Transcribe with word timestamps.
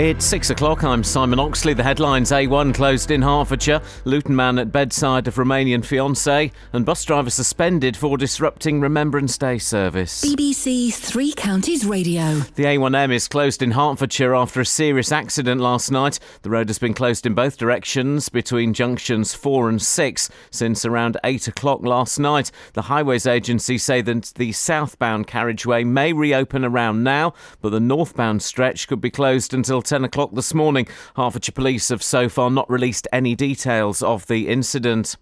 It's 0.00 0.24
six 0.24 0.48
o'clock. 0.48 0.82
I'm 0.82 1.04
Simon 1.04 1.38
Oxley. 1.38 1.74
The 1.74 1.82
headlines 1.82 2.30
A1 2.30 2.72
closed 2.72 3.10
in 3.10 3.20
Hertfordshire, 3.20 3.82
Luton 4.06 4.34
man 4.34 4.58
at 4.58 4.72
bedside 4.72 5.28
of 5.28 5.34
Romanian 5.34 5.82
fiancée, 5.82 6.52
and 6.72 6.86
bus 6.86 7.04
driver 7.04 7.28
suspended 7.28 7.98
for 7.98 8.16
disrupting 8.16 8.80
Remembrance 8.80 9.36
Day 9.36 9.58
service. 9.58 10.24
BBC 10.24 10.90
Three 10.94 11.34
Counties 11.34 11.84
Radio. 11.84 12.36
The 12.54 12.64
A1M 12.64 13.12
is 13.12 13.28
closed 13.28 13.60
in 13.62 13.72
Hertfordshire 13.72 14.34
after 14.34 14.62
a 14.62 14.64
serious 14.64 15.12
accident 15.12 15.60
last 15.60 15.90
night. 15.90 16.18
The 16.40 16.50
road 16.50 16.70
has 16.70 16.78
been 16.78 16.94
closed 16.94 17.26
in 17.26 17.34
both 17.34 17.58
directions 17.58 18.30
between 18.30 18.72
junctions 18.72 19.34
4 19.34 19.68
and 19.68 19.82
6 19.82 20.30
since 20.50 20.86
around 20.86 21.18
8 21.24 21.46
o'clock 21.48 21.82
last 21.82 22.18
night. 22.18 22.50
The 22.72 22.82
Highways 22.88 23.26
Agency 23.26 23.76
say 23.76 24.00
that 24.00 24.32
the 24.36 24.52
southbound 24.52 25.26
carriageway 25.26 25.84
may 25.84 26.14
reopen 26.14 26.64
around 26.64 27.04
now, 27.04 27.34
but 27.60 27.68
the 27.68 27.80
northbound 27.80 28.42
stretch 28.42 28.88
could 28.88 29.02
be 29.02 29.10
closed 29.10 29.52
until 29.52 29.82
10 29.90 30.04
o'clock 30.04 30.30
this 30.34 30.54
morning. 30.54 30.86
Hertfordshire 31.16 31.52
Police 31.52 31.88
have 31.88 32.00
so 32.00 32.28
far 32.28 32.48
not 32.48 32.70
released 32.70 33.08
any 33.12 33.34
details 33.34 34.04
of 34.04 34.24
the 34.28 34.46
incident. 34.46 35.16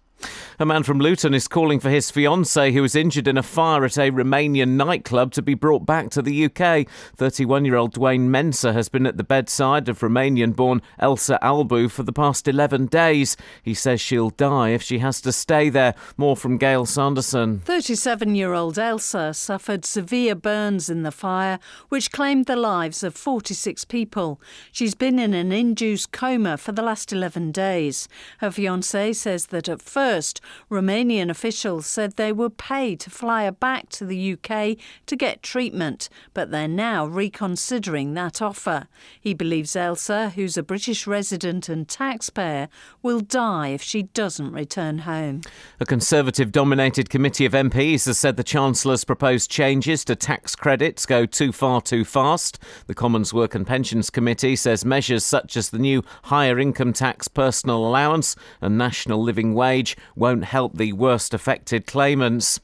A 0.61 0.65
man 0.65 0.83
from 0.83 0.99
Luton 0.99 1.33
is 1.33 1.47
calling 1.47 1.79
for 1.79 1.89
his 1.89 2.11
fiancée, 2.11 2.73
who 2.73 2.81
was 2.81 2.93
injured 2.93 3.29
in 3.29 3.37
a 3.37 3.43
fire 3.43 3.85
at 3.85 3.97
a 3.97 4.11
Romanian 4.11 4.71
nightclub, 4.71 5.31
to 5.31 5.41
be 5.41 5.53
brought 5.53 5.85
back 5.85 6.09
to 6.09 6.21
the 6.21 6.45
UK. 6.45 6.85
31 7.15 7.63
year 7.63 7.77
old 7.77 7.93
Dwayne 7.93 8.27
Mensah 8.27 8.73
has 8.73 8.89
been 8.89 9.05
at 9.05 9.15
the 9.15 9.23
bedside 9.23 9.87
of 9.87 9.99
Romanian 9.99 10.53
born 10.53 10.81
Elsa 10.99 11.39
Albu 11.41 11.89
for 11.89 12.03
the 12.03 12.11
past 12.11 12.45
11 12.45 12.87
days. 12.87 13.37
He 13.63 13.73
says 13.73 14.01
she'll 14.01 14.31
die 14.31 14.71
if 14.71 14.81
she 14.81 14.99
has 14.99 15.21
to 15.21 15.31
stay 15.31 15.69
there. 15.69 15.95
More 16.17 16.35
from 16.35 16.57
Gail 16.57 16.85
Sanderson. 16.85 17.61
37 17.61 18.35
year 18.35 18.53
old 18.53 18.77
Elsa 18.77 19.33
suffered 19.33 19.85
severe 19.85 20.35
burns 20.35 20.89
in 20.89 21.03
the 21.03 21.11
fire, 21.11 21.59
which 21.87 22.11
claimed 22.11 22.47
the 22.47 22.57
lives 22.57 23.01
of 23.01 23.15
46 23.15 23.85
people. 23.85 24.41
She's 24.73 24.93
been 24.93 25.19
in 25.19 25.33
an 25.33 25.53
induced 25.53 26.11
coma 26.11 26.57
for 26.57 26.73
the 26.73 26.81
last 26.81 27.13
11 27.13 27.53
days. 27.53 28.09
Her 28.39 28.49
fiancé 28.49 29.15
says 29.15 29.45
that 29.45 29.69
at 29.69 29.81
first, 29.81 30.08
first, 30.09 30.41
Romanian 30.71 31.29
officials 31.29 31.85
said 31.85 32.15
they 32.15 32.33
would 32.33 32.57
pay 32.57 32.95
to 32.95 33.11
fly 33.11 33.45
her 33.45 33.51
back 33.51 33.89
to 33.89 34.03
the 34.03 34.33
UK 34.33 34.75
to 35.05 35.15
get 35.15 35.43
treatment, 35.43 36.09
but 36.33 36.49
they're 36.49 36.67
now 36.67 37.05
reconsidering 37.05 38.15
that 38.15 38.41
offer. 38.41 38.87
He 39.21 39.35
believes 39.35 39.75
Elsa, 39.75 40.29
who's 40.29 40.57
a 40.57 40.63
British 40.63 41.05
resident 41.05 41.69
and 41.69 41.87
taxpayer, 41.87 42.69
will 43.03 43.19
die 43.19 43.67
if 43.67 43.83
she 43.83 44.01
doesn't 44.01 44.51
return 44.51 44.99
home. 44.99 45.41
A 45.79 45.85
Conservative 45.85 46.51
dominated 46.51 47.11
committee 47.11 47.45
of 47.45 47.53
MPs 47.53 48.07
has 48.07 48.17
said 48.17 48.35
the 48.35 48.43
Chancellor's 48.43 49.03
proposed 49.03 49.51
changes 49.51 50.03
to 50.05 50.15
tax 50.15 50.55
credits 50.55 51.05
go 51.05 51.27
too 51.27 51.51
far 51.51 51.81
too 51.81 52.03
fast. 52.03 52.57
The 52.87 52.95
Commons 52.95 53.31
Work 53.31 53.53
and 53.53 53.67
Pensions 53.67 54.09
Committee 54.09 54.55
says 54.55 54.83
measures 54.83 55.23
such 55.23 55.55
as 55.55 55.69
the 55.69 55.77
new 55.77 56.03
higher 56.23 56.57
income 56.57 56.93
tax 56.93 57.27
personal 57.27 57.85
allowance 57.85 58.35
and 58.59 58.75
national 58.75 59.21
living 59.21 59.53
wage 59.53 59.95
won't 60.15 60.45
help 60.45 60.77
the 60.77 60.93
worst 60.93 61.33
affected 61.33 61.85
claimants. 61.85 62.59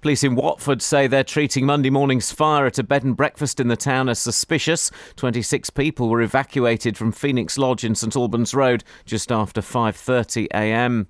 Police 0.00 0.24
in 0.24 0.34
Watford 0.34 0.82
say 0.82 1.06
they're 1.06 1.24
treating 1.24 1.66
Monday 1.66 1.90
morning's 1.90 2.32
fire 2.32 2.66
at 2.66 2.78
a 2.78 2.82
bed 2.82 3.04
and 3.04 3.16
breakfast 3.16 3.60
in 3.60 3.68
the 3.68 3.76
town 3.76 4.08
as 4.08 4.18
suspicious. 4.18 4.90
26 5.16 5.70
people 5.70 6.08
were 6.08 6.22
evacuated 6.22 6.96
from 6.96 7.12
Phoenix 7.12 7.58
Lodge 7.58 7.84
in 7.84 7.94
St 7.94 8.16
Albans 8.16 8.54
Road 8.54 8.84
just 9.04 9.32
after 9.32 9.60
5:30 9.60 10.46
a.m. 10.54 11.08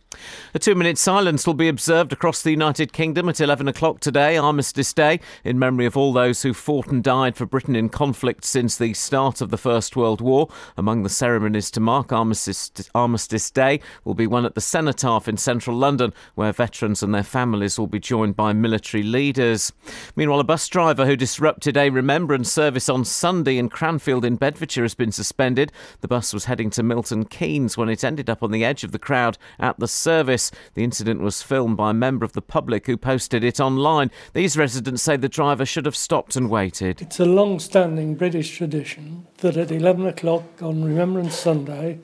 A 0.55 0.59
2-minute 0.59 0.99
silence 0.99 1.47
will 1.47 1.55
be 1.55 1.69
observed 1.69 2.13
across 2.13 2.43
the 2.43 2.51
United 2.51 2.93
Kingdom 2.93 3.29
at 3.29 3.41
11 3.41 3.69
o'clock 3.69 4.01
today, 4.01 4.37
Armistice 4.37 4.93
Day, 4.93 5.21
in 5.45 5.59
memory 5.59 5.87
of 5.87 5.97
all 5.97 6.13
those 6.13 6.43
who 6.43 6.53
fought 6.53 6.89
and 6.89 7.03
died 7.03 7.37
for 7.37 7.47
Britain 7.47 7.77
in 7.77 7.89
conflict 7.89 8.45
since 8.45 8.77
the 8.77 8.95
start 8.95 9.41
of 9.41 9.51
the 9.51 9.59
First 9.59 9.97
World 9.97 10.21
War. 10.21 10.49
Among 10.77 11.03
the 11.03 11.09
ceremonies 11.09 11.71
to 11.73 11.81
mark 11.81 12.13
Armistice, 12.13 12.71
Armistice 12.95 13.51
Day 13.51 13.81
will 14.05 14.15
be 14.15 14.27
one 14.27 14.45
at 14.45 14.55
the 14.55 14.61
Cenotaph 14.61 15.29
in 15.29 15.37
central 15.37 15.77
London, 15.77 16.13
where 16.35 16.53
veterans 16.53 17.03
and 17.03 17.15
their 17.15 17.23
families 17.23 17.79
will 17.79 17.87
be 17.87 18.01
joined 18.01 18.37
by 18.37 18.48
by 18.49 18.55
military 18.55 19.03
leaders. 19.03 19.75
Meanwhile, 20.17 20.41
a 20.41 20.45
bus 20.45 20.67
driver 20.69 21.05
who 21.05 21.17
disrupted 21.17 21.77
a 21.77 21.91
remembrance 21.91 22.51
service 22.51 22.89
on 22.89 23.05
Sunday 23.05 23.59
in 23.59 23.69
Cranfield 23.69 24.25
in 24.25 24.37
Bedfordshire 24.37 24.85
has 24.85 24.95
been 24.95 25.13
suspended. 25.13 25.71
The 26.01 26.09
bus 26.09 26.33
was 26.33 26.47
heading 26.47 26.71
to 26.71 26.83
Milton 26.83 27.27
Keynes 27.27 27.77
when 27.77 27.91
it 27.91 28.03
ended 28.03 28.31
up 28.31 28.43
on 28.43 28.51
the 28.51 28.65
edge 28.65 28.85
of 28.85 28.93
the 28.93 28.99
crowd 28.99 29.37
at 29.59 29.79
the 29.79 29.87
service. 29.87 30.51
The 30.73 30.83
incident 30.83 31.21
was 31.21 31.43
filmed 31.43 31.77
by 31.77 31.91
a 31.91 31.93
member 31.93 32.25
of 32.25 32.33
the 32.33 32.41
public 32.41 32.87
who 32.87 32.97
posted 32.97 33.45
it 33.45 33.61
online. 33.61 34.11
These 34.33 34.57
residents 34.57 35.03
say 35.03 35.19
the 35.19 35.29
driver 35.29 35.67
should 35.67 35.85
have 35.85 35.95
stopped 35.95 36.35
and 36.35 36.49
waited. 36.49 37.03
It's 37.03 37.21
a 37.21 37.27
long 37.27 37.61
standing 37.61 38.15
British 38.15 38.57
tradition 38.57 39.27
that 39.43 39.59
at 39.59 39.71
11 39.71 40.07
o'clock 40.07 40.63
on 40.63 40.83
Remembrance 40.83 41.35
Sunday, 41.35 41.99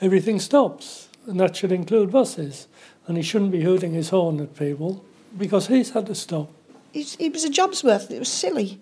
everything 0.00 0.40
stops, 0.40 1.10
and 1.26 1.38
that 1.38 1.54
should 1.54 1.70
include 1.70 2.10
buses. 2.10 2.66
And 3.06 3.18
he 3.18 3.22
shouldn't 3.22 3.52
be 3.52 3.62
hooting 3.62 3.92
his 3.92 4.08
horn 4.08 4.40
at 4.40 4.56
people 4.56 5.04
because 5.36 5.66
he's 5.68 5.90
had 5.90 6.06
to 6.06 6.14
stop. 6.14 6.50
it 6.94 7.32
was 7.32 7.44
a 7.44 7.50
job's 7.50 7.82
worth. 7.82 8.10
It 8.10 8.18
was 8.18 8.28
silly. 8.28 8.80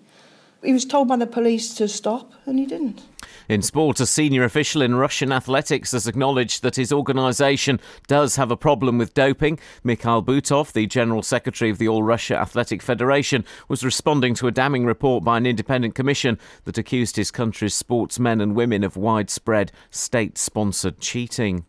He 0.63 0.73
was 0.73 0.85
told 0.85 1.07
by 1.07 1.15
the 1.15 1.25
police 1.25 1.73
to 1.75 1.87
stop, 1.87 2.33
and 2.45 2.59
he 2.59 2.67
didn't. 2.67 3.01
In 3.49 3.63
sport, 3.63 3.99
a 3.99 4.05
senior 4.05 4.43
official 4.43 4.83
in 4.83 4.95
Russian 4.95 5.31
athletics 5.31 5.91
has 5.91 6.07
acknowledged 6.07 6.61
that 6.61 6.75
his 6.75 6.93
organisation 6.93 7.79
does 8.07 8.35
have 8.35 8.51
a 8.51 8.55
problem 8.55 8.99
with 8.99 9.15
doping. 9.15 9.59
Mikhail 9.83 10.21
Butov, 10.21 10.71
the 10.71 10.85
General 10.85 11.23
Secretary 11.23 11.71
of 11.71 11.79
the 11.79 11.87
All 11.87 12.03
Russia 12.03 12.37
Athletic 12.37 12.83
Federation, 12.83 13.43
was 13.67 13.83
responding 13.83 14.35
to 14.35 14.47
a 14.47 14.51
damning 14.51 14.85
report 14.85 15.23
by 15.23 15.37
an 15.37 15.47
independent 15.47 15.95
commission 15.95 16.37
that 16.65 16.77
accused 16.77 17.15
his 17.15 17.31
country's 17.31 17.73
sportsmen 17.73 18.39
and 18.39 18.55
women 18.55 18.83
of 18.83 18.95
widespread 18.95 19.71
state 19.89 20.37
sponsored 20.37 20.99
cheating. 20.99 21.65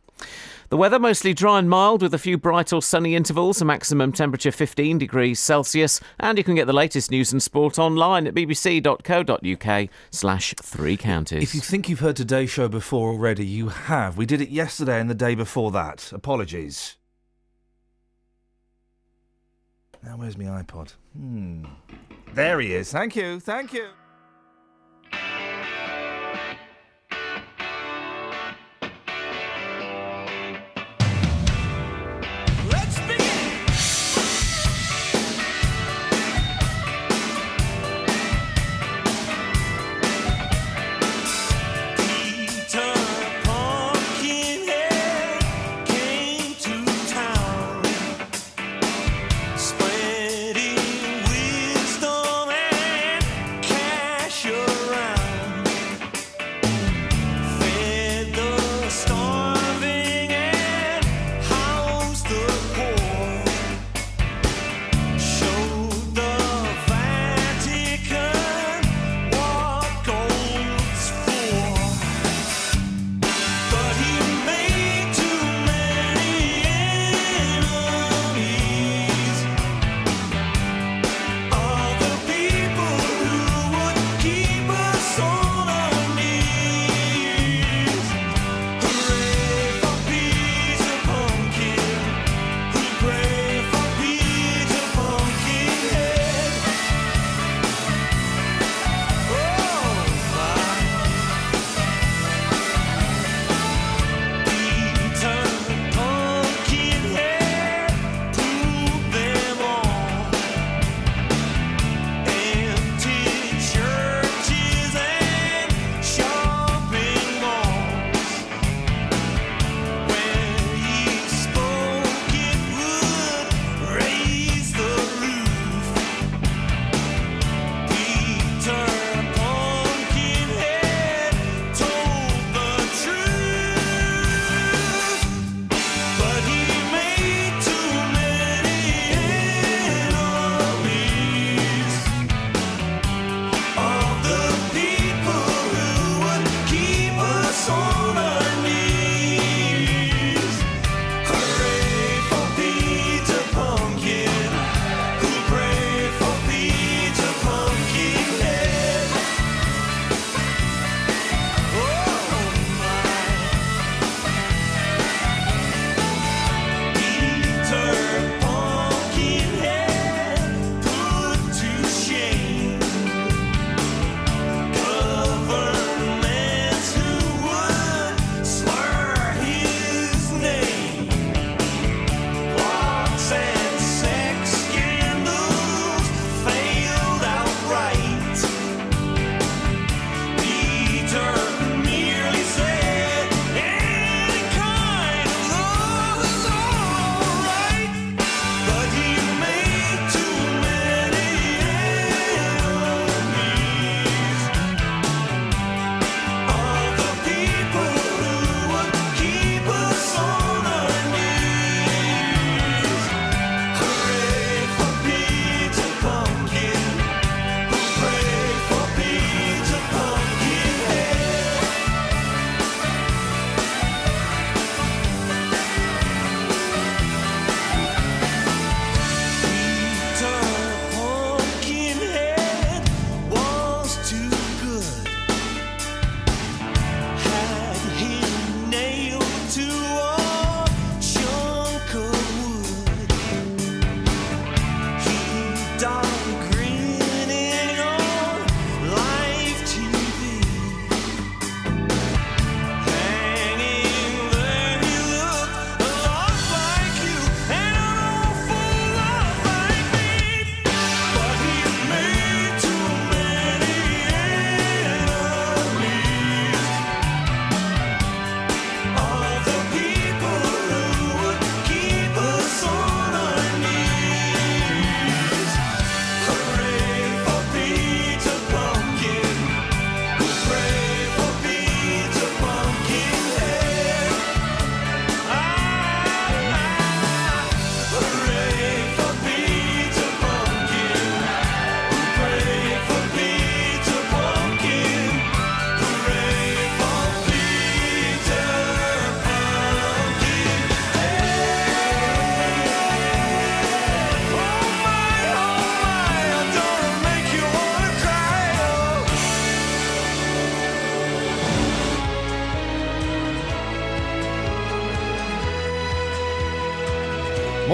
The 0.72 0.78
weather 0.78 0.98
mostly 0.98 1.34
dry 1.34 1.58
and 1.58 1.68
mild 1.68 2.00
with 2.00 2.14
a 2.14 2.18
few 2.18 2.38
bright 2.38 2.72
or 2.72 2.80
sunny 2.80 3.14
intervals, 3.14 3.60
a 3.60 3.64
maximum 3.66 4.10
temperature 4.10 4.50
15 4.50 4.96
degrees 4.96 5.38
Celsius, 5.38 6.00
and 6.18 6.38
you 6.38 6.44
can 6.44 6.54
get 6.54 6.66
the 6.66 6.72
latest 6.72 7.10
news 7.10 7.30
and 7.30 7.42
sport 7.42 7.78
online 7.78 8.26
at 8.26 8.32
bbc.co.uk 8.32 9.90
slash 10.10 10.54
three 10.62 10.96
counties. 10.96 11.42
If 11.42 11.54
you 11.54 11.60
think 11.60 11.90
you've 11.90 12.00
heard 12.00 12.16
today's 12.16 12.48
show 12.48 12.68
before 12.68 13.10
already, 13.10 13.44
you 13.44 13.68
have. 13.68 14.16
We 14.16 14.24
did 14.24 14.40
it 14.40 14.48
yesterday 14.48 14.98
and 14.98 15.10
the 15.10 15.14
day 15.14 15.34
before 15.34 15.72
that. 15.72 16.10
Apologies. 16.10 16.96
Now, 20.02 20.16
where's 20.16 20.38
my 20.38 20.44
iPod? 20.44 20.94
Hmm. 21.14 21.66
There 22.32 22.60
he 22.60 22.72
is. 22.72 22.90
Thank 22.90 23.14
you. 23.14 23.40
Thank 23.40 23.74
you. 23.74 23.88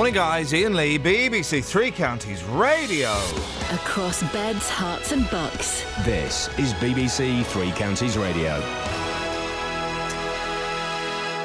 Morning, 0.08 0.22
guys. 0.22 0.54
Iain 0.54 0.74
Lee, 0.74 0.98
BBC 0.98 1.62
Three 1.62 1.90
Counties 1.90 2.42
Radio. 2.44 3.10
Across 3.70 4.22
beds, 4.32 4.66
Herts, 4.70 5.12
and 5.12 5.28
bucks. 5.30 5.84
This 6.02 6.48
is 6.58 6.72
BBC 6.72 7.44
Three 7.44 7.72
Counties 7.72 8.16
Radio. 8.16 8.58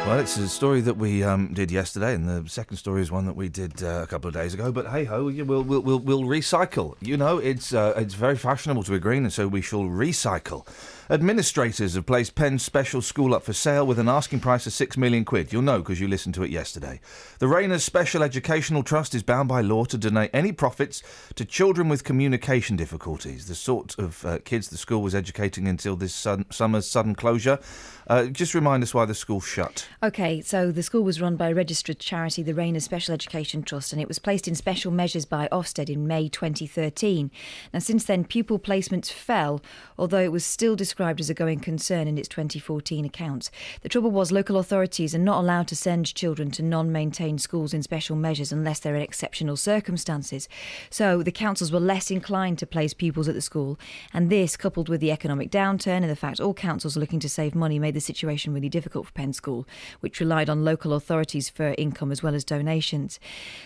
Well, 0.05 0.17
it's 0.17 0.38
a 0.38 0.48
story 0.48 0.79
that 0.79 0.96
we 0.96 1.25
um, 1.25 1.53
did 1.53 1.72
yesterday, 1.72 2.13
and 2.13 2.25
the 2.25 2.50
second 2.50 2.77
story 2.77 3.01
is 3.01 3.12
one 3.12 3.25
that 3.25 3.36
we 3.36 3.50
did 3.50 3.84
uh, 3.84 4.00
a 4.01 4.08
couple 4.08 4.29
of 4.29 4.34
days 4.34 4.53
ago. 4.53 4.72
But 4.72 4.88
hey 4.88 5.03
ho, 5.03 5.25
we'll, 5.25 5.63
we'll, 5.63 5.82
we'll, 5.82 6.00
we'll 6.00 6.24
recycle. 6.24 6.96
You 7.01 7.17
know, 7.17 7.39
it's, 7.39 7.74
uh, 7.74 7.93
it's 7.98 8.13
very 8.13 8.38
fashionable 8.38 8.84
to 8.84 8.91
be 8.91 9.00
green, 9.00 9.24
and 9.24 9.34
so 9.34 9.46
we 9.46 9.62
shall 9.62 9.84
recycle. 9.84 10.65
Administrators 11.10 11.95
have 11.95 12.05
placed 12.05 12.33
Penn's 12.33 12.63
special 12.63 13.01
school 13.01 13.36
up 13.36 13.43
for 13.43 13.51
sale 13.51 13.86
with 13.86 14.00
an 14.00 14.07
asking 14.07 14.39
price 14.39 14.65
of 14.65 14.72
six 14.72 14.95
million 14.95 15.25
quid. 15.25 15.51
You'll 15.51 15.62
know 15.62 15.79
because 15.79 16.00
you 16.00 16.07
listened 16.07 16.33
to 16.36 16.43
it 16.43 16.50
yesterday. 16.50 17.01
The 17.39 17.48
Rayners 17.48 17.83
Special 17.83 18.24
Educational 18.24 18.83
Trust 18.83 19.13
is 19.13 19.22
bound 19.22 19.50
by 19.50 19.60
law 19.60 19.83
to 19.83 19.98
donate 19.98 20.29
any 20.33 20.53
profits 20.53 21.03
to 21.36 21.43
children 21.43 21.89
with 21.89 22.05
communication 22.05 22.77
difficulties, 22.77 23.48
the 23.48 23.55
sort 23.55 24.00
of 24.00 24.25
uh, 24.25 24.39
kids 24.45 24.69
the 24.69 24.77
school 24.77 25.01
was 25.01 25.13
educating 25.13 25.67
until 25.67 25.98
this 25.98 26.15
sudden, 26.15 26.50
summer's 26.50 26.88
sudden 26.88 27.15
closure. 27.15 27.60
Uh, 28.07 28.25
just 28.25 28.53
remind 28.53 28.83
us 28.83 28.93
why 28.93 29.05
the 29.05 29.15
school 29.15 29.39
shut. 29.39 29.88
Okay, 30.01 30.41
so 30.41 30.72
the 30.72 30.83
school 30.83 31.03
was 31.03 31.22
run 31.22 31.36
by 31.36 31.50
a 31.50 31.55
registered 31.55 32.00
charity, 32.00 32.43
the 32.43 32.53
Rayners 32.53 32.83
Special 32.83 33.13
Education 33.13 33.63
Trust, 33.63 33.93
and 33.93 34.01
it 34.01 34.07
was 34.07 34.19
placed 34.19 34.48
in 34.48 34.55
special 34.55 34.91
measures 34.91 35.25
by 35.25 35.48
Ofsted 35.51 35.89
in 35.89 36.05
May 36.05 36.27
2013. 36.27 37.31
Now, 37.74 37.79
since 37.79 38.03
then, 38.03 38.25
pupil 38.25 38.60
placements 38.60 39.12
fell, 39.12 39.62
although 39.98 40.19
it 40.19 40.31
was 40.31 40.45
still 40.45 40.75
described 40.75 41.19
as 41.19 41.29
a 41.29 41.33
going 41.33 41.60
concern 41.60 42.07
in 42.07 42.17
its 42.17 42.27
2014 42.27 43.05
accounts. 43.05 43.50
The 43.81 43.89
trouble 43.89 44.12
was, 44.12 44.31
local 44.31 44.57
authorities 44.57 45.15
are 45.15 45.19
not 45.19 45.39
allowed 45.39 45.67
to 45.69 45.75
send 45.75 46.13
children 46.13 46.51
to 46.51 46.63
non 46.63 46.91
maintained 46.91 47.41
schools 47.41 47.74
in 47.74 47.83
special 47.83 48.15
measures 48.15 48.51
unless 48.51 48.79
there 48.79 48.95
are 48.95 48.98
exceptional 48.98 49.55
circumstances. 49.55 50.50
So 50.89 51.24
the 51.24 51.31
councils 51.31 51.72
were 51.72 51.79
less 51.79 52.12
inclined 52.12 52.60
to 52.60 52.65
place 52.65 52.93
pupils 52.93 53.27
at 53.27 53.36
the 53.36 53.41
school, 53.41 53.79
and 54.13 54.29
this, 54.29 54.57
coupled 54.57 54.89
with 54.89 55.00
the 55.00 55.12
economic 55.12 55.50
downturn 55.50 56.01
and 56.01 56.10
the 56.10 56.15
fact 56.15 56.39
all 56.39 56.53
councils 56.53 56.98
are 56.98 57.00
looking 57.00 57.19
to 57.19 57.29
save 57.29 57.55
money, 57.55 57.79
made 57.79 57.92
the 57.93 58.01
situation 58.01 58.53
really 58.53 58.69
difficult 58.69 59.05
for 59.05 59.13
Penn 59.13 59.33
School, 59.33 59.67
which 60.00 60.19
relied 60.19 60.50
on 60.50 60.65
local 60.65 60.93
authorities 60.93 61.50
for 61.50 61.75
income 61.77 62.12
as 62.12 62.21
well 62.21 62.35
as 62.35 62.43
donations. 62.43 63.19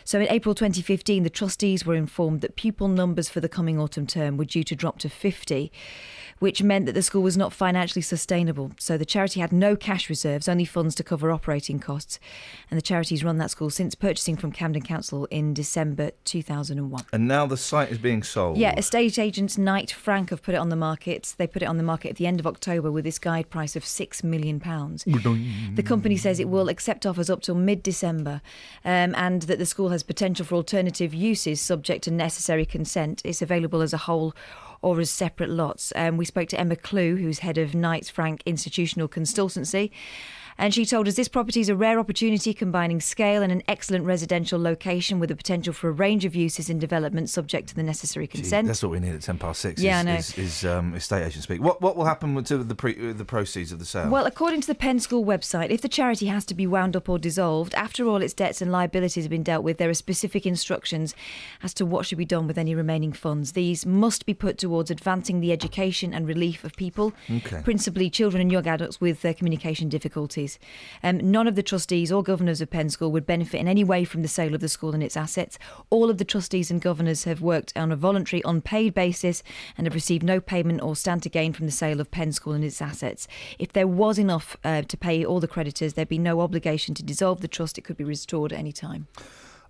So 0.03 0.19
in 0.19 0.27
April 0.29 0.55
2015, 0.55 1.23
the 1.23 1.29
trustees 1.29 1.85
were 1.85 1.95
informed 1.95 2.41
that 2.41 2.55
pupil 2.55 2.87
numbers 2.87 3.29
for 3.29 3.39
the 3.39 3.49
coming 3.49 3.79
autumn 3.79 4.07
term 4.07 4.37
were 4.37 4.45
due 4.45 4.63
to 4.63 4.75
drop 4.75 4.99
to 4.99 5.09
50 5.09 5.71
which 6.39 6.63
meant 6.63 6.85
that 6.85 6.93
the 6.93 7.01
school 7.01 7.23
was 7.23 7.37
not 7.37 7.53
financially 7.53 8.01
sustainable. 8.01 8.71
So 8.79 8.97
the 8.97 9.05
charity 9.05 9.39
had 9.39 9.51
no 9.51 9.75
cash 9.75 10.09
reserves, 10.09 10.47
only 10.47 10.65
funds 10.65 10.95
to 10.95 11.03
cover 11.03 11.31
operating 11.31 11.79
costs. 11.79 12.19
And 12.69 12.77
the 12.77 12.81
charity's 12.81 13.23
run 13.23 13.37
that 13.37 13.51
school 13.51 13.69
since 13.69 13.95
purchasing 13.95 14.35
from 14.35 14.51
Camden 14.51 14.81
Council 14.81 15.25
in 15.25 15.53
December 15.53 16.11
2001. 16.25 17.05
And 17.11 17.27
now 17.27 17.45
the 17.45 17.57
site 17.57 17.91
is 17.91 17.97
being 17.97 18.23
sold. 18.23 18.57
Yeah, 18.57 18.77
estate 18.77 19.17
agents 19.17 19.57
Knight 19.57 19.91
Frank 19.91 20.29
have 20.29 20.41
put 20.41 20.53
it 20.53 20.57
on 20.57 20.69
the 20.69 20.75
market. 20.75 21.35
They 21.37 21.47
put 21.47 21.61
it 21.61 21.65
on 21.65 21.77
the 21.77 21.83
market 21.83 22.09
at 22.09 22.15
the 22.17 22.27
end 22.27 22.39
of 22.39 22.47
October 22.47 22.91
with 22.91 23.03
this 23.03 23.19
guide 23.19 23.49
price 23.49 23.75
of 23.75 23.83
£6 23.83 24.23
million. 24.23 24.59
The 25.75 25.83
company 25.83 26.17
says 26.17 26.39
it 26.39 26.49
will 26.49 26.69
accept 26.69 27.05
offers 27.05 27.29
up 27.29 27.41
till 27.41 27.55
mid 27.55 27.83
December 27.83 28.41
um, 28.85 29.13
and 29.15 29.43
that 29.43 29.59
the 29.59 29.65
school 29.65 29.89
has 29.89 30.03
potential 30.03 30.45
for 30.45 30.55
alternative 30.55 31.13
uses 31.13 31.61
subject 31.61 32.03
to 32.05 32.11
necessary 32.11 32.65
consent. 32.65 33.21
It's 33.23 33.41
available 33.41 33.81
as 33.81 33.93
a 33.93 33.97
whole 33.97 34.33
or 34.81 34.99
as 34.99 35.09
separate 35.09 35.49
lots. 35.49 35.93
Um, 35.95 36.17
we 36.17 36.25
spoke 36.25 36.49
to 36.49 36.59
Emma 36.59 36.75
Clue, 36.75 37.15
who's 37.15 37.39
head 37.39 37.57
of 37.57 37.75
Knights 37.75 38.09
Frank 38.09 38.43
Institutional 38.45 39.07
Consultancy. 39.07 39.91
And 40.59 40.73
she 40.73 40.85
told 40.85 41.07
us 41.07 41.15
this 41.15 41.27
property 41.27 41.59
is 41.61 41.69
a 41.69 41.75
rare 41.75 41.99
opportunity 41.99 42.53
combining 42.53 42.99
scale 42.99 43.43
and 43.43 43.51
an 43.51 43.61
excellent 43.67 44.05
residential 44.05 44.59
location 44.59 45.19
with 45.19 45.29
the 45.29 45.35
potential 45.35 45.71
for 45.73 45.89
a 45.89 45.91
range 45.91 46.25
of 46.25 46.35
uses 46.35 46.69
in 46.69 46.79
development 46.79 47.29
subject 47.29 47.69
to 47.69 47.75
the 47.75 47.83
necessary 47.83 48.25
Gee, 48.27 48.39
consent. 48.39 48.67
that's 48.67 48.81
what 48.81 48.91
we 48.91 48.99
need 48.99 49.13
at 49.13 49.21
ten 49.21 49.37
past 49.37 49.61
six. 49.61 49.81
Yeah, 49.81 49.99
is, 49.99 50.05
I 50.07 50.11
know. 50.11 50.17
Is, 50.17 50.37
is 50.37 50.65
um, 50.65 50.95
estate 50.95 51.25
agent 51.25 51.43
speak. 51.43 51.61
What 51.61 51.81
what 51.81 51.95
will 51.95 52.05
happen 52.05 52.33
with 52.33 52.47
to 52.47 52.57
the 52.57 52.75
pre, 52.75 52.93
the 53.13 53.25
proceeds 53.25 53.71
of 53.71 53.79
the 53.79 53.85
sale? 53.85 54.09
Well, 54.09 54.25
according 54.25 54.61
to 54.61 54.67
the 54.67 54.75
Penn 54.75 54.99
School 54.99 55.23
website, 55.23 55.69
if 55.69 55.81
the 55.81 55.89
charity 55.89 56.25
has 56.27 56.43
to 56.45 56.55
be 56.55 56.65
wound 56.65 56.95
up 56.95 57.07
or 57.07 57.19
dissolved, 57.19 57.73
after 57.75 58.07
all 58.07 58.21
its 58.21 58.33
debts 58.33 58.61
and 58.61 58.71
liabilities 58.71 59.23
have 59.25 59.31
been 59.31 59.43
dealt 59.43 59.63
with, 59.63 59.77
there 59.77 59.89
are 59.89 59.93
specific 59.93 60.45
instructions 60.45 61.13
as 61.61 61.73
to 61.75 61.85
what 61.85 62.05
should 62.05 62.17
be 62.17 62.25
done 62.25 62.47
with 62.47 62.57
any 62.57 62.73
remaining 62.73 63.13
funds. 63.13 63.51
These 63.51 63.85
must 63.85 64.25
be 64.25 64.33
put 64.33 64.57
towards 64.57 64.89
advancing 64.89 65.39
the 65.39 65.51
education 65.51 66.13
and 66.13 66.27
relief 66.27 66.63
of 66.63 66.75
people, 66.75 67.13
Okay. 67.29 67.61
principally 67.63 68.09
children 68.09 68.41
and 68.41 68.51
young 68.51 68.65
adults 68.67 68.99
with 68.99 69.23
uh, 69.23 69.33
communication 69.33 69.87
difficulties. 69.89 70.46
Um, 71.03 71.31
none 71.31 71.47
of 71.47 71.55
the 71.55 71.63
trustees 71.63 72.11
or 72.11 72.23
governors 72.23 72.61
of 72.61 72.69
Penn 72.69 72.89
School 72.89 73.11
would 73.11 73.25
benefit 73.25 73.59
in 73.59 73.67
any 73.67 73.83
way 73.83 74.05
from 74.05 74.21
the 74.21 74.27
sale 74.27 74.55
of 74.55 74.61
the 74.61 74.69
school 74.69 74.93
and 74.93 75.03
its 75.03 75.17
assets. 75.17 75.57
All 75.89 76.09
of 76.09 76.17
the 76.17 76.25
trustees 76.25 76.71
and 76.71 76.81
governors 76.81 77.25
have 77.25 77.41
worked 77.41 77.73
on 77.75 77.91
a 77.91 77.95
voluntary, 77.95 78.41
unpaid 78.45 78.93
basis 78.93 79.43
and 79.77 79.85
have 79.85 79.93
received 79.93 80.23
no 80.23 80.39
payment 80.39 80.81
or 80.81 80.95
stand 80.95 81.23
to 81.23 81.29
gain 81.29 81.53
from 81.53 81.65
the 81.65 81.71
sale 81.71 81.99
of 81.99 82.11
Penn 82.11 82.31
School 82.31 82.53
and 82.53 82.63
its 82.63 82.81
assets. 82.81 83.27
If 83.59 83.73
there 83.73 83.87
was 83.87 84.17
enough 84.17 84.55
uh, 84.63 84.83
to 84.83 84.97
pay 84.97 85.25
all 85.25 85.39
the 85.39 85.47
creditors, 85.47 85.93
there'd 85.93 86.07
be 86.07 86.17
no 86.17 86.41
obligation 86.41 86.95
to 86.95 87.03
dissolve 87.03 87.41
the 87.41 87.47
trust. 87.47 87.77
It 87.77 87.83
could 87.83 87.97
be 87.97 88.03
restored 88.03 88.53
at 88.53 88.59
any 88.59 88.71
time. 88.71 89.07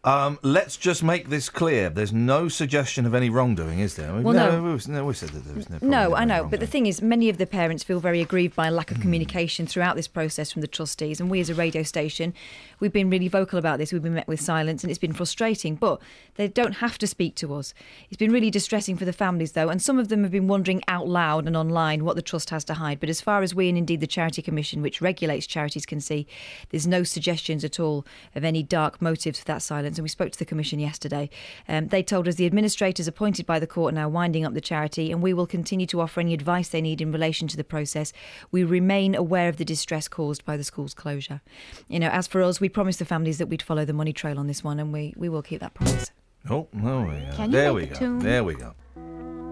Um, 0.03 0.39
let's 0.41 0.77
just 0.77 1.03
make 1.03 1.29
this 1.29 1.49
clear. 1.49 1.89
There's 1.89 2.13
no 2.13 2.47
suggestion 2.47 3.05
of 3.05 3.13
any 3.13 3.29
wrongdoing, 3.29 3.79
is 3.79 3.95
there? 3.95 4.13
Well, 4.13 4.33
no. 4.33 4.61
we, 4.61 4.93
no, 4.93 5.05
we 5.05 5.13
said 5.13 5.29
that 5.29 5.45
there 5.45 5.55
was 5.55 5.69
no. 5.69 5.79
No, 5.81 6.15
I 6.15 6.23
know, 6.23 6.45
but 6.45 6.59
the 6.59 6.67
thing 6.67 6.85
is, 6.85 7.01
many 7.01 7.29
of 7.29 7.37
the 7.37 7.45
parents 7.45 7.83
feel 7.83 7.99
very 7.99 8.21
aggrieved 8.21 8.55
by 8.55 8.67
a 8.67 8.71
lack 8.71 8.91
of 8.91 8.99
communication 9.01 9.67
throughout 9.67 9.95
this 9.95 10.07
process 10.07 10.51
from 10.51 10.61
the 10.61 10.67
trustees. 10.67 11.19
And 11.19 11.29
we, 11.29 11.39
as 11.39 11.49
a 11.49 11.55
radio 11.55 11.83
station, 11.83 12.33
we've 12.79 12.93
been 12.93 13.09
really 13.09 13.27
vocal 13.27 13.59
about 13.59 13.77
this. 13.77 13.91
We've 13.91 14.01
been 14.01 14.13
met 14.13 14.27
with 14.27 14.41
silence, 14.41 14.83
and 14.83 14.91
it's 14.91 14.99
been 14.99 15.13
frustrating. 15.13 15.75
But 15.75 16.01
they 16.35 16.47
don't 16.47 16.73
have 16.73 16.97
to 16.99 17.07
speak 17.07 17.35
to 17.35 17.53
us. 17.53 17.73
It's 18.09 18.17
been 18.17 18.31
really 18.31 18.51
distressing 18.51 18.97
for 18.97 19.05
the 19.05 19.13
families, 19.13 19.53
though, 19.53 19.69
and 19.69 19.81
some 19.81 19.99
of 19.99 20.09
them 20.09 20.23
have 20.23 20.31
been 20.31 20.47
wondering 20.47 20.81
out 20.87 21.07
loud 21.07 21.47
and 21.47 21.57
online 21.57 22.03
what 22.05 22.15
the 22.15 22.21
trust 22.21 22.49
has 22.49 22.63
to 22.65 22.75
hide. 22.75 22.99
But 22.99 23.09
as 23.09 23.21
far 23.21 23.41
as 23.41 23.55
we 23.55 23.69
and 23.69 23.77
indeed 23.77 24.01
the 24.01 24.07
Charity 24.07 24.41
Commission, 24.41 24.81
which 24.81 25.01
regulates 25.01 25.47
charities, 25.47 25.85
can 25.85 26.01
see, 26.01 26.27
there's 26.69 26.87
no 26.87 27.03
suggestions 27.03 27.63
at 27.63 27.79
all 27.79 28.05
of 28.35 28.43
any 28.43 28.63
dark 28.63 29.01
motives 29.01 29.39
for 29.39 29.45
that 29.45 29.61
silence. 29.61 29.97
And 29.97 30.03
we 30.03 30.09
spoke 30.09 30.31
to 30.31 30.39
the 30.39 30.45
Commission 30.45 30.79
yesterday. 30.79 31.29
Um, 31.67 31.87
they 31.87 32.03
told 32.03 32.27
us 32.27 32.35
the 32.35 32.45
administrators 32.45 33.07
appointed 33.07 33.45
by 33.45 33.59
the 33.59 33.67
court 33.67 33.93
are 33.93 33.95
now 33.95 34.09
winding 34.09 34.45
up 34.45 34.53
the 34.53 34.61
charity, 34.61 35.11
and 35.11 35.21
we 35.21 35.33
will 35.33 35.47
continue 35.47 35.87
to 35.87 36.01
offer 36.01 36.19
any 36.19 36.33
advice 36.33 36.69
they 36.69 36.81
need 36.81 37.01
in 37.01 37.11
relation 37.11 37.47
to 37.47 37.57
the 37.57 37.63
process. 37.63 38.13
We 38.51 38.63
remain 38.63 39.15
aware 39.15 39.49
of 39.49 39.57
the 39.57 39.65
distress 39.65 40.07
caused 40.07 40.45
by 40.45 40.57
the 40.57 40.63
school's 40.63 40.93
closure. 40.93 41.41
You 41.87 41.99
know, 41.99 42.09
as 42.09 42.27
for 42.27 42.41
us, 42.41 42.59
we 42.59 42.66
promised 42.69 42.99
the 42.99 43.05
families 43.05 43.37
that 43.37 43.47
we'd 43.47 43.61
follow 43.61 43.85
the 43.85 43.93
money 43.93 44.13
trail 44.13 44.39
on 44.39 44.47
this 44.47 44.63
one, 44.63 44.79
and 44.79 44.91
we, 44.93 45.13
we 45.17 45.29
will 45.29 45.41
keep 45.41 45.59
that 45.61 45.73
promise. 45.73 46.11
Oh, 46.49 46.67
there 46.73 46.99
we 46.99 47.11
go. 47.19 47.35
Can 47.35 47.45
you 47.45 47.51
there 47.51 47.73
make 47.73 47.75
we 47.75 47.83
a 47.83 47.87
go. 47.87 47.95
tune? 47.95 48.19
There 48.19 48.43
we 48.43 48.55
go. 48.55 48.73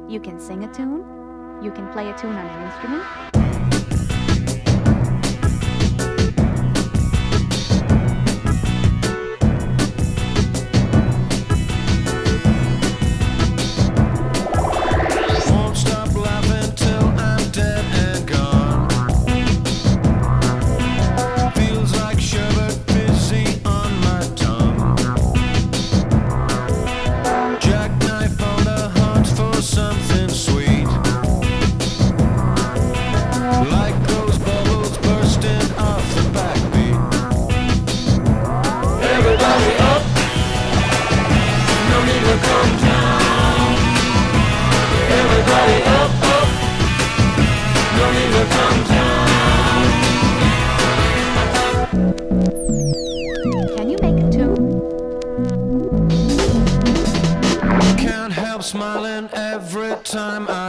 You 0.10 0.20
can 0.20 0.40
sing 0.40 0.64
a 0.64 0.74
tune. 0.74 1.04
You 1.64 1.72
can 1.72 1.92
play 1.92 2.10
a 2.10 2.18
tune 2.18 2.36
on 2.36 2.46
an 2.46 2.72
instrument. 2.72 3.45
Time 60.16 60.48
I 60.48 60.65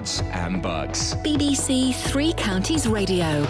cards, 0.00 0.22
and 0.32 0.62
bugs. 0.62 1.14
BBC 1.16 1.94
Three 1.94 2.32
Counties 2.32 2.86
Radio. 2.86 3.42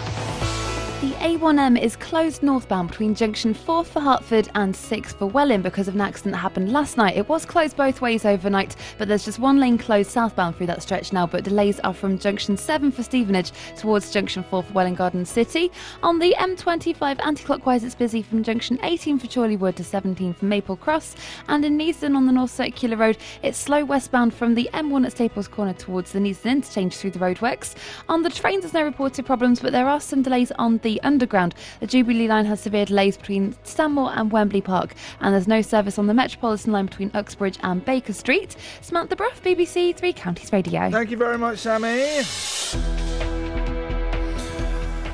The 1.01 1.13
A1M 1.19 1.81
is 1.81 1.95
closed 2.11 2.43
northbound 2.43 2.89
between 2.89 3.15
junction 3.15 3.53
4 3.53 3.85
for 3.85 4.01
Hertford 4.01 4.49
and 4.55 4.75
6 4.75 5.13
for 5.13 5.27
Welwyn 5.27 5.61
because 5.61 5.87
of 5.87 5.95
an 5.95 6.01
accident 6.01 6.33
that 6.33 6.39
happened 6.39 6.73
last 6.73 6.97
night. 6.97 7.15
It 7.15 7.29
was 7.29 7.45
closed 7.45 7.77
both 7.77 8.01
ways 8.01 8.25
overnight, 8.25 8.75
but 8.97 9.07
there's 9.07 9.23
just 9.23 9.39
one 9.39 9.61
lane 9.61 9.77
closed 9.77 10.11
southbound 10.11 10.57
through 10.57 10.65
that 10.67 10.83
stretch 10.83 11.13
now. 11.13 11.25
But 11.25 11.45
delays 11.45 11.79
are 11.79 11.93
from 11.93 12.19
junction 12.19 12.57
7 12.57 12.91
for 12.91 13.01
Stevenage 13.01 13.53
towards 13.77 14.11
junction 14.11 14.43
4 14.43 14.61
for 14.61 14.73
Welwyn 14.73 14.95
Garden 14.95 15.23
City. 15.23 15.71
On 16.03 16.19
the 16.19 16.35
M25 16.37 17.25
anti 17.25 17.45
clockwise, 17.45 17.85
it's 17.85 17.95
busy 17.95 18.21
from 18.21 18.43
junction 18.43 18.77
18 18.83 19.17
for 19.17 19.27
Chorleywood 19.27 19.75
to 19.75 19.83
17 19.85 20.33
for 20.33 20.43
Maple 20.43 20.75
Cross. 20.75 21.15
And 21.47 21.63
in 21.63 21.77
Neasden 21.77 22.17
on 22.17 22.25
the 22.25 22.33
North 22.33 22.51
Circular 22.51 22.97
Road, 22.97 23.19
it's 23.41 23.57
slow 23.57 23.85
westbound 23.85 24.33
from 24.33 24.55
the 24.55 24.69
M1 24.73 25.05
at 25.05 25.13
Staples 25.13 25.47
Corner 25.47 25.71
towards 25.71 26.11
the 26.11 26.19
Neasden 26.19 26.57
interchange 26.57 26.97
through 26.97 27.11
the 27.11 27.19
roadworks. 27.19 27.73
On 28.09 28.21
the 28.21 28.29
trains, 28.29 28.63
there's 28.63 28.73
no 28.73 28.83
reported 28.83 29.25
problems, 29.25 29.61
but 29.61 29.71
there 29.71 29.87
are 29.87 30.01
some 30.01 30.21
delays 30.21 30.51
on 30.59 30.79
the 30.79 30.99
underground. 31.03 31.55
The 31.79 32.00
Jubilee 32.01 32.27
line 32.27 32.45
has 32.45 32.59
severe 32.59 32.85
delays 32.85 33.15
between 33.15 33.55
Stanmore 33.61 34.11
and 34.15 34.31
Wembley 34.31 34.59
Park, 34.59 34.95
and 35.19 35.35
there's 35.35 35.47
no 35.47 35.61
service 35.61 35.99
on 35.99 36.07
the 36.07 36.15
Metropolitan 36.15 36.71
line 36.71 36.87
between 36.87 37.11
Uxbridge 37.13 37.59
and 37.61 37.85
Baker 37.85 38.11
Street. 38.11 38.55
Samantha 38.81 39.15
Bruff, 39.15 39.43
BBC 39.43 39.95
Three 39.95 40.11
Counties 40.11 40.51
Radio. 40.51 40.89
Thank 40.89 41.11
you 41.11 41.17
very 41.17 41.37
much, 41.37 41.59
Sammy. 41.59 42.23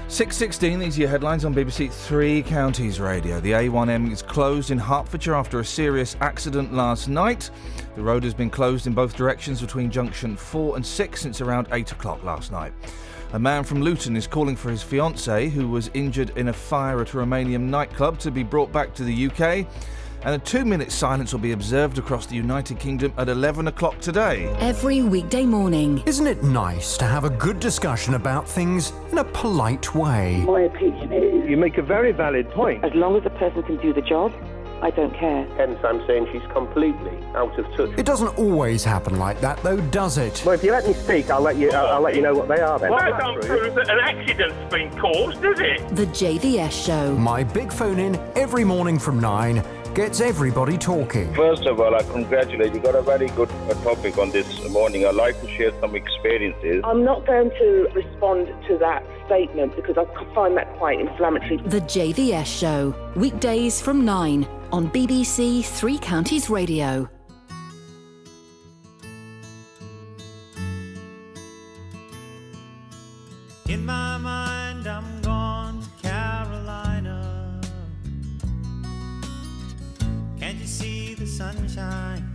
6.16, 0.08 0.80
these 0.80 0.98
are 0.98 1.02
your 1.02 1.10
headlines 1.10 1.44
on 1.44 1.54
BBC 1.54 1.92
Three 1.92 2.42
Counties 2.42 3.02
Radio. 3.02 3.42
The 3.42 3.52
A1M 3.52 4.10
is 4.10 4.22
closed 4.22 4.72
in 4.72 4.78
Hertfordshire 4.78 5.36
after 5.36 5.60
a 5.60 5.66
serious 5.66 6.16
accident 6.22 6.74
last 6.74 7.10
night. 7.10 7.52
The 7.98 8.02
road 8.02 8.24
has 8.24 8.34
been 8.34 8.50
closed 8.50 8.88
in 8.88 8.94
both 8.94 9.14
directions 9.18 9.60
between 9.60 9.92
junction 9.92 10.38
4 10.38 10.78
and 10.78 10.86
6 10.86 11.22
since 11.22 11.42
around 11.42 11.68
8 11.74 11.92
o'clock 11.92 12.24
last 12.24 12.54
night. 12.54 12.72
A 13.34 13.40
man 13.40 13.66
from 13.66 13.82
Luton 13.82 14.16
is 14.16 14.26
calling 14.26 14.56
for 14.56 14.70
his 14.70 14.82
fiancée, 14.82 15.52
who 15.52 15.68
was 15.68 15.92
injured 15.94 16.32
in 16.38 16.48
a 16.48 16.54
fire 16.54 17.02
at 17.02 17.14
a 17.14 17.18
Romanian 17.18 17.64
nightclub, 17.64 18.20
to 18.20 18.32
be 18.32 18.42
brought 18.42 18.72
back 18.72 18.94
to 18.94 19.04
the 19.04 19.28
UK. 19.28 19.68
And 20.24 20.34
a 20.34 20.40
two 20.40 20.64
minute 20.64 20.94
silence 20.94 21.34
will 21.34 21.42
be 21.42 21.52
observed 21.52 21.98
across 21.98 22.26
the 22.26 22.36
United 22.36 22.80
Kingdom 22.80 23.14
at 23.18 23.28
11 23.28 23.68
o'clock 23.68 24.00
today. 24.00 24.46
Every 24.60 25.02
weekday 25.02 25.46
morning. 25.46 26.02
Isn't 26.06 26.26
it 26.26 26.42
nice 26.42 26.98
to 26.98 27.06
have 27.06 27.26
a 27.26 27.30
good 27.30 27.60
discussion 27.60 28.14
about 28.14 28.48
things 28.48 28.94
in 29.12 29.18
a 29.18 29.26
polite 29.26 29.94
way? 29.94 30.44
My 30.48 30.62
opinion 30.62 31.12
is. 31.12 31.50
You 31.50 31.58
make 31.58 31.78
a 31.78 31.84
very 31.84 32.14
valid 32.14 32.50
point. 32.52 32.84
As 32.86 32.94
long 32.96 33.18
as 33.18 33.24
the 33.24 33.30
person 33.32 33.62
can 33.64 33.76
do 33.78 33.94
the 33.94 34.02
job, 34.02 34.32
I 34.82 34.92
don't 34.92 35.14
care. 35.14 35.46
Hence, 35.58 35.80
I'm 35.84 36.06
saying 36.06 36.28
she's 36.32 36.46
completely 36.52 37.18
out 37.36 37.58
of 37.58 37.66
touch. 37.76 37.98
It 37.98 38.06
doesn't 38.06 38.38
always 38.38 38.84
happen 38.84 39.18
like 39.18 39.42
that, 39.42 39.62
though, 39.64 39.78
does 39.78 40.18
it? 40.18 40.44
Well, 40.46 40.54
if 40.54 40.64
you 40.64 40.72
let 40.72 40.86
me 40.88 40.94
speak, 40.94 41.30
I'll 41.30 41.42
let 41.42 41.58
you. 41.58 41.72
I'll, 41.72 41.88
I'll 41.88 42.02
let 42.02 42.16
you 42.16 42.22
know 42.22 42.36
what 42.36 42.48
they 42.48 42.60
are 42.60 42.78
then. 42.78 42.92
Well, 42.92 43.00
that 43.00 43.20
don't 43.20 43.42
prove 43.44 43.74
that 43.76 43.90
an 43.90 44.00
accident's 44.00 44.74
been 44.74 44.92
caused, 45.00 45.42
does 45.42 45.60
it? 45.60 45.96
The 45.96 46.06
JVS 46.08 46.86
Show. 46.86 47.16
My 47.16 47.44
big 47.44 47.72
phone 47.72 47.98
in 47.98 48.16
every 48.36 48.64
morning 48.64 49.00
from 49.00 49.20
nine 49.20 49.64
gets 49.98 50.22
everybody 50.22 50.78
talking. 50.78 51.34
First 51.34 51.66
of 51.66 51.80
all, 51.80 51.96
I 51.96 52.04
congratulate 52.04 52.72
you. 52.72 52.80
Got 52.80 52.94
a 52.94 53.02
very 53.02 53.30
good 53.30 53.50
uh, 53.50 53.74
topic 53.84 54.20
on 54.20 54.30
this 54.30 54.70
morning. 54.70 55.08
I'd 55.08 55.16
like 55.16 55.42
to 55.42 55.48
share 55.56 55.72
some 55.82 55.96
experiences. 55.96 56.84
I'm 56.84 57.04
not 57.04 57.26
going 57.26 57.50
to 57.50 57.90
respond 57.96 58.46
to 58.68 58.78
that 58.78 59.04
statement 59.26 59.76
because 59.76 59.98
I 59.98 60.06
find 60.36 60.56
that 60.56 60.72
quite 60.78 61.00
inflammatory. 61.00 61.58
The 61.66 61.82
JVS 61.82 62.46
Show. 62.46 62.94
Weekdays 63.16 63.82
from 63.82 64.06
9 64.06 64.48
on 64.72 64.92
BBC 64.92 65.66
Three 65.66 65.98
Counties 65.98 66.48
Radio. 66.48 67.10
In 73.68 73.84
my 73.84 74.07
sunshine? 81.38 82.28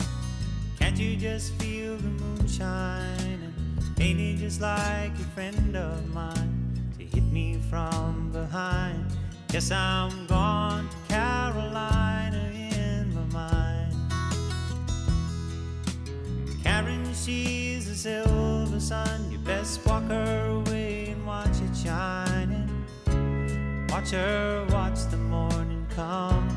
Can't 0.79 0.97
you 0.97 1.17
just 1.17 1.55
feel 1.55 1.97
the 1.97 2.13
moonshine? 2.23 3.53
Ain't 3.99 4.21
it 4.21 4.37
just 4.37 4.61
like 4.61 5.11
a 5.15 5.25
friend 5.35 5.77
of 5.77 6.09
mine 6.15 6.81
to 6.99 7.05
hit 7.05 7.25
me 7.25 7.59
from 7.69 8.31
behind? 8.31 9.05
Yes, 9.53 9.73
I'm 9.73 10.29
gone 10.29 10.89
to 10.89 10.97
Carolina 11.13 12.53
in 12.55 13.13
my 13.13 13.25
mind. 13.41 13.93
Karen, 16.63 17.05
she's 17.13 17.89
a 17.89 17.97
silver 17.97 18.79
sun. 18.79 19.33
You 19.33 19.39
best 19.39 19.85
walk 19.85 20.05
her 20.05 20.47
away 20.47 21.11
and 21.11 21.27
watch 21.27 21.59
it 21.61 21.77
shining. 21.77 22.71
Watch 23.91 24.13
her 24.13 24.65
watch 24.71 25.07
the 25.11 25.17
morning 25.17 25.85
come. 25.97 26.52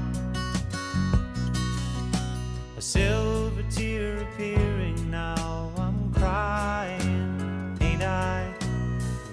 Silver 2.85 3.63
tear 3.71 4.21
appearing 4.21 5.09
now. 5.09 5.71
I'm 5.75 6.13
crying, 6.13 7.75
ain't 7.81 8.03
I? 8.03 8.53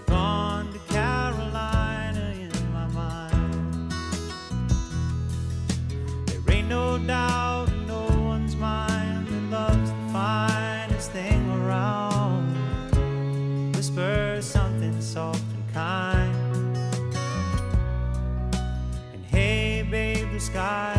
Gone 0.06 0.72
to 0.72 0.78
Carolina 0.90 2.32
in 2.40 2.50
my 2.72 2.86
mind. 2.86 3.92
There 6.28 6.54
ain't 6.56 6.68
no 6.68 6.96
doubt 6.96 7.68
in 7.68 7.86
no 7.86 8.06
one's 8.22 8.56
mind 8.56 9.28
that 9.28 9.50
love's 9.50 9.90
the 9.90 10.12
finest 10.14 11.10
thing 11.10 11.50
around. 11.50 12.54
Whisper 13.76 14.38
something 14.40 14.98
soft 15.02 15.44
and 15.52 15.74
kind. 15.74 16.34
And 19.12 19.24
hey, 19.26 19.86
babe, 19.90 20.32
the 20.32 20.40
sky's 20.40 20.91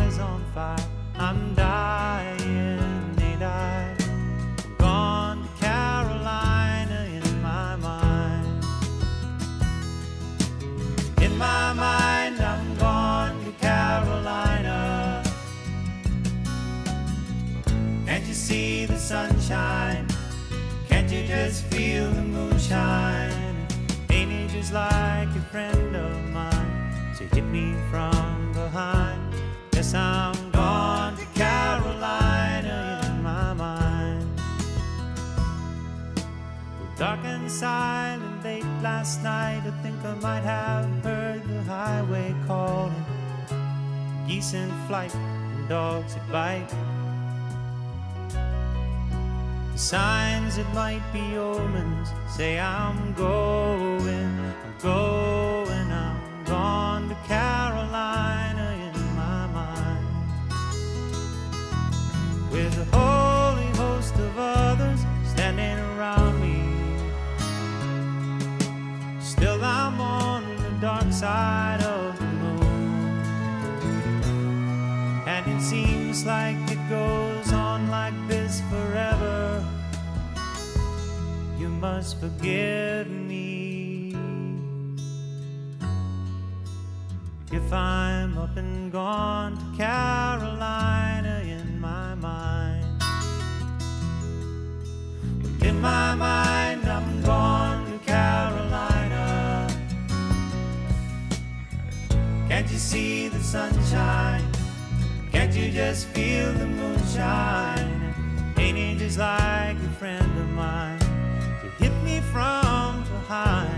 just 21.46 21.64
feel 21.66 22.10
the 22.10 22.22
moonshine? 22.22 23.66
Ain't 24.08 24.50
just 24.50 24.72
like 24.72 25.28
a 25.28 25.44
friend 25.52 25.94
of 25.94 26.30
mine 26.30 26.94
to 27.18 27.24
hit 27.34 27.44
me 27.44 27.74
from 27.90 28.52
behind? 28.54 29.20
Yes, 29.74 29.92
I'm 29.92 30.50
gone 30.52 31.14
to 31.18 31.26
Carolina 31.38 33.02
in 33.04 33.22
my 33.22 33.52
mind. 33.52 34.40
Dark 36.96 37.20
and 37.24 37.50
silent 37.50 38.42
late 38.42 38.64
last 38.82 39.22
night, 39.22 39.62
I 39.66 39.82
think 39.82 40.02
I 40.02 40.14
might 40.26 40.44
have 40.44 40.88
heard 41.04 41.46
the 41.46 41.62
highway 41.64 42.34
calling. 42.46 43.04
Geese 44.26 44.54
in 44.54 44.70
flight 44.86 45.14
and 45.14 45.68
dogs 45.68 46.14
that 46.14 46.32
bite. 46.32 46.93
The 49.74 49.80
signs 49.80 50.54
that 50.54 50.72
might 50.72 51.02
be 51.12 51.36
omens 51.36 52.10
say 52.28 52.60
I'm 52.60 53.12
going, 53.14 54.38
I'm 54.38 54.74
going, 54.80 55.90
I'm 55.90 56.44
gone 56.44 57.08
to 57.08 57.16
Carolina 57.26 58.70
in 58.86 59.16
my 59.16 59.46
mind. 59.48 60.06
With 62.52 62.78
a 62.78 62.84
holy 62.96 63.66
host 63.76 64.14
of 64.14 64.38
others 64.38 65.00
standing 65.24 65.80
around 65.96 66.40
me. 66.40 66.62
Still, 69.20 69.60
I'm 69.60 70.00
on 70.00 70.56
the 70.56 70.70
dark 70.80 71.12
side 71.12 71.82
of 71.82 72.16
the 72.16 72.26
moon. 72.26 73.18
And 75.26 75.44
it 75.50 75.60
seems 75.60 76.24
like 76.24 76.58
it 76.70 76.78
goes 76.88 77.52
on 77.52 77.90
like 77.90 78.14
this 78.28 78.62
forever. 78.70 79.53
You 81.64 81.70
must 81.70 82.20
forgive 82.20 83.08
me 83.08 84.14
if 87.50 87.72
I'm 87.72 88.36
up 88.36 88.54
and 88.58 88.92
gone 88.92 89.56
to 89.56 89.78
Carolina 89.78 91.40
in 91.42 91.80
my 91.80 92.14
mind. 92.16 92.84
In 95.62 95.80
my 95.80 96.14
mind, 96.14 96.86
I'm 96.86 97.22
gone 97.22 97.90
to 97.92 97.98
Carolina. 98.04 99.66
Can't 102.46 102.70
you 102.70 102.76
see 102.76 103.28
the 103.28 103.40
sunshine? 103.40 104.44
Can't 105.32 105.54
you 105.54 105.70
just 105.70 106.08
feel 106.08 106.52
the 106.52 106.66
moonshine? 106.66 108.14
Ain't 108.58 108.76
he 108.76 108.96
just 108.98 109.18
like 109.18 109.78
a 109.78 109.92
friend 109.98 110.30
of 110.38 110.50
mine? 110.50 111.03
From 112.34 113.04
behind. 113.04 113.70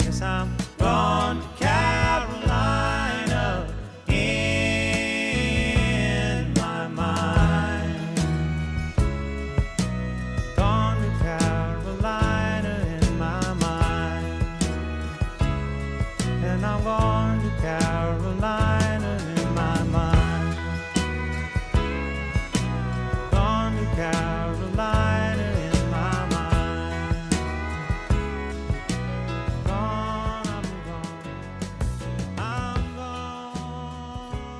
Yes, 0.00 0.22
I'm 0.22 0.56
gone 0.78 1.42
to 1.42 1.48
Carolina 1.62 2.47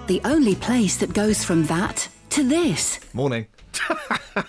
The 0.09 0.21
only 0.25 0.55
place 0.55 0.97
that 0.99 1.13
goes 1.13 1.45
from 1.45 1.67
that 1.67 2.09
to 2.31 2.43
this. 2.43 2.99
Morning. 3.13 3.47
I 3.89 4.45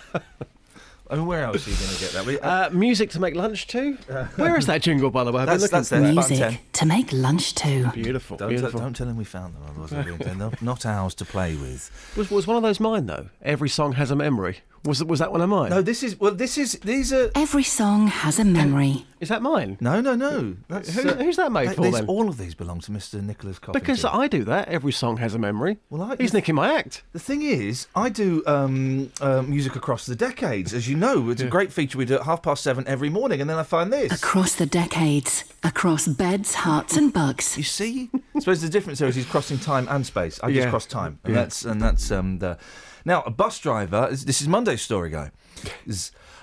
mean, 1.15 1.25
where 1.25 1.43
else 1.43 1.67
are 1.67 1.71
you 1.71 1.75
going 1.77 1.89
to 1.89 1.99
get 1.99 2.11
that? 2.13 2.25
We- 2.25 2.39
Uh, 2.39 2.69
music 2.69 3.09
to 3.11 3.19
make 3.19 3.35
lunch 3.35 3.67
to? 3.67 3.93
Where 4.37 4.57
is 4.57 4.67
that 4.67 4.81
jingle, 4.81 5.09
by 5.09 5.23
the 5.25 5.31
way? 5.31 5.41
I've 5.41 5.47
been 5.47 5.59
That's- 5.59 5.91
looking 5.91 6.15
that's 6.15 6.27
for 6.29 6.35
there, 6.35 6.49
it. 6.49 6.51
button 6.51 6.57
10. 6.57 6.59
To 6.73 6.85
make 6.85 7.11
lunch 7.11 7.55
to. 7.55 7.91
Beautiful, 7.93 8.37
Don't, 8.37 8.49
beautiful. 8.49 8.79
don't 8.79 8.95
tell 8.95 9.07
him 9.07 9.17
we 9.17 9.23
found 9.25 9.53
them, 9.55 9.63
otherwise 9.69 9.89
they'll 9.89 10.17
be- 10.17 10.23
they're 10.23 10.35
not, 10.35 10.61
not 10.61 10.85
ours 10.85 11.13
to 11.15 11.25
play 11.25 11.55
with. 11.55 11.91
Was, 12.15 12.31
was 12.31 12.47
one 12.47 12.55
of 12.57 12.63
those 12.63 12.79
mine, 12.79 13.05
though? 13.07 13.27
Every 13.41 13.69
song 13.69 13.93
has 13.93 14.11
a 14.11 14.15
memory. 14.15 14.59
Was, 14.85 15.03
was 15.03 15.19
that 15.19 15.31
one 15.31 15.41
of 15.41 15.49
mine? 15.49 15.69
No, 15.69 15.81
this 15.81 16.03
is 16.03 16.19
well. 16.19 16.33
This 16.33 16.57
is 16.57 16.73
these 16.83 17.11
are. 17.11 17.29
Every 17.35 17.63
song 17.63 18.07
has 18.07 18.39
a 18.39 18.45
memory. 18.45 19.05
Is 19.19 19.27
that 19.27 19.41
mine? 19.41 19.77
No, 19.81 19.99
no, 19.99 20.15
no. 20.15 20.55
That's, 20.69 20.93
Who- 20.95 21.09
who's 21.09 21.35
that 21.35 21.51
made 21.51 21.65
th- 21.65 21.75
for 21.75 21.91
then? 21.91 22.05
All 22.05 22.29
of 22.29 22.37
these 22.37 22.55
belong 22.55 22.79
to 22.81 22.91
Mr. 22.91 23.21
Nicholas 23.21 23.59
Coffington. 23.59 23.73
Because 23.73 24.05
I 24.05 24.27
do 24.29 24.45
that. 24.45 24.69
Every 24.69 24.93
song 24.93 25.17
has 25.17 25.35
a 25.35 25.39
memory. 25.39 25.77
Well, 25.89 26.03
I, 26.03 26.15
He's 26.15 26.31
nicking 26.33 26.55
my 26.55 26.73
act. 26.73 27.03
The 27.11 27.19
thing 27.19 27.41
is, 27.41 27.87
I 27.93 28.07
do 28.07 28.41
um, 28.47 29.11
uh, 29.19 29.41
music 29.41 29.75
across 29.75 30.05
the 30.05 30.15
decades, 30.15 30.73
as 30.73 30.87
you 30.87 30.95
know. 30.95 31.29
It's 31.31 31.41
a 31.41 31.47
great 31.47 31.73
feature 31.73 31.97
we 31.97 32.05
do 32.05 32.15
at 32.15 32.23
half 32.23 32.41
past 32.41 32.63
seven 32.63 32.87
every 32.87 33.09
morning, 33.09 33.41
and 33.41 33.49
then 33.49 33.57
I 33.57 33.63
find 33.63 33.91
this. 33.91 34.13
Across 34.13 34.55
the 34.55 34.65
decades. 34.65 35.43
Across 35.63 36.07
beds, 36.07 36.55
Herts, 36.55 36.95
and 36.95 37.11
bugs. 37.11 37.57
You 37.57 37.63
see? 37.63 38.09
I 38.33 38.39
suppose 38.39 38.61
the 38.61 38.69
difference 38.69 38.99
there 38.99 39.09
is 39.09 39.15
he's 39.15 39.25
crossing 39.25 39.59
time 39.59 39.85
and 39.89 40.05
space. 40.05 40.39
I 40.41 40.47
just 40.47 40.55
Yeah. 40.63 40.69
cross 40.69 40.85
time, 40.85 41.19
and 41.25 41.33
Yeah. 41.35 41.41
that's 41.41 41.65
and 41.65 41.81
that's 41.81 42.09
um, 42.11 42.39
the. 42.39 42.57
Now, 43.09 43.23
a 43.25 43.31
bus 43.31 43.57
driver. 43.57 44.07
This 44.11 44.39
is 44.39 44.47
Monday's 44.47 44.83
story, 44.83 45.09
guy. 45.09 45.31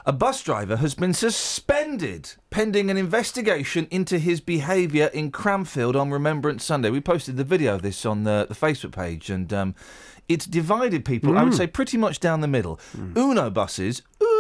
A 0.04 0.12
bus 0.12 0.42
driver 0.42 0.78
has 0.78 0.96
been 0.96 1.14
suspended 1.14 2.32
pending 2.50 2.90
an 2.90 2.96
investigation 2.96 3.86
into 3.92 4.18
his 4.18 4.40
behaviour 4.40 5.06
in 5.14 5.30
Cranfield 5.30 5.94
on 5.94 6.10
Remembrance 6.10 6.64
Sunday. 6.64 6.90
We 6.90 7.00
posted 7.00 7.36
the 7.36 7.44
video 7.44 7.76
of 7.76 7.82
this 7.82 8.04
on 8.04 8.24
the, 8.24 8.46
the 8.48 8.54
Facebook 8.56 8.90
page, 8.90 9.30
and 9.30 9.52
um, 9.52 9.76
it's 10.28 10.44
divided 10.44 11.04
people. 11.04 11.38
I 11.38 11.44
would 11.44 11.52
Mm. 11.52 11.56
say 11.56 11.66
pretty 11.68 11.98
much 11.98 12.18
down 12.18 12.40
the 12.40 12.48
middle. 12.48 12.80
Uno 13.16 13.48
buses. 13.48 14.02
Uno 14.20 14.35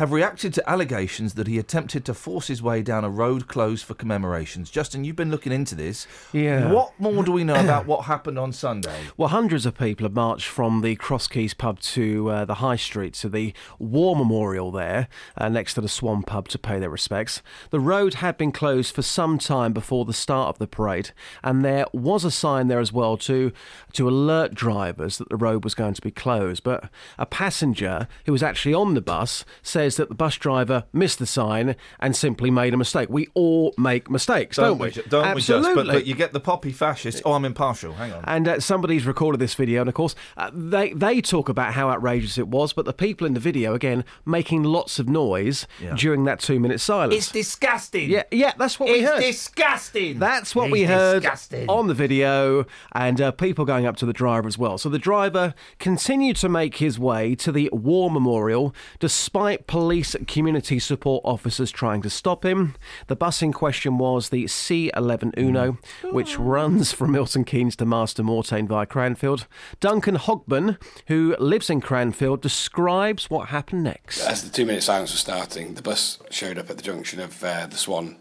have 0.00 0.12
reacted 0.12 0.54
to 0.54 0.70
allegations 0.70 1.34
that 1.34 1.46
he 1.46 1.58
attempted 1.58 2.04
to 2.06 2.14
force 2.14 2.46
his 2.46 2.62
way 2.62 2.80
down 2.82 3.04
a 3.04 3.10
road 3.10 3.48
closed 3.48 3.84
for 3.84 3.92
commemorations. 3.92 4.70
Justin, 4.70 5.04
you've 5.04 5.16
been 5.16 5.30
looking 5.30 5.52
into 5.52 5.74
this. 5.74 6.06
Yeah. 6.32 6.72
What 6.72 6.98
more 6.98 7.22
do 7.22 7.32
we 7.32 7.44
know 7.44 7.60
about 7.60 7.86
what 7.86 8.06
happened 8.06 8.38
on 8.38 8.52
Sunday? 8.52 8.98
Well, 9.18 9.28
hundreds 9.28 9.66
of 9.66 9.76
people 9.76 10.04
have 10.04 10.14
marched 10.14 10.48
from 10.48 10.80
the 10.80 10.96
Cross 10.96 11.28
Keys 11.28 11.52
pub 11.52 11.80
to 11.80 12.30
uh, 12.30 12.44
the 12.46 12.54
High 12.54 12.76
Street 12.76 13.12
to 13.14 13.28
the 13.28 13.52
War 13.78 14.16
Memorial 14.16 14.70
there, 14.70 15.08
uh, 15.36 15.48
next 15.50 15.74
to 15.74 15.82
the 15.82 15.88
Swan 15.88 16.22
pub, 16.22 16.48
to 16.48 16.58
pay 16.58 16.78
their 16.78 16.90
respects. 16.90 17.42
The 17.68 17.80
road 17.80 18.14
had 18.14 18.38
been 18.38 18.52
closed 18.52 18.94
for 18.94 19.02
some 19.02 19.38
time 19.38 19.74
before 19.74 20.06
the 20.06 20.14
start 20.14 20.48
of 20.48 20.58
the 20.58 20.66
parade, 20.66 21.10
and 21.44 21.62
there 21.62 21.84
was 21.92 22.24
a 22.24 22.30
sign 22.30 22.68
there 22.68 22.80
as 22.80 22.92
well 22.92 23.16
to 23.18 23.52
to 23.92 24.08
alert 24.08 24.54
drivers 24.54 25.18
that 25.18 25.28
the 25.28 25.36
road 25.36 25.64
was 25.64 25.74
going 25.74 25.94
to 25.94 26.02
be 26.02 26.10
closed. 26.10 26.62
But 26.62 26.88
a 27.18 27.26
passenger 27.26 28.08
who 28.24 28.32
was 28.32 28.42
actually 28.42 28.74
on 28.74 28.94
the 28.94 28.99
bus 29.00 29.44
says 29.62 29.96
that 29.96 30.08
the 30.08 30.14
bus 30.14 30.36
driver 30.36 30.84
missed 30.92 31.18
the 31.18 31.26
sign 31.26 31.76
and 31.98 32.14
simply 32.16 32.50
made 32.50 32.74
a 32.74 32.76
mistake. 32.76 33.08
We 33.10 33.28
all 33.34 33.74
make 33.78 34.10
mistakes, 34.10 34.56
don't, 34.56 34.78
we? 34.78 34.90
ju- 34.90 35.02
Don't 35.08 35.24
Absolutely. 35.24 35.68
we 35.68 35.74
just? 35.74 35.86
But, 35.86 35.92
but 35.94 36.06
you 36.06 36.14
get 36.14 36.32
the 36.32 36.40
poppy 36.40 36.72
fascist. 36.72 37.22
Oh, 37.24 37.32
I'm 37.32 37.44
impartial. 37.44 37.94
Hang 37.94 38.12
on. 38.12 38.24
And 38.26 38.48
uh, 38.48 38.60
somebody's 38.60 39.06
recorded 39.06 39.38
this 39.40 39.54
video, 39.54 39.80
and 39.80 39.88
of 39.88 39.94
course, 39.94 40.14
uh, 40.36 40.50
they 40.52 40.92
they 40.92 41.20
talk 41.20 41.48
about 41.48 41.74
how 41.74 41.88
outrageous 41.90 42.38
it 42.38 42.48
was, 42.48 42.72
but 42.72 42.84
the 42.84 42.92
people 42.92 43.26
in 43.26 43.34
the 43.34 43.40
video, 43.40 43.74
again, 43.74 44.04
making 44.24 44.62
lots 44.64 44.98
of 44.98 45.08
noise 45.08 45.66
Yeah. 45.80 45.94
during 45.96 46.24
that 46.24 46.40
two 46.40 46.60
minute 46.60 46.80
silence. 46.80 47.14
It's 47.14 47.30
disgusting. 47.32 48.10
yeah, 48.10 48.24
yeah, 48.30 48.52
that's 48.58 48.78
what 48.80 48.90
we 48.90 49.00
It's 49.00 49.08
heard. 49.10 49.20
disgusting. 49.20 50.18
That's 50.18 50.54
what 50.54 50.64
It's 50.66 50.72
we 50.72 50.82
heard 50.84 51.22
disgusting. 51.22 51.68
on 51.68 51.86
the 51.88 51.94
video, 51.94 52.66
and 52.92 53.20
uh, 53.20 53.30
people 53.32 53.64
going 53.64 53.86
up 53.86 53.96
to 53.96 54.06
the 54.06 54.12
driver 54.12 54.46
as 54.48 54.58
well. 54.58 54.78
So 54.78 54.88
the 54.88 54.98
driver 54.98 55.54
continued 55.78 56.36
to 56.36 56.48
make 56.48 56.76
his 56.76 56.98
way 56.98 57.34
to 57.36 57.52
the 57.52 57.68
War 57.72 58.10
Memorial 58.10 58.74
despite 58.98 59.66
police 59.66 60.16
community 60.26 60.78
support 60.78 61.22
officers 61.24 61.70
trying 61.70 62.02
to 62.02 62.10
stop 62.10 62.44
him. 62.44 62.74
The 63.06 63.16
bus 63.16 63.42
in 63.42 63.52
question 63.52 63.98
was 63.98 64.28
the 64.28 64.44
C11 64.44 65.38
Uno, 65.38 65.78
which 66.10 66.38
runs 66.38 66.92
from 66.92 67.12
Milton 67.12 67.44
Keynes 67.44 67.76
to 67.76 67.84
Marston 67.84 68.26
Moretaine 68.26 68.66
via 68.66 68.86
Cranfield. 68.86 69.46
Duncan 69.80 70.16
Hogban, 70.16 70.78
who 71.08 71.36
lives 71.38 71.70
in 71.70 71.80
Cranfield, 71.80 72.40
describes 72.40 73.30
what 73.30 73.48
happened 73.48 73.84
next. 73.84 74.20
As 74.20 74.44
the 74.44 74.50
two 74.50 74.66
minute 74.66 74.82
silence 74.82 75.12
was 75.12 75.20
starting, 75.20 75.74
the 75.74 75.82
bus 75.82 76.18
showed 76.30 76.58
up 76.58 76.70
at 76.70 76.76
the 76.76 76.82
junction 76.82 77.20
of 77.20 77.42
uh, 77.44 77.66
the 77.66 77.76
Swan 77.76 78.16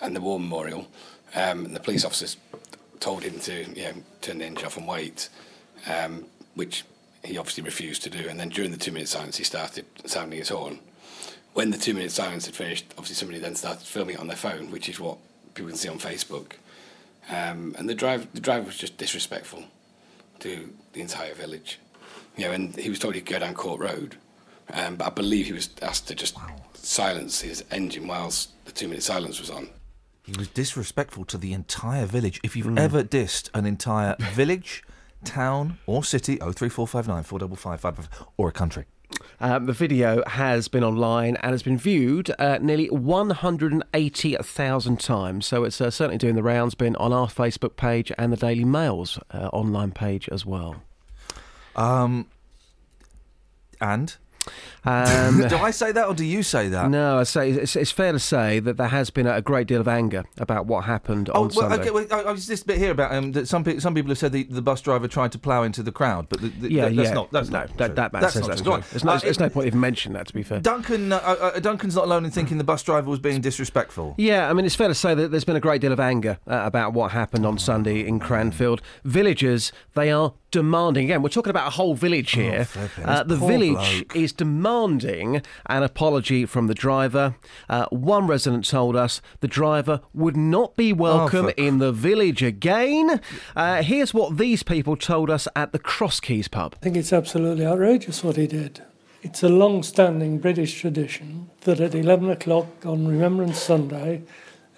and 0.00 0.16
the 0.16 0.20
War 0.20 0.38
Memorial, 0.38 0.88
um, 1.34 1.64
and 1.64 1.76
the 1.76 1.80
police 1.80 2.04
officers 2.04 2.36
told 3.00 3.22
him 3.24 3.38
to 3.40 3.64
you 3.74 3.84
know, 3.84 3.94
turn 4.20 4.38
the 4.38 4.44
engine 4.44 4.66
off 4.66 4.76
and 4.76 4.86
wait, 4.86 5.28
um, 5.86 6.24
which 6.54 6.84
he 7.24 7.38
obviously 7.38 7.62
refused 7.62 8.02
to 8.04 8.10
do. 8.10 8.28
And 8.28 8.38
then 8.38 8.48
during 8.48 8.70
the 8.70 8.76
two 8.78 8.92
minute 8.92 9.08
silence, 9.08 9.36
he 9.36 9.44
started 9.44 9.84
sounding 10.06 10.38
his 10.38 10.48
horn. 10.50 10.78
When 11.54 11.70
the 11.70 11.78
two 11.78 11.94
minute 11.94 12.12
silence 12.12 12.46
had 12.46 12.54
finished, 12.54 12.86
obviously 12.92 13.14
somebody 13.16 13.38
then 13.38 13.54
started 13.54 13.86
filming 13.86 14.14
it 14.16 14.20
on 14.20 14.26
their 14.28 14.36
phone, 14.36 14.70
which 14.70 14.88
is 14.88 14.98
what 14.98 15.18
people 15.54 15.68
can 15.68 15.76
see 15.78 15.88
on 15.88 15.98
Facebook. 15.98 16.52
Um, 17.28 17.74
and 17.78 17.88
the 17.88 17.94
driver, 17.94 18.26
the 18.34 18.40
driver 18.40 18.66
was 18.66 18.76
just 18.76 18.96
disrespectful 18.96 19.64
to 20.40 20.72
the 20.92 21.00
entire 21.00 21.34
village. 21.34 21.78
You 22.36 22.46
know, 22.46 22.52
and 22.52 22.74
he 22.76 22.88
was 22.88 22.98
told 22.98 23.14
he'd 23.14 23.26
go 23.26 23.38
down 23.38 23.54
Court 23.54 23.78
Road, 23.80 24.16
um, 24.72 24.96
but 24.96 25.06
I 25.06 25.10
believe 25.10 25.46
he 25.46 25.52
was 25.52 25.68
asked 25.82 26.08
to 26.08 26.14
just 26.14 26.36
silence 26.74 27.42
his 27.42 27.62
engine 27.70 28.08
whilst 28.08 28.50
the 28.64 28.72
two-minute 28.72 29.02
silence 29.02 29.38
was 29.38 29.50
on. 29.50 29.68
He 30.24 30.32
was 30.38 30.48
disrespectful 30.48 31.24
to 31.26 31.36
the 31.38 31.52
entire 31.52 32.06
village. 32.06 32.40
If 32.42 32.52
Mm. 32.52 32.56
you've 32.56 32.78
ever 32.78 33.04
dissed 33.04 33.50
an 33.54 33.66
entire 33.66 34.16
village, 34.32 34.82
town, 35.24 35.78
or 35.86 36.04
city, 36.04 36.36
03459 36.36 37.22
455 37.22 38.08
or 38.36 38.48
a 38.48 38.52
country. 38.52 38.84
Um, 39.40 39.66
the 39.66 39.72
video 39.72 40.22
has 40.26 40.68
been 40.68 40.84
online 40.84 41.36
and 41.36 41.52
has 41.52 41.62
been 41.62 41.78
viewed 41.78 42.30
uh, 42.38 42.58
nearly 42.60 42.88
180,000 42.88 45.00
times. 45.00 45.46
So 45.46 45.64
it's 45.64 45.80
uh, 45.80 45.90
certainly 45.90 46.18
doing 46.18 46.34
the 46.34 46.42
rounds, 46.42 46.74
been 46.74 46.96
on 46.96 47.12
our 47.12 47.26
Facebook 47.26 47.76
page 47.76 48.12
and 48.16 48.32
the 48.32 48.36
Daily 48.36 48.64
Mail's 48.64 49.18
uh, 49.32 49.48
online 49.52 49.92
page 49.92 50.28
as 50.28 50.46
well. 50.46 50.76
Um, 51.76 52.26
and? 53.80 54.16
Um, 54.84 55.40
do 55.48 55.56
I 55.56 55.70
say 55.70 55.92
that 55.92 56.08
or 56.08 56.14
do 56.14 56.24
you 56.24 56.42
say 56.42 56.68
that? 56.68 56.90
No, 56.90 57.18
I 57.20 57.22
say 57.22 57.50
it's, 57.50 57.76
it's 57.76 57.92
fair 57.92 58.10
to 58.12 58.18
say 58.18 58.58
that 58.58 58.76
there 58.76 58.88
has 58.88 59.10
been 59.10 59.26
a 59.28 59.40
great 59.40 59.68
deal 59.68 59.80
of 59.80 59.86
anger 59.86 60.24
about 60.38 60.66
what 60.66 60.84
happened 60.84 61.30
Oh, 61.32 61.42
on 61.44 61.48
well, 61.54 61.70
Sunday. 61.70 61.76
okay. 61.78 61.90
Well, 61.90 62.06
I, 62.10 62.28
I 62.28 62.32
was 62.32 62.46
this 62.48 62.62
bit 62.64 62.78
here 62.78 62.90
about 62.90 63.12
um, 63.12 63.30
that 63.32 63.46
some 63.46 63.62
people, 63.62 63.80
some 63.80 63.94
people 63.94 64.08
have 64.10 64.18
said 64.18 64.32
the, 64.32 64.42
the 64.44 64.62
bus 64.62 64.80
driver 64.80 65.06
tried 65.06 65.30
to 65.32 65.38
plough 65.38 65.62
into 65.62 65.82
the 65.84 65.92
crowd, 65.92 66.28
but 66.28 66.40
the, 66.40 66.48
the, 66.48 66.72
yeah, 66.72 66.88
that- 66.88 66.96
that's 66.96 67.08
yeah. 67.10 67.14
not. 67.14 67.30
That's 67.30 67.48
no, 67.50 67.58
not 67.60 67.76
that, 67.78 67.94
that, 67.96 68.12
that 68.12 68.20
that's 68.20 68.32
says 68.34 68.42
not 68.42 68.48
that's 68.48 68.60
true. 68.62 68.70
Go 68.72 68.76
true. 68.78 68.82
on. 68.82 68.88
There's 68.90 69.04
no, 69.04 69.12
Uh, 69.12 69.18
there's 69.20 69.40
no 69.40 69.48
point 69.48 69.66
even 69.68 69.80
mentioning 69.80 70.14
that, 70.14 70.26
to 70.26 70.34
be 70.34 70.42
fair. 70.42 70.58
Duncan, 70.60 71.12
uh, 71.12 71.16
uh, 71.16 71.60
Duncan's 71.60 71.94
not 71.94 72.04
alone 72.04 72.24
in 72.24 72.30
thinking 72.32 72.58
the 72.58 72.64
bus 72.64 72.82
driver 72.82 73.08
was 73.08 73.20
being 73.20 73.40
disrespectful. 73.40 74.14
Yeah, 74.18 74.50
I 74.50 74.52
mean, 74.52 74.64
it's 74.64 74.74
fair 74.74 74.88
to 74.88 74.94
say 74.94 75.14
that 75.14 75.30
there's 75.30 75.44
been 75.44 75.56
a 75.56 75.60
great 75.60 75.80
deal 75.80 75.92
of 75.92 76.00
anger 76.00 76.38
uh, 76.48 76.62
about 76.64 76.92
what 76.92 77.12
happened 77.12 77.46
on 77.46 77.56
Sunday 77.58 78.04
in 78.06 78.18
Cranfield. 78.18 78.82
Villagers, 79.04 79.70
they 79.94 80.10
are 80.10 80.32
demanding, 80.50 81.04
again, 81.04 81.22
we're 81.22 81.28
talking 81.30 81.50
about 81.50 81.66
a 81.68 81.70
whole 81.70 81.94
village 81.94 82.32
here. 82.32 82.64
flipping, 82.64 83.04
uh, 83.04 83.22
the 83.22 83.36
village 83.36 84.00
bloke. 84.08 84.16
is 84.16 84.31
demanding 84.32 85.42
an 85.66 85.82
apology 85.82 86.46
from 86.46 86.66
the 86.66 86.74
driver. 86.74 87.36
Uh, 87.68 87.86
one 87.90 88.26
resident 88.26 88.66
told 88.68 88.96
us 88.96 89.20
the 89.40 89.48
driver 89.48 90.00
would 90.14 90.36
not 90.36 90.76
be 90.76 90.92
welcome 90.92 91.46
for- 91.46 91.50
in 91.52 91.78
the 91.78 91.92
village 91.92 92.42
again. 92.42 93.20
Uh, 93.54 93.82
here's 93.82 94.12
what 94.14 94.38
these 94.38 94.62
people 94.62 94.96
told 94.96 95.30
us 95.30 95.46
at 95.54 95.72
the 95.72 95.78
Cross 95.78 96.20
Keys 96.20 96.48
pub. 96.48 96.74
I 96.80 96.84
think 96.84 96.96
it's 96.96 97.12
absolutely 97.12 97.66
outrageous 97.66 98.22
what 98.24 98.36
he 98.36 98.46
did. 98.46 98.82
It's 99.22 99.42
a 99.42 99.48
long 99.48 99.82
standing 99.84 100.38
British 100.38 100.80
tradition 100.80 101.50
that 101.60 101.78
at 101.80 101.94
11 101.94 102.28
o'clock 102.30 102.66
on 102.84 103.06
Remembrance 103.06 103.58
Sunday, 103.58 104.22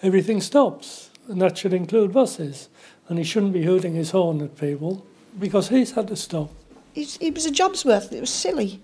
everything 0.03 0.41
stops, 0.43 1.09
and 1.29 1.41
that 1.41 1.57
should 1.57 1.73
include 1.73 2.13
buses. 2.13 2.69
And 3.09 3.19
he 3.19 3.25
shouldn't 3.25 3.53
be 3.53 3.65
hooting 3.65 3.95
his 3.95 4.11
horn 4.11 4.41
at 4.43 4.59
people 4.59 5.07
because 5.39 5.69
he's 5.69 5.93
had 5.93 6.09
to 6.09 6.17
stop. 6.17 6.51
It's, 6.95 7.17
it 7.21 7.35
was 7.35 7.45
a 7.47 7.51
job's 7.51 7.85
worth. 7.85 8.13
It 8.13 8.21
was 8.21 8.31
silly. 8.31 8.81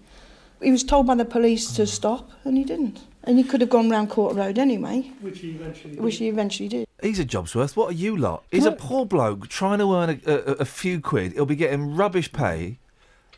He 0.63 0.71
was 0.71 0.85
told 0.85 1.07
by 1.07 1.15
the 1.15 1.25
police 1.25 1.73
to 1.73 1.87
stop, 1.87 2.31
and 2.45 2.57
he 2.57 2.65
didn't. 2.65 3.01
And 3.25 3.39
he 3.39 3.45
could 3.45 3.61
have 3.61 3.71
gone 3.71 3.91
round 3.91 4.11
Court 4.11 4.35
Road 4.35 4.59
anyway, 4.59 5.13
Which 5.21 5.41
he 5.41 5.51
eventually 5.51 5.97
which 5.97 6.17
he 6.17 6.29
eventually 6.29 6.69
did. 6.69 6.87
He's 7.03 7.19
a 7.19 7.25
job's 7.25 7.55
worth. 7.55 7.77
What 7.77 7.91
are 7.91 7.95
you 7.95 8.17
lot? 8.17 8.45
He's 8.51 8.67
a 8.67 8.73
poor 8.73 9.05
bloke 9.05 9.49
trying 9.49 9.79
to 9.79 9.95
earn 9.95 10.21
a, 10.27 10.33
a, 10.33 10.53
a 10.61 10.65
few 10.65 11.01
quid. 11.01 11.33
He'll 11.33 11.47
be 11.47 11.57
getting 11.57 11.97
rubbish 11.97 12.33
pay. 12.33 12.79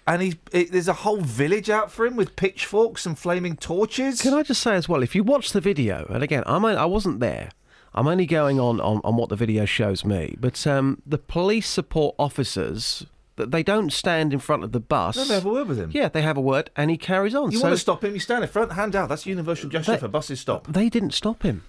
And 0.06 0.20
he's, 0.22 0.34
it, 0.50 0.72
there's 0.72 0.88
a 0.88 0.92
whole 0.92 1.20
village 1.20 1.70
out 1.70 1.92
for 1.92 2.04
him 2.06 2.16
with 2.16 2.34
pitchforks 2.34 3.06
and 3.06 3.16
flaming 3.16 3.56
torches. 3.56 4.20
Can 4.20 4.34
I 4.34 4.42
just 4.42 4.60
say 4.60 4.74
as 4.74 4.88
well, 4.88 5.02
if 5.02 5.14
you 5.14 5.22
watch 5.22 5.52
the 5.52 5.60
video, 5.60 6.06
and 6.10 6.24
again, 6.24 6.42
I'm, 6.46 6.64
I 6.64 6.86
wasn't 6.86 7.20
there. 7.20 7.50
I'm 7.94 8.08
only 8.08 8.26
going 8.26 8.58
on, 8.58 8.80
on, 8.80 9.00
on 9.04 9.16
what 9.16 9.28
the 9.28 9.36
video 9.36 9.64
shows 9.64 10.04
me. 10.04 10.34
But 10.40 10.66
um, 10.66 11.02
the 11.06 11.18
police 11.18 11.68
support 11.68 12.16
officers, 12.18 12.98
th- 12.98 13.08
they 13.36 13.62
don't 13.62 13.92
stand 13.92 14.32
in 14.32 14.38
front 14.38 14.64
of 14.64 14.72
the 14.72 14.80
bus. 14.80 15.16
No, 15.16 15.24
they 15.24 15.34
have 15.34 15.46
a 15.46 15.50
word 15.50 15.68
with 15.68 15.78
him. 15.78 15.90
Yeah, 15.92 16.08
they 16.08 16.22
have 16.22 16.36
a 16.36 16.40
word, 16.40 16.70
and 16.76 16.90
he 16.90 16.96
carries 16.96 17.34
on. 17.34 17.50
You 17.50 17.58
so 17.58 17.64
want 17.64 17.74
to 17.74 17.78
stop 17.80 18.04
him? 18.04 18.14
You 18.14 18.20
stand 18.20 18.44
in 18.44 18.50
front, 18.50 18.72
hand 18.72 18.94
out. 18.94 19.08
That's 19.08 19.26
universal 19.26 19.68
gesture 19.70 19.92
They- 19.92 19.98
for 19.98 20.08
buses 20.08 20.40
stop. 20.40 20.66
They 20.66 20.88
didn't 20.88 21.12
stop 21.12 21.42
him. 21.42 21.64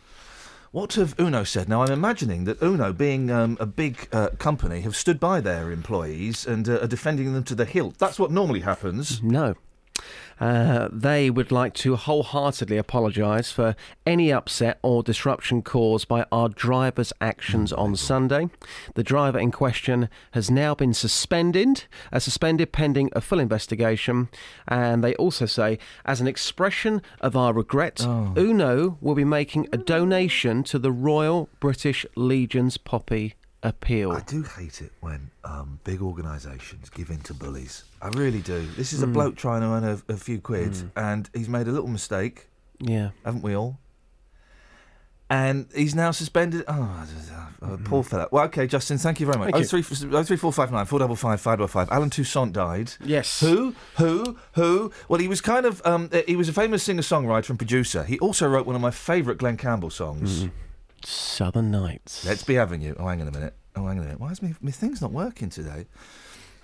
What 0.71 0.93
have 0.93 1.13
Uno 1.19 1.43
said? 1.43 1.69
Now, 1.69 1.83
I'm 1.83 1.91
imagining 1.91 2.45
that 2.45 2.59
Uno, 2.61 2.93
being 2.93 3.29
um, 3.29 3.57
a 3.59 3.65
big 3.67 4.07
uh, 4.11 4.29
company, 4.39 4.81
have 4.81 4.95
stood 4.95 5.19
by 5.19 5.39
their 5.39 5.71
employees 5.71 6.47
and 6.47 6.67
uh, 6.67 6.79
are 6.79 6.87
defending 6.87 7.31
them 7.33 7.43
to 7.43 7.53
the 7.53 7.65
hilt. 7.65 7.99
That's 7.99 8.17
what 8.17 8.31
normally 8.31 8.61
happens. 8.61 9.21
No. 9.21 9.53
Uh, 10.39 10.89
they 10.91 11.29
would 11.29 11.51
like 11.51 11.73
to 11.75 11.95
wholeheartedly 11.95 12.77
apologise 12.77 13.51
for 13.51 13.75
any 14.05 14.31
upset 14.31 14.79
or 14.81 15.03
disruption 15.03 15.61
caused 15.61 16.07
by 16.07 16.25
our 16.31 16.49
driver's 16.49 17.13
actions 17.21 17.71
on 17.73 17.95
Sunday. 17.95 18.49
The 18.95 19.03
driver 19.03 19.39
in 19.39 19.51
question 19.51 20.09
has 20.31 20.49
now 20.49 20.75
been 20.75 20.93
suspended, 20.93 21.85
uh, 22.11 22.19
suspended 22.19 22.71
pending 22.71 23.09
a 23.13 23.21
full 23.21 23.39
investigation. 23.39 24.29
And 24.67 25.03
they 25.03 25.15
also 25.15 25.45
say, 25.45 25.79
as 26.05 26.21
an 26.21 26.27
expression 26.27 27.01
of 27.21 27.35
our 27.35 27.53
regret, 27.53 28.01
Uno 28.01 28.97
will 29.01 29.15
be 29.15 29.25
making 29.25 29.67
a 29.71 29.77
donation 29.77 30.63
to 30.63 30.79
the 30.79 30.91
Royal 30.91 31.49
British 31.59 32.05
Legion's 32.15 32.77
Poppy 32.77 33.35
Appeal. 33.65 34.11
I 34.11 34.19
do 34.21 34.43
hate 34.43 34.81
it 34.81 34.91
when 34.99 35.31
um, 35.45 35.79
big 35.85 36.01
organisations 36.01 36.89
give 36.89 37.09
in 37.09 37.19
to 37.21 37.33
bullies. 37.33 37.85
I 38.01 38.09
really 38.09 38.41
do. 38.41 38.67
This 38.75 38.91
is 38.91 39.01
a 39.01 39.07
Mm. 39.07 39.13
bloke 39.13 39.35
trying 39.37 39.61
to 39.61 39.67
earn 39.67 39.83
a, 39.85 40.13
a 40.13 40.17
few 40.17 40.39
quid, 40.41 40.91
and 40.97 41.29
he's 41.33 41.47
made 41.47 41.67
a 41.67 41.71
little 41.71 41.87
mistake. 41.87 42.47
Yeah. 42.79 43.11
Haven't 43.23 43.41
we 43.43 43.55
all? 43.55 43.79
And 45.29 45.67
he's 45.73 45.95
now 45.95 46.11
suspended. 46.11 46.63
Oh, 46.67 47.07
uh, 47.61 47.77
poor 47.85 48.03
fella. 48.03 48.27
Well, 48.31 48.43
okay, 48.45 48.67
Justin, 48.67 48.97
thank 48.97 49.19
you 49.19 49.25
very 49.25 49.39
much. 49.39 49.47
Mm-hmm. 49.47 49.61
Thank 49.63 49.73
Oh 49.73 49.77
you. 49.77 49.83
three, 49.83 50.09
oh 50.17 50.23
three 50.23 50.37
four 50.37 50.51
five 50.53 50.71
nine 50.71 50.85
four 50.85 50.99
double 50.99 51.15
five 51.15 51.39
five 51.41 51.57
double 51.57 51.69
five. 51.69 51.87
Allen 51.89 52.09
Toussaint 52.09 52.51
died. 52.51 52.91
Yes. 53.03 53.39
Who? 53.39 53.73
Who? 53.97 54.37
Who? 54.53 54.91
Well, 55.07 55.19
he 55.21 55.27
was 55.29 55.39
kind 55.41 55.65
of. 55.65 55.81
Um, 55.85 56.09
uh, 56.11 56.21
he 56.27 56.35
was 56.35 56.49
a 56.49 56.53
famous 56.53 56.83
singer-songwriter 56.83 57.49
and 57.49 57.57
producer. 57.57 58.03
He 58.03 58.19
also 58.19 58.47
wrote 58.47 58.67
one 58.67 58.75
of 58.75 58.81
my 58.81 58.91
favourite 58.91 59.39
Glen 59.39 59.55
Campbell 59.57 59.89
songs. 59.89 60.49
Southern 61.05 61.71
Nights. 61.71 62.25
Let's 62.25 62.43
be 62.43 62.55
having 62.55 62.81
you. 62.81 62.95
Oh, 62.99 63.07
hang 63.07 63.21
on 63.21 63.27
a 63.27 63.31
minute. 63.31 63.53
Oh, 63.75 63.81
hang 63.87 63.97
on 63.97 63.99
a 63.99 64.01
minute. 64.01 64.19
Why 64.19 64.31
is 64.31 64.41
my, 64.41 64.53
my 64.61 64.71
thing's 64.71 65.01
not 65.01 65.11
working 65.11 65.49
today? 65.49 65.85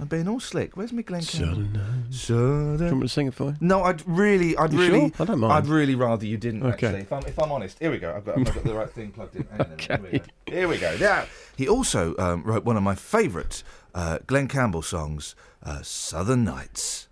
I'm 0.01 0.07
being 0.07 0.29
all 0.29 0.39
slick. 0.39 0.77
Where's 0.77 0.93
my 0.93 1.01
Campbell? 1.01 1.25
Southern 1.27 1.73
Nights. 1.73 2.21
Southern. 2.21 2.77
Do 2.77 2.83
you 2.85 2.89
want 2.91 2.95
me 3.01 3.07
to 3.07 3.09
sing 3.09 3.27
it 3.27 3.33
for 3.33 3.47
you? 3.49 3.55
No, 3.59 3.83
I'd 3.83 4.07
really, 4.07 4.55
I'd 4.55 4.71
You 4.71 4.79
really, 4.79 4.99
sure? 5.09 5.11
I 5.19 5.25
don't 5.25 5.39
mind. 5.39 5.51
I'd 5.53 5.67
really 5.67 5.95
rather 5.95 6.25
you 6.25 6.37
didn't. 6.37 6.63
Okay. 6.63 6.87
Actually, 6.87 7.01
if 7.01 7.11
I'm, 7.11 7.23
if 7.25 7.37
I'm 7.39 7.51
honest, 7.51 7.77
here 7.79 7.91
we 7.91 7.97
go. 7.97 8.13
I've 8.15 8.23
got, 8.23 8.37
I've 8.37 8.45
got 8.45 8.63
the 8.63 8.73
right 8.75 8.89
thing 8.89 9.11
plugged 9.11 9.35
in. 9.35 9.45
Hang 9.51 9.59
on. 9.61 9.77
Here 9.77 9.99
we 10.11 10.19
go. 10.19 10.25
Here 10.47 10.67
we 10.69 10.77
go. 10.77 10.97
Now, 10.99 11.25
he 11.57 11.67
also 11.67 12.15
um, 12.17 12.43
wrote 12.43 12.63
one 12.63 12.77
of 12.77 12.83
my 12.83 12.95
favourite 12.95 13.61
uh, 13.93 14.19
Glen 14.25 14.47
Campbell 14.47 14.83
songs, 14.83 15.35
uh, 15.63 15.81
"Southern 15.81 16.45
Nights." 16.45 17.09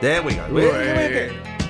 There 0.00 0.20
we 0.22 0.34
go. 0.34 0.52
We're- 0.52 0.72
we're 0.72 1.08
good. 1.30 1.65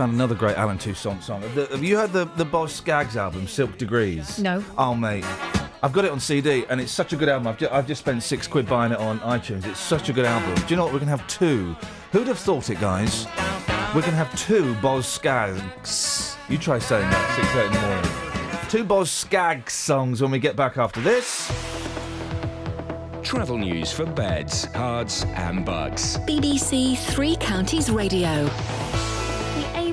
Found 0.00 0.14
another 0.14 0.34
great 0.34 0.56
Allen 0.56 0.78
Toussaint 0.78 1.22
song. 1.22 1.42
The- 1.54 1.66
have 1.66 1.84
you 1.84 1.98
heard 1.98 2.10
the 2.10 2.24
the 2.36 2.44
Boz 2.46 2.72
Skaggs 2.72 3.18
album, 3.18 3.46
Silk 3.46 3.76
Degrees? 3.76 4.38
No. 4.38 4.64
Oh 4.78 4.94
mate, 4.94 5.26
I've 5.82 5.92
got 5.92 6.06
it 6.06 6.10
on 6.10 6.18
CD, 6.18 6.64
and 6.70 6.80
it's 6.80 6.90
such 6.90 7.12
a 7.12 7.16
good 7.16 7.28
album. 7.28 7.48
I've 7.48 7.58
just, 7.58 7.70
I've 7.70 7.86
just 7.86 8.00
spent 8.00 8.22
six 8.22 8.46
quid 8.46 8.66
buying 8.66 8.92
it 8.92 8.98
on 8.98 9.20
iTunes. 9.20 9.66
It's 9.66 9.78
such 9.78 10.08
a 10.08 10.14
good 10.14 10.24
album. 10.24 10.54
Do 10.54 10.64
you 10.68 10.76
know 10.76 10.84
what? 10.84 10.94
We're 10.94 11.00
gonna 11.00 11.10
have 11.10 11.26
two. 11.28 11.76
Who'd 12.12 12.28
have 12.28 12.38
thought 12.38 12.70
it, 12.70 12.80
guys? 12.80 13.26
We're 13.94 14.00
gonna 14.00 14.12
have 14.16 14.34
two 14.38 14.74
Boz 14.76 15.06
Skaggs. 15.06 16.34
You 16.48 16.56
try 16.56 16.78
saying 16.78 17.10
that 17.10 17.36
six 17.36 17.48
thirty 17.48 17.66
in 17.66 17.72
the 17.74 17.80
morning. 17.86 18.68
Two 18.70 18.84
Boz 18.84 19.10
Skaggs 19.10 19.74
songs 19.74 20.22
when 20.22 20.30
we 20.30 20.38
get 20.38 20.56
back 20.56 20.78
after 20.78 21.02
this. 21.02 21.52
Travel 23.22 23.58
news 23.58 23.92
for 23.92 24.06
beds, 24.06 24.66
cards, 24.72 25.26
and 25.34 25.62
Bucks. 25.66 26.16
BBC 26.26 26.96
Three 26.96 27.36
Counties 27.36 27.90
Radio. 27.90 28.48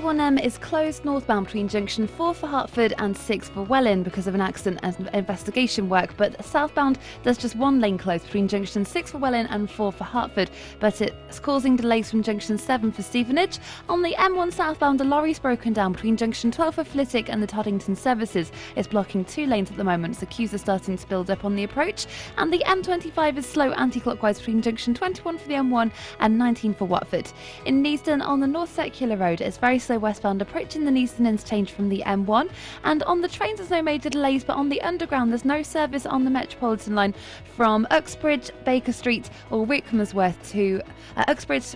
The 0.08 0.14
A1M 0.14 0.42
is 0.42 0.58
closed 0.58 1.04
northbound 1.04 1.48
between 1.48 1.68
junction 1.68 2.08
4 2.08 2.34
for 2.34 2.48
Hertford 2.48 2.94
and 2.98 3.16
6 3.16 3.50
for 3.50 3.64
Welwyn 3.64 4.04
because 4.04 4.26
of 4.26 4.36
an 4.36 4.40
accident 4.40 4.80
and 4.82 5.10
investigation 5.14 5.90
work. 5.90 6.16
But 6.16 6.46
southbound, 6.46 6.98
there's 7.24 7.38
just 7.38 7.58
one 7.58 7.82
lane 7.82 7.98
closed 7.98 8.24
between 8.24 8.48
junction 8.48 8.86
6 8.86 9.12
for 9.12 9.18
Welwyn 9.18 9.48
and 9.48 9.70
4 9.70 9.92
for 9.92 10.06
Hertford, 10.06 10.50
But 10.80 11.02
it's 11.02 11.42
causing 11.42 11.76
delays 11.76 12.10
from 12.10 12.24
junction 12.24 12.58
7 12.58 12.90
for 12.94 13.02
Stevenage. 13.04 13.60
On 13.90 14.02
the 14.02 14.16
M1 14.18 14.54
southbound, 14.54 15.02
a 15.02 15.04
lorry's 15.04 15.40
broken 15.40 15.74
down 15.74 15.92
between 15.92 16.16
junction 16.16 16.52
12 16.52 16.76
for 16.76 16.84
Flitwick 16.86 17.28
and 17.28 17.44
the 17.44 17.48
Toddington 17.48 17.98
services. 17.98 18.54
It's 18.78 18.88
blocking 18.88 19.26
two 19.26 19.46
lanes 19.46 19.72
at 19.72 19.76
the 19.76 19.84
moment, 19.84 20.16
so 20.16 20.26
queues 20.28 20.54
are 20.54 20.58
starting 20.58 20.98
to 20.98 21.08
build 21.08 21.30
up 21.30 21.44
on 21.44 21.54
the 21.54 21.66
approach. 21.66 22.08
And 22.38 22.54
the 22.54 22.64
M25 22.66 23.40
is 23.40 23.46
slow 23.46 23.74
anti 23.74 24.00
clockwise 24.00 24.40
between 24.40 24.62
junction 24.62 24.94
21 24.94 25.38
for 25.38 25.48
the 25.50 25.56
M1 25.56 25.92
and 26.22 26.38
19 26.38 26.76
for 26.76 26.86
Watford. 26.86 27.30
In 27.66 27.84
Neasden, 27.84 28.26
on 28.26 28.40
the 28.40 28.48
North 28.48 28.74
Circular 28.74 29.18
Road, 29.18 29.42
it's 29.42 29.58
very 29.58 29.78
slow 29.78 29.97
westbound 30.00 30.42
approaching 30.42 30.86
the 30.86 30.92
Neasden 30.92 31.28
interchange 31.28 31.72
from 31.72 31.90
the 31.90 32.04
M1. 32.06 32.50
And 32.84 33.04
on 33.04 33.22
the 33.22 33.28
trains, 33.28 33.58
there's 33.58 33.70
no 33.70 33.82
major 33.82 34.10
delays, 34.10 34.44
but 34.44 34.56
on 34.56 34.70
the 34.70 34.82
underground, 34.82 35.32
there's 35.32 35.46
no 35.46 35.64
service 35.64 36.06
on 36.06 36.24
the 36.24 36.32
Metropolitan 36.32 36.96
line 36.96 37.14
from 37.56 37.88
Uxbridge, 37.92 38.52
Baker 38.66 38.92
Street, 38.94 39.30
or 39.52 39.66
Rickmansworth 39.66 40.36
to 40.52 40.82
uh, 41.16 41.24
Uxbridge. 41.28 41.76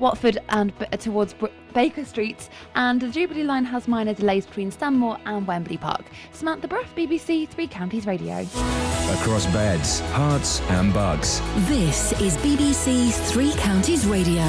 Watford 0.00 0.38
and 0.48 0.76
b- 0.78 0.86
towards 0.96 1.34
Br- 1.34 1.46
Baker 1.72 2.04
Street, 2.04 2.48
and 2.74 3.00
the 3.00 3.08
Jubilee 3.08 3.44
line 3.44 3.64
has 3.64 3.86
minor 3.86 4.12
delays 4.12 4.44
between 4.44 4.72
Stanmore 4.72 5.18
and 5.24 5.46
Wembley 5.46 5.76
Park. 5.76 6.04
Samantha 6.32 6.66
Bruff, 6.66 6.92
BBC 6.96 7.48
Three 7.48 7.68
Counties 7.68 8.04
Radio. 8.04 8.40
Across 8.40 9.46
beds, 9.46 10.00
Herts, 10.12 10.60
and 10.70 10.92
bugs. 10.92 11.40
This 11.68 12.10
is 12.20 12.36
BBC 12.38 13.12
Three 13.30 13.52
Counties 13.52 14.04
Radio. 14.06 14.42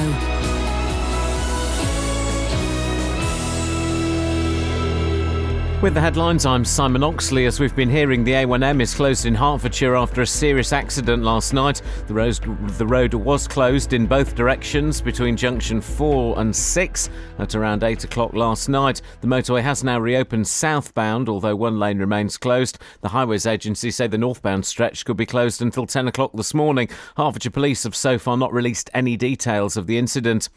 With 5.82 5.92
the 5.92 6.00
headlines, 6.00 6.46
I'm 6.46 6.64
Simon 6.64 7.04
Oxley. 7.04 7.44
As 7.44 7.60
we've 7.60 7.76
been 7.76 7.90
hearing, 7.90 8.24
the 8.24 8.32
A1M 8.32 8.80
is 8.80 8.94
closed 8.94 9.26
in 9.26 9.34
Hertfordshire 9.34 9.94
after 9.94 10.22
a 10.22 10.26
serious 10.26 10.72
accident 10.72 11.22
last 11.22 11.52
night. 11.52 11.82
The 12.06 12.14
road, 12.14 12.34
the 12.78 12.86
road 12.86 13.12
was 13.12 13.46
closed 13.46 13.92
in 13.92 14.06
both 14.06 14.34
directions 14.34 15.02
between 15.02 15.36
junction 15.36 15.82
4 15.82 16.40
and 16.40 16.56
6 16.56 17.10
at 17.38 17.54
around 17.54 17.84
8 17.84 18.04
o'clock 18.04 18.32
last 18.32 18.70
night. 18.70 19.02
The 19.20 19.26
motorway 19.26 19.60
has 19.62 19.84
now 19.84 20.00
reopened 20.00 20.48
southbound, 20.48 21.28
although 21.28 21.54
one 21.54 21.78
lane 21.78 21.98
remains 21.98 22.38
closed. 22.38 22.78
The 23.02 23.10
Highways 23.10 23.44
Agency 23.44 23.90
say 23.90 24.06
the 24.06 24.16
northbound 24.16 24.64
stretch 24.64 25.04
could 25.04 25.18
be 25.18 25.26
closed 25.26 25.60
until 25.60 25.86
10 25.86 26.08
o'clock 26.08 26.32
this 26.32 26.54
morning. 26.54 26.88
Hertfordshire 27.18 27.52
Police 27.52 27.84
have 27.84 27.94
so 27.94 28.18
far 28.18 28.38
not 28.38 28.52
released 28.52 28.88
any 28.94 29.18
details 29.18 29.76
of 29.76 29.86
the 29.86 29.98
incident. 29.98 30.48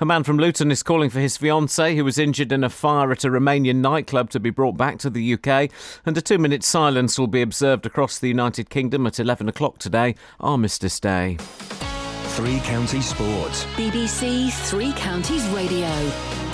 A 0.00 0.04
man 0.04 0.22
from 0.22 0.36
Luton 0.36 0.70
is 0.70 0.82
calling 0.82 1.08
for 1.08 1.20
his 1.20 1.38
fiancée, 1.38 1.96
who 1.96 2.04
was 2.04 2.18
injured 2.18 2.52
in 2.52 2.62
a 2.62 2.68
fire 2.68 3.10
at 3.10 3.24
a 3.24 3.30
Romanian 3.30 3.76
nightclub, 3.76 4.28
to 4.30 4.38
be 4.38 4.50
brought 4.50 4.65
back 4.72 4.98
to 4.98 5.10
the 5.10 5.34
UK. 5.34 5.70
And 6.04 6.16
a 6.16 6.20
two 6.20 6.38
minute 6.38 6.64
silence 6.64 7.18
will 7.18 7.26
be 7.26 7.42
observed 7.42 7.86
across 7.86 8.18
the 8.18 8.28
United 8.28 8.70
Kingdom 8.70 9.06
at 9.06 9.20
11 9.20 9.48
o'clock 9.48 9.78
today, 9.78 10.14
Armistice 10.40 11.00
Day. 11.00 11.36
Three 12.36 12.60
Counties 12.60 13.08
Sports. 13.08 13.64
BBC 13.76 14.52
Three 14.68 14.92
Counties 14.92 15.46
Radio. 15.48 16.45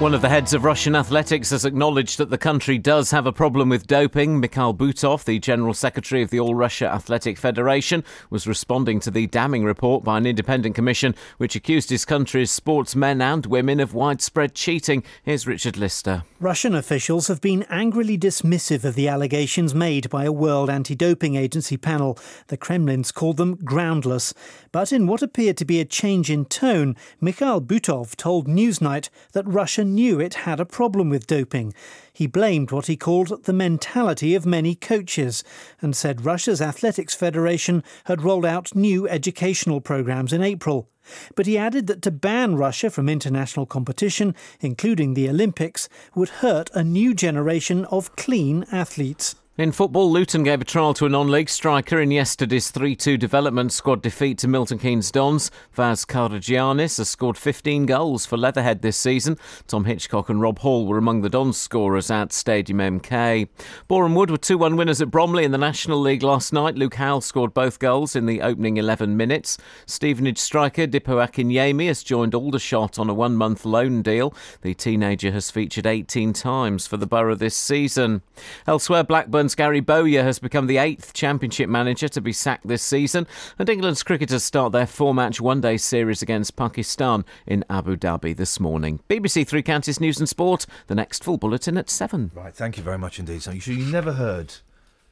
One 0.00 0.14
of 0.14 0.22
the 0.22 0.28
heads 0.28 0.54
of 0.54 0.62
Russian 0.62 0.94
athletics 0.94 1.50
has 1.50 1.64
acknowledged 1.64 2.18
that 2.18 2.30
the 2.30 2.38
country 2.38 2.78
does 2.78 3.10
have 3.10 3.26
a 3.26 3.32
problem 3.32 3.68
with 3.68 3.88
doping. 3.88 4.38
Mikhail 4.38 4.72
Butov, 4.72 5.24
the 5.24 5.40
General 5.40 5.74
Secretary 5.74 6.22
of 6.22 6.30
the 6.30 6.38
All 6.38 6.54
Russia 6.54 6.86
Athletic 6.86 7.36
Federation, 7.36 8.04
was 8.30 8.46
responding 8.46 9.00
to 9.00 9.10
the 9.10 9.26
damning 9.26 9.64
report 9.64 10.04
by 10.04 10.16
an 10.16 10.24
independent 10.24 10.76
commission 10.76 11.16
which 11.38 11.56
accused 11.56 11.90
his 11.90 12.04
country's 12.04 12.52
sportsmen 12.52 13.20
and 13.20 13.46
women 13.46 13.80
of 13.80 13.92
widespread 13.92 14.54
cheating. 14.54 15.02
Here's 15.24 15.48
Richard 15.48 15.76
Lister. 15.76 16.22
Russian 16.38 16.76
officials 16.76 17.26
have 17.26 17.40
been 17.40 17.64
angrily 17.68 18.16
dismissive 18.16 18.84
of 18.84 18.94
the 18.94 19.08
allegations 19.08 19.74
made 19.74 20.08
by 20.08 20.26
a 20.26 20.30
World 20.30 20.70
Anti 20.70 20.94
Doping 20.94 21.34
Agency 21.34 21.76
panel. 21.76 22.16
The 22.46 22.56
Kremlin's 22.56 23.10
called 23.10 23.36
them 23.36 23.56
groundless. 23.56 24.32
But 24.70 24.92
in 24.92 25.08
what 25.08 25.22
appeared 25.22 25.56
to 25.56 25.64
be 25.64 25.80
a 25.80 25.84
change 25.84 26.30
in 26.30 26.44
tone, 26.44 26.94
Mikhail 27.20 27.60
Butov 27.60 28.14
told 28.14 28.46
Newsnight 28.46 29.08
that 29.32 29.48
Russia 29.48 29.87
knew 29.88 30.20
it 30.20 30.34
had 30.34 30.60
a 30.60 30.64
problem 30.64 31.08
with 31.08 31.26
doping. 31.26 31.74
He 32.12 32.26
blamed 32.26 32.70
what 32.70 32.86
he 32.86 32.96
called 32.96 33.44
the 33.44 33.52
mentality 33.52 34.34
of 34.34 34.46
many 34.46 34.74
coaches 34.74 35.42
and 35.80 35.96
said 35.96 36.24
Russia's 36.24 36.62
Athletics 36.62 37.14
Federation 37.14 37.82
had 38.04 38.22
rolled 38.22 38.46
out 38.46 38.76
new 38.76 39.08
educational 39.08 39.80
programs 39.80 40.32
in 40.32 40.42
April. 40.42 40.88
But 41.34 41.46
he 41.46 41.56
added 41.56 41.86
that 41.86 42.02
to 42.02 42.10
ban 42.10 42.56
Russia 42.56 42.90
from 42.90 43.08
international 43.08 43.66
competition, 43.66 44.34
including 44.60 45.14
the 45.14 45.28
Olympics, 45.28 45.88
would 46.14 46.28
hurt 46.28 46.70
a 46.74 46.84
new 46.84 47.14
generation 47.14 47.84
of 47.86 48.14
clean 48.16 48.64
athletes. 48.70 49.34
In 49.58 49.72
football, 49.72 50.08
Luton 50.12 50.44
gave 50.44 50.60
a 50.60 50.64
trial 50.64 50.94
to 50.94 51.06
a 51.06 51.08
non-league 51.08 51.48
striker 51.48 52.00
in 52.00 52.12
yesterday's 52.12 52.70
3-2 52.70 53.18
development 53.18 53.72
squad 53.72 54.00
defeat 54.00 54.38
to 54.38 54.46
Milton 54.46 54.78
Keynes 54.78 55.10
Dons. 55.10 55.50
Vaz 55.72 56.04
Karagiannis 56.04 56.98
has 56.98 57.08
scored 57.08 57.36
15 57.36 57.84
goals 57.84 58.24
for 58.24 58.36
Leatherhead 58.36 58.82
this 58.82 58.96
season. 58.96 59.36
Tom 59.66 59.84
Hitchcock 59.84 60.28
and 60.28 60.40
Rob 60.40 60.60
Hall 60.60 60.86
were 60.86 60.96
among 60.96 61.22
the 61.22 61.28
Dons 61.28 61.56
scorers 61.56 62.08
at 62.08 62.32
Stadium 62.32 62.78
MK. 62.78 63.48
Boreham 63.88 64.14
Wood 64.14 64.30
were 64.30 64.38
2-1 64.38 64.76
winners 64.76 65.02
at 65.02 65.10
Bromley 65.10 65.42
in 65.42 65.50
the 65.50 65.58
National 65.58 65.98
League 65.98 66.22
last 66.22 66.52
night. 66.52 66.76
Luke 66.76 66.94
Howell 66.94 67.22
scored 67.22 67.52
both 67.52 67.80
goals 67.80 68.14
in 68.14 68.26
the 68.26 68.40
opening 68.42 68.76
11 68.76 69.16
minutes. 69.16 69.58
Stevenage 69.86 70.38
striker 70.38 70.86
Dipo 70.86 71.26
Akinyemi 71.26 71.88
has 71.88 72.04
joined 72.04 72.32
Aldershot 72.32 72.96
on 72.96 73.10
a 73.10 73.14
one-month 73.14 73.64
loan 73.64 74.02
deal. 74.02 74.32
The 74.62 74.74
teenager 74.74 75.32
has 75.32 75.50
featured 75.50 75.84
18 75.84 76.32
times 76.32 76.86
for 76.86 76.96
the 76.96 77.08
borough 77.08 77.34
this 77.34 77.56
season. 77.56 78.22
Elsewhere, 78.64 79.02
Blackburn 79.02 79.47
Gary 79.54 79.80
Bowyer 79.80 80.22
has 80.22 80.38
become 80.38 80.66
the 80.66 80.78
eighth 80.78 81.12
Championship 81.12 81.68
manager 81.68 82.08
to 82.08 82.20
be 82.20 82.32
sacked 82.32 82.66
this 82.66 82.82
season, 82.82 83.26
and 83.58 83.68
England's 83.68 84.02
cricketers 84.02 84.42
start 84.44 84.72
their 84.72 84.86
four 84.86 85.14
match 85.14 85.40
one 85.40 85.60
day 85.60 85.76
series 85.76 86.22
against 86.22 86.56
Pakistan 86.56 87.24
in 87.46 87.64
Abu 87.70 87.96
Dhabi 87.96 88.36
this 88.36 88.58
morning. 88.60 89.00
BBC 89.08 89.46
Three 89.46 89.62
Counties 89.62 90.00
News 90.00 90.18
and 90.18 90.28
Sport, 90.28 90.66
the 90.86 90.94
next 90.94 91.22
full 91.24 91.36
bulletin 91.38 91.76
at 91.76 91.90
7. 91.90 92.30
Right, 92.34 92.54
thank 92.54 92.76
you 92.76 92.82
very 92.82 92.98
much 92.98 93.18
indeed. 93.18 93.42
So 93.42 93.50
you 93.50 93.60
sure 93.60 93.74
you 93.74 93.86
never 93.90 94.12
heard 94.12 94.54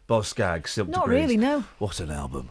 Boz 0.06 0.28
Skaggs, 0.28 0.70
Silk 0.72 0.88
Not 0.88 1.04
Degrees? 1.06 1.20
really, 1.22 1.36
no. 1.36 1.64
What 1.78 2.00
an 2.00 2.10
album. 2.10 2.50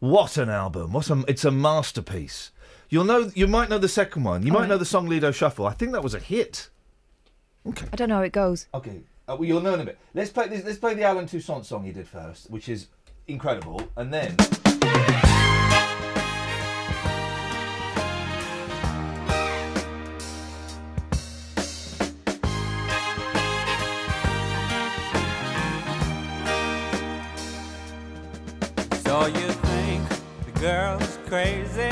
What 0.00 0.36
an 0.36 0.50
album. 0.50 0.92
What 0.92 1.08
a, 1.10 1.24
it's 1.28 1.44
a 1.44 1.50
masterpiece. 1.50 2.50
You'll 2.88 3.04
know 3.04 3.30
you 3.34 3.46
might 3.46 3.68
know 3.68 3.78
the 3.78 3.88
second 3.88 4.24
one. 4.24 4.42
You 4.42 4.48
All 4.52 4.54
might 4.54 4.60
right. 4.62 4.68
know 4.68 4.78
the 4.78 4.84
song 4.84 5.06
Lido 5.08 5.32
Shuffle. 5.32 5.66
I 5.66 5.72
think 5.72 5.92
that 5.92 6.02
was 6.02 6.14
a 6.14 6.20
hit. 6.20 6.68
Okay. 7.66 7.86
I 7.92 7.96
don't 7.96 8.08
know 8.08 8.16
how 8.16 8.22
it 8.22 8.32
goes. 8.32 8.66
Okay. 8.74 9.00
Uh, 9.28 9.34
well, 9.34 9.44
you'll 9.44 9.60
know 9.60 9.74
in 9.74 9.80
a 9.80 9.84
bit. 9.84 9.98
Let's 10.14 10.30
play 10.30 10.46
this. 10.46 10.64
Let's 10.64 10.78
play 10.78 10.94
the 10.94 11.02
Allen 11.02 11.26
Toussaint 11.26 11.64
song 11.64 11.84
he 11.84 11.90
did 11.90 12.06
first, 12.06 12.48
which 12.48 12.68
is 12.68 12.86
incredible, 13.26 13.82
and 13.96 14.14
then. 14.14 14.36
So 29.02 29.26
you 29.26 29.48
think 29.50 30.08
the 30.44 30.60
girl's 30.60 31.18
crazy? 31.26 31.90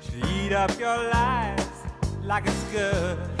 She 0.00 0.46
eat 0.46 0.52
up 0.52 0.78
your 0.78 0.96
lies 1.10 1.66
like 2.22 2.46
it's 2.46 2.62
good. 2.70 3.33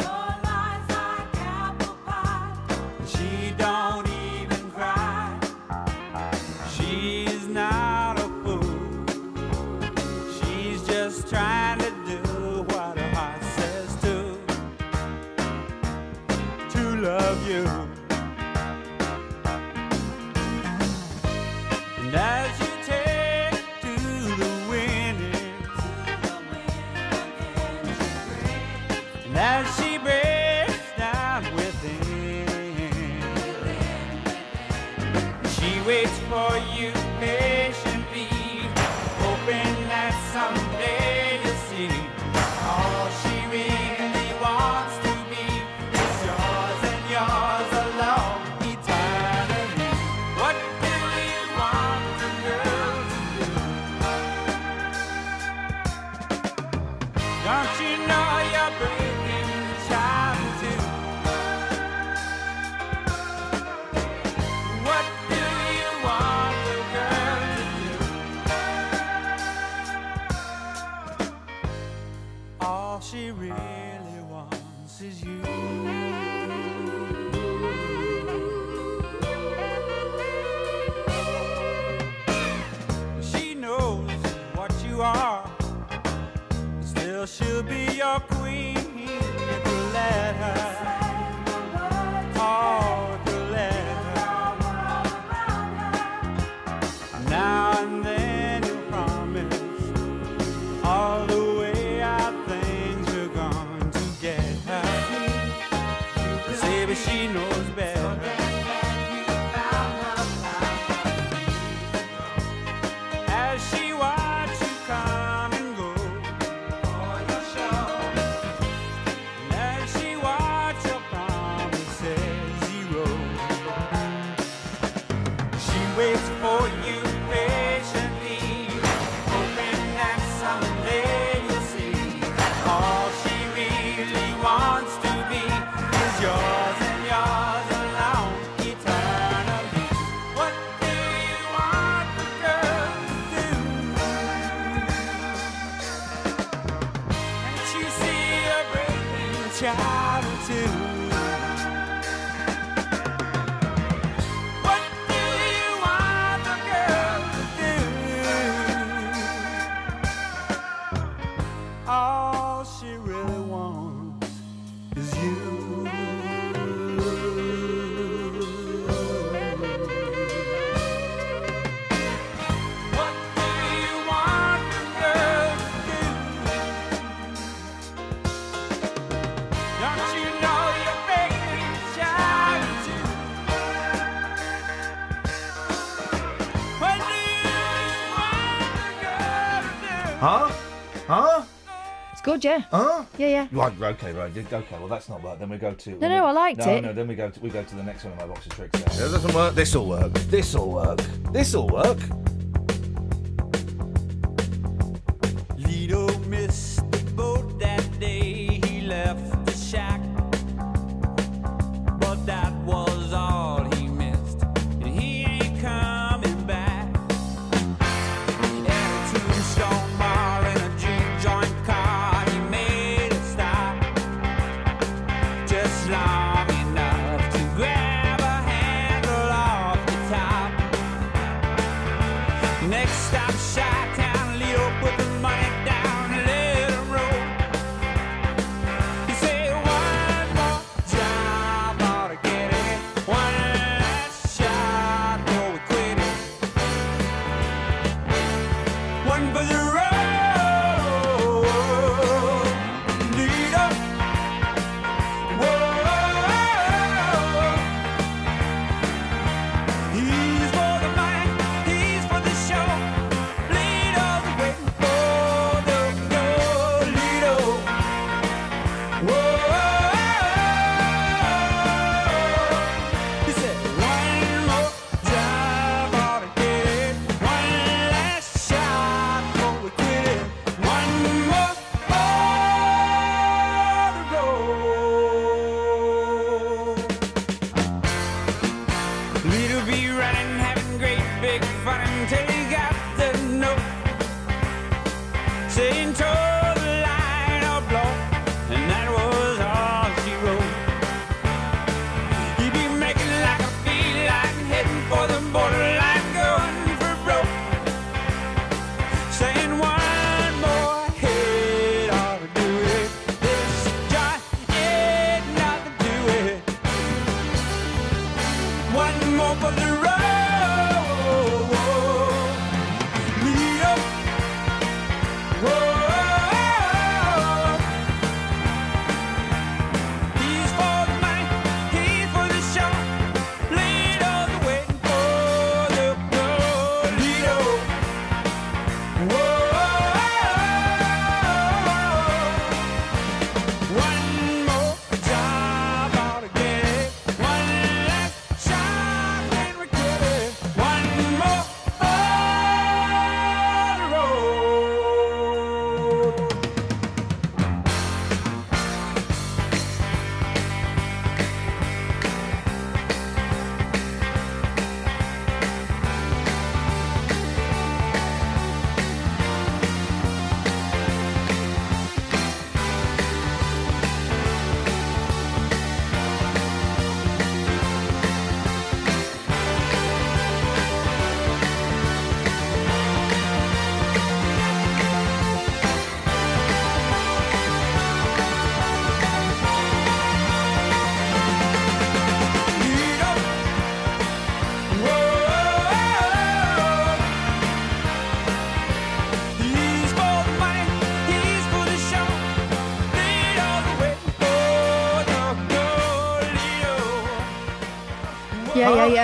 yeah. 192.44 192.62
Huh? 192.70 193.04
Yeah, 193.18 193.28
yeah. 193.28 193.48
Right, 193.52 193.72
okay, 193.80 194.12
right. 194.12 194.30
Okay, 194.36 194.64
well, 194.78 194.88
that's 194.88 195.08
not 195.08 195.22
work. 195.22 195.38
Then 195.38 195.48
we 195.48 195.56
go 195.56 195.74
to. 195.74 195.90
No, 195.98 196.08
no, 196.08 196.26
I 196.26 196.32
liked 196.32 196.60
no, 196.60 196.70
it. 196.70 196.80
No, 196.82 196.88
no, 196.88 196.92
then 196.92 197.08
we 197.08 197.14
go, 197.14 197.30
to, 197.30 197.40
we 197.40 197.50
go 197.50 197.62
to 197.62 197.74
the 197.74 197.82
next 197.82 198.04
one 198.04 198.12
of 198.12 198.18
my 198.18 198.26
box 198.26 198.46
of 198.46 198.52
tricks. 198.52 198.78
yeah 198.80 199.06
It 199.06 199.10
doesn't 199.10 199.34
work. 199.34 199.54
This'll 199.54 199.86
work. 199.86 200.12
This'll 200.12 200.70
work. 200.70 201.00
This'll 201.32 201.68
work. 201.68 201.98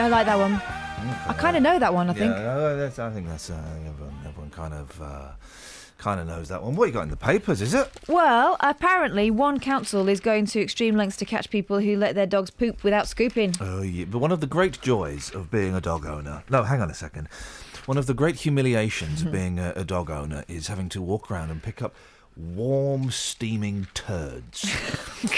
I 0.01 0.09
like 0.09 0.26
that 0.26 0.38
one. 0.38 0.55
I 1.28 1.34
kind 1.36 1.57
of 1.57 1.62
know 1.62 1.78
that 1.78 1.92
one. 1.92 2.09
I 2.11 2.12
think. 2.12 2.34
Yeah, 2.34 2.86
I 2.86 3.11
think 3.11 3.28
that's 3.28 3.51
uh, 3.51 3.62
everyone. 3.86 4.14
Everyone 4.26 4.51
kind 4.51 4.74
of. 4.74 5.03
Uh, 5.03 5.28
kind 6.01 6.18
of 6.18 6.26
knows 6.26 6.48
that 6.48 6.62
one. 6.62 6.74
What 6.74 6.86
you 6.86 6.92
got 6.92 7.03
in 7.03 7.11
the 7.11 7.16
papers, 7.16 7.61
is 7.61 7.74
it? 7.74 7.88
Well, 8.09 8.57
apparently 8.61 9.30
one 9.30 9.61
council 9.61 10.09
is 10.09 10.18
going 10.18 10.46
to 10.46 10.61
extreme 10.62 10.96
lengths 10.96 11.18
to 11.18 11.26
catch 11.26 11.51
people 11.51 11.78
who 11.80 11.94
let 11.96 12.14
their 12.14 12.26
dogs 12.26 12.51
poop 12.51 12.82
without 12.82 13.07
scooping. 13.07 13.55
Oh, 13.61 13.82
yeah. 13.82 14.07
But 14.07 14.18
one 14.18 14.32
of 14.32 14.40
the 14.40 14.46
great 14.46 14.80
joys 14.80 15.30
of 15.34 15.51
being 15.51 15.74
a 15.74 15.80
dog 15.80 16.07
owner. 16.07 16.42
No, 16.48 16.62
hang 16.62 16.80
on 16.80 16.90
a 16.90 16.94
second. 16.94 17.28
One 17.84 17.98
of 17.98 18.07
the 18.07 18.14
great 18.14 18.36
humiliations 18.36 19.20
of 19.20 19.28
mm-hmm. 19.28 19.36
being 19.36 19.59
a, 19.59 19.74
a 19.76 19.84
dog 19.84 20.11
owner 20.11 20.44
is 20.48 20.68
having 20.68 20.88
to 20.90 21.03
walk 21.03 21.30
around 21.30 21.51
and 21.51 21.62
pick 21.62 21.82
up 21.82 21.94
warm, 22.37 23.11
steaming 23.11 23.89
turds. 23.95 24.62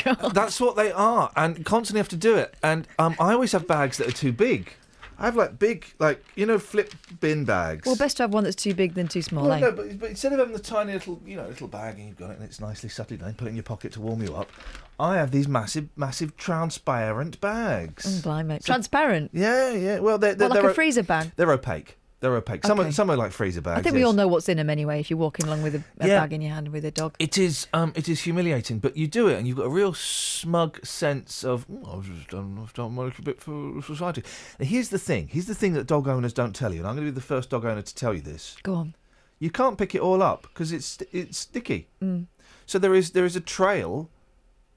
That's 0.33 0.61
what 0.61 0.77
they 0.77 0.93
are, 0.93 1.31
and 1.37 1.65
constantly 1.65 1.99
have 1.99 2.09
to 2.09 2.17
do 2.17 2.37
it. 2.37 2.55
And 2.63 2.87
um, 2.99 3.17
I 3.19 3.33
always 3.33 3.53
have 3.53 3.67
bags 3.67 3.99
that 3.99 4.09
are 4.09 4.13
too 4.13 4.33
big. 4.33 4.75
I 5.19 5.27
have 5.27 5.37
like 5.37 5.59
big, 5.59 5.87
like 5.99 6.25
you 6.35 6.47
know, 6.47 6.59
flip 6.59 6.93
bin 7.21 7.45
bags. 7.45 7.87
Well, 7.87 7.95
best 7.95 8.17
to 8.17 8.25
have 8.25 8.33
one 8.33 8.43
that's 8.45 8.57
too 8.57 8.75
big 8.75 8.95
than 8.95 9.07
too 9.07 9.23
small. 9.23 9.45
Well, 9.45 9.53
eh? 9.53 9.61
no, 9.61 9.71
but, 9.71 10.01
but 10.01 10.11
instead 10.11 10.33
of 10.33 10.41
having 10.41 10.55
the 10.55 10.61
tiny 10.61 10.95
little, 10.95 11.21
you 11.25 11.37
know, 11.37 11.47
little 11.47 11.69
bag 11.69 11.97
and 11.99 12.09
you've 12.09 12.17
got 12.17 12.31
it 12.31 12.39
and 12.39 12.45
it's 12.45 12.61
nicely 12.61 12.89
subtly 12.89 13.19
done, 13.19 13.35
put 13.35 13.47
it 13.47 13.51
in 13.51 13.57
your 13.57 13.63
pocket 13.63 13.93
to 13.93 14.01
warm 14.01 14.23
you 14.23 14.35
up, 14.35 14.51
I 14.99 15.17
have 15.17 15.31
these 15.31 15.47
massive, 15.47 15.89
massive 15.97 16.37
transparent 16.37 17.41
bags. 17.41 18.05
Mm, 18.05 18.23
blimey. 18.23 18.59
Transparent. 18.65 19.31
Yeah, 19.33 19.71
yeah. 19.73 19.99
Well, 20.01 20.19
they're, 20.19 20.35
they're 20.35 20.49
What, 20.49 20.57
like 20.57 20.63
they're 20.63 20.71
a 20.73 20.75
freezer 20.75 21.05
bag? 21.05 21.31
They're 21.37 21.53
opaque. 21.53 21.99
They're 22.23 22.37
opaque. 22.37 22.65
Some 22.65 22.79
Okay. 22.79 22.89
are, 22.89 22.93
some 22.93 23.11
are 23.11 23.17
like 23.17 23.33
freezer 23.33 23.61
bags. 23.61 23.81
I 23.81 23.83
think 23.83 23.95
we 23.95 24.01
yes. 24.03 24.07
all 24.07 24.13
know 24.13 24.29
what's 24.29 24.49
in 24.49 24.57
them 24.57 24.71
anyway. 24.71 25.01
If 25.01 25.11
you're 25.11 25.19
walking 25.19 25.45
along 25.47 25.63
with 25.65 25.75
a, 25.75 25.83
a 25.99 26.07
Yeah. 26.07 26.21
bag 26.21 26.33
in 26.33 26.41
your 26.41 26.55
hand 26.55 26.69
with 26.69 26.85
a 26.85 26.93
dog. 26.93 27.17
It 27.19 27.37
is 27.37 27.67
um, 27.75 27.93
it 27.97 28.09
is 28.09 28.21
humiliating, 28.23 28.79
but 28.79 28.97
you 28.97 29.09
do 29.09 29.27
it, 29.27 29.39
and 29.39 29.49
you've 29.49 29.57
got 29.57 29.67
a 29.67 29.71
real 29.71 29.93
smug 29.93 30.87
sense 30.87 31.43
of 31.43 31.67
"Oh, 31.69 31.99
I've 31.99 32.07
just 32.07 32.29
done, 32.31 32.61
I've 32.63 32.73
done 32.75 32.95
my 32.95 33.03
little 33.03 33.25
bit 33.25 33.41
for 33.41 33.83
society. 33.83 34.23
Here's 34.61 34.91
the 34.91 35.01
thing. 35.01 35.29
Here's 35.33 35.47
the 35.47 35.55
thing 35.57 35.73
that 35.73 35.89
dog 35.89 36.07
owners 36.07 36.33
don't 36.33 36.55
tell 36.55 36.73
you, 36.73 36.79
and 36.79 36.87
I'm 36.87 36.95
going 36.95 37.07
to 37.09 37.13
be 37.13 37.15
the 37.15 37.21
first 37.21 37.51
dog 37.51 37.65
owner 37.65 37.83
to 37.83 37.95
tell 37.95 38.15
you 38.15 38.21
this. 38.21 38.57
Go 38.63 38.75
on. 38.75 38.95
You 39.41 39.51
can't 39.51 39.77
pick 39.77 39.93
it 39.97 40.01
all 40.01 40.23
up 40.23 40.43
because 40.43 40.71
it's 40.71 40.99
it's 41.11 41.39
sticky. 41.39 41.89
Mm. 42.01 42.27
So 42.67 42.79
there 42.79 42.95
is 42.95 43.11
there 43.11 43.25
is 43.25 43.35
a 43.35 43.41
trail 43.41 44.09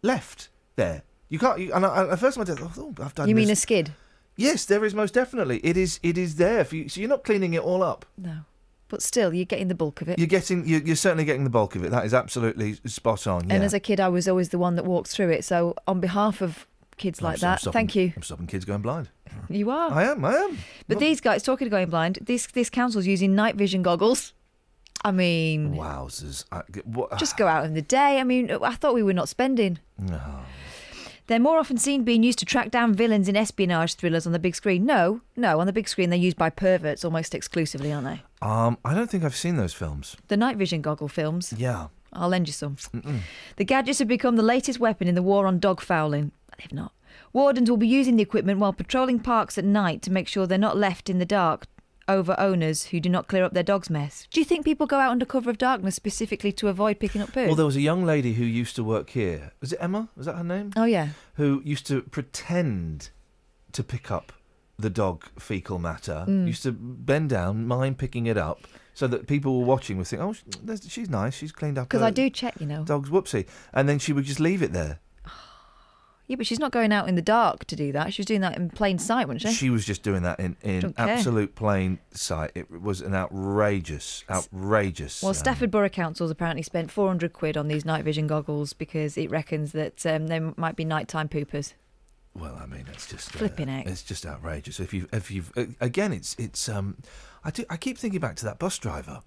left 0.02 0.50
there. 0.78 1.04
You 1.30 1.38
can't. 1.38 1.60
You, 1.60 1.74
and 1.74 1.86
I, 1.86 2.10
at 2.10 2.20
first 2.20 2.40
I 2.40 2.44
thought, 2.44 2.60
oh, 2.80 2.94
I've 3.04 3.14
done. 3.14 3.30
You 3.30 3.36
mean 3.36 3.52
a 3.52 3.56
skid? 3.56 3.92
Yes, 4.38 4.66
there 4.66 4.84
is 4.84 4.94
most 4.94 5.14
definitely. 5.14 5.60
It 5.64 5.78
is. 5.78 6.00
It 6.04 6.18
is 6.18 6.36
there 6.36 6.66
for 6.66 6.76
you. 6.76 6.90
So 6.90 7.00
you're 7.00 7.10
not 7.10 7.24
cleaning 7.24 7.54
it 7.54 7.62
all 7.62 7.82
up. 7.84 8.06
No. 8.18 8.40
But 8.88 9.02
still, 9.02 9.34
you're 9.34 9.46
getting 9.46 9.68
the 9.68 9.76
bulk 9.76 10.02
of 10.02 10.10
it. 10.10 10.20
You're 10.20 10.28
getting. 10.28 10.68
You're, 10.68 10.82
you're 10.82 10.96
certainly 10.96 11.26
getting 11.26 11.44
the 11.44 11.50
bulk 11.50 11.76
of 11.76 11.84
it. 11.84 11.92
That 11.92 12.06
is 12.06 12.14
absolutely 12.14 12.76
spot 12.86 13.26
on. 13.28 13.48
Yeah. 13.48 13.56
And 13.56 13.64
as 13.64 13.74
a 13.74 13.80
kid, 13.80 14.00
I 14.00 14.10
was 14.10 14.28
always 14.28 14.50
the 14.50 14.58
one 14.60 14.76
that 14.76 14.86
walked 14.86 15.08
through 15.10 15.30
it. 15.30 15.44
So, 15.46 15.74
on 15.88 16.00
behalf 16.00 16.42
of 16.42 16.68
kids 16.98 17.20
I'm 17.20 17.26
like 17.26 17.38
so- 17.40 17.48
that, 17.48 17.62
stopping- 17.62 17.74
thank 17.74 17.96
you. 17.96 18.14
I'm 18.16 18.22
stopping 18.24 18.48
kids 18.48 18.66
going 18.66 18.82
blind. 18.82 19.10
You 19.50 19.70
are. 19.70 19.92
I 19.92 20.04
am. 20.04 20.24
I 20.24 20.34
am. 20.34 20.58
But 20.88 21.00
these 21.00 21.20
guys, 21.20 21.44
talking 21.44 21.68
of 21.68 21.72
going 21.72 21.90
blind, 21.90 22.20
this 22.22 22.48
this 22.48 22.70
council's 22.70 23.06
using 23.06 23.36
night 23.36 23.56
vision 23.56 23.82
goggles. 23.84 24.34
I 25.04 25.12
mean, 25.12 25.76
Wowzers! 25.76 26.46
I, 26.52 26.62
what, 26.86 27.18
just 27.20 27.38
go 27.38 27.46
out 27.48 27.66
in 27.66 27.74
the 27.74 27.82
day. 27.82 28.20
I 28.20 28.24
mean, 28.24 28.50
I 28.50 28.74
thought 28.76 28.96
we 28.96 29.04
were 29.04 29.14
not 29.14 29.30
spending. 29.30 29.78
No. 30.00 30.22
They're 31.28 31.40
more 31.40 31.58
often 31.58 31.78
seen 31.78 32.04
being 32.04 32.24
used 32.24 32.40
to 32.40 32.46
track 32.46 32.70
down 32.70 32.94
villains 32.94 33.28
in 33.28 33.36
espionage 33.36 33.96
thrillers 33.96 34.28
on 34.28 34.34
the 34.34 34.40
big 34.40 34.56
screen. 34.56 34.86
No, 34.86 35.22
no, 35.36 35.60
on 35.60 35.68
the 35.68 35.74
big 35.74 35.88
screen 35.88 36.10
they're 36.10 36.20
used 36.20 36.38
by 36.38 36.50
perverts 36.50 37.04
almost 37.04 37.34
exclusively, 37.34 37.92
aren't 37.92 38.06
they? 38.08 38.22
Um, 38.42 38.78
I 38.86 38.94
don't 38.94 39.10
think 39.10 39.24
I've 39.24 39.36
seen 39.36 39.58
those 39.58 39.74
films. 39.74 40.16
The 40.28 40.38
night 40.38 40.58
vision 40.58 40.82
goggle 40.82 41.08
films. 41.08 41.54
Yeah. 41.58 41.88
I'll 42.14 42.30
lend 42.30 42.48
you 42.48 42.54
some. 42.54 42.76
Mm-mm. 42.76 43.20
The 43.58 43.66
gadgets 43.66 44.00
have 44.00 44.08
become 44.08 44.36
the 44.36 44.44
latest 44.44 44.80
weapon 44.80 45.08
in 45.08 45.16
the 45.16 45.24
war 45.24 45.48
on 45.48 45.60
dog 45.60 45.82
fouling. 45.82 46.32
They've 46.58 46.72
not. 46.72 46.94
Wardens 47.34 47.70
will 47.70 47.78
be 47.78 47.88
using 47.88 48.16
the 48.16 48.24
equipment 48.24 48.60
while 48.60 48.72
patrolling 48.72 49.20
parks 49.20 49.58
at 49.58 49.66
night 49.66 50.02
to 50.04 50.12
make 50.12 50.28
sure 50.28 50.48
they're 50.48 50.58
not 50.58 50.78
left 50.78 51.10
in 51.10 51.20
the 51.20 51.26
dark 51.26 51.66
over 52.08 52.36
owners 52.40 52.86
who 52.86 53.00
do 53.00 53.10
not 53.10 53.28
clear 53.28 53.44
up 53.44 53.54
their 53.54 53.64
dog's 53.64 53.90
mess. 53.90 54.28
Do 54.32 54.40
you 54.40 54.46
think 54.46 54.66
people 54.66 54.88
go 54.88 55.00
out 55.00 55.12
under 55.12 55.26
cover 55.26 55.50
of 55.50 55.58
darkness 55.58 55.96
specifically 55.96 56.52
to 56.54 56.68
avoid 56.68 57.00
picking 57.00 57.22
up 57.22 57.34
poo? 57.34 57.48
Well, 57.48 57.56
there 57.56 57.66
was 57.66 57.76
a 57.76 57.82
young 57.82 58.06
lady 58.06 58.34
who 58.34 58.46
used 58.46 58.76
to 58.76 58.84
work 58.84 59.10
here. 59.12 59.52
Was 59.62 59.74
it 59.74 59.80
Emma? 59.82 60.10
Was 60.16 60.26
that 60.26 60.36
her 60.36 60.44
name? 60.44 60.72
Oh, 60.76 60.86
yeah. 60.86 61.10
Who 61.36 61.62
used 61.66 61.88
to 61.88 62.02
pretend 62.02 63.10
to 63.72 63.84
pick 63.84 64.12
up 64.12 64.32
the 64.78 64.90
dog 64.90 65.26
fecal 65.40 65.80
matter. 65.80 66.26
Mm. 66.28 66.48
Used 66.48 66.64
to 66.64 66.72
bend 66.72 67.30
down, 67.30 67.68
mind 67.68 67.98
picking 67.98 68.26
it 68.26 68.38
up, 68.38 68.68
so 68.94 69.08
that 69.08 69.28
people 69.28 69.60
were 69.60 69.66
watching 69.66 69.98
would 69.98 70.08
think, 70.08 70.22
"Oh, 70.22 70.36
she's 70.88 71.10
nice. 71.10 71.34
She's 71.34 71.52
cleaned 71.52 71.78
up." 71.78 71.88
Because 71.88 72.02
I 72.02 72.12
do 72.12 72.30
check, 72.30 72.60
you 72.60 72.68
know. 72.68 72.84
Dog's 72.84 73.10
whoopsie, 73.10 73.48
and 73.74 73.88
then 73.88 74.00
she 74.00 74.14
would 74.14 74.26
just 74.26 74.40
leave 74.40 74.62
it 74.62 74.74
there. 74.74 75.00
Yeah, 76.28 76.38
but 76.38 76.48
she's 76.48 76.60
not 76.60 76.72
going 76.72 76.92
out 76.92 77.08
in 77.08 77.16
the 77.16 77.22
dark 77.22 77.66
to 77.66 77.76
do 77.76 77.92
that. 77.92 78.14
She 78.14 78.22
was 78.22 78.26
doing 78.26 78.42
that 78.42 78.58
in 78.58 78.72
plain 78.72 78.98
sight, 78.98 79.28
wasn't 79.28 79.44
she? 79.44 79.54
She 79.54 79.70
was 79.70 79.86
just 79.86 80.02
doing 80.02 80.24
that 80.24 80.40
in, 80.40 80.58
in 80.64 80.94
absolute 80.98 81.54
plain 81.54 82.00
sight. 82.12 82.52
It 82.56 82.70
was 82.82 83.02
an 83.02 83.14
outrageous, 83.14 84.24
outrageous. 84.30 85.22
Well, 85.22 85.30
um, 85.30 85.36
Stafford 85.36 85.70
Borough 85.70 85.90
Council's 85.90 86.32
apparently 86.32 86.64
spent 86.64 86.90
400 86.90 87.32
quid 87.32 87.58
on 87.58 87.68
these 87.68 87.86
night 87.86 88.04
vision 88.04 88.26
goggles 88.26 88.74
because 88.74 89.18
it 89.18 89.30
reckons 89.30 89.72
that 89.74 90.04
um, 90.06 90.28
they 90.28 90.40
might 90.40 90.76
be 90.76 90.84
nighttime 90.84 91.30
poopers. 91.30 91.74
Well, 92.34 92.60
I 92.62 92.66
mean, 92.66 92.86
it's 92.92 93.08
just 93.08 93.34
uh, 93.36 93.40
Flipping 93.40 93.68
heck. 93.68 93.86
It's 93.86 94.04
just 94.04 94.26
outrageous. 94.26 94.80
If 94.80 94.94
you, 94.94 95.08
if 95.14 95.30
you've 95.32 95.52
uh, 95.56 95.66
again, 95.80 96.12
it's 96.12 96.36
it's. 96.38 96.68
Um, 96.68 96.98
I 97.44 97.52
do. 97.52 97.64
I 97.70 97.78
keep 97.78 97.98
thinking 97.98 98.20
back 98.20 98.36
to 98.38 98.46
that 98.46 98.60
bus 98.60 98.78
driver, 98.78 99.22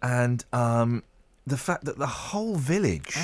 and 0.00 0.42
um, 0.52 1.02
the 1.46 1.58
fact 1.58 1.84
that 1.84 1.98
the 1.98 2.06
whole 2.06 2.56
village. 2.56 3.16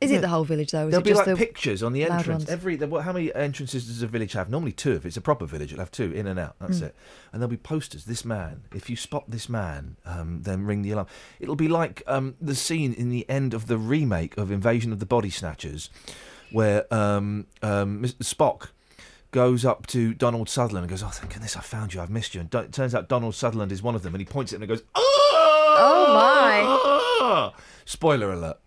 Is 0.00 0.10
it 0.10 0.20
the 0.20 0.28
whole 0.28 0.44
village 0.44 0.70
though? 0.70 0.86
Is 0.86 0.90
There'll 0.92 1.00
it 1.06 1.10
be 1.10 1.14
like 1.14 1.26
the 1.26 1.36
pictures 1.36 1.82
on 1.82 1.92
the 1.92 2.04
entrance. 2.04 2.26
ones? 2.44 2.48
Every 2.50 2.76
there- 2.76 2.88
what- 2.88 3.04
how 3.04 3.12
many 3.12 3.34
entrances 3.34 3.86
does 3.86 4.02
a 4.02 4.06
village 4.06 4.32
have? 4.32 4.48
Normally 4.48 4.72
two. 4.72 4.92
If 4.92 5.04
it's 5.06 5.16
a 5.16 5.20
proper 5.20 5.44
village, 5.46 5.72
it'll 5.72 5.82
have 5.82 5.90
two 5.90 6.12
in 6.12 6.26
and 6.26 6.38
out. 6.38 6.56
That's 6.60 6.80
Mm. 6.80 6.84
it. 6.86 6.94
And 7.32 7.42
there'll 7.42 7.50
be 7.50 7.56
posters. 7.56 8.04
This 8.04 8.24
man. 8.24 8.62
If 8.74 8.88
you 8.88 8.96
spot 8.96 9.24
this 9.28 9.48
man, 9.48 9.96
um, 10.06 10.42
then 10.42 10.64
ring 10.64 10.82
the 10.82 10.92
alarm. 10.92 11.08
It'll 11.40 11.56
be 11.56 11.68
like 11.68 12.02
um, 12.06 12.34
the 12.40 12.54
scene 12.54 12.92
in 12.92 13.08
the 13.08 13.28
end 13.28 13.54
of 13.54 13.66
the 13.66 13.76
remake 13.78 14.36
of 14.38 14.50
Invasion 14.50 14.92
of 14.92 14.98
the 15.00 15.06
Body 15.06 15.30
Snatchers, 15.30 15.90
where 16.52 16.92
um, 16.94 17.46
um. 17.62 18.02
Spock 18.20 18.68
goes 19.30 19.62
up 19.64 19.86
to 19.88 20.14
Donald 20.14 20.48
Sutherland 20.48 20.84
and 20.84 20.90
goes, 20.90 21.02
"Oh, 21.02 21.08
thank 21.08 21.32
goodness 21.34 21.54
I 21.56 21.60
found 21.60 21.92
you. 21.92 22.00
I've 22.00 22.08
missed 22.08 22.34
you." 22.34 22.40
And 22.40 22.54
it 22.54 22.72
turns 22.72 22.94
out 22.94 23.08
Donald 23.08 23.34
Sutherland 23.34 23.72
is 23.72 23.82
one 23.82 23.94
of 23.94 24.02
them, 24.02 24.14
and 24.14 24.20
he 24.20 24.24
points 24.24 24.52
at 24.52 24.56
him 24.56 24.62
and 24.62 24.68
goes, 24.70 24.82
Oh 25.80 27.50
my! 27.50 27.52
Spoiler 27.84 28.32
alert. 28.32 28.58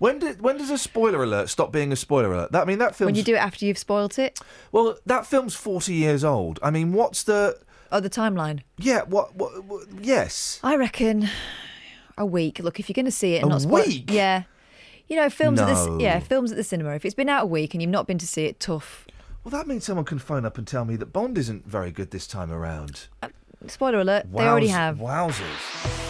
When 0.00 0.18
did 0.18 0.40
when 0.40 0.56
does 0.56 0.70
a 0.70 0.78
spoiler 0.78 1.22
alert 1.22 1.50
stop 1.50 1.72
being 1.72 1.92
a 1.92 1.96
spoiler 1.96 2.32
alert? 2.32 2.52
That 2.52 2.62
I 2.62 2.64
mean 2.64 2.78
that 2.78 2.96
film. 2.96 3.08
When 3.08 3.14
you 3.16 3.22
do 3.22 3.34
it 3.34 3.38
after 3.38 3.66
you've 3.66 3.76
spoilt 3.76 4.18
it? 4.18 4.40
Well, 4.72 4.96
that 5.04 5.26
film's 5.26 5.54
forty 5.54 5.92
years 5.92 6.24
old. 6.24 6.58
I 6.62 6.70
mean, 6.70 6.94
what's 6.94 7.22
the? 7.22 7.58
Oh, 7.92 8.00
the 8.00 8.08
timeline. 8.08 8.60
Yeah. 8.78 9.02
What? 9.02 9.36
What? 9.36 9.62
what 9.62 9.88
yes. 10.00 10.58
I 10.62 10.76
reckon 10.76 11.28
a 12.16 12.24
week. 12.24 12.60
Look, 12.60 12.80
if 12.80 12.88
you're 12.88 12.94
going 12.94 13.04
to 13.04 13.10
see 13.10 13.34
it 13.34 13.42
and 13.42 13.50
A 13.50 13.54
not 13.54 13.60
spoil 13.60 13.84
week? 13.84 14.10
yeah. 14.10 14.44
You 15.06 15.16
know, 15.16 15.28
films 15.28 15.60
at 15.60 15.66
the 15.66 15.98
yeah, 16.00 16.18
films 16.18 16.50
at 16.50 16.56
the 16.56 16.64
cinema. 16.64 16.94
If 16.94 17.04
it's 17.04 17.14
been 17.14 17.28
out 17.28 17.42
a 17.42 17.46
week 17.46 17.74
and 17.74 17.82
you've 17.82 17.90
not 17.90 18.06
been 18.06 18.18
to 18.18 18.26
see 18.26 18.46
it, 18.46 18.58
tough. 18.58 19.06
Well, 19.44 19.50
that 19.50 19.66
means 19.66 19.84
someone 19.84 20.06
can 20.06 20.18
phone 20.18 20.46
up 20.46 20.56
and 20.56 20.66
tell 20.66 20.86
me 20.86 20.96
that 20.96 21.12
Bond 21.12 21.36
isn't 21.36 21.66
very 21.66 21.90
good 21.90 22.10
this 22.10 22.26
time 22.26 22.50
around. 22.50 23.08
Uh, 23.22 23.28
spoiler 23.66 24.00
alert, 24.00 24.32
they 24.32 24.46
already 24.46 24.68
have. 24.68 24.96
Wowzers. 24.96 26.09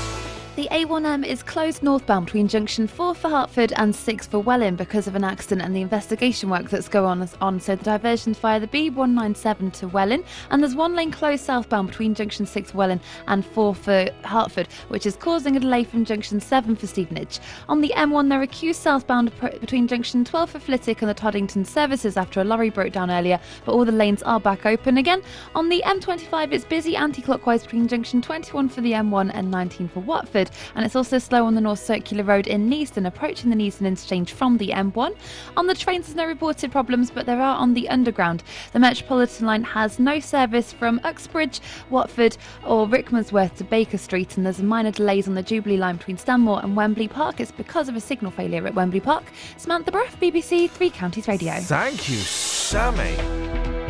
The 0.57 0.67
A1M 0.69 1.25
is 1.25 1.43
closed 1.43 1.81
northbound 1.81 2.25
between 2.25 2.49
junction 2.49 2.85
4 2.85 3.15
for 3.15 3.29
Hertford 3.29 3.71
and 3.77 3.95
6 3.95 4.27
for 4.27 4.39
Welwyn 4.39 4.75
because 4.75 5.07
of 5.07 5.15
an 5.15 5.23
accident 5.23 5.61
and 5.61 5.73
the 5.73 5.81
investigation 5.81 6.49
work 6.49 6.69
that's 6.69 6.89
going 6.89 7.25
on. 7.39 7.59
So 7.61 7.77
the 7.77 7.83
diversion's 7.85 8.37
via 8.37 8.59
the 8.59 8.67
B197 8.67 9.71
to 9.71 9.87
Welwyn, 9.87 10.25
and 10.49 10.61
there's 10.61 10.75
one 10.75 10.93
lane 10.93 11.09
closed 11.09 11.45
southbound 11.45 11.87
between 11.87 12.13
junction 12.13 12.45
6 12.45 12.71
for 12.71 12.77
Welwyn 12.77 12.99
and 13.27 13.45
4 13.45 13.73
for 13.73 14.09
Hertford, 14.25 14.67
which 14.89 15.05
is 15.05 15.15
causing 15.15 15.55
a 15.55 15.59
delay 15.61 15.85
from 15.85 16.03
junction 16.03 16.41
7 16.41 16.75
for 16.75 16.85
Stevenage. 16.85 17.39
On 17.69 17.79
the 17.79 17.93
M1, 17.95 18.27
there 18.27 18.41
are 18.41 18.47
queues 18.47 18.75
southbound 18.75 19.31
between 19.61 19.87
junction 19.87 20.25
12 20.25 20.49
for 20.49 20.59
Flitwick 20.59 21.01
and 21.01 21.09
the 21.09 21.13
Toddington 21.13 21.63
services 21.63 22.17
after 22.17 22.41
a 22.41 22.43
lorry 22.43 22.69
broke 22.69 22.91
down 22.91 23.09
earlier, 23.09 23.39
but 23.63 23.71
all 23.71 23.85
the 23.85 23.91
lanes 23.93 24.21
are 24.23 24.39
back 24.41 24.65
open 24.65 24.97
again. 24.97 25.23
On 25.55 25.69
the 25.69 25.81
M25, 25.85 26.51
it's 26.51 26.65
busy 26.65 26.97
anti-clockwise 26.97 27.63
between 27.63 27.87
junction 27.87 28.21
21 28.21 28.67
for 28.67 28.81
the 28.81 28.91
M1 28.91 29.31
and 29.33 29.49
19 29.49 29.87
for 29.87 30.01
Watford, 30.01 30.41
and 30.75 30.85
it's 30.85 30.95
also 30.95 31.17
slow 31.17 31.45
on 31.45 31.55
the 31.55 31.61
North 31.61 31.79
Circular 31.79 32.23
Road 32.23 32.47
in 32.47 32.69
Neasden, 32.69 33.07
approaching 33.07 33.49
the 33.49 33.55
Neasden 33.55 33.85
interchange 33.85 34.33
from 34.33 34.57
the 34.57 34.69
M1. 34.69 35.15
On 35.57 35.67
the 35.67 35.75
trains, 35.75 36.07
there's 36.07 36.15
no 36.15 36.25
reported 36.25 36.71
problems, 36.71 37.11
but 37.11 37.25
there 37.25 37.41
are 37.41 37.57
on 37.57 37.73
the 37.73 37.89
Underground. 37.89 38.43
The 38.73 38.79
Metropolitan 38.79 39.45
line 39.45 39.63
has 39.63 39.99
no 39.99 40.19
service 40.19 40.71
from 40.73 40.99
Uxbridge, 41.03 41.59
Watford, 41.89 42.37
or 42.65 42.87
Rickmansworth 42.87 43.55
to 43.57 43.63
Baker 43.63 43.97
Street, 43.97 44.37
and 44.37 44.45
there's 44.45 44.61
minor 44.61 44.91
delays 44.91 45.27
on 45.27 45.35
the 45.35 45.43
Jubilee 45.43 45.77
line 45.77 45.97
between 45.97 46.17
Stanmore 46.17 46.61
and 46.63 46.75
Wembley 46.75 47.07
Park. 47.07 47.39
It's 47.39 47.51
because 47.51 47.89
of 47.89 47.95
a 47.95 48.01
signal 48.01 48.31
failure 48.31 48.65
at 48.67 48.75
Wembley 48.75 48.99
Park. 48.99 49.23
Samantha 49.57 49.91
Bruff, 49.91 50.19
BBC 50.19 50.69
Three 50.69 50.89
Counties 50.89 51.27
Radio. 51.27 51.53
Thank 51.59 52.09
you, 52.09 52.17
Sammy. 52.17 53.80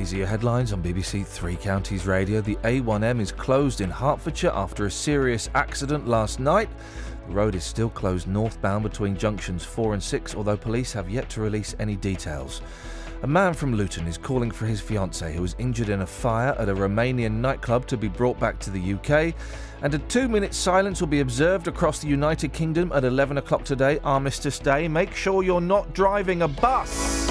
Your 0.00 0.26
headlines 0.26 0.72
on 0.72 0.82
BBC 0.82 1.26
Three 1.26 1.56
Counties 1.56 2.06
Radio. 2.06 2.40
The 2.40 2.56
A1M 2.56 3.20
is 3.20 3.30
closed 3.30 3.82
in 3.82 3.90
Hertfordshire 3.90 4.50
after 4.54 4.86
a 4.86 4.90
serious 4.90 5.50
accident 5.54 6.08
last 6.08 6.40
night. 6.40 6.70
The 7.28 7.34
road 7.34 7.54
is 7.54 7.64
still 7.64 7.90
closed 7.90 8.26
northbound 8.26 8.82
between 8.82 9.14
junctions 9.14 9.62
4 9.62 9.92
and 9.92 10.02
6, 10.02 10.34
although 10.34 10.56
police 10.56 10.94
have 10.94 11.10
yet 11.10 11.28
to 11.30 11.42
release 11.42 11.76
any 11.78 11.96
details. 11.96 12.62
A 13.22 13.26
man 13.26 13.52
from 13.52 13.74
Luton 13.74 14.06
is 14.06 14.16
calling 14.16 14.50
for 14.50 14.64
his 14.64 14.80
fiancée 14.80 15.34
who 15.34 15.42
was 15.42 15.54
injured 15.58 15.90
in 15.90 16.00
a 16.00 16.06
fire 16.06 16.56
at 16.58 16.70
a 16.70 16.74
Romanian 16.74 17.34
nightclub 17.34 17.86
to 17.88 17.98
be 17.98 18.08
brought 18.08 18.40
back 18.40 18.58
to 18.60 18.70
the 18.70 18.94
UK. 18.94 19.34
And 19.82 19.94
a 19.94 19.98
two 19.98 20.28
minute 20.28 20.54
silence 20.54 21.00
will 21.00 21.08
be 21.08 21.20
observed 21.20 21.68
across 21.68 21.98
the 21.98 22.08
United 22.08 22.54
Kingdom 22.54 22.90
at 22.92 23.04
11 23.04 23.36
o'clock 23.36 23.64
today, 23.64 24.00
Armistice 24.02 24.58
Day. 24.58 24.88
Make 24.88 25.14
sure 25.14 25.42
you're 25.42 25.60
not 25.60 25.92
driving 25.92 26.42
a 26.42 26.48
bus. 26.48 27.30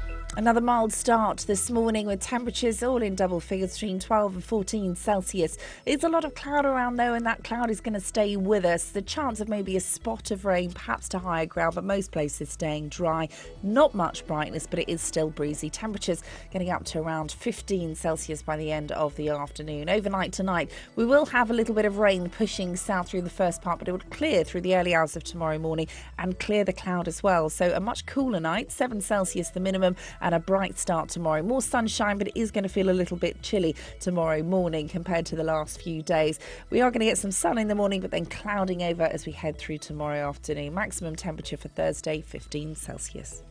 Another 0.37 0.61
mild 0.61 0.93
start 0.93 1.39
this 1.39 1.69
morning 1.69 2.07
with 2.07 2.21
temperatures 2.21 2.81
all 2.81 3.01
in 3.01 3.15
double 3.15 3.41
figures 3.41 3.73
between 3.73 3.99
12 3.99 4.35
and 4.35 4.43
14 4.43 4.95
Celsius. 4.95 5.57
There's 5.83 6.05
a 6.05 6.09
lot 6.09 6.23
of 6.23 6.35
cloud 6.35 6.65
around 6.65 6.95
though, 6.95 7.13
and 7.13 7.25
that 7.25 7.43
cloud 7.43 7.69
is 7.69 7.81
going 7.81 7.95
to 7.95 7.99
stay 7.99 8.37
with 8.37 8.63
us. 8.63 8.91
The 8.91 9.01
chance 9.01 9.41
of 9.41 9.49
maybe 9.49 9.75
a 9.75 9.81
spot 9.81 10.31
of 10.31 10.45
rain, 10.45 10.71
perhaps 10.71 11.09
to 11.09 11.19
higher 11.19 11.45
ground, 11.45 11.75
but 11.75 11.83
most 11.83 12.13
places 12.13 12.49
staying 12.49 12.87
dry. 12.87 13.27
Not 13.61 13.93
much 13.93 14.25
brightness, 14.25 14.65
but 14.65 14.79
it 14.79 14.87
is 14.87 15.01
still 15.01 15.29
breezy. 15.29 15.69
Temperatures 15.69 16.23
getting 16.49 16.69
up 16.69 16.85
to 16.85 16.99
around 16.99 17.33
15 17.33 17.95
Celsius 17.95 18.41
by 18.41 18.55
the 18.55 18.71
end 18.71 18.93
of 18.93 19.13
the 19.17 19.27
afternoon. 19.27 19.89
Overnight 19.89 20.31
tonight, 20.31 20.71
we 20.95 21.03
will 21.03 21.25
have 21.25 21.51
a 21.51 21.53
little 21.53 21.75
bit 21.75 21.83
of 21.83 21.97
rain 21.97 22.29
pushing 22.29 22.77
south 22.77 23.09
through 23.09 23.23
the 23.23 23.29
first 23.29 23.61
part, 23.61 23.79
but 23.79 23.89
it 23.89 23.91
would 23.91 24.09
clear 24.11 24.45
through 24.45 24.61
the 24.61 24.77
early 24.77 24.95
hours 24.95 25.17
of 25.17 25.25
tomorrow 25.25 25.57
morning 25.57 25.87
and 26.17 26.39
clear 26.39 26.63
the 26.63 26.71
cloud 26.71 27.09
as 27.09 27.21
well. 27.21 27.49
So 27.49 27.73
a 27.75 27.81
much 27.81 28.05
cooler 28.05 28.39
night, 28.39 28.71
7 28.71 29.01
Celsius 29.01 29.49
the 29.49 29.59
minimum 29.59 29.97
and 30.21 30.30
a 30.33 30.39
bright 30.39 30.77
start 30.77 31.09
tomorrow. 31.09 31.41
More 31.41 31.61
sunshine, 31.61 32.17
but 32.17 32.27
it 32.27 32.37
is 32.39 32.51
going 32.51 32.63
to 32.63 32.69
feel 32.69 32.89
a 32.89 32.91
little 32.91 33.17
bit 33.17 33.41
chilly 33.41 33.75
tomorrow 33.99 34.43
morning 34.43 34.87
compared 34.87 35.25
to 35.27 35.35
the 35.35 35.43
last 35.43 35.81
few 35.81 36.01
days. 36.01 36.39
We 36.69 36.81
are 36.81 36.91
going 36.91 36.99
to 37.01 37.05
get 37.05 37.17
some 37.17 37.31
sun 37.31 37.57
in 37.57 37.67
the 37.67 37.75
morning, 37.75 38.01
but 38.01 38.11
then 38.11 38.25
clouding 38.25 38.83
over 38.83 39.03
as 39.03 39.25
we 39.25 39.31
head 39.31 39.57
through 39.57 39.79
tomorrow 39.79 40.27
afternoon. 40.27 40.73
Maximum 40.73 41.15
temperature 41.15 41.57
for 41.57 41.67
Thursday, 41.69 42.21
15 42.21 42.75
Celsius. 42.75 43.43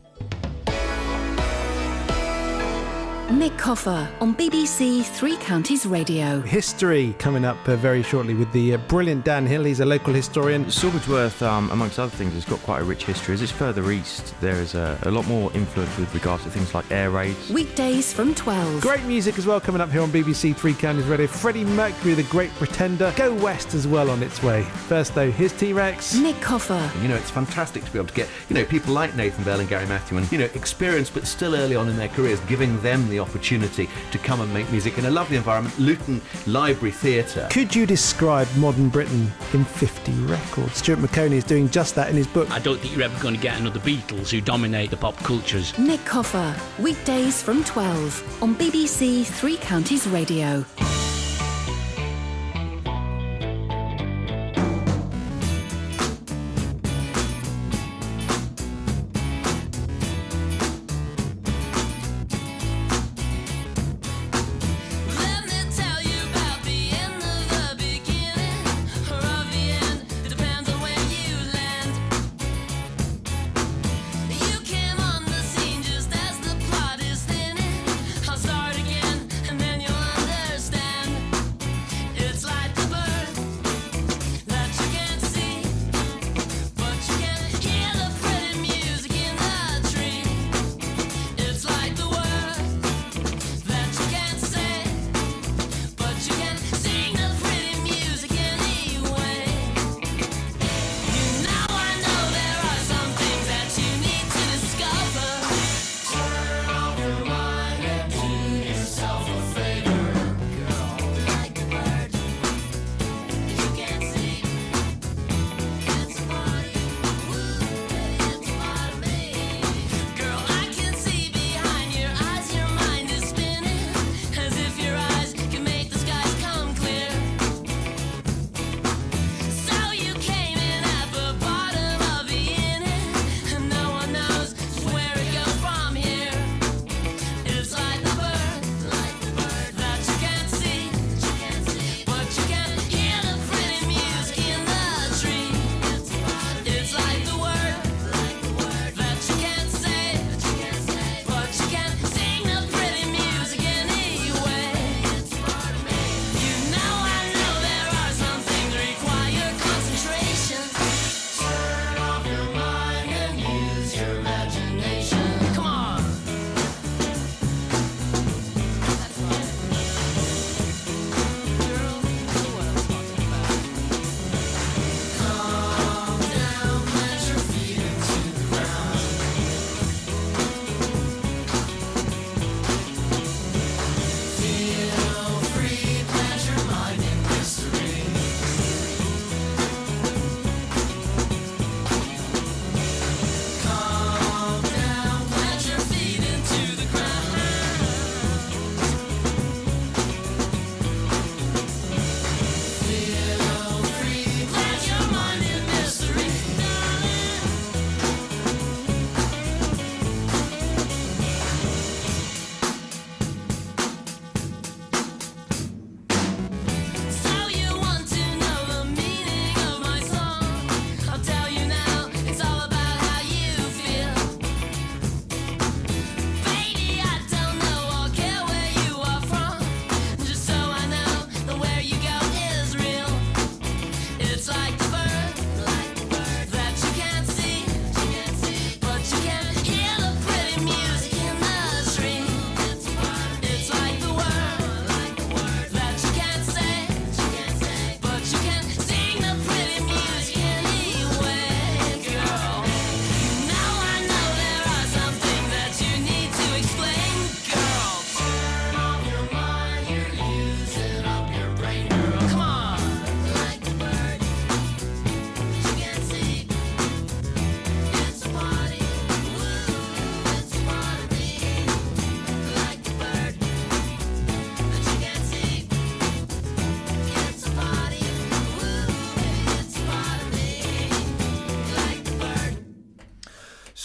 Nick 3.30 3.56
Coffer 3.56 4.08
on 4.20 4.34
BBC 4.34 5.04
Three 5.04 5.36
Counties 5.36 5.86
Radio. 5.86 6.40
History 6.40 7.14
coming 7.20 7.44
up 7.44 7.56
uh, 7.68 7.76
very 7.76 8.02
shortly 8.02 8.34
with 8.34 8.50
the 8.52 8.74
uh, 8.74 8.76
brilliant 8.88 9.24
Dan 9.24 9.46
Hill. 9.46 9.62
He's 9.62 9.78
a 9.78 9.84
local 9.84 10.12
historian. 10.12 10.68
Silversworth, 10.68 11.40
um, 11.40 11.70
amongst 11.70 12.00
other 12.00 12.10
things, 12.10 12.32
has 12.34 12.44
got 12.44 12.58
quite 12.62 12.82
a 12.82 12.84
rich 12.84 13.04
history. 13.04 13.34
As 13.34 13.40
it's 13.40 13.52
further 13.52 13.88
east, 13.92 14.34
there 14.40 14.56
is 14.56 14.74
a, 14.74 14.98
a 15.02 15.12
lot 15.12 15.28
more 15.28 15.52
influence 15.52 15.96
with 15.96 16.12
regards 16.12 16.42
to 16.42 16.50
things 16.50 16.74
like 16.74 16.90
air 16.90 17.10
raids. 17.10 17.50
Weekdays 17.50 18.12
from 18.12 18.34
12. 18.34 18.80
Great 18.80 19.04
music 19.04 19.38
as 19.38 19.46
well 19.46 19.60
coming 19.60 19.80
up 19.80 19.90
here 19.90 20.02
on 20.02 20.10
BBC 20.10 20.56
Three 20.56 20.74
Counties 20.74 21.06
Radio. 21.06 21.28
Freddie 21.28 21.64
Mercury, 21.64 22.14
The 22.14 22.24
Great 22.24 22.50
Pretender. 22.54 23.12
Go 23.16 23.32
West 23.34 23.74
as 23.74 23.86
well 23.86 24.10
on 24.10 24.24
its 24.24 24.42
way. 24.42 24.64
First, 24.88 25.14
though, 25.14 25.30
here's 25.30 25.52
T 25.52 25.72
Rex. 25.72 26.16
Nick 26.16 26.40
Coffer. 26.40 26.90
You 27.00 27.06
know, 27.06 27.16
it's 27.16 27.30
fantastic 27.30 27.84
to 27.84 27.92
be 27.92 27.98
able 28.00 28.08
to 28.08 28.14
get, 28.14 28.28
you 28.48 28.56
know, 28.56 28.64
people 28.64 28.92
like 28.92 29.14
Nathan 29.14 29.44
Bell 29.44 29.60
and 29.60 29.68
Gary 29.68 29.86
Matthew 29.86 30.18
and, 30.18 30.30
you 30.32 30.38
know, 30.38 30.48
experienced 30.54 31.14
but 31.14 31.28
still 31.28 31.54
early 31.54 31.76
on 31.76 31.88
in 31.88 31.96
their 31.96 32.08
careers, 32.08 32.40
giving 32.40 32.80
them 32.80 33.08
the 33.08 33.19
opportunity 33.20 33.88
to 34.10 34.18
come 34.18 34.40
and 34.40 34.52
make 34.52 34.70
music 34.70 34.98
in 34.98 35.06
a 35.06 35.10
lovely 35.10 35.36
environment. 35.36 35.78
Luton 35.78 36.20
Library 36.46 36.92
Theatre. 36.92 37.48
Could 37.50 37.74
you 37.74 37.86
describe 37.86 38.48
modern 38.56 38.88
Britain 38.88 39.30
in 39.52 39.64
50 39.64 40.12
records? 40.24 40.76
Stuart 40.76 40.98
Maconie 41.00 41.36
is 41.36 41.44
doing 41.44 41.68
just 41.68 41.94
that 41.94 42.10
in 42.10 42.16
his 42.16 42.26
book. 42.26 42.50
I 42.50 42.58
don't 42.58 42.80
think 42.80 42.94
you're 42.94 43.04
ever 43.04 43.22
going 43.22 43.34
to 43.34 43.40
get 43.40 43.58
another 43.58 43.80
Beatles 43.80 44.30
who 44.30 44.40
dominate 44.40 44.90
the 44.90 44.96
pop 44.96 45.16
cultures. 45.18 45.76
Nick 45.78 46.04
Coffer. 46.04 46.54
Weekdays 46.78 47.42
from 47.42 47.64
12 47.64 48.42
on 48.42 48.54
BBC 48.54 49.24
Three 49.26 49.56
Counties 49.56 50.06
Radio. 50.08 50.64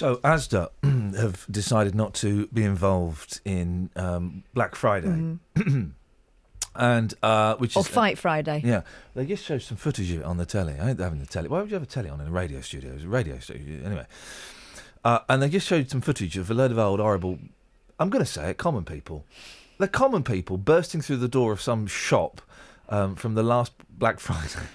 So 0.05 0.17
ASDA 0.17 0.69
have 1.17 1.47
decided 1.49 1.95
not 1.95 2.13
to 2.15 2.45
be 2.53 2.63
involved 2.63 3.41
in 3.43 3.89
um, 3.95 4.43
Black 4.53 4.75
Friday, 4.75 5.39
and 6.75 7.13
uh, 7.23 7.55
which 7.55 7.75
Or 7.75 7.79
is 7.79 7.87
Fight 7.87 8.19
Friday. 8.19 8.61
Yeah, 8.63 8.83
they 9.15 9.25
just 9.25 9.43
showed 9.43 9.63
some 9.63 9.77
footage 9.77 10.11
of 10.11 10.19
it 10.19 10.23
on 10.23 10.37
the 10.37 10.45
telly. 10.45 10.75
I 10.79 10.91
ain't 10.91 10.99
having 10.99 11.21
the 11.21 11.25
telly. 11.25 11.47
Why 11.47 11.59
would 11.59 11.71
you 11.71 11.73
have 11.73 11.81
a 11.81 11.87
telly 11.87 12.09
on 12.09 12.21
in 12.21 12.27
a 12.27 12.29
radio 12.29 12.61
studio? 12.61 12.91
It 12.91 12.93
was 12.93 13.03
a 13.05 13.07
radio 13.07 13.39
studio 13.39 13.83
anyway. 13.83 14.05
Uh, 15.03 15.21
and 15.27 15.41
they 15.41 15.49
just 15.49 15.65
showed 15.65 15.89
some 15.89 16.01
footage 16.01 16.37
of 16.37 16.51
a 16.51 16.53
load 16.53 16.69
of 16.69 16.77
old 16.77 16.99
horrible. 16.99 17.39
I'm 17.99 18.11
going 18.11 18.23
to 18.23 18.31
say 18.31 18.51
it, 18.51 18.59
common 18.59 18.85
people. 18.85 19.25
They're 19.79 19.87
common 19.87 20.21
people 20.23 20.57
bursting 20.57 21.01
through 21.01 21.17
the 21.17 21.27
door 21.27 21.51
of 21.51 21.61
some 21.61 21.87
shop 21.87 22.43
um, 22.89 23.15
from 23.15 23.33
the 23.33 23.41
last 23.41 23.71
Black 23.89 24.19
Friday, 24.19 24.67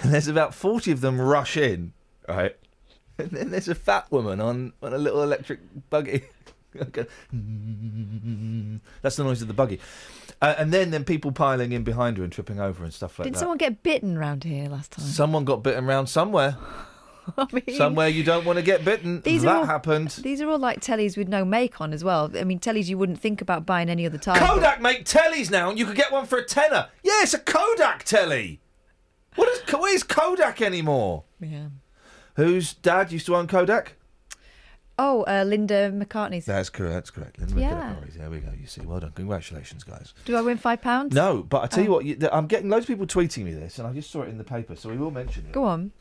and 0.00 0.14
there's 0.14 0.28
about 0.28 0.54
forty 0.54 0.92
of 0.92 1.00
them 1.00 1.20
rush 1.20 1.56
in, 1.56 1.92
right? 2.28 2.54
And 3.20 3.30
then 3.30 3.50
there's 3.50 3.68
a 3.68 3.74
fat 3.74 4.10
woman 4.10 4.40
on, 4.40 4.72
on 4.82 4.92
a 4.92 4.98
little 4.98 5.22
electric 5.22 5.60
buggy. 5.90 6.22
Okay. 6.80 7.04
That's 9.02 9.16
the 9.16 9.24
noise 9.24 9.42
of 9.42 9.48
the 9.48 9.54
buggy. 9.54 9.80
Uh, 10.40 10.54
and 10.56 10.72
then, 10.72 10.92
then 10.92 11.04
people 11.04 11.32
piling 11.32 11.72
in 11.72 11.82
behind 11.82 12.16
her 12.16 12.22
and 12.22 12.32
tripping 12.32 12.60
over 12.60 12.84
and 12.84 12.94
stuff 12.94 13.18
like 13.18 13.24
Didn't 13.24 13.34
that. 13.34 13.40
someone 13.40 13.58
get 13.58 13.82
bitten 13.82 14.16
round 14.16 14.44
here 14.44 14.68
last 14.68 14.92
time? 14.92 15.04
Someone 15.04 15.44
got 15.44 15.64
bitten 15.64 15.84
round 15.86 16.08
somewhere. 16.08 16.56
I 17.36 17.46
mean, 17.52 17.76
Somewhere 17.76 18.08
you 18.08 18.24
don't 18.24 18.44
want 18.44 18.58
to 18.58 18.62
get 18.62 18.84
bitten. 18.84 19.20
These 19.22 19.42
that 19.42 19.50
are 19.50 19.56
all, 19.58 19.64
happened. 19.66 20.10
These 20.10 20.40
are 20.40 20.48
all 20.48 20.58
like 20.58 20.80
tellies 20.80 21.16
with 21.16 21.28
no 21.28 21.44
make 21.44 21.80
on 21.80 21.92
as 21.92 22.02
well. 22.04 22.30
I 22.36 22.44
mean, 22.44 22.58
tellies 22.60 22.86
you 22.86 22.98
wouldn't 22.98 23.20
think 23.20 23.40
about 23.40 23.66
buying 23.66 23.90
any 23.90 24.06
other 24.06 24.18
time. 24.18 24.38
Kodak 24.38 24.80
make 24.80 25.04
tellies 25.04 25.50
now, 25.50 25.70
and 25.70 25.78
you 25.78 25.86
could 25.86 25.96
get 25.96 26.12
one 26.12 26.26
for 26.26 26.38
a 26.38 26.44
tenner. 26.44 26.88
Yeah, 27.02 27.22
it's 27.22 27.34
a 27.34 27.38
Kodak 27.38 28.04
telly. 28.04 28.60
What 29.36 29.48
is 29.48 29.60
where's 29.72 30.02
Kodak 30.02 30.60
anymore? 30.62 31.24
Yeah. 31.40 31.66
Whose 32.40 32.72
dad 32.74 33.12
used 33.12 33.26
to 33.26 33.36
own 33.36 33.46
Kodak? 33.46 33.94
Oh, 34.98 35.22
uh, 35.24 35.44
Linda 35.46 35.90
McCartney's. 35.90 36.44
That's 36.44 36.68
correct. 36.68 36.92
That's 36.94 37.10
correct. 37.10 37.38
Linda 37.38 37.58
Yeah. 37.60 37.94
There 38.16 38.28
we 38.30 38.38
go. 38.40 38.50
You 38.58 38.66
see, 38.66 38.82
well 38.82 39.00
done. 39.00 39.12
Congratulations, 39.14 39.82
guys. 39.84 40.12
Do 40.26 40.36
I 40.36 40.40
win 40.42 40.58
five 40.58 40.82
pounds? 40.82 41.14
No, 41.14 41.42
but 41.42 41.62
I 41.62 41.66
tell 41.68 41.84
you 41.84 41.90
Oh. 41.90 41.94
what, 41.94 42.04
you, 42.04 42.16
I'm 42.32 42.46
getting 42.46 42.68
loads 42.68 42.84
of 42.84 42.88
people 42.88 43.06
tweeting 43.06 43.44
me 43.44 43.52
this, 43.54 43.78
and 43.78 43.86
I 43.88 43.92
just 43.92 44.10
saw 44.10 44.22
it 44.22 44.28
in 44.28 44.36
the 44.38 44.44
paper, 44.44 44.76
so 44.76 44.90
we 44.90 44.96
will 44.98 45.10
mention 45.10 45.44
it. 45.46 45.52
Go 45.52 45.64
on. 45.64 45.92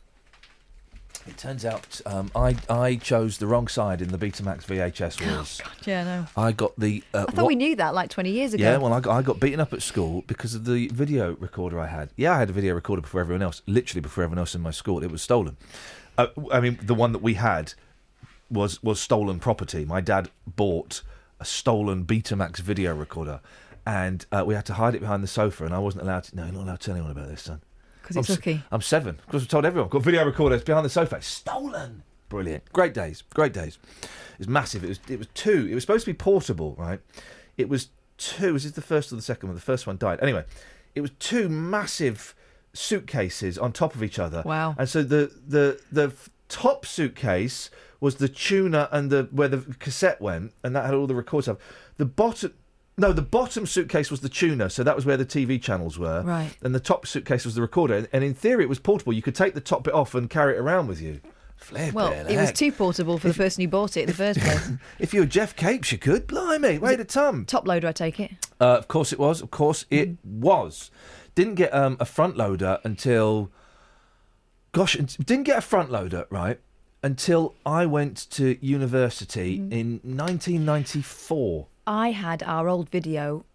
It 1.28 1.38
turns 1.38 1.64
out 1.66 2.00
um, 2.06 2.32
I 2.36 2.56
I 2.70 2.96
chose 2.96 3.38
the 3.38 3.46
wrong 3.46 3.68
side 3.68 4.02
in 4.02 4.08
the 4.08 4.18
Betamax 4.18 4.66
VHS 4.66 5.22
wars. 5.26 5.62
Oh, 5.64 5.68
God, 5.70 5.88
Yeah, 5.88 6.04
no. 6.04 6.26
I 6.36 6.52
got 6.54 6.80
the. 6.80 7.04
Uh, 7.14 7.20
I 7.28 7.32
thought 7.32 7.44
what- 7.44 7.48
we 7.48 7.56
knew 7.56 7.76
that 7.76 7.94
like 7.94 8.10
20 8.10 8.32
years 8.32 8.54
ago. 8.54 8.64
Yeah, 8.64 8.78
well, 8.78 8.94
I 8.94 9.00
got, 9.02 9.16
I 9.18 9.22
got 9.22 9.40
beaten 9.40 9.60
up 9.60 9.72
at 9.74 9.82
school 9.82 10.24
because 10.28 10.56
of 10.56 10.66
the 10.66 10.88
video 10.88 11.36
recorder 11.40 11.80
I 11.80 11.88
had. 11.88 12.10
Yeah, 12.16 12.36
I 12.36 12.40
had 12.40 12.50
a 12.50 12.54
video 12.54 12.74
recorder 12.74 13.02
before 13.02 13.22
everyone 13.22 13.42
else, 13.44 13.62
literally 13.68 14.02
before 14.02 14.24
everyone 14.24 14.40
else 14.40 14.56
in 14.56 14.62
my 14.62 14.72
school. 14.72 15.04
It 15.04 15.12
was 15.12 15.22
stolen. 15.22 15.58
Uh, 16.20 16.28
I 16.52 16.60
mean, 16.60 16.78
the 16.84 16.94
one 16.94 17.14
that 17.14 17.22
we 17.22 17.36
had 17.36 17.74
was 18.52 18.84
was 18.84 19.00
stolen 19.00 19.40
property. 19.40 19.86
My 19.86 20.02
dad 20.02 20.30
bought 20.46 21.02
a 21.40 21.46
stolen 21.46 22.06
Betamax 22.06 22.58
video 22.60 22.94
recorder, 22.94 23.40
and 23.86 24.26
uh, 24.32 24.44
we 24.46 24.54
had 24.54 24.66
to 24.66 24.74
hide 24.74 24.96
it 24.96 25.00
behind 25.00 25.24
the 25.24 25.28
sofa. 25.28 25.64
And 25.66 25.74
I 25.74 25.80
wasn't 25.80 26.04
allowed 26.04 26.26
to. 26.26 26.36
No, 26.36 26.44
you're 26.44 26.54
not 26.54 26.64
allowed 26.64 26.80
to 26.82 26.86
tell 26.88 26.96
anyone 26.96 27.12
about 27.12 27.30
this, 27.30 27.44
son. 27.44 27.62
'Cause 28.04 28.18
I'm 28.18 28.22
it's 28.22 28.30
lucky. 28.32 28.62
I'm 28.72 28.82
seven. 28.82 29.20
Because 29.26 29.44
I 29.44 29.46
told 29.46 29.66
everyone. 29.66 29.90
Got 29.90 30.02
video 30.04 30.26
recorder. 30.26 30.56
It's 30.56 30.64
behind 30.66 30.84
the 30.86 30.90
sofa. 30.90 31.18
It's 31.18 31.28
stolen. 31.28 32.04
Brilliant. 32.28 32.72
Great 32.74 32.94
days. 32.94 33.24
Great 33.34 33.54
days. 33.54 33.78
It 34.02 34.40
was 34.40 34.48
massive. 34.50 34.84
It 34.84 34.90
was. 34.90 35.00
It 35.08 35.20
was 35.20 35.28
two. 35.34 35.68
It 35.72 35.74
was 35.74 35.84
supposed 35.84 36.04
to 36.06 36.12
be 36.12 36.18
portable, 36.18 36.76
right? 36.78 37.00
It 37.56 37.70
was 37.70 37.90
two. 38.18 38.52
Was 38.54 38.66
it 38.66 38.76
the 38.76 38.82
first 38.82 39.14
or 39.14 39.16
the 39.16 39.22
second 39.22 39.48
one? 39.50 39.56
The 39.56 39.62
first 39.62 39.88
one 39.88 39.96
died. 39.98 40.20
Anyway, 40.22 40.44
it 40.96 41.02
was 41.02 41.12
two 41.20 41.48
massive 41.48 42.36
suitcases 42.74 43.58
on 43.58 43.72
top 43.72 43.96
of 43.96 44.04
each 44.04 44.20
other. 44.20 44.44
Wow. 44.46 44.76
And 44.78 44.88
so 44.88 45.04
the 45.04 45.32
the 45.48 45.80
the 45.92 46.14
top 46.48 46.86
suitcase 46.86 47.70
was 48.00 48.16
the 48.16 48.30
tuner 48.30 48.88
and 48.92 49.10
the 49.10 49.28
where 49.32 49.48
the 49.48 49.76
cassette 49.80 50.22
went, 50.22 50.54
and 50.64 50.76
that 50.76 50.86
had 50.86 50.94
all 50.94 51.08
the 51.08 51.16
records 51.16 51.46
stuff. 51.46 51.58
The 51.98 52.06
bottom. 52.06 52.54
No, 52.98 53.14
the 53.14 53.22
bottom 53.22 53.66
suitcase 53.66 54.12
was 54.12 54.20
the 54.20 54.28
tuner, 54.28 54.68
so 54.68 54.84
that 54.84 54.94
was 54.94 55.06
where 55.06 55.16
the 55.16 55.26
TV 55.26 55.62
channels 55.62 55.98
were. 55.98 56.22
Right. 56.22 56.52
And 56.62 56.76
the 56.76 56.82
top 56.82 57.08
suitcase 57.08 57.46
was 57.46 57.56
the 57.56 57.62
recorder, 57.62 58.10
and, 58.12 58.24
in 58.26 58.34
theory 58.34 58.64
it 58.66 58.70
was 58.70 58.80
portable. 58.80 59.14
You 59.14 59.22
could 59.22 59.36
take 59.36 59.54
the 59.54 59.62
top 59.62 59.84
bit 59.84 59.94
off 59.94 60.16
and 60.16 60.30
carry 60.30 60.56
it 60.56 60.60
around 60.60 60.88
with 60.88 61.02
you. 61.02 61.22
Flippin' 61.56 61.94
Well, 61.94 62.12
it 62.12 62.36
was 62.36 62.52
too 62.52 62.72
portable 62.72 63.18
for 63.18 63.30
the 63.30 63.34
person 63.34 63.62
who 63.62 63.68
bought 63.70 63.96
it 63.96 64.02
in 64.02 64.08
the 64.08 64.14
first 64.14 64.40
place. 64.40 64.70
If 65.00 65.14
you 65.14 65.22
were 65.22 65.26
Geoff 65.26 65.56
Capes, 65.56 65.92
you 65.92 65.98
could. 65.98 66.28
Blimey, 66.28 66.78
wait 66.78 67.00
a 67.00 67.06
tum. 67.06 67.46
Top 67.46 67.68
loader, 67.68 67.88
I 67.88 67.92
take 67.92 68.20
it. 68.20 68.32
Uh, 68.60 68.78
of 68.78 68.88
course 68.88 69.14
it 69.14 69.20
was. 69.20 69.42
Of 69.42 69.52
course 69.52 69.86
it 69.90 70.18
was. 70.24 70.90
Didn't 71.36 71.56
get 71.56 71.74
um, 71.74 71.98
a 72.00 72.06
front 72.06 72.38
loader 72.38 72.80
until. 72.84 73.52
Gosh, 74.72 74.96
didn't 74.96 75.44
get 75.44 75.58
a 75.58 75.62
front 75.62 75.92
loader, 75.92 76.28
right? 76.30 76.60
Until 77.02 77.56
I 77.66 77.86
went 77.86 78.30
to 78.32 78.64
university 78.64 79.56
in 79.56 80.00
1994. 80.04 81.68
I 81.88 82.12
had 82.12 82.44
our 82.44 82.68
old 82.70 82.90
video. 82.90 83.46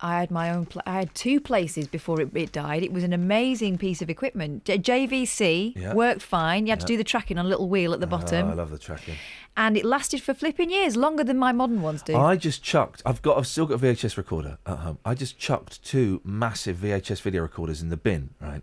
I 0.00 0.18
had 0.20 0.30
my 0.30 0.50
own. 0.50 0.66
Pl- 0.66 0.82
I 0.86 0.92
had 0.98 1.14
two 1.14 1.40
places 1.40 1.86
before 1.88 2.20
it, 2.20 2.30
it 2.34 2.52
died. 2.52 2.82
It 2.82 2.92
was 2.92 3.02
an 3.04 3.12
amazing 3.12 3.78
piece 3.78 4.02
of 4.02 4.10
equipment. 4.10 4.64
J- 4.64 4.78
JVC 4.78 5.74
Yeah. 5.76 5.94
worked 5.94 6.22
fine. 6.22 6.66
You 6.66 6.72
had 6.72 6.80
to 6.80 6.86
do 6.86 6.96
the 6.96 7.04
tracking 7.04 7.38
on 7.38 7.46
a 7.46 7.48
little 7.48 7.68
wheel 7.68 7.94
at 7.94 8.00
the 8.00 8.06
bottom, 8.06 8.48
Oh, 8.48 8.50
I 8.52 8.54
love 8.54 8.70
the 8.70 8.78
tracking. 8.78 9.14
and 9.56 9.76
it 9.76 9.84
lasted 9.84 10.20
for 10.22 10.34
flipping 10.34 10.70
years, 10.70 10.96
longer 10.96 11.24
than 11.24 11.38
my 11.38 11.52
modern 11.52 11.80
ones 11.80 12.02
do. 12.02 12.14
I 12.16 12.36
just 12.36 12.62
chucked. 12.62 13.02
I've 13.06 13.22
got. 13.22 13.38
I've 13.38 13.46
still 13.46 13.64
got 13.66 13.74
a 13.76 13.78
VHS 13.78 14.16
recorder 14.18 14.58
at 14.66 14.78
home. 14.78 14.98
I 15.04 15.14
just 15.14 15.38
chucked 15.38 15.82
two 15.82 16.20
massive 16.24 16.76
VHS 16.76 17.20
video 17.22 17.42
recorders 17.42 17.80
in 17.80 17.88
the 17.88 17.96
bin. 17.96 18.30
Right. 18.40 18.62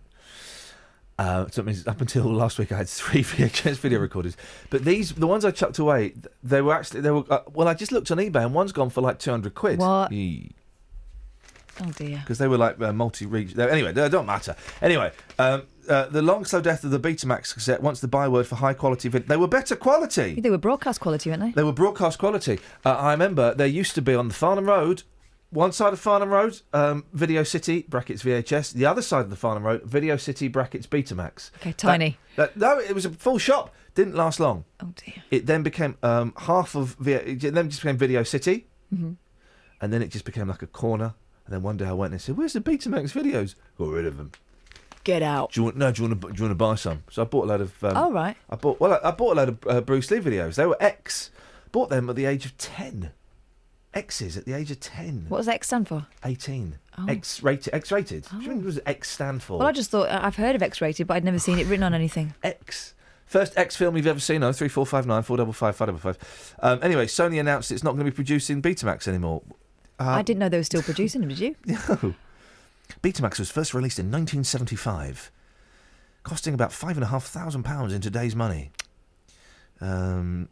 Uh, 1.19 1.45
so 1.51 1.61
it 1.61 1.65
means 1.65 1.85
up 1.87 2.01
until 2.01 2.23
last 2.25 2.57
week 2.57 2.71
I 2.71 2.77
had 2.77 2.89
three 2.89 3.23
VHS 3.23 3.77
video 3.77 3.99
recorders, 3.99 4.35
but 4.71 4.83
these 4.83 5.13
the 5.13 5.27
ones 5.27 5.45
I 5.45 5.51
chucked 5.51 5.77
away. 5.79 6.13
They 6.43 6.61
were 6.61 6.73
actually 6.73 7.01
they 7.01 7.11
were. 7.11 7.23
Uh, 7.29 7.41
well, 7.53 7.67
I 7.67 7.73
just 7.75 7.91
looked 7.91 8.09
on 8.11 8.17
eBay 8.17 8.43
and 8.45 8.53
one's 8.53 8.71
gone 8.71 8.89
for 8.89 9.01
like 9.01 9.19
two 9.19 9.31
hundred 9.31 9.53
quid. 9.55 9.79
What? 9.79 10.11
Oh 11.81 11.91
dear. 11.91 12.19
Because 12.19 12.37
they 12.37 12.47
were 12.47 12.57
like 12.57 12.79
uh, 12.81 12.93
multi-region. 12.93 13.59
Anyway, 13.59 13.91
they 13.91 14.07
don't 14.09 14.25
matter. 14.25 14.55
Anyway, 14.81 15.11
um, 15.39 15.63
uh, 15.89 16.05
the 16.07 16.21
long 16.21 16.45
slow 16.45 16.61
death 16.61 16.83
of 16.83 16.91
the 16.91 16.99
Betamax 16.99 17.53
cassette. 17.53 17.81
Once 17.81 17.99
the 17.99 18.07
byword 18.07 18.45
for 18.47 18.55
high 18.55 18.73
quality 18.73 19.09
vid. 19.09 19.27
They 19.27 19.37
were 19.37 19.47
better 19.47 19.75
quality. 19.75 20.39
They 20.39 20.49
were 20.51 20.57
broadcast 20.57 20.99
quality, 20.99 21.29
weren't 21.29 21.41
they? 21.41 21.51
They 21.51 21.63
were 21.63 21.73
broadcast 21.73 22.19
quality. 22.19 22.59
Uh, 22.85 22.91
I 22.91 23.11
remember 23.11 23.53
there 23.53 23.67
used 23.67 23.95
to 23.95 24.01
be 24.01 24.13
on 24.13 24.27
the 24.27 24.33
Farnham 24.33 24.65
Road, 24.65 25.03
one 25.49 25.71
side 25.71 25.93
of 25.93 25.99
Farnham 25.99 26.29
Road, 26.29 26.61
um, 26.73 27.05
Video 27.13 27.43
City 27.43 27.85
brackets 27.89 28.23
VHS. 28.23 28.73
The 28.73 28.85
other 28.85 29.01
side 29.01 29.21
of 29.21 29.29
the 29.29 29.35
Farnham 29.35 29.63
Road, 29.63 29.83
Video 29.83 30.15
City 30.17 30.47
brackets 30.47 30.85
Betamax. 30.87 31.49
Okay, 31.57 31.73
tiny. 31.73 32.17
that- 32.35 32.55
no, 32.55 32.77
it 32.79 32.93
was 32.93 33.05
a 33.05 33.09
full 33.11 33.37
shop. 33.39 33.73
Didn't 33.95 34.15
last 34.15 34.39
long. 34.39 34.65
Oh 34.81 34.91
dear. 34.95 35.23
It 35.31 35.45
then 35.47 35.61
became 35.63 35.97
um, 36.01 36.33
half 36.37 36.75
of 36.75 36.95
v- 36.99 37.13
it 37.13 37.53
then 37.53 37.69
just 37.69 37.81
became 37.81 37.97
Video 37.97 38.23
City, 38.23 38.67
Mhm. 38.93 39.17
and 39.81 39.91
then 39.93 40.01
it 40.01 40.09
just 40.09 40.25
became 40.25 40.47
like 40.47 40.61
a 40.63 40.67
corner. 40.67 41.13
And 41.45 41.53
then 41.53 41.61
one 41.61 41.77
day 41.77 41.85
I 41.85 41.93
went 41.93 42.13
and 42.13 42.21
said, 42.21 42.37
"Where's 42.37 42.53
the 42.53 42.61
Betamax 42.61 43.11
videos?" 43.13 43.55
Got 43.77 43.89
rid 43.89 44.05
of 44.05 44.17
them. 44.17 44.31
Get 45.03 45.21
out. 45.21 45.51
Do 45.51 45.59
you 45.59 45.65
want? 45.65 45.75
No, 45.77 45.91
do 45.91 46.01
you 46.03 46.07
want 46.09 46.21
to? 46.21 46.27
Do 46.29 46.33
you 46.37 46.43
want 46.43 46.51
to 46.51 46.55
buy 46.55 46.75
some? 46.75 47.03
So 47.11 47.21
I 47.21 47.25
bought 47.25 47.45
a 47.45 47.47
load 47.47 47.61
of. 47.61 47.83
Um, 47.83 47.97
Oh, 47.97 48.11
right. 48.11 48.37
I 48.49 48.55
bought. 48.55 48.79
Well, 48.79 48.93
I, 48.93 49.09
I 49.09 49.11
bought 49.11 49.33
a 49.33 49.35
load 49.35 49.49
of 49.49 49.57
uh, 49.67 49.81
Bruce 49.81 50.09
Lee 50.11 50.19
videos. 50.19 50.55
They 50.55 50.65
were 50.65 50.77
X. 50.79 51.31
Bought 51.73 51.89
them 51.89 52.09
at 52.09 52.15
the 52.15 52.25
age 52.25 52.45
of 52.45 52.57
ten. 52.57 53.11
X's 53.93 54.37
at 54.37 54.45
the 54.45 54.53
age 54.53 54.71
of 54.71 54.79
ten. 54.79 55.25
What 55.29 55.37
does 55.39 55.47
X 55.47 55.67
stand 55.67 55.87
for? 55.87 56.07
Eighteen. 56.23 56.77
Oh. 56.97 57.05
X 57.07 57.43
rated. 57.43 57.73
X 57.73 57.91
rated. 57.91 58.25
What 58.27 58.63
does 58.63 58.79
X 58.85 59.09
stand 59.09 59.43
for? 59.43 59.59
Well, 59.59 59.67
I 59.67 59.71
just 59.71 59.91
thought 59.91 60.09
I've 60.09 60.35
heard 60.37 60.55
of 60.55 60.63
X-rated, 60.63 61.05
but 61.07 61.15
I'd 61.15 61.23
never 61.23 61.39
seen 61.39 61.59
it 61.59 61.67
written 61.67 61.83
on 61.83 61.93
anything. 61.93 62.33
X. 62.43 62.93
First 63.25 63.57
X 63.57 63.75
film 63.75 63.97
you've 63.97 64.07
ever 64.07 64.19
seen? 64.19 64.43
Oh, 64.43 64.51
three 64.51 64.67
four 64.67 64.85
five 64.85 65.05
nine 65.07 65.23
four 65.23 65.37
double 65.37 65.53
five 65.53 65.75
five 65.75 65.87
double 65.87 65.99
five. 65.99 66.55
Um, 66.61 66.79
anyway, 66.81 67.07
Sony 67.07 67.39
announced 67.39 67.71
it's 67.71 67.83
not 67.83 67.91
going 67.93 68.05
to 68.05 68.11
be 68.11 68.15
producing 68.15 68.61
Betamax 68.61 69.07
anymore. 69.07 69.41
Uh, 70.03 70.09
I 70.11 70.21
didn't 70.21 70.39
know 70.39 70.49
they 70.49 70.57
were 70.57 70.63
still 70.63 70.81
producing 70.83 71.21
them. 71.21 71.29
Did 71.29 71.39
you? 71.39 71.55
No. 71.67 72.13
Betamax 73.01 73.39
was 73.39 73.49
first 73.49 73.73
released 73.73 73.97
in 73.97 74.07
1975, 74.07 75.31
costing 76.23 76.53
about 76.53 76.71
five 76.73 76.95
and 76.97 77.03
a 77.03 77.07
half 77.07 77.23
thousand 77.25 77.63
pounds 77.63 77.93
in 77.93 78.01
today's 78.01 78.35
money. 78.35 78.71
Um. 79.81 80.49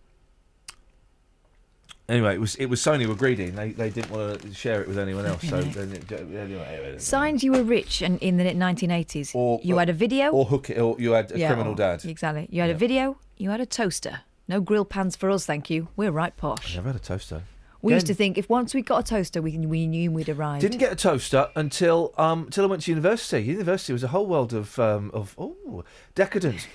Anyway, 2.09 2.35
it 2.35 2.39
was 2.41 2.55
it 2.55 2.65
was 2.65 2.81
Sony 2.81 3.05
were 3.05 3.15
greedy. 3.15 3.45
And 3.45 3.57
they 3.57 3.71
they 3.71 3.89
didn't 3.89 4.11
want 4.11 4.41
to 4.41 4.53
share 4.53 4.81
it 4.81 4.87
with 4.87 4.97
anyone 4.97 5.25
else. 5.25 5.47
So 5.47 5.61
then 5.61 5.91
it, 5.93 6.11
anyway, 6.11 6.95
Signed, 6.97 7.41
you 7.43 7.51
were 7.53 7.63
rich 7.63 8.01
and 8.01 8.17
in 8.21 8.37
the 8.37 8.43
1980s. 8.43 9.33
Or 9.35 9.59
you 9.63 9.77
had 9.77 9.89
a 9.89 9.93
video. 9.93 10.31
or 10.31 10.45
hook 10.45 10.69
it, 10.69 10.77
or 10.79 10.95
you 10.99 11.11
had 11.11 11.31
a 11.31 11.37
Yeah, 11.39 11.47
criminal 11.49 11.73
or- 11.73 11.77
dad. 11.77 12.03
Exactly. 12.05 12.47
You 12.49 12.61
had 12.61 12.69
a 12.69 12.75
video. 12.75 13.17
You 13.37 13.49
had 13.49 13.61
a 13.61 13.65
toaster. 13.65 14.21
No 14.47 14.59
grill 14.59 14.83
pans 14.83 15.15
for 15.15 15.29
us, 15.29 15.45
thank 15.45 15.69
you. 15.69 15.87
We're 15.95 16.11
right 16.11 16.35
posh. 16.35 16.73
I 16.73 16.75
never 16.77 16.89
had 16.89 16.95
a 16.97 17.03
toaster. 17.03 17.43
We 17.81 17.93
used 17.93 18.07
to 18.07 18.13
think 18.13 18.37
if 18.37 18.49
once 18.49 18.73
we 18.73 18.81
got 18.81 18.99
a 18.99 19.03
toaster, 19.03 19.41
we 19.41 19.57
we 19.57 19.87
knew 19.87 20.11
we'd 20.11 20.29
arrived. 20.29 20.61
Didn't 20.61 20.77
get 20.77 20.91
a 20.91 20.95
toaster 20.95 21.49
until 21.55 22.13
um 22.17 22.43
until 22.43 22.65
I 22.65 22.67
went 22.67 22.83
to 22.83 22.91
university. 22.91 23.43
University 23.43 23.93
was 23.93 24.03
a 24.03 24.09
whole 24.09 24.27
world 24.27 24.53
of 24.53 24.77
um 24.79 25.11
of 25.13 25.35
oh 25.37 25.83
decadence. 26.15 26.67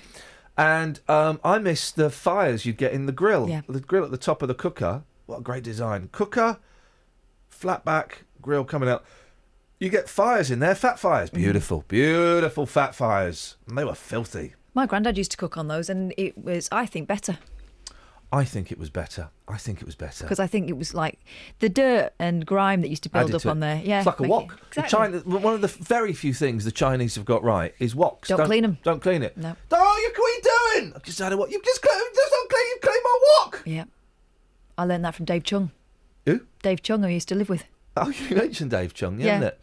And 0.57 0.99
um, 1.07 1.39
I 1.43 1.59
missed 1.59 1.97
the 1.97 2.09
fires 2.09 2.65
you'd 2.65 2.77
get 2.77 2.91
in 2.91 3.05
the 3.05 3.11
grill. 3.11 3.47
Yeah. 3.47 3.61
The 3.69 3.79
grill 3.79 4.03
at 4.03 4.09
the 4.09 4.17
top 4.17 4.41
of 4.41 4.47
the 4.47 4.55
cooker. 4.55 5.03
What 5.27 5.39
a 5.39 5.41
great 5.41 5.63
design. 5.63 6.09
Cooker, 6.11 6.57
flat 7.47 7.85
back, 7.85 8.23
grill 8.41 8.63
coming 8.63 8.89
out. 8.89 9.05
You 9.79 9.89
get 9.89 10.09
fires 10.09 10.49
in 10.49 10.57
there, 10.57 10.73
fat 10.73 10.97
fires. 10.97 11.29
Beautiful, 11.29 11.83
beautiful 11.87 12.65
fat 12.65 12.95
fires. 12.95 13.55
And 13.67 13.77
they 13.77 13.85
were 13.85 13.93
filthy. 13.93 14.55
My 14.73 14.87
granddad 14.87 15.17
used 15.17 15.31
to 15.31 15.37
cook 15.37 15.57
on 15.57 15.67
those, 15.67 15.89
and 15.89 16.13
it 16.17 16.35
was, 16.35 16.67
I 16.71 16.87
think, 16.87 17.07
better. 17.07 17.37
I 18.31 18.43
think 18.43 18.71
it 18.71 18.77
was 18.77 18.89
better. 18.89 19.29
I 19.47 19.57
think 19.57 19.79
it 19.81 19.85
was 19.85 19.95
better. 19.95 20.25
Because 20.25 20.39
I 20.39 20.47
think 20.47 20.69
it 20.69 20.77
was 20.77 20.93
like 20.93 21.17
the 21.59 21.69
dirt 21.69 22.11
and 22.19 22.45
grime 22.45 22.81
that 22.81 22.89
used 22.89 23.03
to 23.03 23.09
build 23.09 23.25
Added 23.29 23.35
up 23.35 23.41
to 23.43 23.49
on 23.51 23.59
there. 23.61 23.81
Yeah, 23.83 23.99
it's 23.99 24.05
like 24.05 24.19
a 24.19 24.23
wok. 24.23 24.49
The 24.73 24.81
Exactly. 24.81 25.21
China, 25.21 25.39
one 25.39 25.53
of 25.53 25.61
the 25.61 25.67
very 25.69 26.11
few 26.11 26.33
things 26.33 26.65
the 26.65 26.71
Chinese 26.71 27.15
have 27.15 27.23
got 27.23 27.41
right 27.43 27.73
is 27.79 27.95
woks. 27.95 28.27
Don't 28.27 28.45
clean 28.45 28.63
them. 28.63 28.77
Don't 28.83 29.01
clean 29.01 29.23
it. 29.23 29.37
No. 29.37 29.55
Oh, 29.71 29.97
you, 30.03 30.21
what 30.21 30.27
are 30.27 30.35
you 30.75 30.81
doing? 30.81 30.93
I've 30.95 31.03
just 31.03 31.19
had 31.19 31.31
a 31.31 31.37
wok. 31.37 31.49
You 31.49 31.61
just 31.63 31.81
clean, 31.81 32.01
just 32.13 32.31
don't 32.31 32.49
clean, 32.49 32.67
you 32.67 32.77
clean 32.81 33.01
my 33.03 33.19
wok. 33.39 33.61
Yeah, 33.65 33.83
I 34.77 34.83
learned 34.83 35.05
that 35.05 35.15
from 35.15 35.25
Dave 35.25 35.43
Chung. 35.43 35.71
Who? 36.25 36.41
Dave 36.61 36.81
Chung, 36.83 37.01
who 37.03 37.07
I 37.07 37.11
used 37.11 37.29
to 37.29 37.35
live 37.35 37.47
with. 37.49 37.63
Oh, 37.95 38.09
you 38.29 38.35
mentioned 38.35 38.71
Dave 38.71 38.93
Chung, 38.93 39.19
Yeah. 39.21 39.39
it? 39.41 39.59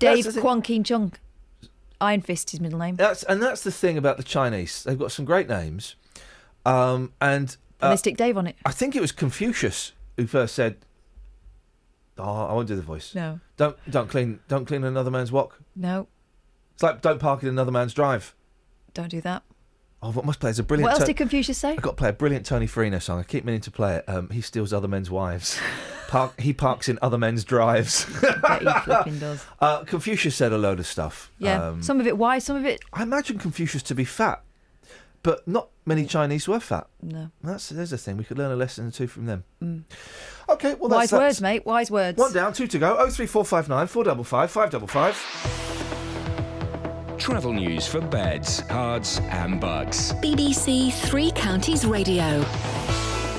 Dave 0.00 0.26
Kwon 0.26 0.62
Keen 0.64 0.82
Chung. 0.82 1.12
Iron 2.00 2.20
Fist, 2.20 2.50
his 2.50 2.60
middle 2.60 2.78
name. 2.78 2.96
That's 2.96 3.22
and 3.22 3.40
that's 3.42 3.62
the 3.62 3.72
thing 3.72 3.96
about 3.96 4.16
the 4.18 4.22
Chinese. 4.22 4.82
They've 4.84 4.98
got 4.98 5.10
some 5.12 5.24
great 5.24 5.48
names, 5.48 5.94
um, 6.66 7.12
and 7.20 7.56
uh, 7.80 7.96
stick 7.96 8.16
Dave 8.16 8.36
on 8.36 8.46
it. 8.46 8.56
I 8.64 8.70
think 8.72 8.94
it 8.96 9.00
was 9.00 9.12
Confucius 9.12 9.92
who 10.16 10.26
first 10.26 10.54
said, 10.54 10.76
"Oh, 12.16 12.46
I 12.46 12.52
won't 12.52 12.68
do 12.68 12.76
the 12.76 12.82
voice. 12.82 13.14
No. 13.14 13.40
Don't 13.56 13.76
don't 13.90 14.08
clean 14.08 14.40
don't 14.48 14.64
clean 14.66 14.84
another 14.84 15.10
man's 15.10 15.30
walk. 15.32 15.60
No, 15.76 16.08
It's 16.74 16.82
like 16.82 17.00
don't 17.02 17.18
park 17.20 17.42
in 17.42 17.48
another 17.48 17.72
man's 17.72 17.94
drive." 17.94 18.34
don't 18.94 19.10
do 19.10 19.20
that. 19.20 19.42
Oh, 20.02 20.10
what 20.12 20.24
must 20.24 20.40
play 20.40 20.50
is 20.50 20.58
a 20.58 20.62
brilliant. 20.64 20.90
What 20.90 20.98
else 21.00 21.06
did 21.06 21.16
Confucius 21.16 21.58
say? 21.58 21.70
I've 21.70 21.82
got 21.82 21.90
to 21.90 21.96
play 21.96 22.08
a 22.08 22.12
brilliant 22.12 22.46
Tony 22.46 22.66
Farina 22.66 23.00
song. 23.00 23.18
I 23.20 23.22
keep 23.24 23.44
meaning 23.44 23.60
to 23.62 23.70
play 23.70 23.96
it. 23.96 24.08
Um, 24.08 24.30
he 24.30 24.40
steals 24.40 24.72
other 24.72 24.88
men's 24.88 25.10
wives. 25.10 25.58
Park, 26.08 26.40
he 26.40 26.52
parks 26.54 26.88
in 26.88 26.98
other 27.02 27.18
men's 27.18 27.44
drives. 27.44 28.06
Bet 28.42 28.62
he 28.62 28.68
flipping 28.84 29.18
does. 29.18 29.44
Uh, 29.60 29.84
Confucius 29.84 30.34
said 30.34 30.52
a 30.52 30.58
load 30.58 30.78
of 30.80 30.86
stuff. 30.86 31.30
Yeah, 31.38 31.68
Um, 31.68 31.82
some 31.82 32.00
of 32.00 32.06
it 32.06 32.16
wise, 32.16 32.44
some 32.44 32.56
of 32.56 32.64
it 32.64 32.80
I 32.94 33.02
imagine 33.02 33.38
Confucius 33.38 33.82
to 33.84 33.94
be 33.94 34.04
fat, 34.06 34.42
but 35.22 35.46
not 35.46 35.68
many 35.88 36.04
Chinese 36.04 36.46
were 36.46 36.60
fat. 36.60 36.86
no. 37.02 37.30
That's 37.42 37.70
there's 37.70 37.92
a 37.92 37.98
thing 37.98 38.16
we 38.16 38.24
could 38.24 38.38
learn 38.38 38.52
a 38.52 38.56
lesson 38.56 38.86
or 38.86 38.90
two 38.90 39.08
from 39.08 39.26
them. 39.26 39.44
Mm. 39.62 39.82
Okay, 40.48 40.74
well 40.74 40.88
wise 40.88 41.10
that's, 41.10 41.20
words, 41.20 41.40
mate. 41.40 41.66
Wise 41.66 41.90
words. 41.90 42.18
One 42.18 42.32
down, 42.32 42.52
two 42.52 42.66
to 42.68 42.78
go. 42.78 42.96
Oh 42.98 43.10
three 43.10 43.26
four 43.26 43.44
five 43.44 43.68
nine 43.68 43.86
four 43.86 44.04
double 44.04 44.24
five 44.24 44.50
five 44.50 44.70
double 44.70 44.86
five. 44.86 45.16
Travel 47.18 47.52
news 47.52 47.86
for 47.86 48.00
beds, 48.00 48.62
cards, 48.68 49.20
and 49.30 49.60
Bucks. 49.60 50.12
BBC 50.22 50.92
Three 50.92 51.32
Counties 51.32 51.84
Radio. 51.84 52.44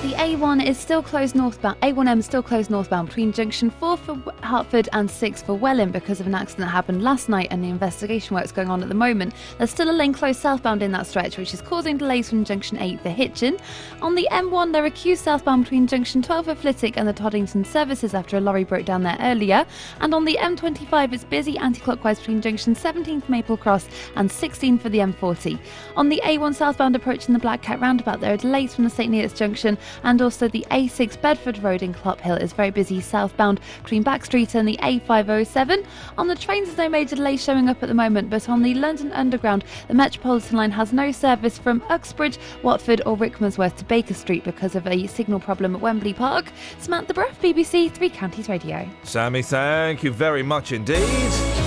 The 0.01 0.13
A1 0.13 0.65
is 0.65 0.77
still 0.77 1.03
closed 1.03 1.35
northbound. 1.35 1.77
A1M 1.81 2.19
is 2.19 2.25
still 2.25 2.41
closed 2.41 2.71
northbound 2.71 3.09
between 3.09 3.33
junction 3.33 3.69
4 3.69 3.97
for 3.97 4.15
Hertford 4.43 4.87
and 4.93 5.11
6 5.11 5.41
for 5.41 5.55
Welwyn 5.55 5.91
because 5.91 6.21
of 6.21 6.27
an 6.27 6.33
accident 6.33 6.67
that 6.67 6.71
happened 6.71 7.03
last 7.03 7.27
night 7.27 7.49
and 7.51 7.61
the 7.61 7.67
investigation 7.67 8.33
work's 8.33 8.53
going 8.53 8.69
on 8.69 8.81
at 8.81 8.87
the 8.87 8.95
moment. 8.95 9.33
There's 9.57 9.71
still 9.71 9.89
a 9.89 9.91
lane 9.91 10.13
closed 10.13 10.39
southbound 10.39 10.81
in 10.81 10.93
that 10.93 11.05
stretch, 11.05 11.37
which 11.37 11.53
is 11.53 11.61
causing 11.61 11.97
delays 11.97 12.29
from 12.29 12.45
junction 12.45 12.77
8 12.77 13.01
for 13.01 13.09
Hitchin. 13.09 13.57
On 14.01 14.15
the 14.15 14.25
M1, 14.31 14.71
there 14.71 14.85
are 14.85 14.89
queues 14.89 15.19
southbound 15.19 15.65
between 15.65 15.85
junction 15.85 16.21
12 16.21 16.45
for 16.45 16.55
Flitwick 16.55 16.95
and 16.95 17.05
the 17.05 17.11
Toddington 17.11 17.65
services 17.65 18.13
after 18.13 18.37
a 18.37 18.39
lorry 18.39 18.63
broke 18.63 18.85
down 18.85 19.03
there 19.03 19.17
earlier. 19.19 19.65
And 19.99 20.13
on 20.13 20.23
the 20.23 20.37
M25, 20.39 21.11
it's 21.11 21.25
busy 21.25 21.57
anti-clockwise 21.57 22.19
between 22.19 22.41
junction 22.41 22.73
17 22.73 23.19
for 23.19 23.31
Maple 23.33 23.57
Cross 23.57 23.89
and 24.15 24.31
16 24.31 24.77
for 24.77 24.87
the 24.87 24.99
M40. 24.99 25.59
On 25.97 26.07
the 26.07 26.21
A1 26.23 26.55
southbound 26.55 26.95
approaching 26.95 27.33
the 27.33 27.39
Black 27.39 27.61
Cat 27.61 27.81
roundabout, 27.81 28.21
there 28.21 28.33
are 28.33 28.37
delays 28.37 28.73
from 28.73 28.85
the 28.85 28.89
St 28.89 29.11
Neots 29.11 29.35
junction 29.35 29.77
and 30.03 30.21
also 30.21 30.47
the 30.47 30.65
A6 30.71 31.21
Bedford 31.21 31.59
Road 31.59 31.81
in 31.81 31.93
Clophill 31.93 32.41
is 32.41 32.53
very 32.53 32.71
busy 32.71 33.01
southbound 33.01 33.59
between 33.83 34.03
Back 34.03 34.25
Street 34.25 34.55
and 34.55 34.67
the 34.67 34.77
A507. 34.77 35.85
On 36.17 36.27
the 36.27 36.35
trains, 36.35 36.67
there's 36.67 36.77
no 36.77 36.89
major 36.89 37.15
delays 37.15 37.43
showing 37.43 37.69
up 37.69 37.81
at 37.83 37.89
the 37.89 37.95
moment, 37.95 38.29
but 38.29 38.49
on 38.49 38.61
the 38.61 38.73
London 38.75 39.11
Underground, 39.13 39.63
the 39.87 39.93
Metropolitan 39.93 40.57
line 40.57 40.71
has 40.71 40.93
no 40.93 41.11
service 41.11 41.57
from 41.57 41.83
Uxbridge, 41.89 42.37
Watford, 42.63 43.01
or 43.05 43.17
Rickmansworth 43.17 43.77
to 43.77 43.85
Baker 43.85 44.13
Street 44.13 44.43
because 44.43 44.75
of 44.75 44.85
a 44.87 45.07
signal 45.07 45.39
problem 45.39 45.75
at 45.75 45.81
Wembley 45.81 46.13
Park. 46.13 46.51
Samantha 46.79 47.13
Bruff, 47.13 47.39
BBC 47.41 47.91
Three 47.91 48.09
Counties 48.09 48.49
Radio. 48.49 48.87
Sammy, 49.03 49.41
thank 49.41 50.03
you 50.03 50.11
very 50.11 50.43
much 50.43 50.71
indeed. 50.71 51.59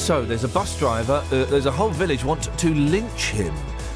So 0.00 0.24
there's 0.24 0.44
a 0.44 0.48
bus 0.48 0.78
driver. 0.78 1.22
Uh, 1.30 1.44
there's 1.44 1.66
a 1.66 1.70
whole 1.70 1.90
village 1.90 2.24
want 2.24 2.44
to 2.58 2.74
lynch 2.74 3.30
him. 3.30 3.52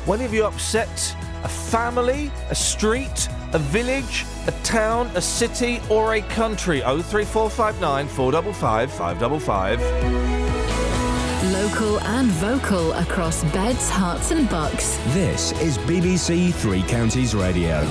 When 0.07 0.21
have 0.21 0.35
you 0.35 0.45
upset 0.45 1.17
a 1.45 1.49
family, 1.49 2.31
a 2.51 2.55
street, 2.55 3.29
a 3.53 3.59
village, 3.59 4.25
a 4.47 4.53
town, 4.63 5.11
a 5.15 5.21
city, 5.21 5.81
or 5.89 6.15
a 6.15 6.23
country? 6.23 6.83
Oh 6.83 7.01
three 7.03 7.25
four 7.25 7.49
five 7.51 7.81
nine 7.81 8.09
four 8.09 8.33
double 8.33 8.53
five 8.53 8.91
five 8.91 9.19
double 9.21 9.39
five. 9.39 9.81
Local 11.53 12.01
and 12.01 12.29
vocal 12.29 12.93
across 12.95 13.45
beds, 13.53 13.91
Herts, 13.91 14.31
and 14.31 14.49
bucks. 14.49 14.97
This 15.09 15.53
is 15.61 15.77
BBC 15.79 16.55
Three 16.55 16.83
Counties 16.83 17.35
Radio. 17.35 17.85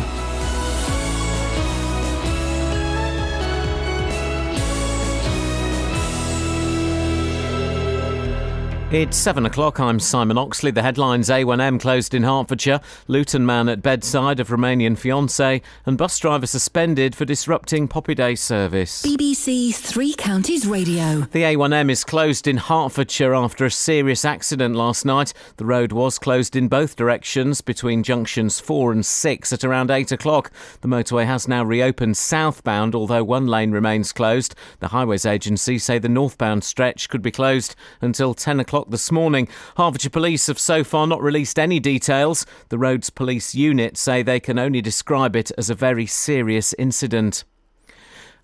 It's 8.93 9.17
seven 9.17 9.47
o'clock. 9.47 9.79
I'm 9.79 9.99
Simon 9.99 10.37
Oxley. 10.37 10.69
The 10.69 10.83
headlines 10.83 11.29
A1M 11.29 11.81
closed 11.81 12.13
in 12.13 12.21
Hertfordshire, 12.21 12.79
Luton 13.07 13.43
man 13.43 13.67
at 13.67 13.81
bedside 13.81 14.39
of 14.39 14.49
Romanian 14.49 14.95
fiancée, 14.95 15.63
and 15.87 15.97
bus 15.97 16.19
driver 16.19 16.45
suspended 16.45 17.15
for 17.15 17.25
disrupting 17.25 17.87
Poppy 17.87 18.13
Day 18.13 18.35
service. 18.35 19.01
BBC 19.01 19.73
Three 19.73 20.13
Counties 20.13 20.67
Radio. 20.67 21.21
The 21.21 21.41
A1M 21.41 21.89
is 21.89 22.03
closed 22.03 22.47
in 22.47 22.57
Hertfordshire 22.57 23.33
after 23.33 23.65
a 23.65 23.71
serious 23.71 24.25
accident 24.25 24.75
last 24.75 25.05
night. 25.05 25.33
The 25.57 25.65
road 25.65 25.91
was 25.91 26.19
closed 26.19 26.55
in 26.55 26.67
both 26.67 26.95
directions 26.95 27.61
between 27.61 28.03
junctions 28.03 28.59
4 28.59 28.91
and 28.91 29.03
6 29.03 29.53
at 29.53 29.63
around 29.63 29.89
8 29.89 30.11
o'clock. 30.11 30.51
The 30.81 30.87
motorway 30.87 31.25
has 31.25 31.47
now 31.47 31.63
reopened 31.63 32.15
southbound, 32.15 32.93
although 32.93 33.23
one 33.23 33.47
lane 33.47 33.71
remains 33.71 34.13
closed. 34.13 34.53
The 34.81 34.89
Highways 34.89 35.25
Agency 35.25 35.79
say 35.79 35.97
the 35.97 36.09
northbound 36.09 36.63
stretch 36.63 37.09
could 37.09 37.23
be 37.23 37.31
closed 37.31 37.75
until 37.99 38.35
10 38.35 38.59
o'clock 38.59 38.82
this 38.89 39.11
morning. 39.11 39.47
Hertfordshire 39.77 40.09
Police 40.09 40.47
have 40.47 40.59
so 40.59 40.83
far 40.83 41.07
not 41.07 41.21
released 41.21 41.59
any 41.59 41.79
details. 41.79 42.45
The 42.69 42.77
roads 42.77 43.09
police 43.09 43.55
unit 43.55 43.97
say 43.97 44.21
they 44.21 44.39
can 44.39 44.59
only 44.59 44.81
describe 44.81 45.35
it 45.35 45.51
as 45.57 45.69
a 45.69 45.75
very 45.75 46.05
serious 46.05 46.73
incident. 46.79 47.43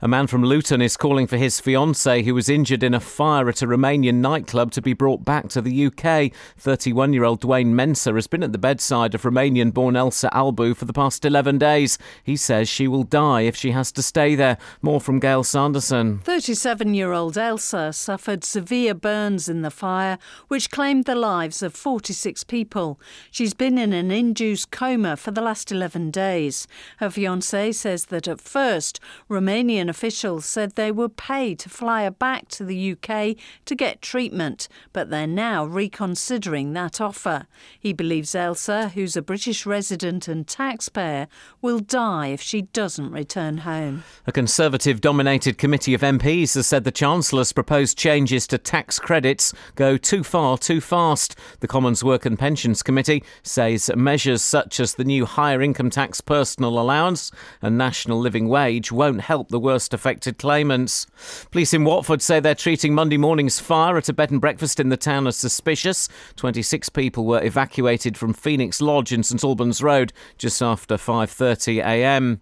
A 0.01 0.07
man 0.07 0.27
from 0.27 0.45
Luton 0.45 0.81
is 0.81 0.95
calling 0.95 1.27
for 1.27 1.35
his 1.35 1.59
fiancée, 1.59 2.23
who 2.23 2.33
was 2.33 2.47
injured 2.47 2.83
in 2.83 2.93
a 2.93 3.01
fire 3.01 3.49
at 3.49 3.61
a 3.61 3.67
Romanian 3.67 4.21
nightclub, 4.21 4.71
to 4.71 4.81
be 4.81 4.93
brought 4.93 5.25
back 5.25 5.49
to 5.49 5.61
the 5.61 5.87
UK. 5.87 6.31
31 6.57 7.11
year 7.11 7.25
old 7.25 7.41
Dwayne 7.41 7.73
Mensah 7.73 8.15
has 8.15 8.25
been 8.25 8.41
at 8.41 8.53
the 8.53 8.57
bedside 8.57 9.13
of 9.13 9.23
Romanian 9.23 9.73
born 9.73 9.97
Elsa 9.97 10.29
Albu 10.31 10.77
for 10.77 10.85
the 10.85 10.93
past 10.93 11.25
11 11.25 11.57
days. 11.57 11.97
He 12.23 12.37
says 12.37 12.69
she 12.69 12.87
will 12.87 13.03
die 13.03 13.41
if 13.41 13.57
she 13.57 13.71
has 13.71 13.91
to 13.91 14.01
stay 14.01 14.35
there. 14.35 14.57
More 14.81 15.01
from 15.01 15.19
Gail 15.19 15.43
Sanderson. 15.43 16.19
37 16.19 16.93
year 16.93 17.11
old 17.11 17.37
Elsa 17.37 17.91
suffered 17.91 18.45
severe 18.45 18.93
burns 18.93 19.49
in 19.49 19.63
the 19.63 19.69
fire, 19.69 20.17
which 20.47 20.71
claimed 20.71 21.03
the 21.03 21.15
lives 21.15 21.61
of 21.61 21.73
46 21.73 22.45
people. 22.45 23.01
She's 23.31 23.53
been 23.53 23.77
in 23.77 23.91
an 23.91 24.11
induced 24.11 24.71
coma 24.71 25.17
for 25.17 25.31
the 25.31 25.41
last 25.41 25.73
11 25.73 26.11
days. 26.11 26.67
Her 26.99 27.09
fiance 27.09 27.73
says 27.73 28.05
that 28.05 28.29
at 28.29 28.39
first, 28.39 29.01
Romanian 29.29 29.88
officials 29.89 30.45
said 30.45 30.75
they 30.75 30.91
were 30.91 31.09
paid 31.09 31.59
to 31.59 31.69
fly 31.69 32.03
her 32.03 32.11
back 32.11 32.47
to 32.49 32.63
the 32.63 32.91
UK 32.91 33.35
to 33.65 33.75
get 33.75 34.01
treatment, 34.01 34.67
but 34.93 35.09
they're 35.09 35.27
now 35.27 35.65
reconsidering 35.65 36.73
that 36.73 37.01
offer. 37.01 37.47
He 37.79 37.93
believes 37.93 38.35
Elsa, 38.35 38.89
who's 38.89 39.15
a 39.15 39.21
British 39.21 39.65
resident 39.65 40.27
and 40.27 40.47
taxpayer, 40.47 41.27
will 41.61 41.79
die 41.79 42.27
if 42.27 42.41
she 42.41 42.63
doesn't 42.63 43.11
return 43.11 43.59
home. 43.59 44.03
A 44.27 44.31
Conservative 44.31 45.01
dominated 45.01 45.57
committee 45.57 45.93
of 45.93 46.01
MPs 46.01 46.55
has 46.55 46.67
said 46.67 46.83
the 46.83 46.91
Chancellor's 46.91 47.53
proposed 47.53 47.97
changes 47.97 48.45
to 48.47 48.57
tax 48.57 48.99
credits 48.99 49.53
go 49.75 49.97
too 49.97 50.23
far 50.23 50.57
too 50.57 50.81
fast. 50.81 51.35
The 51.59 51.67
Commons 51.67 52.03
Work 52.03 52.25
and 52.25 52.37
Pensions 52.37 52.83
Committee 52.83 53.23
says 53.43 53.89
measures 53.95 54.41
such 54.41 54.79
as 54.79 54.95
the 54.95 55.03
new 55.03 55.25
higher 55.25 55.61
income 55.61 55.89
tax 55.89 56.21
personal 56.21 56.79
allowance 56.79 57.31
and 57.61 57.77
national 57.77 58.19
living 58.19 58.47
wage 58.49 58.91
won't 58.91 59.21
help 59.21 59.49
the 59.49 59.59
worst 59.59 59.78
affected 59.93 60.37
claimants. 60.37 61.05
Police 61.51 61.73
in 61.73 61.85
Watford 61.85 62.21
say 62.21 62.39
they're 62.39 62.55
treating 62.55 62.93
Monday 62.93 63.17
morning's 63.17 63.59
fire 63.59 63.97
at 63.97 64.09
a 64.09 64.13
bed 64.13 64.31
and 64.31 64.41
breakfast 64.41 64.79
in 64.79 64.89
the 64.89 64.97
town 64.97 65.27
as 65.27 65.37
suspicious. 65.37 66.09
26 66.35 66.89
people 66.89 67.25
were 67.25 67.43
evacuated 67.43 68.17
from 68.17 68.33
Phoenix 68.33 68.81
Lodge 68.81 69.13
in 69.13 69.23
St 69.23 69.43
Albans 69.43 69.81
Road 69.81 70.11
just 70.37 70.61
after 70.61 70.95
5:30 70.97 71.79
a.m. 71.79 72.41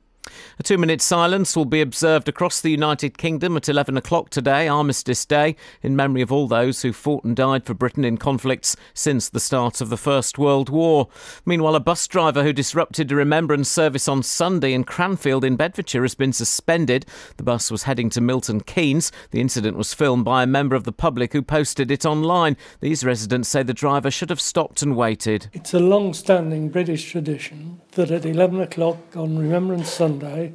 A 0.59 0.63
two 0.63 0.77
minute 0.77 1.01
silence 1.01 1.55
will 1.55 1.65
be 1.65 1.81
observed 1.81 2.27
across 2.27 2.61
the 2.61 2.71
United 2.71 3.17
Kingdom 3.17 3.57
at 3.57 3.69
11 3.69 3.97
o'clock 3.97 4.29
today, 4.29 4.67
Armistice 4.67 5.25
Day, 5.25 5.55
in 5.81 5.95
memory 5.95 6.21
of 6.21 6.31
all 6.31 6.47
those 6.47 6.81
who 6.81 6.93
fought 6.93 7.23
and 7.23 7.35
died 7.35 7.65
for 7.65 7.73
Britain 7.73 8.03
in 8.03 8.17
conflicts 8.17 8.75
since 8.93 9.29
the 9.29 9.39
start 9.39 9.81
of 9.81 9.89
the 9.89 9.97
First 9.97 10.37
World 10.37 10.69
War. 10.69 11.07
Meanwhile, 11.45 11.75
a 11.75 11.79
bus 11.79 12.07
driver 12.07 12.43
who 12.43 12.53
disrupted 12.53 13.11
a 13.11 13.15
remembrance 13.15 13.69
service 13.69 14.07
on 14.07 14.23
Sunday 14.23 14.73
in 14.73 14.83
Cranfield 14.83 15.43
in 15.43 15.55
Bedfordshire 15.55 16.03
has 16.03 16.15
been 16.15 16.33
suspended. 16.33 17.05
The 17.37 17.43
bus 17.43 17.71
was 17.71 17.83
heading 17.83 18.09
to 18.11 18.21
Milton 18.21 18.61
Keynes. 18.61 19.11
The 19.31 19.41
incident 19.41 19.77
was 19.77 19.93
filmed 19.93 20.25
by 20.25 20.43
a 20.43 20.47
member 20.47 20.75
of 20.75 20.83
the 20.83 20.91
public 20.91 21.33
who 21.33 21.41
posted 21.41 21.91
it 21.91 22.05
online. 22.05 22.57
These 22.79 23.03
residents 23.03 23.49
say 23.49 23.63
the 23.63 23.73
driver 23.73 24.11
should 24.11 24.29
have 24.29 24.41
stopped 24.41 24.81
and 24.81 24.95
waited. 24.95 25.49
It's 25.53 25.73
a 25.73 25.79
long 25.79 26.13
standing 26.13 26.69
British 26.69 27.11
tradition 27.11 27.81
that 27.97 28.11
at 28.11 28.25
11 28.25 28.61
o'clock 28.61 28.97
on 29.15 29.37
Remembrance 29.39 29.89
Sunday, 29.89 30.53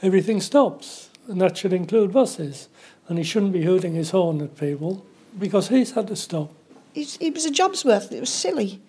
everything 0.00 0.40
stops, 0.40 1.10
and 1.28 1.38
that 1.40 1.56
should 1.56 1.74
include 1.74 2.12
buses. 2.12 2.68
And 3.08 3.18
he 3.18 3.24
shouldn't 3.24 3.52
be 3.52 3.62
hooting 3.62 3.94
his 3.94 4.10
horn 4.10 4.40
at 4.40 4.56
people 4.56 5.04
because 5.38 5.68
he's 5.68 5.92
had 5.92 6.08
to 6.08 6.16
stop. 6.16 6.50
It 6.94 7.34
was 7.34 7.44
a 7.44 7.50
job's 7.50 7.84
worth. 7.84 8.10
It 8.10 8.20
was 8.20 8.30
silly. 8.30 8.80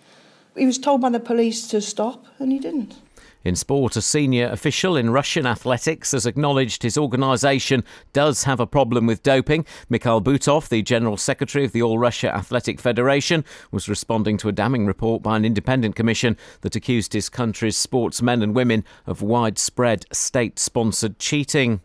He 0.56 0.66
was 0.66 0.78
told 0.78 1.02
by 1.02 1.10
the 1.10 1.20
police 1.20 1.68
to 1.68 1.82
stop, 1.82 2.26
and 2.39 2.52
he 2.52 2.60
didn't. 2.60 2.95
In 3.46 3.56
sport, 3.56 3.96
a 3.96 4.02
senior 4.02 4.50
official 4.50 4.98
in 4.98 5.12
Russian 5.12 5.46
athletics 5.46 6.12
has 6.12 6.26
acknowledged 6.26 6.84
his 6.84 6.98
organisation 6.98 7.86
does 8.12 8.44
have 8.44 8.60
a 8.60 8.68
problem 8.68 9.06
with 9.06 9.24
doping. 9.24 9.66
Mikhail 9.88 10.22
Butov, 10.22 10.68
the 10.68 10.82
General 10.82 11.16
Secretary 11.16 11.64
of 11.64 11.72
the 11.72 11.82
All 11.82 11.98
Russia 11.98 12.36
Athletic 12.36 12.82
Federation, 12.82 13.46
was 13.72 13.88
responding 13.88 14.38
to 14.40 14.50
a 14.50 14.54
damning 14.54 14.86
report 14.86 15.24
by 15.24 15.38
an 15.38 15.46
independent 15.46 15.96
commission 15.96 16.36
that 16.62 16.76
accused 16.76 17.14
his 17.14 17.30
country's 17.30 17.78
sportsmen 17.78 18.44
and 18.44 18.54
women 18.54 18.84
of 19.08 19.22
widespread 19.22 20.06
state 20.12 20.60
sponsored 20.60 21.18
cheating. 21.18 21.80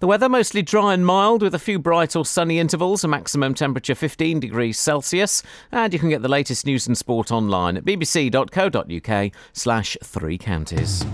The 0.00 0.06
weather 0.06 0.28
mostly 0.28 0.62
dry 0.62 0.94
and 0.94 1.06
mild 1.06 1.42
with 1.42 1.54
a 1.54 1.58
few 1.58 1.78
bright 1.78 2.16
or 2.16 2.24
sunny 2.24 2.58
intervals, 2.58 3.04
a 3.04 3.08
maximum 3.08 3.54
temperature 3.54 3.94
15 3.94 4.40
degrees 4.40 4.78
Celsius. 4.78 5.42
And 5.72 5.92
you 5.92 5.98
can 5.98 6.08
get 6.08 6.22
the 6.22 6.28
latest 6.28 6.66
news 6.66 6.86
and 6.86 6.96
sport 6.96 7.32
online 7.32 7.76
at 7.76 7.84
bbc.co.uk 7.84 9.32
slash 9.52 9.96
three 10.02 10.38
counties. 10.38 11.04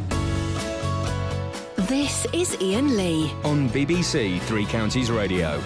This 1.76 2.26
is 2.32 2.56
Iain 2.60 2.96
Lee. 2.96 3.32
On 3.44 3.68
BBC 3.70 4.40
Three 4.42 4.66
Counties 4.66 5.10
Radio. 5.10 5.60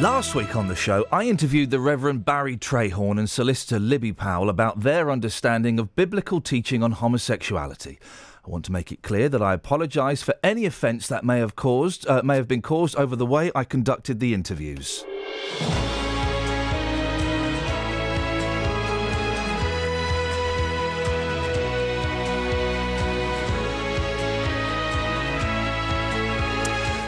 Last 0.00 0.34
week 0.34 0.56
on 0.56 0.66
the 0.66 0.74
show, 0.74 1.06
I 1.12 1.24
interviewed 1.24 1.70
the 1.70 1.78
Reverend 1.78 2.24
Barry 2.24 2.56
Trayhorn 2.56 3.18
and 3.18 3.30
solicitor 3.30 3.78
Libby 3.78 4.12
Powell 4.12 4.48
about 4.48 4.80
their 4.80 5.10
understanding 5.10 5.78
of 5.78 5.94
biblical 5.94 6.40
teaching 6.40 6.82
on 6.82 6.92
homosexuality. 6.92 8.00
I 8.44 8.50
want 8.50 8.64
to 8.64 8.72
make 8.72 8.90
it 8.90 9.02
clear 9.02 9.28
that 9.28 9.40
I 9.40 9.54
apologise 9.54 10.22
for 10.22 10.34
any 10.42 10.66
offence 10.66 11.06
that 11.06 11.24
may 11.24 11.38
have 11.38 11.54
caused 11.54 12.08
uh, 12.08 12.22
may 12.24 12.34
have 12.36 12.48
been 12.48 12.62
caused 12.62 12.96
over 12.96 13.14
the 13.14 13.26
way 13.26 13.52
I 13.54 13.62
conducted 13.62 14.18
the 14.18 14.34
interviews. 14.34 15.04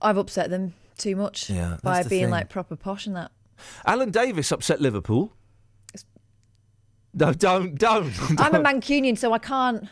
I've 0.00 0.16
upset 0.16 0.50
them 0.50 0.74
too 0.98 1.14
much 1.16 1.48
Yeah, 1.50 1.76
by 1.82 2.02
being 2.02 2.24
thing. 2.24 2.30
like 2.30 2.48
proper 2.48 2.74
posh 2.76 3.06
and 3.06 3.14
that. 3.16 3.30
Alan 3.86 4.10
Davies 4.10 4.50
upset 4.50 4.80
Liverpool. 4.80 5.32
No, 7.14 7.32
don't, 7.32 7.78
don't. 7.78 8.12
I'm 8.40 8.54
a 8.54 8.60
Mancunian, 8.60 9.18
so 9.18 9.32
I 9.32 9.38
can't 9.38 9.86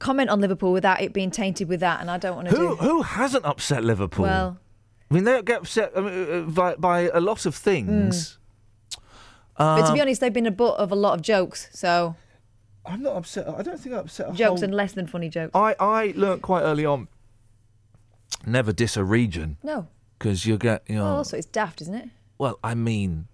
comment 0.00 0.28
on 0.30 0.40
Liverpool 0.40 0.72
without 0.72 1.00
it 1.00 1.12
being 1.12 1.30
tainted 1.30 1.68
with 1.68 1.80
that, 1.80 2.00
and 2.00 2.10
I 2.10 2.18
don't 2.18 2.34
want 2.34 2.48
to 2.48 2.56
Who 2.56 2.68
do. 2.70 2.76
who 2.76 3.02
hasn't 3.02 3.44
upset 3.44 3.84
Liverpool? 3.84 4.24
Well, 4.24 4.58
I 5.10 5.14
mean, 5.14 5.24
they 5.24 5.40
get 5.42 5.60
upset 5.60 5.92
I 5.96 6.00
mean, 6.00 6.32
uh, 6.32 6.50
by, 6.50 6.74
by 6.76 7.00
a 7.14 7.20
lot 7.20 7.46
of 7.46 7.54
things. 7.54 8.38
but 9.56 9.76
to 9.82 9.84
Um, 9.88 9.94
be 9.94 10.00
honest, 10.00 10.20
they've 10.20 10.32
been 10.32 10.46
a 10.46 10.50
butt 10.50 10.76
of 10.78 10.90
a 10.90 10.96
lot 10.96 11.14
of 11.14 11.22
jokes. 11.22 11.68
So 11.72 12.16
I'm 12.84 13.02
not 13.02 13.16
upset. 13.16 13.48
I 13.48 13.62
don't 13.62 13.78
think 13.78 13.94
I 13.94 13.98
upset 13.98 14.30
a 14.30 14.32
jokes 14.32 14.60
whole- 14.60 14.64
and 14.64 14.74
less 14.74 14.92
than 14.92 15.06
funny 15.06 15.28
jokes. 15.28 15.52
I 15.54 15.74
I 15.78 16.12
learnt 16.16 16.42
quite 16.42 16.62
early 16.62 16.84
on. 16.84 17.08
Never 18.46 18.72
diss 18.72 18.96
a 18.96 19.04
region 19.04 19.56
No. 19.62 19.86
because 20.18 20.46
you 20.46 20.58
get 20.58 20.82
you 20.88 20.96
know. 20.96 21.04
Well, 21.04 21.16
also 21.18 21.36
it's 21.36 21.46
daft, 21.46 21.80
isn't 21.82 21.94
it? 21.94 22.08
Well, 22.38 22.58
I 22.64 22.74
mean, 22.74 23.28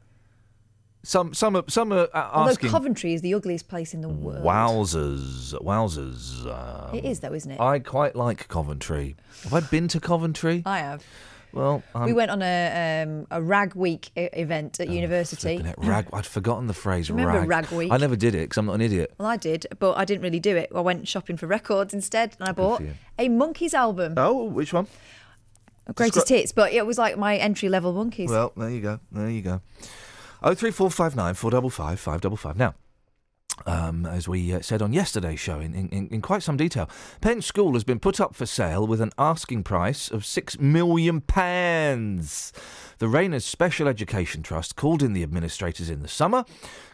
some 1.02 1.32
some 1.32 1.56
are, 1.56 1.64
some 1.68 1.92
are 1.92 2.08
uh, 2.12 2.30
Although 2.34 2.50
asking. 2.50 2.70
Coventry 2.70 3.14
is 3.14 3.22
the 3.22 3.32
ugliest 3.32 3.68
place 3.68 3.94
in 3.94 4.02
the 4.02 4.08
world. 4.08 4.44
Wowzers, 4.44 5.54
wowzers. 5.62 6.44
Um, 6.46 6.94
It 6.94 7.04
is 7.06 7.20
though, 7.20 7.32
isn't 7.32 7.52
it? 7.52 7.60
I 7.60 7.78
quite 7.78 8.16
like 8.16 8.48
Coventry. 8.48 9.16
Have 9.44 9.54
I 9.54 9.60
been 9.60 9.88
to 9.88 10.00
Coventry? 10.00 10.62
I 10.66 10.80
have. 10.80 11.02
Well, 11.52 11.82
I'm, 11.94 12.04
we 12.04 12.12
went 12.12 12.30
on 12.30 12.42
a 12.42 13.02
um, 13.02 13.26
a 13.30 13.40
rag 13.42 13.74
week 13.74 14.10
e- 14.16 14.28
event 14.32 14.80
at 14.80 14.88
university. 14.88 15.62
rag. 15.78 16.06
I'd 16.12 16.26
forgotten 16.26 16.66
the 16.66 16.74
phrase 16.74 17.10
Remember 17.10 17.40
rag. 17.40 17.48
Rag 17.48 17.70
Week? 17.70 17.90
I 17.90 17.96
never 17.96 18.16
did 18.16 18.34
it 18.34 18.42
because 18.42 18.58
I'm 18.58 18.66
not 18.66 18.74
an 18.74 18.80
idiot. 18.82 19.14
Well, 19.18 19.28
I 19.28 19.36
did, 19.36 19.66
but 19.78 19.96
I 19.96 20.04
didn't 20.04 20.22
really 20.22 20.40
do 20.40 20.56
it. 20.56 20.70
I 20.74 20.80
went 20.80 21.08
shopping 21.08 21.36
for 21.36 21.46
records 21.46 21.94
instead, 21.94 22.36
and 22.38 22.48
I 22.48 22.52
bought 22.52 22.82
a 23.18 23.28
Monkees 23.28 23.74
album. 23.74 24.14
Oh, 24.16 24.44
which 24.44 24.72
one? 24.72 24.86
Greatest 25.94 26.26
Descri- 26.26 26.40
hits, 26.40 26.52
but 26.52 26.72
it 26.72 26.84
was 26.86 26.98
like 26.98 27.16
my 27.16 27.36
entry 27.36 27.68
level 27.70 27.94
Monkees. 27.94 28.28
Well, 28.28 28.52
there 28.56 28.68
you 28.70 28.80
go. 28.82 29.00
There 29.10 29.30
you 29.30 29.40
go. 29.40 29.60
Oh 30.42 30.54
three 30.54 30.70
four 30.70 30.90
five 30.90 31.16
nine 31.16 31.34
four 31.34 31.50
double 31.50 31.70
five 31.70 31.98
five 31.98 32.20
double 32.20 32.36
five. 32.36 32.56
Now, 32.56 32.74
um, 33.66 34.06
as 34.06 34.28
we 34.28 34.52
uh, 34.52 34.60
said 34.60 34.82
on 34.82 34.92
yesterday's 34.92 35.40
show 35.40 35.60
in, 35.60 35.74
in, 35.74 36.08
in 36.08 36.20
quite 36.22 36.42
some 36.42 36.56
detail, 36.56 36.88
Penn 37.20 37.42
School 37.42 37.74
has 37.74 37.84
been 37.84 37.98
put 37.98 38.20
up 38.20 38.34
for 38.34 38.46
sale 38.46 38.86
with 38.86 39.00
an 39.00 39.12
asking 39.18 39.64
price 39.64 40.10
of 40.10 40.24
six 40.24 40.58
million 40.58 41.20
pounds. 41.20 42.52
The 42.98 43.08
Rayners 43.08 43.44
Special 43.44 43.86
Education 43.86 44.42
Trust 44.42 44.74
called 44.74 45.02
in 45.02 45.12
the 45.12 45.22
administrators 45.22 45.88
in 45.88 46.02
the 46.02 46.08
summer, 46.08 46.44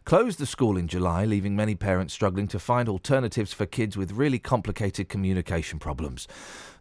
closed 0.04 0.38
the 0.38 0.46
school 0.46 0.76
in 0.76 0.86
July, 0.86 1.24
leaving 1.24 1.56
many 1.56 1.74
parents 1.74 2.12
struggling 2.12 2.46
to 2.48 2.58
find 2.58 2.88
alternatives 2.88 3.54
for 3.54 3.64
kids 3.64 3.96
with 3.96 4.12
really 4.12 4.38
complicated 4.38 5.08
communication 5.08 5.78
problems. 5.78 6.28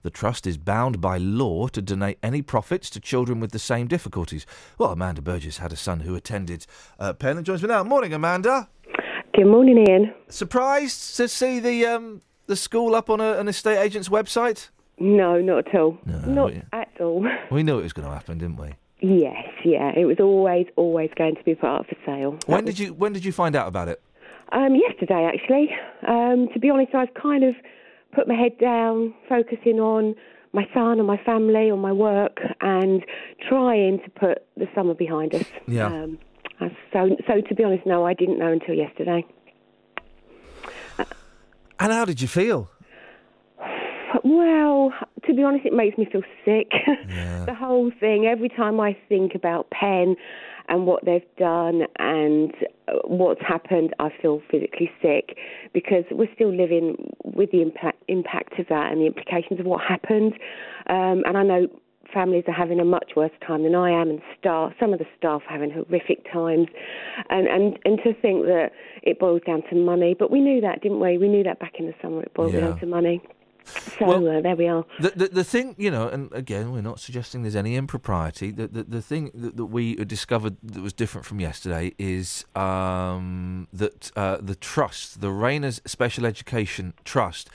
The 0.01 0.09
trust 0.09 0.45
is 0.45 0.57
bound 0.57 0.99
by 0.99 1.17
law 1.17 1.67
to 1.69 1.81
donate 1.81 2.19
any 2.21 2.41
profits 2.41 2.89
to 2.89 2.99
children 2.99 3.39
with 3.39 3.51
the 3.51 3.59
same 3.59 3.87
difficulties. 3.87 4.45
Well, 4.77 4.91
Amanda 4.91 5.21
Burgess 5.21 5.59
had 5.59 5.71
a 5.71 5.77
son 5.77 6.01
who 6.01 6.15
attended 6.15 6.65
uh, 6.99 7.13
Penn 7.13 7.37
and 7.37 7.45
joins 7.45 7.61
me 7.61 7.69
now. 7.69 7.83
Morning, 7.85 8.13
Amanda. 8.13 8.67
Good 9.33 9.47
morning, 9.47 9.83
Iain. 9.89 10.13
Surprised 10.29 11.17
to 11.17 11.27
see 11.27 11.59
the 11.59 11.87
um, 11.87 12.21
the 12.45 12.55
school 12.55 12.93
up 12.93 13.09
on 13.09 13.19
a, 13.19 13.39
an 13.39 13.47
estate 13.47 13.79
agent's 13.79 14.07
website? 14.07 14.69
No, 14.99 15.41
not 15.41 15.67
at 15.67 15.75
all. 15.75 15.97
not 16.05 16.53
yeah. 16.53 16.61
at 16.71 16.91
all. 17.01 17.27
We 17.51 17.63
knew 17.63 17.79
it 17.79 17.83
was 17.83 17.93
going 17.93 18.07
to 18.07 18.13
happen, 18.13 18.37
didn't 18.37 18.57
we? 18.57 18.75
Yes, 18.99 19.47
yeah. 19.65 19.91
It 19.95 20.05
was 20.05 20.17
always, 20.19 20.67
always 20.75 21.09
going 21.17 21.35
to 21.35 21.43
be 21.43 21.55
put 21.55 21.67
up 21.67 21.87
for 21.87 21.95
sale. 22.05 22.37
When 22.45 22.63
did 22.63 22.77
you 22.77 22.93
when 22.93 23.11
did 23.11 23.25
you 23.25 23.31
find 23.31 23.55
out 23.55 23.67
about 23.67 23.87
it? 23.87 24.03
Um, 24.51 24.75
yesterday, 24.75 25.27
actually. 25.33 25.71
Um, 26.07 26.47
to 26.53 26.59
be 26.59 26.69
honest, 26.69 26.93
I've 26.93 27.15
kind 27.15 27.43
of 27.43 27.55
put 28.13 28.27
my 28.27 28.35
head 28.35 28.59
down, 28.59 29.15
focusing 29.27 29.79
on 29.79 30.13
my 30.51 30.69
son 30.75 30.99
and 30.99 31.07
my 31.07 31.17
family, 31.17 31.71
on 31.71 31.79
my 31.79 31.91
work, 31.91 32.39
and 32.61 33.03
trying 33.49 33.97
to 33.97 34.09
put 34.11 34.45
the 34.57 34.67
summer 34.75 34.93
behind 34.93 35.33
us. 35.33 35.45
Yeah. 35.67 35.87
Um, 35.87 36.19
so, 36.59 37.15
so 37.27 37.41
to 37.47 37.55
be 37.55 37.63
honest, 37.63 37.85
no, 37.85 38.05
I 38.05 38.13
didn't 38.13 38.39
know 38.39 38.51
until 38.51 38.75
yesterday. 38.75 39.25
And 41.79 41.91
how 41.91 42.05
did 42.05 42.21
you 42.21 42.29
feel? 42.29 42.69
Well, 44.23 44.93
to 45.25 45.33
be 45.33 45.43
honest, 45.43 45.65
it 45.65 45.73
makes 45.73 45.97
me 45.97 46.07
feel 46.09 46.21
sick. 46.45 46.71
the 47.45 47.55
whole 47.57 47.91
thing. 47.99 48.25
Every 48.25 48.47
time 48.47 48.79
I 48.79 48.95
think 49.09 49.35
about 49.35 49.69
Penn 49.71 50.15
and 50.69 50.85
what 50.85 51.03
they've 51.03 51.21
done 51.37 51.81
and 51.99 52.53
uh, 52.87 52.93
what's 53.05 53.41
happened, 53.41 53.93
I 53.99 54.09
feel 54.21 54.41
physically 54.49 54.89
sick 55.01 55.37
because 55.73 56.05
we're 56.09 56.33
still 56.33 56.55
living 56.55 57.11
with 57.25 57.51
the 57.51 57.61
impact, 57.61 58.01
impact 58.07 58.59
of 58.59 58.67
that 58.69 58.91
and 58.91 59.01
the 59.01 59.07
implications 59.07 59.59
of 59.59 59.65
what 59.65 59.81
happened. 59.81 60.33
Um, 60.87 61.23
and 61.25 61.37
I 61.37 61.43
know 61.43 61.67
families 62.13 62.43
are 62.47 62.53
having 62.53 62.79
a 62.79 62.85
much 62.85 63.11
worse 63.15 63.31
time 63.45 63.63
than 63.63 63.75
I 63.75 63.89
am, 63.91 64.09
and 64.09 64.21
staff, 64.39 64.73
some 64.79 64.93
of 64.93 64.99
the 64.99 65.05
staff 65.17 65.41
are 65.47 65.51
having 65.53 65.71
horrific 65.71 66.31
times. 66.31 66.67
And, 67.29 67.47
and, 67.47 67.79
and 67.85 67.97
to 68.03 68.13
think 68.21 68.45
that 68.45 68.71
it 69.01 69.19
boils 69.19 69.41
down 69.45 69.63
to 69.69 69.75
money, 69.75 70.15
but 70.17 70.31
we 70.31 70.39
knew 70.39 70.61
that, 70.61 70.81
didn't 70.81 70.99
we? 70.99 71.17
We 71.17 71.27
knew 71.27 71.43
that 71.43 71.59
back 71.59 71.73
in 71.79 71.87
the 71.87 71.93
summer, 72.01 72.21
it 72.23 72.33
boiled 72.33 72.53
Yeah. 72.53 72.61
down 72.61 72.79
to 72.79 72.85
money. 72.85 73.21
So 73.97 74.05
uh, 74.05 74.41
there 74.41 74.57
we 74.57 74.67
are. 74.67 74.83
The, 74.99 75.11
the 75.15 75.27
the 75.29 75.43
thing, 75.45 75.73
you 75.77 75.89
know, 75.89 76.09
and 76.09 76.29
again, 76.33 76.73
we're 76.73 76.81
not 76.81 76.99
suggesting 76.99 77.43
there's 77.43 77.55
any 77.55 77.77
impropriety. 77.77 78.51
The 78.51 78.67
the, 78.67 78.83
the 78.83 79.01
thing 79.01 79.31
that, 79.33 79.55
that 79.55 79.67
we 79.67 79.95
discovered 79.95 80.57
that 80.63 80.81
was 80.81 80.91
different 80.91 81.25
from 81.25 81.39
yesterday 81.39 81.93
is 81.97 82.43
um, 82.57 83.69
that 83.71 84.11
uh, 84.17 84.37
the 84.41 84.55
trust, 84.55 85.21
the 85.21 85.31
Rayners 85.31 85.79
Special 85.85 86.25
Education 86.25 86.93
Trust, 87.05 87.49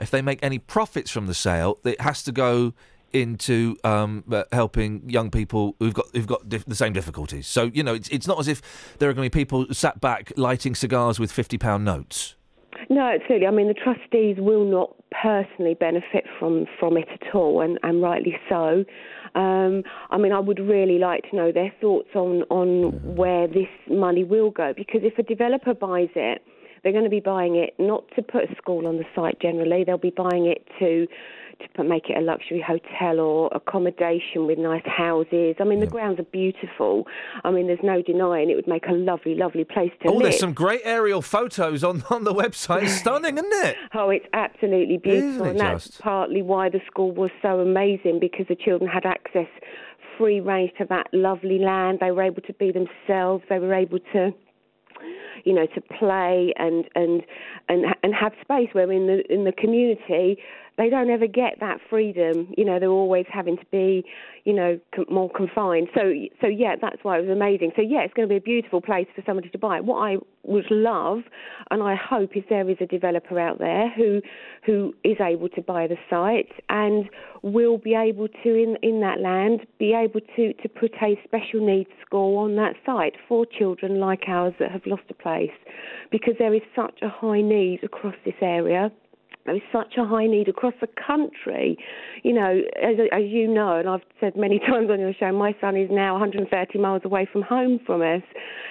if 0.00 0.10
they 0.10 0.20
make 0.20 0.38
any 0.42 0.58
profits 0.58 1.10
from 1.10 1.26
the 1.28 1.34
sale, 1.34 1.78
it 1.82 1.98
has 2.02 2.22
to 2.24 2.32
go 2.32 2.74
into 3.14 3.76
um, 3.84 4.24
uh, 4.30 4.44
helping 4.52 5.08
young 5.08 5.30
people 5.30 5.76
who've 5.78 5.94
got 5.94 6.06
who've 6.12 6.26
got 6.26 6.48
dif- 6.48 6.66
the 6.66 6.74
same 6.74 6.92
difficulties. 6.92 7.46
So 7.46 7.70
you 7.72 7.82
know, 7.82 7.94
it's 7.94 8.08
it's 8.08 8.26
not 8.26 8.38
as 8.40 8.48
if 8.48 8.60
there 8.98 9.08
are 9.08 9.14
going 9.14 9.30
to 9.30 9.30
be 9.30 9.44
people 9.44 9.66
sat 9.72 10.00
back 10.00 10.32
lighting 10.36 10.74
cigars 10.74 11.20
with 11.20 11.32
fifty 11.32 11.58
pound 11.58 11.84
notes. 11.84 12.34
No, 12.90 13.02
absolutely. 13.02 13.46
I 13.46 13.50
mean, 13.50 13.68
the 13.68 13.74
trustees 13.74 14.36
will 14.38 14.64
not 14.64 14.94
personally 15.22 15.74
benefit 15.74 16.24
from, 16.38 16.66
from 16.78 16.96
it 16.96 17.08
at 17.08 17.34
all, 17.34 17.60
and, 17.60 17.78
and 17.82 18.02
rightly 18.02 18.36
so. 18.48 18.84
Um, 19.34 19.84
I 20.10 20.18
mean, 20.18 20.32
I 20.32 20.38
would 20.40 20.58
really 20.58 20.98
like 20.98 21.28
to 21.30 21.36
know 21.36 21.52
their 21.52 21.72
thoughts 21.80 22.08
on, 22.14 22.42
on 22.50 23.16
where 23.16 23.46
this 23.46 23.68
money 23.88 24.24
will 24.24 24.50
go, 24.50 24.72
because 24.76 25.00
if 25.02 25.18
a 25.18 25.22
developer 25.22 25.72
buys 25.72 26.10
it, 26.14 26.42
they're 26.82 26.92
going 26.92 27.04
to 27.04 27.10
be 27.10 27.20
buying 27.20 27.56
it 27.56 27.74
not 27.78 28.04
to 28.16 28.22
put 28.22 28.44
a 28.44 28.54
school 28.56 28.86
on 28.86 28.98
the 28.98 29.04
site 29.14 29.40
generally, 29.40 29.84
they'll 29.84 29.96
be 29.96 30.10
buying 30.14 30.46
it 30.46 30.66
to 30.78 31.06
put, 31.74 31.86
make 31.86 32.10
it 32.10 32.16
a 32.16 32.20
luxury 32.20 32.60
hotel 32.66 33.20
or 33.20 33.48
accommodation 33.54 34.46
with 34.46 34.58
nice 34.58 34.84
houses. 34.86 35.56
I 35.60 35.64
mean, 35.64 35.80
the 35.80 35.86
grounds 35.86 36.18
are 36.20 36.24
beautiful. 36.24 37.06
I 37.44 37.50
mean, 37.50 37.66
there's 37.66 37.82
no 37.82 38.02
denying 38.02 38.50
it 38.50 38.54
would 38.56 38.68
make 38.68 38.86
a 38.86 38.92
lovely, 38.92 39.34
lovely 39.34 39.64
place 39.64 39.90
to 40.02 40.08
Oh, 40.08 40.12
live. 40.12 40.20
Oh, 40.20 40.22
there's 40.24 40.38
some 40.38 40.52
great 40.52 40.80
aerial 40.84 41.22
photos 41.22 41.82
on, 41.84 42.02
on 42.10 42.24
the 42.24 42.34
website. 42.34 42.84
It's 42.84 42.94
stunning, 42.94 43.38
isn't 43.38 43.66
it? 43.66 43.76
Oh, 43.94 44.10
it's 44.10 44.26
absolutely 44.32 44.98
beautiful, 44.98 45.28
Isn't 45.28 45.46
it 45.46 45.50
and 45.50 45.60
that's 45.60 45.86
just? 45.86 46.00
partly 46.00 46.42
why 46.42 46.68
the 46.68 46.80
school 46.86 47.12
was 47.12 47.30
so 47.42 47.60
amazing 47.60 48.18
because 48.20 48.46
the 48.48 48.56
children 48.56 48.90
had 48.90 49.04
access, 49.06 49.48
free 50.18 50.40
range 50.40 50.72
to 50.78 50.84
that 50.90 51.06
lovely 51.12 51.58
land. 51.58 51.98
They 52.00 52.10
were 52.10 52.22
able 52.22 52.42
to 52.42 52.52
be 52.54 52.70
themselves. 52.72 53.42
They 53.48 53.58
were 53.58 53.74
able 53.74 53.98
to, 54.12 54.30
you 55.44 55.52
know, 55.52 55.66
to 55.74 55.80
play 55.80 56.52
and 56.56 56.84
and 56.94 57.22
and 57.68 57.84
and 58.02 58.14
have 58.14 58.32
space. 58.40 58.68
Where 58.72 58.90
in 58.92 59.06
the 59.06 59.22
in 59.32 59.44
the 59.44 59.52
community, 59.52 60.38
they 60.76 60.90
don't 60.90 61.10
ever 61.10 61.26
get 61.26 61.60
that 61.60 61.78
freedom. 61.88 62.52
You 62.56 62.64
know, 62.64 62.78
they're 62.80 62.88
always 62.88 63.26
having 63.32 63.56
to 63.56 63.66
be, 63.70 64.04
you 64.44 64.52
know, 64.52 64.80
com- 64.94 65.06
more 65.10 65.30
confined. 65.30 65.88
So, 65.94 66.12
so 66.40 66.46
yeah, 66.46 66.74
that's 66.80 67.02
why 67.02 67.18
it 67.18 67.22
was 67.26 67.30
amazing. 67.30 67.72
So 67.76 67.82
yeah, 67.82 68.00
it's 68.00 68.14
going 68.14 68.28
to 68.28 68.32
be 68.32 68.36
a 68.36 68.40
beautiful 68.40 68.80
place 68.80 69.06
for 69.14 69.22
somebody 69.26 69.48
to 69.50 69.58
buy. 69.58 69.80
What 69.80 69.98
I 69.98 70.16
would 70.42 70.70
love, 70.70 71.20
and 71.70 71.82
I 71.82 71.94
hope, 71.94 72.36
is 72.36 72.42
there 72.50 72.68
is 72.68 72.76
a 72.80 72.86
developer 72.86 73.38
out 73.38 73.58
there 73.58 73.88
who 73.90 74.20
who 74.66 74.94
is 75.04 75.16
able 75.20 75.48
to 75.50 75.62
buy 75.62 75.86
the 75.86 75.96
site 76.10 76.52
and 76.68 77.08
will 77.42 77.78
be 77.78 77.94
able 77.94 78.28
to 78.28 78.54
in 78.54 78.76
in 78.82 79.00
that 79.00 79.20
land 79.20 79.66
be 79.78 79.94
able 79.94 80.20
to 80.36 80.52
to 80.54 80.68
put 80.68 80.92
a 81.02 81.18
special 81.24 81.64
needs 81.64 81.90
school 82.04 82.38
on 82.38 82.56
that 82.56 82.74
site 82.84 83.14
for 83.28 83.46
children 83.46 84.00
like 84.00 84.22
ours 84.26 84.54
that 84.58 84.70
have 84.70 84.82
lost 84.86 85.02
a 85.10 85.14
place, 85.14 85.50
because 86.10 86.34
there 86.38 86.54
is 86.54 86.62
such 86.74 86.98
a 87.02 87.08
high 87.08 87.40
need 87.40 87.82
across 87.82 88.14
this 88.24 88.34
area. 88.42 88.90
There 89.46 89.54
is 89.54 89.62
such 89.70 89.94
a 89.98 90.04
high 90.04 90.26
need 90.26 90.48
across 90.48 90.72
the 90.80 90.86
country. 90.86 91.76
You 92.22 92.32
know, 92.32 92.60
as, 92.82 92.96
as 93.12 93.24
you 93.26 93.46
know, 93.46 93.78
and 93.78 93.88
I've 93.88 94.02
said 94.20 94.36
many 94.36 94.58
times 94.66 94.90
on 94.90 95.00
your 95.00 95.12
show, 95.12 95.32
my 95.32 95.54
son 95.60 95.76
is 95.76 95.88
now 95.90 96.14
130 96.14 96.78
miles 96.78 97.02
away 97.04 97.28
from 97.30 97.42
home 97.42 97.78
from 97.84 98.02
us. 98.02 98.22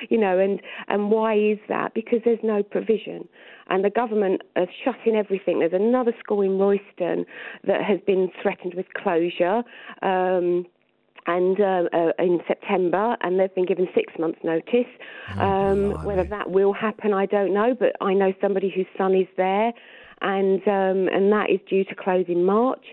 You 0.09 0.19
know, 0.19 0.39
and 0.39 0.61
and 0.87 1.11
why 1.11 1.35
is 1.35 1.59
that? 1.69 1.93
Because 1.93 2.19
there's 2.25 2.43
no 2.43 2.63
provision, 2.63 3.27
and 3.69 3.85
the 3.85 3.89
government 3.89 4.41
are 4.55 4.67
shutting 4.83 5.15
everything. 5.15 5.59
There's 5.59 5.73
another 5.73 6.13
school 6.19 6.41
in 6.41 6.57
Royston 6.57 7.25
that 7.65 7.83
has 7.83 7.99
been 8.05 8.31
threatened 8.41 8.73
with 8.73 8.87
closure. 8.93 9.63
Um, 10.01 10.65
and 11.25 11.59
uh, 11.61 11.83
uh, 11.93 12.11
in 12.19 12.39
September, 12.47 13.15
and 13.21 13.39
they've 13.39 13.53
been 13.55 13.65
given 13.65 13.87
six 13.95 14.11
months' 14.19 14.39
notice. 14.43 14.91
um, 15.39 16.03
whether 16.03 16.25
that 16.25 16.51
will 16.51 16.73
happen, 16.73 17.13
I 17.13 17.25
don't 17.25 17.53
know, 17.53 17.73
but 17.79 17.93
I 18.01 18.13
know 18.13 18.33
somebody 18.41 18.69
whose 18.75 18.87
son 18.97 19.15
is 19.15 19.27
there, 19.37 19.71
and 20.23 20.61
um, 20.67 21.13
and 21.13 21.31
that 21.31 21.49
is 21.49 21.59
due 21.69 21.83
to 21.85 21.95
close 21.95 22.25
in 22.27 22.45
March. 22.45 22.85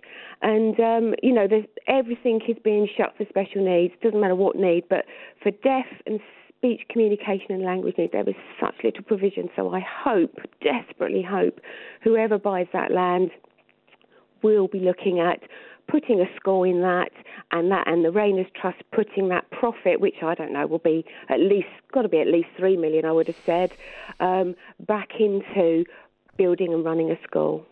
And 0.42 0.78
um, 0.80 1.14
you 1.22 1.32
know, 1.32 1.46
everything 1.86 2.40
is 2.48 2.56
being 2.62 2.88
shut 2.96 3.14
for 3.16 3.24
special 3.28 3.64
needs. 3.64 3.94
Doesn't 4.02 4.20
matter 4.20 4.34
what 4.34 4.56
need, 4.56 4.84
but 4.88 5.04
for 5.42 5.50
deaf 5.50 5.86
and 6.06 6.20
speech 6.56 6.82
communication 6.90 7.52
and 7.52 7.62
language 7.62 7.94
needs, 7.96 8.12
there 8.12 8.28
is 8.28 8.34
such 8.60 8.74
little 8.84 9.04
provision. 9.04 9.48
So 9.56 9.72
I 9.74 9.80
hope, 9.80 10.36
desperately 10.62 11.22
hope, 11.22 11.60
whoever 12.02 12.38
buys 12.38 12.66
that 12.72 12.90
land 12.90 13.30
will 14.42 14.68
be 14.68 14.80
looking 14.80 15.20
at 15.20 15.40
putting 15.90 16.20
a 16.20 16.26
score 16.36 16.66
in 16.66 16.82
that 16.82 17.10
and 17.50 17.70
that 17.70 17.88
and 17.88 18.04
the 18.04 18.12
Rayners 18.12 18.46
Trust 18.60 18.78
putting 18.92 19.28
that 19.28 19.50
profit, 19.50 20.00
which 20.00 20.22
I 20.22 20.34
don't 20.34 20.52
know 20.52 20.66
will 20.66 20.78
be 20.78 21.04
at 21.28 21.40
least 21.40 21.68
got 21.92 22.02
to 22.02 22.08
be 22.08 22.20
at 22.20 22.28
least 22.28 22.48
three 22.56 22.76
million, 22.76 23.04
I 23.04 23.12
would 23.12 23.26
have 23.26 23.36
said, 23.44 23.72
um, 24.20 24.54
back 24.86 25.10
into 25.18 25.84
building 26.40 26.72
and 26.72 26.82
running 26.82 27.10
a 27.10 27.18
school. 27.22 27.66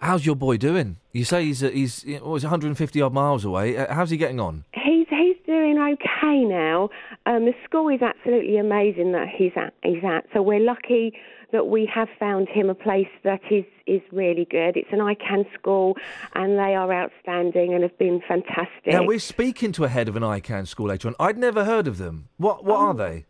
How's 0.00 0.26
your 0.26 0.36
boy 0.36 0.58
doing? 0.58 0.98
You 1.12 1.24
say 1.24 1.44
he's 1.46 1.62
uh, 1.62 1.70
he's 1.70 2.04
you 2.04 2.18
he's 2.34 2.44
150 2.44 3.00
odd 3.02 3.14
miles 3.14 3.44
away. 3.44 3.76
Uh, 3.76 3.92
how's 3.94 4.10
he 4.10 4.18
getting 4.18 4.40
on? 4.40 4.64
He's 4.74 5.06
he's 5.08 5.36
doing 5.46 5.78
okay 5.78 6.44
now. 6.44 6.90
Um, 7.26 7.46
the 7.46 7.54
school 7.64 7.88
is 7.88 8.02
absolutely 8.02 8.58
amazing 8.58 9.12
that 9.12 9.28
he's 9.34 9.52
at. 9.56 9.72
He's 9.82 10.04
at. 10.04 10.26
So 10.34 10.42
we're 10.42 10.60
lucky 10.60 11.14
that 11.52 11.66
we 11.66 11.90
have 11.92 12.08
found 12.18 12.48
him 12.48 12.70
a 12.70 12.74
place 12.74 13.12
that 13.24 13.40
is 13.50 13.64
is 13.86 14.02
really 14.12 14.46
good. 14.50 14.76
It's 14.76 14.92
an 14.92 15.00
I 15.00 15.14
CAN 15.14 15.44
school, 15.58 15.96
and 16.34 16.58
they 16.58 16.74
are 16.74 16.92
outstanding 16.92 17.74
and 17.74 17.82
have 17.82 17.98
been 17.98 18.20
fantastic. 18.26 18.92
Now 18.92 19.04
we're 19.04 19.18
speaking 19.18 19.72
to 19.72 19.84
a 19.84 19.88
head 19.88 20.08
of 20.08 20.16
an 20.16 20.24
I 20.24 20.40
CAN 20.40 20.66
school 20.66 20.88
later 20.88 21.08
on. 21.08 21.14
I'd 21.18 21.38
never 21.38 21.64
heard 21.64 21.86
of 21.86 21.98
them. 21.98 22.28
What 22.36 22.64
what 22.64 22.76
are 22.76 22.94
they? 22.94 23.26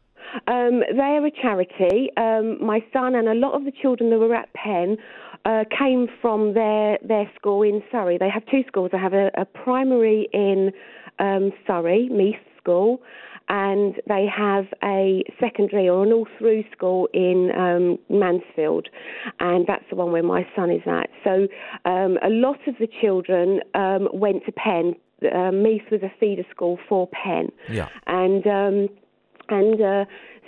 Um, 0.46 0.82
they 0.94 1.02
are 1.18 1.26
a 1.26 1.30
charity. 1.30 2.10
Um, 2.16 2.64
my 2.64 2.84
son 2.92 3.14
and 3.14 3.28
a 3.28 3.34
lot 3.34 3.54
of 3.54 3.64
the 3.64 3.72
children 3.72 4.10
that 4.10 4.18
were 4.18 4.34
at 4.34 4.52
Penn 4.54 4.96
uh, 5.44 5.64
came 5.76 6.06
from 6.20 6.54
their 6.54 6.98
their 7.06 7.30
school 7.36 7.62
in 7.62 7.82
Surrey. 7.90 8.18
They 8.18 8.28
have 8.30 8.44
two 8.46 8.62
schools. 8.68 8.90
They 8.92 8.98
have 8.98 9.14
a, 9.14 9.30
a 9.36 9.44
primary 9.44 10.28
in 10.32 10.72
um, 11.18 11.52
Surrey, 11.66 12.08
Meath 12.10 12.36
School, 12.58 13.00
and 13.48 13.94
they 14.06 14.26
have 14.26 14.66
a 14.84 15.22
secondary 15.40 15.88
or 15.88 16.04
an 16.04 16.12
all-through 16.12 16.62
school 16.72 17.08
in 17.12 17.50
um, 17.56 17.98
Mansfield, 18.08 18.88
and 19.40 19.66
that's 19.66 19.84
the 19.90 19.96
one 19.96 20.12
where 20.12 20.22
my 20.22 20.46
son 20.54 20.70
is 20.70 20.82
at. 20.86 21.08
So 21.24 21.48
um, 21.84 22.18
a 22.22 22.30
lot 22.30 22.58
of 22.68 22.74
the 22.78 22.88
children 23.00 23.60
um, 23.74 24.08
went 24.12 24.44
to 24.46 24.52
Penn. 24.52 24.94
Uh, 25.22 25.50
Meath 25.52 25.82
was 25.90 26.02
a 26.02 26.12
feeder 26.18 26.44
school 26.50 26.78
for 26.88 27.06
Penn 27.08 27.48
Yeah. 27.68 27.88
and 28.06 28.46
um, 28.46 28.88
and 29.50 29.80
uh, 29.80 30.04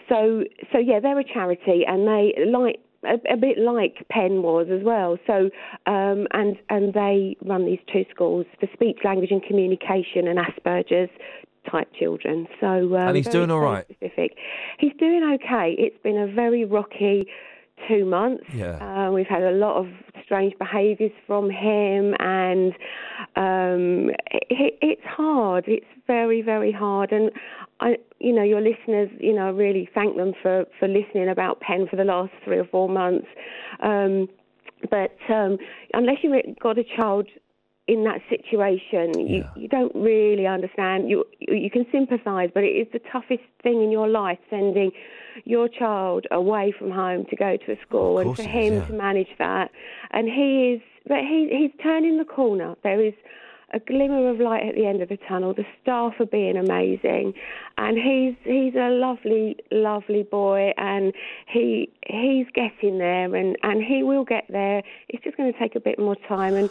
so 0.08 0.44
so 0.72 0.78
yeah, 0.78 1.00
they're 1.00 1.18
a 1.18 1.24
charity, 1.24 1.84
and 1.86 2.06
they 2.06 2.34
like 2.46 2.78
a, 3.04 3.34
a 3.34 3.36
bit 3.36 3.58
like 3.58 4.06
Penn 4.10 4.42
was 4.42 4.68
as 4.70 4.82
well. 4.84 5.18
So 5.26 5.50
um, 5.86 6.26
and 6.32 6.56
and 6.68 6.94
they 6.94 7.36
run 7.44 7.66
these 7.66 7.80
two 7.92 8.04
schools 8.10 8.46
for 8.60 8.68
speech, 8.72 8.98
language, 9.04 9.30
and 9.30 9.42
communication, 9.42 10.28
and 10.28 10.38
Asperger's 10.38 11.10
type 11.70 11.88
children. 11.98 12.48
So 12.60 12.66
um, 12.96 13.08
And 13.08 13.16
he's 13.16 13.28
doing 13.28 13.50
all 13.50 13.60
right. 13.60 13.84
Specific. 13.84 14.36
He's 14.78 14.92
doing 14.98 15.22
okay. 15.34 15.74
It's 15.78 16.00
been 16.02 16.18
a 16.18 16.26
very 16.26 16.64
rocky 16.64 17.26
two 17.88 18.04
months. 18.04 18.44
Yeah. 18.54 19.06
Uh, 19.08 19.10
we've 19.12 19.26
had 19.26 19.42
a 19.42 19.52
lot 19.52 19.76
of 19.76 19.86
strange 20.24 20.54
behaviours 20.58 21.12
from 21.26 21.50
him, 21.50 22.14
and 22.18 22.72
Um, 23.36 24.10
it, 24.30 24.78
it's 24.82 25.04
hard. 25.04 25.64
It's 25.66 25.86
very, 26.06 26.42
very 26.42 26.72
hard. 26.72 27.12
And 27.12 27.30
I, 27.82 27.96
you 28.20 28.32
know, 28.32 28.44
your 28.44 28.60
listeners, 28.60 29.10
you 29.18 29.34
know, 29.34 29.50
really 29.52 29.88
thank 29.92 30.16
them 30.16 30.32
for 30.40 30.64
for 30.78 30.86
listening 30.86 31.28
about 31.28 31.60
Penn 31.60 31.88
for 31.90 31.96
the 31.96 32.04
last 32.04 32.32
three 32.44 32.58
or 32.58 32.64
four 32.64 32.88
months. 32.88 33.26
Um, 33.82 34.28
but 34.88 35.16
um, 35.28 35.58
unless 35.92 36.18
you've 36.22 36.58
got 36.60 36.78
a 36.78 36.84
child 36.96 37.26
in 37.88 38.04
that 38.04 38.20
situation, 38.30 39.18
you, 39.18 39.44
you 39.56 39.68
don't 39.68 39.94
really 39.94 40.46
understand. 40.46 41.10
You 41.10 41.24
you 41.40 41.70
can 41.70 41.84
sympathise, 41.90 42.50
but 42.54 42.62
it 42.62 42.74
is 42.82 42.86
the 42.92 43.00
toughest 43.10 43.42
thing 43.62 43.82
in 43.82 43.90
your 43.90 44.08
life 44.08 44.38
sending 44.48 44.92
your 45.44 45.68
child 45.68 46.26
away 46.30 46.72
from 46.78 46.90
home 46.90 47.24
to 47.30 47.36
go 47.36 47.56
to 47.56 47.72
a 47.72 47.76
school, 47.86 48.18
and 48.18 48.36
for 48.36 48.42
it 48.42 48.46
is, 48.46 48.52
him 48.52 48.74
yeah. 48.74 48.86
to 48.86 48.92
manage 48.92 49.32
that. 49.38 49.70
And 50.12 50.28
he 50.28 50.74
is, 50.74 50.82
but 51.08 51.18
he 51.18 51.48
he's 51.50 51.82
turning 51.82 52.18
the 52.18 52.24
corner. 52.24 52.76
There 52.84 53.04
is 53.04 53.14
a 53.72 53.80
glimmer 53.80 54.28
of 54.30 54.40
light 54.40 54.66
at 54.68 54.74
the 54.74 54.86
end 54.86 55.02
of 55.02 55.08
the 55.08 55.18
tunnel. 55.28 55.54
The 55.54 55.66
staff 55.82 56.14
are 56.20 56.26
being 56.26 56.56
amazing, 56.56 57.34
and 57.78 57.96
he's 57.96 58.34
he's 58.44 58.74
a 58.74 58.90
lovely, 58.90 59.56
lovely 59.70 60.22
boy, 60.22 60.72
and 60.76 61.12
he 61.46 61.90
he's 62.06 62.46
getting 62.54 62.98
there, 62.98 63.34
and 63.34 63.56
and 63.62 63.82
he 63.82 64.02
will 64.02 64.24
get 64.24 64.44
there. 64.48 64.82
It's 65.08 65.24
just 65.24 65.36
going 65.36 65.52
to 65.52 65.58
take 65.58 65.74
a 65.74 65.80
bit 65.80 65.98
more 65.98 66.16
time, 66.28 66.54
and 66.54 66.70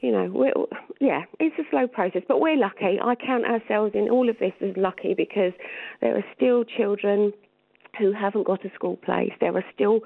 you 0.00 0.10
know, 0.10 0.30
we're, 0.32 0.52
yeah, 0.98 1.24
it's 1.38 1.58
a 1.58 1.70
slow 1.70 1.86
process, 1.86 2.22
but 2.26 2.40
we're 2.40 2.56
lucky. 2.56 2.98
I 3.02 3.14
count 3.14 3.44
ourselves 3.44 3.92
in 3.94 4.08
all 4.08 4.30
of 4.30 4.38
this 4.38 4.52
as 4.62 4.74
lucky 4.76 5.14
because 5.14 5.52
there 6.00 6.16
are 6.16 6.24
still 6.34 6.64
children 6.64 7.32
who 7.98 8.12
haven't 8.12 8.46
got 8.46 8.64
a 8.64 8.72
school 8.74 8.96
place. 8.96 9.32
There 9.40 9.54
are 9.54 9.64
still 9.74 10.00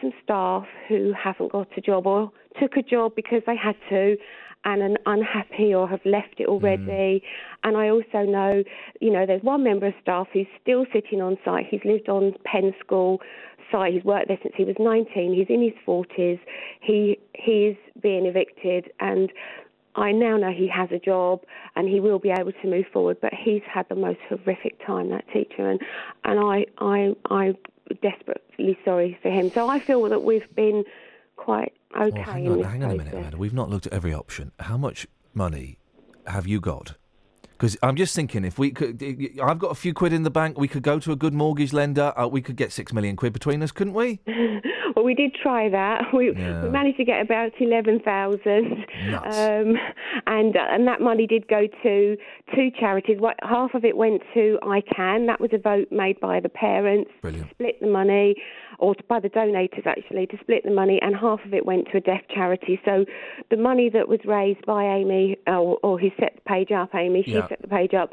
some 0.00 0.12
staff 0.22 0.64
who 0.88 1.12
haven't 1.12 1.52
got 1.52 1.68
a 1.76 1.80
job 1.80 2.06
or 2.06 2.30
took 2.60 2.76
a 2.76 2.82
job 2.82 3.14
because 3.14 3.42
they 3.46 3.56
had 3.56 3.76
to 3.90 4.16
and 4.64 4.82
are 4.82 5.12
unhappy 5.12 5.74
or 5.74 5.88
have 5.88 6.04
left 6.04 6.34
it 6.38 6.48
already. 6.48 6.82
Mm. 6.82 7.22
And 7.64 7.76
I 7.76 7.88
also 7.88 8.28
know, 8.28 8.64
you 9.00 9.12
know, 9.12 9.26
there's 9.26 9.42
one 9.42 9.62
member 9.62 9.86
of 9.86 9.94
staff 10.02 10.28
who's 10.32 10.46
still 10.60 10.86
sitting 10.92 11.20
on 11.20 11.38
site. 11.44 11.66
He's 11.70 11.84
lived 11.84 12.08
on 12.08 12.34
Penn 12.44 12.74
School 12.80 13.20
site. 13.70 13.94
He's 13.94 14.04
worked 14.04 14.28
there 14.28 14.38
since 14.42 14.54
he 14.56 14.64
was 14.64 14.76
19. 14.78 15.34
He's 15.34 15.46
in 15.48 15.62
his 15.62 15.74
40s. 15.86 16.40
He 16.80 17.18
he's 17.34 17.76
being 18.00 18.26
evicted 18.26 18.90
and 19.00 19.30
I 19.96 20.12
now 20.12 20.36
know 20.36 20.52
he 20.52 20.68
has 20.68 20.90
a 20.92 20.98
job 20.98 21.40
and 21.74 21.88
he 21.88 22.00
will 22.00 22.18
be 22.18 22.30
able 22.30 22.52
to 22.52 22.68
move 22.68 22.84
forward, 22.92 23.16
but 23.20 23.32
he's 23.32 23.62
had 23.62 23.88
the 23.88 23.94
most 23.94 24.18
horrific 24.28 24.84
time, 24.86 25.08
that 25.10 25.24
teacher, 25.32 25.70
and 25.70 25.80
and 26.24 26.38
I 26.38 26.66
I 26.78 27.14
I'm 27.30 27.56
desperately 28.02 28.78
sorry 28.84 29.18
for 29.22 29.30
him. 29.30 29.50
So 29.50 29.68
I 29.68 29.78
feel 29.80 30.02
that 30.04 30.22
we've 30.22 30.54
been 30.54 30.84
quite 31.36 31.72
okay 31.98 32.22
Well, 32.22 32.22
hang 32.24 32.48
on, 32.48 32.62
hang 32.62 32.84
on 32.84 32.90
a 32.90 32.94
minute, 32.96 33.14
Amanda. 33.14 33.36
We've 33.36 33.54
not 33.54 33.70
looked 33.70 33.86
at 33.86 33.92
every 33.92 34.12
option. 34.12 34.52
How 34.60 34.76
much 34.76 35.06
money 35.34 35.78
have 36.26 36.46
you 36.46 36.60
got? 36.60 36.94
Because 37.52 37.76
I'm 37.82 37.96
just 37.96 38.14
thinking, 38.14 38.44
if 38.44 38.58
we 38.58 38.70
could, 38.70 39.02
I've 39.42 39.58
got 39.58 39.70
a 39.70 39.74
few 39.74 39.94
quid 39.94 40.12
in 40.12 40.24
the 40.24 40.30
bank. 40.30 40.58
We 40.58 40.68
could 40.68 40.82
go 40.82 40.98
to 40.98 41.12
a 41.12 41.16
good 41.16 41.32
mortgage 41.32 41.72
lender. 41.72 42.12
Uh, 42.18 42.26
we 42.26 42.42
could 42.42 42.56
get 42.56 42.70
six 42.70 42.92
million 42.92 43.16
quid 43.16 43.32
between 43.32 43.62
us, 43.62 43.72
couldn't 43.72 43.94
we? 43.94 44.20
we 45.06 45.14
did 45.14 45.32
try 45.34 45.68
that. 45.70 46.02
We, 46.12 46.32
Yeah. 46.34 46.62
we 46.64 46.68
managed 46.70 46.98
to 46.98 47.04
get 47.04 47.20
about 47.20 47.52
eleven 47.60 48.00
thousand, 48.00 48.84
um, 49.14 49.76
and 50.26 50.56
uh, 50.56 50.66
and 50.74 50.86
that 50.88 51.00
money 51.00 51.26
did 51.26 51.46
go 51.48 51.66
to 51.82 52.16
two 52.54 52.68
charities. 52.78 53.18
What 53.20 53.36
half 53.42 53.74
of 53.74 53.84
it 53.84 53.96
went 53.96 54.22
to 54.34 54.58
I 54.62 54.82
CAN. 54.94 55.26
That 55.26 55.40
was 55.40 55.50
a 55.52 55.58
vote 55.58 55.88
made 55.90 56.18
by 56.20 56.40
the 56.40 56.48
parents 56.48 57.10
Brilliant. 57.22 57.48
to 57.48 57.54
split 57.54 57.80
the 57.80 57.86
money, 57.88 58.34
or 58.78 58.94
by 59.08 59.20
the 59.20 59.30
donators 59.30 59.86
actually 59.86 60.26
to 60.28 60.36
split 60.40 60.62
the 60.64 60.70
money, 60.70 60.98
and 61.02 61.14
half 61.16 61.40
of 61.44 61.54
it 61.54 61.64
went 61.66 61.88
to 61.92 61.98
a 61.98 62.00
deaf 62.00 62.22
charity. 62.34 62.80
So 62.84 63.04
the 63.50 63.56
money 63.56 63.88
that 63.90 64.08
was 64.08 64.20
raised 64.24 64.64
by 64.66 64.84
Amy, 64.84 65.36
or, 65.46 65.78
or 65.82 65.98
who 65.98 66.08
set 66.18 66.34
the 66.36 66.40
page 66.48 66.72
up, 66.72 66.94
Amy, 66.94 67.22
she 67.24 67.32
Yeah. 67.32 67.48
set 67.48 67.60
the 67.62 67.68
page 67.68 67.94
up. 67.94 68.12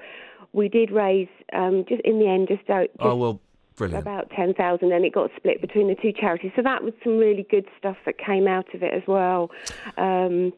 We 0.53 0.69
did 0.69 0.91
raise 0.91 1.29
um, 1.53 1.83
just 1.89 2.01
in 2.05 2.19
the 2.19 2.27
end 2.27 2.47
just, 2.47 2.69
out, 2.69 2.87
just 2.89 2.99
Oh 2.99 3.15
well, 3.15 3.39
brilliant. 3.75 4.01
about 4.01 4.29
10,000 4.31 4.91
and 4.91 5.05
it 5.05 5.13
got 5.13 5.31
split 5.35 5.61
between 5.61 5.87
the 5.87 5.95
two 5.95 6.11
charities. 6.11 6.51
So 6.55 6.61
that 6.61 6.83
was 6.83 6.93
some 7.03 7.17
really 7.17 7.45
good 7.49 7.67
stuff 7.77 7.97
that 8.05 8.17
came 8.17 8.47
out 8.47 8.73
of 8.73 8.83
it 8.83 8.93
as 8.93 9.03
well. 9.07 9.51
Um, 9.97 10.53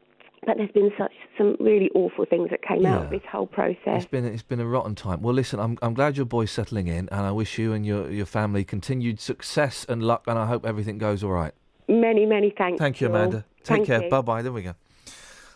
but 0.45 0.57
there's 0.57 0.71
been 0.71 0.91
such 0.97 1.11
some 1.37 1.57
really 1.59 1.89
awful 1.95 2.25
things 2.25 2.49
that 2.51 2.61
came 2.61 2.85
out 2.85 3.05
of 3.05 3.09
this 3.09 3.23
whole 3.31 3.47
process. 3.47 4.03
It's 4.03 4.05
been 4.05 4.25
it's 4.25 4.43
been 4.43 4.59
a 4.59 4.67
rotten 4.67 4.93
time. 4.93 5.21
Well, 5.21 5.33
listen, 5.33 5.59
I'm 5.59 5.77
I'm 5.81 5.95
glad 5.95 6.17
your 6.17 6.25
boy's 6.27 6.51
settling 6.51 6.87
in, 6.87 7.09
and 7.09 7.21
I 7.21 7.31
wish 7.31 7.57
you 7.57 7.73
and 7.73 7.83
your 7.85 8.11
your 8.11 8.27
family 8.27 8.63
continued 8.63 9.19
success 9.19 9.85
and 9.89 10.03
luck, 10.03 10.25
and 10.27 10.37
I 10.37 10.45
hope 10.45 10.65
everything 10.65 10.99
goes 10.99 11.23
all 11.23 11.31
right. 11.31 11.53
Many, 11.87 12.25
many 12.25 12.53
thanks. 12.55 12.79
Thank 12.79 13.01
you. 13.01 13.07
Amanda. 13.07 13.45
Take 13.63 13.77
Thank 13.77 13.87
care. 13.87 14.09
Bye 14.09 14.21
bye. 14.21 14.41
There 14.43 14.51
we 14.51 14.61
go. 14.61 14.75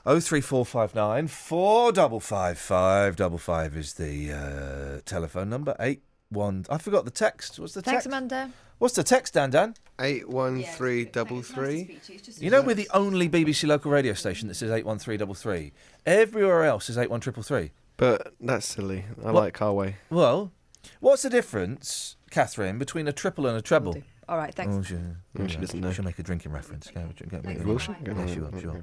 Oh 0.06 0.20
three 0.20 0.42
four 0.42 0.66
five 0.66 0.96
nine 0.96 1.28
four 1.28 1.92
double 1.92 2.20
five 2.20 2.58
five 2.58 3.16
double 3.16 3.38
five 3.38 3.78
is 3.78 3.94
the 3.94 4.32
uh, 4.32 5.02
telephone 5.06 5.50
number. 5.50 5.76
Eight 5.80 6.02
one. 6.32 6.66
I 6.70 6.78
forgot 6.78 7.06
the 7.06 7.12
text. 7.12 7.60
What's 7.60 7.74
the 7.74 7.82
Thanks, 7.82 8.04
text? 8.04 8.08
Amanda. 8.08 8.52
What's 8.78 8.96
the 8.96 9.04
text, 9.04 9.34
Dan? 9.34 9.50
Dan? 9.50 9.76
Eight 10.00 10.30
one 10.30 10.64
three 10.64 11.04
double 11.06 11.42
three. 11.42 12.00
You 12.38 12.50
know 12.50 12.62
we're 12.62 12.76
the 12.76 12.90
only 12.94 13.28
BBC 13.28 13.68
local 13.68 13.92
radio 13.92 14.14
station 14.14 14.48
that 14.48 14.54
says 14.56 14.72
eight 14.72 14.86
one 14.86 14.98
three 15.00 15.18
double 15.18 15.34
three. 15.34 15.74
Everywhere 16.06 16.64
else 16.64 16.90
is 16.90 16.98
eight 16.98 17.10
one 17.10 17.20
triple 17.20 17.44
three. 17.44 17.72
But 17.98 18.34
that's 18.40 18.66
silly. 18.66 19.04
I 19.22 19.32
What- 19.32 19.36
like 19.36 19.62
our 19.62 19.74
way. 19.74 19.98
Well, 20.10 20.54
what's 21.02 21.24
the 21.24 21.30
difference, 21.30 22.16
Catherine, 22.32 22.78
between 22.78 23.08
a 23.10 23.12
triple 23.12 23.46
and 23.46 23.58
a 23.58 23.62
treble? 23.62 23.98
All 24.30 24.38
right, 24.38 24.54
thanks. 24.56 24.74
Oh, 24.78 24.82
she, 24.84 24.94
Mm, 24.94 25.50
she 25.50 25.58
doesn't 25.58 25.80
know. 25.82 25.92
She'll 25.92 26.06
make 26.06 26.20
a 26.20 26.24
drinking 26.24 26.54
reference. 26.54 26.90
Go, 26.92 27.02
go, 27.28 27.40
Thanks. 27.42 27.62
go, 27.62 27.68
Will 27.68 27.80
she? 27.80 27.92
Yeah, 27.92 28.14
Go 28.14 28.22
on. 28.22 28.28
sure, 28.28 28.62
sure. 28.62 28.70
Okay. 28.72 28.82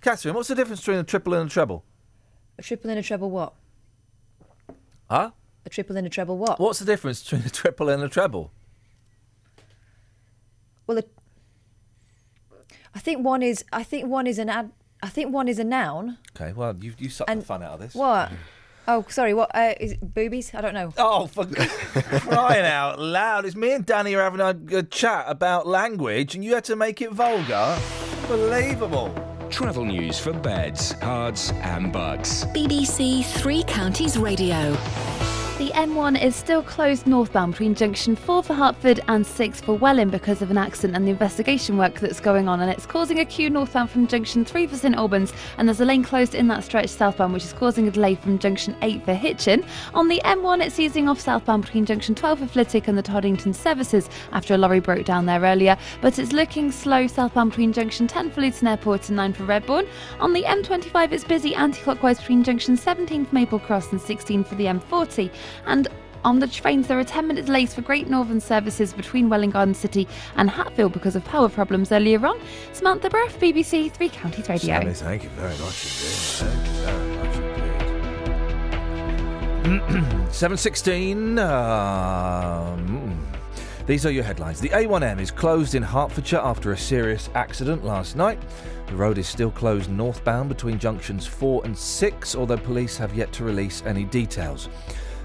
Catherine, 0.00 0.34
what's 0.34 0.48
the 0.48 0.54
difference 0.56 0.80
between 0.80 0.98
a 0.98 1.04
triple 1.04 1.34
and 1.34 1.48
a 1.48 1.52
treble? 1.52 1.84
A 2.58 2.62
triple 2.62 2.90
and 2.90 2.98
a 2.98 3.02
treble 3.02 3.30
what? 3.30 3.52
Huh? 5.10 5.30
A 5.66 5.70
triple 5.70 5.96
and 5.96 6.06
a 6.06 6.10
treble 6.10 6.38
what? 6.38 6.58
What's 6.60 6.78
the 6.78 6.84
difference 6.84 7.22
between 7.22 7.42
a 7.42 7.50
triple 7.50 7.88
and 7.88 8.02
a 8.02 8.08
treble? 8.08 8.52
Well, 10.86 10.98
a, 10.98 11.02
I 12.94 12.98
think 12.98 13.24
one 13.24 13.42
is. 13.42 13.64
I 13.72 13.82
think 13.82 14.06
one 14.06 14.26
is 14.26 14.38
an 14.38 14.48
ad. 14.48 14.72
I 15.02 15.08
think 15.08 15.32
one 15.32 15.46
is 15.48 15.58
a 15.58 15.64
noun. 15.64 16.18
Okay, 16.34 16.52
well, 16.52 16.74
you 16.80 16.94
you 16.98 17.10
sucked 17.10 17.30
And 17.30 17.42
the 17.42 17.46
fun 17.46 17.62
out 17.62 17.74
of 17.74 17.80
this. 17.80 17.94
What? 17.94 18.30
Oh, 18.88 19.04
sorry. 19.08 19.34
What 19.34 19.54
uh, 19.54 19.74
is 19.78 19.92
it 19.92 20.14
boobies? 20.14 20.54
I 20.54 20.62
don't 20.62 20.72
know. 20.72 20.94
Oh, 20.96 21.26
for 21.26 21.44
crying 22.20 22.64
out 22.64 22.98
loud! 22.98 23.44
It's 23.44 23.54
me 23.54 23.72
and 23.72 23.84
Danny 23.84 24.14
are 24.14 24.22
having 24.22 24.40
a, 24.40 24.78
a 24.78 24.82
chat 24.82 25.26
about 25.28 25.66
language, 25.66 26.34
and 26.34 26.42
you 26.42 26.54
had 26.54 26.64
to 26.64 26.76
make 26.76 27.02
it 27.02 27.12
vulgar. 27.12 27.78
Unbelievable. 28.22 29.14
Travel 29.50 29.84
news 29.84 30.18
for 30.18 30.32
beds, 30.32 30.94
cards, 31.00 31.52
and 31.56 31.92
bugs. 31.92 32.44
BBC 32.46 33.24
Three 33.24 33.62
Counties 33.64 34.18
Radio. 34.18 34.76
The 35.58 35.70
M1 35.70 36.22
is 36.22 36.36
still 36.36 36.62
closed 36.62 37.08
northbound 37.08 37.54
between 37.54 37.74
junction 37.74 38.14
4 38.14 38.44
for 38.44 38.54
Hertford 38.54 39.00
and 39.08 39.26
6 39.26 39.60
for 39.62 39.76
Welwyn 39.76 40.08
because 40.08 40.40
of 40.40 40.52
an 40.52 40.56
accident 40.56 40.94
and 40.94 41.04
the 41.04 41.10
investigation 41.10 41.76
work 41.76 41.98
that's 41.98 42.20
going 42.20 42.48
on, 42.48 42.60
and 42.60 42.70
it's 42.70 42.86
causing 42.86 43.18
a 43.18 43.24
queue 43.24 43.50
northbound 43.50 43.90
from 43.90 44.06
junction 44.06 44.44
3 44.44 44.68
for 44.68 44.76
St 44.76 44.94
Albans, 44.94 45.32
and 45.56 45.66
there's 45.66 45.80
a 45.80 45.84
lane 45.84 46.04
closed 46.04 46.36
in 46.36 46.46
that 46.46 46.62
stretch 46.62 46.90
southbound, 46.90 47.32
which 47.32 47.42
is 47.42 47.52
causing 47.52 47.88
a 47.88 47.90
delay 47.90 48.14
from 48.14 48.38
junction 48.38 48.76
8 48.82 49.04
for 49.04 49.14
Hitchin. 49.14 49.64
On 49.94 50.06
the 50.06 50.20
M1, 50.24 50.64
it's 50.64 50.78
easing 50.78 51.08
off 51.08 51.18
southbound 51.18 51.64
between 51.64 51.84
junction 51.84 52.14
12 52.14 52.38
for 52.38 52.46
Flitwick 52.46 52.86
and 52.86 52.96
the 52.96 53.02
Toddington 53.02 53.52
services 53.52 54.08
after 54.30 54.54
a 54.54 54.58
lorry 54.58 54.78
broke 54.78 55.06
down 55.06 55.26
there 55.26 55.40
earlier, 55.40 55.76
but 56.00 56.20
it's 56.20 56.30
looking 56.30 56.70
slow 56.70 57.08
southbound 57.08 57.50
between 57.50 57.72
junction 57.72 58.06
10 58.06 58.30
for 58.30 58.42
Luton 58.42 58.68
Airport 58.68 59.08
and 59.08 59.16
9 59.16 59.32
for 59.32 59.42
Redbourn. 59.42 59.88
On 60.20 60.32
the 60.32 60.44
M25, 60.44 61.10
it's 61.10 61.24
busy 61.24 61.56
anti-clockwise 61.56 62.20
between 62.20 62.44
junction 62.44 62.76
17 62.76 63.26
for 63.26 63.34
Maple 63.34 63.58
Cross 63.58 63.90
and 63.90 64.00
16 64.00 64.44
for 64.44 64.54
the 64.54 64.66
M40. 64.66 65.32
And 65.66 65.88
on 66.24 66.40
the 66.40 66.48
trains, 66.48 66.88
there 66.88 66.98
are 66.98 67.04
10 67.04 67.26
minute 67.26 67.46
delays 67.46 67.74
for 67.74 67.82
Great 67.82 68.08
Northern 68.08 68.40
services 68.40 68.92
between 68.92 69.28
Welwyn 69.28 69.50
Garden 69.50 69.74
City 69.74 70.08
and 70.36 70.50
Hatfield 70.50 70.92
because 70.92 71.16
of 71.16 71.24
power 71.24 71.48
problems 71.48 71.92
earlier 71.92 72.24
on. 72.26 72.40
Samantha 72.72 73.08
Bruff, 73.08 73.38
BBC 73.38 73.92
Three 73.92 74.08
Counties 74.08 74.48
Radio. 74.48 74.80
Sammy, 74.80 74.94
thank 74.94 75.24
you 75.24 75.30
very 75.30 75.56
much 75.58 75.84
indeed. 75.84 76.14
Thank 76.38 76.66
you 76.66 76.72
very 76.82 77.16
much 77.16 77.36
indeed. 77.36 77.48
716. 80.32 81.38
Um, 81.38 83.26
these 83.86 84.04
are 84.04 84.10
your 84.10 84.24
headlines. 84.24 84.60
The 84.60 84.68
A1M 84.70 85.18
is 85.18 85.30
closed 85.30 85.74
in 85.74 85.82
Hertfordshire 85.82 86.40
after 86.40 86.72
a 86.72 86.76
serious 86.76 87.30
accident 87.34 87.84
last 87.84 88.16
night. 88.16 88.38
The 88.88 88.96
road 88.96 89.18
is 89.18 89.26
still 89.26 89.50
closed 89.50 89.90
northbound 89.90 90.48
between 90.48 90.78
junctions 90.78 91.26
4 91.26 91.62
and 91.64 91.76
6, 91.76 92.34
although 92.34 92.56
police 92.56 92.96
have 92.98 93.14
yet 93.14 93.32
to 93.32 93.44
release 93.44 93.82
any 93.86 94.04
details. 94.04 94.68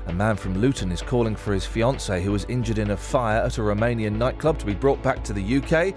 A 0.07 0.13
man 0.13 0.35
from 0.35 0.59
Luton 0.59 0.91
is 0.91 1.01
calling 1.01 1.35
for 1.35 1.53
his 1.53 1.65
fiancée, 1.65 2.21
who 2.21 2.31
was 2.31 2.45
injured 2.45 2.77
in 2.77 2.91
a 2.91 2.97
fire 2.97 3.41
at 3.41 3.57
a 3.57 3.61
Romanian 3.61 4.17
nightclub, 4.17 4.59
to 4.59 4.65
be 4.65 4.73
brought 4.73 5.01
back 5.01 5.23
to 5.23 5.33
the 5.33 5.57
UK. 5.57 5.95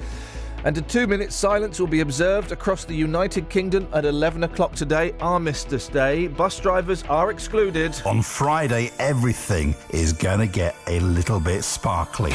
And 0.65 0.77
a 0.79 0.81
two 0.81 1.07
minute 1.07 1.33
silence 1.33 1.79
will 1.79 1.87
be 1.87 2.01
observed 2.01 2.51
across 2.51 2.85
the 2.85 2.95
United 2.95 3.49
Kingdom 3.49 3.89
at 3.93 4.05
11 4.05 4.45
o'clock 4.45 4.75
today, 4.75 5.13
Armistice 5.21 5.89
Day. 5.89 6.29
Bus 6.29 6.59
drivers 6.59 7.03
are 7.05 7.31
excluded. 7.31 8.01
On 8.05 8.23
Friday, 8.23 8.91
everything 8.99 9.75
is 9.91 10.13
going 10.13 10.41
to 10.41 10.47
get 10.47 10.75
a 10.87 11.01
little 11.01 11.41
bit 11.41 11.63
sparkly. 11.63 12.33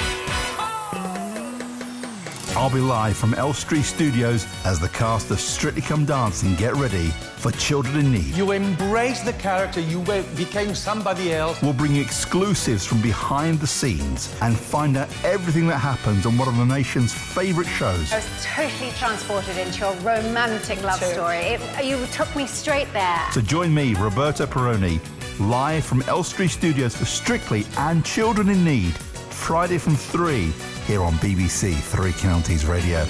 I'll 2.53 2.69
be 2.69 2.79
live 2.79 3.15
from 3.15 3.33
Elstree 3.33 3.81
Studios 3.81 4.45
as 4.65 4.77
the 4.77 4.89
cast 4.89 5.31
of 5.31 5.39
Strictly 5.39 5.81
Come 5.81 6.03
Dancing 6.03 6.53
get 6.55 6.75
ready 6.75 7.07
for 7.37 7.49
Children 7.51 8.05
in 8.05 8.11
Need. 8.11 8.35
You 8.35 8.51
embrace 8.51 9.21
the 9.21 9.31
character, 9.33 9.79
you 9.79 10.01
be- 10.01 10.23
became 10.35 10.75
somebody 10.75 11.33
else. 11.33 11.61
We'll 11.61 11.73
bring 11.73 11.95
you 11.95 12.01
exclusives 12.01 12.85
from 12.85 13.01
behind 13.01 13.61
the 13.61 13.67
scenes 13.67 14.35
and 14.41 14.55
find 14.57 14.97
out 14.97 15.07
everything 15.23 15.65
that 15.67 15.77
happens 15.77 16.25
on 16.25 16.37
one 16.37 16.49
of 16.49 16.57
the 16.57 16.65
nation's 16.65 17.13
favourite 17.13 17.69
shows. 17.69 18.11
I 18.11 18.17
was 18.17 18.45
totally 18.45 18.91
transported 18.91 19.57
into 19.57 19.79
your 19.79 19.93
romantic 20.01 20.83
love 20.83 21.01
story. 21.01 21.37
It, 21.37 21.85
you 21.85 22.05
took 22.07 22.35
me 22.35 22.47
straight 22.47 22.91
there. 22.91 23.25
So 23.31 23.39
join 23.39 23.73
me, 23.73 23.95
Roberto 23.95 24.45
Peroni, 24.45 24.99
live 25.39 25.85
from 25.85 26.01
Elstree 26.03 26.49
Studios 26.49 26.97
for 26.97 27.05
Strictly 27.05 27.65
and 27.77 28.05
Children 28.05 28.49
in 28.49 28.65
Need, 28.65 28.93
Friday 29.41 29.77
from 29.77 29.95
3 29.95 30.51
here 30.87 31.01
on 31.03 31.13
BBC 31.15 31.73
Three 31.75 32.13
Counties 32.13 32.65
Radio. 32.65 33.03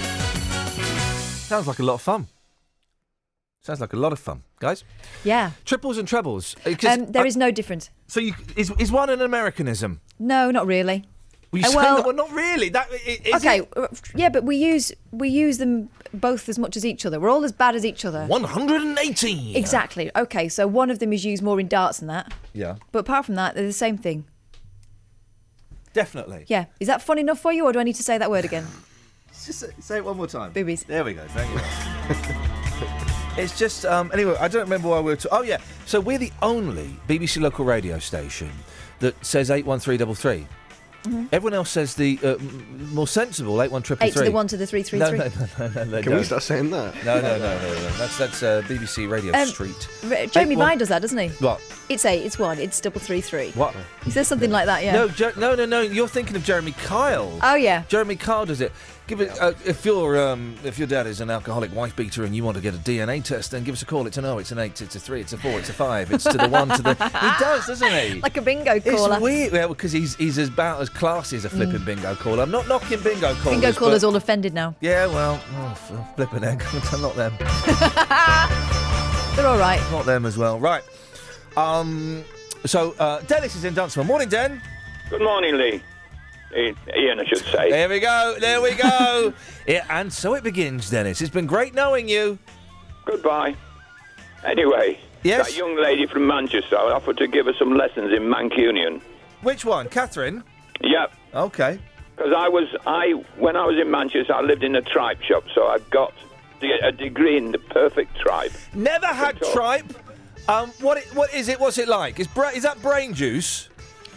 Sounds 1.46 1.66
like 1.66 1.78
a 1.78 1.82
lot 1.82 1.94
of 1.94 2.02
fun. 2.02 2.26
Sounds 3.60 3.80
like 3.80 3.92
a 3.92 3.96
lot 3.96 4.12
of 4.12 4.18
fun, 4.18 4.42
guys. 4.58 4.82
Yeah. 5.24 5.52
Triples 5.64 5.98
and 5.98 6.08
trebles. 6.08 6.56
uh, 6.66 6.74
'cause 6.74 6.98
Um, 6.98 7.12
there 7.12 7.22
I- 7.22 7.26
is 7.26 7.36
no 7.36 7.50
difference. 7.52 7.90
So 8.08 8.18
you, 8.20 8.34
is 8.56 8.72
is 8.78 8.90
one 8.90 9.08
an 9.10 9.20
Americanism? 9.20 10.00
No, 10.18 10.50
not 10.50 10.66
really. 10.66 11.04
Well, 11.52 11.62
you 11.62 11.68
Uh, 11.68 11.72
well- 11.76 11.96
that, 11.96 12.06
well, 12.06 12.14
not 12.16 12.32
really. 12.32 12.70
That 12.70 12.88
i- 12.90 13.20
is 13.24 13.34
okay, 13.36 13.60
it? 13.60 13.68
uh, 13.76 13.86
yeah, 14.16 14.30
but 14.30 14.42
we 14.42 14.56
use 14.56 14.90
we 15.12 15.28
use 15.28 15.58
them 15.58 15.90
both 16.14 16.48
as 16.48 16.58
much 16.58 16.76
as 16.76 16.84
each 16.84 17.06
other. 17.06 17.20
We're 17.20 17.28
all 17.30 17.44
as 17.44 17.52
bad 17.52 17.76
as 17.76 17.84
each 17.84 18.04
other. 18.04 18.26
180. 18.26 19.54
Exactly. 19.56 20.10
Okay, 20.16 20.48
so 20.48 20.66
one 20.66 20.90
of 20.90 20.98
them 20.98 21.12
is 21.12 21.24
used 21.24 21.42
more 21.42 21.60
in 21.60 21.68
darts 21.68 21.98
than 21.98 22.08
that, 22.08 22.32
Yeah, 22.52 22.76
but 22.90 23.00
apart 23.00 23.26
from 23.26 23.36
that, 23.36 23.54
they're 23.54 23.66
the 23.66 23.72
same 23.72 23.96
thing. 23.98 24.24
Definitely. 25.92 26.44
Yeah. 26.48 26.66
Is 26.80 26.88
that 26.88 27.02
fun 27.02 27.18
enough 27.18 27.40
for 27.40 27.52
you, 27.52 27.64
or 27.64 27.72
do 27.72 27.78
I 27.78 27.82
need 27.82 27.96
to 27.96 28.02
say 28.02 28.18
that 28.18 28.30
word 28.30 28.44
again? 28.44 28.66
Just 29.44 29.64
say, 29.82 29.96
it 29.96 30.04
one 30.04 30.16
more 30.16 30.26
time. 30.26 30.52
Boobies. 30.52 30.84
There 30.84 31.04
we 31.04 31.14
go. 31.14 31.24
Thank 31.28 31.50
you. 31.50 32.36
it's 33.42 33.58
just 33.58 33.84
um, 33.86 34.10
anyway. 34.12 34.36
I 34.38 34.46
don't 34.46 34.60
remember 34.62 34.88
why 34.88 34.98
we 35.00 35.04
were. 35.06 35.16
To- 35.16 35.28
oh 35.32 35.42
yeah. 35.42 35.56
So 35.86 36.00
we're 36.00 36.18
the 36.18 36.30
only 36.42 36.94
BBC 37.08 37.40
local 37.40 37.64
radio 37.64 37.98
station 37.98 38.50
that 39.00 39.24
says 39.24 39.50
eight 39.50 39.64
one 39.64 39.80
three 39.80 39.96
double 39.96 40.14
three. 40.14 40.46
Mhm. 41.04 41.28
Everyone 41.32 41.54
else 41.54 41.70
says 41.70 41.94
the 41.96 42.18
uh, 42.22 42.36
more 42.92 43.08
sensible 43.08 43.60
eight 43.60 43.72
one 43.72 43.82
triple 43.82 44.06
Eight 44.06 44.12
to 44.14 44.22
the 44.22 44.30
one 44.30 44.46
to 44.48 44.56
the 44.56 44.66
three 44.66 44.82
three 44.84 45.00
no, 45.00 45.08
three. 45.08 45.18
No, 45.18 45.26
no, 45.26 45.66
no, 45.68 45.84
no, 45.84 46.02
Can 46.02 46.12
we 46.12 46.16
don't. 46.18 46.24
start 46.24 46.42
saying 46.44 46.70
that? 46.70 46.94
No, 47.04 47.16
no, 47.20 47.22
no, 47.22 47.38
no, 47.38 47.58
no. 47.58 47.90
That's 47.98 48.18
that's 48.18 48.42
uh, 48.42 48.62
BBC 48.66 49.10
Radio 49.10 49.32
Um, 49.36 49.48
Street. 49.48 49.88
R- 50.08 50.26
Jamie 50.26 50.54
Vine 50.54 50.78
does 50.78 50.88
that, 50.90 51.02
doesn't 51.02 51.18
he? 51.18 51.28
What? 51.44 51.60
It's 51.88 52.04
eight. 52.04 52.24
It's 52.24 52.38
one. 52.38 52.58
It's 52.58 52.80
double 52.80 53.00
three 53.00 53.20
three. 53.20 53.50
What? 53.52 53.74
He 54.04 54.10
says 54.12 54.28
something 54.28 54.50
like 54.52 54.66
that. 54.66 54.84
Yeah. 54.84 54.92
No, 54.92 55.08
Jo- 55.08 55.32
no, 55.36 55.54
no, 55.56 55.66
no. 55.66 55.80
You're 55.80 56.06
thinking 56.08 56.36
of 56.36 56.44
Jeremy 56.44 56.72
Kyle. 56.72 57.36
Oh 57.42 57.54
yeah. 57.56 57.82
Jeremy 57.88 58.14
Kyle 58.16 58.46
does 58.46 58.60
it. 58.60 58.70
Give 59.08 59.20
it 59.20 59.36
uh, 59.40 59.52
if 59.66 59.84
your 59.84 60.16
um, 60.16 60.54
if 60.64 60.78
your 60.78 60.86
dad 60.86 61.08
is 61.08 61.20
an 61.20 61.28
alcoholic 61.28 61.74
wife 61.74 61.94
beater 61.96 62.22
and 62.24 62.34
you 62.36 62.44
want 62.44 62.56
to 62.56 62.62
get 62.62 62.72
a 62.72 62.78
DNA 62.78 63.22
test, 63.22 63.50
then 63.50 63.64
give 63.64 63.74
us 63.74 63.82
a 63.82 63.84
call. 63.84 64.06
It's 64.06 64.16
an 64.16 64.24
O, 64.24 64.38
it's 64.38 64.52
an 64.52 64.60
eight, 64.60 64.80
it's 64.80 64.94
a 64.94 65.00
three, 65.00 65.20
it's 65.20 65.32
a 65.32 65.38
four, 65.38 65.58
it's 65.58 65.68
a 65.68 65.72
five, 65.72 66.12
it's 66.12 66.22
to 66.24 66.38
the 66.38 66.48
one 66.48 66.68
to 66.68 66.80
the. 66.82 66.94
He 66.94 67.44
does, 67.44 67.66
doesn't 67.66 67.90
he? 67.92 68.20
Like 68.20 68.36
a 68.36 68.42
bingo 68.42 68.78
caller. 68.80 69.14
It's 69.16 69.22
weird, 69.22 69.52
well, 69.52 69.68
because 69.68 69.90
he's 69.90 70.14
he's 70.14 70.38
as 70.38 70.48
about 70.48 70.80
as 70.80 70.88
classy 70.88 71.36
as 71.36 71.44
a 71.44 71.50
flipping 71.50 71.80
Mm. 71.80 71.84
bingo 71.84 72.14
caller. 72.14 72.44
I'm 72.44 72.52
not 72.52 72.68
knocking 72.68 73.00
bingo 73.02 73.34
callers. 73.34 73.44
Bingo 73.60 73.72
callers 73.72 74.02
but- 74.02 74.06
all 74.08 74.16
offended 74.16 74.54
now. 74.54 74.76
Yeah, 74.80 75.06
well, 75.06 75.42
oh, 75.56 75.70
f- 75.72 76.14
flipping 76.16 76.44
egg, 76.44 76.60
not 77.00 77.16
them, 77.16 77.32
They're 79.36 79.46
all 79.48 79.58
right. 79.58 79.80
not 79.90 80.06
them 80.06 80.24
as 80.26 80.38
well. 80.38 80.60
Right. 80.60 80.84
Um. 81.56 82.24
So 82.66 82.94
uh, 83.00 83.20
Dennis 83.22 83.56
is 83.56 83.64
in 83.64 83.74
Dunstable. 83.74 84.04
Morning, 84.04 84.28
Den. 84.28 84.62
Good 85.10 85.22
morning, 85.22 85.56
Lee. 85.58 85.82
Iain, 86.54 87.20
I 87.20 87.24
should 87.24 87.44
say. 87.46 87.70
There 87.70 87.88
we 87.88 88.00
go. 88.00 88.36
There 88.38 88.60
we 88.60 88.74
go. 88.74 89.32
yeah, 89.66 89.84
and 89.90 90.12
so 90.12 90.34
it 90.34 90.44
begins, 90.44 90.90
Dennis. 90.90 91.20
It's 91.20 91.30
been 91.30 91.46
great 91.46 91.74
knowing 91.74 92.08
you. 92.08 92.38
Goodbye. 93.04 93.54
Anyway, 94.44 94.98
Yes? 95.22 95.48
that 95.48 95.56
young 95.56 95.80
lady 95.80 96.06
from 96.06 96.26
Manchester 96.26 96.76
offered 96.76 97.16
to 97.18 97.26
give 97.28 97.46
us 97.46 97.54
some 97.58 97.76
lessons 97.76 98.12
in 98.12 98.22
Mancunian. 98.24 99.00
Which 99.42 99.64
one, 99.64 99.88
Catherine? 99.88 100.42
Yep. 100.80 101.12
Okay. 101.34 101.78
Because 102.16 102.32
I 102.36 102.48
was, 102.48 102.68
I 102.86 103.12
when 103.38 103.56
I 103.56 103.64
was 103.64 103.78
in 103.80 103.90
Manchester, 103.90 104.34
I 104.34 104.42
lived 104.42 104.62
in 104.64 104.76
a 104.76 104.82
tripe 104.82 105.22
shop, 105.22 105.44
so 105.54 105.66
I 105.66 105.78
got 105.90 106.12
a 106.82 106.92
degree 106.92 107.36
in 107.36 107.50
the 107.52 107.58
perfect 107.58 108.16
tripe. 108.18 108.52
Never 108.74 109.06
had 109.06 109.40
tripe. 109.52 109.92
Um, 110.48 110.70
what 110.80 110.98
it, 110.98 111.04
what 111.14 111.32
is 111.32 111.48
it? 111.48 111.58
What's 111.58 111.78
it 111.78 111.88
like? 111.88 112.20
Is 112.20 112.26
bra- 112.26 112.50
is 112.50 112.64
that 112.64 112.80
brain 112.82 113.14
juice? 113.14 113.68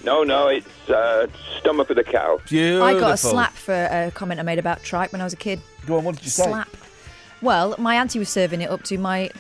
No, 0.06 0.24
no, 0.24 0.48
it's 0.50 0.90
uh, 0.90 1.26
stomach 1.60 1.90
of 1.90 1.96
the 1.96 2.04
cow. 2.04 2.40
Beautiful. 2.48 2.88
I 2.88 2.94
got 3.00 3.16
a 3.16 3.18
slap 3.18 3.54
for 3.54 3.74
a 3.74 4.12
comment 4.14 4.40
I 4.40 4.44
made 4.44 4.60
about 4.60 4.84
tripe 4.84 5.12
when 5.12 5.20
I 5.20 5.24
was 5.24 5.34
a 5.34 5.38
kid. 5.38 5.60
Go 5.88 5.98
on. 5.98 6.04
What 6.04 6.16
did 6.16 6.26
you 6.26 6.30
say? 6.30 6.44
Slap. 6.44 6.70
Well, 7.42 7.74
my 7.80 7.96
auntie 7.96 8.20
was 8.20 8.30
serving 8.30 8.62
it 8.62 8.70
up 8.70 8.84
to 8.84 9.00
my 9.00 9.32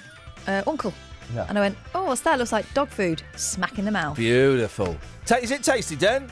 uh, 0.48 0.64
uncle. 0.66 0.92
Yeah. 1.36 1.46
And 1.48 1.58
I 1.60 1.62
went, 1.62 1.78
oh, 1.94 2.06
what's 2.06 2.22
that? 2.22 2.40
Looks 2.40 2.52
like 2.52 2.72
dog 2.74 2.90
food. 2.90 3.22
Smack 3.36 3.78
in 3.78 3.86
the 3.86 3.92
mouth. 3.92 4.18
Beautiful. 4.18 4.98
Ta- 5.28 5.38
is 5.38 5.52
it 5.52 5.62
tasty, 5.62 5.96
Den? 5.96 6.32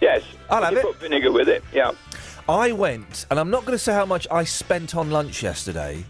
Yes. 0.00 0.22
I'll 0.48 0.62
have 0.62 0.72
you 0.72 0.78
it. 0.78 0.82
Put 0.84 0.96
vinegar 0.96 1.30
with 1.30 1.48
it. 1.48 1.62
Yeah. 1.72 1.92
I 2.48 2.72
went, 2.72 3.26
and 3.30 3.38
I'm 3.38 3.50
not 3.50 3.66
going 3.66 3.76
to 3.76 3.78
say 3.78 3.92
how 3.92 4.06
much 4.06 4.26
I 4.30 4.44
spent 4.44 4.94
on 4.94 5.10
lunch 5.10 5.42
yesterday. 5.42 6.06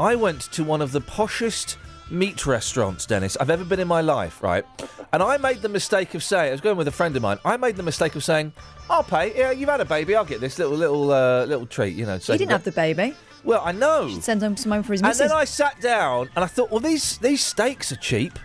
I 0.00 0.16
went 0.16 0.40
to 0.52 0.64
one 0.64 0.82
of 0.82 0.90
the 0.90 1.00
poshest 1.00 1.76
meat 2.10 2.46
restaurants, 2.46 3.06
Dennis, 3.06 3.36
I've 3.40 3.50
ever 3.50 3.64
been 3.64 3.80
in 3.80 3.88
my 3.88 4.00
life, 4.00 4.42
right? 4.42 4.64
And 5.12 5.22
I 5.22 5.36
made 5.38 5.62
the 5.62 5.68
mistake 5.68 6.14
of 6.14 6.22
saying, 6.22 6.48
I 6.48 6.52
was 6.52 6.60
going 6.60 6.76
with 6.76 6.88
a 6.88 6.92
friend 6.92 7.14
of 7.16 7.22
mine. 7.22 7.38
I 7.44 7.56
made 7.56 7.76
the 7.76 7.82
mistake 7.82 8.14
of 8.14 8.22
saying, 8.24 8.52
"I'll 8.88 9.02
pay. 9.02 9.36
Yeah, 9.36 9.50
you've 9.50 9.68
had 9.68 9.80
a 9.80 9.84
baby. 9.84 10.14
I'll 10.14 10.24
get 10.24 10.40
this 10.40 10.58
little 10.58 10.76
little 10.76 11.12
uh, 11.12 11.44
little 11.46 11.66
treat." 11.66 11.96
You 11.96 12.06
know. 12.06 12.18
So 12.18 12.32
he 12.32 12.38
didn't 12.38 12.52
have 12.52 12.64
the 12.64 12.72
baby. 12.72 13.14
Well, 13.42 13.62
I 13.64 13.72
know. 13.72 14.08
Should 14.08 14.22
Send 14.22 14.42
him 14.42 14.56
some 14.56 14.70
home 14.72 14.82
for 14.82 14.92
his 14.92 15.00
And 15.00 15.08
missus. 15.08 15.28
then 15.28 15.32
I 15.32 15.44
sat 15.44 15.80
down 15.80 16.28
and 16.36 16.44
I 16.44 16.46
thought, 16.46 16.70
well, 16.70 16.80
these 16.80 17.18
these 17.18 17.42
steaks 17.42 17.90
are 17.90 17.96
cheap. 17.96 18.38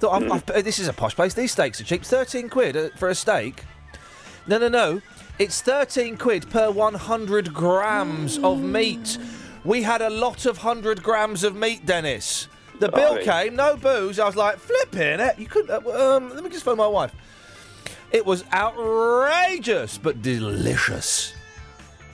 Thought, 0.00 0.22
I've, 0.22 0.50
I've, 0.50 0.64
this 0.64 0.80
is 0.80 0.88
a 0.88 0.92
posh 0.92 1.14
place. 1.14 1.32
These 1.32 1.52
steaks 1.52 1.80
are 1.80 1.84
cheap. 1.84 2.04
Thirteen 2.04 2.48
quid 2.48 2.76
uh, 2.76 2.88
for 2.96 3.08
a 3.08 3.14
steak. 3.14 3.62
No, 4.48 4.58
no, 4.58 4.68
no. 4.68 5.00
It's 5.38 5.62
thirteen 5.62 6.16
quid 6.16 6.50
per 6.50 6.70
one 6.70 6.94
hundred 6.94 7.54
grams 7.54 8.38
of 8.38 8.60
meat. 8.60 9.16
We 9.64 9.82
had 9.82 10.02
a 10.02 10.10
lot 10.10 10.46
of 10.46 10.58
hundred 10.58 11.02
grams 11.02 11.44
of 11.44 11.54
meat, 11.54 11.86
Dennis. 11.86 12.48
The 12.80 12.88
bill 12.90 13.14
Blimey. 13.14 13.24
came, 13.24 13.56
no 13.56 13.76
booze. 13.76 14.18
I 14.18 14.26
was 14.26 14.34
like, 14.34 14.58
flipping 14.58 15.20
it. 15.20 15.38
You 15.38 15.46
could. 15.46 15.70
Uh, 15.70 16.16
um, 16.16 16.30
let 16.30 16.42
me 16.42 16.50
just 16.50 16.64
phone 16.64 16.76
my 16.76 16.86
wife. 16.86 17.14
It 18.10 18.26
was 18.26 18.44
outrageous, 18.52 19.98
but 19.98 20.20
delicious. 20.20 21.32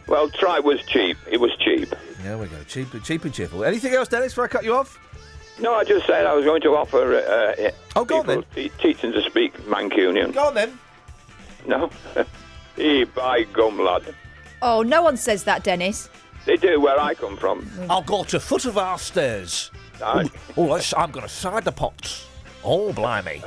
Well, 0.07 0.29
try 0.31 0.59
was 0.59 0.83
cheap. 0.85 1.17
It 1.31 1.39
was 1.39 1.55
cheap. 1.57 1.95
There 2.23 2.39
we 2.39 2.47
go. 2.47 2.63
Cheap, 2.65 2.89
cheap 3.03 3.25
and 3.25 3.35
cheerful. 3.35 3.65
Anything 3.65 3.95
else, 3.95 4.09
Dennis? 4.09 4.33
Before 4.33 4.45
I 4.45 4.49
cut 4.49 4.65
you 4.65 4.75
off. 4.75 4.99
No, 5.61 5.75
I 5.75 5.85
just 5.85 6.07
said 6.07 6.25
I 6.25 6.35
was 6.35 6.45
going 6.45 6.63
to 6.63 6.77
offer 6.77 7.17
uh, 7.17 7.71
oh, 7.97 8.05
go 8.05 8.23
people 8.23 8.45
te- 8.55 8.71
teaching 8.81 9.13
to 9.13 9.23
speak 9.23 9.55
Mancunian. 9.65 10.33
Go 10.33 10.47
on 10.47 10.55
then. 10.55 10.79
No? 11.67 11.91
hey, 12.77 13.05
by 13.05 13.43
gum, 13.45 13.79
lad. 13.79 14.15
Oh, 14.63 14.83
no 14.83 15.03
one 15.03 15.17
says 15.17 15.45
that, 15.45 15.65
Dennis. 15.65 16.09
They 16.49 16.57
do 16.57 16.81
where 16.81 16.99
I 16.99 17.13
come 17.13 17.37
from. 17.37 17.71
I'll 17.91 18.01
go 18.01 18.25
to 18.25 18.41
foot 18.41 18.65
of 18.65 18.79
our 18.79 18.99
stairs. 18.99 19.71
Aye. 20.03 20.31
Oh, 20.57 20.75
that's, 20.75 20.95
I'm 20.97 21.11
going 21.11 21.27
to 21.27 21.29
side 21.29 21.63
the 21.63 21.73
pots. 21.73 22.27
Oh, 22.65 22.91
blimey. 22.95 23.43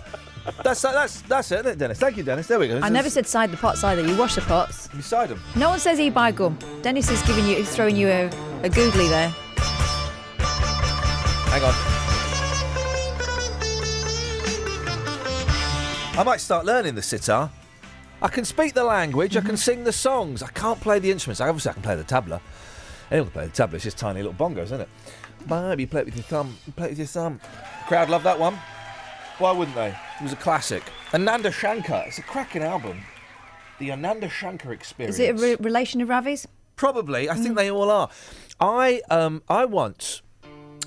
That's 0.63 0.83
that's 0.83 1.21
that's 1.23 1.51
it, 1.51 1.61
isn't 1.61 1.71
it, 1.71 1.77
Dennis? 1.79 1.97
Thank 1.97 2.17
you, 2.17 2.23
Dennis. 2.23 2.45
There 2.45 2.59
we 2.59 2.67
go. 2.67 2.79
I 2.79 2.89
never 2.89 3.09
said 3.09 3.25
side 3.25 3.49
the 3.49 3.57
pots 3.57 3.83
either. 3.83 4.03
You 4.03 4.15
wash 4.15 4.35
the 4.35 4.41
pots. 4.41 4.87
You 4.93 5.01
side 5.01 5.29
them. 5.29 5.41
No 5.55 5.69
one 5.69 5.79
says 5.79 5.99
eat 5.99 6.13
by 6.13 6.31
gum. 6.31 6.59
Dennis 6.83 7.09
is 7.09 7.23
giving 7.23 7.47
you, 7.47 7.55
he's 7.55 7.75
throwing 7.75 7.95
you 7.95 8.07
a, 8.07 8.29
a 8.61 8.69
googly 8.69 9.07
there. 9.07 9.29
Hang 11.49 11.63
on. 11.63 11.73
I 16.19 16.23
might 16.23 16.39
start 16.39 16.65
learning 16.65 16.93
the 16.93 17.01
sitar. 17.01 17.49
I 18.21 18.27
can 18.27 18.45
speak 18.45 18.75
the 18.75 18.83
language. 18.83 19.35
I 19.35 19.41
can 19.41 19.57
sing 19.57 19.85
the 19.85 19.91
songs. 19.91 20.43
I 20.43 20.49
can't 20.49 20.79
play 20.79 20.99
the 20.99 21.09
instruments. 21.09 21.41
Obviously, 21.41 21.71
I 21.71 21.73
can 21.73 21.81
play 21.81 21.95
the 21.95 22.03
tabla. 22.03 22.39
Anyone 23.11 23.29
can 23.29 23.33
play 23.33 23.45
the 23.47 23.51
tabla. 23.51 23.73
It's 23.75 23.83
just 23.83 23.97
tiny 23.97 24.23
little 24.23 24.33
bongos, 24.33 24.63
isn't 24.63 24.81
it? 24.81 24.89
Baby, 25.47 25.85
play 25.85 26.01
it 26.01 26.05
with 26.05 26.15
your 26.15 26.23
thumb. 26.23 26.57
Play 26.75 26.88
it 26.88 26.89
with 26.91 26.99
your 26.99 27.07
thumb. 27.07 27.39
Crowd 27.88 28.09
love 28.09 28.23
that 28.23 28.39
one. 28.39 28.57
Why 29.38 29.51
wouldn't 29.51 29.75
they? 29.75 29.89
It 29.89 30.23
was 30.23 30.33
a 30.33 30.38
classic. 30.38 30.83
Ananda 31.13 31.51
Shankar. 31.51 32.05
It's 32.07 32.19
a 32.19 32.23
cracking 32.23 32.63
album. 32.63 33.01
The 33.79 33.91
Ananda 33.91 34.29
Shankar 34.29 34.71
Experience. 34.71 35.15
Is 35.15 35.19
it 35.19 35.29
a 35.31 35.33
re- 35.33 35.57
relation 35.59 35.99
of 36.01 36.09
Ravi's? 36.09 36.47
Probably. 36.75 37.29
I 37.29 37.35
think 37.35 37.55
they 37.55 37.69
all 37.69 37.89
are. 37.89 38.09
I 38.59 39.01
um 39.09 39.41
I 39.49 39.65
once 39.65 40.21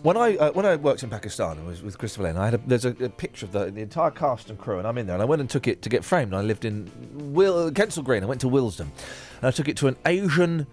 when 0.02 0.16
I 0.16 0.36
uh, 0.36 0.52
when 0.52 0.64
I 0.64 0.76
worked 0.76 1.02
in 1.02 1.10
Pakistan 1.10 1.59
I 1.59 1.66
was 1.66 1.82
with 1.82 1.98
Christopher 1.98 2.24
Lane. 2.24 2.36
I 2.36 2.46
had 2.46 2.55
a, 2.55 2.59
there's 2.59 2.84
a, 2.84 2.90
a 3.05 3.09
picture 3.09 3.46
of 3.46 3.52
the, 3.52 3.70
the 3.70 3.80
entire 3.80 4.10
cast 4.10 4.48
and 4.51 4.59
crew, 4.59 4.78
and 4.78 4.86
I'm 4.86 4.96
in 4.98 5.06
there. 5.06 5.14
And 5.14 5.22
I 5.22 5.26
went 5.26 5.40
and 5.40 5.51
took 5.51 5.66
it 5.66 5.82
to 5.82 5.88
get 5.88 6.05
framed. 6.05 6.32
I 6.32 6.40
lived 6.42 6.64
in 6.64 6.90
Will 7.34 7.70
Kensal 7.72 8.05
Green. 8.05 8.22
I 8.22 8.26
went 8.26 8.40
to 8.42 8.48
Willesden, 8.48 8.90
and 9.38 9.46
I 9.46 9.51
took 9.51 9.68
it 9.68 9.76
to 9.78 9.88
an 9.88 9.96
Asian 10.06 10.66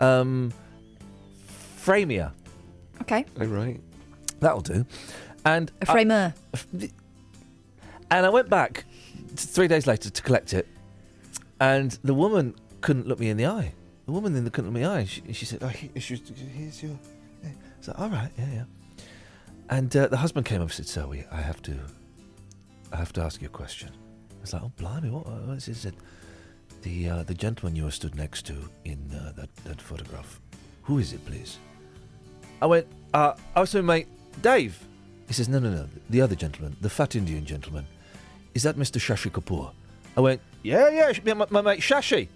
um, 0.00 0.52
framier. 1.84 2.32
Okay. 3.02 3.24
Oh, 3.40 3.46
right. 3.46 3.80
That'll 4.40 4.60
do. 4.60 4.84
And 5.44 5.70
A 5.82 5.86
framer. 5.86 6.34
and 8.10 8.26
I 8.26 8.28
went 8.28 8.48
back 8.50 8.84
three 9.36 9.68
days 9.68 9.86
later 9.86 10.10
to 10.10 10.22
collect 10.22 10.52
it, 10.52 10.66
and 11.60 11.98
the 12.04 12.14
woman 12.14 12.54
couldn't 12.80 13.06
look 13.06 13.18
me 13.20 13.28
in 13.30 13.36
the 13.36 13.46
eye. 13.46 13.72
the 14.06 14.12
woman 14.12 14.28
in 14.32 14.34
then 14.34 14.44
looked 14.44 14.58
at 14.58 14.64
me 14.64 14.84
eye. 14.84 15.04
She, 15.04 15.22
she 15.32 15.44
said, 15.46 15.62
oh, 15.62 15.68
he, 15.68 15.90
she 16.00 16.16
"Here's 16.56 16.82
your." 16.82 16.92
I 17.44 17.48
was 17.78 17.88
like, 17.88 17.98
"All 17.98 18.08
right, 18.10 18.30
yeah, 18.38 18.52
yeah." 18.52 18.64
And 19.70 19.94
uh, 19.96 20.08
the 20.08 20.16
husband 20.18 20.44
came 20.46 20.60
up 20.60 20.68
and 20.68 20.72
said, 20.72 20.86
"So 20.88 21.08
we, 21.08 21.24
I 21.30 21.40
have 21.40 21.62
to, 21.62 21.74
I 22.92 22.96
have 22.96 23.12
to 23.14 23.22
ask 23.22 23.40
you 23.40 23.46
a 23.46 23.50
question." 23.50 23.90
I 23.90 24.40
was 24.42 24.52
like, 24.52 24.62
"Oh, 24.62 24.72
blimey, 24.76 25.10
what?" 25.10 25.26
what 25.26 25.56
is 25.56 25.68
it?" 25.68 25.72
He 25.74 25.78
said, 25.80 25.94
"The 26.82 27.08
uh, 27.08 27.22
the 27.22 27.34
gentleman 27.34 27.76
you 27.76 27.84
were 27.84 27.90
stood 27.90 28.14
next 28.14 28.44
to 28.46 28.54
in 28.84 29.10
uh, 29.14 29.32
that 29.36 29.54
that 29.64 29.80
photograph, 29.80 30.40
who 30.82 30.98
is 30.98 31.12
it, 31.12 31.24
please?" 31.24 31.58
I 32.62 32.66
went, 32.66 32.86
uh, 33.14 33.34
was 33.60 33.70
so 33.70 33.82
mate, 33.82 34.06
Dave." 34.42 34.78
He 35.26 35.34
says, 35.34 35.48
"No, 35.48 35.58
no, 35.58 35.70
no, 35.70 35.88
the 36.08 36.20
other 36.20 36.34
gentleman, 36.34 36.76
the 36.80 36.90
fat 36.90 37.14
Indian 37.16 37.44
gentleman, 37.44 37.86
is 38.54 38.62
that 38.64 38.76
Mr. 38.76 38.98
Shashi 38.98 39.30
Kapoor?" 39.30 39.72
I 40.16 40.20
went, 40.20 40.40
"Yeah, 40.62 40.88
yeah, 40.88 41.34
my, 41.34 41.46
my 41.50 41.60
mate 41.60 41.80
Shashi." 41.80 42.28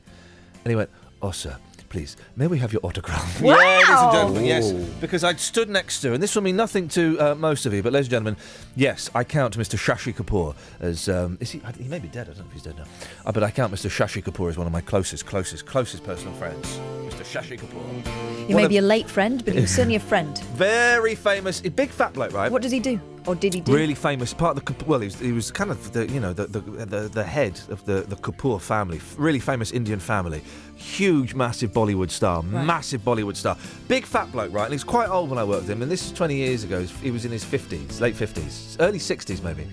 And 0.65 0.71
he 0.71 0.77
went, 0.77 0.91
"Oh, 1.21 1.31
sir." 1.31 1.57
Please, 1.95 2.17
may 2.35 2.49
we 2.49 2.59
have 2.59 2.73
your 2.73 2.81
autograph? 2.85 3.41
Yeah, 3.41 3.55
ladies 3.55 3.89
and 3.89 4.13
gentlemen, 4.13 4.45
yes. 4.47 4.73
Because 5.01 5.23
I'd 5.23 5.39
stood 5.39 5.71
next 5.71 6.01
to, 6.01 6.13
and 6.13 6.21
this 6.21 6.35
will 6.35 6.43
mean 6.43 6.57
nothing 6.57 6.89
to 6.89 7.17
uh, 7.21 7.35
most 7.37 7.67
of 7.67 7.73
you, 7.73 7.85
but 7.85 7.93
ladies 7.93 8.07
and 8.07 8.11
gentlemen, 8.11 8.37
yes, 8.75 9.11
I 9.15 9.23
count 9.23 9.57
Mr. 9.57 9.79
Shashi 9.79 10.13
Kapoor 10.13 10.57
as. 10.81 11.09
Um, 11.09 11.39
is 11.41 11.53
he? 11.53 11.63
He 11.79 11.85
may 11.87 12.01
be 12.01 12.09
dead. 12.09 12.23
I 12.29 12.33
don't 12.33 12.39
know 12.41 12.47
if 12.49 12.53
he's 12.53 12.63
dead 12.63 12.77
now. 12.79 12.85
Uh, 13.25 13.31
but 13.31 13.45
I 13.45 13.53
count 13.53 13.73
Mr. 13.73 13.89
Shashi 13.89 14.25
Kapoor 14.25 14.49
as 14.49 14.59
one 14.59 14.67
of 14.67 14.73
my 14.73 14.81
closest, 14.81 15.25
closest, 15.25 15.67
closest 15.67 16.03
personal 16.03 16.35
friends. 16.35 16.67
Mr. 17.07 17.23
Shashi 17.23 17.61
Kapoor. 17.61 18.45
He 18.49 18.55
One 18.55 18.63
may 18.63 18.65
of- 18.65 18.71
be 18.71 18.79
a 18.79 18.83
late 18.83 19.09
friend, 19.09 19.45
but 19.45 19.55
he 19.55 19.61
was 19.61 19.71
certainly 19.71 19.95
a 19.95 20.01
friend. 20.01 20.37
very 20.57 21.15
famous, 21.15 21.61
big 21.61 21.91
fat 21.91 22.13
bloke, 22.13 22.33
right? 22.33 22.51
What 22.51 22.63
does 22.63 22.73
he 22.73 22.81
do? 22.81 22.99
Or 23.27 23.35
did 23.35 23.55
he 23.55 23.61
do? 23.61 23.73
Really 23.75 23.95
famous 23.95 24.35
part 24.35 24.57
of 24.57 24.65
the 24.65 24.85
well, 24.85 25.01
he 25.01 25.07
was, 25.07 25.19
he 25.19 25.33
was 25.33 25.51
kind 25.51 25.71
of 25.71 25.93
the 25.93 26.07
you 26.09 26.21
know 26.21 26.33
the 26.33 26.47
the, 26.47 26.61
the, 26.61 27.01
the 27.09 27.25
head 27.25 27.59
of 27.71 27.85
the 27.87 28.03
the 28.03 28.17
Kapoor 28.17 28.61
family, 28.61 29.01
really 29.17 29.39
famous 29.41 29.71
Indian 29.73 29.99
family, 29.99 30.43
huge, 30.77 31.35
massive 31.35 31.73
Bollywood 31.73 32.11
star, 32.11 32.43
Right. 32.43 32.65
massive 32.67 33.01
Bollywood 33.03 33.37
star, 33.37 33.57
big 33.89 34.05
fat 34.05 34.31
bloke, 34.31 34.53
right? 34.53 34.65
And 34.65 34.73
he 34.73 34.77
was 34.77 34.85
quite 34.85 35.09
old 35.09 35.31
when 35.31 35.39
I 35.39 35.45
worked 35.45 35.63
with 35.63 35.71
him, 35.71 35.83
and 35.83 35.91
this 35.91 36.05
is 36.07 36.13
20 36.13 36.37
years 36.37 36.65
ago. 36.65 36.83
He 36.83 37.11
was 37.11 37.25
in 37.25 37.33
his 37.33 37.45
50s, 37.45 38.01
late 38.01 38.15
50s, 38.15 38.77
early 38.81 38.99
60s 38.99 39.43
maybe. 39.43 39.67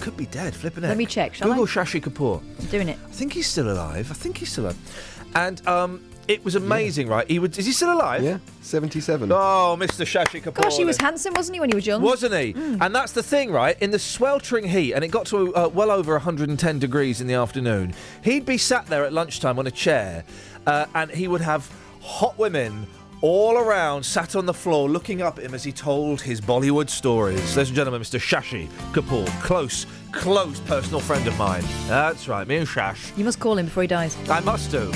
Could 0.00 0.16
be 0.16 0.26
dead, 0.26 0.54
flipping 0.54 0.84
it. 0.84 0.88
Let 0.88 0.96
me 0.98 1.06
check, 1.06 1.34
shall 1.34 1.48
Google 1.48 1.64
I? 1.64 1.66
Shashi 1.66 2.00
Kapoor. 2.02 2.42
I'm 2.60 2.66
doing 2.66 2.88
it. 2.88 2.98
I 3.06 3.10
think 3.12 3.32
he's 3.32 3.46
still 3.46 3.70
alive. 3.70 4.10
I 4.10 4.14
think 4.14 4.36
he's 4.38 4.52
still 4.52 4.64
alive. 4.64 5.30
And 5.34 5.66
um, 5.66 6.02
it 6.28 6.44
was 6.44 6.54
amazing, 6.54 7.08
right? 7.08 7.28
He 7.30 7.38
would. 7.38 7.56
Is 7.56 7.66
he 7.66 7.72
still 7.72 7.92
alive? 7.92 8.22
Yeah, 8.22 8.38
77. 8.62 9.30
Oh, 9.30 9.76
Mr. 9.78 10.04
Shashi 10.04 10.42
Kapoor. 10.42 10.62
Gosh, 10.62 10.76
he 10.76 10.84
was 10.84 10.96
handsome, 10.96 11.34
wasn't 11.34 11.54
he, 11.56 11.60
when 11.60 11.70
he 11.70 11.74
was 11.74 11.86
young? 11.86 12.02
Wasn't 12.02 12.34
he? 12.34 12.54
And 12.56 12.94
that's 12.94 13.12
the 13.12 13.22
thing, 13.22 13.50
right? 13.50 13.80
In 13.80 13.90
the 13.90 13.98
sweltering 13.98 14.66
heat, 14.66 14.94
and 14.94 15.04
it 15.04 15.08
got 15.08 15.26
to 15.26 15.54
uh, 15.54 15.68
well 15.68 15.90
over 15.90 16.12
110 16.12 16.78
degrees 16.78 17.20
in 17.20 17.26
the 17.26 17.34
afternoon, 17.34 17.94
he'd 18.22 18.44
be 18.46 18.58
sat 18.58 18.86
there 18.86 19.04
at 19.04 19.12
lunchtime 19.12 19.58
on 19.58 19.66
a 19.66 19.70
chair, 19.70 20.24
uh, 20.66 20.86
and 20.94 21.10
he 21.10 21.28
would 21.28 21.40
have 21.40 21.70
hot 22.00 22.36
women 22.38 22.86
all 23.22 23.56
around, 23.56 24.04
sat 24.04 24.36
on 24.36 24.44
the 24.46 24.54
floor, 24.54 24.88
looking 24.88 25.22
up 25.22 25.38
at 25.38 25.44
him 25.44 25.54
as 25.54 25.64
he 25.64 25.72
told 25.72 26.20
his 26.20 26.40
Bollywood 26.40 26.90
stories. 26.90 27.56
Ladies 27.56 27.70
and 27.70 27.76
gentlemen, 27.76 28.02
Mr. 28.02 28.20
Shashi 28.20 28.68
Kapoor, 28.92 29.26
close, 29.40 29.86
close 30.12 30.60
personal 30.60 31.00
friend 31.00 31.26
of 31.26 31.36
mine. 31.38 31.64
That's 31.88 32.28
right, 32.28 32.46
me 32.46 32.56
and 32.56 32.66
Shash. 32.66 33.16
You 33.16 33.24
must 33.24 33.40
call 33.40 33.56
him 33.56 33.66
before 33.66 33.84
he 33.84 33.86
dies. 33.86 34.16
I 34.28 34.40
must 34.40 34.70
do. 34.70 34.92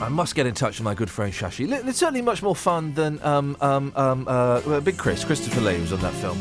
I 0.00 0.08
must 0.08 0.34
get 0.34 0.46
in 0.46 0.54
touch 0.54 0.78
with 0.78 0.84
my 0.84 0.94
good 0.94 1.08
friend 1.08 1.32
Shashi. 1.32 1.70
It's 1.86 1.98
certainly 1.98 2.20
much 2.20 2.42
more 2.42 2.56
fun 2.56 2.92
than 2.94 3.22
um, 3.22 3.56
um, 3.60 3.92
um, 3.96 4.26
uh, 4.28 4.80
Big 4.80 4.98
Chris, 4.98 5.24
Christopher 5.24 5.60
Lee, 5.60 5.80
was 5.80 5.92
on 5.92 6.00
that 6.00 6.12
film. 6.14 6.38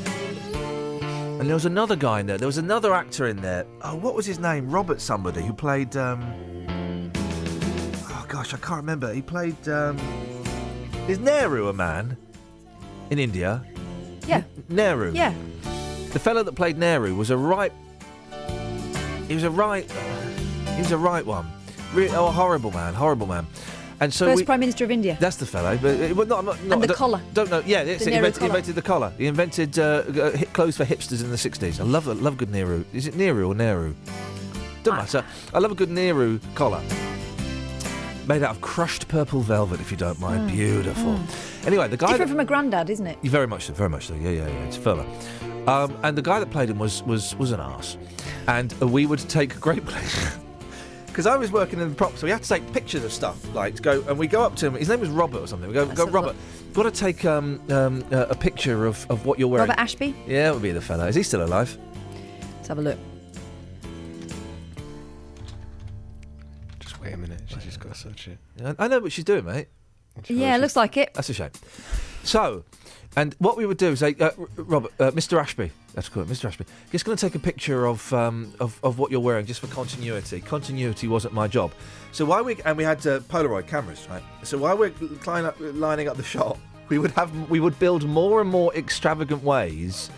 And 1.39 1.47
there 1.47 1.55
was 1.55 1.65
another 1.65 1.95
guy 1.95 2.19
in 2.19 2.25
there. 2.25 2.37
There 2.37 2.47
was 2.47 2.57
another 2.57 2.93
actor 2.93 3.27
in 3.27 3.37
there. 3.37 3.65
Oh, 3.81 3.95
what 3.95 4.15
was 4.15 4.25
his 4.25 4.39
name? 4.39 4.69
Robert 4.69 4.99
somebody 5.01 5.41
who 5.41 5.53
played. 5.53 5.95
Um... 5.95 6.21
Oh 8.09 8.25
gosh, 8.27 8.53
I 8.53 8.57
can't 8.57 8.81
remember. 8.81 9.13
He 9.13 9.21
played. 9.21 9.67
Um... 9.67 9.97
Is 11.07 11.19
Nehru 11.19 11.67
a 11.67 11.73
man 11.73 12.17
in 13.09 13.19
India? 13.19 13.63
Yeah. 14.25 14.43
Nehru. 14.69 15.11
Yeah. 15.13 15.33
The 16.11 16.19
fellow 16.19 16.43
that 16.43 16.53
played 16.53 16.77
Nehru 16.77 17.13
was 17.15 17.29
a 17.29 17.37
right. 17.37 17.73
He 19.27 19.35
was 19.35 19.43
a 19.43 19.49
right. 19.49 19.89
He 20.75 20.79
was 20.79 20.91
a 20.91 20.97
right 20.97 21.25
one. 21.25 21.51
Re- 21.93 22.09
oh, 22.09 22.31
horrible 22.31 22.71
man, 22.71 22.93
horrible 22.93 23.27
man. 23.27 23.45
And 23.99 24.13
so 24.13 24.25
First 24.25 24.37
we, 24.41 24.45
Prime 24.45 24.59
Minister 24.59 24.83
of 24.83 24.91
India. 24.91 25.15
that's 25.19 25.37
the 25.37 25.45
fellow. 25.45 25.77
But 25.81 26.13
well, 26.15 26.25
not, 26.25 26.43
not, 26.43 26.63
not, 26.63 26.73
And 26.73 26.83
the 26.83 26.87
don't- 26.87 26.97
collar. 26.97 27.21
Don't 27.33 27.49
know. 27.49 27.61
Yeah, 27.65 27.83
that's 27.83 28.03
The 28.03 28.09
it. 28.09 28.13
He 28.13 28.17
invented, 28.17 28.43
invented 28.43 28.75
the 28.75 28.81
collar. 28.81 29.13
He 29.17 29.27
invented 29.27 29.79
uh, 29.79 29.83
uh, 29.83 30.37
clothes 30.53 30.75
for 30.77 30.83
hipsters 30.85 31.23
in 31.23 31.29
the 31.29 31.37
'60s. 31.37 31.79
I 31.79 31.83
love 31.83 32.07
love 32.07 32.33
a 32.33 32.35
good 32.35 32.49
Nehru. 32.51 32.83
Is 32.93 33.07
it 33.07 33.15
Nehru 33.15 33.47
or 33.49 33.55
Nehru? 33.55 33.93
Don't 34.83 34.97
matter. 34.97 35.23
I 35.53 35.59
love 35.59 35.71
a 35.71 35.75
good 35.75 35.89
Nehru 35.91 36.39
collar. 36.55 36.81
Made 38.27 38.41
out 38.43 38.51
of 38.55 38.61
crushed 38.61 39.07
purple 39.09 39.41
velvet, 39.41 39.79
if 39.81 39.91
you 39.91 39.97
don't 39.97 40.19
mind. 40.19 40.49
Mm, 40.49 40.53
Beautiful. 40.53 41.13
mm. 41.15 41.67
Anyway, 41.67 41.87
the 41.89 41.97
guy. 41.97 42.07
Different 42.07 42.29
that- 42.29 42.33
from 42.33 42.39
a 42.39 42.45
granddad, 42.45 42.89
isn't 42.89 43.05
it? 43.07 43.17
Very 43.23 43.47
much 43.47 43.65
so, 43.65 43.73
very 43.73 43.89
much 43.89 44.07
so. 44.07 44.15
Yeah, 44.15 44.29
yeah, 44.31 44.47
yeah. 44.47 44.65
It's 44.65 44.77
a 44.77 44.81
fella. 44.81 45.05
Um, 45.67 45.95
and 46.03 46.17
the 46.17 46.21
guy 46.21 46.39
that 46.39 46.49
played 46.49 46.69
him 46.69 46.79
was 46.79 47.03
was 47.03 47.35
was 47.37 47.51
an 47.51 47.59
ass, 47.61 47.97
and 48.47 48.73
uh, 48.81 48.87
we 48.87 49.05
would 49.05 49.19
take 49.29 49.57
great 49.61 49.85
pleasure. 49.93 50.31
Because 51.13 51.27
I 51.27 51.37
was 51.37 51.51
working 51.51 51.79
in 51.79 51.89
the 51.89 51.95
prop, 51.95 52.17
so 52.17 52.25
we 52.25 52.31
had 52.31 52.41
to 52.41 52.49
take 52.49 52.73
pictures 52.73 53.03
of 53.03 53.13
stuff, 53.13 53.53
like 53.53 53.75
to 53.75 53.83
go, 53.83 54.03
and 54.07 54.17
we 54.17 54.25
go 54.25 54.41
up 54.41 54.55
to 54.55 54.65
him. 54.65 54.73
His 54.73 54.89
name 54.89 54.99
was 54.99 55.09
Robert 55.09 55.41
or 55.41 55.47
something. 55.47 55.67
We 55.67 55.73
go, 55.75 55.83
Let's 55.83 55.95
go 55.95 56.05
have 56.05 56.13
Robert. 56.15 56.35
Got 56.73 56.83
to 56.83 56.91
take 56.91 57.23
um, 57.23 57.61
um, 57.69 58.03
uh, 58.11 58.25
a 58.31 58.35
picture 58.35 58.87
of, 58.87 59.05
of 59.11 59.23
what 59.23 59.37
you're 59.37 59.47
wearing. 59.47 59.69
Robert 59.69 59.79
Ashby? 59.79 60.15
Yeah, 60.25 60.45
that 60.45 60.53
would 60.55 60.63
be 60.63 60.71
the 60.71 60.81
fella. 60.81 61.05
Is 61.07 61.13
he 61.13 61.21
still 61.21 61.43
alive? 61.43 61.77
Let's 62.55 62.67
have 62.67 62.79
a 62.79 62.81
look. 62.81 62.97
Just 66.79 66.99
wait 66.99 67.13
a 67.13 67.17
minute. 67.17 67.41
She's 67.45 67.63
just 67.63 67.79
got 67.79 67.93
to 67.93 67.99
search 67.99 68.29
it. 68.29 68.39
I 68.79 68.87
know 68.87 68.99
what 68.99 69.11
she's 69.11 69.23
doing, 69.23 69.45
mate. 69.45 69.67
Yeah, 70.25 70.55
it 70.55 70.61
looks 70.61 70.75
like 70.75 70.97
it. 70.97 71.13
That's 71.13 71.29
a 71.29 71.35
shame. 71.35 71.51
So, 72.23 72.65
and 73.15 73.35
what 73.39 73.57
we 73.57 73.65
would 73.65 73.77
do 73.77 73.89
is, 73.89 73.99
say, 73.99 74.15
uh, 74.19 74.31
Robert, 74.57 74.91
uh, 74.99 75.11
Mr. 75.11 75.39
Ashby, 75.39 75.71
that's 75.93 76.09
cool, 76.09 76.25
Mr. 76.25 76.45
Ashby, 76.45 76.65
just 76.91 77.05
going 77.05 77.15
to 77.17 77.21
take 77.25 77.35
a 77.35 77.39
picture 77.39 77.85
of, 77.87 78.11
um, 78.13 78.53
of 78.59 78.79
of 78.83 78.97
what 78.99 79.11
you're 79.11 79.19
wearing, 79.19 79.45
just 79.45 79.59
for 79.59 79.67
continuity. 79.67 80.41
Continuity 80.41 81.07
wasn't 81.07 81.33
my 81.33 81.47
job. 81.47 81.71
So 82.11 82.25
while 82.25 82.43
we 82.43 82.57
and 82.65 82.77
we 82.77 82.83
had 82.83 83.05
uh, 83.05 83.19
Polaroid 83.21 83.67
cameras, 83.67 84.07
right? 84.09 84.23
So 84.43 84.57
while 84.57 84.77
we're 84.77 84.93
up, 85.27 85.55
lining 85.59 86.07
up 86.07 86.17
the 86.17 86.23
shot, 86.23 86.57
we 86.89 86.97
would 86.97 87.11
have 87.11 87.49
we 87.49 87.59
would 87.59 87.77
build 87.79 88.07
more 88.07 88.41
and 88.41 88.49
more 88.49 88.73
extravagant 88.75 89.43
ways 89.43 90.09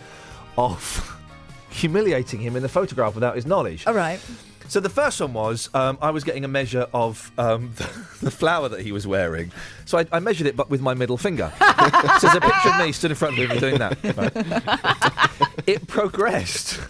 of 0.57 1.17
humiliating 1.69 2.39
him 2.39 2.55
in 2.55 2.63
the 2.63 2.69
photograph 2.69 3.15
without 3.15 3.35
his 3.35 3.45
knowledge. 3.45 3.85
All 3.87 3.93
right. 3.93 4.19
So 4.67 4.79
the 4.79 4.89
first 4.89 5.21
one 5.21 5.33
was 5.33 5.69
um, 5.73 5.97
I 6.01 6.11
was 6.11 6.23
getting 6.23 6.43
a 6.43 6.47
measure 6.47 6.87
of 6.93 7.31
um, 7.37 7.73
the, 8.21 8.31
flower 8.31 8.67
that 8.69 8.81
he 8.81 8.91
was 8.91 9.05
wearing. 9.05 9.51
So 9.85 9.99
I, 9.99 10.05
I 10.11 10.19
measured 10.19 10.47
it, 10.47 10.55
but 10.55 10.69
with 10.69 10.81
my 10.81 10.93
middle 10.93 11.17
finger. 11.17 11.51
so 11.59 12.27
there's 12.27 12.35
a 12.35 12.41
picture 12.41 12.69
of 12.69 12.79
me 12.79 12.91
stood 12.91 13.11
in 13.11 13.15
front 13.15 13.37
of 13.37 13.51
him 13.51 13.59
doing 13.59 13.77
that. 13.77 13.97
right? 14.17 15.57
it 15.67 15.87
progressed 15.87 16.81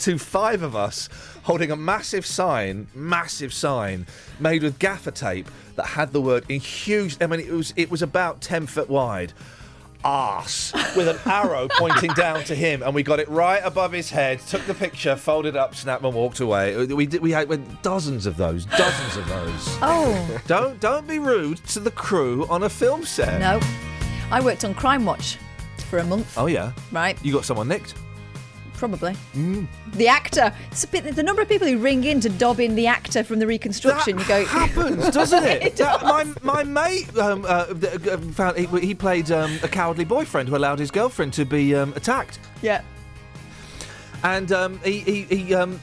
to 0.00 0.18
five 0.18 0.62
of 0.62 0.74
us 0.74 1.08
holding 1.42 1.70
a 1.70 1.76
massive 1.76 2.26
sign, 2.26 2.88
massive 2.94 3.52
sign 3.52 4.06
made 4.38 4.62
with 4.62 4.78
gaffer 4.78 5.10
tape 5.10 5.48
that 5.76 5.86
had 5.86 6.12
the 6.12 6.20
word 6.20 6.44
in 6.48 6.60
huge. 6.60 7.16
I 7.20 7.26
mean, 7.26 7.40
it 7.40 7.50
was 7.50 7.72
it 7.76 7.90
was 7.90 8.02
about 8.02 8.40
ten 8.40 8.66
foot 8.66 8.88
wide. 8.88 9.32
Arse 10.04 10.72
with 10.96 11.08
an 11.08 11.18
arrow 11.26 11.68
pointing 11.68 12.12
down 12.14 12.44
to 12.44 12.54
him, 12.54 12.82
and 12.82 12.94
we 12.94 13.02
got 13.02 13.20
it 13.20 13.28
right 13.28 13.60
above 13.64 13.92
his 13.92 14.10
head. 14.10 14.40
Took 14.40 14.64
the 14.66 14.74
picture, 14.74 15.16
folded 15.16 15.56
up, 15.56 15.74
snapped, 15.74 16.04
and 16.04 16.14
walked 16.14 16.40
away. 16.40 16.86
We 16.86 17.06
did. 17.06 17.20
We 17.20 17.32
had 17.32 17.48
we 17.48 17.56
had 17.56 17.82
dozens 17.82 18.26
of 18.26 18.36
those, 18.36 18.64
dozens 18.66 19.16
of 19.16 19.28
those. 19.28 19.78
Oh. 19.82 20.40
Don't 20.46 20.80
don't 20.80 21.06
be 21.06 21.18
rude 21.18 21.58
to 21.68 21.80
the 21.80 21.90
crew 21.90 22.46
on 22.48 22.62
a 22.62 22.68
film 22.68 23.04
set. 23.04 23.40
No. 23.40 23.60
I 24.30 24.40
worked 24.40 24.64
on 24.64 24.74
Crime 24.74 25.04
Watch 25.04 25.38
for 25.88 25.98
a 25.98 26.04
month. 26.04 26.36
Oh 26.38 26.46
yeah. 26.46 26.72
Right. 26.92 27.22
You 27.24 27.32
got 27.32 27.44
someone 27.44 27.68
nicked. 27.68 27.94
Probably. 28.80 29.14
Mm. 29.34 29.66
The 29.92 30.08
actor. 30.08 30.54
It's 30.70 30.86
bit, 30.86 31.14
the 31.14 31.22
number 31.22 31.42
of 31.42 31.48
people 31.50 31.68
who 31.68 31.76
ring 31.76 32.02
in 32.04 32.18
to 32.20 32.30
dob 32.30 32.60
in 32.60 32.74
the 32.76 32.86
actor 32.86 33.22
from 33.22 33.38
the 33.38 33.46
reconstruction, 33.46 34.18
you 34.18 34.24
go. 34.26 34.42
happens, 34.46 35.10
doesn't 35.10 35.44
it? 35.44 35.62
It 35.66 35.76
That- 35.76 36.02
my 36.02 36.24
my 36.42 36.64
mate 36.64 37.14
um, 37.18 37.44
uh, 37.44 37.66
uh, 37.74 38.16
found 38.32 38.56
he, 38.56 38.64
he 38.80 38.94
played 38.94 39.30
um, 39.30 39.58
a 39.62 39.68
cowardly 39.68 40.06
boyfriend 40.06 40.48
who 40.48 40.56
allowed 40.56 40.78
his 40.78 40.90
girlfriend 40.90 41.34
to 41.34 41.44
be 41.44 41.74
um, 41.74 41.92
attacked, 41.94 42.38
Yeah. 42.62 42.80
and 44.24 44.50
um, 44.50 44.80
he 44.82 45.00
he. 45.00 45.22
he 45.24 45.54
um, 45.54 45.78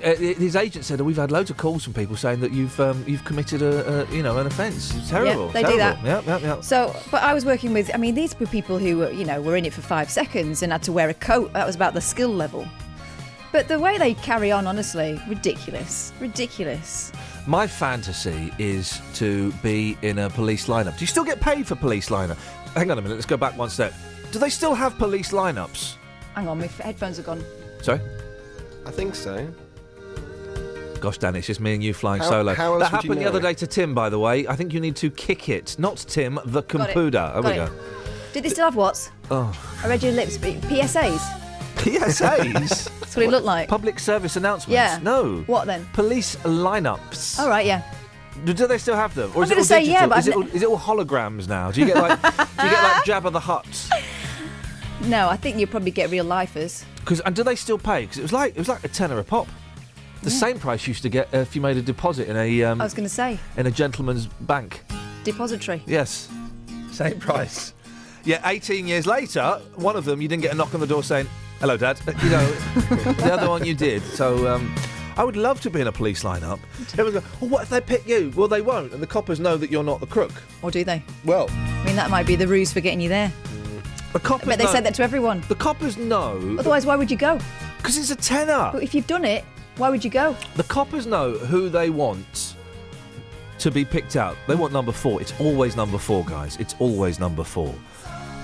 his 0.00 0.56
agent 0.56 0.84
said, 0.84 1.00
oh, 1.00 1.04
"We've 1.04 1.16
had 1.16 1.30
loads 1.30 1.50
of 1.50 1.56
calls 1.56 1.84
from 1.84 1.92
people 1.94 2.16
saying 2.16 2.40
that 2.40 2.52
you've 2.52 2.78
um, 2.80 3.04
you've 3.06 3.24
committed 3.24 3.62
a, 3.62 4.02
a 4.02 4.14
you 4.14 4.22
know 4.22 4.36
an 4.38 4.46
offence. 4.46 4.94
It's 4.94 5.10
terrible. 5.10 5.46
Yeah, 5.46 5.52
they 5.52 5.62
do 5.62 5.76
that. 5.78 6.04
Yeah, 6.04 6.22
yeah, 6.26 6.38
yeah. 6.38 6.60
So, 6.60 6.94
but 7.10 7.22
I 7.22 7.34
was 7.34 7.44
working 7.44 7.72
with, 7.72 7.90
I 7.94 7.96
mean, 7.98 8.14
these 8.14 8.38
were 8.38 8.46
people 8.46 8.78
who 8.78 8.98
were, 8.98 9.10
you 9.10 9.24
know, 9.24 9.40
were 9.40 9.56
in 9.56 9.64
it 9.64 9.72
for 9.72 9.82
five 9.82 10.10
seconds 10.10 10.62
and 10.62 10.72
had 10.72 10.82
to 10.84 10.92
wear 10.92 11.08
a 11.08 11.14
coat. 11.14 11.52
That 11.52 11.66
was 11.66 11.76
about 11.76 11.94
the 11.94 12.00
skill 12.00 12.30
level. 12.30 12.66
But 13.52 13.68
the 13.68 13.78
way 13.78 13.96
they 13.96 14.14
carry 14.14 14.50
on, 14.52 14.66
honestly, 14.66 15.20
ridiculous. 15.28 16.12
Ridiculous. 16.20 17.12
My 17.46 17.66
fantasy 17.66 18.52
is 18.58 19.00
to 19.14 19.52
be 19.62 19.96
in 20.02 20.18
a 20.18 20.28
police 20.28 20.66
lineup. 20.66 20.98
Do 20.98 21.00
you 21.02 21.06
still 21.06 21.24
get 21.24 21.40
paid 21.40 21.66
for 21.66 21.76
police 21.76 22.08
lineup? 22.08 22.36
Hang 22.74 22.90
on 22.90 22.98
a 22.98 23.02
minute. 23.02 23.14
Let's 23.14 23.26
go 23.26 23.36
back 23.36 23.56
one 23.56 23.70
step. 23.70 23.94
Do 24.32 24.38
they 24.40 24.50
still 24.50 24.74
have 24.74 24.98
police 24.98 25.32
lineups? 25.32 25.94
Hang 26.34 26.48
on, 26.48 26.58
my 26.58 26.64
f- 26.64 26.78
headphones 26.78 27.18
are 27.18 27.22
gone. 27.22 27.42
Sorry. 27.80 28.00
I 28.84 28.90
think 28.90 29.14
so. 29.14 29.46
Gosh, 31.00 31.18
Dan, 31.18 31.36
it's 31.36 31.46
just 31.46 31.60
me 31.60 31.74
and 31.74 31.82
you 31.82 31.92
flying 31.94 32.20
How- 32.22 32.30
solo. 32.30 32.54
how 32.54 32.74
else 32.74 32.82
that 32.82 32.92
would 32.92 33.04
you 33.04 33.08
happened 33.10 33.20
the 33.24 33.28
other 33.28 33.38
it? 33.38 33.42
day 33.42 33.54
to 33.54 33.66
Tim, 33.66 33.94
by 33.94 34.08
the 34.08 34.18
way. 34.18 34.46
I 34.46 34.56
think 34.56 34.72
you 34.72 34.80
need 34.80 34.96
to 34.96 35.10
kick 35.10 35.48
it, 35.48 35.76
not 35.78 35.96
Tim, 35.98 36.34
the 36.44 36.62
Got 36.62 36.64
it. 36.64 36.68
computer. 36.92 37.30
There 37.34 37.42
we 37.42 37.50
it. 37.50 37.56
go. 37.56 37.70
Did 38.32 38.44
they 38.44 38.48
still 38.50 38.64
have 38.66 38.76
what's? 38.76 39.10
Oh, 39.30 39.52
I 39.82 39.88
read 39.88 40.02
your 40.02 40.12
lips. 40.12 40.36
PSAs. 40.38 41.18
PSAs. 41.76 42.90
That's 43.00 43.16
what 43.16 43.24
it 43.24 43.30
looked 43.30 43.44
like. 43.46 43.68
Public 43.68 43.98
service 43.98 44.36
announcements. 44.36 44.72
Yeah. 44.74 44.98
No. 45.02 45.38
What 45.46 45.66
then? 45.66 45.86
Police 45.92 46.36
lineups. 46.36 47.38
All 47.38 47.48
right, 47.48 47.64
yeah. 47.66 47.82
Do, 48.44 48.52
do 48.52 48.66
they 48.66 48.78
still 48.78 48.96
have 48.96 49.14
them? 49.14 49.30
Or 49.34 49.38
I'm 49.38 49.42
is 49.44 49.50
it 49.50 49.54
gonna 49.54 49.60
all 49.60 49.64
say 49.64 49.80
digital? 49.80 50.00
yeah, 50.02 50.06
but 50.06 50.18
is, 50.18 50.28
I've 50.28 50.32
it 50.32 50.36
all, 50.36 50.46
is 50.56 50.62
it 50.62 50.68
all 50.68 50.78
holograms 50.78 51.48
now? 51.48 51.70
Do 51.70 51.80
you 51.80 51.86
get 51.86 51.96
like 51.96 52.20
do 52.20 52.28
you 52.64 52.70
get 52.70 52.82
like 52.82 53.04
Jabba 53.04 53.32
the 53.32 53.40
Hutt? 53.40 53.88
No, 55.06 55.28
I 55.28 55.36
think 55.36 55.58
you 55.58 55.66
probably 55.66 55.90
get 55.90 56.10
real 56.10 56.24
lifers. 56.24 56.84
Because 56.96 57.20
and 57.20 57.34
do 57.34 57.42
they 57.42 57.56
still 57.56 57.78
pay? 57.78 58.02
Because 58.02 58.18
it 58.18 58.22
was 58.22 58.32
like 58.34 58.52
it 58.54 58.58
was 58.58 58.68
like 58.68 58.84
a 58.84 58.88
tenner 58.88 59.18
a 59.18 59.24
pop. 59.24 59.48
The 60.26 60.32
Yeah. 60.32 60.38
same 60.38 60.58
price 60.58 60.84
you 60.86 60.90
used 60.90 61.02
to 61.04 61.08
get 61.08 61.28
if 61.32 61.54
you 61.54 61.62
made 61.62 61.76
a 61.76 61.82
deposit 61.82 62.26
in 62.28 62.36
a 62.36 62.64
um, 62.64 62.80
I 62.80 62.84
was 62.84 62.94
going 62.94 63.08
to 63.08 63.14
say 63.14 63.38
in 63.56 63.66
a 63.66 63.70
gentleman's 63.70 64.26
bank. 64.40 64.82
depository. 65.22 65.82
Yes, 65.86 66.28
same 66.90 67.20
price. 67.20 67.72
Yeah, 68.24 68.40
18 68.44 68.88
years 68.88 69.06
later, 69.06 69.60
one 69.76 69.94
of 69.94 70.04
them 70.04 70.20
you 70.20 70.26
didn't 70.26 70.42
get 70.42 70.52
a 70.52 70.56
knock 70.56 70.74
on 70.74 70.80
the 70.80 70.86
door 70.88 71.04
saying, 71.04 71.28
"Hello, 71.60 71.76
Dad." 71.76 72.00
You 72.24 72.30
know, 72.30 72.44
the 73.22 73.30
other 73.32 73.48
one 73.48 73.64
you 73.64 73.74
did. 73.74 74.02
So. 74.02 74.48
Um, 74.52 74.74
I 75.18 75.24
would 75.24 75.36
love 75.36 75.62
to 75.62 75.70
be 75.70 75.80
in 75.80 75.86
a 75.86 75.92
police 75.92 76.24
lineup. 76.24 76.58
Everyone's 76.98 77.14
go, 77.24 77.30
well, 77.40 77.48
what 77.48 77.62
if 77.62 77.70
they 77.70 77.80
pick 77.80 78.06
you? 78.06 78.30
Well, 78.36 78.48
they 78.48 78.60
won't, 78.60 78.92
and 78.92 79.02
the 79.02 79.06
coppers 79.06 79.40
know 79.40 79.56
that 79.56 79.70
you're 79.70 79.82
not 79.82 80.00
the 80.00 80.06
crook. 80.06 80.42
Or 80.60 80.70
do 80.70 80.84
they? 80.84 81.02
Well, 81.24 81.48
I 81.50 81.84
mean, 81.86 81.96
that 81.96 82.10
might 82.10 82.26
be 82.26 82.36
the 82.36 82.46
ruse 82.46 82.70
for 82.70 82.80
getting 82.82 83.00
you 83.00 83.08
there. 83.08 83.32
the 84.12 84.18
coppers. 84.20 84.46
I 84.48 84.50
bet 84.50 84.58
they 84.58 84.64
know- 84.66 84.72
said 84.72 84.84
that 84.84 84.94
to 84.96 85.02
everyone. 85.02 85.42
The 85.48 85.54
coppers 85.54 85.96
know. 85.96 86.56
Otherwise, 86.58 86.84
why 86.84 86.96
would 86.96 87.10
you 87.10 87.16
go? 87.16 87.38
Because 87.78 87.96
it's 87.96 88.10
a 88.10 88.16
tenner. 88.16 88.68
But 88.74 88.82
if 88.82 88.94
you've 88.94 89.06
done 89.06 89.24
it, 89.24 89.42
why 89.76 89.90
would 89.90 90.04
you 90.04 90.10
go? 90.10 90.36
The 90.54 90.64
coppers 90.64 91.06
know 91.06 91.32
who 91.32 91.68
they 91.68 91.90
want 91.90 92.54
to 93.58 93.70
be 93.70 93.84
picked 93.84 94.16
out. 94.16 94.36
They 94.46 94.54
want 94.54 94.72
number 94.72 94.92
four. 94.92 95.20
It's 95.20 95.38
always 95.40 95.76
number 95.76 95.98
four, 95.98 96.24
guys. 96.24 96.56
It's 96.56 96.74
always 96.78 97.18
number 97.18 97.44
four. 97.44 97.74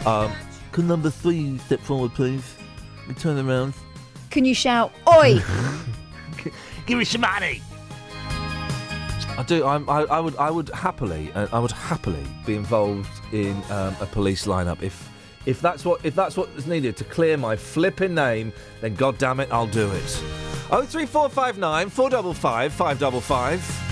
Um, 0.06 0.32
can 0.72 0.86
number 0.86 1.10
three 1.10 1.58
step 1.58 1.80
forward, 1.80 2.12
please? 2.14 2.56
We 3.08 3.14
turn 3.14 3.38
around. 3.38 3.74
Can 4.30 4.44
you 4.44 4.54
shout, 4.54 4.92
"Oi"? 5.06 5.40
Give 6.86 6.98
me 6.98 7.04
some 7.04 7.20
money. 7.20 7.62
I 9.38 9.44
do. 9.46 9.66
I'm, 9.66 9.88
I, 9.88 10.02
I 10.04 10.20
would. 10.20 10.36
I 10.36 10.50
would 10.50 10.68
happily. 10.70 11.32
Uh, 11.32 11.48
I 11.52 11.58
would 11.58 11.72
happily 11.72 12.24
be 12.44 12.56
involved 12.56 13.10
in 13.32 13.56
um, 13.70 13.96
a 14.00 14.06
police 14.06 14.46
lineup 14.46 14.82
if. 14.82 15.08
If 15.44 15.60
that's 15.60 15.84
what 15.84 16.04
if 16.04 16.14
that's 16.14 16.36
what 16.36 16.48
is 16.56 16.68
needed 16.68 16.96
to 16.98 17.04
clear 17.04 17.36
my 17.36 17.56
flipping 17.56 18.14
name, 18.14 18.52
then 18.80 18.94
god 18.94 19.18
damn 19.18 19.40
it, 19.40 19.48
I'll 19.50 19.66
do 19.66 19.90
it. 19.90 20.22
03459 20.72 21.90
455 21.90 22.72
555. 22.72 23.91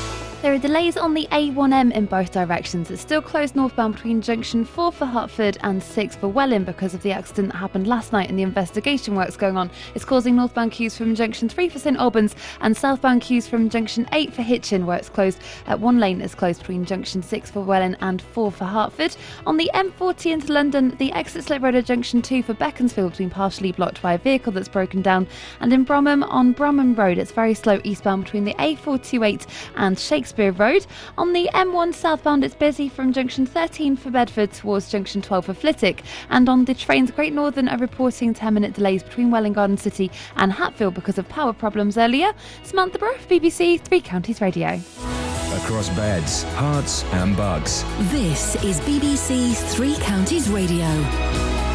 There 0.41 0.55
are 0.55 0.57
delays 0.57 0.97
on 0.97 1.13
the 1.13 1.27
A1M 1.31 1.93
in 1.93 2.07
both 2.07 2.31
directions. 2.31 2.89
It's 2.89 3.03
still 3.03 3.21
closed 3.21 3.55
northbound 3.55 3.93
between 3.93 4.23
junction 4.23 4.65
4 4.65 4.91
for 4.91 5.05
Hertford 5.05 5.59
and 5.61 5.83
6 5.83 6.15
for 6.15 6.29
Welwyn 6.29 6.63
because 6.63 6.95
of 6.95 7.03
the 7.03 7.11
accident 7.11 7.51
that 7.51 7.59
happened 7.59 7.85
last 7.85 8.11
night 8.11 8.27
and 8.27 8.39
the 8.39 8.43
investigation 8.43 9.13
works 9.13 9.37
going 9.37 9.55
on. 9.55 9.69
It's 9.93 10.03
causing 10.03 10.35
northbound 10.35 10.71
queues 10.71 10.97
from 10.97 11.13
junction 11.13 11.47
3 11.47 11.69
for 11.69 11.77
St 11.77 11.95
Albans 11.95 12.35
and 12.59 12.75
southbound 12.75 13.21
queues 13.21 13.47
from 13.47 13.69
junction 13.69 14.07
8 14.13 14.33
for 14.33 14.41
Hitchin, 14.41 14.87
where 14.87 14.97
it's 14.97 15.09
closed 15.09 15.37
at 15.67 15.79
one 15.79 15.99
lane 15.99 16.21
is 16.21 16.33
closed 16.33 16.61
between 16.61 16.85
junction 16.85 17.21
6 17.21 17.51
for 17.51 17.63
Welwyn 17.63 17.95
and 18.01 18.19
4 18.19 18.51
for 18.51 18.65
Hertford. 18.65 19.15
On 19.45 19.57
the 19.57 19.69
M40 19.75 20.31
into 20.31 20.51
London, 20.53 20.95
the 20.97 21.11
exit 21.11 21.43
slip 21.43 21.61
road 21.61 21.75
at 21.75 21.85
junction 21.85 22.19
2 22.19 22.41
for 22.41 22.55
Beaconsfield 22.55 23.15
being 23.15 23.29
partially 23.29 23.73
blocked 23.73 24.01
by 24.01 24.13
a 24.13 24.17
vehicle 24.17 24.51
that's 24.51 24.67
broken 24.67 25.03
down. 25.03 25.27
And 25.59 25.71
in 25.71 25.85
Bromham 25.85 26.27
on 26.27 26.55
Bromham 26.55 26.97
Road, 26.97 27.19
it's 27.19 27.31
very 27.31 27.53
slow 27.53 27.79
eastbound 27.83 28.23
between 28.23 28.45
the 28.45 28.55
A428 28.55 29.45
and 29.75 29.99
Shakespeare 29.99 30.30
Road. 30.37 30.85
On 31.17 31.33
the 31.33 31.49
M1 31.53 31.93
southbound, 31.93 32.43
it's 32.43 32.55
busy 32.55 32.89
from 32.89 33.13
junction 33.13 33.45
13 33.45 33.95
for 33.95 34.09
Bedford 34.09 34.51
towards 34.51 34.89
junction 34.89 35.21
12 35.21 35.45
for 35.45 35.53
Flitwick. 35.53 36.03
And 36.29 36.47
on 36.47 36.65
the 36.65 36.73
trains, 36.73 37.11
Great 37.11 37.33
Northern 37.33 37.67
are 37.67 37.77
reporting 37.77 38.33
10 38.33 38.53
minute 38.53 38.73
delays 38.73 39.03
between 39.03 39.31
Welwyn 39.31 39.53
Garden 39.53 39.77
City 39.77 40.11
and 40.35 40.51
Hatfield 40.51 40.93
because 40.93 41.17
of 41.17 41.27
power 41.29 41.53
problems 41.53 41.97
earlier. 41.97 42.33
Samantha 42.63 42.99
Brough, 42.99 43.17
BBC 43.29 43.79
Three 43.81 44.01
Counties 44.01 44.41
Radio. 44.41 44.79
Across 45.53 45.89
beds, 45.89 46.43
Herts, 46.55 47.03
and 47.13 47.35
bugs. 47.35 47.83
This 48.11 48.55
is 48.63 48.79
BBC 48.81 49.55
Three 49.73 49.95
Counties 49.95 50.49
Radio. 50.49 51.70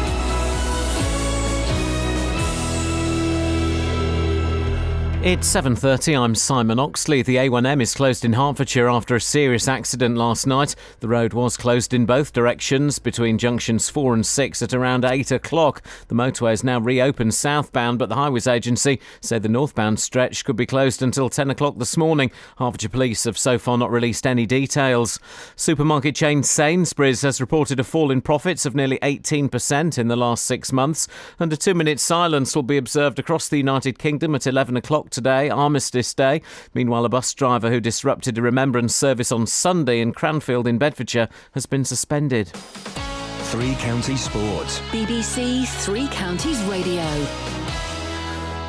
It's 5.27 5.45
7:30. 5.45 6.15
I'm 6.15 6.35
Simon 6.35 6.79
Oxley. 6.79 7.21
The 7.21 7.35
A1M 7.35 7.81
is 7.81 7.93
closed 7.93 8.23
in 8.23 8.31
Hertfordshire 8.31 8.87
after 8.87 9.13
a 9.13 9.19
serious 9.19 9.67
accident 9.67 10.15
last 10.15 10.47
night. 10.47 10.73
The 11.01 11.09
road 11.09 11.33
was 11.33 11.57
closed 11.57 11.93
in 11.93 12.05
both 12.05 12.31
directions 12.31 12.97
between 12.97 13.37
junctions 13.37 13.89
4 13.89 14.13
and 14.13 14.25
6 14.25 14.61
at 14.61 14.73
around 14.73 15.03
8 15.03 15.31
o'clock. 15.31 15.81
The 16.07 16.15
motorway 16.15 16.53
is 16.53 16.63
now 16.63 16.79
reopened 16.79 17.33
southbound, 17.33 17.99
but 17.99 18.07
the 18.07 18.15
Highways 18.15 18.47
Agency 18.47 19.01
said 19.19 19.43
the 19.43 19.49
northbound 19.49 19.99
stretch 19.99 20.45
could 20.45 20.55
be 20.55 20.65
closed 20.65 21.03
until 21.03 21.27
10 21.27 21.49
o'clock 21.49 21.77
this 21.77 21.97
morning. 21.97 22.31
Hertfordshire 22.57 22.87
Police 22.87 23.25
have 23.25 23.37
so 23.37 23.59
far 23.59 23.77
not 23.77 23.91
released 23.91 24.25
any 24.25 24.45
details. 24.45 25.19
Supermarket 25.57 26.15
chain 26.15 26.41
Sainsbury's 26.41 27.23
has 27.23 27.41
reported 27.41 27.81
a 27.81 27.83
fall 27.83 28.11
in 28.11 28.21
profits 28.21 28.65
of 28.65 28.75
nearly 28.75 28.97
18% 28.99 29.97
in 29.97 30.07
the 30.07 30.15
last 30.15 30.45
six 30.45 30.71
months, 30.71 31.05
and 31.37 31.51
a 31.51 31.57
two-minute 31.57 31.99
silence 31.99 32.55
will 32.55 32.63
be 32.63 32.77
observed 32.77 33.19
across 33.19 33.49
the 33.49 33.57
United 33.57 33.99
Kingdom 33.99 34.33
at 34.33 34.47
11 34.47 34.77
o'clock 34.77 35.09
today, 35.17 35.49
Armistice 35.49 36.13
Day. 36.13 36.43
Meanwhile, 36.75 37.03
a 37.03 37.09
bus 37.09 37.33
driver 37.33 37.71
who 37.71 37.79
disrupted 37.79 38.37
a 38.37 38.41
remembrance 38.43 38.95
service 38.95 39.31
on 39.31 39.47
Sunday 39.47 39.99
in 39.99 40.13
Cranfield 40.13 40.67
in 40.67 40.77
Bedfordshire 40.77 41.27
has 41.53 41.65
been 41.65 41.83
suspended. 41.83 42.49
Three 43.49 43.73
Counties 43.79 44.21
Sports. 44.21 44.79
BBC 44.91 45.67
Three 45.83 46.07
Counties 46.09 46.61
Radio. 46.65 47.01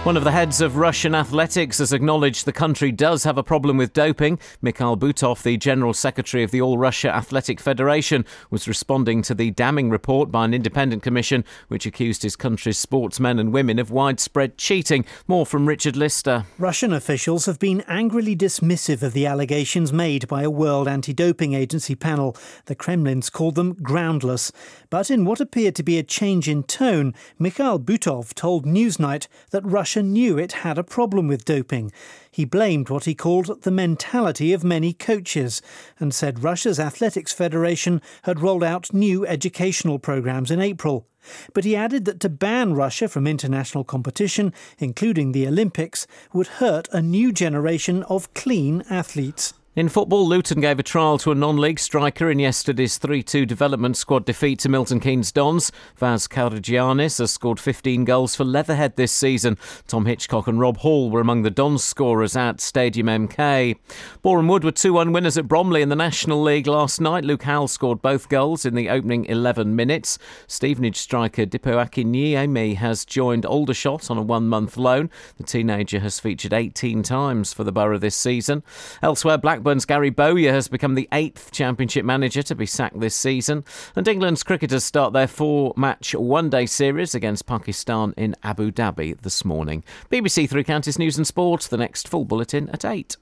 One 0.04 0.16
of 0.16 0.24
the 0.24 0.30
heads 0.30 0.62
of 0.62 0.76
Russian 0.76 1.14
athletics 1.14 1.78
has 1.78 1.92
acknowledged 1.92 2.46
the 2.46 2.52
country 2.52 2.92
does 2.92 3.24
have 3.24 3.36
a 3.36 3.42
problem 3.42 3.76
with 3.76 3.92
doping. 3.92 4.38
Mikhail 4.62 4.96
Butov, 4.96 5.42
the 5.42 5.58
General 5.58 5.92
Secretary 5.92 6.42
of 6.44 6.50
the 6.50 6.62
All 6.62 6.78
Russia 6.78 7.14
Athletic 7.14 7.60
Federation, 7.60 8.24
was 8.48 8.68
responding 8.68 9.20
to 9.22 9.34
the 9.34 9.50
damning 9.50 9.90
report 9.90 10.30
by 10.30 10.46
an 10.46 10.54
independent 10.54 11.02
commission 11.02 11.44
which 11.66 11.84
accused 11.84 12.22
his 12.22 12.36
country's 12.36 12.78
sportsmen 12.78 13.38
and 13.38 13.52
women 13.52 13.78
of 13.78 13.90
widespread 13.90 14.56
cheating. 14.56 15.04
More 15.26 15.44
from 15.44 15.66
Richard 15.66 15.96
Lister. 15.96 16.46
Russian 16.58 16.92
officials 16.92 17.44
have 17.44 17.58
been 17.58 17.82
angrily 17.86 18.36
dismissive 18.36 19.02
of 19.02 19.12
the 19.12 19.26
allegations 19.26 19.92
made 19.92 20.26
by 20.26 20.42
a 20.42 20.50
World 20.50 20.88
Anti 20.88 21.12
Doping 21.12 21.52
Agency 21.52 21.96
panel. 21.96 22.34
The 22.64 22.76
Kremlin's 22.76 23.28
called 23.28 23.56
them 23.56 23.74
groundless. 23.74 24.52
But 24.88 25.10
in 25.10 25.26
what 25.26 25.40
appeared 25.40 25.74
to 25.74 25.82
be 25.82 25.98
a 25.98 26.02
change 26.02 26.48
in 26.48 26.62
tone, 26.62 27.14
Mikhail 27.38 27.78
Butov 27.78 28.32
told 28.32 28.64
Newsnight 28.64 29.26
that 29.50 29.66
Russia 29.66 29.87
knew 29.96 30.38
it 30.38 30.52
had 30.52 30.78
a 30.78 30.84
problem 30.84 31.28
with 31.28 31.44
doping. 31.44 31.92
He 32.30 32.44
blamed 32.44 32.90
what 32.90 33.04
he 33.04 33.14
called 33.14 33.62
the 33.62 33.70
mentality 33.70 34.52
of 34.52 34.62
many 34.62 34.92
coaches 34.92 35.62
and 35.98 36.14
said 36.14 36.42
Russia's 36.42 36.78
Athletics 36.78 37.32
Federation 37.32 38.00
had 38.22 38.40
rolled 38.40 38.62
out 38.62 38.92
new 38.92 39.26
educational 39.26 39.98
programs 39.98 40.50
in 40.50 40.60
April. 40.60 41.06
But 41.52 41.64
he 41.64 41.74
added 41.74 42.04
that 42.04 42.20
to 42.20 42.28
ban 42.28 42.74
Russia 42.74 43.08
from 43.08 43.26
international 43.26 43.84
competition, 43.84 44.52
including 44.78 45.32
the 45.32 45.46
Olympics, 45.46 46.06
would 46.32 46.46
hurt 46.46 46.88
a 46.92 47.02
new 47.02 47.32
generation 47.32 48.02
of 48.04 48.32
clean 48.34 48.84
athletes. 48.88 49.54
In 49.78 49.88
football, 49.88 50.26
Luton 50.26 50.60
gave 50.60 50.80
a 50.80 50.82
trial 50.82 51.18
to 51.18 51.30
a 51.30 51.36
non 51.36 51.56
league 51.56 51.78
striker 51.78 52.28
in 52.32 52.40
yesterday's 52.40 52.98
3 52.98 53.22
2 53.22 53.46
development 53.46 53.96
squad 53.96 54.24
defeat 54.24 54.58
to 54.58 54.68
Milton 54.68 54.98
Keynes 54.98 55.30
Dons. 55.30 55.70
Vaz 55.94 56.26
Karagiannis 56.26 57.20
has 57.20 57.30
scored 57.30 57.60
15 57.60 58.04
goals 58.04 58.34
for 58.34 58.42
Leatherhead 58.42 58.96
this 58.96 59.12
season. 59.12 59.56
Tom 59.86 60.06
Hitchcock 60.06 60.48
and 60.48 60.58
Rob 60.58 60.78
Hall 60.78 61.12
were 61.12 61.20
among 61.20 61.42
the 61.42 61.50
Dons 61.50 61.84
scorers 61.84 62.34
at 62.34 62.60
Stadium 62.60 63.06
MK. 63.06 63.76
Boreham 64.20 64.48
Wood 64.48 64.64
were 64.64 64.72
2 64.72 64.94
1 64.94 65.12
winners 65.12 65.38
at 65.38 65.46
Bromley 65.46 65.80
in 65.80 65.90
the 65.90 65.94
National 65.94 66.42
League 66.42 66.66
last 66.66 67.00
night. 67.00 67.24
Luke 67.24 67.44
Howell 67.44 67.68
scored 67.68 68.02
both 68.02 68.28
goals 68.28 68.66
in 68.66 68.74
the 68.74 68.90
opening 68.90 69.26
11 69.26 69.76
minutes. 69.76 70.18
Stevenage 70.48 70.96
striker 70.96 71.46
Dipo 71.46 71.76
Akinyemi 71.86 72.74
has 72.74 73.04
joined 73.04 73.46
Aldershot 73.46 74.10
on 74.10 74.18
a 74.18 74.22
one 74.22 74.48
month 74.48 74.76
loan. 74.76 75.08
The 75.36 75.44
teenager 75.44 76.00
has 76.00 76.18
featured 76.18 76.52
18 76.52 77.04
times 77.04 77.52
for 77.52 77.62
the 77.62 77.70
Borough 77.70 77.98
this 77.98 78.16
season. 78.16 78.64
Elsewhere, 79.04 79.38
Blackburn 79.38 79.67
Blackburn's 79.68 79.84
Gary 79.84 80.08
Bowyer 80.08 80.50
has 80.50 80.66
become 80.66 80.94
the 80.94 81.06
eighth 81.12 81.52
Championship 81.52 82.02
manager 82.02 82.42
to 82.42 82.54
be 82.54 82.64
sacked 82.64 82.98
this 83.00 83.14
season, 83.14 83.66
and 83.94 84.08
England's 84.08 84.42
cricketers 84.42 84.82
start 84.82 85.12
their 85.12 85.26
four 85.26 85.74
match 85.76 86.14
one 86.14 86.48
day 86.48 86.64
series 86.64 87.14
against 87.14 87.44
Pakistan 87.44 88.14
in 88.16 88.34
Abu 88.42 88.70
Dhabi 88.70 89.20
this 89.20 89.44
morning. 89.44 89.84
BBC 90.10 90.48
Three 90.48 90.64
Counties 90.64 90.98
News 90.98 91.18
and 91.18 91.26
Sport, 91.26 91.64
the 91.64 91.76
next 91.76 92.08
full 92.08 92.24
bulletin 92.24 92.70
at 92.70 92.86
8. 92.86 93.18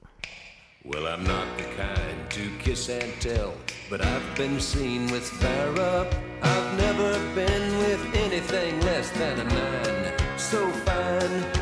Well, 0.85 1.05
I'm 1.05 1.25
not 1.25 1.57
the 1.57 1.65
kind 1.65 2.29
to 2.29 2.49
kiss 2.59 2.87
and 2.87 3.11
tell, 3.19 3.53
but 3.89 3.99
I've 3.99 4.37
been 4.37 4.61
seen 4.61 5.11
with 5.11 5.29
Farrah. 5.29 6.09
I've 6.41 6.77
never 6.77 7.11
been 7.35 7.77
with 7.79 8.15
anything 8.15 8.79
less 8.83 9.11
than 9.11 9.37
a 9.37 9.43
nine. 9.43 10.37
So 10.37 10.71
fine, 10.71 11.56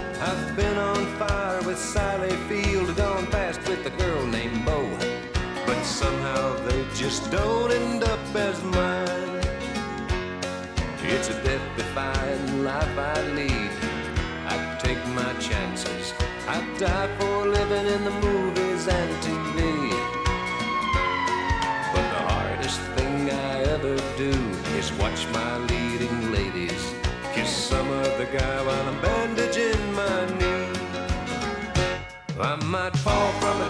don't 7.31 7.71
end 7.71 8.03
up 8.03 8.19
as 8.35 8.63
mine. 8.63 9.41
It's 11.03 11.29
a 11.29 11.43
death 11.43 11.65
defying 11.77 12.63
life 12.63 12.97
I 12.97 13.21
lead. 13.37 13.71
I 14.47 14.77
take 14.79 15.03
my 15.19 15.31
chances. 15.39 16.13
I 16.47 16.57
die 16.77 17.09
for 17.17 17.47
living 17.47 17.87
in 17.95 18.03
the 18.03 18.15
movies 18.27 18.87
and 18.87 19.11
TV. 19.23 19.89
But 21.93 22.05
the 22.15 22.21
hardest 22.31 22.81
thing 22.95 23.29
I 23.29 23.61
ever 23.75 23.95
do 24.17 24.33
is 24.79 24.91
watch 24.93 25.27
my 25.33 25.57
leading 25.69 26.31
ladies 26.31 26.95
kiss 27.35 27.49
some 27.49 27.89
other 27.89 28.25
guy 28.25 28.57
while 28.65 28.87
I'm 28.91 29.01
bandaging 29.01 29.93
my 29.93 30.19
knee. 30.39 30.55
I 32.39 32.55
might 32.63 32.95
fall 32.97 33.31
from 33.41 33.61
a 33.61 33.69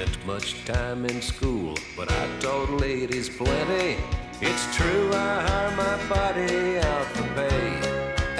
spent 0.00 0.26
much 0.26 0.64
time 0.64 1.04
in 1.04 1.20
school, 1.20 1.74
but 1.96 2.10
I 2.10 2.38
taught 2.38 2.70
ladies 2.80 3.28
plenty. 3.28 3.98
It's 4.40 4.76
true, 4.76 5.10
I 5.12 5.40
hire 5.46 5.76
my 5.76 5.96
body 6.08 6.78
out 6.78 7.06
for 7.14 7.28
pay. 7.34 7.70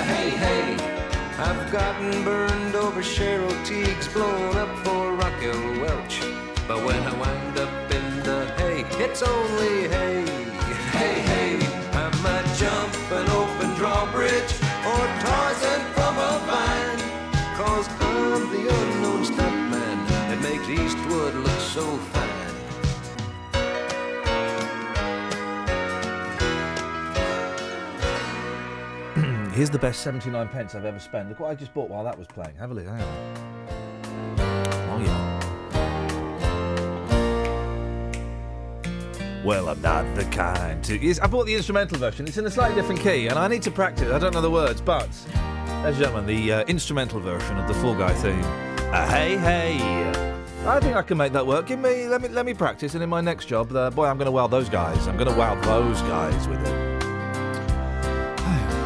Hey, 0.03 0.31
hey, 0.45 0.75
I've 1.39 1.71
gotten 1.71 2.25
burned 2.25 2.75
over 2.75 3.03
Cheryl 3.03 3.53
Tiegs, 3.67 4.11
blown 4.13 4.57
up 4.57 4.75
for 4.85 5.15
Raquel 5.17 5.81
Welch. 5.83 6.21
But 6.67 6.79
when 6.87 7.03
I 7.03 7.15
wind 7.25 7.59
up 7.59 7.91
in 7.99 8.23
the 8.23 8.41
hay, 8.59 8.85
it's 9.05 9.23
only 9.23 9.89
hay. 9.89 10.25
Hey, 10.97 11.21
hey, 11.31 11.40
so 21.71 21.83
fine. 21.97 22.29
Here's 29.53 29.71
the 29.71 29.79
best 29.79 30.01
79 30.01 30.49
pence 30.49 30.75
I've 30.75 30.85
ever 30.85 30.99
spent. 30.99 31.29
Look 31.29 31.39
what 31.39 31.51
I 31.51 31.55
just 31.55 31.73
bought 31.73 31.89
while 31.89 32.03
that 32.03 32.19
was 32.19 32.27
playing. 32.27 32.57
Have 32.57 32.73
a 32.73 32.75
look. 32.75 32.87
Hang 32.87 33.01
on. 33.01 33.37
Oh, 34.91 34.99
yeah. 35.05 35.37
Well, 39.45 39.69
I'm 39.69 39.81
not 39.81 40.13
the 40.17 40.25
kind 40.25 40.83
to. 40.85 40.99
Yes, 40.99 41.21
I 41.21 41.29
bought 41.29 41.47
the 41.47 41.55
instrumental 41.55 41.99
version. 41.99 42.27
It's 42.27 42.37
in 42.37 42.45
a 42.47 42.51
slightly 42.51 42.75
different 42.75 43.01
key, 43.01 43.29
and 43.29 43.39
I 43.39 43.47
need 43.47 43.63
to 43.63 43.71
practice. 43.71 44.11
I 44.11 44.19
don't 44.19 44.35
know 44.35 44.43
the 44.43 44.51
words, 44.51 44.81
but, 44.81 45.03
ladies 45.03 45.27
and 45.85 45.97
gentlemen, 45.97 46.27
the 46.27 46.53
uh, 46.53 46.65
instrumental 46.65 47.21
version 47.21 47.59
of 47.59 47.69
the 47.69 47.75
Fall 47.75 47.95
Guy 47.95 48.13
theme. 48.15 48.43
Uh, 48.93 49.09
hey, 49.09 49.37
hey. 49.37 50.40
I 50.67 50.79
think 50.79 50.95
I 50.95 51.01
can 51.01 51.17
make 51.17 51.33
that 51.33 51.47
work. 51.47 51.67
Give 51.67 51.79
me, 51.79 52.07
let 52.07 52.21
me, 52.21 52.29
let 52.29 52.45
me 52.45 52.53
practice, 52.53 52.93
and 52.95 53.03
in 53.03 53.09
my 53.09 53.23
next 53.23 53.47
job, 53.47 53.75
uh, 53.75 53.89
boy, 53.91 54.05
I'm 54.05 54.19
going 54.19 54.27
to 54.27 54.33
wow 54.33 54.47
those 54.47 54.69
guys. 54.69 55.09
I'm 55.09 55.17
going 55.17 55.31
to 55.31 55.37
wow 55.37 55.55
those 55.63 56.03
guys 56.03 56.47
with 56.49 56.61
it. 56.67 56.91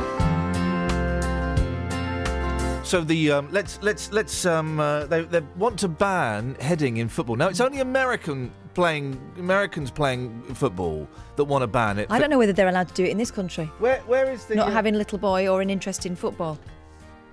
So 2.85 3.01
the 3.01 3.33
um, 3.33 3.49
let's 3.51 3.83
let's 3.83 4.13
let's 4.13 4.45
um, 4.45 4.79
uh, 4.79 5.07
they 5.07 5.23
they 5.23 5.41
want 5.57 5.79
to 5.81 5.89
ban 5.89 6.55
heading 6.61 6.99
in 6.99 7.09
football. 7.09 7.35
Now 7.35 7.49
it's 7.49 7.61
only 7.61 7.81
American 7.81 8.53
playing 8.75 9.19
Americans 9.39 9.91
playing 9.91 10.43
football 10.55 11.09
that 11.37 11.45
want 11.45 11.63
to 11.63 11.67
ban 11.67 11.99
it. 11.99 12.07
I 12.11 12.19
don't 12.21 12.31
know 12.31 12.39
whether 12.39 12.53
they're 12.53 12.69
allowed 12.69 12.89
to 12.89 12.95
do 12.95 13.03
it 13.05 13.11
in 13.11 13.19
this 13.19 13.31
country. 13.31 13.65
Where 13.79 14.01
where 14.03 14.31
is 14.31 14.45
the 14.45 14.55
Not 14.55 14.69
uh, 14.69 14.71
having 14.71 14.95
a 14.95 14.99
little 14.99 15.19
boy 15.19 15.49
or 15.49 15.63
an 15.63 15.71
interest 15.71 16.05
in 16.05 16.15
football. 16.15 16.59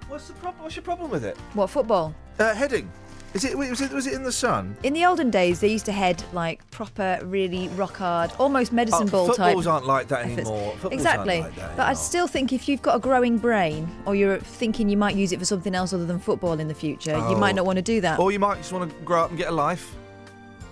What's 0.07 0.29
the 0.29 0.33
problem? 0.35 0.63
What's 0.63 0.75
your 0.75 0.83
problem 0.83 1.11
with 1.11 1.25
it? 1.25 1.37
What 1.53 1.69
football? 1.69 2.15
Uh, 2.39 2.55
heading. 2.55 2.89
Is 3.33 3.45
it 3.45 3.57
was 3.57 3.79
it 3.79 3.91
was 3.91 4.07
it 4.07 4.13
in 4.13 4.23
the 4.23 4.31
sun? 4.31 4.75
In 4.83 4.91
the 4.91 5.05
olden 5.05 5.29
days, 5.29 5.61
they 5.61 5.69
used 5.69 5.85
to 5.85 5.93
head 5.93 6.21
like 6.33 6.69
proper, 6.69 7.17
really 7.23 7.69
rock 7.69 7.95
hard, 7.95 8.29
almost 8.37 8.73
oh, 8.73 8.75
medicine 8.75 9.07
Oh, 9.07 9.11
ball 9.11 9.27
type. 9.27 9.37
footballs 9.37 9.67
aren't 9.67 9.85
like 9.85 10.09
that 10.09 10.25
efforts. 10.25 10.49
anymore. 10.49 10.71
Footballs 10.73 10.93
exactly. 10.93 11.39
like 11.41 11.55
that 11.55 11.77
but 11.77 11.87
I 11.87 11.93
still 11.93 12.27
think 12.27 12.51
if 12.51 12.67
you've 12.67 12.81
got 12.81 12.97
a 12.97 12.99
growing 12.99 13.37
brain, 13.37 13.89
or 14.05 14.15
you're 14.15 14.37
thinking 14.39 14.89
you 14.89 14.97
might 14.97 15.15
use 15.15 15.31
it 15.31 15.39
for 15.39 15.45
something 15.45 15.73
else 15.73 15.93
other 15.93 16.05
than 16.05 16.19
football 16.19 16.59
in 16.59 16.67
the 16.67 16.73
future, 16.73 17.17
you 17.29 17.37
might 17.37 17.53
Oh. 17.53 17.57
not 17.57 17.65
want 17.65 17.77
to 17.77 17.81
do 17.81 18.01
that. 18.01 18.19
Or 18.19 18.33
you 18.33 18.39
might 18.39 18.57
just 18.57 18.73
want 18.73 18.89
to 18.91 18.95
grow 19.05 19.23
up 19.23 19.29
and 19.29 19.37
get 19.37 19.47
a 19.47 19.51
life. 19.53 19.95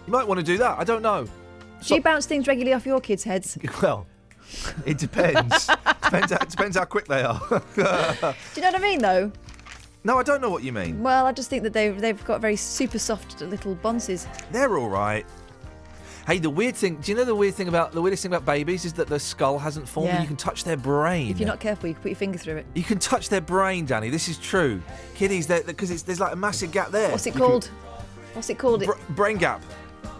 You 0.05 0.11
might 0.11 0.27
want 0.27 0.39
to 0.39 0.45
do 0.45 0.57
that. 0.57 0.77
I 0.77 0.83
don't 0.83 1.01
know. 1.01 1.27
do 1.85 1.95
you 1.95 2.01
bounce 2.01 2.25
things 2.25 2.45
regularly 2.45 2.73
off 2.73 2.85
your 2.85 2.99
kids' 2.99 3.23
heads? 3.23 3.57
Well, 3.81 4.05
it 4.85 4.97
depends. 4.97 5.67
depends, 6.03 6.31
how, 6.33 6.37
depends 6.39 6.75
how 6.75 6.83
quick 6.85 7.07
they 7.07 7.21
are. 7.23 7.39
Do 7.75 7.83
you 7.85 8.61
know 8.63 8.71
what 8.71 8.75
I 8.75 8.79
mean, 8.79 8.99
though? 8.99 9.31
No, 10.03 10.17
I 10.17 10.23
don't 10.23 10.41
know 10.41 10.49
what 10.49 10.63
you 10.63 10.71
mean. 10.71 11.01
Well, 11.03 11.25
I 11.25 11.31
just 11.31 11.49
think 11.49 11.63
that 11.63 11.73
they've 11.73 11.99
they've 11.99 12.23
got 12.25 12.41
very 12.41 12.55
super 12.55 12.99
soft 12.99 13.41
little 13.41 13.75
bonces. 13.75 14.27
They're 14.51 14.77
all 14.77 14.89
right. 14.89 15.25
Hey, 16.27 16.37
the 16.37 16.49
weird 16.49 16.75
thing. 16.75 16.97
Do 16.97 17.11
you 17.11 17.17
know 17.17 17.23
the 17.25 17.33
weird 17.33 17.55
thing 17.55 17.67
about 17.69 17.91
the 17.91 18.01
weirdest 18.01 18.21
thing 18.23 18.31
about 18.31 18.45
babies 18.45 18.85
is 18.85 18.93
that 18.93 19.07
their 19.07 19.17
skull 19.19 19.57
hasn't 19.57 19.89
formed. 19.89 20.09
and 20.11 20.21
You 20.21 20.27
can 20.27 20.35
touch 20.37 20.63
their 20.63 20.77
brain. 20.77 21.31
If 21.31 21.39
you're 21.39 21.47
not 21.47 21.59
careful, 21.59 21.87
you 21.89 21.95
can 21.95 22.03
put 22.03 22.09
your 22.09 22.17
finger 22.17 22.37
through 22.37 22.57
it. 22.57 22.65
You 22.75 22.83
can 22.83 22.99
touch 22.99 23.29
their 23.29 23.41
brain, 23.41 23.85
Danny. 23.85 24.09
This 24.09 24.27
is 24.27 24.37
true. 24.37 24.81
Kiddies, 25.15 25.47
because 25.47 26.03
there's 26.03 26.19
like 26.19 26.33
a 26.33 26.35
massive 26.35 26.71
gap 26.71 26.91
there. 26.91 27.09
What's 27.11 27.25
it 27.25 27.33
You 27.33 27.39
can- 27.39 27.47
called? 27.49 27.65
What's 28.33 28.49
it 28.51 28.59
called? 28.59 28.83
brain 29.09 29.37
gap. 29.37 29.63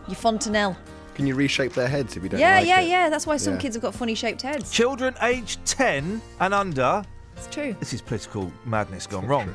Your 0.07 0.15
fontanelle. 0.15 0.75
Can 1.13 1.27
you 1.27 1.35
reshape 1.35 1.73
their 1.73 1.87
heads 1.87 2.17
if 2.17 2.23
you 2.23 2.29
don't 2.29 2.39
Yeah, 2.39 2.55
like 2.59 2.67
yeah, 2.67 2.79
it? 2.79 2.89
yeah. 2.89 3.09
That's 3.09 3.27
why 3.27 3.37
some 3.37 3.53
Yeah. 3.53 3.59
kids 3.59 3.75
have 3.75 3.83
got 3.83 3.93
funny 3.93 4.15
shaped 4.15 4.41
heads. 4.41 4.71
Children 4.71 5.13
aged 5.21 5.63
10 5.65 6.21
and 6.39 6.53
under. 6.55 7.03
It's 7.37 7.47
true. 7.47 7.75
This 7.79 7.93
is 7.93 8.01
political 8.01 8.51
madness 8.65 9.05
gone 9.05 9.27
wrong. 9.27 9.53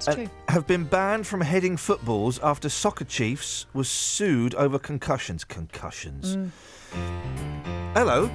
It's 0.00 0.08
uh, 0.08 0.14
true. 0.14 0.30
Have 0.48 0.66
been 0.66 0.84
banned 0.84 1.26
from 1.26 1.42
heading 1.42 1.76
footballs 1.76 2.38
after 2.42 2.70
soccer 2.70 3.04
chiefs 3.04 3.66
was 3.74 3.86
sued 3.86 4.54
over 4.54 4.78
concussions. 4.78 5.44
Concussions. 5.44 6.36
Mm. 6.36 6.50
Hello. 7.92 8.30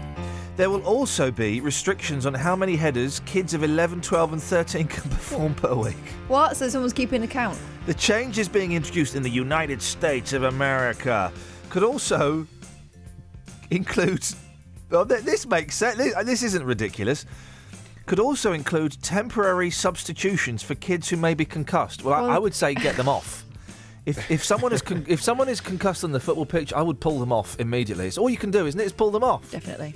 There 0.58 0.70
will 0.70 0.86
also 0.86 1.32
be 1.32 1.62
restrictions 1.62 2.28
on 2.28 2.36
how 2.36 2.56
many 2.56 2.76
headers 2.76 3.20
kids 3.22 3.56
of 3.56 3.64
11, 3.64 4.02
12, 4.02 4.34
and 4.34 4.44
13 4.44 4.88
can 4.88 5.02
perform 5.10 5.56
per 5.56 5.74
week. 5.74 5.96
What? 6.28 6.56
So 6.56 6.70
someone's 6.70 6.94
keeping 6.94 7.24
account? 7.24 7.58
The 7.88 7.96
changes 7.96 8.48
being 8.48 8.74
introduced 8.74 9.16
in 9.16 9.24
the 9.24 9.32
United 9.32 9.82
States 9.82 10.34
of 10.34 10.44
America 10.44 11.34
could 11.72 11.82
also 11.82 12.46
include. 13.72 14.24
Well, 14.92 15.04
this 15.04 15.48
makes 15.48 15.76
sense. 15.76 15.98
This 15.98 16.44
isn't 16.44 16.64
ridiculous. 16.64 17.26
Could 18.06 18.20
also 18.20 18.54
include 18.54 19.02
temporary 19.02 19.72
substitutions 19.72 20.62
for 20.62 20.76
kids 20.76 21.10
who 21.10 21.18
may 21.18 21.34
be 21.34 21.46
concussed. 21.46 22.04
Well, 22.04 22.14
I, 22.30 22.36
I 22.36 22.38
would 22.38 22.54
say 22.54 22.76
get 22.76 22.96
them 22.98 23.10
off. 23.10 23.44
If, 24.06 24.30
if 24.30 24.44
someone 24.44 24.72
is 24.74 24.84
con- 24.84 25.06
if 25.08 25.22
someone 25.22 25.50
is 25.50 25.60
concussed 25.60 26.04
on 26.04 26.12
the 26.12 26.20
football 26.20 26.46
pitch, 26.46 26.72
I 26.74 26.82
would 26.84 27.00
pull 27.00 27.20
them 27.20 27.32
off 27.32 27.60
immediately. 27.60 28.06
It's 28.06 28.20
all 28.20 28.30
you 28.30 28.38
can 28.38 28.52
do, 28.52 28.68
isn't 28.68 28.80
it? 28.80 28.84
Is 28.84 28.94
pull 28.94 29.10
them 29.10 29.24
off. 29.24 29.50
Definitely. 29.52 29.96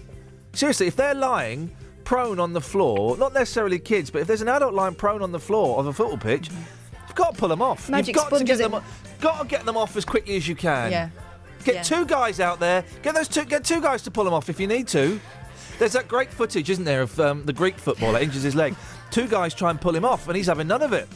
Seriously, 0.54 0.88
if 0.88 0.96
they're 0.96 1.14
lying 1.14 1.70
prone 2.04 2.40
on 2.40 2.54
the 2.54 2.62
floor, 2.62 3.16
not 3.18 3.34
necessarily 3.36 3.78
kids, 3.78 4.10
but 4.10 4.22
if 4.22 4.28
there's 4.28 4.42
an 4.42 4.48
adult 4.48 4.74
lying 4.74 4.96
prone 4.96 5.22
on 5.22 5.32
the 5.32 5.40
floor 5.40 5.78
of 5.78 5.86
a 5.86 5.94
football 5.94 6.18
pitch, 6.18 6.50
you've 6.50 7.14
got 7.16 7.36
to 7.36 7.40
pull 7.40 7.50
them 7.50 7.62
off. 7.62 7.88
Magic 7.88 8.16
you've 8.16 8.28
got 8.28 8.36
to 8.36 8.44
get 8.44 8.58
them 8.58 8.74
off. 8.74 9.04
got 9.22 9.42
to 9.42 9.48
get 9.48 9.64
them 9.64 9.78
off 9.78 9.96
as 9.96 10.06
quickly 10.06 10.36
as 10.36 10.48
you 10.48 10.56
can. 10.56 10.92
Yeah. 10.92 11.10
Get 11.64 11.76
Yeah. 11.76 11.84
two 11.84 12.06
guys 12.08 12.40
out 12.40 12.60
there. 12.60 12.84
Get 13.04 13.14
those 13.14 13.28
two. 13.28 13.46
Get 13.46 13.64
two 13.64 13.82
guys 13.82 14.02
to 14.04 14.12
pull 14.12 14.24
them 14.24 14.34
off 14.34 14.50
if 14.50 14.60
you 14.60 14.66
need 14.66 14.88
to. 14.88 15.20
There's 15.80 15.94
that 15.94 16.10
great 16.10 16.30
footage, 16.30 16.70
isn't 16.70 16.84
there, 16.84 17.02
of 17.02 17.18
um, 17.22 17.46
the 17.46 17.54
Greek 17.54 17.78
footballer 17.78 18.20
injures 18.20 18.44
his 18.44 18.54
leg. 18.54 18.76
Two 19.12 19.30
guys 19.30 19.54
try 19.54 19.70
and 19.70 19.80
pull 19.80 19.96
him 19.96 20.04
off, 20.04 20.28
and 20.28 20.36
he's 20.36 20.48
having 20.48 20.68
none 20.68 20.82
of 20.82 20.92
it. 20.92 21.08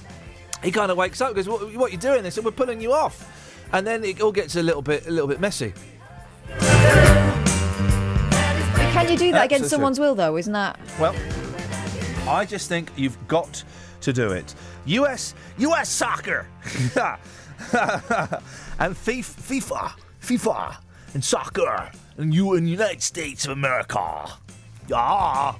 He 0.63 0.71
kind 0.71 0.89
of 0.89 0.97
wakes 0.97 1.19
up, 1.19 1.27
and 1.27 1.35
goes, 1.35 1.49
"What, 1.49 1.75
what 1.75 1.89
are 1.89 1.91
you 1.91 1.97
doing?" 1.97 2.23
They 2.23 2.29
said, 2.29 2.45
"We're 2.45 2.51
pulling 2.51 2.79
you 2.79 2.93
off," 2.93 3.67
and 3.73 3.85
then 3.85 4.05
it 4.05 4.21
all 4.21 4.31
gets 4.31 4.55
a 4.55 4.63
little 4.63 4.81
bit, 4.81 5.05
a 5.05 5.11
little 5.11 5.27
bit 5.27 5.41
messy. 5.41 5.73
Can 8.93 9.11
you 9.11 9.17
do 9.17 9.33
that 9.33 9.45
against 9.45 9.69
someone's 9.69 9.99
will, 9.99 10.15
though? 10.15 10.37
Isn't 10.37 10.53
that? 10.53 10.79
Well, 10.97 11.13
I 12.25 12.45
just 12.45 12.69
think 12.69 12.89
you've 12.95 13.17
got 13.27 13.61
to 13.99 14.13
do 14.13 14.31
it. 14.31 14.55
US, 14.85 15.35
US 15.57 15.89
soccer, 15.89 16.47
and 16.63 16.93
FIFA, 18.95 19.59
FIFA, 19.59 19.91
FIFA, 20.21 20.77
and 21.13 21.23
soccer, 21.23 21.91
and 22.15 22.33
you 22.33 22.53
in 22.53 22.63
the 22.63 22.71
United 22.71 23.03
States 23.03 23.43
of 23.43 23.51
America. 23.51 24.37
Yeah. 24.87 25.55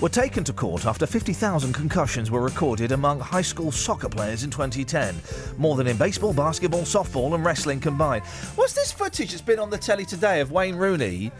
Were 0.00 0.08
taken 0.10 0.44
to 0.44 0.52
court 0.52 0.84
after 0.84 1.06
50,000 1.06 1.72
concussions 1.72 2.30
were 2.30 2.42
recorded 2.42 2.92
among 2.92 3.18
high 3.18 3.42
school 3.42 3.72
soccer 3.72 4.10
players 4.10 4.44
in 4.44 4.50
2010, 4.50 5.14
more 5.56 5.74
than 5.74 5.86
in 5.86 5.96
baseball, 5.96 6.34
basketball, 6.34 6.82
softball, 6.82 7.34
and 7.34 7.42
wrestling 7.42 7.80
combined. 7.80 8.22
What's 8.56 8.74
this 8.74 8.92
footage 8.92 9.30
that's 9.30 9.40
been 9.40 9.58
on 9.58 9.70
the 9.70 9.78
telly 9.78 10.04
today 10.04 10.40
of 10.40 10.52
Wayne 10.52 10.76
Rooney 10.76 11.32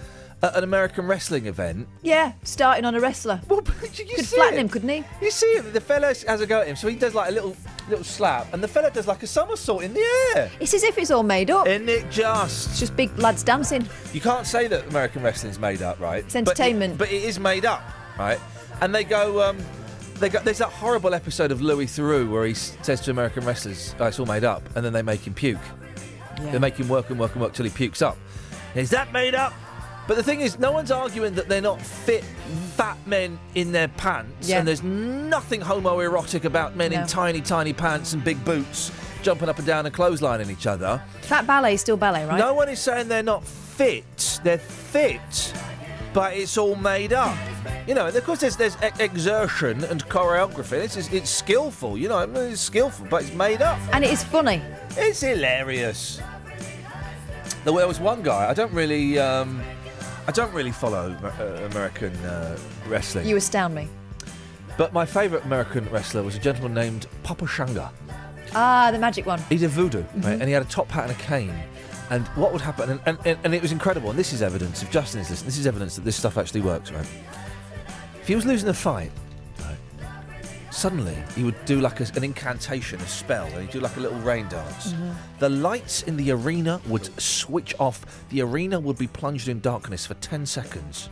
at 0.47 0.57
an 0.57 0.65
American 0.65 1.07
wrestling 1.07 1.47
event? 1.47 1.89
Yeah, 2.03 2.33
starting 2.43 2.85
on 2.85 2.95
a 2.95 3.01
wrestler. 3.01 3.41
Well, 3.49 3.61
you 3.67 4.05
Could 4.07 4.25
see 4.25 4.37
flatten 4.37 4.59
it? 4.59 4.63
him, 4.63 4.69
couldn't 4.69 4.89
he? 4.89 5.05
You 5.21 5.31
see 5.31 5.55
him, 5.55 5.73
the 5.73 5.81
fella 5.81 6.09
has 6.27 6.41
a 6.41 6.47
go 6.47 6.61
at 6.61 6.67
him, 6.69 6.77
so 6.77 6.89
he 6.89 6.97
does 6.97 7.15
like 7.15 7.29
a 7.31 7.33
little 7.33 7.57
little 7.89 8.05
slap, 8.05 8.53
and 8.53 8.63
the 8.63 8.69
fella 8.69 8.91
does 8.91 9.07
like 9.07 9.23
a 9.23 9.27
somersault 9.27 9.83
in 9.83 9.95
the 9.95 10.33
air. 10.37 10.51
It's 10.59 10.75
as 10.75 10.83
if 10.83 10.99
it's 10.99 11.11
all 11.11 11.23
made 11.23 11.51
up. 11.51 11.67
Isn't 11.69 11.89
it 11.89 12.11
just? 12.11 12.71
It's 12.71 12.81
just 12.81 12.97
big 12.97 13.17
lads 13.19 13.43
dancing. 13.45 13.89
You 14.13 14.21
can't 14.21 14.47
say 14.47 14.67
that 14.69 14.87
American 14.89 15.23
wrestling's 15.23 15.59
made 15.59 15.83
up, 15.83 16.01
right? 16.01 16.25
It's 16.25 16.35
But 16.35 16.41
it- 16.41 16.49
entertainment. 16.49 16.99
But 16.99 17.13
it, 17.13 17.23
is 17.23 17.39
made 17.39 17.65
up, 17.65 17.83
right? 18.19 18.41
And 18.81 18.95
they 18.95 19.05
go, 19.05 19.41
um, 19.49 19.59
they 20.19 20.29
go. 20.29 20.41
There's 20.41 20.59
that 20.59 20.71
horrible 20.71 21.15
episode 21.15 21.53
of 21.53 21.63
Louis 21.63 21.87
Theroux 21.87 22.29
where 22.31 22.45
he 22.47 22.55
says 22.55 23.01
to 23.03 23.11
American 23.11 23.45
wrestlers, 23.45 23.95
oh, 24.01 24.07
"It's 24.07 24.19
all 24.19 24.27
made 24.27 24.45
up," 24.45 24.63
and 24.75 24.85
then 24.85 24.93
they 24.93 25.03
make 25.03 25.27
him 25.27 25.35
puke. 25.35 25.59
Yeah. 26.43 26.51
They 26.53 26.59
make 26.59 26.77
him 26.77 26.89
work 26.89 27.09
and 27.11 27.19
work 27.19 27.33
and 27.33 27.41
work 27.43 27.53
till 27.55 27.65
he 27.65 27.71
pukes 27.71 28.03
up. 28.03 28.17
Is 28.75 28.91
that 28.91 29.13
made 29.13 29.35
up? 29.35 29.55
But 30.07 30.17
the 30.17 30.23
thing 30.23 30.41
is, 30.41 30.59
no 30.59 30.71
one's 30.73 30.91
arguing 30.91 31.35
that 31.35 31.49
they're 31.49 31.61
not 31.61 31.81
fit, 31.81 32.23
fat 32.77 32.97
men 33.07 33.39
in 33.55 33.73
their 33.73 33.89
pants, 33.89 34.49
Yeah. 34.49 34.59
and 34.59 34.69
there's 34.69 34.83
nothing 34.83 35.61
homoerotic 35.61 36.45
about 36.45 36.77
men 36.77 36.93
No. 36.93 37.01
in 37.01 37.07
tiny, 37.07 37.41
tiny 37.41 37.73
pants 37.73 38.13
and 38.13 38.23
big 38.23 38.45
boots 38.45 38.93
jumping 39.23 39.49
up 39.49 39.59
and 39.59 39.67
down 39.67 39.85
and 39.87 39.95
clotheslining 39.95 40.51
each 40.51 40.67
other. 40.69 41.03
That 41.29 41.47
ballet 41.47 41.75
is 41.75 41.81
still 41.81 41.97
ballet, 41.97 42.25
right? 42.27 42.39
No 42.39 42.55
one 42.55 42.69
is 42.69 42.79
saying 42.79 43.09
they're 43.09 43.23
not 43.25 43.45
fit. 43.45 44.39
They're 44.45 44.59
fit, 44.59 45.53
but 46.13 46.35
it's 46.35 46.57
all 46.57 46.77
made 46.77 47.13
up. 47.13 47.37
You 47.89 47.95
know, 47.95 48.07
and 48.07 48.15
of 48.17 48.25
course, 48.25 48.41
there's 48.41 48.57
there's 48.57 48.77
exertion 49.01 49.83
and 49.85 50.07
choreography. 50.09 50.73
It's 50.85 50.97
it's, 50.97 51.13
it's 51.13 51.31
skillful. 51.31 51.99
You 51.99 52.09
know, 52.09 52.21
it's 52.21 52.61
skillful, 52.61 53.07
but 53.11 53.23
it's 53.23 53.35
made 53.35 53.63
up. 53.63 53.79
And 53.93 54.05
it 54.05 54.13
is 54.13 54.23
funny. 54.23 54.63
It's 54.97 55.21
hilarious. 55.21 56.21
There 57.65 57.75
there 57.75 57.87
was 57.89 57.99
one 57.99 58.23
guy. 58.23 58.49
I 58.49 58.55
don't 58.55 58.73
really, 58.73 59.19
um, 59.19 59.61
I 60.29 60.33
don't 60.33 60.53
really 60.53 60.73
follow 60.73 61.17
uh, 61.23 61.69
American 61.71 62.13
uh, 62.25 62.59
wrestling. 62.89 63.27
You 63.27 63.37
astound 63.37 63.75
me. 63.75 63.89
But 64.77 64.93
my 64.93 65.07
favourite 65.07 65.45
American 65.45 65.89
wrestler 65.91 66.23
was 66.23 66.35
a 66.35 66.39
gentleman 66.39 66.75
named 66.75 67.07
Papa 67.23 67.47
Shango. 67.47 67.89
Ah, 68.55 68.91
the 68.91 68.99
magic 68.99 69.25
one. 69.27 69.41
He's 69.49 69.63
a 69.63 69.69
voodoo, 69.69 70.03
Mm-hmm. 70.03 70.21
right? 70.23 70.33
and 70.33 70.43
he 70.45 70.53
had 70.53 70.63
a 70.63 70.67
top 70.69 70.91
hat 70.91 71.09
and 71.09 71.13
a 71.13 71.23
cane. 71.23 71.55
And 72.11 72.27
what 72.29 72.53
would 72.53 72.61
happen, 72.61 73.01
and, 73.05 73.19
and, 73.25 73.39
and, 73.43 73.53
it 73.55 73.61
was 73.61 73.73
incredible, 73.73 74.11
and 74.11 74.19
this 74.19 74.33
is 74.33 74.41
evidence, 74.41 74.81
if 74.83 74.91
Justin 74.93 75.21
is 75.21 75.29
listening, 75.31 75.47
this 75.47 75.59
is 75.59 75.67
evidence 75.67 75.97
that 75.97 76.05
this 76.05 76.15
stuff 76.15 76.39
actually 76.39 76.61
works, 76.61 76.93
right? 76.93 77.07
If 78.21 78.29
he 78.29 78.37
was 78.37 78.47
losing 78.47 78.69
a 78.69 78.75
fight, 78.75 79.11
suddenly 80.77 81.17
he 81.35 81.43
would 81.43 81.65
do 81.65 81.81
like 81.81 82.01
a, 82.01 82.07
an 82.17 82.23
incantation, 82.25 83.01
a 83.01 83.07
spell, 83.07 83.47
and 83.47 83.63
he'd 83.63 83.71
do 83.71 83.81
like 83.81 83.97
a 83.97 84.01
little 84.01 84.19
rain 84.21 84.47
dance. 84.49 84.93
Mm-hmm. 84.93 85.11
The 85.39 85.49
lights 85.49 86.03
in 86.03 86.17
the 86.17 86.31
arena 86.31 86.81
would 86.87 87.21
switch 87.21 87.75
off. 87.81 88.29
The 88.29 88.43
arena 88.43 88.79
would 88.79 88.99
be 88.99 89.07
plunged 89.07 89.49
in 89.49 89.61
darkness 89.61 90.07
for 90.07 90.15
10 90.15 90.45
seconds. 90.47 91.09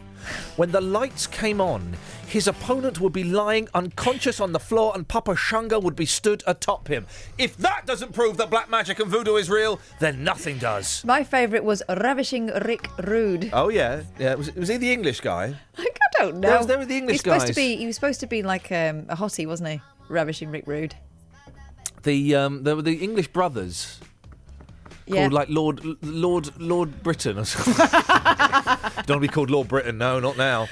When 0.57 0.71
the 0.71 0.81
lights 0.81 1.27
came 1.27 1.61
on, 1.61 1.97
his 2.27 2.49
opponent 2.49 3.01
would 3.01 3.13
be 3.13 3.25
lying 3.25 3.69
unconscious 3.75 4.41
on 4.41 4.53
the 4.53 4.59
floor 4.59 4.93
and 4.95 5.07
Papa 5.07 5.37
Shango 5.37 5.79
would 5.79 5.97
be 5.97 6.07
stood 6.07 6.43
atop 6.47 6.89
him. 6.89 7.07
If 7.39 7.57
that 7.59 7.87
doesn't 7.87 8.13
prove 8.13 8.37
that 8.39 8.51
black 8.51 8.71
magic 8.71 9.01
and 9.01 9.11
voodoo 9.11 9.37
is 9.37 9.51
real, 9.51 9.81
then 10.01 10.25
nothing 10.25 10.59
does. 10.59 11.05
My 11.05 11.25
favourite 11.25 11.65
was 11.65 11.83
Ravishing 11.89 12.47
Rick 12.65 12.89
Rude. 13.03 13.51
Oh, 13.53 13.69
yeah. 13.69 14.03
Yeah. 14.19 14.35
Was, 14.35 14.55
was 14.55 14.69
he 14.69 14.77
the 14.77 14.93
English 14.93 15.21
guy? 15.21 15.55
Like, 15.77 15.99
I 16.04 16.04
don't 16.25 16.41
know. 16.41 16.65
There 16.65 16.79
were 16.79 16.85
the 16.87 16.97
English 16.97 17.23
he 17.23 17.31
was 17.31 17.43
supposed 17.43 17.47
guys. 17.47 17.49
to 17.51 17.55
be. 17.55 17.77
He 17.77 17.87
was 17.87 17.95
supposed 17.95 18.21
to 18.21 18.27
be 18.27 18.43
like 18.43 18.71
um, 18.73 19.07
a 19.09 19.17
hottie, 19.17 19.47
wasn't 19.47 19.69
he? 19.71 19.81
Ravishing 20.09 20.51
Rick 20.51 20.65
Rude. 20.67 20.95
The 22.03 22.35
um, 22.35 22.63
there 22.65 22.77
were 22.77 22.83
the 22.83 22.97
English 22.97 23.29
brothers 23.29 23.99
Yeah. 25.07 25.23
called 25.23 25.33
like 25.33 25.49
Lord 25.49 25.81
Lord 26.03 26.51
Lord 26.61 27.03
Britain 27.03 27.39
or 27.39 27.45
something. 27.45 27.75
Don't 27.79 28.97
want 28.97 29.07
to 29.07 29.19
be 29.21 29.29
called 29.29 29.51
Lord 29.51 29.69
Britain, 29.69 29.99
no, 29.99 30.21
not 30.21 30.37
now. 30.37 30.69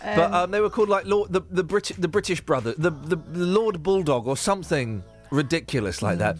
but 0.00 0.18
Um, 0.18 0.34
um, 0.34 0.50
they 0.50 0.60
were 0.60 0.70
called 0.70 0.88
like 0.88 1.06
Lord 1.06 1.32
the 1.32 1.40
the 1.50 1.64
Brit 1.64 1.92
the 1.98 2.08
British 2.08 2.40
brother, 2.42 2.74
the, 2.76 2.90
the 2.90 3.16
the 3.16 3.46
Lord 3.46 3.82
Bulldog 3.82 4.26
or 4.26 4.36
something 4.36 5.02
ridiculous 5.30 6.02
like 6.02 6.18
that. 6.18 6.36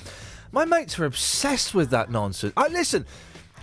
My 0.53 0.65
mates 0.65 0.97
were 0.99 1.07
obsessed 1.07 1.75
with 1.75 1.91
that 1.91 2.11
nonsense. 2.11 2.53
I 2.57 2.69
listen. 2.69 3.05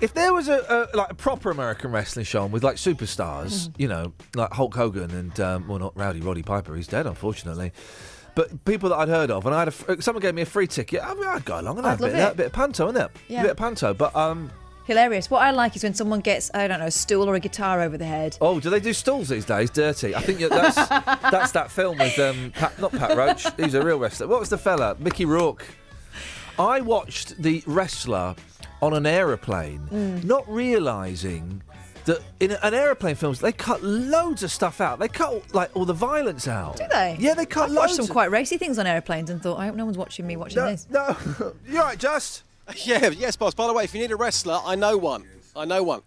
If 0.03 0.13
there 0.13 0.33
was 0.33 0.49
a, 0.49 0.89
a 0.93 0.97
like 0.97 1.11
a 1.11 1.15
proper 1.15 1.49
American 1.49 1.93
wrestling 1.93 2.25
show 2.25 2.43
on 2.43 2.51
with 2.51 2.61
like 2.61 2.75
superstars, 2.75 3.73
you 3.77 3.87
know, 3.87 4.11
like 4.35 4.51
Hulk 4.51 4.75
Hogan 4.75 5.09
and 5.11 5.39
um, 5.39 5.65
well, 5.65 5.79
not 5.79 5.97
Rowdy 5.97 6.19
Roddy 6.19 6.43
Piper, 6.43 6.75
he's 6.75 6.87
dead 6.87 7.07
unfortunately. 7.07 7.71
But 8.35 8.65
people 8.65 8.89
that 8.89 8.97
I'd 8.97 9.07
heard 9.07 9.31
of, 9.31 9.45
and 9.45 9.55
I 9.55 9.59
had 9.59 9.67
a, 9.69 10.01
someone 10.01 10.21
gave 10.21 10.35
me 10.35 10.41
a 10.41 10.45
free 10.45 10.67
ticket. 10.67 11.01
I 11.01 11.13
mean, 11.13 11.25
I'd 11.25 11.45
go 11.45 11.57
along 11.57 11.77
and 11.77 11.87
I'd 11.87 11.91
have 11.91 12.01
a 12.01 12.03
bit, 12.03 12.13
that, 12.13 12.35
bit 12.35 12.45
of 12.47 12.51
panto, 12.51 12.89
isn't 12.89 13.01
it? 13.01 13.11
Yeah. 13.29 13.39
A 13.39 13.43
bit 13.43 13.51
of 13.51 13.57
panto, 13.57 13.93
but 13.93 14.13
um, 14.13 14.51
Hilarious. 14.83 15.31
What 15.31 15.41
I 15.41 15.51
like 15.51 15.77
is 15.77 15.83
when 15.83 15.93
someone 15.93 16.19
gets, 16.19 16.51
I 16.53 16.67
don't 16.67 16.81
know, 16.81 16.87
a 16.87 16.91
stool 16.91 17.29
or 17.29 17.35
a 17.35 17.39
guitar 17.39 17.79
over 17.79 17.97
the 17.97 18.05
head. 18.05 18.37
oh, 18.41 18.59
do 18.59 18.69
they 18.69 18.81
do 18.81 18.91
stools 18.91 19.29
these 19.29 19.45
days? 19.45 19.69
Dirty. 19.69 20.13
I 20.13 20.19
think 20.19 20.39
that's 20.39 20.75
that's 21.29 21.53
that 21.53 21.71
film 21.71 21.97
with 21.97 22.19
um, 22.19 22.51
Pat, 22.51 22.77
not 22.77 22.91
Pat 22.91 23.15
Roach. 23.15 23.47
He's 23.55 23.73
a 23.73 23.81
real 23.81 23.99
wrestler. 23.99 24.27
What 24.27 24.41
was 24.41 24.49
the 24.49 24.57
fella? 24.57 24.97
Mickey 24.99 25.23
Rourke. 25.23 25.65
I 26.59 26.81
watched 26.81 27.41
the 27.41 27.63
wrestler 27.65 28.35
on 28.83 28.93
an 28.93 29.05
aeroplane, 29.05 29.87
Mm. 29.91 30.23
not 30.23 30.47
realizing 30.49 31.61
that 32.05 32.19
in 32.41 32.51
an 32.51 32.73
aeroplane 32.73 33.15
films 33.15 33.39
they 33.39 33.51
cut 33.53 33.81
loads 33.81 34.43
of 34.43 34.51
stuff 34.51 34.81
out. 34.81 34.99
They 34.99 35.07
cut 35.07 35.53
like 35.53 35.71
all 35.73 35.85
the 35.85 35.93
violence 35.93 36.47
out. 36.47 36.75
Do 36.77 36.83
they? 36.91 37.15
Yeah, 37.19 37.33
they 37.33 37.45
cut 37.45 37.69
I've 37.69 37.75
watched 37.75 37.91
loads. 37.97 38.07
some 38.07 38.13
quite 38.13 38.29
racy 38.29 38.57
things 38.57 38.77
on 38.77 38.85
airplanes 38.85 39.29
and 39.29 39.41
thought, 39.41 39.57
I 39.57 39.67
hope 39.67 39.75
no 39.75 39.85
one's 39.85 39.97
watching 39.97 40.27
me 40.27 40.35
watching 40.35 40.57
No, 40.57 40.71
this. 40.71 40.87
no. 40.89 41.15
you 41.67 41.79
all 41.79 41.85
right, 41.85 41.97
Just? 41.97 42.43
Yeah, 42.85 43.09
yes, 43.09 43.35
boss. 43.35 43.53
By 43.53 43.67
the 43.67 43.73
way, 43.73 43.83
if 43.85 43.93
you 43.93 44.01
need 44.01 44.11
a 44.11 44.15
wrestler, 44.15 44.59
I 44.65 44.75
know 44.75 44.97
one. 44.97 45.23
I 45.55 45.65
know 45.65 45.83
one. 45.83 46.01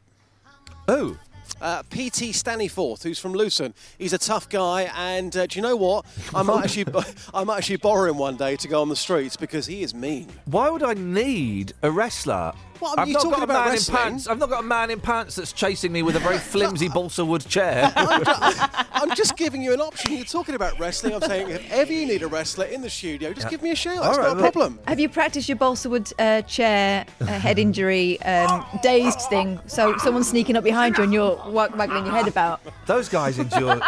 Who? 0.86 1.16
Uh, 1.60 1.82
PT 1.84 2.32
Staniforth, 2.34 3.02
who's 3.02 3.18
from 3.18 3.32
Luton. 3.32 3.72
He's 3.98 4.12
a 4.12 4.18
tough 4.18 4.48
guy, 4.48 4.90
and 4.96 5.34
uh, 5.36 5.46
do 5.46 5.56
you 5.56 5.62
know 5.62 5.76
what? 5.76 6.04
I 6.34 6.42
might 6.42 6.64
actually, 6.64 6.86
I 7.34 7.44
might 7.44 7.58
actually 7.58 7.76
borrow 7.76 8.10
him 8.10 8.18
one 8.18 8.36
day 8.36 8.56
to 8.56 8.68
go 8.68 8.82
on 8.82 8.88
the 8.88 8.96
streets 8.96 9.36
because 9.36 9.66
he 9.66 9.82
is 9.82 9.94
mean. 9.94 10.28
Why 10.46 10.68
would 10.68 10.82
I 10.82 10.94
need 10.94 11.72
a 11.82 11.90
wrestler? 11.90 12.52
Well, 12.80 12.94
I 12.96 12.96
mean, 12.96 12.98
I've 13.00 13.08
you're 13.08 13.14
not 13.14 13.22
talking 13.22 13.30
got 13.30 13.40
a 13.40 13.44
about 13.44 13.64
man 13.64 13.72
wrestling. 13.72 13.96
in 13.98 14.02
pants. 14.04 14.26
I've 14.28 14.38
not 14.38 14.50
got 14.50 14.60
a 14.60 14.66
man 14.66 14.90
in 14.90 15.00
pants 15.00 15.36
that's 15.36 15.52
chasing 15.52 15.92
me 15.92 16.02
with 16.02 16.16
a 16.16 16.20
very 16.20 16.38
flimsy 16.38 16.88
balsa 16.88 17.24
wood 17.24 17.46
chair. 17.46 17.92
I'm 17.96 19.14
just 19.14 19.36
giving 19.36 19.62
you 19.62 19.72
an 19.72 19.80
option. 19.80 20.12
You're 20.12 20.24
talking 20.24 20.54
about 20.54 20.78
wrestling. 20.78 21.14
I'm 21.14 21.20
saying 21.22 21.50
if 21.50 21.70
ever 21.70 21.92
you 21.92 22.06
need 22.06 22.22
a 22.22 22.28
wrestler 22.28 22.66
in 22.66 22.80
the 22.82 22.90
studio, 22.90 23.32
just 23.32 23.48
give 23.48 23.62
me 23.62 23.70
a 23.70 23.76
shout. 23.76 24.04
It's 24.06 24.16
not 24.18 24.36
a 24.38 24.40
problem. 24.40 24.78
Have 24.86 25.00
you 25.00 25.08
practiced 25.08 25.48
your 25.48 25.56
balsa 25.56 25.88
wood 25.88 26.10
uh, 26.18 26.42
chair 26.42 27.06
uh, 27.20 27.24
head 27.26 27.58
injury 27.58 28.20
um, 28.22 28.64
dazed 28.82 29.20
thing? 29.22 29.60
So 29.66 29.96
someone's 29.98 30.28
sneaking 30.28 30.56
up 30.56 30.64
behind 30.64 30.96
you 30.98 31.04
and 31.04 31.12
you're 31.12 31.36
wa- 31.48 31.68
waggling 31.76 32.04
your 32.06 32.14
head 32.14 32.28
about. 32.28 32.60
those 32.86 33.08
guys 33.08 33.38
endure. 33.38 33.80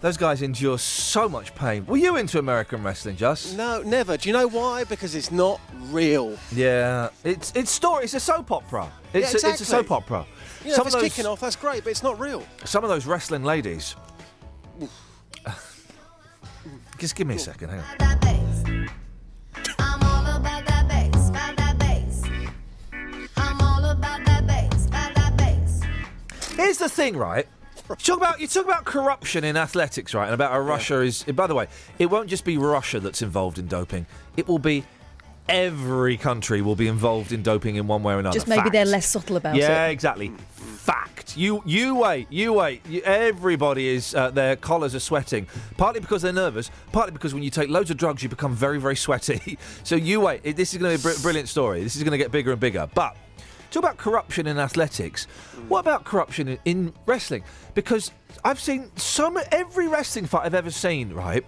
those 0.00 0.16
guys 0.16 0.42
endure 0.42 0.78
so 0.78 1.28
much 1.28 1.54
pain. 1.54 1.84
Were 1.86 1.96
you 1.96 2.16
into 2.16 2.38
American 2.38 2.82
wrestling, 2.82 3.16
Just? 3.16 3.56
No, 3.56 3.82
never. 3.82 4.16
Do 4.16 4.28
you 4.28 4.32
know 4.32 4.46
why? 4.46 4.84
Because 4.84 5.14
it's 5.14 5.30
not 5.32 5.60
real. 5.90 6.36
Yeah, 6.52 7.08
it's 7.24 7.52
it's 7.54 7.70
story. 7.70 8.04
It's 8.04 8.14
a 8.14 8.20
soap 8.28 8.52
opera. 8.52 8.92
Yeah, 9.14 9.20
It's 9.20 9.42
a, 9.42 9.48
it's 9.48 9.60
a 9.60 9.64
soap 9.64 9.90
opera. 9.90 10.26
You 10.62 10.70
know, 10.70 10.74
some 10.76 10.86
if 10.86 10.94
of 10.94 10.94
it's 10.94 10.94
those 10.94 11.02
kicking 11.14 11.26
off, 11.26 11.40
that's 11.40 11.56
great, 11.56 11.84
but 11.84 11.90
it's 11.90 12.02
not 12.02 12.20
real. 12.20 12.42
some 12.64 12.84
of 12.84 12.90
those 12.90 13.06
wrestling 13.06 13.42
ladies. 13.44 13.96
Just 16.98 17.14
give 17.14 17.26
me 17.26 17.36
a 17.36 17.38
second. 17.38 17.70
Hang 17.70 17.80
on. 17.80 18.98
Here's 26.56 26.78
the 26.78 26.88
thing, 26.88 27.16
right? 27.16 27.46
You 27.88 27.96
talk 27.96 28.16
about 28.18 28.40
you 28.40 28.46
talk 28.48 28.64
about 28.64 28.84
corruption 28.84 29.44
in 29.44 29.56
athletics, 29.56 30.12
right? 30.12 30.26
And 30.26 30.34
about 30.34 30.52
how 30.52 30.58
Russia 30.58 31.00
is. 31.00 31.22
By 31.22 31.46
the 31.46 31.54
way, 31.54 31.68
it 31.98 32.06
won't 32.06 32.28
just 32.28 32.44
be 32.44 32.58
Russia 32.58 33.00
that's 33.00 33.22
involved 33.22 33.58
in 33.58 33.68
doping. 33.68 34.04
It 34.36 34.46
will 34.46 34.58
be 34.58 34.84
every 35.48 36.16
country 36.16 36.62
will 36.62 36.76
be 36.76 36.88
involved 36.88 37.32
in 37.32 37.42
doping 37.42 37.76
in 37.76 37.86
one 37.86 38.02
way 38.02 38.14
or 38.14 38.18
another. 38.18 38.34
Just 38.34 38.48
maybe 38.48 38.60
Fact. 38.62 38.72
they're 38.72 38.84
less 38.84 39.06
subtle 39.06 39.36
about 39.36 39.56
yeah, 39.56 39.64
it. 39.64 39.68
Yeah, 39.68 39.86
exactly. 39.86 40.28
Fact. 40.28 41.36
You 41.36 41.62
you 41.66 41.94
wait. 41.96 42.26
You 42.30 42.52
wait. 42.54 42.86
You, 42.86 43.02
everybody 43.02 43.88
is 43.88 44.14
uh, 44.14 44.30
their 44.30 44.56
collars 44.56 44.94
are 44.94 45.00
sweating. 45.00 45.46
Partly 45.76 46.00
because 46.00 46.22
they're 46.22 46.32
nervous. 46.32 46.70
Partly 46.92 47.12
because 47.12 47.34
when 47.34 47.42
you 47.42 47.50
take 47.50 47.68
loads 47.68 47.90
of 47.90 47.96
drugs, 47.96 48.22
you 48.22 48.28
become 48.28 48.54
very 48.54 48.80
very 48.80 48.96
sweaty. 48.96 49.58
so 49.84 49.94
you 49.96 50.20
wait. 50.20 50.40
It- 50.44 50.56
This 50.56 50.72
is 50.72 50.78
going 50.80 50.96
to 50.96 51.02
be 51.02 51.08
a 51.10 51.14
br- 51.14 51.20
brilliant 51.22 51.48
story. 51.48 51.82
This 51.82 51.96
is 51.96 52.02
going 52.02 52.12
to 52.12 52.18
get 52.18 52.32
bigger 52.32 52.52
and 52.52 52.60
bigger. 52.60 52.88
But 52.94 53.16
talk 53.70 53.82
about 53.82 53.96
corruption 53.98 54.46
in 54.46 54.58
athletics. 54.58 55.26
What 55.68 55.80
about 55.80 56.04
corruption 56.04 56.48
in, 56.48 56.58
in 56.64 56.92
wrestling? 57.04 57.44
Because 57.74 58.10
I've 58.42 58.58
seen 58.60 58.90
so 58.96 59.28
much. 59.30 59.46
Every 59.52 59.88
wrestling 59.88 60.24
fight 60.26 60.46
I've 60.46 60.54
ever 60.54 60.70
seen, 60.70 61.12
right? 61.12 61.44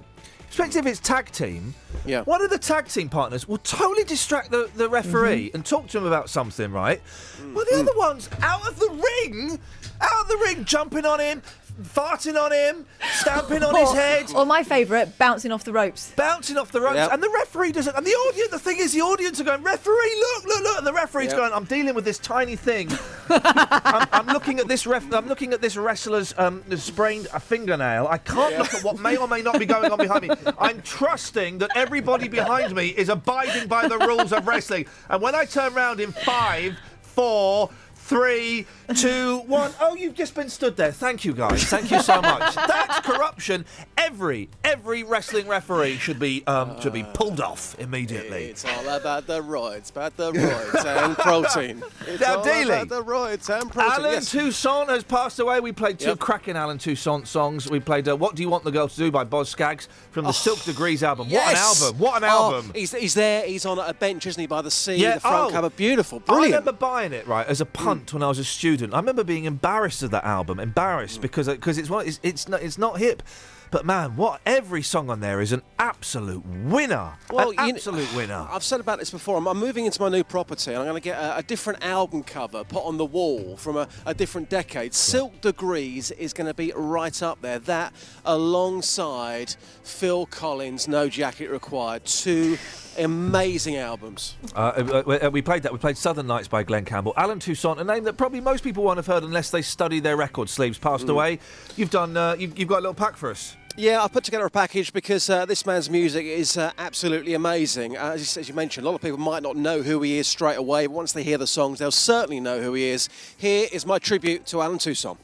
Especially 0.50 0.80
if 0.80 0.86
it's 0.86 1.00
tag 1.00 1.30
team. 1.30 1.74
Yeah. 2.04 2.22
One 2.24 2.42
of 2.42 2.50
the 2.50 2.58
tag 2.58 2.88
team 2.88 3.08
partners 3.08 3.46
will 3.46 3.58
totally 3.58 4.04
distract 4.04 4.50
the, 4.50 4.68
the 4.74 4.88
referee 4.88 5.46
mm-hmm. 5.46 5.56
and 5.56 5.64
talk 5.64 5.86
to 5.88 5.98
him 5.98 6.04
about 6.04 6.28
something, 6.28 6.72
right? 6.72 7.00
Mm. 7.40 7.54
Well, 7.54 7.64
the 7.70 7.78
other 7.78 7.92
mm. 7.92 7.98
one's 7.98 8.28
out 8.42 8.66
of 8.66 8.78
the 8.78 8.88
ring, 8.90 9.60
out 10.00 10.22
of 10.22 10.28
the 10.28 10.36
ring, 10.38 10.64
jumping 10.64 11.06
on 11.06 11.20
him, 11.20 11.42
farting 11.82 12.40
on 12.40 12.52
him, 12.52 12.86
stamping 13.12 13.62
on 13.62 13.74
his 13.74 13.92
head. 13.92 14.26
Or 14.34 14.44
my 14.46 14.62
favourite, 14.62 15.16
bouncing 15.18 15.52
off 15.52 15.64
the 15.64 15.72
ropes. 15.72 16.12
Bouncing 16.16 16.56
off 16.56 16.72
the 16.72 16.80
ropes, 16.80 16.96
Yep. 16.96 17.12
and 17.12 17.22
the 17.22 17.30
referee 17.30 17.72
doesn't. 17.72 17.96
And 17.96 18.06
the 18.06 18.10
audience, 18.10 18.50
the 18.50 18.58
thing 18.58 18.78
is, 18.78 18.92
the 18.92 19.00
audience 19.00 19.40
are 19.40 19.44
going, 19.44 19.62
referee, 19.62 20.14
look, 20.20 20.44
look, 20.46 20.62
look, 20.62 20.78
and 20.78 20.86
the 20.86 20.92
referee's 20.92 21.28
Yep. 21.28 21.36
going, 21.36 21.52
I'm 21.52 21.64
dealing 21.64 21.94
with 21.94 22.04
this 22.04 22.18
tiny 22.18 22.56
thing. 22.56 22.88
I'm, 23.30 24.08
I'm 24.12 24.26
looking 24.26 24.58
at 24.58 24.68
this 24.68 24.86
ref. 24.86 25.12
I'm 25.12 25.26
looking 25.26 25.52
at 25.52 25.60
this 25.60 25.76
wrestler's 25.76 26.34
um, 26.38 26.62
sprained 26.76 27.28
a 27.32 27.40
fingernail. 27.40 28.06
I 28.08 28.18
can't 28.18 28.58
look 28.58 28.74
at 28.74 28.82
what 28.84 28.98
may 28.98 29.16
or 29.16 29.28
may 29.28 29.42
not 29.42 29.58
be 29.58 29.66
going 29.66 29.90
on 29.90 29.98
behind 29.98 30.22
me. 30.22 30.30
I'm 30.58 30.82
trusting 30.82 31.58
that 31.58 31.70
everybody 31.76 32.28
behind 32.28 32.74
me 32.74 32.88
is 32.88 33.08
abiding 33.08 33.68
by 33.68 33.88
the 33.88 33.98
rules 33.98 34.32
of 34.32 34.46
wrestling. 34.46 34.86
And 35.08 35.22
when 35.22 35.34
I 35.34 35.44
turn 35.44 35.74
round 35.74 36.00
in 36.00 36.12
five, 36.12 36.76
four. 37.02 37.70
Three, 38.10 38.66
two, 38.96 39.38
one. 39.46 39.70
Oh, 39.80 39.94
you've 39.94 40.14
just 40.16 40.34
been 40.34 40.48
stood 40.48 40.76
there. 40.76 40.90
Thank 40.90 41.24
you, 41.24 41.32
guys. 41.32 41.62
Thank 41.62 41.92
you 41.92 42.00
so 42.02 42.20
much. 42.20 42.54
That's 42.56 42.98
corruption. 43.06 43.64
Every 43.96 44.48
every 44.64 45.04
wrestling 45.04 45.46
referee 45.46 45.96
should 45.98 46.18
be 46.18 46.44
um, 46.48 46.80
should 46.80 46.92
be 46.92 47.04
pulled 47.14 47.40
off 47.40 47.78
immediately. 47.78 48.46
It's 48.46 48.64
all 48.64 48.88
about 48.88 49.28
the 49.28 49.40
roids, 49.40 49.92
about 49.92 50.16
the 50.16 50.32
roids 50.32 50.84
and 50.84 51.16
protein. 51.18 51.84
It's 52.08 52.20
Now, 52.20 52.38
all 52.38 52.62
about 52.64 52.88
the 52.88 53.04
roids 53.04 53.48
and 53.48 53.70
protein. 53.70 53.92
Allen 53.92 54.12
yes. 54.14 54.32
Toussaint 54.32 54.88
has 54.88 55.04
passed 55.04 55.38
away. 55.38 55.60
We 55.60 55.70
played 55.70 56.00
two 56.00 56.08
Yep. 56.08 56.18
cracking 56.18 56.56
Allen 56.56 56.78
Toussaint 56.78 57.28
songs. 57.28 57.70
We 57.70 57.78
played 57.78 58.08
uh, 58.08 58.16
"What 58.16 58.34
Do 58.34 58.42
You 58.42 58.48
Want 58.48 58.64
the 58.64 58.72
Girl 58.72 58.88
to 58.88 58.96
Do" 58.96 59.12
by 59.12 59.22
Boz 59.22 59.48
Scaggs 59.48 59.88
from 60.10 60.24
the 60.24 60.32
Silk 60.32 60.60
Degrees 60.64 61.04
album. 61.04 61.30
What 61.30 61.48
an 61.52 61.56
album! 61.56 61.98
What 62.00 62.16
an 62.16 62.24
Oh, 62.24 62.54
album! 62.54 62.72
he's, 62.74 62.90
he's 62.92 63.14
there. 63.14 63.46
He's 63.46 63.64
on 63.64 63.78
a 63.78 63.94
bench, 63.94 64.26
isn't 64.26 64.40
he, 64.40 64.48
by 64.48 64.62
the 64.62 64.70
sea? 64.72 64.96
Yeah, 64.96 65.14
the 65.14 65.20
front 65.20 65.50
oh. 65.50 65.54
cover, 65.54 65.70
beautiful, 65.70 66.18
brilliant. 66.18 66.54
I 66.54 66.58
remember 66.58 66.72
buying 66.72 67.12
it 67.12 67.24
right 67.28 67.46
as 67.46 67.60
a 67.60 67.66
when 68.12 68.22
I 68.22 68.28
was 68.28 68.38
a 68.38 68.44
student. 68.44 68.94
I 68.94 68.98
remember 68.98 69.24
being 69.24 69.44
embarrassed 69.44 70.02
of 70.02 70.10
that 70.10 70.24
album, 70.24 70.58
embarrassed 70.60 71.20
because 71.20 71.48
because 71.48 71.78
it's 71.78 71.90
it's 71.90 72.20
it's 72.22 72.48
not, 72.48 72.62
it's 72.62 72.78
not 72.78 72.98
hip. 72.98 73.22
But 73.70 73.86
man, 73.86 74.16
what 74.16 74.40
every 74.44 74.82
song 74.82 75.10
on 75.10 75.20
there 75.20 75.40
is 75.40 75.52
an 75.52 75.62
absolute 75.78 76.44
winner. 76.44 77.12
Well, 77.30 77.50
an 77.50 77.70
absolute 77.70 78.12
winner. 78.16 78.46
I've 78.50 78.64
said 78.64 78.80
about 78.80 78.98
this 78.98 79.10
before. 79.10 79.36
I'm, 79.36 79.46
I'm 79.46 79.58
moving 79.58 79.84
into 79.86 80.00
my 80.02 80.08
new 80.08 80.24
property, 80.24 80.72
and 80.72 80.80
I'm 80.80 80.86
going 80.86 81.00
to 81.00 81.04
get 81.04 81.16
a, 81.18 81.36
a 81.38 81.42
different 81.42 81.84
album 81.84 82.24
cover 82.24 82.64
put 82.64 82.84
on 82.84 82.96
the 82.96 83.04
wall 83.04 83.56
from 83.56 83.76
a, 83.76 83.86
a 84.06 84.12
different 84.14 84.48
decade. 84.50 84.92
Silk 84.92 85.40
Degrees 85.40 86.10
is 86.12 86.32
going 86.32 86.48
to 86.48 86.54
be 86.54 86.72
right 86.74 87.22
up 87.22 87.40
there. 87.42 87.60
That 87.60 87.92
alongside 88.24 89.54
Phil 89.84 90.26
Collins, 90.26 90.88
No 90.88 91.08
Jacket 91.08 91.48
Required, 91.50 92.04
two 92.04 92.58
amazing 92.98 93.76
albums. 93.76 94.36
Uh, 94.54 95.02
uh, 95.08 95.18
uh, 95.26 95.30
we 95.30 95.42
played 95.42 95.62
that. 95.62 95.72
We 95.72 95.78
played 95.78 95.96
Southern 95.96 96.26
Nights 96.26 96.48
by 96.48 96.62
Glen 96.64 96.84
Campbell. 96.84 97.14
Allen 97.16 97.38
Toussaint, 97.38 97.78
a 97.80 97.84
name 97.84 98.02
that 98.04 98.16
probably 98.16 98.40
most 98.40 98.64
people 98.64 98.82
won't 98.82 98.96
have 98.98 99.06
heard 99.06 99.22
unless 99.22 99.50
they 99.50 99.62
study 99.62 100.00
their 100.00 100.16
record 100.16 100.48
sleeves. 100.48 100.76
Passed 100.78 101.06
Mm. 101.06 101.10
away. 101.10 101.38
You've 101.76 101.90
done. 101.90 102.16
Uh, 102.16 102.34
you've, 102.38 102.58
you've 102.58 102.68
got 102.68 102.78
a 102.78 102.82
little 102.82 102.94
pack 102.94 103.16
for 103.16 103.30
us. 103.30 103.56
Yeah, 103.76 104.02
I've 104.02 104.12
put 104.12 104.24
together 104.24 104.44
a 104.44 104.50
package 104.50 104.92
because 104.92 105.30
uh, 105.30 105.46
this 105.46 105.64
man's 105.64 105.88
music 105.88 106.26
is 106.26 106.56
uh, 106.56 106.72
absolutely 106.76 107.34
amazing. 107.34 107.96
Uh, 107.96 108.12
as, 108.14 108.36
you, 108.36 108.40
as 108.40 108.48
you 108.48 108.54
mentioned, 108.54 108.84
a 108.84 108.90
lot 108.90 108.96
of 108.96 109.00
people 109.00 109.18
might 109.18 109.42
not 109.42 109.56
know 109.56 109.80
who 109.80 110.02
he 110.02 110.18
is 110.18 110.26
straight 110.26 110.58
away, 110.58 110.86
but 110.86 110.94
once 110.94 111.12
they 111.12 111.22
hear 111.22 111.38
the 111.38 111.46
songs, 111.46 111.78
they'll 111.78 111.90
certainly 111.90 112.40
know 112.40 112.60
who 112.60 112.74
he 112.74 112.88
is. 112.88 113.08
Here 113.36 113.68
is 113.72 113.86
my 113.86 113.98
tribute 113.98 114.44
to 114.46 114.60
Allen 114.60 114.78
Toussaint. 114.78 115.18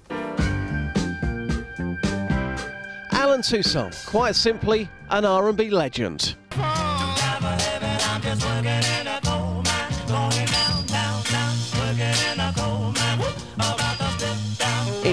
Allen 3.13 3.43
Toussaint, 3.43 4.05
quite 4.07 4.37
simply, 4.37 4.89
an 5.11 5.25
R&B 5.25 5.71
legend. 5.71 6.37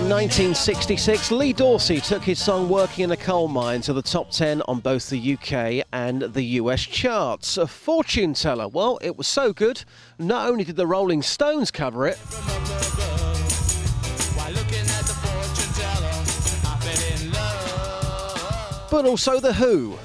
In 0.03 0.09
1966, 0.09 1.31
Lee 1.31 1.53
Dorsey 1.53 2.01
took 2.01 2.23
his 2.23 2.37
song 2.37 2.67
Working 2.67 3.05
in 3.05 3.11
a 3.11 3.17
Coal 3.17 3.47
Mine 3.47 3.79
to 3.83 3.93
the 3.93 4.01
top 4.01 4.31
10 4.31 4.61
on 4.63 4.81
both 4.81 5.09
the 5.09 5.33
UK 5.35 5.87
and 5.93 6.23
the 6.23 6.43
US 6.59 6.81
charts. 6.81 7.55
A 7.55 7.65
fortune 7.65 8.33
teller, 8.33 8.67
well, 8.67 8.99
it 9.01 9.15
was 9.17 9.27
so 9.27 9.53
good, 9.53 9.85
not 10.19 10.49
only 10.49 10.65
did 10.65 10.75
the 10.75 10.85
Rolling 10.85 11.21
Stones 11.21 11.71
cover 11.71 12.05
it, 12.05 12.19
but 18.91 19.05
also 19.05 19.39
The 19.39 19.53
Who. 19.53 19.97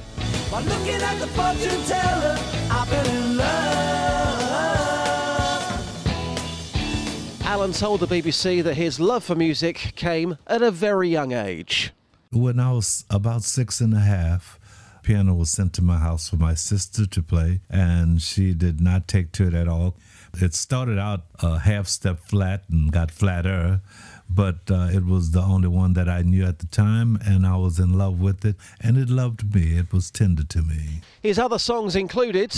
Allen 7.49 7.73
told 7.73 8.01
the 8.01 8.07
BBC 8.07 8.63
that 8.63 8.75
his 8.75 9.01
love 9.01 9.25
for 9.25 9.35
music 9.35 9.95
came 9.97 10.37
at 10.49 10.61
a 10.61 10.71
very 10.71 11.09
young 11.09 11.33
age. 11.33 11.93
When 12.31 12.61
I 12.61 12.73
was 12.73 13.07
about 13.09 13.43
six 13.43 13.81
and 13.81 13.95
a 13.95 14.01
half, 14.01 14.61
piano 15.03 15.33
was 15.33 15.51
sent 15.51 15.73
to 15.73 15.83
my 15.83 15.97
house 15.97 16.29
for 16.29 16.37
my 16.37 16.53
sister 16.53 17.07
to 17.07 17.23
play, 17.23 17.63
and 17.71 18.21
she 18.21 18.53
did 18.53 18.83
not 18.83 19.09
take 19.09 19.33
to 19.33 19.47
it 19.47 19.55
at 19.55 19.67
all. 19.67 19.97
It 20.35 20.53
started 20.53 20.99
out 20.99 21.23
a 21.43 21.61
half 21.61 21.89
step 21.89 22.21
flat 22.21 22.65
and 22.71 22.93
got 22.93 23.11
flatter, 23.11 23.81
but 24.29 24.71
uh, 24.71 24.91
it 24.93 25.07
was 25.07 25.31
the 25.31 25.41
only 25.41 25.69
one 25.69 25.95
that 25.95 26.07
I 26.07 26.21
knew 26.21 26.45
at 26.45 26.59
the 26.59 26.67
time, 26.67 27.19
and 27.25 27.47
I 27.47 27.57
was 27.57 27.79
in 27.79 27.97
love 27.97 28.21
with 28.21 28.45
it, 28.45 28.57
and 28.79 28.99
it 28.99 29.09
loved 29.09 29.55
me. 29.55 29.79
It 29.79 29.91
was 29.91 30.11
tender 30.11 30.45
to 30.45 30.61
me. 30.61 31.01
His 31.23 31.39
other 31.39 31.59
songs 31.59 31.97
included 31.97 32.55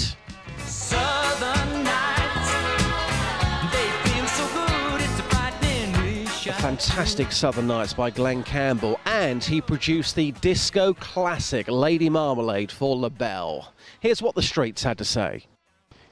Southern 0.66 1.84
nights, 1.84 2.19
fantastic 6.60 7.32
Southern 7.32 7.66
Nights 7.66 7.94
by 7.94 8.10
Glen 8.10 8.42
Campbell, 8.42 9.00
and 9.06 9.42
he 9.42 9.62
produced 9.62 10.14
the 10.14 10.32
disco 10.32 10.92
classic 10.92 11.66
Lady 11.68 12.10
Marmalade 12.10 12.70
for 12.70 12.94
LaBelle. 12.96 13.72
Here's 14.00 14.20
what 14.20 14.34
the 14.34 14.42
streets 14.42 14.82
had 14.82 14.98
to 14.98 15.04
say. 15.06 15.46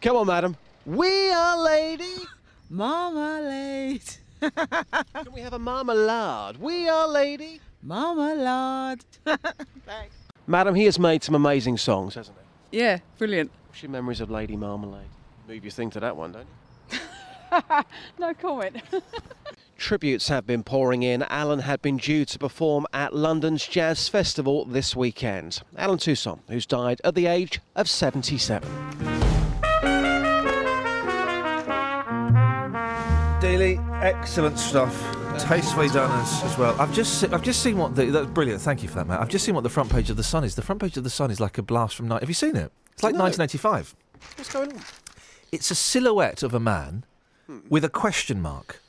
Come 0.01 0.17
on, 0.17 0.27
madam. 0.27 0.57
We 0.87 1.31
are 1.31 1.63
Lady 1.63 2.15
Marmalade. 2.71 4.01
Can 4.41 5.33
we 5.35 5.43
have 5.43 5.53
a 5.53 5.59
marmalade? 5.59 6.57
We 6.57 6.89
are 6.89 7.07
Lady 7.07 7.61
Marmalade. 7.83 9.05
Madam, 10.47 10.75
he 10.75 10.85
has 10.87 10.99
made 10.99 11.23
some 11.23 11.35
amazing 11.35 11.77
songs, 11.77 12.15
hasn't 12.15 12.39
he? 12.71 12.79
yeah, 12.79 12.99
brilliant. 13.19 13.51
What's 13.67 13.83
your 13.83 13.91
memories 13.91 14.23
of 14.23 14.31
Lady 14.31 14.57
Marmalade? 14.57 15.11
Move 15.47 15.63
your 15.63 15.73
thing 15.73 15.91
to 15.91 16.01
that 16.01 16.17
one, 16.17 16.33
don't 16.33 16.47
you? 16.91 17.83
no 18.19 18.33
comment. 18.33 18.77
Tributes 19.79 20.27
have 20.27 20.45
been 20.45 20.65
pouring 20.65 21.05
in. 21.05 21.23
Allen 21.23 21.61
had 21.61 21.81
been 21.81 21.99
due 21.99 22.25
to 22.25 22.39
perform 22.39 22.85
at 22.93 23.15
London's 23.15 23.65
Jazz 23.65 24.09
Festival 24.09 24.65
this 24.65 24.97
weekend. 24.97 25.63
Allen 25.77 25.99
Toussaint, 25.99 26.41
who's 26.49 26.67
died 26.67 27.01
at 27.05 27.15
the 27.15 27.27
age 27.27 27.61
of 27.77 27.89
77. 27.89 28.69
Daily, 33.41 33.79
excellent 34.03 34.59
stuff. 34.59 35.01
Tastefully 35.39 35.89
done 35.89 36.11
as, 36.21 36.43
as 36.43 36.59
well. 36.59 36.79
I've 36.81 36.93
just 36.93 37.23
I've 37.33 37.45
just 37.45 37.63
seen 37.63 37.79
what 37.79 37.95
the 37.95 38.07
that's 38.07 38.27
brilliant. 38.27 38.61
Thank 38.61 38.83
you 38.83 38.89
for 38.89 38.97
that, 38.97 39.07
Matt. 39.07 39.21
I've 39.21 39.29
just 39.29 39.45
seen 39.45 39.55
what 39.55 39.63
the 39.63 39.71
front 39.71 39.91
page 39.91 40.11
of 40.11 40.17
the 40.17 40.25
Sun 40.25 40.43
is. 40.43 40.57
The 40.57 40.63
front 40.63 40.81
page 40.81 40.97
of 40.97 41.05
the 41.05 41.11
Sun 41.11 41.31
is 41.31 41.39
like 41.39 41.57
a 41.57 41.63
blast 41.63 41.95
from 41.95 42.09
night. 42.09 42.21
Have 42.23 42.29
you 42.29 42.35
seen 42.35 42.57
it? 42.57 42.73
It's 42.95 43.05
like 43.05 43.15
No. 43.15 43.21
1985. 43.21 43.95
What's 44.37 44.53
going 44.53 44.73
on? 44.73 44.81
It's 45.53 45.71
a 45.71 45.77
silhouette 45.77 46.43
of 46.43 46.53
a 46.53 46.61
man 46.61 47.05
hmm. 47.47 47.61
with 47.69 47.85
a 47.85 47.89
question 47.89 48.43
mark. 48.43 48.81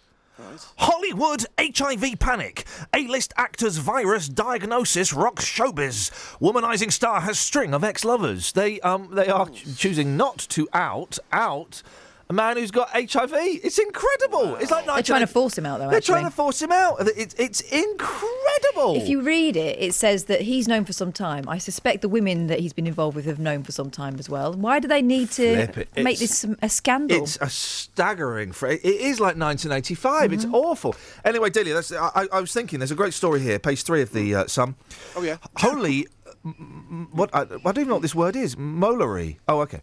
Hollywood 0.77 1.45
HIV 1.59 2.19
panic. 2.19 2.65
A-list 2.93 3.33
actor's 3.37 3.77
virus 3.77 4.27
diagnosis 4.29 5.13
rocks 5.13 5.45
showbiz. 5.45 6.11
Womanizing 6.39 6.91
star 6.91 7.21
has 7.21 7.39
string 7.39 7.73
of 7.73 7.83
ex-lovers. 7.83 8.51
They 8.53 8.79
um 8.81 9.09
they 9.13 9.27
are 9.27 9.49
choosing 9.49 10.17
not 10.17 10.37
to 10.49 10.67
out 10.73 11.19
out 11.31 11.83
a 12.29 12.33
man 12.33 12.57
who's 12.57 12.69
got 12.69 12.89
HIV. 12.91 13.31
It's 13.33 13.79
incredible. 13.79 14.55
It's 14.57 14.69
like 14.69 14.85
They're 14.85 15.01
trying 15.01 15.21
to 15.21 15.27
force 15.27 15.57
him 15.57 15.65
out, 15.65 15.79
though. 15.79 15.87
They're 15.87 15.97
actually. 15.97 16.13
trying 16.13 16.25
to 16.25 16.31
force 16.31 16.61
him 16.61 16.71
out. 16.71 16.97
It's 17.17 17.33
it's 17.39 17.61
incredible. 17.61 18.95
If 18.97 19.07
you 19.09 19.21
read 19.21 19.55
it, 19.57 19.77
it 19.79 19.95
says 19.95 20.25
that 20.25 20.41
he's 20.41 20.67
known 20.67 20.85
for 20.85 20.93
some 20.93 21.11
time. 21.11 21.49
I 21.49 21.57
suspect 21.57 22.03
the 22.03 22.09
women 22.09 22.45
that 22.45 22.59
he's 22.59 22.71
been 22.71 22.85
involved 22.85 23.15
with 23.15 23.25
have 23.25 23.39
known 23.39 23.63
for 23.63 23.71
some 23.71 23.89
time 23.89 24.17
as 24.19 24.29
well. 24.29 24.53
Why 24.53 24.79
do 24.79 24.87
they 24.87 25.01
need 25.01 25.31
to 25.31 25.43
it. 25.43 25.75
make 25.97 26.21
It's- 26.21 26.41
this 26.43 26.45
a 26.61 26.69
scandal? 26.69 27.17
It's 27.23 27.37
a 27.41 27.49
staggering 27.49 28.51
phrase. 28.51 28.79
It 28.83 29.01
is 29.01 29.19
like 29.19 29.35
1985. 29.35 30.31
It's 30.33 30.45
Mm-hmm. 30.45 30.53
awful. 30.55 30.95
Anyway, 31.25 31.49
Delia, 31.49 31.73
that's, 31.73 31.91
I, 31.91 32.09
I- 32.13 32.27
I 32.33 32.41
was 32.41 32.53
thinking. 32.53 32.79
There's 32.79 32.91
a 32.91 32.95
great 32.95 33.13
story 33.15 33.39
here, 33.41 33.57
page 33.57 33.81
three 33.83 34.03
of 34.03 34.11
the 34.13 34.35
uh, 34.35 34.47
Sun. 34.47 34.75
Oh 35.15 35.23
yeah. 35.23 35.37
Holy, 35.57 36.07
m- 36.45 36.55
m- 36.89 37.07
what? 37.11 37.29
I, 37.33 37.41
I 37.41 37.45
don't 37.45 37.77
even 37.79 37.87
know 37.87 37.95
what 37.95 38.01
this 38.03 38.13
word 38.15 38.35
is. 38.35 38.55
Molery. 38.55 39.37
Oh, 39.47 39.61
okay. 39.61 39.81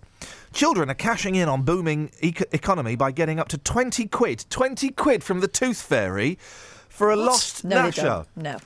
Children 0.56 0.88
are 0.88 0.94
cashing 0.94 1.34
in 1.34 1.50
on 1.50 1.64
booming 1.64 2.10
eco- 2.22 2.46
economy 2.50 2.96
by 2.96 3.10
getting 3.10 3.38
up 3.38 3.48
to 3.48 3.58
20 3.58 4.06
quid. 4.06 4.46
20 4.48 4.88
quid 4.88 5.22
from 5.22 5.40
the 5.40 5.48
Tooth 5.48 5.82
Fairy 5.82 6.38
for 6.88 7.10
a 7.10 7.16
lost 7.16 7.62
no, 7.62 7.76
Nasher. 7.76 8.24
No. 8.36 8.56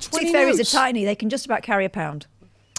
20 0.00 0.26
Tooth 0.26 0.32
fairies 0.32 0.60
are 0.60 0.78
tiny. 0.78 1.04
They 1.04 1.16
can 1.16 1.28
just 1.28 1.46
about 1.46 1.64
carry 1.64 1.84
a 1.84 1.88
pound. 1.88 2.28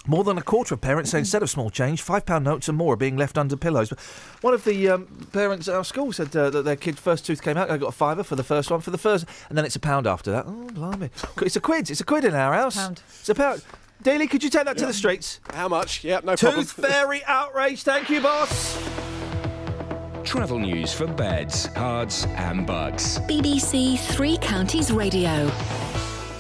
More 0.08 0.24
than 0.24 0.38
a 0.38 0.41
quarter 0.41 0.74
of 0.74 0.80
parents 0.80 1.12
say 1.12 1.20
instead 1.20 1.44
of 1.44 1.49
small 1.49 1.70
change, 1.70 2.02
five 2.02 2.26
pound 2.26 2.45
notes 2.45 2.70
and 2.70 2.78
more 2.78 2.94
are 2.94 2.95
being 2.95 3.18
left 3.18 3.38
under 3.38 3.58
pillows. 3.58 3.90
One 4.40 4.53
of 4.53 4.64
the 4.64 4.88
um, 4.88 5.28
parents 5.34 5.68
at 5.68 5.76
our 5.76 5.84
school 5.84 6.14
said 6.14 6.34
uh, 6.34 6.49
that 6.52 6.64
their 6.64 6.78
kid's 6.78 7.02
first 7.02 7.26
tooth 7.26 7.41
came 7.41 7.58
out. 7.58 7.68
They 7.68 7.78
got 7.78 7.90
a 7.90 7.91
fiver 7.91 8.24
for 8.24 8.38
the 8.38 8.45
first 8.45 8.72
one 8.72 8.80
for 8.80 8.91
the 8.91 8.98
first, 8.98 9.26
and 9.49 9.58
then 9.58 9.66
it's 9.66 9.76
a 9.76 9.80
pound 9.80 10.08
after 10.08 10.32
that. 10.32 10.45
Oh, 10.48 10.70
blimey! 10.72 11.10
It's 11.41 11.58
a 11.58 11.60
quid. 11.60 11.91
It's 11.91 11.99
a 11.99 12.06
quid 12.06 12.24
in 12.24 12.34
our 12.34 12.53
house. 12.53 12.78
Pound. 12.78 13.02
It's 13.10 13.28
a 13.28 13.36
pound. 13.36 13.62
Daly, 14.02 14.28
could 14.28 14.44
you 14.44 14.49
take 14.49 14.65
that 14.65 14.78
to 14.78 14.86
the 14.86 14.94
streets? 14.94 15.40
How 15.53 15.68
much? 15.68 16.03
Yep, 16.03 16.23
no 16.23 16.36
problem. 16.36 16.64
Tooth 16.64 16.72
fairy 16.88 17.23
outrage. 17.26 17.84
Thank 17.84 18.10
you, 18.10 18.22
boss. 18.22 18.82
Travel 20.23 20.60
news 20.60 20.94
for 20.94 21.07
beds, 21.07 21.68
cards, 21.76 22.26
and 22.36 22.65
Bucks. 22.65 23.19
BBC 23.19 23.99
Three 23.99 24.38
Counties 24.38 24.91
Radio. 24.91 25.52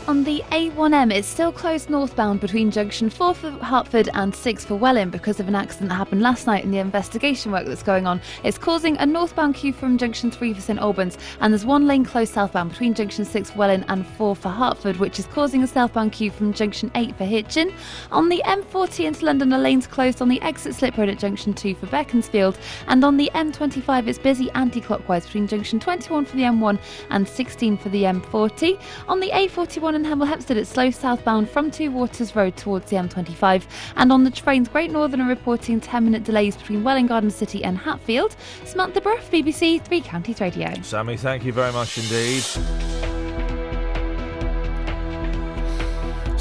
On 0.07 0.23
the 0.23 0.43
A1M, 0.51 1.13
it's 1.13 1.27
still 1.27 1.51
closed 1.51 1.89
northbound 1.89 2.41
between 2.41 2.71
junction 2.71 3.07
4 3.07 3.35
for 3.35 3.51
Hertford 3.51 4.09
and 4.15 4.35
6 4.35 4.65
for 4.65 4.75
Welwyn 4.75 5.11
because 5.11 5.39
of 5.39 5.47
an 5.47 5.53
accident 5.53 5.89
that 5.89 5.95
happened 5.95 6.21
last 6.23 6.47
night 6.47 6.63
in 6.63 6.71
the 6.71 6.79
investigation 6.79 7.51
work 7.51 7.67
that's 7.67 7.83
going 7.83 8.07
on. 8.07 8.19
It's 8.43 8.57
causing 8.57 8.97
a 8.97 9.05
northbound 9.05 9.55
queue 9.55 9.71
from 9.71 9.99
junction 9.99 10.31
3 10.31 10.55
for 10.55 10.61
St 10.61 10.79
Albans, 10.79 11.19
and 11.39 11.53
there's 11.53 11.67
one 11.67 11.85
lane 11.85 12.03
closed 12.03 12.33
southbound 12.33 12.71
between 12.71 12.95
junction 12.95 13.23
6 13.23 13.51
for 13.51 13.59
Welwyn 13.59 13.85
and 13.89 14.05
4 14.05 14.35
for 14.35 14.49
Hertford, 14.49 14.97
which 14.97 15.19
is 15.19 15.27
causing 15.27 15.61
a 15.61 15.67
southbound 15.67 16.13
queue 16.13 16.31
from 16.31 16.51
junction 16.51 16.91
8 16.95 17.15
for 17.15 17.25
Hitchin. 17.25 17.71
On 18.11 18.27
the 18.27 18.41
M40 18.43 19.05
into 19.05 19.25
London, 19.25 19.53
a 19.53 19.59
lane's 19.59 19.85
closed 19.85 20.19
on 20.19 20.29
the 20.29 20.41
exit 20.41 20.73
slip 20.73 20.97
road 20.97 21.09
at 21.09 21.19
junction 21.19 21.53
2 21.53 21.75
for 21.75 21.85
Beaconsfield, 21.85 22.57
and 22.87 23.05
on 23.05 23.17
the 23.17 23.29
M25, 23.35 24.07
it's 24.07 24.19
busy 24.19 24.49
anti 24.55 24.81
clockwise 24.81 25.25
between 25.25 25.47
junction 25.47 25.79
21 25.79 26.25
for 26.25 26.35
the 26.35 26.43
M1 26.43 26.79
and 27.11 27.27
16 27.27 27.77
for 27.77 27.89
the 27.89 28.03
M40. 28.03 28.81
On 29.07 29.19
the 29.19 29.29
A41 29.29 29.90
in 29.95 30.03
Hemel 30.03 30.27
Hempstead, 30.27 30.65
slow 30.67 30.91
southbound 30.91 31.49
from 31.49 31.71
Two 31.71 31.91
Waters 31.91 32.35
Road 32.35 32.55
towards 32.57 32.89
the 32.89 32.97
M25. 32.97 33.63
And 33.95 34.11
on 34.11 34.23
the 34.23 34.31
trains, 34.31 34.67
Great 34.67 34.91
Northern 34.91 35.21
are 35.21 35.27
reporting 35.27 35.79
10 35.79 36.03
minute 36.03 36.23
delays 36.23 36.55
between 36.55 36.83
Welwyn 36.83 37.07
Garden 37.07 37.31
City 37.31 37.63
and 37.63 37.77
Hatfield. 37.77 38.35
Samantha 38.65 39.01
Bruff, 39.01 39.29
BBC 39.31 39.81
Three 39.81 40.01
Counties 40.01 40.41
Radio. 40.41 40.73
Sammy, 40.81 41.17
thank 41.17 41.43
you 41.43 41.53
very 41.53 41.71
much 41.71 41.97
indeed. 41.97 43.20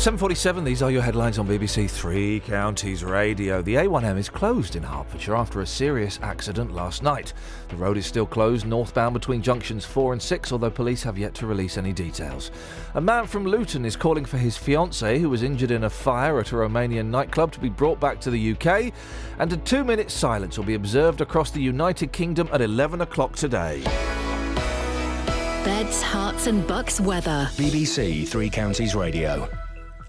747, 0.00 0.64
these 0.64 0.80
are 0.80 0.90
your 0.90 1.02
headlines 1.02 1.38
on 1.38 1.46
BBC 1.46 1.90
Three 1.90 2.40
Counties 2.40 3.04
Radio. 3.04 3.60
The 3.60 3.74
A1M 3.74 4.16
is 4.16 4.30
closed 4.30 4.74
in 4.74 4.82
Hertfordshire 4.82 5.36
after 5.36 5.60
a 5.60 5.66
serious 5.66 6.18
accident 6.22 6.72
last 6.72 7.02
night. 7.02 7.34
The 7.68 7.76
road 7.76 7.98
is 7.98 8.06
still 8.06 8.24
closed 8.24 8.64
northbound 8.64 9.12
between 9.12 9.42
junctions 9.42 9.84
4 9.84 10.14
and 10.14 10.22
6, 10.22 10.52
although 10.52 10.70
police 10.70 11.02
have 11.02 11.18
yet 11.18 11.34
to 11.34 11.46
release 11.46 11.76
any 11.76 11.92
details. 11.92 12.50
A 12.94 13.00
man 13.00 13.26
from 13.26 13.44
Luton 13.44 13.84
is 13.84 13.94
calling 13.94 14.24
for 14.24 14.38
his 14.38 14.56
fiancée, 14.56 15.20
who 15.20 15.28
was 15.28 15.42
injured 15.42 15.70
in 15.70 15.84
a 15.84 15.90
fire 15.90 16.40
at 16.40 16.52
a 16.52 16.54
Romanian 16.54 17.10
nightclub, 17.10 17.52
to 17.52 17.60
be 17.60 17.68
brought 17.68 18.00
back 18.00 18.22
to 18.22 18.30
the 18.30 18.52
UK, 18.52 18.94
and 19.38 19.52
a 19.52 19.58
two 19.58 19.84
minute 19.84 20.10
silence 20.10 20.56
will 20.56 20.64
be 20.64 20.76
observed 20.76 21.20
across 21.20 21.50
the 21.50 21.60
United 21.60 22.10
Kingdom 22.10 22.48
at 22.54 22.62
11 22.62 23.02
o'clock 23.02 23.36
today. 23.36 23.82
Beds, 25.62 26.02
Herts, 26.02 26.46
and 26.46 26.66
Bucks 26.66 27.02
weather. 27.02 27.50
BBC 27.56 28.26
Three 28.26 28.48
Counties 28.48 28.94
Radio. 28.94 29.46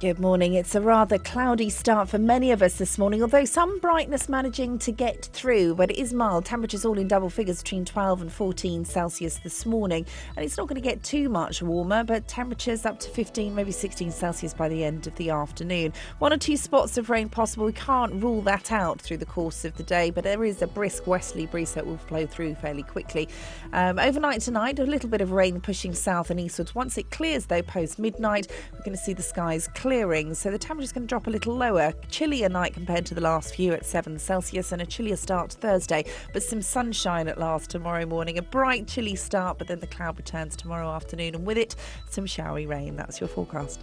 Good 0.02 0.18
morning. 0.18 0.56
It's 0.56 0.74
a 0.74 0.82
rather 0.82 1.20
cloudy 1.20 1.70
start 1.70 2.10
for 2.10 2.18
many 2.18 2.50
of 2.52 2.64
us 2.64 2.80
this 2.80 2.98
morning, 2.98 3.22
although 3.22 3.46
some 3.46 3.78
brightness 3.78 4.28
managing 4.28 4.80
to 4.80 4.92
get 4.92 5.26
through. 5.26 5.76
But 5.76 5.92
it 5.92 5.98
is 6.00 6.12
mild. 6.12 6.46
Temperatures 6.46 6.86
all 6.86 6.98
in 6.98 7.08
double 7.08 7.30
figures 7.30 7.62
between 7.62 7.86
12 7.86 8.24
and 8.24 8.34
14 8.34 8.84
Celsius 8.84 9.38
this 9.44 9.64
morning. 9.64 10.08
And 10.36 10.44
it's 10.44 10.58
not 10.58 10.68
going 10.68 10.82
to 10.82 10.90
get 10.90 11.04
too 11.04 11.30
much 11.30 11.62
warmer, 11.62 12.04
but 12.04 12.28
temperatures 12.28 12.84
up 12.84 13.00
to 13.02 13.12
15, 13.12 13.54
maybe 13.54 13.72
16 13.72 14.10
Celsius 14.10 14.56
by 14.56 14.70
the 14.70 14.84
end 14.84 15.06
of 15.06 15.14
the 15.18 15.30
afternoon. 15.30 15.94
One 16.18 16.34
or 16.34 16.38
two 16.38 16.58
spots 16.58 16.98
of 16.98 17.12
rain 17.12 17.30
possible. 17.30 17.68
We 17.68 17.74
can't 17.74 18.24
rule 18.24 18.42
that 18.42 18.72
out 18.72 19.00
through 19.00 19.18
the 19.18 19.28
course 19.28 19.66
of 19.66 19.78
the 19.78 19.84
day, 19.84 20.10
but 20.10 20.24
there 20.24 20.44
is 20.44 20.64
a 20.64 20.68
brisk 20.68 21.06
westerly 21.06 21.46
breeze 21.46 21.76
that 21.76 21.86
will 21.86 21.98
flow 21.98 22.26
through 22.26 22.56
fairly 22.56 22.82
quickly. 22.82 23.30
Um, 23.72 24.00
overnight 24.00 24.42
tonight, 24.42 24.80
a 24.80 24.84
little 24.84 25.10
bit 25.12 25.22
of 25.22 25.32
rain 25.32 25.62
pushing 25.62 25.94
south 25.94 26.32
and 26.32 26.40
eastwards. 26.40 26.74
Once 26.74 26.98
it 26.98 27.12
clears, 27.12 27.46
though, 27.46 27.62
post 27.62 28.00
midnight, 28.00 28.48
we're 28.74 28.80
going 28.80 28.98
to 28.98 29.04
see 29.04 29.14
the 29.14 29.22
skies 29.22 29.70
clearing. 29.92 30.34
So 30.34 30.50
the 30.50 30.58
temperature 30.58 30.86
is 30.86 30.94
going 30.94 31.04
to 31.04 31.08
drop 31.08 31.28
a 31.28 31.30
little 31.30 31.54
lower. 31.54 31.92
Chillier 32.10 32.48
night 32.48 32.74
compared 32.74 33.06
to 33.08 33.14
the 33.14 33.20
last 33.20 33.54
few 33.54 33.74
at 33.74 33.86
7 33.86 34.18
Celsius 34.20 34.72
and 34.72 34.82
a 34.82 34.86
chillier 34.86 35.18
start 35.18 35.52
Thursday, 35.52 36.06
but 36.32 36.42
some 36.42 36.62
sunshine 36.62 37.28
at 37.28 37.38
last 37.38 37.70
tomorrow 37.70 38.06
morning. 38.06 38.38
A 38.38 38.42
bright, 38.42 38.88
chilly 38.88 39.16
start, 39.16 39.58
but 39.58 39.68
then 39.68 39.82
the 39.82 39.88
cloud 39.88 40.16
returns 40.16 40.56
tomorrow 40.56 40.90
afternoon, 40.90 41.36
and 41.36 41.46
with 41.46 41.58
it, 41.58 41.76
some 42.10 42.26
showery 42.26 42.66
rain. 42.66 42.96
That's 42.96 43.20
your 43.20 43.28
forecast. 43.28 43.82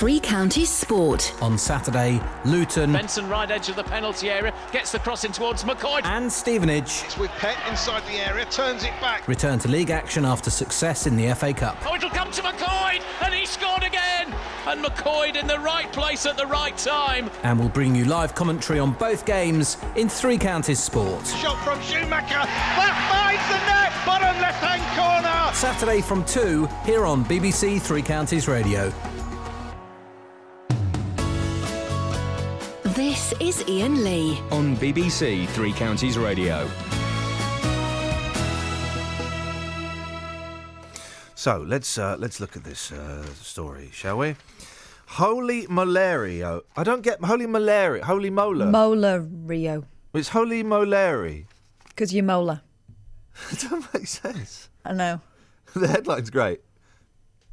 Three 0.00 0.18
Counties 0.18 0.70
Sport. 0.70 1.34
On 1.42 1.58
Saturday, 1.58 2.22
Luton 2.46 2.90
Benson 2.90 3.28
right 3.28 3.50
edge 3.50 3.68
of 3.68 3.76
the 3.76 3.84
penalty 3.84 4.30
area 4.30 4.54
gets 4.72 4.92
the 4.92 4.98
cross 4.98 5.24
in 5.24 5.32
towards 5.32 5.62
McCoy. 5.62 6.02
and 6.04 6.32
Stevenage 6.32 7.04
With 7.18 7.30
Pet 7.32 7.58
inside 7.68 8.02
the 8.06 8.14
area, 8.14 8.46
turns 8.46 8.82
it 8.82 8.98
back. 9.02 9.28
return 9.28 9.58
to 9.58 9.68
league 9.68 9.90
action 9.90 10.24
after 10.24 10.48
success 10.48 11.06
in 11.06 11.16
the 11.16 11.34
FA 11.34 11.52
Cup. 11.52 11.76
Oh, 11.84 11.96
it'll 11.96 12.08
come 12.08 12.30
to 12.30 12.40
McCoy, 12.40 13.02
and 13.20 13.34
he 13.34 13.44
scored 13.44 13.82
again. 13.82 14.34
And 14.66 14.82
McCoy 14.82 15.36
in 15.36 15.46
the 15.46 15.58
right 15.58 15.92
place 15.92 16.24
at 16.24 16.38
the 16.38 16.46
right 16.46 16.78
time. 16.78 17.28
And 17.42 17.60
we'll 17.60 17.68
bring 17.68 17.94
you 17.94 18.06
live 18.06 18.34
commentary 18.34 18.78
on 18.78 18.92
both 18.92 19.26
games 19.26 19.76
in 19.96 20.08
Three 20.08 20.38
Counties 20.38 20.82
Sport. 20.82 21.26
Shot 21.26 21.62
from 21.62 21.78
Schumacher. 21.82 22.46
That 22.46 22.96
finds 23.12 23.46
the 23.50 23.60
net. 23.68 23.92
Bottom 24.06 24.40
left 24.40 24.64
hand 24.64 24.80
corner. 24.96 25.54
Saturday 25.54 26.00
from 26.00 26.24
2 26.24 26.66
here 26.86 27.04
on 27.04 27.22
BBC 27.26 27.82
Three 27.82 28.00
Counties 28.00 28.48
Radio. 28.48 28.90
This 32.96 33.32
is 33.38 33.62
Iain 33.68 34.02
Lee. 34.02 34.40
On 34.50 34.76
BBC 34.76 35.46
Three 35.50 35.72
Counties 35.72 36.18
Radio. 36.18 36.68
So 41.36 41.64
let's 41.68 41.98
uh, 41.98 42.16
let's 42.18 42.40
look 42.40 42.56
at 42.56 42.64
this 42.64 42.90
uh, 42.90 43.24
story, 43.34 43.90
shall 43.92 44.18
we? 44.18 44.34
Holy 45.06 45.68
Malaria. 45.68 46.62
I 46.76 46.82
don't 46.82 47.02
get 47.02 47.22
Holy 47.22 47.46
Malaria. 47.46 48.04
Holy 48.04 48.30
Molar. 48.30 48.66
Molar 48.66 49.20
Rio. 49.20 49.84
it's 50.12 50.30
Holy 50.30 50.64
Molari. 50.64 51.44
Because 51.90 52.12
you're 52.12 52.24
molar. 52.24 52.62
it 53.52 53.60
doesn't 53.60 53.94
make 53.94 54.08
sense. 54.08 54.68
I 54.84 54.94
know. 54.94 55.20
the 55.76 55.86
headline's 55.86 56.30
great. 56.30 56.60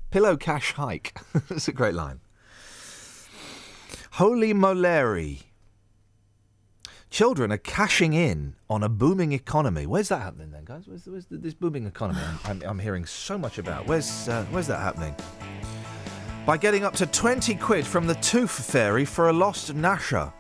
Pillow 0.10 0.36
cash 0.36 0.72
hike. 0.74 1.16
That's 1.48 1.68
a 1.68 1.74
great 1.74 1.94
line. 1.94 2.22
Holy 4.18 4.52
Moleri. 4.52 5.44
Children 7.12 7.52
are 7.52 7.60
cashing 7.60 8.14
in 8.14 8.56
on 8.68 8.82
a 8.82 8.90
booming 8.90 9.32
economy. 9.32 9.86
Where's 9.86 10.10
that 10.10 10.24
happening 10.24 10.50
then, 10.50 10.66
guys? 10.66 10.88
Where's, 10.88 11.06
where's 11.06 11.28
this 11.30 11.54
booming 11.54 11.86
economy 11.86 12.22
I'm, 12.46 12.64
I'm, 12.64 12.80
hearing 12.80 13.06
so 13.06 13.38
much 13.38 13.60
about? 13.60 13.86
Where's, 13.86 14.28
uh, 14.28 14.44
where's 14.50 14.66
that 14.66 14.80
happening? 14.80 15.16
By 16.48 16.58
getting 16.58 16.84
up 16.84 16.96
to 16.96 17.06
20 17.06 17.54
quid 17.58 17.86
from 17.86 18.08
the 18.08 18.16
Tooth 18.16 18.66
Fairy 18.66 19.06
for 19.06 19.30
a 19.30 19.34
lost 19.34 19.76
Nasher. 19.76 20.34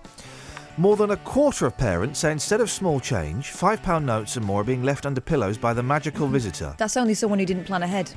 More 0.77 0.95
than 0.95 1.11
a 1.11 1.17
quarter 1.17 1.67
of 1.67 1.77
parents 1.77 2.21
say 2.21 2.31
instead 2.31 2.61
of 2.61 2.71
small 2.71 2.99
change, 2.99 3.51
£5 3.51 4.03
notes 4.03 4.37
and 4.37 4.45
more 4.45 4.61
are 4.61 4.63
being 4.63 4.81
left 4.81 5.05
under 5.05 5.21
pillows 5.21 5.59
by 5.59 5.75
the 5.75 5.83
magical 5.83 6.25
visitor. 6.25 6.73
That's 6.79 6.97
only 6.97 7.13
someone 7.13 7.37
who 7.37 7.45
didn't 7.45 7.65
plan 7.65 7.83
ahead. 7.83 8.11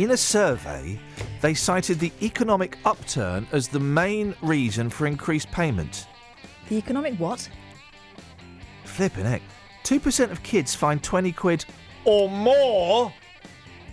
In 0.00 0.12
a 0.12 0.16
survey, 0.16 0.98
they 1.42 1.52
cited 1.52 2.00
the 2.00 2.10
economic 2.22 2.78
upturn 2.86 3.46
as 3.52 3.68
the 3.68 3.80
main 3.80 4.34
reason 4.40 4.88
for 4.88 5.06
increased 5.06 5.50
payment. 5.50 6.06
The 6.70 6.76
economic 6.78 7.20
what? 7.20 7.46
Flipping 8.84 9.26
heck. 9.26 9.42
2% 9.84 10.30
of 10.30 10.42
kids 10.42 10.74
find 10.74 11.02
20 11.02 11.32
quid 11.32 11.66
or 12.06 12.30
more. 12.30 13.12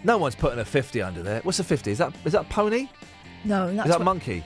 No 0.06 0.18
one's 0.18 0.34
putting 0.34 0.60
a 0.60 0.64
50 0.64 1.02
under 1.02 1.22
there. 1.22 1.42
What's 1.42 1.60
a 1.60 1.64
50? 1.66 1.92
Is 1.92 1.98
that 1.98 2.14
is 2.24 2.32
that 2.32 2.48
pony? 2.48 2.88
No, 3.44 3.76
that's 3.76 3.90
is 3.90 3.98
that 3.98 4.02
monkey? 4.02 4.46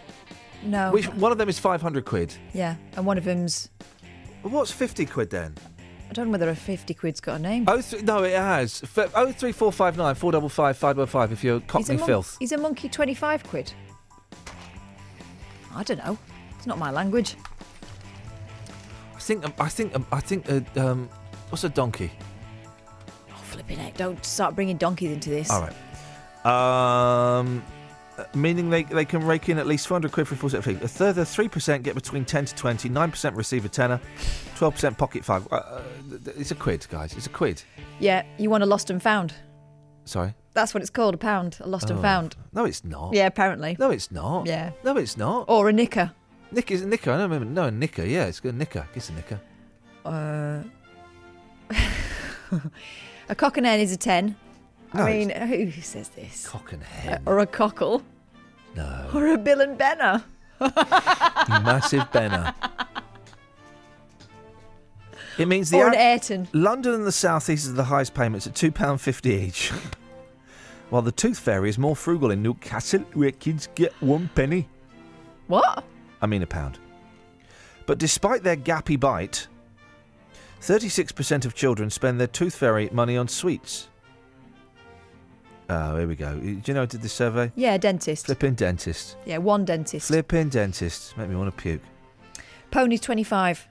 No. 0.64 0.92
Which 0.92 1.10
one 1.10 1.32
of 1.32 1.38
them 1.38 1.48
is 1.48 1.60
500 1.60 2.06
quid? 2.06 2.34
Yeah, 2.54 2.76
and 2.98 3.06
one 3.06 3.20
of 3.20 3.24
them's 3.24 3.70
What's 4.42 4.72
50 4.72 5.06
quid 5.06 5.30
then? 5.30 5.54
I 6.12 6.14
don't 6.14 6.26
know 6.26 6.32
whether 6.34 6.50
a 6.50 6.56
50 6.58 6.94
quid's 6.94 7.22
got 7.22 7.40
a 7.40 7.42
name. 7.42 7.64
Oh, 7.70 7.80
th- 7.80 8.04
no, 8.04 8.22
it 8.24 8.34
has. 8.36 8.84
F- 8.84 9.14
oh, 9.16 9.32
three 9.32 9.54
four 9.54 9.72
five 9.72 9.96
nine 9.96 10.14
four 10.14 10.34
double 10.34 10.50
five 10.50 10.76
five 10.76 10.98
double 10.98 11.08
five. 11.08 11.32
If 11.32 11.42
you're 11.42 11.62
Cockney 11.62 11.96
mon- 11.96 12.06
filth. 12.06 12.36
He's 12.38 12.52
a 12.52 12.58
monkey 12.58 12.90
25 12.90 13.46
quid. 13.46 13.72
I 15.74 15.84
don't 15.84 16.00
know. 16.00 16.18
It's 16.58 16.68
not 16.68 16.78
my 16.78 16.92
language. 16.92 17.38
I 19.16 19.20
think. 19.20 19.46
Um, 19.46 19.54
I 19.58 19.70
think. 19.70 19.96
Um, 19.96 20.06
I 20.12 20.20
think. 20.20 20.52
Uh, 20.52 20.60
um, 20.76 21.10
what's 21.48 21.64
a 21.64 21.70
donkey? 21.70 22.12
Flipping 23.44 23.78
heck, 23.78 23.96
don't 23.96 24.24
start 24.26 24.54
bringing 24.54 24.76
donkeys 24.76 25.12
into 25.12 25.30
this. 25.30 25.50
All 25.50 25.62
right. 25.62 27.38
Um, 27.40 27.64
meaning 28.36 28.70
they, 28.70 28.84
they 28.84 29.06
can 29.06 29.26
rake 29.26 29.50
in 29.50 29.58
at 29.58 29.68
least 29.68 29.88
400 29.88 30.12
quid 30.12 30.28
for 30.28 30.36
a 30.36 30.38
full 30.38 30.50
set 30.50 30.60
of 30.60 30.66
feet. 30.66 30.82
A 30.82 30.88
further 30.88 31.24
3% 31.24 31.84
get 31.84 31.96
between 31.96 32.26
10 32.26 32.46
to 32.46 32.56
20, 32.56 32.90
9% 32.90 33.36
receive 33.36 33.66
a 33.66 33.70
tenner, 33.70 34.00
12% 34.56 34.98
pocket 34.98 35.24
five. 35.26 35.48
Uh, 35.52 35.56
uh, 35.56 35.82
it's 36.38 36.52
a 36.52 36.56
quid, 36.56 36.86
guys. 36.90 37.14
It's 37.14 37.26
a 37.28 37.30
quid. 37.30 37.62
Yeah, 38.00 38.24
you 38.38 38.50
want 38.50 38.64
a 38.64 38.66
lost 38.68 38.90
and 38.90 39.02
found. 39.02 39.34
Sorry. 40.06 40.34
That's 40.54 40.74
what 40.74 40.82
it's 40.82 40.90
called, 40.90 41.14
a 41.14 41.18
pound, 41.18 41.58
a 41.62 41.68
lost 41.68 41.90
and 41.90 42.00
Oh. 42.00 42.02
found. 42.02 42.36
No, 42.52 42.66
it's 42.66 42.84
not. 42.84 43.14
Yeah, 43.14 43.28
apparently. 43.28 43.78
No, 43.80 43.92
it's 43.92 44.12
not. 44.12 44.48
Yeah. 44.48 44.72
No, 44.84 44.98
it's 44.98 45.16
not. 45.16 45.46
Or 45.48 45.70
a 45.70 45.74
knicker. 45.74 46.12
Nick 46.52 46.72
is 46.72 46.82
a 46.82 46.88
nicker. 46.88 47.12
I 47.12 47.18
don't 47.18 47.30
remember. 47.32 47.46
No, 47.54 47.68
a 47.68 47.72
nicker. 47.72 48.04
Yeah, 48.06 48.26
it's 48.26 48.42
a 48.42 48.52
nicker. 48.52 48.86
It's 48.94 49.10
a 49.10 49.14
nicker. 49.14 49.40
Uh, 50.04 50.64
a 53.30 53.36
cock 53.36 53.58
and 53.58 53.66
hen 53.66 53.80
is 53.80 53.94
a 53.94 53.98
10. 53.98 54.36
No, 54.94 55.04
I 55.04 55.14
mean, 55.14 55.30
who 55.30 55.82
says 55.82 56.10
this? 56.10 56.48
Cock 56.48 56.74
and 56.74 56.84
hen. 56.84 57.22
or 57.26 57.40
a 57.40 57.46
cockle. 57.46 58.04
No. 58.76 59.10
Or 59.14 59.28
a 59.28 59.38
Bill 59.38 59.62
and 59.62 59.78
Benner. 59.78 60.24
Massive 60.60 62.12
Benner. 62.12 62.54
It 65.38 65.48
means 65.48 65.70
the 65.70 65.78
Or 65.78 65.88
an 65.88 65.96
Ayrton. 65.96 66.48
London 66.54 66.94
and 66.94 67.06
the 67.08 67.12
South 67.12 67.50
East 67.50 67.66
is 67.66 67.74
the 67.74 67.86
highest 67.86 68.14
payments 68.14 68.48
at 68.48 68.54
£2.50 68.54 69.26
each. 69.32 69.70
While 70.90 71.02
the 71.02 71.12
Tooth 71.12 71.40
Fairy 71.40 71.70
is 71.70 71.78
more 71.78 71.96
frugal 71.96 72.32
in 72.32 72.44
Newcastle, 72.44 73.00
where 73.14 73.32
kids 73.32 73.70
get 73.76 73.94
one 74.02 74.30
penny. 74.36 74.68
What? 75.48 75.86
I 76.22 76.28
mean 76.28 76.44
a 76.44 76.48
pound. 76.48 76.80
But 77.86 77.98
despite 77.98 78.44
their 78.44 78.58
gappy 78.58 79.00
bite, 79.00 79.48
36% 80.62 81.46
of 81.46 81.56
children 81.56 81.90
spend 81.90 82.20
their 82.20 82.28
Tooth 82.28 82.56
Fairy 82.56 82.90
money 82.92 83.16
on 83.18 83.28
sweets. 83.30 83.88
Oh, 85.74 85.96
here 85.98 86.08
we 86.08 86.16
go. 86.18 86.38
Do 86.38 86.62
you 86.66 86.74
know 86.74 86.82
who 86.82 86.88
did 86.88 87.02
this 87.02 87.14
survey? 87.14 87.50
Yeah, 87.56 87.78
dentist. 87.78 88.26
Flipping 88.26 88.56
dentist. 88.56 89.16
Yeah, 89.26 89.38
one 89.38 89.64
dentist. 89.64 90.08
Flipping 90.08 90.50
dentist. 90.50 91.18
Make 91.18 91.30
me 91.30 91.36
want 91.38 91.56
to 91.56 91.62
puke. 91.62 91.82
Pony's 92.72 93.00
25. 93.00 93.68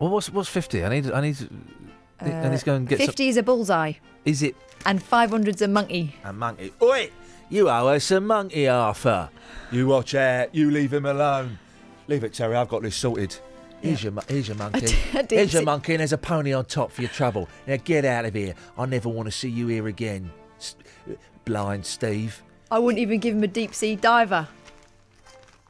Well, 0.00 0.10
what's 0.10 0.28
what's 0.30 0.48
50? 0.48 0.84
I 0.84 0.88
need 0.88 1.10
I 1.12 1.20
need 1.20 1.36
to, 1.36 1.48
I 2.20 2.48
need 2.48 2.58
to 2.58 2.64
go 2.64 2.74
and 2.74 2.88
get 2.88 2.98
50 2.98 3.28
is 3.28 3.36
a 3.36 3.42
bullseye. 3.44 3.92
Is 4.24 4.42
it 4.42 4.56
And 4.84 5.00
500's 5.02 5.62
a 5.62 5.68
monkey. 5.68 6.14
a 6.24 6.32
monkey? 6.32 6.72
Oi! 6.82 7.10
You 7.48 7.68
owe 7.70 7.86
us 7.88 8.10
a 8.10 8.20
monkey, 8.20 8.66
Arthur. 8.66 9.30
You 9.70 9.86
watch 9.86 10.16
out. 10.16 10.52
You 10.52 10.70
leave 10.72 10.92
him 10.92 11.06
alone. 11.06 11.58
Leave 12.08 12.24
it, 12.24 12.34
Terry. 12.34 12.56
I've 12.56 12.68
got 12.68 12.82
this 12.82 12.96
sorted. 12.96 13.36
Here's 13.82 14.02
your, 14.02 14.12
mo- 14.12 14.22
here's 14.28 14.48
your 14.48 14.56
monkey. 14.64 14.96
I 15.14 15.22
did 15.22 15.30
here's 15.30 15.52
your 15.52 15.62
monkey, 15.62 15.92
and 15.94 16.00
there's 16.00 16.12
a 16.12 16.18
pony 16.18 16.52
on 16.52 16.64
top 16.64 16.90
for 16.90 17.02
your 17.02 17.10
trouble. 17.10 17.48
Now 17.68 17.76
get 17.84 18.04
out 18.04 18.24
of 18.24 18.34
here. 18.34 18.54
I 18.76 18.86
never 18.86 19.08
want 19.08 19.26
to 19.26 19.32
see 19.32 19.48
you 19.48 19.68
here 19.68 19.86
again. 19.86 20.30
S- 21.46 21.52
blind 21.52 21.86
Steve. 21.86 22.42
I 22.70 22.78
wouldn't 22.80 22.98
even 23.00 23.20
give 23.20 23.34
him 23.36 23.42
a 23.44 23.46
deep 23.48 23.72
sea 23.74 23.94
diver. 23.96 24.48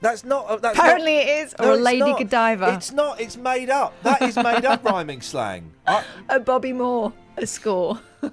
That's 0.01 0.25
not. 0.25 0.47
uh, 0.49 0.57
That's 0.57 0.79
Apparently 0.79 1.17
not- 1.17 1.23
it 1.25 1.29
is. 1.29 1.55
No, 1.59 1.69
Or 1.69 1.73
a 1.73 1.77
lady 1.77 1.99
not. 2.01 2.19
Godiva. 2.19 2.75
It's 2.75 2.93
not. 2.93 3.21
It's 3.21 3.37
made 3.37 3.71
up. 3.71 3.93
That 4.03 4.23
is 4.23 4.37
made 4.37 4.65
up 4.65 4.83
rhyming 4.85 5.21
slang. 5.21 5.71
I, 5.87 6.03
A 6.31 6.41
Bobby 6.41 6.73
Moore. 6.73 7.13
A 7.37 7.47
score. 7.47 7.99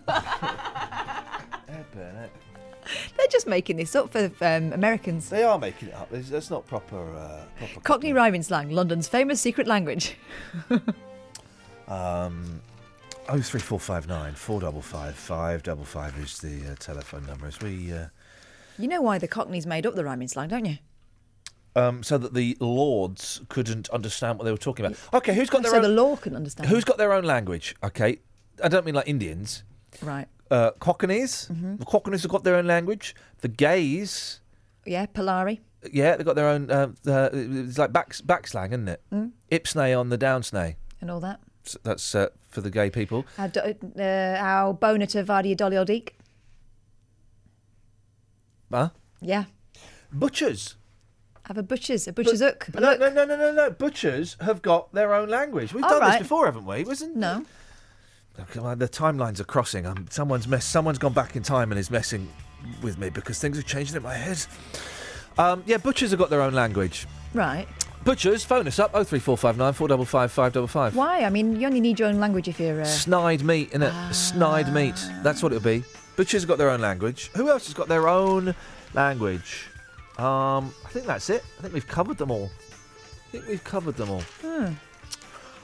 They're 3.18 3.28
just 3.32 3.48
making 3.48 3.78
this 3.78 3.96
up 3.96 4.10
for 4.12 4.26
um, 4.42 4.74
Americans. 4.74 5.30
They 5.30 5.44
are 5.44 5.58
making 5.58 5.90
it 5.90 5.94
up. 5.96 6.12
It's- 6.12 6.30
That's 6.30 6.50
not 6.50 6.66
proper. 6.68 6.98
Uh, 7.16 7.44
proper. 7.58 7.80
Cockney 7.82 8.14
rhyming 8.14 8.44
slang, 8.44 8.70
London's 8.70 9.08
famous 9.08 9.42
secret 9.42 9.68
language. 9.68 10.16
Um, 11.86 12.62
oh 13.30 13.42
three 13.42 13.60
four 13.60 13.80
five 13.80 14.08
nine 14.08 14.34
four 14.34 14.60
double 14.60 14.82
five 14.82 15.16
five 15.16 15.64
double 15.64 15.86
five 15.86 16.18
is 16.20 16.38
the 16.40 16.72
uh, 16.72 16.76
telephone 16.80 17.26
number. 17.26 17.48
As 17.48 17.60
we 17.60 17.92
uh, 17.94 18.08
You 18.78 18.88
know 18.88 19.02
why 19.02 19.18
the 19.18 19.28
Cockneys 19.28 19.66
made 19.66 19.86
up 19.86 19.96
the 19.96 20.04
rhyming 20.04 20.28
slang, 20.28 20.50
don't 20.50 20.66
you? 20.66 20.78
um, 21.76 22.04
so 22.04 22.20
that 22.20 22.36
the 22.36 22.56
lords 22.60 23.42
couldn't 23.50 23.90
understand 23.90 24.38
what 24.38 24.46
they 24.46 24.52
were 24.52 24.58
talking 24.58 24.86
about. 24.86 24.98
Okay, 25.12 25.34
who's 25.34 25.50
got 25.50 25.64
their 25.64 25.72
so 25.72 25.78
own? 25.78 25.82
the 25.84 25.90
law 25.90 26.16
can 26.16 26.36
understand. 26.36 26.70
Who's 26.70 26.84
got 26.84 27.00
their 27.00 27.12
own 27.14 27.24
language? 27.24 27.76
Okay, 27.84 28.20
I 28.64 28.68
don't 28.68 28.86
mean 28.86 28.94
like 28.94 29.08
Indians. 29.08 29.64
Right. 30.02 30.28
Uh, 30.52 30.72
Cockneys. 30.80 31.50
Mhm. 31.52 31.80
The 31.80 31.86
Cockneys 31.86 32.22
have 32.22 32.32
got 32.32 32.44
their 32.44 32.56
own 32.56 32.68
language. 32.68 33.16
The 33.42 33.48
gays. 33.48 34.40
Yeah, 34.86 35.08
Polari. 35.08 35.62
Yeah, 35.92 36.16
they've 36.16 36.26
got 36.26 36.36
their 36.36 36.48
own. 36.48 36.70
Uh, 36.70 36.90
uh, 37.08 37.30
it's 37.34 37.78
like 37.80 37.92
back 37.92 38.16
back 38.26 38.46
slang, 38.48 38.72
isn't 38.72 38.88
it? 38.88 39.02
Mm. 39.12 39.32
Ipsnay 39.52 40.00
on 40.00 40.10
the 40.10 40.18
downsnay. 40.18 40.76
And 41.02 41.10
all 41.10 41.20
that. 41.22 41.40
That's 41.84 42.16
uh, 42.16 42.30
for 42.50 42.62
the 42.62 42.70
gay 42.70 42.90
people. 42.90 43.26
Do, 43.52 43.60
uh, 44.02 44.74
bona 44.74 45.08
to 45.08 45.24
vada 45.24 45.56
Dolly. 45.56 46.06
Huh? 48.72 48.90
Yeah. 49.22 49.46
Butchers. 50.12 50.76
Have 51.46 51.58
a 51.58 51.64
butcher's, 51.64 52.08
a 52.08 52.14
butcher's 52.14 52.40
hook. 52.40 52.70
A 52.74 52.80
No, 52.80 52.96
no, 52.96 53.10
no, 53.10 53.26
no, 53.26 53.36
no, 53.36 53.52
no. 53.52 53.70
Butchers 53.70 54.38
have 54.40 54.62
got 54.62 54.94
their 54.94 55.14
own 55.14 55.28
language. 55.28 55.74
We've 55.74 55.84
All 55.84 55.90
done 55.90 56.02
right. 56.02 56.12
this 56.14 56.22
before, 56.22 56.46
haven't 56.46 56.66
we? 56.66 56.84
Wasn't 56.84 57.16
No. 57.18 57.46
Oh, 58.40 58.76
the 58.76 58.88
timelines 58.88 59.40
are 59.40 59.44
crossing. 59.46 59.86
Um, 59.86 60.08
someone's 60.10 60.48
mess. 60.48 60.66
Someone's 60.66 60.98
gone 60.98 61.14
back 61.14 61.36
in 61.36 61.44
time 61.44 61.72
and 61.72 61.78
is 61.80 61.92
messing 61.92 62.30
with 62.82 62.98
me 62.98 63.10
because 63.10 63.40
things 63.40 63.60
are 63.60 63.64
changing 63.64 63.96
in 63.96 64.02
my 64.04 64.16
head. 64.16 64.44
Um, 65.38 65.64
yeah, 65.66 65.78
butchers 65.78 66.12
have 66.12 66.20
got 66.20 66.30
their 66.30 66.42
own 66.42 66.54
language. 66.54 67.06
Right. 67.34 67.68
Butchers, 68.04 68.44
phone 68.44 68.68
us 68.68 68.80
up 68.80 68.92
03459 68.92 69.74
455 69.74 70.32
555. 70.32 70.96
Why? 70.96 71.24
I 71.24 71.30
mean, 71.30 71.60
you 71.60 71.68
only 71.68 71.80
need 71.80 72.00
your 72.00 72.10
own 72.10 72.20
language 72.20 72.48
if 72.48 72.60
you're. 72.60 72.82
Uh... 72.82 72.86
Snide 72.86 73.44
meat, 73.44 73.72
innit? 73.72 73.92
Ah. 73.94 74.10
Snide 74.12 74.74
meat. 74.74 74.96
That's 75.22 75.42
what 75.42 75.54
it'll 75.54 75.64
be. 75.64 75.84
Butchers 76.18 76.42
have 76.44 76.50
got 76.50 76.58
their 76.58 76.70
own 76.70 76.82
language. 76.82 77.30
Who 77.36 77.50
else 77.50 77.66
has 77.66 77.74
got 77.74 77.88
their 77.88 78.08
own 78.08 78.54
language? 78.94 79.68
Um, 80.18 80.74
I 80.86 80.90
think 80.90 81.06
that's 81.06 81.30
it. 81.30 81.44
I 81.58 81.62
think 81.62 81.74
we've 81.74 81.88
covered 81.88 82.18
them 82.18 82.30
all. 82.30 82.52
I 83.28 83.32
think 83.32 83.48
we've 83.48 83.64
covered 83.64 83.96
them 83.96 84.10
all. 84.12 84.22
Hmm. 84.42 84.74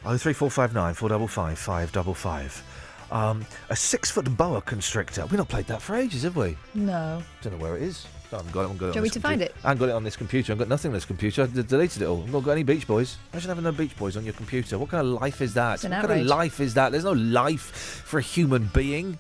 03459 0.04 0.94
455 0.94 1.60
555. 1.60 2.64
Um, 3.12 3.46
a 3.70 3.76
six 3.76 4.12
foot 4.12 4.36
boa 4.38 4.62
constrictor. 4.62 5.24
We've 5.26 5.38
not 5.38 5.48
played 5.50 5.66
that 5.68 5.82
for 5.82 5.96
ages, 5.96 6.24
have 6.24 6.36
we? 6.36 6.56
No. 6.76 7.22
Don't 7.42 7.54
know 7.58 7.64
where 7.64 7.76
it 7.76 7.84
is. 7.84 8.06
I 8.32 8.36
haven't 8.38 8.52
got 8.52 8.60
it. 8.60 8.64
I 8.64 8.68
haven't 8.68 8.78
got 8.78 8.86
it 8.86 8.92
Do 8.94 9.00
you 9.00 9.00
on 9.00 9.02
want 9.02 9.04
me 9.04 9.10
this 9.10 9.14
to 9.14 9.20
find 9.20 9.40
computer. 9.42 9.54
it? 9.60 9.66
I 9.66 9.68
haven't 9.70 9.80
got 9.80 9.90
it 9.90 9.96
on 9.96 10.04
this 10.04 10.16
computer. 10.16 10.54
I've 10.54 10.60
got 10.60 10.68
nothing 10.68 10.90
on 10.90 10.94
this 10.94 11.06
computer. 11.06 11.44
I 11.44 11.46
d- 11.48 11.64
deleted 11.64 12.02
it 12.04 12.06
all. 12.06 12.22
I've 12.22 12.32
not 12.32 12.44
got 12.44 12.52
any 12.52 12.62
Beach 12.64 12.86
Boys. 12.86 13.18
Imagine 13.34 13.50
having 13.50 13.64
no 13.64 13.72
Beach 13.72 13.98
Boys 13.98 14.16
on 14.18 14.24
your 14.24 14.34
computer. 14.34 14.78
What 14.78 14.90
kind 14.90 15.08
of 15.08 15.20
life 15.20 15.42
is 15.42 15.56
that? 15.56 15.76
It's 15.76 15.84
an 15.86 15.92
what 15.92 16.06
kind 16.08 16.22
of 16.22 16.28
life 16.28 16.60
is 16.60 16.76
that? 16.76 16.92
There's 16.92 17.06
no 17.06 17.14
life 17.14 18.04
for 18.06 18.20
a 18.20 18.22
human 18.22 18.70
being. 18.74 19.18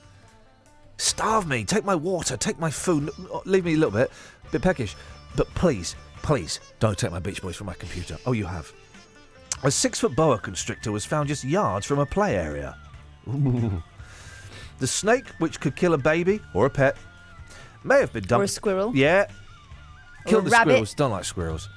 Starve 0.97 1.47
me. 1.47 1.63
Take 1.63 1.85
my 1.85 1.95
water. 1.95 2.37
Take 2.37 2.59
my 2.59 2.69
food. 2.69 3.09
Leave 3.45 3.65
me 3.65 3.73
a 3.73 3.77
little 3.77 3.91
bit. 3.97 4.11
A 4.47 4.51
Bit 4.51 4.61
peckish. 4.61 4.95
But 5.35 5.47
please, 5.55 5.95
please, 6.21 6.59
don't 6.79 6.97
take 6.97 7.09
my 7.11 7.19
Beach 7.19 7.41
Boys 7.41 7.55
from 7.55 7.65
my 7.67 7.73
computer. 7.73 8.17
Oh, 8.27 8.33
you 8.33 8.45
have. 8.45 8.71
A 9.63 9.71
six 9.71 9.99
foot 9.99 10.15
boa 10.15 10.37
constrictor 10.37 10.91
was 10.91 11.03
found 11.05 11.29
just 11.29 11.43
yards 11.43 11.85
from 11.87 11.97
a 11.99 12.05
play 12.05 12.35
area. 12.35 12.77
The 14.79 14.87
snake, 14.87 15.27
which 15.39 15.59
could 15.59 15.75
kill 15.75 15.93
a 15.93 15.97
baby 15.97 16.39
or 16.53 16.65
a 16.65 16.69
pet, 16.69 16.97
may 17.83 17.99
have 17.99 18.13
been 18.13 18.23
dumped. 18.23 18.41
Or 18.41 18.43
a 18.45 18.47
squirrel. 18.47 18.95
Yeah. 18.95 19.25
Or 20.25 20.29
Kill 20.29 20.39
a 20.39 20.41
the 20.43 20.49
rabbit. 20.49 20.71
squirrels. 20.71 20.93
Don't 20.93 21.11
like 21.11 21.25
squirrels. 21.25 21.69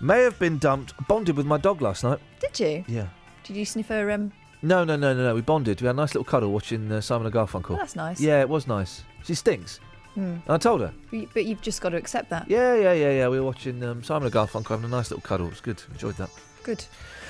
May 0.00 0.22
have 0.22 0.38
been 0.38 0.58
dumped. 0.58 0.94
Bonded 1.08 1.36
with 1.36 1.46
my 1.46 1.58
dog 1.58 1.82
last 1.82 2.04
night. 2.04 2.18
Did 2.40 2.60
you? 2.60 2.84
Yeah. 2.86 3.08
Did 3.44 3.56
you 3.56 3.64
sniff 3.64 3.88
her? 3.88 4.10
Um... 4.10 4.32
No, 4.62 4.84
no, 4.84 4.96
no, 4.96 5.14
no, 5.14 5.22
no. 5.24 5.34
We 5.34 5.40
bonded. 5.40 5.80
We 5.80 5.86
had 5.86 5.94
a 5.94 5.96
nice 5.96 6.14
little 6.14 6.24
cuddle 6.24 6.52
watching 6.52 6.90
uh, 6.90 7.00
Simon 7.00 7.26
and 7.26 7.34
Garfunkel. 7.34 7.70
Oh, 7.72 7.76
that's 7.76 7.96
nice. 7.96 8.20
Yeah, 8.20 8.40
it 8.40 8.48
was 8.48 8.66
nice. 8.66 9.02
She 9.24 9.34
stinks. 9.34 9.80
And 10.14 10.42
I 10.48 10.56
told 10.56 10.80
her. 10.80 10.94
But 11.10 11.26
but 11.34 11.44
you've 11.44 11.60
just 11.60 11.82
got 11.82 11.90
to 11.90 11.98
accept 11.98 12.30
that. 12.30 12.48
Yeah, 12.48 12.74
yeah, 12.74 12.94
yeah, 12.94 13.10
yeah. 13.10 13.28
We 13.28 13.38
were 13.38 13.44
watching 13.44 13.84
um, 13.84 14.02
Simon 14.02 14.24
and 14.24 14.34
Garfunkel 14.34 14.68
having 14.70 14.86
a 14.86 14.88
nice 14.88 15.10
little 15.10 15.20
cuddle. 15.20 15.46
It 15.46 15.50
was 15.50 15.60
good. 15.60 15.82
Enjoyed 15.92 16.16
that. 16.16 16.30
Good. 16.62 16.84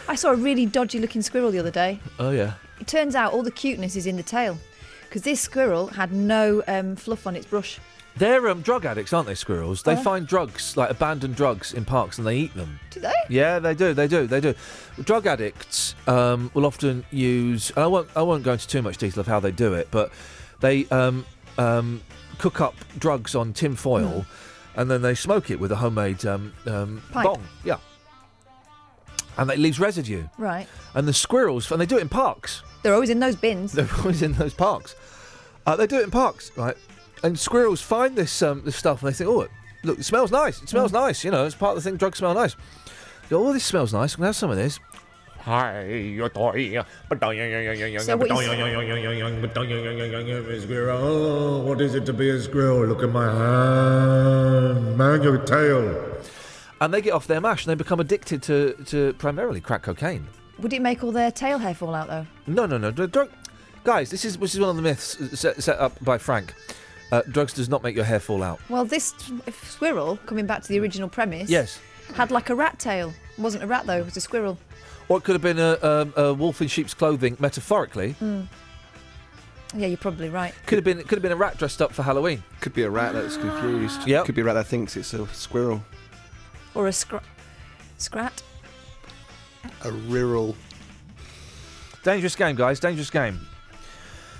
I 0.08 0.14
saw 0.14 0.30
a 0.32 0.36
really 0.36 0.66
dodgy 0.66 0.98
looking 0.98 1.22
squirrel 1.22 1.50
the 1.50 1.58
other 1.58 1.70
day. 1.70 2.00
Oh 2.18 2.30
yeah. 2.30 2.54
It 2.80 2.86
turns 2.86 3.14
out 3.14 3.32
all 3.32 3.42
the 3.42 3.50
cuteness 3.50 3.96
is 3.96 4.06
in 4.06 4.16
the 4.16 4.22
tail. 4.22 4.58
Because 5.04 5.22
this 5.22 5.40
squirrel 5.40 5.86
had 5.88 6.12
no 6.12 6.62
um, 6.68 6.96
fluff 6.96 7.26
on 7.26 7.36
its 7.36 7.46
brush. 7.46 7.78
They're 8.16 8.48
um, 8.48 8.62
drug 8.62 8.84
addicts, 8.86 9.12
aren't 9.12 9.26
they? 9.28 9.34
Squirrels. 9.34 9.82
They 9.82 9.92
Oh. 9.92 10.02
find 10.02 10.26
drugs 10.26 10.76
like 10.76 10.90
abandoned 10.90 11.36
drugs 11.36 11.72
in 11.74 11.84
parks 11.84 12.18
and 12.18 12.26
they 12.26 12.36
eat 12.36 12.54
them. 12.54 12.80
Do 12.90 13.00
they? 13.00 13.12
Yeah, 13.28 13.58
they 13.58 13.74
do. 13.74 13.92
They 13.94 14.08
do. 14.08 14.26
They 14.26 14.40
do. 14.40 14.54
Drug 15.02 15.26
addicts 15.26 15.94
um, 16.06 16.50
will 16.54 16.64
often 16.66 17.04
use. 17.10 17.70
And 17.70 17.84
I 17.84 17.86
won't. 17.86 18.08
I 18.16 18.22
won't 18.22 18.42
go 18.42 18.52
into 18.52 18.66
too 18.66 18.82
much 18.82 18.96
detail 18.96 19.20
of 19.20 19.26
how 19.26 19.38
they 19.40 19.52
do 19.52 19.74
it, 19.74 19.88
but 19.90 20.12
they 20.60 20.86
um, 20.86 21.26
um, 21.58 22.00
cook 22.38 22.60
up 22.60 22.74
drugs 22.98 23.34
on 23.34 23.52
tin 23.52 23.76
foil, 23.76 24.24
and 24.76 24.90
then 24.90 25.02
they 25.02 25.14
smoke 25.14 25.50
it 25.50 25.60
with 25.60 25.70
a 25.72 25.76
homemade 25.76 26.24
um, 26.24 26.52
um, 26.66 27.02
bong. 27.12 27.42
Yeah. 27.64 27.76
And 29.36 29.50
it 29.50 29.58
leaves 29.58 29.78
residue. 29.78 30.24
Right. 30.38 30.66
And 30.94 31.06
the 31.06 31.12
squirrels, 31.12 31.70
and 31.70 31.80
they 31.80 31.86
do 31.86 31.98
it 31.98 32.02
in 32.02 32.08
parks. 32.08 32.62
They're 32.82 32.94
always 32.94 33.10
in 33.10 33.20
those 33.20 33.36
bins. 33.36 33.72
They're 33.74 33.88
always 33.98 34.22
in 34.22 34.32
those 34.34 34.54
parks. 34.54 34.94
Uh, 35.66 35.74
they 35.74 35.86
do 35.86 35.98
it 35.98 36.04
in 36.04 36.10
parks, 36.10 36.52
right? 36.56 36.76
And 37.24 37.38
squirrels 37.38 37.80
find 37.80 38.14
this 38.14 38.42
um, 38.42 38.62
this 38.64 38.76
stuff 38.76 39.02
and 39.02 39.12
they 39.12 39.16
think, 39.16 39.28
oh, 39.28 39.48
look, 39.82 39.98
it 39.98 40.04
smells 40.04 40.30
nice. 40.30 40.62
It 40.62 40.68
smells 40.68 40.92
nice. 40.92 41.24
You 41.24 41.32
know, 41.32 41.44
it's 41.44 41.56
part 41.56 41.76
of 41.76 41.82
the 41.82 41.90
thing. 41.90 41.96
Drugs 41.96 42.18
smell 42.18 42.34
nice. 42.34 42.54
They 42.54 43.30
go, 43.30 43.48
oh, 43.48 43.52
this 43.52 43.64
smells 43.64 43.92
nice. 43.92 44.14
I'm 44.14 44.18
gonna 44.18 44.28
have 44.28 44.36
some 44.36 44.50
of 44.50 44.56
this. 44.56 44.78
So 48.00 48.16
what 48.16 48.28
Squirrel, 50.60 51.62
what 51.62 51.80
is 51.80 51.94
it 51.94 52.04
to 52.06 52.12
be 52.12 52.30
a 52.30 52.40
squirrel? 52.40 52.86
Look 52.86 53.04
at 53.04 53.10
my 53.10 53.26
hand, 53.26 54.96
man, 54.98 55.22
your 55.22 55.38
tail. 55.38 56.16
And 56.80 56.92
they 56.92 57.00
get 57.00 57.12
off 57.12 57.26
their 57.26 57.40
mash 57.40 57.64
and 57.64 57.70
they 57.70 57.74
become 57.74 58.00
addicted 58.00 58.42
to, 58.44 58.74
to 58.86 59.12
primarily 59.14 59.60
crack 59.60 59.82
cocaine. 59.82 60.26
Would 60.58 60.72
it 60.72 60.82
make 60.82 61.02
all 61.02 61.12
their 61.12 61.30
tail 61.30 61.58
hair 61.58 61.74
fall 61.74 61.94
out 61.94 62.08
though? 62.08 62.26
No, 62.46 62.66
no, 62.66 62.76
no. 62.78 62.90
dr- 62.90 63.12
Drug, 63.12 63.30
guys, 63.84 64.10
this 64.10 64.24
is 64.24 64.36
this 64.38 64.54
is 64.54 64.60
one 64.60 64.70
of 64.70 64.76
the 64.76 64.82
myths 64.82 65.38
set, 65.38 65.62
set 65.62 65.78
up 65.78 65.92
by 66.04 66.18
Frank. 66.18 66.54
Uh, 67.12 67.22
drugs 67.30 67.52
does 67.52 67.68
not 67.68 67.82
make 67.82 67.94
your 67.94 68.04
hair 68.04 68.18
fall 68.20 68.42
out. 68.42 68.58
Well, 68.68 68.84
this 68.84 69.14
squirrel, 69.62 70.18
coming 70.26 70.46
back 70.46 70.62
to 70.62 70.68
the 70.68 70.80
original 70.80 71.08
premise, 71.08 71.48
Yes. 71.48 71.78
had 72.14 72.30
like 72.30 72.50
a 72.50 72.54
rat 72.54 72.78
tail. 72.78 73.12
It 73.36 73.40
wasn't 73.40 73.62
a 73.64 73.66
rat 73.66 73.86
though; 73.86 73.98
it 73.98 74.04
was 74.04 74.16
a 74.16 74.20
squirrel. 74.20 74.58
Or 75.08 75.18
it 75.18 75.24
could 75.24 75.34
have 75.34 75.42
been 75.42 75.58
a, 75.60 75.78
um, 75.82 76.12
a 76.16 76.34
wolf 76.34 76.60
in 76.60 76.66
sheep's 76.68 76.94
clothing, 76.94 77.36
metaphorically. 77.38 78.16
Mm. 78.20 78.48
Yeah, 79.76 79.86
you're 79.86 79.96
probably 79.98 80.30
right. 80.30 80.52
Could 80.66 80.78
have 80.78 80.84
been 80.84 80.98
could 81.02 81.12
have 81.16 81.22
been 81.22 81.32
a 81.32 81.36
rat 81.36 81.58
dressed 81.58 81.80
up 81.82 81.92
for 81.92 82.02
Halloween. 82.02 82.42
Could 82.60 82.74
be 82.74 82.82
a 82.82 82.90
rat 82.90 83.12
that's 83.12 83.36
confused. 83.36 84.06
Yeah. 84.06 84.24
Could 84.24 84.34
be 84.34 84.40
a 84.42 84.44
rat 84.44 84.54
that 84.54 84.66
thinks 84.66 84.96
it's 84.96 85.12
a 85.14 85.26
squirrel. 85.28 85.82
Or 86.76 86.88
a 86.88 86.92
scr- 86.92 87.16
scrat. 87.96 88.42
A 89.82 89.90
rural. 89.90 90.54
Dangerous 92.04 92.36
game, 92.36 92.54
guys. 92.54 92.78
Dangerous 92.78 93.08
game. 93.08 93.40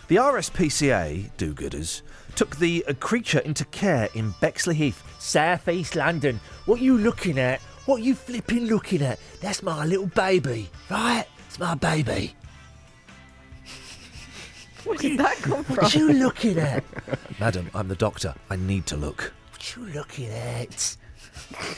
The 0.08 0.16
RSPCA 0.16 1.30
do-gooders 1.38 2.02
took 2.36 2.56
the 2.56 2.84
uh, 2.86 2.92
creature 3.00 3.38
into 3.38 3.64
care 3.64 4.10
in 4.14 4.32
Bexleyheath, 4.34 5.02
South 5.18 5.66
East 5.66 5.96
London. 5.96 6.38
What 6.66 6.80
you 6.80 6.98
looking 6.98 7.38
at? 7.38 7.60
What 7.86 8.02
you 8.02 8.14
flipping 8.14 8.66
looking 8.66 9.00
at? 9.00 9.18
That's 9.40 9.62
my 9.62 9.86
little 9.86 10.06
baby, 10.06 10.68
right? 10.90 11.24
It's 11.48 11.58
my 11.58 11.74
baby. 11.74 12.34
Where 14.84 14.98
did 14.98 15.18
that 15.18 15.36
come 15.38 15.64
from? 15.64 15.76
What 15.76 15.94
you 15.94 16.12
looking 16.12 16.58
at? 16.58 16.84
Madam, 17.40 17.70
I'm 17.74 17.88
the 17.88 17.96
doctor. 17.96 18.34
I 18.50 18.56
need 18.56 18.84
to 18.86 18.96
look. 18.96 19.32
What 19.52 19.74
you 19.74 19.86
looking 19.86 20.28
at? 20.28 20.96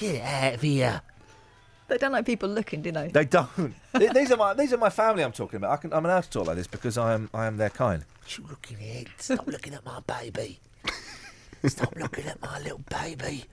Get 0.01 0.23
out 0.23 0.55
of 0.55 0.62
here. 0.62 1.03
They 1.89 1.97
don't 1.97 2.12
like 2.12 2.27
people 2.27 2.49
looking, 2.51 2.82
do 2.82 2.93
they? 2.93 3.09
They 3.09 3.24
don't. 3.24 3.74
These 3.99 4.31
are 4.31 4.36
my 4.36 4.53
these 4.55 4.73
are 4.73 4.77
my 4.77 4.90
family 4.90 5.24
I'm 5.24 5.32
talking 5.32 5.57
about. 5.57 5.70
I 5.73 5.77
can, 5.77 5.93
I'm 5.93 6.05
allowed 6.05 6.24
to 6.24 6.31
talk 6.31 6.47
like 6.47 6.57
this 6.57 6.66
because 6.66 6.99
I 6.99 7.15
am 7.15 7.31
I 7.32 7.47
am 7.47 7.57
their 7.57 7.70
kind. 7.70 8.05
You 8.28 8.45
looking 8.49 8.77
at? 8.90 9.07
Stop 9.23 9.47
looking 9.47 9.73
at 9.74 9.85
my 9.85 10.01
baby. 10.07 10.61
Stop 11.66 11.97
looking 11.97 12.27
at 12.27 12.40
my 12.43 12.59
little 12.61 12.82
baby. 12.90 13.45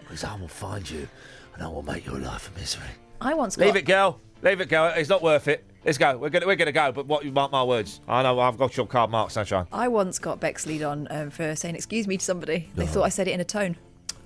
Because 0.00 0.24
I 0.24 0.36
will 0.36 0.48
find 0.48 0.88
you 0.90 1.08
and 1.54 1.62
I 1.62 1.68
will 1.68 1.82
make 1.82 2.04
your 2.04 2.18
life 2.18 2.50
a 2.54 2.58
misery. 2.58 2.82
I 3.20 3.32
once 3.34 3.56
Leave 3.56 3.68
got- 3.74 3.76
it, 3.76 3.84
girl. 3.86 4.20
Leave 4.42 4.60
it, 4.60 4.68
girl. 4.68 4.92
It's 4.94 5.08
not 5.08 5.22
worth 5.22 5.48
it. 5.48 5.64
Let's 5.84 5.96
go. 5.96 6.16
We're 6.18 6.30
gonna 6.30 6.46
we're 6.46 6.56
gonna 6.56 6.72
go. 6.72 6.90
But 6.92 7.06
what 7.06 7.24
you 7.24 7.30
mark 7.32 7.52
my 7.52 7.62
words. 7.62 8.00
I 8.08 8.22
know 8.24 8.40
I've 8.40 8.58
got 8.58 8.76
your 8.76 8.86
card 8.86 9.10
marked, 9.10 9.32
sunshine. 9.32 9.66
I 9.72 9.86
once 9.88 10.18
got 10.18 10.40
Beck's 10.40 10.66
lead 10.66 10.82
on 10.82 11.06
um, 11.10 11.30
for 11.30 11.54
saying 11.54 11.76
"excuse 11.76 12.06
me" 12.08 12.16
to 12.16 12.24
somebody. 12.24 12.68
They 12.74 12.86
thought 12.86 13.04
I 13.04 13.08
said 13.08 13.28
it 13.28 13.32
in 13.32 13.40
a 13.40 13.44
tone. 13.44 13.76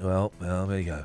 Well, 0.01 0.33
well, 0.41 0.67
there 0.67 0.79
you 0.79 0.85
go. 0.87 1.05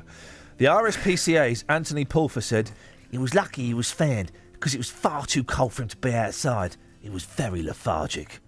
The 0.56 0.66
RSPCA's 0.66 1.64
Anthony 1.68 2.04
Pulfer 2.04 2.40
said 2.40 2.70
he 3.10 3.18
was 3.18 3.34
lucky 3.34 3.64
he 3.64 3.74
was 3.74 3.90
found 3.90 4.30
because 4.52 4.72
it 4.72 4.78
was 4.78 4.88
far 4.88 5.26
too 5.26 5.42
cold 5.42 5.72
for 5.72 5.82
him 5.82 5.88
to 5.88 5.96
be 5.96 6.14
outside. 6.14 6.76
He 7.00 7.10
was 7.10 7.24
very 7.24 7.60
lethargic. 7.60 8.38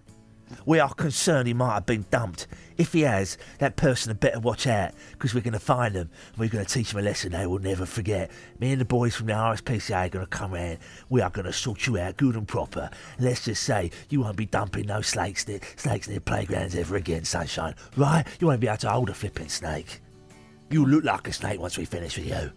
We 0.65 0.79
are 0.79 0.93
concerned 0.93 1.49
he 1.49 1.53
might 1.53 1.73
have 1.73 1.85
been 1.85 2.05
dumped. 2.09 2.47
If 2.77 2.93
he 2.93 3.01
has, 3.01 3.37
that 3.59 3.75
person 3.75 4.11
had 4.11 4.21
better 4.21 4.39
watch 4.39 4.67
out 4.67 4.93
because 5.11 5.35
we're 5.35 5.41
going 5.41 5.51
to 5.51 5.59
find 5.59 5.95
them 5.95 6.09
and 6.29 6.37
we're 6.37 6.47
going 6.47 6.63
to 6.63 6.73
teach 6.73 6.91
them 6.91 6.99
a 6.99 7.03
lesson 7.03 7.33
they 7.33 7.45
will 7.45 7.59
never 7.59 7.85
forget. 7.85 8.31
Me 8.57 8.71
and 8.71 8.79
the 8.79 8.85
boys 8.85 9.13
from 9.13 9.27
the 9.27 9.33
RSPCA 9.33 10.05
are 10.05 10.09
going 10.09 10.25
to 10.25 10.29
come 10.29 10.53
round. 10.53 10.77
We 11.09 11.19
are 11.19 11.29
going 11.29 11.43
to 11.45 11.51
sort 11.51 11.87
you 11.87 11.99
out 11.99 12.15
good 12.15 12.37
and 12.37 12.47
proper. 12.47 12.89
Let's 13.19 13.43
just 13.43 13.63
say 13.63 13.91
you 14.07 14.21
won't 14.21 14.37
be 14.37 14.45
dumping 14.45 14.85
no 14.85 15.01
snakes, 15.01 15.45
snakes 15.75 16.07
near 16.07 16.21
playgrounds 16.21 16.73
ever 16.73 16.95
again, 16.95 17.25
sunshine. 17.25 17.75
Right? 17.97 18.25
You 18.39 18.47
won't 18.47 18.61
be 18.61 18.67
able 18.67 18.77
to 18.77 18.89
hold 18.91 19.09
a 19.09 19.13
flipping 19.13 19.49
snake. 19.49 19.99
You 20.69 20.85
look 20.85 21.03
like 21.03 21.27
a 21.27 21.33
snake 21.33 21.59
once 21.59 21.77
we 21.77 21.85
finish 21.85 22.17
with 22.17 22.27
you. 22.27 22.51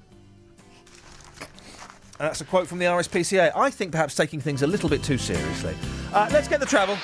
And 2.21 2.29
that's 2.29 2.41
a 2.41 2.45
quote 2.45 2.69
from 2.69 2.79
the 2.79 2.85
RSPCA. 2.85 3.53
I 3.57 3.71
think 3.71 3.93
perhaps 3.93 4.15
taking 4.15 4.41
things 4.41 4.63
a 4.63 4.67
little 4.67 4.89
bit 4.89 5.03
too 5.03 5.17
seriously. 5.17 5.75
Uh, 6.13 6.29
let's 6.33 6.49
get 6.49 6.61
the 6.61 6.67
travel. 6.67 6.97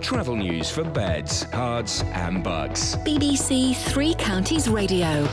Travel 0.00 0.36
news 0.36 0.70
for 0.70 0.84
beds, 0.84 1.44
cards, 1.46 2.04
and 2.12 2.44
Bucks. 2.44 2.94
BBC 2.96 3.74
Three 3.74 4.14
Counties 4.14 4.68
Radio. 4.68 5.26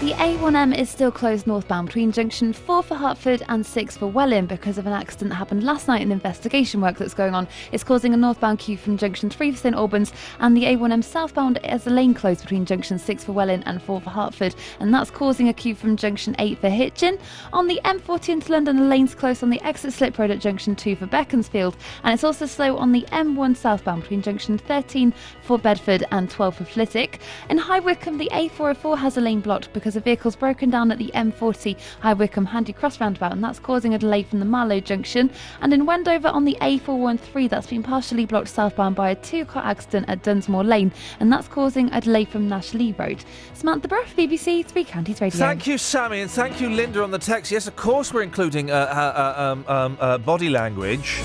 The 0.00 0.12
A1M 0.12 0.78
is 0.78 0.88
still 0.88 1.10
closed 1.10 1.48
northbound 1.48 1.88
between 1.88 2.12
junction 2.12 2.52
4 2.52 2.84
for 2.84 2.94
Hertford 2.94 3.42
and 3.48 3.66
6 3.66 3.96
for 3.96 4.06
Welwyn 4.06 4.46
because 4.46 4.78
of 4.78 4.86
an 4.86 4.92
accident 4.92 5.30
that 5.30 5.34
happened 5.34 5.64
last 5.64 5.88
night 5.88 6.02
in 6.02 6.12
investigation 6.12 6.80
work 6.80 6.98
that's 6.98 7.14
going 7.14 7.34
on. 7.34 7.48
It's 7.72 7.82
causing 7.82 8.14
a 8.14 8.16
northbound 8.16 8.60
queue 8.60 8.76
from 8.76 8.96
junction 8.96 9.28
3 9.28 9.50
for 9.50 9.56
St 9.56 9.74
Albans 9.74 10.12
and 10.38 10.56
the 10.56 10.62
A1M 10.62 11.02
southbound 11.02 11.58
has 11.64 11.84
a 11.88 11.90
lane 11.90 12.14
closed 12.14 12.42
between 12.42 12.64
junction 12.64 12.96
6 12.96 13.24
for 13.24 13.32
Welwyn 13.32 13.64
and 13.66 13.82
4 13.82 14.00
for 14.00 14.10
Hertford 14.10 14.54
and 14.78 14.94
that's 14.94 15.10
causing 15.10 15.48
a 15.48 15.52
queue 15.52 15.74
from 15.74 15.96
junction 15.96 16.36
8 16.38 16.60
for 16.60 16.68
Hitchin. 16.68 17.18
On 17.52 17.66
the 17.66 17.80
M40 17.84 18.28
into 18.28 18.52
London, 18.52 18.76
the 18.76 18.84
lane's 18.84 19.16
closed 19.16 19.42
on 19.42 19.50
the 19.50 19.60
exit 19.66 19.92
slip 19.92 20.16
road 20.16 20.30
at 20.30 20.38
junction 20.38 20.76
2 20.76 20.94
for 20.94 21.06
Beaconsfield 21.06 21.76
and 22.04 22.14
it's 22.14 22.22
also 22.22 22.46
slow 22.46 22.76
on 22.76 22.92
the 22.92 23.02
M1 23.10 23.56
southbound 23.56 24.02
between 24.02 24.22
junction 24.22 24.58
13 24.58 25.12
for 25.48 25.58
Bedford 25.58 26.04
and 26.10 26.28
12 26.28 26.56
for 26.56 26.64
Flitwick. 26.66 27.20
In 27.48 27.56
High 27.56 27.80
Wycombe, 27.80 28.18
the 28.18 28.28
A404 28.34 28.98
has 28.98 29.16
a 29.16 29.22
lane 29.22 29.40
blocked 29.40 29.72
because 29.72 29.96
a 29.96 30.00
vehicle's 30.00 30.36
broken 30.36 30.68
down 30.68 30.92
at 30.92 30.98
the 30.98 31.10
M40 31.14 31.74
High 32.00 32.12
Wycombe 32.12 32.44
Handy 32.44 32.74
Cross 32.74 33.00
roundabout, 33.00 33.32
and 33.32 33.42
that's 33.42 33.58
causing 33.58 33.94
a 33.94 33.98
delay 33.98 34.22
from 34.22 34.40
the 34.40 34.44
Marlow 34.44 34.78
junction. 34.78 35.30
And 35.62 35.72
in 35.72 35.86
Wendover 35.86 36.28
on 36.28 36.44
the 36.44 36.58
A413, 36.60 37.48
that's 37.48 37.66
been 37.66 37.82
partially 37.82 38.26
blocked 38.26 38.48
southbound 38.48 38.94
by 38.94 39.08
a 39.08 39.14
two 39.14 39.46
car 39.46 39.64
accident 39.64 40.10
at 40.10 40.22
Dunsmore 40.22 40.64
Lane, 40.64 40.92
and 41.18 41.32
that's 41.32 41.48
causing 41.48 41.90
a 41.94 42.02
delay 42.02 42.26
from 42.26 42.46
Nash 42.46 42.74
Lee 42.74 42.94
Road. 42.98 43.24
Samantha 43.54 43.88
Bruff, 43.88 44.14
BBC 44.16 44.66
Three 44.66 44.84
Counties 44.84 45.22
Radio. 45.22 45.38
Thank 45.38 45.66
you, 45.66 45.78
Sammy, 45.78 46.20
and 46.20 46.30
thank 46.30 46.60
you, 46.60 46.68
Linda, 46.68 47.02
on 47.02 47.10
the 47.10 47.18
text. 47.18 47.50
Yes, 47.50 47.66
of 47.66 47.74
course, 47.74 48.12
we're 48.12 48.20
including 48.20 48.70
uh, 48.70 48.74
uh, 48.74 48.76
uh, 48.76 49.42
um, 49.42 49.64
um, 49.66 49.96
uh, 49.98 50.18
body 50.18 50.50
language. 50.50 51.22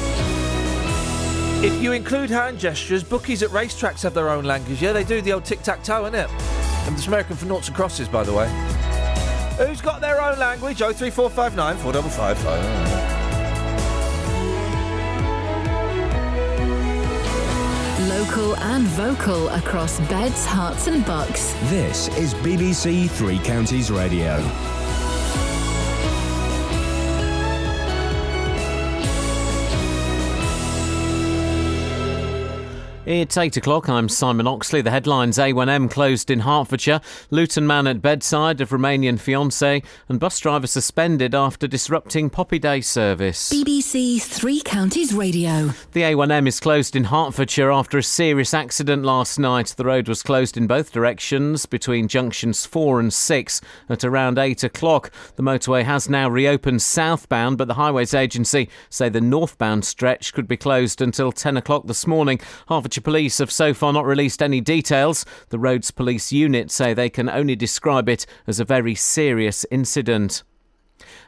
If 1.63 1.81
you 1.81 1.93
include 1.93 2.29
hand 2.29 2.59
gestures, 2.59 3.05
bookies 3.05 3.41
at 3.41 3.49
racetracks 3.51 4.03
have 4.03 4.13
their 4.13 4.27
own 4.29 4.43
language. 4.43 4.81
Yeah, 4.81 4.91
they 4.91 5.05
do 5.05 5.21
the 5.21 5.31
old 5.31 5.45
tic 5.45 5.63
tac 5.63 5.81
toe, 5.81 6.03
innit? 6.03 6.29
And 6.85 6.97
it's 6.97 7.07
American 7.07 7.37
for 7.37 7.45
noughts 7.45 7.69
and 7.69 7.77
crosses, 7.77 8.09
by 8.09 8.23
the 8.23 8.33
way. 8.33 8.49
Who's 9.57 9.79
got 9.79 10.01
their 10.01 10.21
own 10.21 10.37
language? 10.37 10.81
Oh 10.81 10.91
three 10.91 11.09
four 11.09 11.29
five 11.29 11.55
nine 11.55 11.77
four 11.77 11.93
double 11.93 12.09
five 12.09 12.37
five. 12.39 12.61
Local 18.09 18.57
and 18.57 18.83
vocal 18.87 19.47
across 19.47 20.01
beds, 20.09 20.45
Herts, 20.45 20.91
and 20.93 21.05
Bucks. 21.05 21.53
This 21.69 22.09
is 22.17 22.33
BBC 22.33 23.09
Three 23.09 23.39
Counties 23.39 23.89
Radio. 23.89 24.37
It's 33.05 33.35
8 33.35 33.57
o'clock. 33.57 33.89
I'm 33.89 34.07
Simon 34.07 34.47
Oxley. 34.47 34.79
The 34.81 34.89
headlines 34.89 35.37
A1M 35.37 35.91
closed 35.91 36.31
in 36.31 36.39
Hertfordshire, 36.39 37.01
Luton 37.31 37.67
man 37.67 37.85
at 37.85 38.01
bedside 38.01 38.61
of 38.61 38.69
Romanian 38.69 39.15
fiancée, 39.15 39.83
and 40.07 40.21
bus 40.21 40.39
driver 40.39 40.67
suspended 40.67 41.35
after 41.35 41.67
disrupting 41.67 42.29
Poppy 42.29 42.59
Day 42.59 42.79
service. 42.79 43.51
BBC 43.51 44.21
Three 44.21 44.61
Counties 44.61 45.13
Radio. 45.13 45.71
The 45.91 46.03
A1M 46.03 46.47
is 46.47 46.61
closed 46.61 46.95
in 46.95 47.03
Hertfordshire 47.03 47.73
after 47.73 47.97
a 47.97 48.03
serious 48.03 48.53
accident 48.53 49.03
last 49.03 49.37
night. 49.37 49.73
The 49.75 49.83
road 49.83 50.07
was 50.07 50.23
closed 50.23 50.55
in 50.55 50.65
both 50.65 50.93
directions 50.93 51.65
between 51.65 52.07
junctions 52.07 52.65
4 52.65 53.01
and 53.01 53.13
6 53.13 53.61
at 53.89 54.05
around 54.05 54.39
8 54.39 54.63
o'clock. 54.63 55.11
The 55.35 55.43
motorway 55.43 55.83
has 55.83 56.07
now 56.07 56.29
reopened 56.29 56.81
southbound, 56.81 57.57
but 57.57 57.67
the 57.67 57.73
Highways 57.73 58.13
Agency 58.13 58.69
say 58.89 59.09
the 59.09 59.19
northbound 59.19 59.83
stretch 59.83 60.33
could 60.33 60.47
be 60.47 60.55
closed 60.55 61.01
until 61.01 61.33
10 61.33 61.57
o'clock 61.57 61.85
this 61.85 62.07
morning. 62.07 62.39
Hertfordshire 62.69 62.92
Police 63.01 63.37
have 63.39 63.51
so 63.51 63.73
far 63.73 63.93
not 63.93 64.05
released 64.05 64.41
any 64.41 64.61
details. 64.61 65.25
The 65.49 65.59
Roads 65.59 65.91
Police 65.91 66.31
Unit 66.31 66.69
say 66.69 66.93
they 66.93 67.09
can 67.09 67.29
only 67.29 67.55
describe 67.55 68.09
it 68.09 68.25
as 68.45 68.59
a 68.59 68.65
very 68.65 68.95
serious 68.95 69.65
incident. 69.71 70.43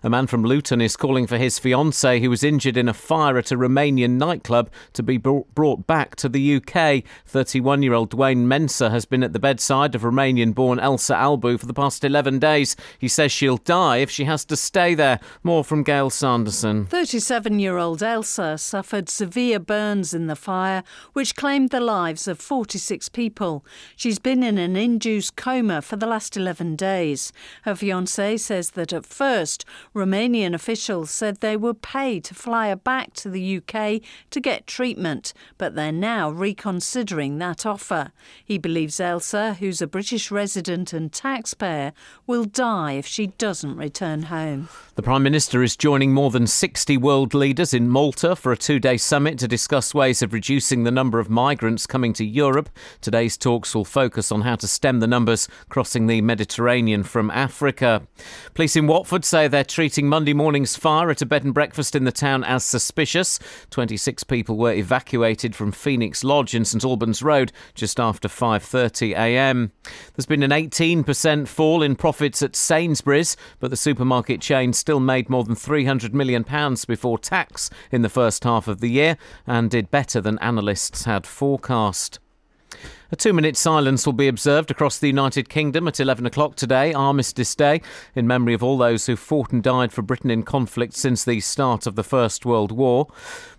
A 0.06 0.10
man 0.10 0.28
from 0.28 0.44
Luton 0.44 0.82
is 0.82 0.96
calling 0.96 1.26
for 1.26 1.40
his 1.40 1.60
fiancée, 1.60 2.22
who 2.22 2.30
was 2.30 2.44
injured 2.44 2.78
in 2.78 2.88
a 2.88 2.94
fire 2.94 3.40
at 3.40 3.52
a 3.52 3.58
Romanian 3.58 4.20
nightclub, 4.20 4.70
to 4.94 5.02
be 5.02 5.18
brought 5.18 5.88
back 5.88 6.16
to 6.18 6.30
the 6.30 6.58
UK. 6.58 7.04
31 7.26 7.82
year 7.82 7.96
old 7.96 8.12
Dwayne 8.12 8.46
Mensah 8.46 8.92
has 8.92 9.06
been 9.06 9.24
at 9.24 9.34
the 9.34 9.40
bedside 9.40 9.96
of 9.96 10.04
Romanian 10.04 10.54
born 10.54 10.78
Elsa 10.78 11.16
Albu 11.16 11.60
for 11.60 11.66
the 11.66 11.74
past 11.74 12.04
11 12.04 12.38
days. 12.38 12.76
He 13.00 13.08
says 13.08 13.32
she'll 13.32 13.58
die 13.58 13.98
if 13.98 14.12
she 14.12 14.26
has 14.26 14.46
to 14.46 14.56
stay 14.56 14.94
there. 14.94 15.20
More 15.42 15.64
from 15.64 15.82
Gail 15.82 16.12
Sanderson. 16.12 16.86
37 16.86 17.58
year 17.58 17.80
old 17.80 18.04
Elsa 18.04 18.60
suffered 18.60 19.10
severe 19.10 19.58
burns 19.58 20.14
in 20.14 20.28
the 20.28 20.36
fire, 20.36 20.84
which 21.14 21.36
claimed 21.36 21.72
the 21.72 21.80
lives 21.80 22.28
of 22.28 22.40
46 22.40 23.10
people. 23.10 23.66
She's 23.96 24.20
been 24.20 24.44
in 24.44 24.60
an 24.60 24.76
induced 24.76 25.36
coma 25.36 25.82
for 25.82 25.96
the 25.96 26.06
last 26.06 26.38
11 26.38 26.76
days. 26.76 27.34
Her 27.64 27.74
fiancé 27.74 28.40
says 28.40 28.70
that 28.70 28.94
at 28.94 29.08
first, 29.08 29.66
Romanian 29.96 30.54
officials 30.54 31.10
said 31.10 31.38
they 31.38 31.56
would 31.56 31.82
pay 31.82 32.20
to 32.20 32.34
fly 32.34 32.68
her 32.68 32.76
back 32.76 33.14
to 33.14 33.30
the 33.30 33.58
UK 33.58 34.02
to 34.30 34.42
get 34.42 34.68
treatment, 34.68 35.34
but 35.58 35.74
they're 35.74 35.92
now 35.94 36.30
reconsidering 36.30 37.38
that 37.38 37.66
offer. 37.66 38.12
He 38.44 38.58
believes 38.58 39.00
Elsa, 39.00 39.54
who's 39.54 39.82
a 39.82 39.88
British 39.88 40.30
resident 40.30 40.92
and 40.92 41.14
taxpayer, 41.14 41.94
will 42.28 42.44
die 42.44 42.94
if 42.94 43.08
she 43.08 43.28
doesn't 43.28 43.78
return 43.78 44.24
home. 44.24 44.68
The 44.96 45.04
Prime 45.04 45.24
Minister 45.24 45.64
is 45.64 45.76
joining 45.78 46.14
more 46.14 46.32
than 46.32 46.48
60 46.48 46.98
world 46.98 47.34
leaders 47.34 47.74
in 47.74 47.90
Malta 47.90 48.36
for 48.36 48.52
a 48.52 48.58
two 48.58 48.80
day 48.80 48.98
summit 48.98 49.40
to 49.40 49.48
discuss 49.48 49.94
ways 49.94 50.22
of 50.22 50.34
reducing 50.34 50.84
the 50.84 50.92
number 50.92 51.20
of 51.20 51.30
migrants 51.30 51.88
coming 51.88 52.12
to 52.14 52.26
Europe. 52.26 52.70
Today's 53.00 53.38
talks 53.38 53.74
will 53.74 53.86
focus 53.86 54.32
on 54.32 54.42
how 54.42 54.56
to 54.56 54.68
stem 54.68 55.00
the 55.00 55.08
numbers 55.08 55.48
crossing 55.70 56.08
the 56.08 56.22
Mediterranean 56.22 57.04
from 57.04 57.32
Africa. 57.32 58.08
Police 58.54 58.76
in 58.76 58.88
Watford 58.88 59.24
say 59.24 59.48
they're 59.48 59.64
Monday 59.86 60.34
morning's 60.34 60.76
fire 60.76 61.12
at 61.12 61.22
a 61.22 61.28
bed 61.28 61.44
and 61.44 61.54
breakfast 61.54 61.96
in 61.96 62.06
the 62.06 62.12
town 62.12 62.44
as 62.44 62.64
suspicious. 62.64 63.38
26 63.70 64.24
people 64.24 64.58
were 64.58 64.74
evacuated 64.74 65.56
from 65.56 65.72
Phoenix 65.72 66.24
Lodge 66.24 66.56
in 66.56 66.66
St 66.66 66.84
Albans 66.84 67.22
Road 67.22 67.52
just 67.76 68.00
after 68.00 68.28
5:30 68.28 69.12
a.m. 69.12 69.72
There's 70.16 70.26
been 70.26 70.42
an 70.42 70.50
18% 70.50 71.48
fall 71.48 71.84
in 71.84 71.96
profits 71.96 72.42
at 72.42 72.56
Sainsbury's, 72.56 73.38
but 73.60 73.70
the 73.70 73.78
supermarket 73.78 74.42
chain 74.42 74.74
still 74.74 75.00
made 75.00 75.30
more 75.30 75.44
than 75.44 75.56
300 75.56 76.16
million 76.16 76.44
pounds 76.44 76.86
before 76.86 77.20
tax 77.20 77.70
in 77.92 78.02
the 78.02 78.10
first 78.10 78.44
half 78.44 78.68
of 78.68 78.80
the 78.80 78.90
year 78.90 79.18
and 79.46 79.70
did 79.70 79.92
better 79.92 80.20
than 80.20 80.40
analysts 80.40 81.06
had 81.06 81.28
forecast. 81.28 82.20
A 83.12 83.16
two 83.16 83.34
minute 83.34 83.56
silence 83.56 84.08
will 84.08 84.14
be 84.14 84.28
observed 84.28 84.72
across 84.72 84.98
the 84.98 85.06
United 85.06 85.48
Kingdom 85.48 85.88
at 85.88 86.00
11 86.00 86.26
o'clock 86.26 86.56
today, 86.56 86.92
Armistice 86.92 87.54
Day, 87.54 87.82
in 88.16 88.26
memory 88.26 88.56
of 88.56 88.64
all 88.64 88.80
those 88.80 89.06
who 89.06 89.16
fought 89.16 89.52
and 89.52 89.62
died 89.62 89.94
for 89.94 90.02
Britain 90.02 90.32
in 90.32 90.42
conflict 90.42 90.96
since 90.96 91.24
the 91.24 91.40
start 91.40 91.86
of 91.86 91.96
the 91.96 92.04
First 92.04 92.48
World 92.48 92.72
War. 92.72 93.08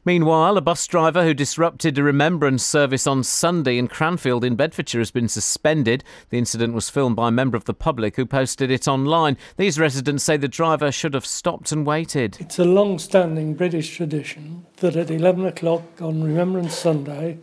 Meanwhile, 0.04 0.56
a 0.56 0.60
bus 0.60 0.84
driver 0.88 1.22
who 1.22 1.32
disrupted 1.32 1.96
a 1.96 2.02
remembrance 2.02 2.64
service 2.64 3.06
on 3.06 3.22
Sunday 3.22 3.78
in 3.78 3.86
Cranfield 3.86 4.42
in 4.42 4.56
Bedfordshire 4.56 5.00
has 5.00 5.12
been 5.12 5.28
suspended. 5.28 6.02
The 6.30 6.38
incident 6.38 6.74
was 6.74 6.90
filmed 6.90 7.14
by 7.14 7.28
a 7.28 7.32
member 7.32 7.56
of 7.56 7.66
the 7.66 7.74
public 7.74 8.16
who 8.16 8.26
posted 8.26 8.72
it 8.72 8.88
online. 8.88 9.36
These 9.56 9.78
residents 9.78 10.24
say 10.24 10.36
the 10.36 10.48
driver 10.48 10.90
should 10.90 11.14
have 11.14 11.26
stopped 11.26 11.70
and 11.70 11.86
waited. 11.86 12.36
It's 12.40 12.58
a 12.58 12.64
long 12.64 12.98
standing 12.98 13.54
British 13.54 13.96
tradition 13.96 14.66
that 14.78 14.96
at 14.96 15.10
11 15.10 15.46
o'clock 15.46 15.84
on 16.00 16.24
Remembrance 16.24 16.74
Sunday, 16.74 17.38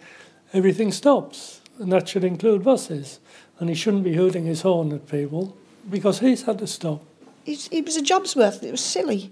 everything 0.53 0.91
stops, 0.91 1.61
and 1.79 1.91
that 1.91 2.07
should 2.07 2.23
include 2.23 2.63
buses. 2.63 3.19
And 3.59 3.69
he 3.69 3.75
shouldn't 3.75 4.03
be 4.03 4.15
hooting 4.15 4.45
his 4.45 4.61
horn 4.61 4.91
at 4.91 5.07
people 5.07 5.57
because 5.89 6.19
he's 6.19 6.43
had 6.43 6.59
to 6.59 6.67
stop. 6.67 7.03
It's, 7.45 7.67
it 7.71 7.85
was 7.85 7.97
a 7.97 8.01
job's 8.01 8.35
worth. 8.35 8.63
It 8.63 8.71
was 8.71 8.81
silly. 8.81 9.31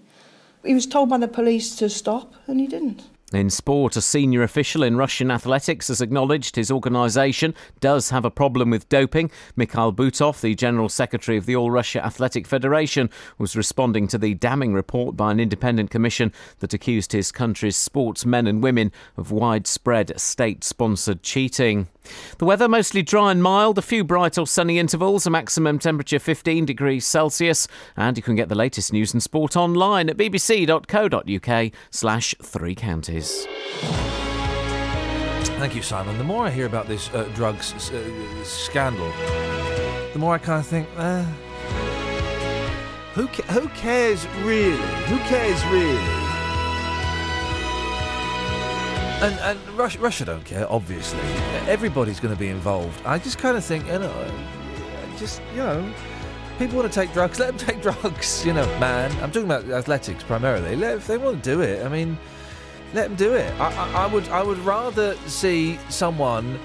He 0.64 0.74
was 0.74 0.86
told 0.86 1.10
by 1.10 1.18
the 1.18 1.28
police 1.28 1.76
to 1.78 1.90
stop, 1.90 2.34
and 2.48 2.60
he 2.60 2.68
didn't. 2.68 3.04
In 3.34 3.50
sport, 3.50 3.96
a 3.96 4.02
senior 4.02 4.44
official 4.44 4.84
in 4.84 4.98
Russian 4.98 5.32
athletics 5.32 5.88
has 5.88 6.02
acknowledged 6.02 6.58
his 6.58 6.70
organisation 6.70 7.56
does 7.80 8.10
have 8.10 8.26
a 8.26 8.30
problem 8.30 8.70
with 8.70 8.90
doping. 8.90 9.32
Mikhail 9.56 9.94
Butov, 9.94 10.42
the 10.42 10.54
General 10.54 10.90
Secretary 10.90 11.38
of 11.38 11.46
the 11.46 11.56
All 11.56 11.72
Russia 11.72 12.06
Athletic 12.06 12.46
Federation, 12.46 13.10
was 13.38 13.56
responding 13.56 14.10
to 14.10 14.18
the 14.18 14.34
damning 14.34 14.74
report 14.74 15.16
by 15.16 15.32
an 15.32 15.40
independent 15.40 15.90
commission 15.90 16.34
that 16.60 16.74
accused 16.74 17.14
his 17.14 17.32
country's 17.32 17.78
sportsmen 17.78 18.48
and 18.48 18.62
women 18.62 18.92
of 19.16 19.32
widespread 19.32 20.20
state 20.20 20.66
sponsored 20.66 21.24
cheating. 21.24 21.88
The 22.38 22.45
weather 22.45 22.68
mostly 22.68 23.02
dry 23.02 23.32
and 23.32 23.41
mild, 23.44 23.78
a 23.78 23.82
few 23.82 24.03
bright 24.03 24.38
or 24.38 24.48
sunny 24.48 24.80
intervals, 24.80 25.26
a 25.26 25.30
maximum 25.30 25.80
temperature 25.80 26.19
15 26.19 26.65
degrees 26.65 27.06
Celsius, 27.06 27.68
and 27.95 28.18
you 28.18 28.23
can 28.23 28.36
get 28.36 28.49
the 28.49 28.56
latest 28.56 28.91
news 28.91 29.14
and 29.14 29.22
sport 29.22 29.56
online 29.56 30.10
at 30.10 30.18
bbc.co.uk 30.18 31.72
slash 31.91 32.36
three 32.41 32.76
counties. 32.76 33.45
Thank 35.60 35.76
you, 35.76 35.82
Simon. 35.84 36.18
The 36.18 36.23
more 36.23 36.45
I 36.45 36.49
hear 36.49 36.65
about 36.65 36.88
this 36.88 37.10
uh, 37.14 37.30
drugs 37.36 37.73
uh, 37.91 38.44
scandal, 38.44 39.11
the 40.14 40.19
more 40.19 40.34
I 40.34 40.40
kind 40.40 40.60
of 40.60 40.65
think, 40.65 40.88
uh, 40.98 41.23
who 43.14 43.28
ca- 43.28 43.44
who 43.53 43.68
cares 43.69 44.26
really? 44.44 44.78
Who 45.06 45.18
cares 45.19 45.64
really? 45.65 46.31
And 49.22 49.39
and 49.41 49.77
Russia, 49.77 49.99
Russia 49.99 50.26
don't 50.26 50.43
care, 50.43 50.65
obviously. 50.72 51.19
Everybody's 51.68 52.19
going 52.19 52.34
to 52.34 52.39
be 52.39 52.48
involved. 52.48 52.99
I 53.06 53.19
just 53.19 53.38
kind 53.38 53.56
of 53.56 53.64
think, 53.64 53.85
you 53.85 53.99
know, 53.99 54.31
just 55.18 55.43
you 55.52 55.57
know, 55.57 55.93
people 56.57 56.77
want 56.77 56.91
to 56.91 56.99
take 56.99 57.14
drugs, 57.14 57.39
let 57.43 57.56
them 57.56 57.57
take 57.57 57.84
drugs. 57.84 58.43
You 58.43 58.53
know, 58.53 58.65
man. 58.80 59.11
I'm 59.22 59.31
talking 59.31 59.45
about 59.45 59.69
athletics 59.69 60.23
primarily. 60.23 60.76
Let, 60.76 60.98
if 60.98 61.06
they 61.06 61.18
want 61.18 61.43
to 61.43 61.49
do 61.49 61.61
it, 61.61 61.85
I 61.85 61.89
mean, 61.89 62.18
let 62.95 63.10
them 63.10 63.15
do 63.15 63.35
it. 63.35 63.53
I, 63.60 63.72
I, 63.72 64.06
I 64.06 64.07
would 64.07 64.27
I 64.30 64.41
would 64.41 64.57
rather 64.60 65.15
see 65.27 65.77
someone 65.89 66.60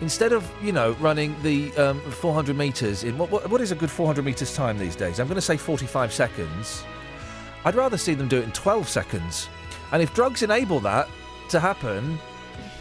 instead 0.00 0.32
of 0.32 0.48
you 0.62 0.70
know 0.70 0.92
running 1.00 1.34
the 1.42 1.76
um, 1.76 2.00
400 2.00 2.56
meters 2.56 3.02
in 3.02 3.18
what, 3.18 3.28
what 3.32 3.50
what 3.50 3.60
is 3.60 3.72
a 3.72 3.74
good 3.74 3.90
400 3.90 4.24
meters 4.24 4.54
time 4.54 4.78
these 4.78 4.94
days? 4.94 5.18
I'm 5.18 5.26
going 5.26 5.34
to 5.34 5.40
say 5.40 5.56
45 5.56 6.12
seconds. 6.12 6.84
I'd 7.64 7.74
rather 7.74 7.98
see 7.98 8.14
them 8.14 8.28
do 8.28 8.38
it 8.38 8.44
in 8.44 8.52
12 8.52 8.88
seconds. 8.88 9.48
And 9.90 10.00
if 10.00 10.14
drugs 10.14 10.42
enable 10.42 10.78
that 10.80 11.08
to 11.52 11.60
happen, 11.60 12.18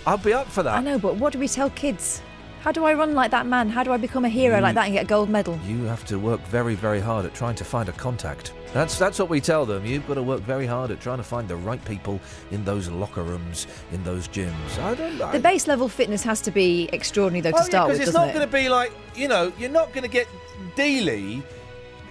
I'll 0.06 0.18
be 0.18 0.34
up 0.34 0.48
for 0.48 0.64
that. 0.64 0.76
I 0.77 0.81
know, 0.81 0.98
but 0.99 1.15
what 1.18 1.31
do 1.34 1.39
we 1.39 1.48
tell 1.48 1.69
kids? 1.72 2.22
How 2.61 2.72
do 2.72 2.85
I 2.85 2.93
run 2.93 3.15
like 3.15 3.31
that 3.31 3.48
man? 3.48 3.69
How 3.69 3.84
do 3.84 3.91
I 3.91 3.98
become 3.98 4.23
a 4.23 4.30
hero 4.30 4.57
You- 4.57 4.61
like 4.61 4.76
that 4.76 4.85
and 4.85 4.93
get 4.93 5.03
a 5.06 5.07
gold 5.07 5.30
medal? 5.30 5.57
You 5.65 5.84
have 5.85 6.06
to 6.06 6.19
work 6.19 6.41
very, 6.48 6.76
very 6.76 6.99
hard 6.99 7.26
at 7.26 7.34
trying 7.34 7.56
to 7.56 7.64
find 7.65 7.89
a 7.89 7.91
contact. 7.93 8.53
That's 8.72 8.98
that's 8.99 9.18
what 9.19 9.30
we 9.30 9.41
tell 9.41 9.65
them. 9.65 9.84
You've 9.85 10.07
got 10.07 10.14
to 10.14 10.23
work 10.23 10.41
very 10.41 10.65
hard 10.68 10.91
at 10.91 11.02
trying 11.02 11.18
to 11.18 11.23
find 11.23 11.48
the 11.48 11.56
right 11.56 11.84
people 11.85 12.19
in 12.52 12.64
those 12.64 12.88
locker 12.88 13.23
rooms, 13.23 13.65
in 13.91 14.03
those 14.03 14.27
gyms. 14.27 14.77
I 14.80 14.93
don't. 14.95 15.19
I, 15.22 15.31
The 15.34 15.39
base 15.39 15.68
level 15.68 15.89
fitness 15.89 16.23
has 16.23 16.39
to 16.41 16.52
be 16.52 16.88
extraordinary, 16.93 17.41
though, 17.41 17.52
to 17.52 17.57
Oh, 17.57 17.60
yeah, 17.61 17.65
start 17.65 17.89
'cause 17.89 17.99
with, 17.99 18.07
it's 18.07 18.14
doesn't 18.15 18.22
not 18.22 18.30
it? 18.30 18.34
going 18.38 18.48
to 18.48 18.53
be 18.53 18.69
like 18.69 18.91
you 19.15 19.27
know, 19.27 19.52
you're 19.57 19.69
not 19.81 19.91
going 19.91 20.03
to 20.03 20.10
get 20.10 20.27
Dealey. 20.76 21.43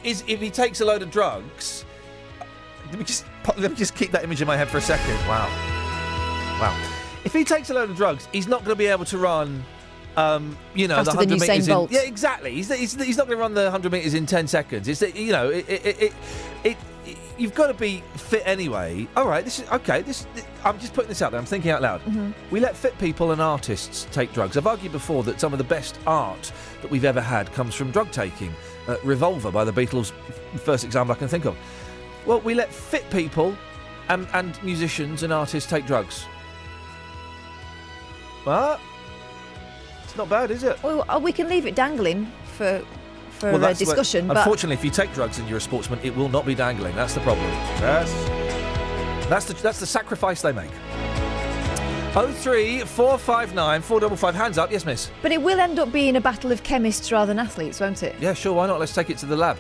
Is 0.03 0.25
if 0.27 0.41
he 0.41 0.51
takes 0.51 0.81
a 0.81 0.85
load 0.85 1.03
of 1.03 1.11
drugs. 1.11 1.85
Let 2.91 2.99
me 2.99 3.05
just 3.05 3.25
let 3.57 3.71
me 3.71 3.77
just 3.77 3.95
keep 3.95 4.11
that 4.13 4.25
image 4.25 4.41
in 4.43 4.49
my 4.49 4.57
head 4.57 4.69
for 4.69 4.79
a 4.79 4.83
second. 4.83 5.15
Wow, 5.29 5.49
wow. 6.61 6.91
If 7.25 7.33
he 7.33 7.45
takes 7.45 7.71
a 7.71 7.75
load 7.75 7.91
of 7.91 7.97
drugs, 7.97 8.29
he's 8.33 8.47
not 8.47 8.61
going 8.65 8.75
to 8.75 8.79
be 8.79 8.87
able 8.87 9.05
to 9.07 9.19
run. 9.19 9.65
Um, 10.17 10.59
you 10.75 10.89
know, 10.89 10.97
Faster 10.97 11.13
the 11.13 11.19
than 11.19 11.29
hundred 11.31 11.45
Usain 11.49 11.53
meters. 11.53 11.69
In, 11.69 11.89
yeah, 11.91 12.01
exactly. 12.03 12.53
He's, 12.53 12.69
he's, 12.75 12.95
he's 13.01 13.17
not 13.17 13.27
going 13.27 13.39
to 13.39 13.41
run 13.41 13.55
the 13.55 13.71
hundred 13.71 13.93
meters 13.93 14.15
in 14.15 14.27
ten 14.27 14.49
seconds. 14.49 14.89
It's 14.89 15.01
that, 15.01 15.15
you 15.15 15.31
know, 15.33 15.49
it, 15.51 15.69
it, 15.69 16.03
it, 16.03 16.13
it, 16.65 16.77
you've 17.39 17.55
got 17.55 17.69
to 17.69 17.75
be 17.75 18.03
fit 18.17 18.43
anyway. 18.45 19.07
All 19.17 19.29
right, 19.29 19.45
this 19.45 19.61
is 19.61 19.71
okay. 19.71 20.03
This 20.03 20.27
I'm 20.65 20.79
just 20.81 20.95
putting 20.95 21.09
this 21.09 21.23
out 21.23 21.31
there. 21.31 21.39
I'm 21.39 21.47
thinking 21.47 21.71
out 21.71 21.81
loud. 21.81 22.03
Mhm. 22.03 22.35
We 22.51 22.59
let 22.59 22.77
fit 22.77 22.99
people 22.99 23.31
and 23.31 23.41
artists 23.41 24.09
take 24.11 24.33
drugs. 24.33 24.57
I've 24.57 24.67
argued 24.67 24.93
before 24.93 25.23
that 25.25 25.41
some 25.41 25.53
of 25.53 25.59
the 25.59 25.65
best 25.65 25.99
art 26.07 26.53
that 26.83 26.91
we've 26.91 27.05
ever 27.05 27.21
had 27.21 27.53
comes 27.53 27.75
from 27.75 27.93
drug 27.93 28.11
taking. 28.11 28.53
Uh, 28.89 28.97
Revolver 29.05 29.53
by 29.53 29.65
the 29.65 29.73
Beatles, 29.73 30.11
first 30.59 30.85
example 30.85 31.15
I 31.15 31.19
can 31.19 31.29
think 31.29 31.45
of. 31.45 31.57
Well, 32.27 32.41
we 32.41 32.55
let 32.55 32.73
fit 32.73 33.09
people 33.11 33.57
and, 34.09 34.27
and 34.35 34.61
musicians 34.65 35.23
and 35.23 35.33
artists 35.33 35.71
take 35.71 35.87
drugs. 35.87 36.27
What? 38.45 38.81
It's 40.05 40.17
not 40.17 40.29
bad, 40.29 40.51
is 40.51 40.63
it? 40.63 40.83
Well, 40.83 41.05
uh, 41.09 41.19
we 41.23 41.33
can 41.33 41.49
leave 41.49 41.67
it 41.67 41.75
dangling 41.75 42.31
for 42.57 42.83
for 43.31 43.53
Well, 43.53 43.57
uh, 43.57 43.59
that's 43.69 43.81
where- 43.81 43.87
discussion, 43.87 44.27
but 44.27 44.37
unfortunately, 44.37 44.75
if 44.75 44.85
you 44.85 44.91
take 44.91 45.15
drugs 45.15 45.39
and 45.39 45.49
you're 45.49 45.59
a 45.59 45.61
sportsman, 45.63 45.99
it 46.03 46.15
will 46.15 46.29
not 46.29 46.45
be 46.45 46.55
dangling. 46.55 46.95
That's 46.95 47.15
the 47.15 47.21
problem. 47.21 47.47
Yes. 47.81 48.11
That's 49.29 49.45
the 49.47 49.55
that's 49.55 49.79
the 49.81 49.87
sacrifice 49.87 50.43
they 50.43 50.53
make. 50.53 50.71
Oh 52.17 52.33
three 52.33 52.81
four 52.81 53.17
five 53.19 53.55
nine 53.55 53.81
four 53.83 54.01
double 54.01 54.17
five. 54.17 54.35
Hands 54.35 54.59
up, 54.59 54.73
yes, 54.73 54.85
miss. 54.85 55.11
but 55.23 55.31
it 55.31 55.41
will 55.41 55.61
end 55.61 55.79
up 55.79 55.93
being 55.93 56.17
a 56.17 56.21
battle 56.21 56.51
of 56.51 56.63
chemists 56.65 57.13
rather 57.13 57.27
than 57.33 57.39
athletes, 57.39 57.79
won't 57.79 58.03
it? 58.03 58.17
Yeah, 58.21 58.35
sure. 58.35 58.53
Why 58.53 58.67
not? 58.67 58.81
Let's 58.81 58.95
take 58.95 59.11
it 59.11 59.19
to 59.19 59.27
the 59.27 59.37
lab. 59.37 59.57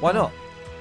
Why 0.00 0.12
not? 0.12 0.32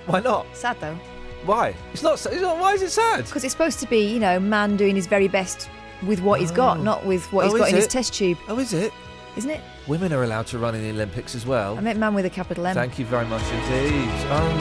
Why 0.05 0.21
not? 0.21 0.47
Sad 0.55 0.77
though, 0.79 0.97
Why? 1.45 1.75
It's 1.93 2.01
not. 2.01 2.13
It's 2.13 2.41
not 2.41 2.57
why 2.59 2.73
is 2.73 2.81
it 2.81 2.91
sad? 2.91 3.25
because 3.25 3.43
it's 3.43 3.51
supposed 3.51 3.79
to 3.81 3.87
be, 3.87 3.99
you 3.99 4.19
know, 4.19 4.39
man 4.39 4.77
doing 4.77 4.95
his 4.95 5.05
very 5.05 5.27
best 5.27 5.69
with 6.05 6.21
what 6.21 6.39
he's 6.39 6.51
got, 6.51 6.81
not 6.81 7.05
with 7.05 7.31
what 7.31 7.45
Oh, 7.45 7.49
he's 7.49 7.57
got 7.57 7.67
is 7.67 7.69
in 7.69 7.75
his 7.77 7.85
it? 7.85 7.91
test 7.91 8.13
tube. 8.13 8.37
Oh, 8.47 8.57
is 8.59 8.73
it? 8.73 8.91
Isn't 9.37 9.49
it? 9.51 9.61
Women 9.87 10.11
are 10.13 10.23
allowed 10.23 10.47
to 10.47 10.57
run 10.59 10.75
in 10.75 10.81
the 10.83 10.89
Olympics 10.89 11.35
as 11.35 11.45
well. 11.45 11.77
I 11.77 11.81
meant 11.81 11.97
man 11.99 12.13
with 12.13 12.25
a 12.25 12.29
capital 12.29 12.65
M. 12.67 12.75
Thank 12.75 12.99
you 12.99 13.05
very 13.05 13.25
much 13.25 13.43
indeed. 13.51 14.09
Um, 14.31 14.59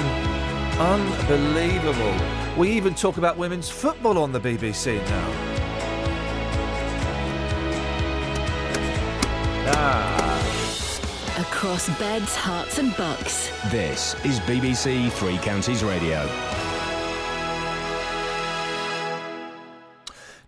Unbelievable. 0.81 2.15
We 2.57 2.71
even 2.71 2.95
talk 2.95 3.19
about 3.19 3.37
women's 3.37 3.69
football 3.69 4.17
on 4.19 4.33
the 4.33 4.41
BBC 4.41 4.97
now. 5.09 5.47
Ah. 9.73 11.37
Across 11.39 11.89
beds, 11.99 12.35
Herts, 12.37 12.79
and 12.79 12.97
bucks. 12.97 13.51
This 13.71 14.15
is 14.25 14.41
BBC 14.41 15.11
Three 15.13 15.39
Counties 15.39 15.83
Radio. 15.85 16.27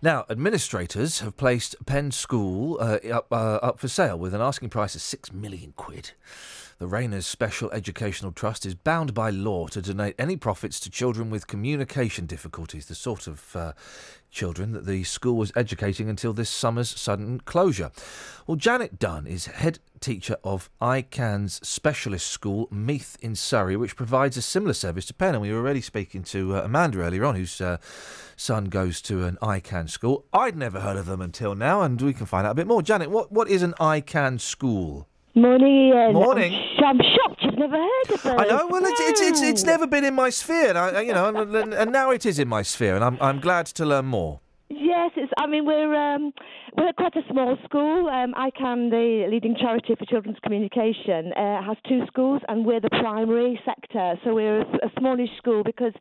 Now, 0.03 0.25
administrators 0.29 1.21
have 1.21 1.37
placed 1.37 1.77
Penn 1.85 2.11
School 2.11 2.77
uh, 2.81 2.99
up, 3.09 3.27
uh, 3.31 3.59
up 3.63 3.79
for 3.79 3.87
sale 3.87 4.19
with 4.19 4.33
an 4.33 4.41
asking 4.41 4.67
price 4.67 4.95
of 4.95 5.01
six 5.01 5.31
million 5.31 5.71
quid. 5.77 6.11
The 6.77 6.87
Rayners 6.87 7.25
Special 7.25 7.71
Educational 7.71 8.33
Trust 8.33 8.65
is 8.65 8.75
bound 8.75 9.13
by 9.13 9.29
law 9.29 9.67
to 9.67 9.81
donate 9.81 10.15
any 10.19 10.35
profits 10.35 10.81
to 10.81 10.89
children 10.89 11.29
with 11.29 11.47
communication 11.47 12.25
difficulties, 12.25 12.87
the 12.87 12.95
sort 12.95 13.27
of 13.27 13.55
uh, 13.55 13.71
children 14.33 14.71
that 14.73 14.85
the 14.85 15.03
school 15.03 15.37
was 15.37 15.51
educating 15.55 16.09
until 16.09 16.33
this 16.33 16.49
summer's 16.49 16.89
sudden 16.89 17.39
closure. 17.41 17.91
Well, 18.45 18.57
Janet 18.57 18.99
Dunn 18.99 19.27
is 19.27 19.45
head 19.45 19.79
teacher 20.01 20.35
of 20.43 20.69
I 20.81 21.01
CAN's 21.03 21.65
specialist 21.65 22.27
school, 22.27 22.67
Meath 22.69 23.17
in 23.21 23.35
Surrey, 23.35 23.77
which 23.77 23.95
provides 23.95 24.35
a 24.35 24.41
similar 24.41 24.73
service 24.73 25.05
to 25.05 25.13
Penn. 25.13 25.35
And 25.35 25.41
we 25.41 25.53
were 25.53 25.59
already 25.59 25.79
speaking 25.79 26.23
to 26.23 26.57
uh, 26.57 26.61
Amanda 26.63 26.99
earlier 26.99 27.23
on, 27.23 27.35
whose 27.35 27.61
uh, 27.61 27.77
son 28.35 28.65
goes 28.65 29.01
to 29.03 29.23
an 29.23 29.37
I 29.41 29.61
CAN 29.61 29.87
school. 29.87 30.25
I'd 30.33 30.57
never 30.57 30.81
heard 30.81 30.97
of 30.97 31.05
them 31.05 31.21
until 31.21 31.55
now, 31.55 31.81
and 31.81 32.01
we 32.01 32.13
can 32.13 32.25
find 32.25 32.45
out 32.45 32.51
a 32.51 32.55
bit 32.55 32.67
more. 32.67 32.81
Janet, 32.81 33.11
what, 33.11 33.31
what 33.31 33.47
is 33.47 33.63
an 33.63 33.73
I 33.79 34.01
CAN 34.01 34.39
school? 34.39 35.07
Morning, 35.35 35.91
Iain. 35.93 36.13
Morning. 36.13 36.53
I'm, 36.53 36.59
sh- 36.61 36.83
I'm 36.85 36.99
shocked 36.99 37.41
you've 37.41 37.57
never 37.57 37.75
heard 37.75 38.11
of 38.13 38.21
them. 38.21 38.39
I 38.39 38.45
know. 38.45 38.67
Well, 38.67 38.83
it's 38.85 38.99
it's 38.99 39.21
it's, 39.21 39.41
it's 39.41 39.63
never 39.63 39.87
been 39.87 40.03
in 40.03 40.13
my 40.13 40.29
sphere, 40.29 40.69
and 40.69 40.77
I, 40.77 41.01
you 41.01 41.11
know, 41.11 41.27
and, 41.29 41.55
and, 41.55 41.73
and 41.73 41.91
now 41.91 42.11
it 42.11 42.25
is 42.25 42.37
in 42.37 42.47
my 42.47 42.61
sphere, 42.61 42.95
and 42.95 43.03
I'm 43.03 43.17
I'm 43.19 43.39
glad 43.39 43.65
to 43.67 43.85
learn 43.85 44.05
more. 44.05 44.41
Yes, 44.69 45.11
it's. 45.15 45.33
I 45.37 45.47
mean, 45.47 45.65
we're 45.65 45.95
um, 45.95 46.33
we're 46.77 46.93
quite 46.93 47.15
a 47.15 47.23
small 47.31 47.57
school. 47.65 48.09
Um, 48.09 48.35
I 48.37 48.51
CAN, 48.51 48.91
the 48.91 49.25
leading 49.27 49.55
charity 49.59 49.95
for 49.97 50.05
children's 50.05 50.37
communication, 50.43 51.33
uh, 51.33 51.63
has 51.63 51.77
two 51.89 52.05
schools, 52.05 52.41
and 52.47 52.63
we're 52.63 52.79
the 52.79 52.89
primary 52.91 53.59
sector. 53.65 54.13
So 54.23 54.35
we're 54.35 54.61
a, 54.61 54.65
a 54.85 54.91
smallish 54.99 55.35
school 55.37 55.63
because 55.63 55.93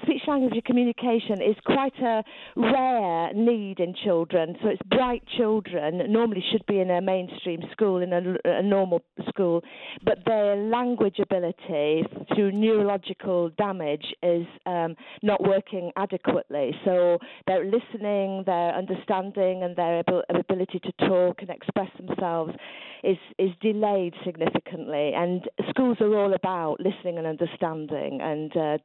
speech 0.00 0.22
language 0.26 0.62
communication 0.64 1.42
is 1.42 1.56
quite 1.64 1.98
a 2.00 2.22
rare 2.56 3.32
need 3.34 3.78
in 3.78 3.94
children. 4.04 4.56
So 4.62 4.68
it's 4.68 4.82
bright 4.88 5.22
children 5.36 6.00
normally 6.10 6.42
should 6.50 6.64
be 6.66 6.80
in 6.80 6.90
a 6.90 7.00
mainstream 7.00 7.60
school, 7.72 8.00
in 8.00 8.12
a, 8.12 8.34
a 8.44 8.62
normal 8.62 9.02
school, 9.28 9.62
but 10.04 10.18
their 10.24 10.56
language 10.56 11.18
ability 11.18 12.04
through 12.34 12.52
neurological 12.52 13.50
damage 13.58 14.06
is 14.22 14.46
um, 14.66 14.96
not 15.22 15.42
working 15.42 15.90
adequately. 15.96 16.74
So 16.84 17.18
their 17.46 17.64
listening, 17.64 18.44
their 18.46 18.74
understanding, 18.74 19.62
and 19.62 19.76
their 19.76 20.00
abil- 20.00 20.24
ability 20.30 20.80
to 20.80 21.06
talk 21.06 21.42
and 21.42 21.50
express 21.50 21.90
themselves 21.98 22.52
is 23.04 23.18
is 23.38 23.50
delayed 23.60 24.14
significantly. 24.24 25.12
And 25.14 25.42
schools 25.70 25.98
are 26.00 26.16
all 26.16 26.34
about 26.34 26.78
listening 26.80 27.18
and 27.18 27.26
understanding 27.26 28.20
and 28.22 28.56
uh, 28.56 28.78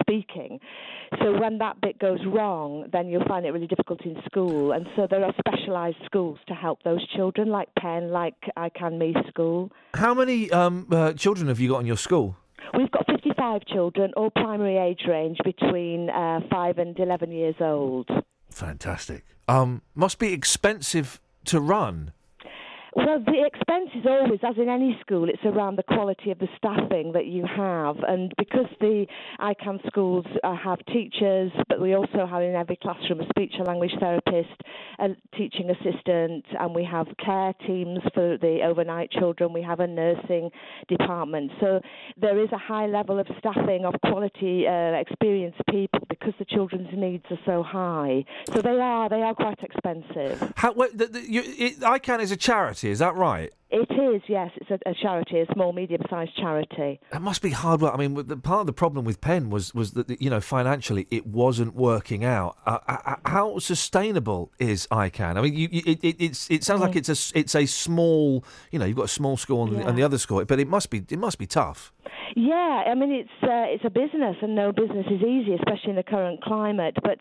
speaking. 0.00 0.60
So 1.22 1.38
when 1.38 1.58
that 1.58 1.80
bit 1.80 1.98
goes 1.98 2.20
wrong, 2.26 2.88
then 2.92 3.08
you'll 3.08 3.26
find 3.26 3.46
it 3.46 3.50
really 3.50 3.66
difficult 3.66 4.04
in 4.04 4.16
school. 4.26 4.72
And 4.72 4.86
so 4.96 5.06
there 5.08 5.24
are 5.24 5.32
specialised 5.38 5.98
schools 6.04 6.38
to 6.48 6.54
help 6.54 6.82
those 6.82 7.06
children, 7.08 7.48
like 7.48 7.68
Penn, 7.78 8.10
like 8.10 8.34
I 8.56 8.68
CAN 8.68 8.98
Meath 8.98 9.16
School. 9.28 9.70
How 9.94 10.14
many 10.14 10.50
um, 10.50 10.86
uh, 10.90 11.12
children 11.12 11.48
have 11.48 11.60
you 11.60 11.68
got 11.68 11.80
in 11.80 11.86
your 11.86 11.96
school? 11.96 12.36
We've 12.76 12.90
got 12.90 13.06
55 13.06 13.66
children, 13.66 14.12
all 14.16 14.30
primary 14.30 14.78
age 14.78 15.02
range 15.08 15.38
between 15.44 16.10
uh, 16.10 16.40
5 16.50 16.78
and 16.78 16.98
11 16.98 17.30
years 17.30 17.56
old. 17.60 18.08
Fantastic. 18.50 19.24
Um, 19.48 19.82
must 19.94 20.18
be 20.18 20.32
expensive 20.32 21.20
to 21.46 21.60
run. 21.60 22.12
Well, 22.96 23.18
the 23.18 23.44
expense 23.44 23.90
is 23.96 24.06
always, 24.06 24.38
as 24.44 24.56
in 24.56 24.68
any 24.68 24.96
school, 25.00 25.28
it's 25.28 25.44
around 25.44 25.76
the 25.76 25.82
quality 25.82 26.30
of 26.30 26.38
the 26.38 26.48
staffing 26.56 27.10
that 27.12 27.26
you 27.26 27.44
have. 27.44 27.96
And 28.06 28.32
because 28.38 28.66
the 28.80 29.06
I 29.40 29.54
CAN 29.54 29.80
schools 29.86 30.24
uh, 30.44 30.54
have 30.54 30.78
teachers, 30.86 31.50
but 31.68 31.80
we 31.80 31.94
also 31.94 32.24
have 32.24 32.42
in 32.42 32.54
every 32.54 32.76
classroom 32.76 33.20
a 33.20 33.28
speech 33.30 33.54
and 33.58 33.66
language 33.66 33.90
therapist, 33.98 34.60
a 35.00 35.08
teaching 35.36 35.70
assistant, 35.70 36.44
and 36.58 36.72
we 36.74 36.84
have 36.84 37.08
care 37.24 37.52
teams 37.66 37.98
for 38.14 38.38
the 38.40 38.60
overnight 38.64 39.10
children, 39.10 39.52
we 39.52 39.62
have 39.62 39.80
a 39.80 39.86
nursing 39.88 40.50
department. 40.88 41.50
So 41.60 41.80
there 42.20 42.38
is 42.38 42.50
a 42.52 42.58
high 42.58 42.86
level 42.86 43.18
of 43.18 43.26
staffing 43.38 43.84
of 43.84 43.94
quality, 44.02 44.68
uh, 44.68 44.92
experienced 44.92 45.60
people 45.68 46.00
because 46.08 46.34
the 46.38 46.44
children's 46.44 46.88
needs 46.92 47.24
are 47.30 47.38
so 47.44 47.62
high. 47.62 48.24
So 48.52 48.60
they 48.60 48.78
are, 48.78 49.08
they 49.08 49.22
are 49.22 49.34
quite 49.34 49.58
expensive. 49.62 50.52
How, 50.56 50.72
wait, 50.72 50.96
the, 50.96 51.06
the, 51.06 51.20
you, 51.20 51.42
it, 51.44 51.82
I 51.82 51.98
CAN 51.98 52.20
is 52.20 52.30
a 52.30 52.36
charity, 52.36 52.83
is 52.90 52.98
that 53.00 53.16
right? 53.16 53.52
It 53.76 53.90
is, 53.90 54.22
yes. 54.28 54.52
It's 54.54 54.70
a, 54.70 54.78
a 54.88 54.94
charity, 54.94 55.40
a 55.40 55.52
small, 55.52 55.72
medium-sized 55.72 56.36
charity. 56.36 57.00
That 57.10 57.20
must 57.20 57.42
be 57.42 57.50
hard 57.50 57.80
work. 57.80 57.92
I 57.92 57.96
mean, 57.96 58.14
the, 58.14 58.36
part 58.36 58.60
of 58.60 58.66
the 58.66 58.72
problem 58.72 59.04
with 59.04 59.20
Penn 59.20 59.50
was 59.50 59.74
was 59.74 59.94
that 59.94 60.20
you 60.22 60.30
know 60.30 60.40
financially 60.40 61.08
it 61.10 61.26
wasn't 61.26 61.74
working 61.74 62.24
out. 62.24 62.56
Uh, 62.66 62.78
uh, 62.86 63.16
how 63.26 63.58
sustainable 63.58 64.52
is 64.60 64.86
I 64.92 65.08
CAN? 65.08 65.36
I 65.36 65.42
mean, 65.42 65.54
you, 65.54 65.68
you, 65.72 65.82
it, 65.86 66.04
it 66.04 66.16
it's 66.20 66.48
it 66.52 66.62
sounds 66.62 66.82
like 66.82 66.94
it's 66.94 67.08
a 67.08 67.36
it's 67.36 67.56
a 67.56 67.66
small 67.66 68.44
you 68.70 68.78
know 68.78 68.84
you've 68.84 68.96
got 68.96 69.06
a 69.06 69.08
small 69.08 69.36
school 69.36 69.64
and, 69.64 69.76
the, 69.76 69.88
and 69.88 69.98
the 69.98 70.04
other 70.04 70.18
school, 70.18 70.44
but 70.44 70.60
it 70.60 70.68
must 70.68 70.90
be 70.90 71.04
it 71.10 71.18
must 71.18 71.38
be 71.38 71.46
tough. 71.46 71.92
Yeah, 72.36 72.82
I 72.86 72.94
mean 72.94 73.12
it's 73.12 73.42
uh, 73.42 73.66
it's 73.74 73.84
a 73.84 73.90
business, 73.90 74.36
and 74.42 74.54
no 74.54 74.72
business 74.72 75.06
is 75.06 75.22
easy, 75.22 75.54
especially 75.54 75.90
in 75.90 75.96
the 75.96 76.02
current 76.02 76.42
climate. 76.42 76.96
But 77.02 77.18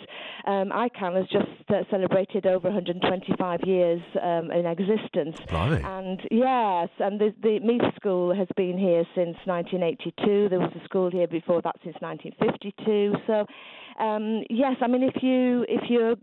um, 0.50 0.72
I 0.72 0.90
CAN 0.90 1.16
has 1.16 1.28
just 1.28 1.70
uh, 1.70 1.84
celebrated 1.92 2.48
over 2.48 2.68
125 2.70 3.60
years 3.66 4.02
um, 4.22 4.50
in 4.52 4.66
existence, 4.66 5.38
Blimey. 5.50 5.84
and 5.84 6.20
yes, 6.44 6.90
and 7.00 7.20
the, 7.20 7.34
the 7.42 7.60
Meath 7.60 7.96
School 7.96 8.36
has 8.36 8.48
been 8.56 8.78
here 8.78 9.04
since 9.16 9.38
1982. 9.46 10.50
There 10.50 10.60
was 10.60 10.72
a 10.80 10.84
school 10.86 11.10
here 11.10 11.28
before 11.28 11.62
that 11.62 11.76
since 11.84 11.96
1952. 12.00 13.16
So, 13.26 13.46
um, 14.04 14.44
yes, 14.50 14.76
I 14.82 14.88
mean 14.88 15.04
if 15.04 15.24
you 15.24 15.66
if 15.68 15.90
you're 15.90 16.16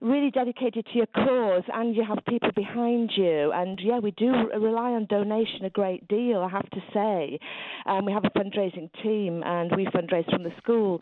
really 0.00 0.30
dedicated 0.30 0.86
to 0.86 0.92
your 0.94 1.06
cause 1.06 1.62
and 1.72 1.94
you 1.94 2.04
have 2.06 2.18
people 2.28 2.50
behind 2.54 3.10
you. 3.16 3.52
And 3.52 3.80
yeah, 3.82 3.98
we 3.98 4.10
do 4.12 4.32
rely 4.58 4.92
on 4.92 5.06
donation 5.06 5.64
a 5.64 5.70
great 5.70 6.06
deal, 6.08 6.40
I 6.40 6.48
have 6.48 6.68
to 6.70 6.80
say. 6.92 7.38
Um, 7.86 8.04
we 8.04 8.12
have 8.12 8.24
a 8.24 8.38
fundraising 8.38 8.90
team 9.02 9.42
and 9.44 9.74
we 9.76 9.86
fundraise 9.86 10.30
from 10.30 10.42
the 10.42 10.52
school. 10.58 11.00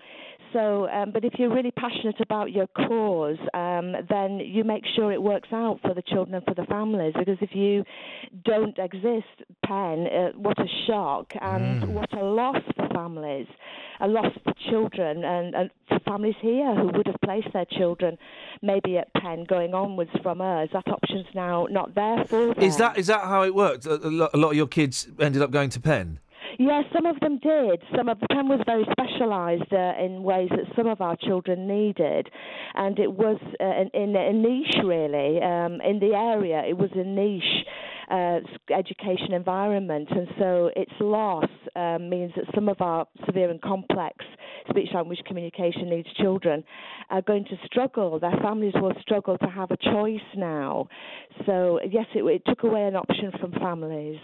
So, 0.54 0.88
um, 0.88 1.10
but 1.10 1.24
if 1.24 1.34
you're 1.36 1.52
really 1.52 1.72
passionate 1.72 2.20
about 2.20 2.52
your 2.52 2.68
cause, 2.68 3.38
um, 3.52 3.94
then 4.08 4.38
you 4.38 4.62
make 4.62 4.84
sure 4.94 5.12
it 5.12 5.20
works 5.20 5.48
out 5.52 5.80
for 5.82 5.94
the 5.94 6.02
children 6.02 6.36
and 6.36 6.44
for 6.44 6.54
the 6.54 6.64
families. 6.66 7.12
Because 7.18 7.38
if 7.40 7.54
you 7.54 7.84
don't 8.44 8.78
exist, 8.78 9.26
Penn, 9.66 10.06
uh, 10.06 10.30
what 10.36 10.56
a 10.60 10.68
shock 10.86 11.32
and 11.40 11.94
what 11.94 12.12
a 12.14 12.24
loss 12.24 12.62
for 12.76 12.88
families, 12.94 13.48
a 14.00 14.06
loss 14.06 14.32
for 14.44 14.54
children 14.70 15.24
and, 15.24 15.54
and 15.54 15.70
for 15.88 15.98
families 16.06 16.36
here 16.40 16.72
who 16.74 16.86
would 16.86 17.06
have 17.06 17.20
placed 17.24 17.52
their 17.52 17.66
children 17.66 18.16
maybe 18.62 18.96
at 18.96 19.12
Penn 19.14 19.44
going 19.48 19.74
onwards 19.74 20.10
from 20.22 20.40
us. 20.40 20.68
That 20.72 20.86
option's 20.86 21.26
now 21.34 21.66
not 21.70 21.94
there 21.96 22.24
for 22.26 22.54
them. 22.54 22.62
Is 22.62 22.76
that 22.76 22.96
is 22.96 23.08
that 23.08 23.22
how 23.22 23.42
it 23.42 23.54
worked? 23.54 23.86
A, 23.86 23.94
a 23.94 24.08
lot 24.08 24.30
a 24.34 24.36
lot 24.36 24.50
of 24.50 24.56
your 24.56 24.68
kids 24.68 25.08
ended 25.20 25.42
up 25.42 25.50
going 25.50 25.70
to 25.70 25.80
Penn. 25.80 26.20
Yes, 26.58 26.84
some 26.92 27.06
of 27.06 27.18
them 27.20 27.38
did. 27.38 27.82
Some 27.96 28.08
of 28.08 28.20
the 28.20 28.28
Penn 28.28 28.48
was 28.48 28.60
very 28.66 28.86
specialised 28.92 29.72
uh, 29.72 29.94
in 30.02 30.22
ways 30.22 30.48
that 30.50 30.66
some 30.76 30.86
of 30.86 31.00
our 31.00 31.16
children 31.16 31.66
needed, 31.66 32.30
and 32.74 32.98
it 32.98 33.12
was 33.12 33.38
uh, 33.60 33.64
in, 33.64 33.90
in 33.92 34.16
a 34.16 34.32
niche 34.32 34.76
really 34.84 35.40
um, 35.42 35.80
in 35.80 35.98
the 35.98 36.14
area. 36.14 36.62
It 36.66 36.76
was 36.78 36.90
a 36.94 37.04
niche 37.04 37.66
uh, 38.10 38.40
education 38.72 39.32
environment, 39.32 40.08
and 40.10 40.28
so 40.38 40.70
its 40.76 40.92
loss 41.00 41.48
um, 41.76 42.08
means 42.08 42.32
that 42.36 42.44
some 42.54 42.68
of 42.68 42.80
our 42.80 43.06
severe 43.26 43.50
and 43.50 43.60
complex 43.62 44.16
speech 44.70 44.88
language 44.94 45.20
communication 45.26 45.90
needs 45.90 46.08
children 46.14 46.64
are 47.10 47.22
going 47.22 47.44
to 47.44 47.56
struggle. 47.66 48.18
Their 48.18 48.38
families 48.42 48.74
will 48.74 48.94
struggle 49.00 49.36
to 49.38 49.46
have 49.46 49.70
a 49.70 49.76
choice 49.76 50.20
now. 50.36 50.88
So 51.46 51.80
yes, 51.90 52.06
it, 52.14 52.24
it 52.24 52.42
took 52.46 52.62
away 52.62 52.84
an 52.84 52.96
option 52.96 53.32
from 53.40 53.52
families. 53.52 54.18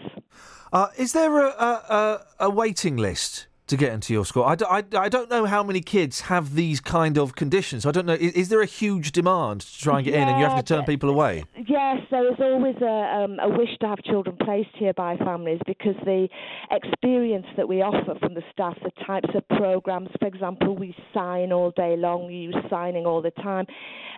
Uh, 0.73 0.87
is 0.97 1.13
there 1.13 1.39
a, 1.39 1.49
a, 1.49 1.71
a, 1.89 2.25
a 2.45 2.49
waiting 2.49 2.97
list 2.97 3.47
to 3.71 3.77
get 3.77 3.91
into 3.91 4.13
your 4.13 4.25
school? 4.25 4.43
I, 4.43 4.55
d- 4.55 4.65
I, 4.69 4.81
d- 4.81 4.97
I 4.97 5.09
don't 5.09 5.29
know 5.29 5.45
how 5.45 5.63
many 5.63 5.81
kids 5.81 6.21
have 6.21 6.55
these 6.55 6.79
kind 6.79 7.17
of 7.17 7.35
conditions. 7.35 7.85
I 7.85 7.91
don't 7.91 8.05
know. 8.05 8.13
Is, 8.13 8.33
is 8.33 8.49
there 8.49 8.61
a 8.61 8.65
huge 8.65 9.11
demand 9.11 9.61
to 9.61 9.79
try 9.79 9.97
and 9.97 10.05
get 10.05 10.13
in, 10.13 10.27
and 10.27 10.39
you 10.39 10.45
have 10.45 10.63
to 10.63 10.63
turn 10.63 10.85
people 10.85 11.09
away? 11.09 11.43
Yes, 11.67 11.97
there 12.11 12.27
is 12.31 12.39
always 12.39 12.75
a, 12.81 12.85
um, 12.85 13.39
a 13.39 13.49
wish 13.49 13.69
to 13.81 13.87
have 13.87 14.01
children 14.03 14.37
placed 14.37 14.69
here 14.75 14.93
by 14.93 15.17
families 15.17 15.59
because 15.65 15.95
the 16.05 16.27
experience 16.69 17.47
that 17.57 17.67
we 17.67 17.81
offer 17.81 18.17
from 18.19 18.33
the 18.33 18.43
staff, 18.51 18.77
the 18.83 18.91
types 19.05 19.29
of 19.35 19.47
programs, 19.57 20.09
for 20.19 20.27
example, 20.27 20.75
we 20.75 20.95
sign 21.13 21.51
all 21.51 21.71
day 21.71 21.95
long, 21.97 22.27
we 22.27 22.35
use 22.35 22.55
signing 22.69 23.05
all 23.05 23.21
the 23.21 23.31
time. 23.31 23.65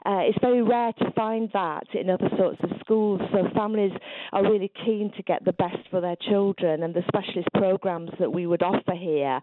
Uh, 0.05 0.19
it's 0.27 0.37
very 0.41 0.61
rare 0.61 0.91
to 0.99 1.09
find 1.11 1.49
that 1.53 1.87
in 1.93 2.09
other 2.09 2.29
sorts 2.37 2.59
of 2.63 2.69
schools, 2.81 3.21
so 3.31 3.47
families 3.55 3.93
are 4.33 4.43
really 4.43 4.69
keen 4.83 5.09
to 5.15 5.23
get 5.23 5.45
the 5.45 5.53
best 5.53 5.77
for 5.89 6.01
their 6.01 6.17
children, 6.29 6.83
and 6.83 6.93
the 6.93 7.03
specialist 7.07 7.47
programs 7.53 8.09
that 8.19 8.31
we 8.31 8.45
would 8.45 8.61
offer 8.61 8.95
here 8.99 9.39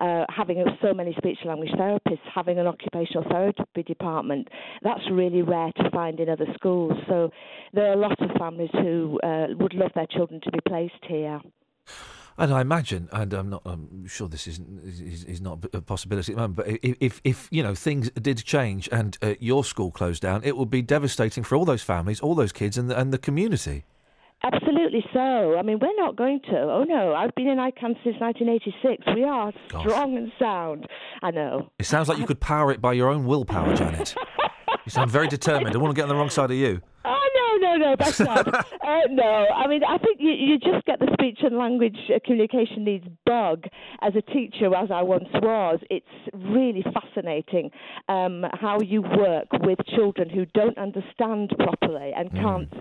uh, 0.00 0.24
having 0.28 0.64
so 0.82 0.92
many 0.92 1.14
speech 1.16 1.38
language 1.44 1.70
therapists, 1.70 2.26
having 2.34 2.58
an 2.58 2.66
occupational 2.66 3.24
therapy 3.30 3.82
department, 3.82 4.48
that's 4.82 5.02
really 5.10 5.42
rare 5.42 5.72
to 5.76 5.90
find 5.90 6.20
in 6.20 6.28
other 6.28 6.46
schools. 6.54 6.92
So 7.08 7.30
there 7.72 7.90
are 7.90 7.92
a 7.92 7.96
lot 7.96 8.20
of 8.20 8.30
families 8.38 8.70
who 8.72 9.20
uh, 9.22 9.46
would 9.58 9.74
love 9.74 9.92
their 9.94 10.06
children 10.06 10.40
to 10.42 10.50
be 10.50 10.60
placed 10.66 11.04
here. 11.06 11.40
And 12.36 12.52
I 12.52 12.60
imagine, 12.60 13.08
and 13.12 13.32
I'm 13.32 13.48
not, 13.48 13.62
I'm 13.64 14.08
sure 14.08 14.28
this 14.28 14.48
isn't 14.48 14.84
is, 14.84 15.24
is 15.24 15.40
not 15.40 15.64
a 15.72 15.80
possibility 15.80 16.32
at 16.32 16.36
the 16.36 16.42
moment. 16.42 16.56
But 16.56 16.68
if, 16.82 16.96
if, 17.00 17.20
if 17.22 17.48
you 17.52 17.62
know 17.62 17.76
things 17.76 18.10
did 18.10 18.38
change 18.38 18.88
and 18.90 19.16
uh, 19.22 19.34
your 19.38 19.62
school 19.62 19.92
closed 19.92 20.22
down, 20.22 20.42
it 20.42 20.56
would 20.56 20.70
be 20.70 20.82
devastating 20.82 21.44
for 21.44 21.54
all 21.54 21.64
those 21.64 21.82
families, 21.82 22.20
all 22.20 22.34
those 22.34 22.52
kids, 22.52 22.76
and 22.76 22.90
the, 22.90 22.98
and 22.98 23.12
the 23.12 23.18
community. 23.18 23.84
Absolutely 24.42 25.02
so. 25.12 25.56
I 25.56 25.62
mean, 25.62 25.78
we're 25.80 25.96
not 25.96 26.16
going 26.16 26.40
to. 26.50 26.56
Oh 26.58 26.84
no, 26.86 27.14
I've 27.14 27.34
been 27.34 27.48
in 27.48 27.58
I 27.58 27.70
CAN 27.70 27.94
since 28.04 28.16
1986. 28.20 29.02
We 29.14 29.24
are 29.24 29.52
strong 29.68 30.16
and 30.18 30.30
sound. 30.38 30.86
I 31.22 31.30
know. 31.30 31.70
It 31.78 31.86
sounds 31.86 32.08
like 32.08 32.18
you 32.18 32.26
could 32.26 32.40
power 32.40 32.70
it 32.70 32.80
by 32.80 32.92
your 32.92 33.08
own 33.08 33.24
willpower, 33.24 33.74
Janet. 33.74 34.14
you 34.84 34.90
sound 34.90 35.10
very 35.10 35.28
determined. 35.28 35.74
I 35.74 35.78
want 35.78 35.94
to 35.94 35.96
get 35.96 36.02
on 36.02 36.08
the 36.10 36.14
wrong 36.16 36.30
side 36.30 36.50
of 36.50 36.56
you. 36.56 36.80
Oh 37.06 37.58
no, 37.60 37.68
no, 37.68 37.76
no, 37.76 37.96
that's 37.98 38.18
not. 38.18 38.48
uh, 38.54 39.00
no, 39.10 39.46
I 39.54 39.66
mean, 39.66 39.82
I 39.84 39.98
think 39.98 40.18
you, 40.20 40.30
you 40.30 40.58
just 40.58 40.86
get 40.86 41.00
the 41.00 41.08
speech 41.12 41.40
and 41.42 41.58
language 41.58 41.98
uh, 42.08 42.18
communication 42.24 42.82
needs 42.82 43.06
bug 43.26 43.64
as 44.00 44.14
a 44.16 44.22
teacher, 44.22 44.74
as 44.74 44.90
I 44.90 45.02
once 45.02 45.28
was. 45.34 45.80
It's 45.90 46.06
really 46.32 46.82
fascinating 46.94 47.70
um, 48.08 48.44
how 48.54 48.80
you 48.80 49.02
work 49.02 49.48
with 49.60 49.78
children 49.94 50.30
who 50.30 50.46
don't 50.54 50.78
understand 50.78 51.52
properly 51.58 52.12
and 52.16 52.32
can't 52.32 52.72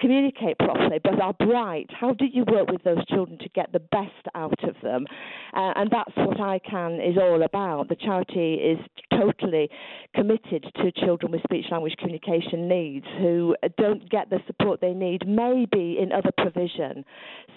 communicate 0.00 0.58
properly 0.58 0.98
but 1.02 1.20
are 1.20 1.34
bright. 1.34 1.86
How 1.90 2.12
do 2.12 2.26
you 2.26 2.44
work 2.50 2.70
with 2.70 2.82
those 2.82 3.04
children 3.06 3.38
to 3.38 3.48
get 3.50 3.72
the 3.72 3.80
best 3.80 4.10
out 4.34 4.62
of 4.64 4.74
them? 4.82 5.06
Uh, 5.52 5.72
and 5.76 5.90
that's 5.90 6.12
what 6.16 6.40
I 6.40 6.58
CAN 6.58 7.00
is 7.00 7.16
all 7.16 7.42
about. 7.42 7.88
The 7.88 7.96
charity 7.96 8.54
is 8.54 8.78
totally 9.10 9.68
committed 10.14 10.66
to 10.76 10.92
children 10.92 11.32
with 11.32 11.42
speech 11.42 11.66
language 11.70 11.94
communication 11.98 12.68
needs 12.68 13.06
who 13.18 13.56
don't 13.78 14.08
get 14.10 14.30
the 14.30 14.40
support 14.46 14.80
they 14.80 14.92
need, 14.92 15.26
maybe 15.26 15.98
in 16.00 16.12
other 16.12 16.30
provision. 16.36 17.04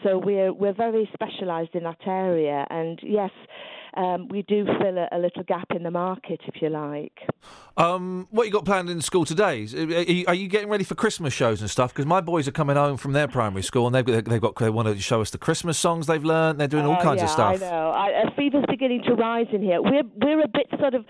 So 0.04 0.18
we're 0.18 0.54
we're 0.54 0.74
very 0.74 1.10
specialised 1.14 1.74
in 1.74 1.84
that 1.84 2.06
area, 2.06 2.66
and 2.70 3.00
yes. 3.04 3.32
Um, 3.98 4.28
we 4.28 4.44
do 4.44 4.66
fill 4.66 4.98
a, 4.98 5.08
a 5.12 5.18
little 5.18 5.44
gap 5.44 5.68
in 5.76 5.82
the 5.84 5.90
market, 5.92 6.40
if 6.46 6.62
you 6.62 6.70
like. 6.70 7.18
Um, 7.78 8.28
what 8.30 8.46
you 8.46 8.52
got 8.54 8.64
planned 8.64 8.90
in 8.90 9.02
school 9.02 9.26
today? 9.26 9.64
Are 9.76 10.02
you, 10.04 10.26
are 10.28 10.34
you 10.36 10.48
getting 10.48 10.70
ready 10.70 10.84
for 10.84 10.94
Christmas 10.96 11.34
shows 11.34 11.62
and 11.62 11.70
stuff? 11.70 11.94
Because 11.94 12.06
my 12.06 12.22
boys 12.22 12.48
are 12.48 12.52
coming 12.52 12.76
home 12.76 12.98
from 12.98 13.14
their 13.14 13.28
primary 13.28 13.64
school 13.64 13.88
and 13.88 13.96
they've 13.96 14.06
got, 14.06 14.26
they've 14.26 14.42
got 14.42 14.56
they 14.58 14.70
want 14.70 14.88
to 14.88 15.00
show 15.02 15.22
us 15.22 15.32
the 15.32 15.38
Christmas 15.38 15.78
songs 15.78 16.06
they've 16.08 16.24
learned. 16.24 16.60
They're 16.60 16.68
doing 16.68 16.86
all 16.86 16.98
Oh, 17.00 17.04
kinds 17.04 17.20
yeah, 17.20 17.26
of 17.26 17.30
stuff. 17.32 17.56
I 17.56 17.58
know. 17.58 17.90
I, 17.90 18.08
a 18.28 18.32
fever's 18.36 18.66
beginning 18.70 19.04
to 19.08 19.14
rise 19.16 19.48
in 19.52 19.62
here. 19.62 19.82
We're 19.82 20.04
we're 20.16 20.44
a 20.44 20.48
bit 20.48 20.68
sort 20.80 20.94
of 20.94 21.06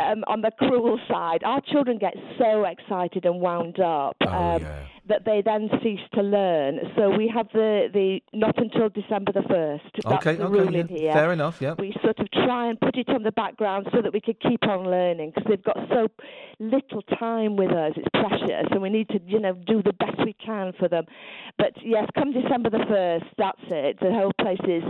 um, 0.00 0.24
on 0.26 0.40
the 0.42 0.50
cruel 0.58 0.98
side. 1.08 1.42
Our 1.44 1.60
children 1.60 1.98
get 1.98 2.14
so 2.38 2.64
excited 2.64 3.24
and 3.24 3.40
wound 3.40 3.78
up 3.80 4.16
Oh, 4.20 4.28
um, 4.28 4.66
that 5.08 5.24
they 5.24 5.42
then 5.44 5.68
cease 5.82 6.00
to 6.14 6.22
learn. 6.22 6.80
So 6.96 7.10
we 7.10 7.30
have 7.34 7.48
the, 7.52 7.88
the 7.92 8.20
not 8.32 8.56
until 8.58 8.88
December 8.88 9.32
the 9.32 9.42
first. 9.48 9.84
That's 9.94 10.26
Okay, 10.26 10.36
the 10.36 10.44
okay, 10.46 10.58
rule 10.60 10.72
yeah, 10.72 10.80
in 10.80 10.88
here. 10.88 11.12
fair 11.12 11.32
enough, 11.32 11.60
yeah. 11.60 11.74
We 11.78 11.94
sort 12.02 12.18
of 12.18 12.30
try 12.32 12.68
and 12.68 12.80
put 12.80 12.96
it 12.96 13.08
on 13.08 13.22
the 13.22 13.32
background 13.32 13.88
so 13.92 14.02
that 14.02 14.12
we 14.12 14.20
could 14.20 14.40
keep 14.40 14.64
on 14.64 14.84
learning 14.84 15.32
because 15.34 15.48
they've 15.48 15.62
got 15.62 15.76
so 15.90 16.08
little 16.58 17.02
time 17.18 17.56
with 17.56 17.70
us. 17.70 17.92
It's 17.96 18.08
precious, 18.12 18.66
and 18.70 18.82
we 18.82 18.90
need 18.90 19.08
to 19.10 19.20
you 19.26 19.38
know 19.38 19.54
do 19.66 19.82
the 19.82 19.92
best 19.92 20.18
we 20.24 20.32
can 20.34 20.72
for 20.78 20.88
them. 20.88 21.04
But 21.58 21.72
yes, 21.82 22.08
come 22.14 22.32
December 22.32 22.70
the 22.70 22.84
first, 22.88 23.26
that's 23.38 23.60
it. 23.70 23.98
The 24.00 24.12
whole 24.12 24.32
place 24.40 24.60
is 24.66 24.82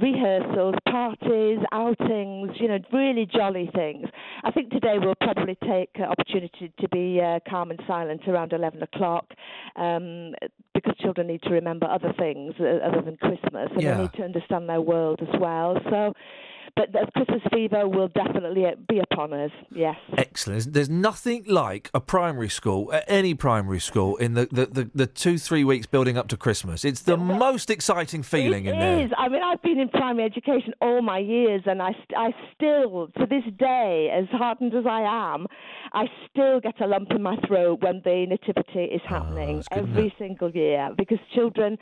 rehearsals, 0.00 0.74
parties, 0.88 1.58
outings, 1.72 2.52
you 2.60 2.68
know, 2.68 2.78
really 2.92 3.26
jolly 3.26 3.70
things. 3.74 4.06
I 4.44 4.50
think 4.50 4.70
today 4.70 4.96
we'll 4.98 5.14
probably 5.16 5.56
take 5.68 5.90
uh, 5.98 6.04
opportunity 6.04 6.72
to 6.80 6.88
be 6.88 7.20
uh, 7.20 7.40
calm 7.48 7.70
and 7.70 7.80
silent 7.86 8.22
around 8.28 8.52
11 8.52 8.82
o'clock 8.82 9.26
um, 9.76 10.34
because 10.74 10.94
children 10.98 11.26
need 11.26 11.42
to 11.42 11.50
remember 11.50 11.86
other 11.86 12.12
things 12.18 12.54
uh, 12.60 12.78
other 12.86 13.02
than 13.02 13.16
Christmas 13.16 13.68
and 13.72 13.82
Yeah. 13.82 13.96
they 13.96 14.02
need 14.02 14.12
to 14.14 14.22
understand 14.22 14.68
their 14.68 14.80
world 14.80 15.20
as 15.22 15.40
well. 15.40 15.78
So, 15.90 16.12
but 16.74 16.92
the 16.92 17.06
Christmas 17.14 17.42
fever 17.52 17.88
will 17.88 18.08
definitely 18.08 18.64
be 18.88 18.98
upon 18.98 19.32
us, 19.32 19.50
yes. 19.70 19.96
Excellent. 20.16 20.72
There's 20.72 20.88
nothing 20.88 21.44
like 21.46 21.90
a 21.94 22.00
primary 22.00 22.48
school, 22.48 22.92
any 23.06 23.34
primary 23.34 23.80
school, 23.80 24.16
in 24.16 24.34
the, 24.34 24.48
the, 24.50 24.66
the, 24.66 24.90
the 24.94 25.06
two, 25.06 25.38
three 25.38 25.64
weeks 25.64 25.86
building 25.86 26.18
up 26.18 26.28
to 26.28 26.36
Christmas. 26.36 26.84
It's 26.84 27.02
the 27.02 27.16
most 27.16 27.70
exciting 27.70 28.22
feeling 28.22 28.66
in 28.66 28.78
there. 28.78 28.98
It 28.98 29.06
is. 29.06 29.12
I 29.16 29.28
mean, 29.28 29.42
I've 29.42 29.62
been 29.62 29.78
in 29.78 29.88
primary 29.88 30.24
education 30.26 30.74
all 30.80 31.02
my 31.02 31.18
years, 31.18 31.62
and 31.66 31.80
I, 31.82 31.92
st- 31.92 32.16
I 32.16 32.34
still, 32.54 33.08
to 33.18 33.26
this 33.26 33.44
day, 33.58 34.10
as 34.12 34.26
hardened 34.30 34.74
as 34.74 34.84
I 34.86 35.02
am, 35.34 35.46
I 35.92 36.06
still 36.30 36.60
get 36.60 36.80
a 36.80 36.86
lump 36.86 37.10
in 37.10 37.22
my 37.22 37.36
throat 37.46 37.82
when 37.82 38.02
the 38.04 38.26
nativity 38.26 38.84
is 38.84 39.00
ah, 39.06 39.20
happening 39.20 39.62
every 39.70 40.14
single 40.18 40.50
year 40.50 40.90
because 40.96 41.18
children. 41.34 41.78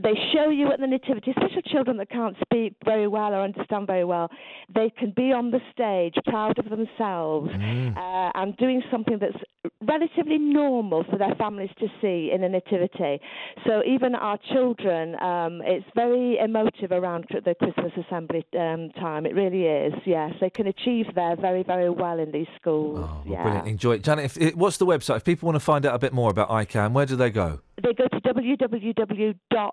They 0.00 0.14
show 0.32 0.48
you 0.48 0.72
at 0.72 0.80
the 0.80 0.86
nativity, 0.86 1.32
especially 1.32 1.62
children 1.66 1.98
that 1.98 2.10
can't 2.10 2.36
speak 2.42 2.74
very 2.84 3.06
well 3.06 3.32
or 3.34 3.42
understand 3.42 3.86
very 3.86 4.04
well. 4.04 4.30
They 4.74 4.90
can 4.90 5.12
be 5.14 5.32
on 5.32 5.50
the 5.50 5.60
stage, 5.72 6.14
proud 6.26 6.58
of 6.58 6.70
themselves, 6.70 7.50
uh, 7.50 8.30
and 8.34 8.56
doing 8.56 8.82
something 8.90 9.18
that's 9.20 9.36
relatively 9.82 10.38
normal 10.38 11.04
for 11.04 11.18
their 11.18 11.34
families 11.36 11.70
to 11.78 11.88
see 12.00 12.30
in 12.34 12.42
a 12.42 12.48
nativity. 12.48 13.20
So 13.66 13.82
even 13.86 14.14
our 14.14 14.38
children, 14.52 15.20
um, 15.22 15.60
it's 15.64 15.86
very 15.94 16.38
emotive 16.38 16.90
around 16.90 17.26
the 17.30 17.54
Christmas 17.54 17.92
assembly 18.06 18.46
um, 18.58 18.90
time. 18.98 19.26
It 19.26 19.34
really 19.34 19.64
is. 19.64 19.92
Yes, 20.06 20.32
they 20.40 20.50
can 20.50 20.66
achieve 20.66 21.06
there 21.14 21.36
very, 21.36 21.62
very 21.62 21.90
well 21.90 22.18
in 22.18 22.32
these 22.32 22.48
schools. 22.60 23.08
yeah. 23.26 23.42
Brilliant. 23.42 23.68
Enjoy 23.68 23.92
it. 23.92 24.04
Janet, 24.04 24.36
if, 24.36 24.56
what's 24.56 24.78
the 24.78 24.86
website? 24.86 25.16
If 25.16 25.24
people 25.24 25.46
want 25.46 25.56
to 25.56 25.60
find 25.60 25.84
out 25.84 25.94
a 25.94 25.98
bit 25.98 26.12
more 26.12 26.30
about 26.30 26.50
I 26.50 26.64
CAN, 26.64 26.92
where 26.94 27.06
do 27.06 27.16
they 27.16 27.30
go? 27.30 27.60
They 27.82 27.94
go 27.94 28.06
to 28.06 28.20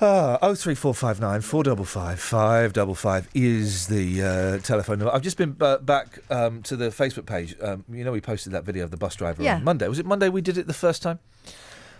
Ah, 0.00 0.38
oh 0.42 0.54
three 0.54 0.76
four 0.76 0.94
five 0.94 1.18
nine 1.20 1.40
four 1.40 1.64
double 1.64 1.84
five 1.84 2.20
five 2.20 2.72
double 2.72 2.94
five 2.94 3.28
is 3.34 3.88
the 3.88 4.22
uh, 4.22 4.58
telephone 4.58 5.00
number. 5.00 5.12
I've 5.12 5.22
just 5.22 5.36
been 5.36 5.56
uh, 5.60 5.78
back 5.78 6.20
um, 6.30 6.62
to 6.62 6.76
the 6.76 6.86
Facebook 6.90 7.26
page. 7.26 7.56
Um, 7.60 7.84
you 7.90 8.04
know, 8.04 8.12
we 8.12 8.20
posted 8.20 8.52
that 8.52 8.62
video 8.64 8.84
of 8.84 8.92
the 8.92 8.96
bus 8.96 9.16
driver 9.16 9.42
Yeah. 9.42 9.56
on 9.56 9.64
Monday. 9.64 9.88
Was 9.88 9.98
it 9.98 10.06
Monday 10.06 10.28
we 10.28 10.40
did 10.40 10.56
it 10.56 10.68
the 10.68 10.74
first 10.74 11.02
time? 11.02 11.18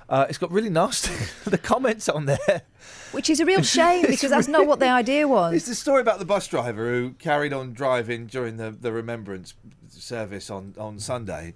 Uh, 0.08 0.26
it's 0.28 0.38
got 0.38 0.52
really 0.52 0.70
nasty. 0.70 1.12
the 1.50 1.58
comments 1.58 2.08
on 2.08 2.26
there. 2.26 2.62
Which 3.10 3.28
is 3.28 3.40
a 3.40 3.44
real 3.44 3.62
shame 3.76 4.06
because 4.06 4.30
that's 4.30 4.48
not 4.48 4.66
what 4.68 4.78
the 4.78 4.88
idea 4.88 5.26
was. 5.26 5.54
It's 5.54 5.66
the 5.66 5.74
story 5.74 6.00
about 6.00 6.20
the 6.20 6.24
bus 6.24 6.46
driver 6.46 6.88
who 6.88 7.10
carried 7.14 7.52
on 7.52 7.72
driving 7.72 8.26
during 8.26 8.58
the, 8.58 8.70
the 8.70 8.92
remembrance 8.92 9.54
service 9.88 10.50
on, 10.50 10.74
on 10.78 11.00
Sunday. 11.00 11.54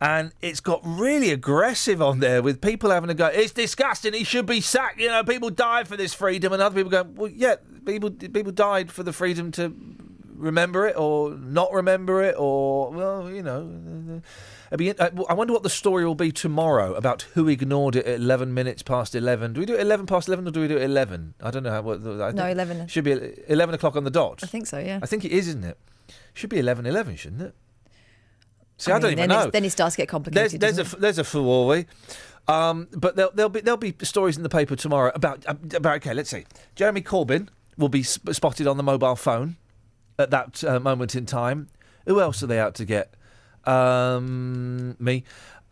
And 0.00 0.32
it's 0.42 0.60
got 0.60 0.80
really 0.84 1.30
aggressive 1.30 2.02
on 2.02 2.20
there 2.20 2.42
with 2.42 2.60
people 2.60 2.90
having 2.90 3.08
to 3.08 3.14
go. 3.14 3.26
It's 3.26 3.52
disgusting. 3.52 4.12
He 4.12 4.24
should 4.24 4.44
be 4.44 4.60
sacked. 4.60 5.00
You 5.00 5.08
know, 5.08 5.24
people 5.24 5.50
died 5.50 5.88
for 5.88 5.96
this 5.96 6.12
freedom, 6.12 6.52
and 6.52 6.60
other 6.60 6.74
people 6.74 6.90
go, 6.90 7.04
well, 7.04 7.30
yeah, 7.30 7.56
people 7.86 8.10
people 8.10 8.52
died 8.52 8.90
for 8.92 9.02
the 9.02 9.12
freedom 9.12 9.50
to 9.52 9.74
remember 10.34 10.86
it 10.86 10.96
or 10.96 11.30
not 11.30 11.72
remember 11.72 12.22
it, 12.22 12.34
or 12.38 12.90
well, 12.90 13.30
you 13.30 13.42
know. 13.42 14.20
be- 14.76 14.90
uh, 14.90 15.10
I 15.28 15.34
wonder 15.34 15.52
what 15.52 15.62
the 15.62 15.70
story 15.70 16.04
will 16.04 16.14
be 16.14 16.32
tomorrow 16.32 16.94
about 16.94 17.22
who 17.34 17.48
ignored 17.48 17.96
it 17.96 18.06
at 18.06 18.16
11 18.16 18.52
minutes 18.52 18.82
past 18.82 19.14
11. 19.14 19.52
Do 19.54 19.60
we 19.60 19.66
do 19.66 19.74
it 19.74 19.80
11 19.80 20.06
past 20.06 20.28
11 20.28 20.48
or 20.48 20.50
do 20.50 20.60
we 20.60 20.68
do 20.68 20.76
it 20.76 20.82
11? 20.82 21.34
I 21.40 21.50
don't 21.50 21.62
know. 21.62 21.70
How, 21.70 21.82
what, 21.82 22.00
I 22.00 22.32
No, 22.32 22.46
11. 22.46 22.88
Should 22.88 23.04
be 23.04 23.34
11 23.48 23.74
o'clock 23.74 23.96
on 23.96 24.04
the 24.04 24.10
dot. 24.10 24.40
I 24.42 24.46
think 24.46 24.66
so, 24.66 24.78
yeah. 24.78 24.98
I 25.02 25.06
think 25.06 25.24
it 25.24 25.32
is, 25.32 25.48
isn't 25.48 25.64
it? 25.64 25.78
Should 26.34 26.50
be 26.50 26.58
11 26.58 26.86
11, 26.86 27.16
shouldn't 27.16 27.42
it? 27.42 27.54
See, 28.76 28.90
I, 28.90 28.94
mean, 28.94 29.02
don't 29.02 29.12
even 29.12 29.28
then 29.28 29.38
know. 29.44 29.50
Then 29.50 29.64
it 29.64 29.70
starts 29.70 29.96
to 29.96 30.02
get 30.02 30.08
complicated. 30.08 30.60
There's, 30.60 30.76
there's 30.76 30.92
a 30.92 30.96
there's 30.96 31.18
a 31.18 31.24
furore. 31.24 31.84
Um, 32.46 32.88
but 32.92 33.16
there'll, 33.16 33.32
there'll 33.32 33.50
be 33.50 33.60
there'll 33.60 33.78
be 33.78 33.94
stories 34.02 34.36
in 34.36 34.42
the 34.42 34.48
paper 34.48 34.76
tomorrow 34.76 35.12
about 35.14 35.44
about 35.48 35.96
okay. 35.96 36.14
Let's 36.14 36.30
see. 36.30 36.44
Jeremy 36.74 37.02
Corbyn 37.02 37.48
will 37.78 37.88
be 37.88 38.02
sp- 38.04 38.32
spotted 38.32 38.66
on 38.66 38.76
the 38.76 38.82
mobile 38.82 39.16
phone 39.16 39.56
at 40.18 40.30
that 40.30 40.62
uh, 40.64 40.80
moment 40.80 41.14
in 41.14 41.26
time. 41.26 41.68
Who 42.06 42.20
else 42.20 42.42
are 42.42 42.46
they 42.46 42.58
out 42.58 42.74
to 42.76 42.84
get? 42.84 43.14
Um, 43.64 44.96
me. 44.98 45.24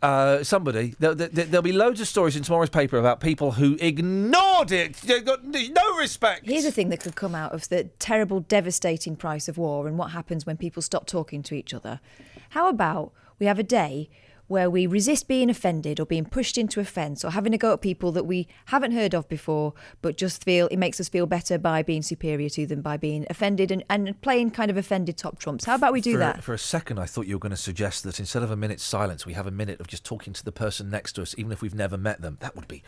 Uh, 0.03 0.43
somebody. 0.43 0.95
There, 0.99 1.15
there, 1.15 1.29
there'll 1.29 1.61
be 1.61 1.71
loads 1.71 2.01
of 2.01 2.09
stories 2.09 2.35
in 2.35 2.43
tomorrow's 2.43 2.69
paper 2.69 2.97
about 2.97 3.21
people 3.21 3.53
who 3.53 3.77
ignored 3.79 4.69
it. 4.69 4.95
They've 4.97 5.23
got 5.23 5.45
no 5.45 5.95
respect. 5.97 6.45
Here's 6.45 6.65
the 6.65 6.71
thing 6.71 6.89
that 6.89 6.99
could 6.99 7.15
come 7.15 7.33
out 7.33 7.53
of 7.53 7.69
the 7.69 7.85
terrible, 7.99 8.41
devastating 8.41 9.15
price 9.15 9.47
of 9.47 9.57
war 9.57 9.87
and 9.87 9.97
what 9.97 10.11
happens 10.11 10.45
when 10.45 10.57
people 10.57 10.81
stop 10.81 11.05
talking 11.07 11.41
to 11.43 11.55
each 11.55 11.73
other. 11.73 12.01
How 12.49 12.67
about 12.67 13.13
we 13.39 13.45
have 13.45 13.59
a 13.59 13.63
day 13.63 14.09
where 14.53 14.69
we 14.69 14.85
resist 14.85 15.27
being 15.27 15.49
offended 15.49 15.99
or 15.99 16.05
being 16.05 16.23
pushed 16.23 16.57
into 16.57 16.79
offence 16.79 17.25
or 17.25 17.31
having 17.31 17.55
a 17.55 17.57
go 17.57 17.73
at 17.73 17.81
people 17.81 18.11
that 18.11 18.25
we 18.25 18.47
haven't 18.67 18.91
heard 18.91 19.15
of 19.15 19.27
before, 19.27 19.73
but 20.03 20.15
just 20.15 20.43
feel 20.43 20.67
it 20.67 20.77
makes 20.77 20.99
us 20.99 21.09
feel 21.09 21.25
better 21.25 21.57
by 21.57 21.81
being 21.81 22.03
superior 22.03 22.47
to 22.49 22.67
them, 22.67 22.81
by 22.81 22.95
being 22.95 23.25
offended 23.31 23.71
and, 23.71 23.83
and 23.89 24.21
playing 24.21 24.51
kind 24.51 24.69
of 24.69 24.77
offended 24.77 25.17
top 25.17 25.39
trumps. 25.39 25.65
How 25.65 25.73
about 25.73 25.91
we 25.91 26.01
do 26.01 26.13
for, 26.13 26.19
that? 26.19 26.43
For 26.43 26.53
a 26.53 26.59
second, 26.59 26.99
I 26.99 27.05
thought 27.05 27.25
you 27.25 27.35
were 27.35 27.39
going 27.39 27.49
to 27.49 27.57
suggest 27.57 28.03
that 28.03 28.19
instead 28.19 28.43
of 28.43 28.51
a 28.51 28.55
minute's 28.55 28.83
silence, 28.83 29.25
we 29.25 29.33
have 29.33 29.47
a 29.47 29.51
minute 29.51 29.79
of 29.79 29.87
just 29.87 30.05
talking 30.05 30.33
to 30.33 30.45
the 30.45 30.51
person 30.51 30.89
next 30.89 31.13
to 31.13 31.23
us, 31.23 31.33
even 31.37 31.51
if 31.51 31.63
we've 31.63 31.73
never 31.73 31.97
met 31.97 32.21
them. 32.21 32.37
That 32.39 32.55
would 32.55 32.67
be 32.67 32.83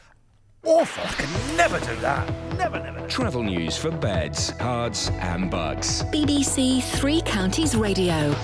awful. 0.63 1.03
I 1.03 1.13
could 1.13 1.57
never 1.57 1.79
do 1.79 1.95
that. 2.01 2.31
Never, 2.57 2.79
never. 2.79 3.07
Travel 3.07 3.41
news 3.41 3.75
for 3.75 3.89
beds, 3.89 4.51
cards, 4.59 5.09
and 5.15 5.49
bugs. 5.49 6.03
BBC 6.03 6.83
Three 6.83 7.21
Counties 7.21 7.75
Radio. 7.75 8.35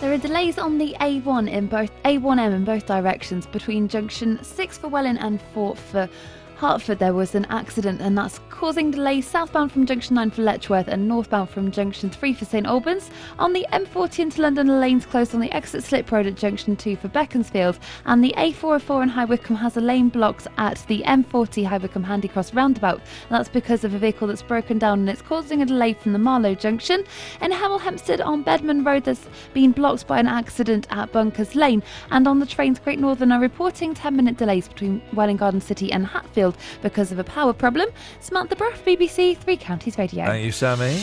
There 0.00 0.12
are 0.12 0.18
delays 0.18 0.58
on 0.58 0.76
the 0.76 0.94
A1 1.00 1.50
in 1.50 1.68
both 1.68 1.90
A1M 2.04 2.52
in 2.52 2.64
both 2.66 2.84
directions 2.84 3.46
between 3.46 3.88
junction 3.88 4.38
6 4.44 4.76
for 4.78 4.88
Welwyn 4.88 5.16
and 5.16 5.40
4 5.54 5.74
for 5.74 6.08
Hertford. 6.56 6.98
There 6.98 7.12
was 7.12 7.34
an 7.34 7.44
accident 7.50 8.00
and 8.00 8.16
that's 8.16 8.40
causing 8.48 8.90
delays 8.90 9.26
southbound 9.26 9.70
from 9.70 9.84
junction 9.84 10.14
9 10.14 10.30
for 10.30 10.42
Letchworth 10.42 10.88
and 10.88 11.06
northbound 11.06 11.50
from 11.50 11.70
junction 11.70 12.08
3 12.08 12.32
for 12.32 12.46
St 12.46 12.66
Albans. 12.66 13.10
On 13.38 13.52
the 13.52 13.66
M40 13.72 14.20
into 14.20 14.40
London, 14.40 14.66
the 14.66 14.72
lanes 14.72 15.04
closed 15.04 15.34
on 15.34 15.40
the 15.40 15.52
exit 15.52 15.84
slip 15.84 16.10
road 16.10 16.26
at 16.26 16.36
junction 16.36 16.74
2 16.74 16.96
for 16.96 17.08
Beaconsfield 17.08 17.78
and 18.06 18.24
the 18.24 18.32
A404 18.38 19.02
in 19.02 19.08
High 19.10 19.26
Wycombe 19.26 19.56
has 19.56 19.76
a 19.76 19.80
lane 19.80 20.08
blocked 20.08 20.46
at 20.56 20.82
the 20.88 21.02
M40 21.02 21.66
High 21.66 21.78
Wycombe 21.78 22.04
Handy 22.04 22.28
Cross 22.28 22.54
roundabout. 22.54 23.02
That's 23.28 23.50
because 23.50 23.84
of 23.84 23.92
a 23.92 23.98
vehicle 23.98 24.26
that's 24.26 24.42
broken 24.42 24.78
down 24.78 25.00
and 25.00 25.10
it's 25.10 25.22
causing 25.22 25.60
a 25.60 25.66
delay 25.66 25.92
from 25.92 26.14
the 26.14 26.18
Marlow 26.18 26.54
junction. 26.54 27.04
In 27.42 27.52
Hemel 27.52 27.80
Hempstead 27.80 28.22
on 28.22 28.42
Bedman 28.42 28.86
Road, 28.86 29.04
there's 29.04 29.26
been 29.52 29.72
blocked 29.72 30.06
by 30.06 30.18
an 30.18 30.26
accident 30.26 30.86
at 30.90 31.12
Bunkers 31.12 31.54
Lane. 31.54 31.82
And 32.10 32.26
on 32.26 32.40
the 32.40 32.46
trains, 32.46 32.78
Great 32.78 32.98
Northern 32.98 33.32
are 33.32 33.40
reporting 33.40 33.92
10 33.92 34.16
minute 34.16 34.38
delays 34.38 34.68
between 34.68 35.02
Welwyn 35.12 35.36
Garden 35.36 35.60
City 35.60 35.92
and 35.92 36.06
Hatfield 36.06 36.45
because 36.82 37.12
of 37.12 37.18
a 37.18 37.24
power 37.24 37.52
problem. 37.52 37.88
Samantha 38.20 38.56
Bruff, 38.56 38.84
BBC 38.84 39.36
Three 39.36 39.56
Counties 39.56 39.98
Radio. 39.98 40.26
Thank 40.26 40.44
you, 40.44 40.52
Sammy. 40.52 40.96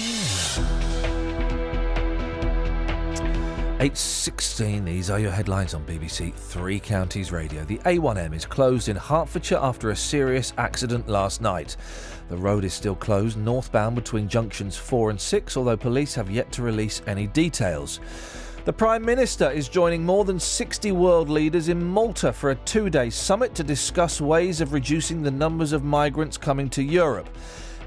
8.16, 3.83 4.85
these 4.85 5.09
are 5.09 5.19
your 5.19 5.31
headlines 5.31 5.73
on 5.73 5.83
BBC 5.85 6.33
Three 6.33 6.80
Counties 6.80 7.33
Radio. 7.33 7.65
The 7.65 7.80
A1M 7.80 8.33
is 8.33 8.45
closed 8.45 8.88
in 8.88 8.95
Hertfordshire 8.95 9.57
after 9.57 9.89
a 9.89 9.95
serious 9.95 10.53
accident 10.57 11.09
last 11.09 11.41
night. 11.41 11.75
The 12.30 12.38
road 12.38 12.63
is 12.63 12.73
still 12.73 12.95
closed 12.95 13.38
northbound 13.38 13.95
between 13.95 14.30
junctions 14.30 14.77
4 14.77 15.09
and 15.09 15.19
6, 15.19 15.57
although 15.57 15.75
police 15.75 16.15
have 16.15 16.31
yet 16.31 16.49
to 16.53 16.61
release 16.61 17.01
any 17.07 17.27
details. 17.27 17.99
The 18.66 18.72
Prime 18.72 19.03
Minister 19.03 19.51
is 19.51 19.67
joining 19.67 20.06
more 20.06 20.24
than 20.24 20.40
60 20.40 20.93
world 20.93 21.27
leaders 21.27 21.67
in 21.67 21.83
Malta 21.83 22.32
for 22.32 22.51
a 22.51 22.56
two 22.56 22.90
day 22.90 23.09
summit 23.09 23.53
to 23.56 23.64
discuss 23.64 24.22
ways 24.22 24.61
of 24.61 24.72
reducing 24.72 25.22
the 25.22 25.32
numbers 25.32 25.74
of 25.74 25.83
migrants 25.83 26.38
coming 26.38 26.69
to 26.69 26.82
Europe. 26.82 27.27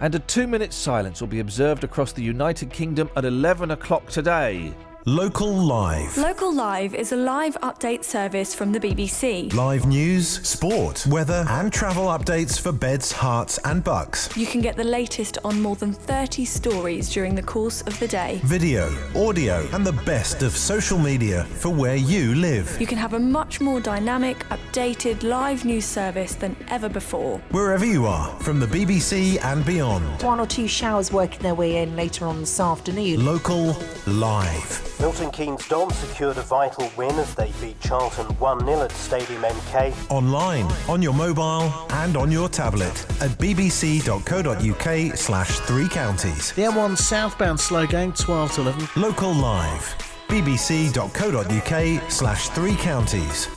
And 0.02 0.14
a 0.14 0.18
two 0.18 0.46
minute 0.46 0.74
silence 0.74 1.22
will 1.22 1.28
be 1.28 1.40
observed 1.40 1.82
across 1.82 2.12
the 2.12 2.22
United 2.22 2.68
Kingdom 2.68 3.08
at 3.16 3.24
11 3.24 3.70
o'clock 3.70 4.06
today. 4.10 4.74
Local 5.08 5.52
Live. 5.52 6.18
Local 6.18 6.52
Live 6.52 6.92
is 6.92 7.12
a 7.12 7.16
live 7.16 7.56
update 7.62 8.02
service 8.02 8.56
from 8.56 8.72
the 8.72 8.80
BBC. 8.80 9.54
Live 9.54 9.86
news, 9.86 10.26
sport, 10.26 11.06
weather, 11.06 11.46
and 11.48 11.72
travel 11.72 12.06
updates 12.06 12.60
for 12.60 12.72
beds, 12.72 13.12
Herts, 13.12 13.60
and 13.64 13.84
bucks. 13.84 14.36
You 14.36 14.48
can 14.48 14.60
get 14.60 14.74
the 14.74 14.82
latest 14.82 15.38
on 15.44 15.62
more 15.62 15.76
than 15.76 15.92
30 15.92 16.44
stories 16.44 17.08
during 17.08 17.36
the 17.36 17.42
course 17.44 17.82
of 17.82 17.96
the 18.00 18.08
day. 18.08 18.40
Video, 18.42 18.92
audio, 19.14 19.68
and 19.74 19.86
the 19.86 19.92
best 19.92 20.42
of 20.42 20.56
social 20.56 20.98
media 20.98 21.44
for 21.44 21.68
where 21.68 21.94
you 21.94 22.34
live. 22.34 22.76
You 22.80 22.88
can 22.88 22.98
have 22.98 23.14
a 23.14 23.20
much 23.20 23.60
more 23.60 23.80
dynamic, 23.80 24.38
updated 24.48 25.22
live 25.22 25.64
news 25.64 25.84
service 25.84 26.34
than 26.34 26.56
ever 26.66 26.88
before. 26.88 27.38
Wherever 27.52 27.86
you 27.86 28.06
are, 28.06 28.30
from 28.40 28.58
the 28.58 28.66
BBC 28.66 29.40
and 29.44 29.64
beyond. 29.64 30.20
One 30.24 30.40
or 30.40 30.48
two 30.48 30.66
showers 30.66 31.12
working 31.12 31.42
their 31.42 31.54
way 31.54 31.84
in 31.84 31.94
later 31.94 32.26
on 32.26 32.40
this 32.40 32.58
afternoon. 32.58 33.24
Local 33.24 33.76
Live. 34.08 34.95
Milton 34.98 35.30
Keynes 35.30 35.68
Dons 35.68 35.94
secured 35.96 36.38
a 36.38 36.42
vital 36.42 36.90
win 36.96 37.14
as 37.18 37.34
they 37.34 37.52
beat 37.60 37.78
Charlton 37.80 38.26
1 38.38 38.60
0 38.64 38.80
at 38.82 38.92
Stadium 38.92 39.42
MK. 39.42 40.10
Online, 40.10 40.64
on 40.88 41.02
your 41.02 41.12
mobile, 41.12 41.70
and 41.90 42.16
on 42.16 42.30
your 42.32 42.48
tablet 42.48 42.92
at 43.20 43.30
bbc.co.uk 43.38 45.16
slash 45.18 45.58
three 45.60 45.88
counties. 45.88 46.52
The 46.52 46.62
M1 46.62 46.96
southbound 46.96 47.60
slow 47.60 47.86
going 47.86 48.12
12 48.14 48.52
to 48.52 48.60
11. 48.62 48.88
Local 48.96 49.34
Live. 49.34 49.82
bbc.co.uk 50.28 52.10
slash 52.10 52.48
three 52.50 52.74
counties. 52.76 53.48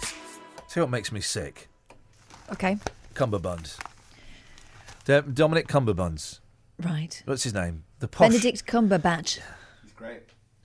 See 0.68 0.80
what 0.82 0.90
makes 0.90 1.12
me 1.12 1.22
sick? 1.22 1.70
Okay. 2.52 2.78
Cumberbuns. 3.16 3.78
D- 5.06 5.22
Dominic 5.34 5.68
Cumberbuns. 5.68 6.40
Right. 6.82 7.22
What's 7.26 7.44
his 7.44 7.54
name? 7.54 7.84
The 8.00 8.08
posh. 8.10 8.28
Benedict 8.30 8.66
Cumberbatch. 8.66 9.40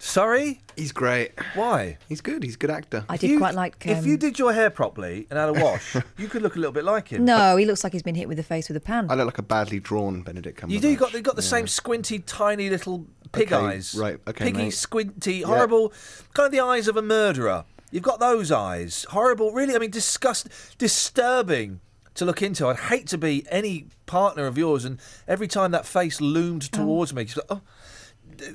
Sorry? 0.04 0.60
He's 0.76 0.92
great. 0.92 1.32
Why? 1.54 1.96
He's 2.10 2.20
good. 2.20 2.42
He's 2.42 2.56
a 2.56 2.58
good 2.58 2.70
actor. 2.70 3.06
I 3.08 3.16
did 3.16 3.38
quite 3.38 3.54
like. 3.54 3.86
If 3.86 3.98
um, 4.00 4.06
you 4.06 4.18
did 4.18 4.38
your 4.38 4.52
hair 4.52 4.68
properly 4.68 5.26
and 5.30 5.38
had 5.38 5.48
a 5.48 5.52
wash, 5.54 5.96
you 6.18 6.28
could 6.28 6.42
look 6.42 6.56
a 6.56 6.58
little 6.58 6.74
bit 6.74 6.84
like 6.84 7.08
him. 7.08 7.24
No, 7.24 7.56
he 7.56 7.64
looks 7.64 7.82
like 7.82 7.94
he's 7.94 8.02
been 8.02 8.14
hit 8.14 8.28
with 8.28 8.36
the 8.36 8.42
face 8.42 8.68
with 8.68 8.76
a 8.76 8.80
pan. 8.80 9.06
I 9.10 9.14
look 9.14 9.24
like 9.24 9.38
a 9.38 9.42
badly 9.42 9.80
drawn 9.80 10.20
Benedict 10.20 10.60
Cumberbatch. 10.60 10.72
You 10.72 10.80
do. 10.80 10.90
You 10.90 10.96
got. 10.98 11.14
You 11.14 11.22
got 11.22 11.36
the 11.36 11.42
Yeah. 11.42 11.48
same 11.48 11.66
squinty, 11.66 12.18
tiny 12.18 12.68
little 12.68 13.06
pig 13.32 13.50
Okay, 13.50 13.56
eyes. 13.56 13.94
right, 13.94 14.18
okay, 14.28 14.44
Piggy, 14.44 14.58
mate. 14.64 14.74
squinty, 14.74 15.36
Yeah. 15.36 15.46
horrible. 15.46 15.90
Kind 16.34 16.46
of 16.48 16.52
the 16.52 16.60
eyes 16.60 16.86
of 16.86 16.98
a 16.98 17.02
murderer. 17.02 17.64
You've 17.90 18.02
got 18.04 18.20
those 18.20 18.52
eyes. 18.52 19.06
Horrible. 19.08 19.52
Really. 19.52 19.74
I 19.74 19.78
mean, 19.78 19.90
disgust, 19.90 20.48
disturbing 20.76 21.80
to 22.14 22.26
look 22.26 22.42
into. 22.42 22.66
I'd 22.66 22.76
hate 22.76 23.06
to 23.08 23.18
be 23.18 23.46
any 23.50 23.86
partner 24.04 24.46
of 24.46 24.58
yours, 24.58 24.84
and 24.84 25.00
every 25.26 25.48
time 25.48 25.70
that 25.70 25.86
face 25.86 26.20
loomed 26.20 26.70
towards 26.70 27.14
me, 27.14 27.24
just 27.24 27.38
like, 27.38 27.46
oh, 27.48 27.60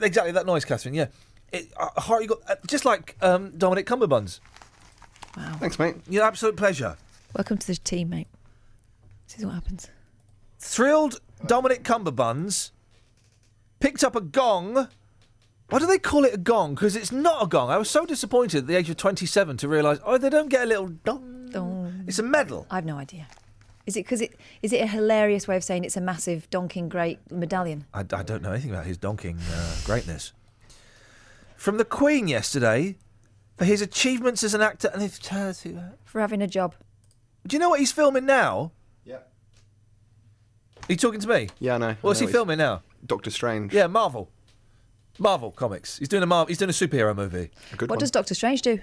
exactly 0.02 0.32
that 0.32 0.46
noise, 0.46 0.64
Catherine. 0.64 0.94
Yeah. 0.94 1.08
It, 1.52 1.72
uh, 1.78 1.90
hor- 2.02 2.22
you 2.22 2.28
got 2.28 2.40
uh, 2.48 2.56
just 2.68 2.86
like 2.86 3.16
um, 3.22 3.52
Dominic 3.58 3.86
Cumberbuns. 3.86 4.40
Wow. 5.38 5.56
Thanks, 5.60 5.80
mate. 5.80 5.96
Your 6.08 6.24
absolute 6.24 6.58
pleasure. 6.58 6.96
Welcome 7.36 7.58
to 7.58 7.68
the 7.68 7.76
team, 7.76 8.10
mate. 8.10 8.28
This 9.28 9.40
is 9.40 9.46
what 9.46 9.54
happens. 9.54 9.88
Thrilled 10.60 11.22
Dominic 11.46 11.84
Cumberbuns 11.84 12.72
picked 13.80 14.04
up 14.04 14.16
a 14.16 14.22
gong. 14.22 14.88
Why 15.70 15.80
do 15.80 15.86
they 15.86 16.00
call 16.00 16.26
it 16.26 16.34
a 16.34 16.38
gong? 16.38 16.74
Because 16.74 16.96
it's 16.96 17.12
not 17.12 17.44
a 17.44 17.48
gong. 17.48 17.70
I 17.70 17.78
was 17.78 17.90
so 17.90 18.06
disappointed 18.06 18.60
at 18.60 18.68
the 18.68 18.76
age 18.76 18.90
of 18.90 18.98
27 18.98 19.58
to 19.58 19.68
realise, 19.68 20.00
oh, 20.04 20.18
they 20.18 20.30
don't 20.30 20.50
get 20.50 20.64
a 20.64 20.66
little 20.66 20.88
dong. 20.88 22.04
It's 22.08 22.18
a 22.20 22.24
medal. 22.24 22.66
I've 22.72 22.86
no 22.86 22.98
idea. 22.98 23.28
Is 23.86 23.96
it 23.96 24.04
because 24.06 24.22
it 24.22 24.36
is 24.62 24.72
it 24.74 24.82
a 24.82 24.88
hilarious 24.88 25.48
way 25.48 25.56
of 25.56 25.64
saying 25.64 25.84
it's 25.84 25.98
a 25.98 26.02
massive 26.02 26.48
donking 26.52 26.90
great 26.90 27.20
medallion? 27.32 27.86
I, 27.94 28.02
I 28.02 28.24
don't 28.24 28.42
know 28.44 28.52
anything 28.52 28.72
about 28.72 28.86
his 28.86 28.98
donking 28.98 29.38
uh, 29.52 29.76
greatness. 29.86 30.34
From 31.60 31.76
the 31.78 31.84
Queen 31.84 32.30
yesterday 32.30 32.96
for 33.58 33.66
his 33.66 33.82
achievements 33.82 34.46
as 34.46 34.54
an 34.54 34.62
actor 34.62 34.90
and 34.94 35.02
his 35.02 35.20
charity. 35.20 35.76
Uh, 35.76 35.90
for 36.06 36.22
having 36.22 36.42
a 36.42 36.48
job. 36.48 36.74
Do 37.46 37.54
you 37.56 37.60
know 37.60 37.70
what 37.70 37.82
he's 37.82 37.92
filming 37.92 38.26
now? 38.26 38.72
Yeah. 39.04 39.16
Are 39.18 40.88
you 40.88 40.96
talking 40.96 41.20
to 41.20 41.28
me? 41.28 41.50
Yeah, 41.60 41.76
I 41.76 41.78
know. 41.78 41.96
What's 42.00 42.20
I 42.22 42.24
know 42.24 42.28
he 42.28 42.32
he's- 42.32 42.32
filming 42.32 42.58
now? 42.60 42.82
Doctor 43.06 43.30
Strange. 43.30 43.74
Yeah, 43.74 43.88
Marvel. 43.88 44.30
Marvel 45.20 45.52
comics. 45.52 45.98
He's 46.00 46.08
doing 46.08 46.24
a 46.24 46.26
Marvel. 46.26 46.48
He's 46.48 46.58
doing 46.60 46.70
a 46.70 46.72
superhero 46.72 47.14
movie. 47.14 47.52
A 47.74 47.76
good 47.76 47.90
what 47.90 47.98
one. 47.98 48.00
does 48.00 48.12
Doctor 48.12 48.34
Strange 48.36 48.62
do? 48.62 48.80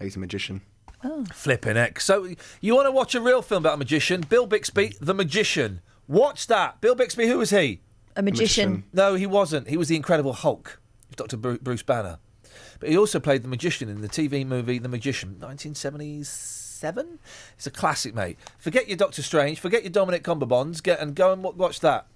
Oh, 0.00 0.04
he's 0.04 0.14
a 0.14 0.20
magician. 0.20 0.60
Oh. 1.02 1.24
Flipping 1.32 1.74
heck. 1.74 1.98
So 1.98 2.32
you 2.60 2.76
want 2.76 2.86
to 2.86 2.92
watch 2.92 3.16
a 3.16 3.20
real 3.20 3.42
film 3.42 3.64
about 3.64 3.74
a 3.74 3.78
magician? 3.78 4.20
Bill 4.20 4.46
Bixby, 4.46 4.94
The 5.00 5.14
Magician. 5.14 5.80
Watch 6.06 6.46
that. 6.46 6.80
Bill 6.80 6.94
Bixby, 6.94 7.26
who 7.26 7.38
was 7.38 7.50
he? 7.50 7.80
A 8.14 8.22
magician. 8.22 8.84
No, 8.92 9.14
he 9.16 9.26
wasn't. 9.26 9.68
He 9.68 9.76
was 9.76 9.88
the 9.88 9.96
Incredible 9.96 10.32
Hulk, 10.32 10.80
Dr. 11.16 11.36
Bruce 11.36 11.82
Banner. 11.82 12.18
But 12.78 12.88
he 12.88 12.96
also 12.96 13.20
played 13.20 13.42
the 13.42 13.48
magician 13.48 13.88
in 13.88 14.00
the 14.00 14.08
TV 14.08 14.44
movie 14.46 14.78
The 14.78 14.88
Magician, 14.88 15.38
1977. 15.38 17.18
It's 17.56 17.66
a 17.66 17.70
classic, 17.70 18.14
mate. 18.14 18.38
Forget 18.58 18.88
your 18.88 18.96
Doctor 18.96 19.22
Strange. 19.22 19.60
Forget 19.60 19.82
your 19.82 19.90
Dominic 19.90 20.22
Cumberbonds. 20.24 20.82
Get 20.82 20.98
and 21.00 21.14
go 21.14 21.32
and 21.32 21.42
watch 21.42 21.80
that. 21.80 22.06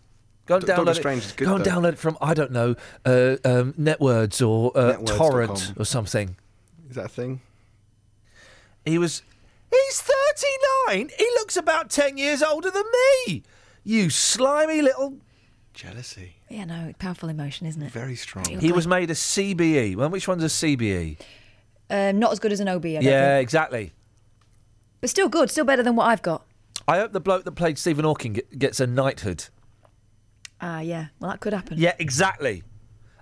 Go 0.46 0.56
and 0.56 0.64
Do- 0.66 0.72
download 0.72 0.76
Doctor 0.76 0.90
it. 0.92 0.94
Strange 0.96 1.24
is 1.24 1.32
good, 1.32 1.44
Go 1.46 1.56
and 1.56 1.64
though. 1.64 1.70
download 1.70 1.92
it 1.94 1.98
from 1.98 2.16
I 2.20 2.34
don't 2.34 2.50
know, 2.52 2.74
uh, 3.04 3.36
um, 3.44 3.74
Networds 3.78 4.40
or 4.42 4.72
uh, 4.76 4.92
Networds.com. 4.92 5.16
Torrent 5.18 5.72
or 5.76 5.84
something. 5.84 6.36
Is 6.88 6.96
that 6.96 7.06
a 7.06 7.08
thing? 7.08 7.40
He 8.84 8.98
was. 8.98 9.22
He's 9.70 10.00
39. 10.86 11.10
He 11.18 11.24
looks 11.36 11.56
about 11.56 11.90
10 11.90 12.16
years 12.16 12.42
older 12.42 12.70
than 12.70 12.84
me. 13.26 13.42
You 13.82 14.08
slimy 14.10 14.82
little. 14.82 15.16
Jealousy. 15.74 16.36
Yeah, 16.48 16.64
no, 16.64 16.92
powerful 16.98 17.28
emotion, 17.28 17.66
isn't 17.66 17.82
it? 17.82 17.90
Very 17.90 18.14
strong. 18.16 18.44
He 18.60 18.72
was 18.72 18.86
made 18.86 19.10
a 19.10 19.14
CBE. 19.14 19.96
Well, 19.96 20.08
which 20.08 20.28
one's 20.28 20.44
a 20.44 20.46
CBE? 20.46 21.18
Um, 21.90 22.18
not 22.18 22.32
as 22.32 22.38
good 22.38 22.52
as 22.52 22.60
an 22.60 22.68
OB. 22.68 22.86
I 22.86 22.92
don't 22.94 23.02
Yeah, 23.02 23.36
think. 23.36 23.42
exactly. 23.42 23.92
But 25.00 25.10
still 25.10 25.28
good, 25.28 25.50
still 25.50 25.64
better 25.64 25.82
than 25.82 25.96
what 25.96 26.06
I've 26.06 26.22
got. 26.22 26.46
I 26.86 26.98
hope 26.98 27.12
the 27.12 27.20
bloke 27.20 27.44
that 27.44 27.52
played 27.52 27.76
Stephen 27.78 28.04
Hawking 28.04 28.40
gets 28.56 28.78
a 28.80 28.86
knighthood. 28.86 29.46
Ah, 30.60 30.80
yeah. 30.80 31.06
Well, 31.20 31.30
that 31.32 31.40
could 31.40 31.52
happen. 31.52 31.76
Yeah, 31.78 31.94
exactly. 31.98 32.62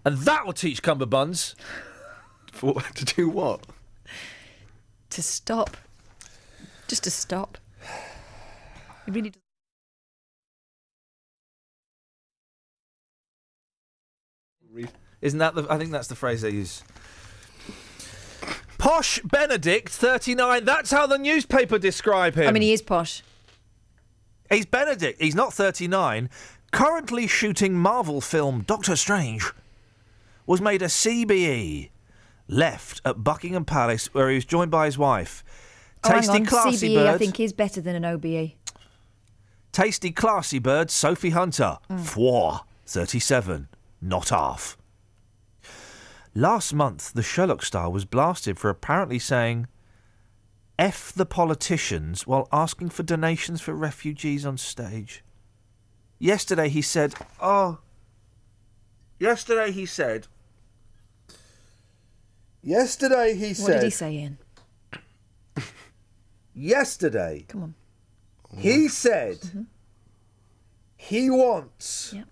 And 0.05 0.19
that 0.19 0.45
will 0.47 0.53
teach 0.53 0.83
cummerbuns. 0.83 1.55
For, 2.53 2.75
to 2.75 3.05
do 3.05 3.29
what? 3.31 3.67
To 5.11 5.23
stop. 5.23 5.77
Just 6.87 7.05
to 7.05 7.11
stop. 7.11 7.57
It 9.07 9.15
really 9.15 9.31
does. 9.31 9.42
Isn't 15.23 15.39
that 15.39 15.55
the? 15.55 15.67
I 15.71 15.79
think 15.79 15.91
that's 15.93 16.09
the 16.09 16.15
phrase 16.17 16.43
they 16.43 16.51
use. 16.51 16.83
Posh 18.77 19.21
Benedict, 19.21 19.89
thirty-nine. 19.89 20.65
That's 20.65 20.91
how 20.91 21.07
the 21.07 21.17
newspaper 21.19 21.79
describe 21.79 22.35
him. 22.35 22.49
I 22.49 22.53
mean, 22.53 22.63
he 22.63 22.73
is 22.73 22.83
posh. 22.83 23.23
He's 24.51 24.67
Benedict. 24.67 25.21
He's 25.21 25.35
not 25.35 25.55
39. 25.55 26.29
Currently 26.73 27.27
shooting 27.27 27.75
Marvel 27.75 28.21
film 28.21 28.65
Doctor 28.67 28.97
Strange. 28.97 29.51
Was 30.47 30.61
made 30.61 30.83
a 30.83 30.87
CBE. 30.87 31.89
Left 32.49 33.01
at 33.05 33.25
Buckingham 33.25 33.65
Palace, 33.65 34.13
where 34.13 34.29
he 34.29 34.35
was 34.35 34.45
joined 34.45 34.71
by 34.71 34.85
his 34.87 34.99
wife. 34.99 35.43
Oh, 36.05 36.11
hang 36.11 36.29
on. 36.29 36.45
classy 36.45 36.89
CBE, 36.89 36.95
bird. 36.97 37.07
I 37.07 37.19
think, 37.19 37.41
is 37.41 37.53
better 37.53 37.81
than 37.81 37.97
an 37.97 38.05
OBE. 38.05 38.53
Tasty, 39.71 40.11
classy 40.11 40.59
bird. 40.59 40.91
Sophie 40.91 41.31
Hunter. 41.31 41.79
Mm. 41.89 42.01
Four. 42.01 42.61
37. 42.87 43.69
Not 44.03 44.29
half. 44.31 44.77
Last 46.35 46.73
month, 46.73 47.13
the 47.13 47.23
Sherlock 47.23 47.63
star 47.63 47.91
was 47.91 48.05
blasted 48.07 48.59
for 48.59 48.71
apparently 48.71 49.19
saying 49.19 49.67
F 50.79 51.13
the 51.13 51.27
politicians 51.27 52.27
while 52.27 52.49
asking 52.51 52.89
for 52.89 53.03
donations 53.03 53.61
for 53.61 53.75
refugees 53.75 54.47
on 54.47 54.57
stage. 54.57 55.23
Yesterday 56.19 56.69
he 56.69 56.81
said, 56.81 57.15
Oh. 57.41 57.79
Yesterday 59.19 59.73
he 59.73 59.85
said. 59.85 60.27
Yesterday 62.63 63.35
he 63.35 63.49
What 63.49 63.57
said. 63.57 63.65
What 63.65 63.73
did 63.75 63.83
he 63.85 63.91
say, 63.91 64.07
Iain? 64.07 64.39
Yesterday. 66.55 67.45
Come 67.49 67.63
on. 67.63 67.75
He 68.57 68.89
said 68.89 69.41
mm-hmm. 69.41 69.63
he 70.97 71.29
wants. 71.29 72.13
Yep. 72.15 72.27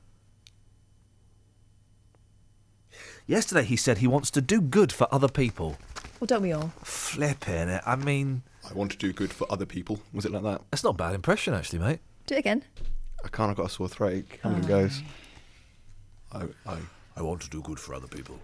Yesterday 3.31 3.63
he 3.63 3.77
said 3.77 3.99
he 3.99 4.09
wants 4.09 4.29
to 4.33 4.41
do 4.41 4.61
good 4.61 4.91
for 4.91 5.07
other 5.15 5.29
people. 5.29 5.77
Well, 6.19 6.27
don't 6.27 6.43
we 6.43 6.51
all? 6.51 6.73
Flipping 6.83 7.69
it. 7.69 7.81
I 7.87 7.95
mean, 7.95 8.43
I 8.69 8.73
want 8.75 8.91
to 8.91 8.97
do 8.97 9.13
good 9.13 9.33
for 9.33 9.47
other 9.49 9.67
people. 9.67 10.01
Was 10.13 10.25
it 10.25 10.33
like 10.33 10.43
that? 10.43 10.63
that's 10.73 10.83
not 10.83 10.91
a 10.91 10.97
bad 10.97 11.15
impression, 11.15 11.55
actually, 11.55 11.79
mate. 11.79 12.01
Do 12.27 12.35
it 12.35 12.39
again. 12.39 12.65
I 13.25 13.29
can't. 13.29 13.49
I've 13.49 13.57
got 13.57 13.67
a 13.67 13.69
sore 13.69 13.89
throat. 13.89 14.25
How 14.43 14.51
Oh. 14.51 14.57
it 14.57 14.67
goes? 14.67 15.01
I, 16.33 16.43
I, 16.67 16.79
I 17.17 17.23
want 17.23 17.41
to 17.43 17.51
do 17.51 17.63
good 17.63 17.79
for 17.79 17.95
other 17.95 18.09
people. 18.09 18.37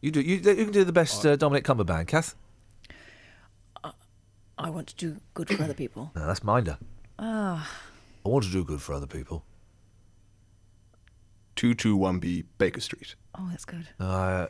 You 0.00 0.10
do. 0.10 0.22
You, 0.22 0.36
you 0.36 0.40
can 0.64 0.72
do 0.72 0.84
the 0.84 0.92
best 0.92 1.26
uh, 1.26 1.36
Dominic 1.36 1.64
Cumberbatch, 1.64 2.06
Kath. 2.06 2.34
I 4.58 4.70
want 4.70 4.86
to 4.88 4.94
do 4.96 5.20
good 5.34 5.50
for 5.50 5.62
other 5.64 5.74
people. 5.74 6.12
No, 6.16 6.26
that's 6.26 6.42
Minder. 6.42 6.78
Ah. 7.18 7.70
I 8.24 8.28
want 8.30 8.44
to 8.46 8.50
do 8.50 8.64
good 8.64 8.80
for 8.80 8.94
other 8.94 9.06
people. 9.06 9.44
Two 11.56 11.74
two 11.74 11.96
one 11.96 12.18
B 12.18 12.44
Baker 12.58 12.80
Street. 12.80 13.14
Oh, 13.38 13.46
that's 13.50 13.64
good. 13.64 13.88
Uh, 13.98 14.46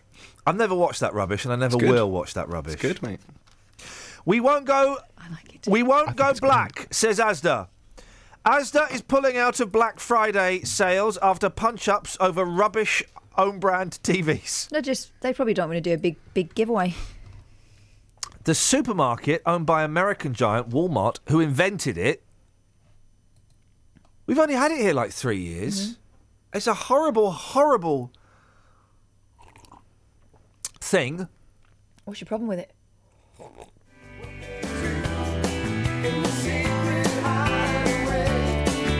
I've 0.47 0.57
never 0.57 0.75
watched 0.75 1.01
that 1.01 1.15
rubbish, 1.15 1.45
and 1.45 1.53
I 1.53 1.57
never 1.57 1.77
will 1.77 2.11
watch 2.11 2.35
that 2.35 2.49
rubbish. 2.49 2.75
It's 2.75 2.83
good, 2.83 3.03
mate. 3.03 3.21
We 4.25 4.41
won't 4.41 4.65
go. 4.65 4.99
I 5.19 5.31
like 5.31 5.55
it. 5.55 5.67
We 5.69 5.83
won't 5.83 6.17
go 6.17 6.33
black, 6.35 6.89
says 6.93 7.19
Asda. 7.19 7.69
Asda 8.45 8.93
is 8.93 9.03
pulling 9.03 9.37
out 9.37 9.61
of 9.61 9.71
Black 9.71 10.01
Friday 10.01 10.63
sales 10.63 11.17
after 11.23 11.49
punch-ups 11.49 12.17
over 12.19 12.45
rubbish 12.45 13.05
own-brand 13.39 14.01
TVs. 14.03 14.71
No, 14.73 14.81
just 14.81 15.13
they 15.21 15.33
probably 15.33 15.55
don't 15.55 15.69
want 15.69 15.77
to 15.77 15.81
do 15.81 15.95
a 15.95 15.99
big, 15.99 16.17
big 16.35 16.55
giveaway. 16.55 16.95
The 18.45 18.55
supermarket 18.57 19.43
owned 19.47 19.67
by 19.67 19.85
American 19.85 20.35
giant 20.35 20.71
Walmart, 20.71 21.19
who 21.29 21.39
invented 21.39 21.97
it. 21.97 22.25
We've 24.27 24.39
only 24.39 24.55
had 24.55 24.73
it 24.73 24.79
here 24.79 24.93
like 24.93 25.13
three 25.13 25.39
years. 25.39 25.99
It's 26.55 26.67
a 26.67 26.75
horrible, 26.75 27.31
horrible 27.31 28.13
thing. 30.81 31.27
What's 32.05 32.21
your 32.21 32.27
problem 32.27 32.49
with 32.49 32.59
it? 32.59 32.73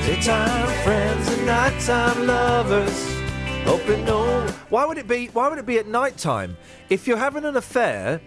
Daytime 0.07 0.83
friends 0.83 1.29
and 1.29 1.47
nighttime 1.47 2.27
lovers. 2.27 3.17
Hoping 3.65 4.05
no. 4.07 4.47
Why 4.71 4.87
would 4.87 4.97
it 4.97 5.07
be? 5.07 5.27
Why 5.27 5.49
would 5.49 5.59
it 5.59 5.67
be 5.67 5.79
at 5.79 5.87
night 5.87 6.17
time? 6.17 6.57
If 6.89 7.07
you're 7.07 7.19
having 7.19 7.45
an 7.45 7.57
affair, 7.57 8.21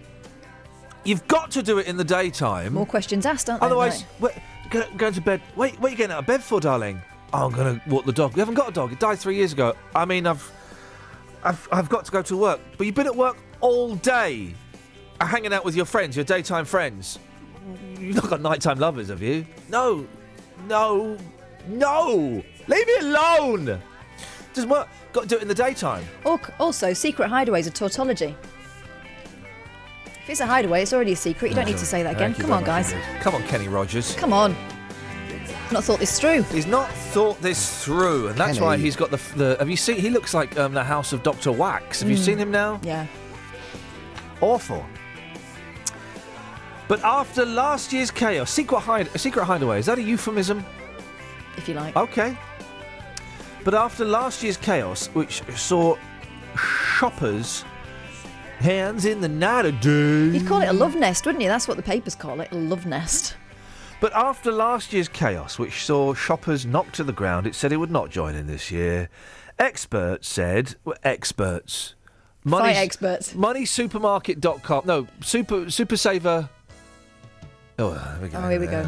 you've 1.03 1.27
got 1.27 1.49
to 1.51 1.63
do 1.63 1.79
it 1.79 1.87
in 1.87 1.97
the 1.97 2.03
daytime. 2.03 2.73
More 2.73 2.85
questions 2.85 3.25
asked, 3.25 3.49
aren't 3.49 3.61
there? 3.61 3.67
Otherwise, 3.67 4.05
wait, 4.19 4.33
go, 4.69 4.83
going 4.97 5.13
to 5.13 5.21
bed. 5.21 5.41
Wait, 5.55 5.79
what 5.79 5.87
are 5.87 5.91
you 5.91 5.97
getting 5.97 6.13
out 6.13 6.19
of 6.19 6.27
bed 6.27 6.43
for, 6.43 6.59
darling? 6.59 7.01
Oh, 7.33 7.47
I'm 7.47 7.51
going 7.51 7.79
to 7.79 7.89
walk 7.89 8.05
the 8.05 8.13
dog. 8.13 8.33
We 8.33 8.39
haven't 8.39 8.55
got 8.55 8.69
a 8.69 8.71
dog. 8.71 8.91
It 8.91 8.99
died 8.99 9.19
three 9.19 9.35
years 9.35 9.53
ago. 9.53 9.75
I 9.93 10.05
mean, 10.05 10.25
I've, 10.25 10.51
I've, 11.43 11.67
I've 11.71 11.89
got 11.89 12.05
to 12.05 12.11
go 12.11 12.21
to 12.21 12.37
work. 12.37 12.59
But 12.77 12.85
you've 12.85 12.95
been 12.95 13.07
at 13.07 13.15
work 13.15 13.37
all 13.61 13.95
day, 13.95 14.53
uh, 15.19 15.25
hanging 15.25 15.53
out 15.53 15.65
with 15.65 15.75
your 15.75 15.85
friends, 15.85 16.15
your 16.15 16.25
daytime 16.25 16.65
friends. 16.65 17.19
You've 17.99 18.15
not 18.15 18.29
got 18.29 18.41
nighttime 18.41 18.79
lovers, 18.79 19.09
have 19.09 19.21
you? 19.21 19.45
No, 19.69 20.07
no, 20.67 21.17
no. 21.67 22.43
Leave 22.67 22.87
me 22.87 22.95
alone. 23.01 23.81
Doesn't 24.53 24.69
work. 24.69 24.87
Got 25.11 25.23
to 25.23 25.27
do 25.27 25.35
it 25.37 25.41
in 25.41 25.47
the 25.47 25.55
daytime. 25.55 26.05
Also, 26.59 26.93
secret 26.93 27.29
hideaways 27.29 27.67
are 27.67 27.71
tautology. 27.71 28.35
If 30.23 30.29
it's 30.29 30.39
a 30.39 30.45
hideaway, 30.45 30.81
it's 30.81 30.93
already 30.93 31.11
a 31.11 31.15
secret. 31.15 31.49
You 31.49 31.55
don't 31.55 31.65
need 31.65 31.77
to 31.77 31.85
say 31.85 32.01
that 32.01 32.15
again. 32.15 32.33
Come 32.33 32.51
on, 32.51 32.63
guys. 32.63 32.91
indeed. 32.91 33.05
Come 33.21 33.35
on, 33.35 33.43
Kenny 33.43 33.67
Rogers. 33.67 34.15
Come 34.15 34.33
on. 34.33 34.55
Not 35.71 35.83
thought 35.83 35.99
this 35.99 36.19
through. 36.19 36.43
He's 36.43 36.67
not 36.67 36.89
thought 36.91 37.41
this 37.41 37.83
through, 37.83 38.27
and 38.27 38.37
that's 38.37 38.53
Kenny. 38.59 38.65
why 38.65 38.77
he's 38.77 38.95
got 38.95 39.09
the. 39.11 39.17
the 39.35 39.55
have 39.59 39.69
you 39.69 39.75
seen? 39.77 39.97
He 39.97 40.09
looks 40.09 40.33
like 40.33 40.57
um, 40.59 40.73
the 40.73 40.83
House 40.83 41.11
of 41.11 41.23
Doctor 41.23 41.51
Wax. 41.51 42.01
Have 42.01 42.09
you 42.09 42.17
Mm. 42.17 42.25
seen 42.25 42.37
him 42.37 42.51
now? 42.51 42.79
Yeah. 42.83 43.07
Awful. 44.41 44.85
But 46.87 47.03
after 47.03 47.45
last 47.45 47.91
year's 47.91 48.11
chaos, 48.11 48.51
secret 48.51 48.79
hide, 48.81 49.09
secret 49.19 49.45
hideaway 49.45 49.79
is 49.79 49.87
that 49.87 49.97
a 49.97 50.03
euphemism? 50.03 50.63
If 51.57 51.67
you 51.67 51.73
like. 51.73 51.95
Okay. 51.95 52.37
But 53.63 53.73
after 53.73 54.05
last 54.05 54.43
year's 54.43 54.57
chaos, 54.57 55.07
which 55.13 55.41
saw 55.55 55.97
shoppers 56.55 57.65
hands 58.59 59.05
in 59.05 59.19
the 59.19 59.27
night 59.27 59.65
of 59.65 59.81
day. 59.81 60.27
You'd 60.37 60.45
call 60.47 60.61
it 60.61 60.67
a 60.67 60.73
love 60.73 60.95
nest, 60.95 61.25
wouldn't 61.25 61.41
you? 61.41 61.47
That's 61.49 61.67
what 61.67 61.75
the 61.77 61.83
papers 61.83 62.13
call 62.13 62.39
it, 62.41 62.49
a 62.51 62.55
love 62.55 62.85
nest. 62.85 63.35
But 64.01 64.13
after 64.13 64.51
last 64.51 64.93
year's 64.93 65.07
chaos, 65.07 65.57
which 65.57 65.85
saw 65.85 66.13
shoppers 66.13 66.65
knocked 66.65 66.95
to 66.95 67.03
the 67.03 67.13
ground, 67.13 67.47
it 67.47 67.55
said 67.55 67.71
it 67.71 67.77
would 67.77 67.91
not 67.91 68.09
join 68.09 68.35
in 68.35 68.47
this 68.47 68.69
year. 68.69 69.09
Experts 69.57 70.27
said, 70.27 70.75
well, 70.83 70.97
experts. 71.03 71.95
Fight 72.47 72.75
experts. 72.75 73.33
MoneySupermarket.com. 73.33 74.83
No, 74.85 75.07
Super 75.21 75.71
Super 75.71 75.97
Saver. 75.97 76.49
Oh, 77.79 77.93
here 77.93 78.19
we 78.21 78.29
go. 78.29 78.37
Oh, 78.37 78.49
here 78.49 78.59
we 78.59 78.67
go. 78.67 78.87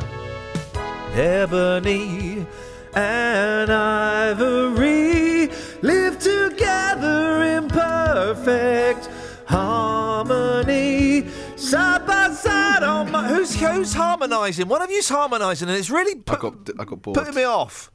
Ebony 1.14 2.46
and 2.94 3.72
ivory 3.72 5.50
live 5.82 6.20
together 6.20 7.42
in 7.44 7.68
perfect 7.68 9.10
harmony. 9.48 11.26
Side 11.68 12.08
by 12.08 12.30
side 12.32 12.82
on 12.84 13.12
my. 13.12 13.28
Who's, 13.28 13.60
who's 13.60 13.94
harmonising? 13.94 14.70
One 14.70 14.82
of 14.82 14.90
you's 14.90 15.10
harmonising, 15.10 15.68
and 15.68 15.78
it's 15.78 15.90
really 15.90 16.16
put, 16.16 16.38
I 16.38 16.42
got 16.42 16.70
I 16.80 16.86
got 16.86 17.02
bored. 17.02 17.18
putting 17.18 17.36
me 17.36 17.44
off. 17.44 17.92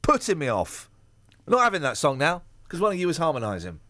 Putting 0.00 0.38
me 0.38 0.48
off. 0.48 0.88
I'm 1.46 1.52
not 1.52 1.64
having 1.64 1.82
that 1.82 1.98
song 1.98 2.16
now 2.16 2.40
because 2.62 2.80
one 2.80 2.92
of 2.92 2.98
you 2.98 3.06
was 3.06 3.18
harmonising. 3.18 3.80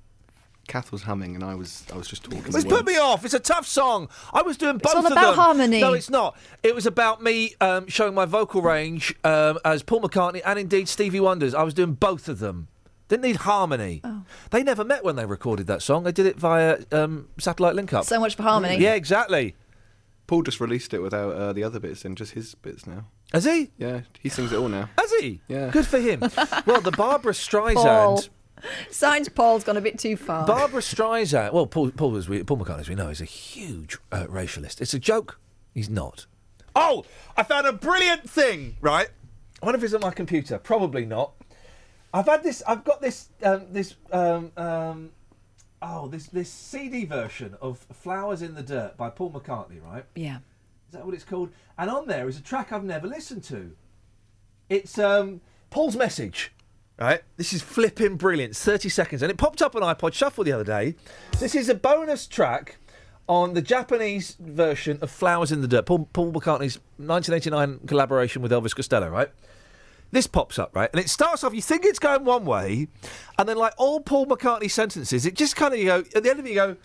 Kath 0.67 0.91
was 0.91 1.03
humming, 1.03 1.37
and 1.37 1.45
I 1.45 1.55
was 1.55 1.85
I 1.93 1.97
was 1.97 2.09
just 2.09 2.25
talking. 2.25 2.43
It's 2.45 2.65
put 2.65 2.87
me 2.87 2.97
off. 2.97 3.25
It's 3.25 3.35
a 3.35 3.39
tough 3.39 3.69
song. 3.69 4.09
I 4.33 4.43
was 4.43 4.57
doing 4.57 4.79
both 4.79 4.97
all 4.97 5.07
of 5.07 5.13
about 5.13 5.37
them. 5.37 5.45
harmony. 5.45 5.81
No, 5.81 5.93
it's 5.93 6.11
not. 6.11 6.37
It 6.65 6.75
was 6.75 6.85
about 6.85 7.23
me 7.23 7.55
um, 7.61 7.87
showing 7.87 8.15
my 8.15 8.25
vocal 8.25 8.63
range 8.63 9.15
um, 9.23 9.61
as 9.65 9.85
Paul 9.85 10.01
McCartney 10.01 10.41
and 10.45 10.59
indeed 10.59 10.89
Stevie 10.89 11.21
Wonder's. 11.21 11.55
I 11.55 11.63
was 11.63 11.75
doing 11.75 11.93
both 11.93 12.29
of 12.29 12.41
them. 12.41 12.67
Didn't 13.09 13.23
need 13.23 13.37
harmony. 13.37 14.01
Oh. 14.03 14.23
They 14.51 14.63
never 14.63 14.85
met 14.85 15.05
when 15.05 15.17
they 15.17 15.27
recorded 15.27 15.67
that 15.67 15.83
song. 15.83 16.05
They 16.05 16.13
did 16.13 16.27
it 16.27 16.37
via 16.37 16.79
um, 16.91 17.29
satellite 17.39 17.75
link 17.75 17.93
up. 17.93 18.05
So 18.05 18.19
much 18.19 18.35
for 18.35 18.43
harmony. 18.43 18.79
Yeah, 18.79 18.95
exactly. 18.95 19.55
Paul 20.27 20.43
just 20.43 20.59
released 20.59 20.95
it 20.95 21.01
without 21.01 21.35
uh, 21.35 21.53
the 21.53 21.63
other 21.63 21.79
bits 21.79 22.05
in, 22.05 22.17
just 22.17 22.33
his 22.33 22.55
bits 22.55 22.87
now. 22.87 23.07
Has 23.33 23.45
he? 23.45 23.71
Yeah, 23.77 24.03
he 24.21 24.29
sings 24.29 24.53
it 24.53 24.57
all 24.57 24.69
now. 24.69 24.89
Has 24.97 25.13
he? 25.21 25.41
Yeah. 25.49 25.71
Good 25.71 25.87
for 25.87 25.99
him. 25.99 26.21
well, 26.67 26.81
the 26.81 26.95
Barbra 26.97 27.33
Streisand. 27.33 27.75
Paul. 27.75 28.23
Signs 28.91 29.29
Paul's 29.29 29.65
gone 29.65 29.77
a 29.77 29.83
bit 29.83 29.99
too 29.99 30.17
far. 30.17 30.47
Barbra 30.47 30.81
Streisand. 30.81 31.53
Well, 31.53 31.67
Paul, 31.67 31.91
Paul, 31.91 32.17
as 32.17 32.29
we, 32.29 32.43
Paul 32.43 32.59
McCartney, 32.59 32.81
as 32.81 32.89
we 32.89 32.95
know, 32.95 33.09
is 33.09 33.21
a 33.21 33.27
huge 33.27 33.99
uh, 34.11 34.25
racialist. 34.25 34.81
It's 34.81 34.95
a 34.95 34.99
joke. 34.99 35.39
He's 35.75 35.91
not. 35.91 36.27
Oh, 36.75 37.05
I 37.37 37.43
found 37.43 37.67
a 37.67 37.73
brilliant 37.73 38.29
thing, 38.29 38.77
right? 38.81 39.09
I 39.63 39.67
wonder 39.67 39.79
if 39.79 39.85
it's 39.85 39.95
on 39.95 40.01
my 40.01 40.11
computer. 40.11 40.59
Probably 40.59 41.05
not. 41.05 41.33
I've 42.15 42.27
had 42.27 42.45
this. 42.45 42.63
I've 42.67 42.85
got 42.85 43.03
this. 43.03 43.29
Um, 43.43 43.67
this. 43.73 43.97
Um, 44.13 44.53
um, 44.57 45.11
oh, 45.83 46.07
this 46.07 46.29
this 46.29 46.49
CD 46.49 47.05
version 47.05 47.57
of 47.61 47.79
"Flowers 47.93 48.41
in 48.41 48.55
the 48.55 48.63
Dirt" 48.63 48.97
by 48.97 49.11
Paul 49.11 49.33
McCartney, 49.33 49.83
right? 49.85 50.05
Yeah. 50.15 50.37
Is 50.37 50.93
that 50.93 51.05
what 51.05 51.15
it's 51.15 51.25
called? 51.25 51.51
And 51.77 51.91
on 51.91 52.07
there 52.07 52.29
is 52.29 52.39
a 52.39 52.43
track 52.43 52.73
I've 52.73 52.85
never 52.85 53.09
listened 53.09 53.43
to. 53.45 53.73
It's 54.71 54.97
um, 54.97 55.41
Paul's 55.71 55.97
message. 55.97 56.53
Right, 56.97 57.23
this 57.37 57.53
is 57.53 57.61
flipping 57.61 58.15
brilliant. 58.17 58.55
Thirty 58.55 58.89
seconds, 58.89 59.21
and 59.21 59.29
it 59.29 59.37
popped 59.37 59.61
up 59.61 59.75
on 59.75 59.83
iPod 59.83 60.13
Shuffle 60.13 60.45
the 60.45 60.53
other 60.53 60.63
day. 60.63 60.95
This 61.41 61.57
is 61.57 61.69
a 61.69 61.75
bonus 61.75 62.29
track 62.29 62.77
on 63.27 63.55
the 63.55 63.63
Japanese 63.63 64.37
version 64.39 65.01
of 65.03 65.11
"Flowers 65.11 65.51
in 65.51 65.63
the 65.63 65.67
Dirt." 65.67 65.87
Paul, 65.87 66.09
Paul 66.13 66.33
McCartney's 66.33 66.79
1989 66.99 67.89
collaboration 67.89 68.41
with 68.41 68.53
Elvis 68.53 68.77
Costello. 68.77 69.09
Right, 69.09 69.29
this 70.15 70.27
pops 70.27 70.59
up, 70.59 70.75
right? 70.75 70.89
And 70.93 71.01
it 71.01 71.11
starts 71.11 71.45
off, 71.45 71.55
you 71.55 71.63
think 71.63 71.85
it's 71.85 71.99
going 71.99 72.25
one 72.25 72.45
way, 72.45 72.89
and 73.39 73.49
then, 73.49 73.57
like 73.57 73.75
all 73.77 74.01
Paul 74.01 74.27
McCartney 74.27 74.71
sentences, 74.71 75.27
it 75.27 75.35
just 75.35 75.57
kind 75.57 75.75
of, 75.75 75.81
you 75.81 75.87
go, 75.87 75.99
at 76.15 76.23
the 76.23 76.31
end 76.31 76.41
of 76.41 76.47
it, 76.47 76.49
you 76.49 76.55
go, 76.55 76.77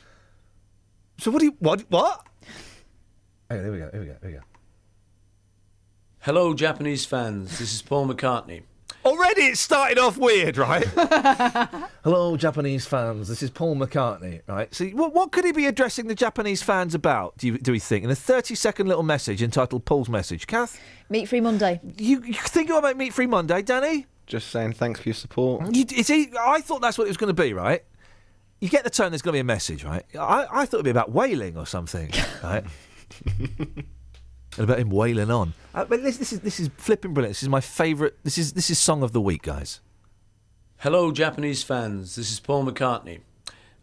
so 1.17 1.31
what 1.31 1.39
do 1.39 1.45
you, 1.45 1.55
what? 1.59 1.83
What? 1.89 2.25
Okay, 3.51 3.61
there 3.61 3.71
we 3.71 3.79
go, 3.79 3.89
here 3.91 4.01
we 4.01 4.07
go, 4.07 4.15
here 4.21 4.31
we 4.31 4.37
go. 4.37 4.43
Hello, 6.19 6.53
Japanese 6.53 7.05
fans. 7.05 7.57
This 7.59 7.73
is 7.73 7.81
Paul 7.81 8.07
McCartney. 8.07 8.63
Already 9.05 9.43
it 9.43 9.57
started 9.57 9.97
off 9.97 10.17
weird, 10.17 10.57
right? 10.57 10.85
Hello, 12.03 12.35
Japanese 12.35 12.85
fans. 12.85 13.29
This 13.29 13.41
is 13.41 13.49
Paul 13.49 13.77
McCartney, 13.77 14.41
right? 14.47 14.73
So, 14.75 14.85
what, 14.87 15.13
what 15.13 15.31
could 15.31 15.45
he 15.45 15.53
be 15.53 15.67
addressing 15.67 16.07
the 16.07 16.15
Japanese 16.15 16.61
fans 16.61 16.93
about, 16.93 17.37
do, 17.37 17.47
you, 17.47 17.57
do 17.57 17.71
we 17.71 17.79
think? 17.79 18.03
In 18.03 18.09
a 18.09 18.15
30 18.15 18.55
second 18.55 18.87
little 18.87 19.03
message 19.03 19.41
entitled 19.41 19.85
Paul's 19.85 20.09
Message. 20.09 20.47
Kath? 20.47 20.79
Meat 21.09 21.27
Free 21.27 21.39
Monday. 21.39 21.79
You, 21.97 22.21
you 22.23 22.33
think 22.33 22.67
you're 22.67 22.79
about 22.79 22.97
Meat 22.97 23.13
Free 23.13 23.27
Monday, 23.27 23.61
Danny? 23.61 24.05
Just 24.27 24.49
saying 24.49 24.73
thanks 24.73 24.99
for 24.99 25.09
your 25.09 25.15
support. 25.15 25.73
You, 25.73 25.85
is 25.95 26.07
he, 26.07 26.29
I 26.39 26.59
thought 26.59 26.81
that's 26.81 26.97
what 26.97 27.05
it 27.05 27.09
was 27.09 27.17
going 27.17 27.33
to 27.33 27.41
be, 27.41 27.53
right? 27.53 27.83
You 28.59 28.67
get 28.67 28.83
the 28.83 28.89
tone, 28.89 29.11
there's 29.11 29.21
going 29.21 29.31
to 29.33 29.37
be 29.37 29.41
a 29.41 29.45
message, 29.45 29.85
right? 29.85 30.03
I, 30.19 30.45
I 30.51 30.65
thought 30.65 30.77
it'd 30.77 30.83
be 30.83 30.91
about 30.91 31.11
whaling 31.11 31.57
or 31.57 31.65
something, 31.65 32.11
right? 32.43 32.65
and 34.57 34.63
about 34.63 34.79
him 34.79 34.89
wailing 34.89 35.31
on. 35.31 35.53
Uh, 35.73 35.85
but 35.85 36.03
this, 36.03 36.17
this 36.17 36.33
is 36.33 36.39
this 36.41 36.59
is 36.59 36.69
flipping 36.77 37.13
brilliant. 37.13 37.31
This 37.31 37.43
is 37.43 37.49
my 37.49 37.61
favourite. 37.61 38.13
This 38.23 38.37
is 38.37 38.53
this 38.53 38.69
is 38.69 38.79
song 38.79 39.03
of 39.03 39.11
the 39.11 39.21
week, 39.21 39.43
guys. 39.43 39.81
Hello, 40.77 41.11
Japanese 41.11 41.61
fans. 41.61 42.15
This 42.15 42.31
is 42.31 42.39
Paul 42.39 42.65
McCartney. 42.65 43.19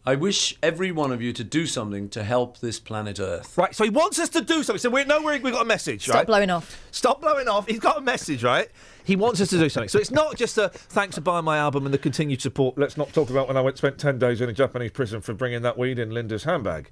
I 0.08 0.14
wish 0.14 0.56
every 0.62 0.92
one 0.92 1.10
of 1.10 1.20
you 1.20 1.32
to 1.32 1.42
do 1.42 1.66
something 1.66 2.08
to 2.10 2.22
help 2.22 2.60
this 2.60 2.78
planet 2.78 3.18
Earth. 3.18 3.58
Right, 3.58 3.74
so 3.74 3.82
he 3.82 3.90
wants 3.90 4.20
us 4.20 4.28
to 4.30 4.40
do 4.40 4.62
something. 4.62 4.78
So 4.78 4.88
we 4.88 5.04
know 5.04 5.20
we've 5.20 5.42
got 5.42 5.62
a 5.62 5.64
message, 5.64 6.04
Stop 6.04 6.14
right? 6.14 6.26
blowing 6.28 6.48
off. 6.48 6.80
Stop 6.92 7.20
blowing 7.20 7.48
off. 7.48 7.66
He's 7.66 7.80
got 7.80 7.98
a 7.98 8.00
message, 8.00 8.44
right? 8.44 8.68
He 9.02 9.16
wants 9.16 9.40
us 9.40 9.50
to 9.50 9.58
do 9.58 9.68
something. 9.68 9.88
So 9.88 9.98
it's 9.98 10.12
not 10.12 10.36
just 10.36 10.58
a 10.58 10.68
thanks 10.68 11.16
for 11.16 11.22
buying 11.22 11.44
my 11.44 11.58
album 11.58 11.86
and 11.86 11.92
the 11.92 11.98
continued 11.98 12.40
support. 12.40 12.78
Let's 12.78 12.96
not 12.96 13.12
talk 13.12 13.30
about 13.30 13.48
when 13.48 13.56
I 13.56 13.60
went 13.60 13.78
spent 13.78 13.98
ten 13.98 14.16
days 14.18 14.40
in 14.40 14.48
a 14.48 14.52
Japanese 14.52 14.92
prison 14.92 15.20
for 15.20 15.34
bringing 15.34 15.62
that 15.62 15.76
weed 15.76 15.98
in 15.98 16.10
Linda's 16.10 16.44
handbag. 16.44 16.88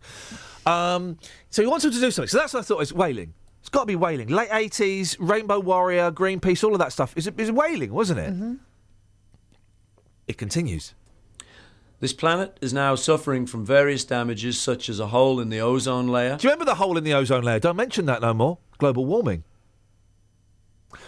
Um, 0.66 1.18
so 1.50 1.62
he 1.62 1.68
wants 1.68 1.84
us 1.84 1.94
to 1.94 2.00
do 2.00 2.10
something. 2.10 2.28
So 2.28 2.38
that's 2.38 2.52
what 2.52 2.60
I 2.60 2.62
thought 2.64 2.82
is 2.82 2.92
whaling. 2.92 3.34
It's 3.64 3.70
got 3.70 3.80
to 3.80 3.86
be 3.86 3.96
whaling. 3.96 4.28
Late 4.28 4.50
eighties, 4.52 5.18
Rainbow 5.18 5.58
Warrior, 5.58 6.12
Greenpeace, 6.12 6.62
all 6.62 6.74
of 6.74 6.80
that 6.80 6.92
stuff 6.92 7.16
is 7.16 7.26
is 7.38 7.50
whaling, 7.50 7.94
wasn't 7.94 8.20
it? 8.20 8.30
Mm-hmm. 8.34 8.54
It 10.28 10.36
continues. 10.36 10.92
This 11.98 12.12
planet 12.12 12.58
is 12.60 12.74
now 12.74 12.94
suffering 12.94 13.46
from 13.46 13.64
various 13.64 14.04
damages, 14.04 14.60
such 14.60 14.90
as 14.90 15.00
a 15.00 15.06
hole 15.06 15.40
in 15.40 15.48
the 15.48 15.62
ozone 15.62 16.08
layer. 16.08 16.36
Do 16.36 16.46
you 16.46 16.50
remember 16.50 16.66
the 16.66 16.74
hole 16.74 16.98
in 16.98 17.04
the 17.04 17.14
ozone 17.14 17.42
layer? 17.42 17.58
Don't 17.58 17.76
mention 17.76 18.04
that 18.04 18.20
no 18.20 18.34
more. 18.34 18.58
Global 18.76 19.06
warming. 19.06 19.44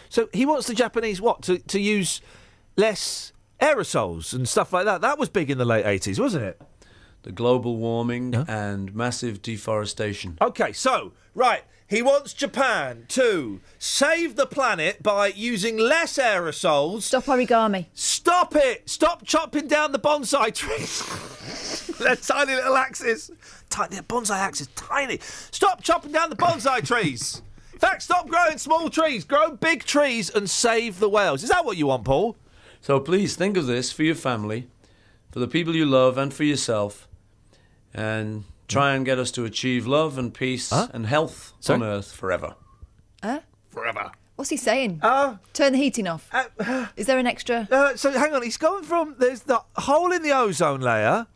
So 0.09 0.31
he 0.33 0.47
wants 0.47 0.67
the 0.67 0.75
Japanese 0.75 1.21
what 1.21 1.43
to 1.43 1.59
to 1.59 1.79
use 1.79 2.23
less 2.79 3.35
aerosols 3.61 4.33
and 4.33 4.49
stuff 4.49 4.73
like 4.73 4.87
that. 4.87 5.03
That 5.03 5.19
was 5.19 5.29
big 5.29 5.51
in 5.51 5.59
the 5.59 5.67
late 5.67 5.85
eighties, 5.85 6.19
wasn't 6.19 6.45
it? 6.45 6.63
The 7.25 7.33
global 7.33 7.77
warming 7.77 8.35
and 8.49 8.95
massive 8.95 9.43
deforestation. 9.43 10.39
Okay, 10.41 10.73
so 10.73 11.13
right, 11.35 11.65
he 11.89 12.03
wants 12.03 12.33
Japan 12.33 13.05
to 13.09 13.61
save 13.79 14.35
the 14.35 14.47
planet 14.47 15.03
by 15.03 15.29
using 15.29 15.77
less 15.77 16.19
aerosols. 16.19 17.03
Stop 17.03 17.25
origami. 17.25 17.87
Stop 17.95 18.57
it! 18.57 18.89
Stop 18.91 19.25
chopping 19.25 19.69
down 19.69 19.93
the 19.93 19.99
bonsai 19.99 20.53
trees. 20.53 21.97
They're 21.99 22.17
tiny 22.17 22.55
little 22.55 22.77
axes. 22.77 23.31
Tiny, 23.71 23.97
the 23.97 24.03
bonsai 24.03 24.37
axes, 24.39 24.69
tiny. 24.75 25.19
Stop 25.21 25.83
chopping 25.83 26.13
down 26.13 26.31
the 26.31 26.37
bonsai 26.37 26.85
trees. 26.85 27.43
In 27.73 27.79
fact, 27.79 28.03
stop 28.03 28.27
growing 28.29 28.59
small 28.59 28.89
trees. 28.89 29.25
Grow 29.25 29.51
big 29.51 29.85
trees 29.85 30.31
and 30.31 30.49
save 30.49 30.99
the 30.99 31.09
whales. 31.09 31.43
Is 31.43 31.51
that 31.51 31.65
what 31.65 31.77
you 31.77 31.87
want, 31.87 32.05
Paul? 32.05 32.37
So 32.81 32.99
please 33.01 33.37
think 33.37 33.57
of 33.57 33.67
this 33.67 33.93
for 33.93 34.03
your 34.03 34.15
family, 34.15 34.69
for 35.31 35.41
the 35.41 35.49
people 35.49 35.77
you 35.77 35.85
love, 35.85 36.19
and 36.19 36.33
for 36.33 36.45
yourself, 36.45 37.07
and 37.93 38.45
try 38.69 38.95
and 38.95 39.05
get 39.05 39.19
us 39.19 39.31
to 39.33 39.45
achieve 39.45 39.87
love 39.87 40.19
and 40.19 40.33
peace 40.35 40.73
and 40.73 41.07
health 41.07 41.53
Sorry? 41.61 41.81
on 41.81 41.87
Earth 41.87 42.13
forever. 42.13 42.55
Huh? 43.23 43.41
Forever. 43.71 44.13
What's 44.37 44.51
he 44.51 44.57
saying? 44.57 45.01
Uh, 45.03 45.37
Turn 45.55 45.73
the 45.73 45.79
heating 45.79 46.07
off. 46.07 46.31
Is 46.97 47.07
there 47.07 47.19
an 47.19 47.27
extra? 47.27 47.67
Uh, 47.71 47.97
so 47.97 48.11
hang 48.11 48.35
on, 48.35 48.43
he's 48.43 48.57
gone 48.59 48.83
from 48.85 49.15
there's 49.19 49.41
the 49.43 49.63
hole 49.77 50.13
in 50.13 50.23
the 50.23 50.33
ozone 50.33 50.81
layer. 50.81 51.27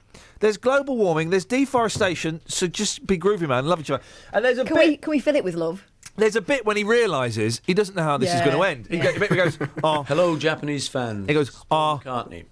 There's 0.40 0.56
global 0.56 0.96
warming. 0.96 1.30
There's 1.30 1.44
deforestation. 1.44 2.40
So 2.46 2.66
just 2.66 3.06
be 3.06 3.18
groovy, 3.18 3.46
man. 3.48 3.66
Love 3.66 3.80
each 3.80 3.90
other. 3.90 4.02
And 4.32 4.44
there's 4.44 4.58
a 4.58 4.64
Can 4.64 4.76
bit. 4.76 4.88
we 4.88 4.96
can 4.96 5.10
we 5.10 5.18
fill 5.18 5.36
it 5.36 5.44
with 5.44 5.54
love? 5.54 5.84
There's 6.16 6.36
a 6.36 6.40
bit 6.42 6.64
when 6.66 6.76
he 6.76 6.84
realises 6.84 7.60
he 7.66 7.72
doesn't 7.74 7.94
know 7.94 8.02
how 8.02 8.16
this 8.18 8.34
is 8.34 8.40
going 8.40 8.56
to 8.56 8.62
end. 8.62 8.86
He, 8.88 8.96
Yeah. 8.98 9.12
go- 9.16 9.26
he 9.26 9.36
goes, 9.36 9.58
"Oh, 9.84 10.02
Hello, 10.08 10.36
Japanese 10.36 10.88
fans. 10.88 11.26
He 11.28 11.34
goes, 11.34 11.50
"Ah." 11.70 11.98
McCartney. 11.98 12.44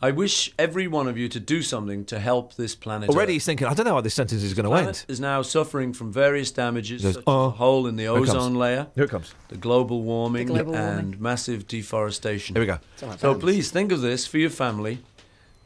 I 0.00 0.12
wish 0.12 0.52
every 0.60 0.86
one 0.86 1.08
of 1.08 1.18
you 1.18 1.28
to 1.28 1.40
do 1.40 1.60
something 1.60 2.04
to 2.04 2.20
help 2.20 2.54
this 2.54 2.76
planet. 2.76 3.10
Already 3.10 3.30
Earth. 3.32 3.34
he's 3.34 3.44
thinking, 3.46 3.66
I 3.66 3.74
don't 3.74 3.84
know 3.84 3.94
how 3.94 4.00
this 4.00 4.14
sentence 4.14 4.44
is 4.44 4.54
going 4.54 4.62
to 4.64 4.70
planet 4.70 4.86
end. 5.00 5.04
is 5.08 5.18
now 5.18 5.42
suffering 5.42 5.92
from 5.92 6.12
various 6.12 6.52
damages, 6.52 7.02
He 7.02 7.08
goes, 7.08 7.14
such 7.16 7.24
"Oh." 7.26 7.46
as 7.46 7.46
uh, 7.46 7.48
a 7.48 7.50
hole 7.56 7.86
in 7.88 7.96
the 7.96 8.04
Here 8.04 8.14
comes. 8.14 8.30
ozone 8.30 8.54
layer, 8.54 8.86
Here 8.94 9.04
it 9.04 9.10
comes. 9.10 9.34
the 9.48 9.56
global 9.56 10.02
warming, 10.02 10.46
The 10.46 10.52
global 10.54 10.76
and 10.76 11.02
warming. 11.02 11.22
massive 11.22 11.66
deforestation. 11.66 12.54
Here 12.54 12.62
we 12.62 12.66
go. 12.66 12.78
So 13.16 13.34
please 13.34 13.72
think 13.72 13.90
of 13.90 14.00
this 14.00 14.24
for 14.24 14.38
your 14.38 14.50
family, 14.50 14.98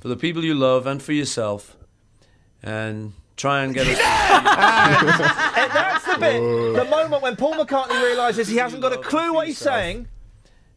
for 0.01 0.09
the 0.09 0.17
people 0.17 0.43
you 0.43 0.55
love, 0.55 0.87
and 0.87 1.03
for 1.03 1.13
yourself, 1.13 1.77
and 2.63 3.13
try 3.37 3.65
and 3.65 3.75
get 3.75 3.87
us. 3.87 3.99
And 5.63 5.71
that's 5.73 6.05
the 6.07 6.19
bit, 6.19 6.37
uh. 6.41 6.85
the 6.85 6.91
moment 6.91 7.23
when 7.23 7.37
Paul 7.37 7.53
McCartney 7.55 8.03
realises 8.03 8.49
he 8.49 8.57
hasn't 8.57 8.81
got 8.81 8.93
a 8.95 8.97
clue 8.99 9.35
what 9.35 9.47
he's 9.47 9.59
saying. 9.59 10.09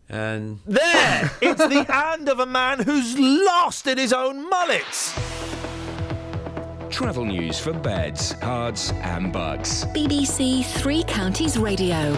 And 0.10 0.60
There, 0.66 1.32
it's 1.42 1.66
the 1.68 1.86
end 2.14 2.30
of 2.30 2.40
a 2.40 2.46
man 2.46 2.80
who's 2.80 3.18
lost 3.18 3.88
in 3.88 3.98
his 3.98 4.14
own 4.14 4.50
mullets. 4.50 5.14
Travel 6.90 7.26
news 7.26 7.60
for 7.60 7.74
beds, 7.74 8.34
cards, 8.40 8.94
and 9.02 9.34
bugs. 9.34 9.86
BBC 9.88 10.64
Three 10.64 11.04
Counties 11.04 11.58
Radio. 11.58 12.16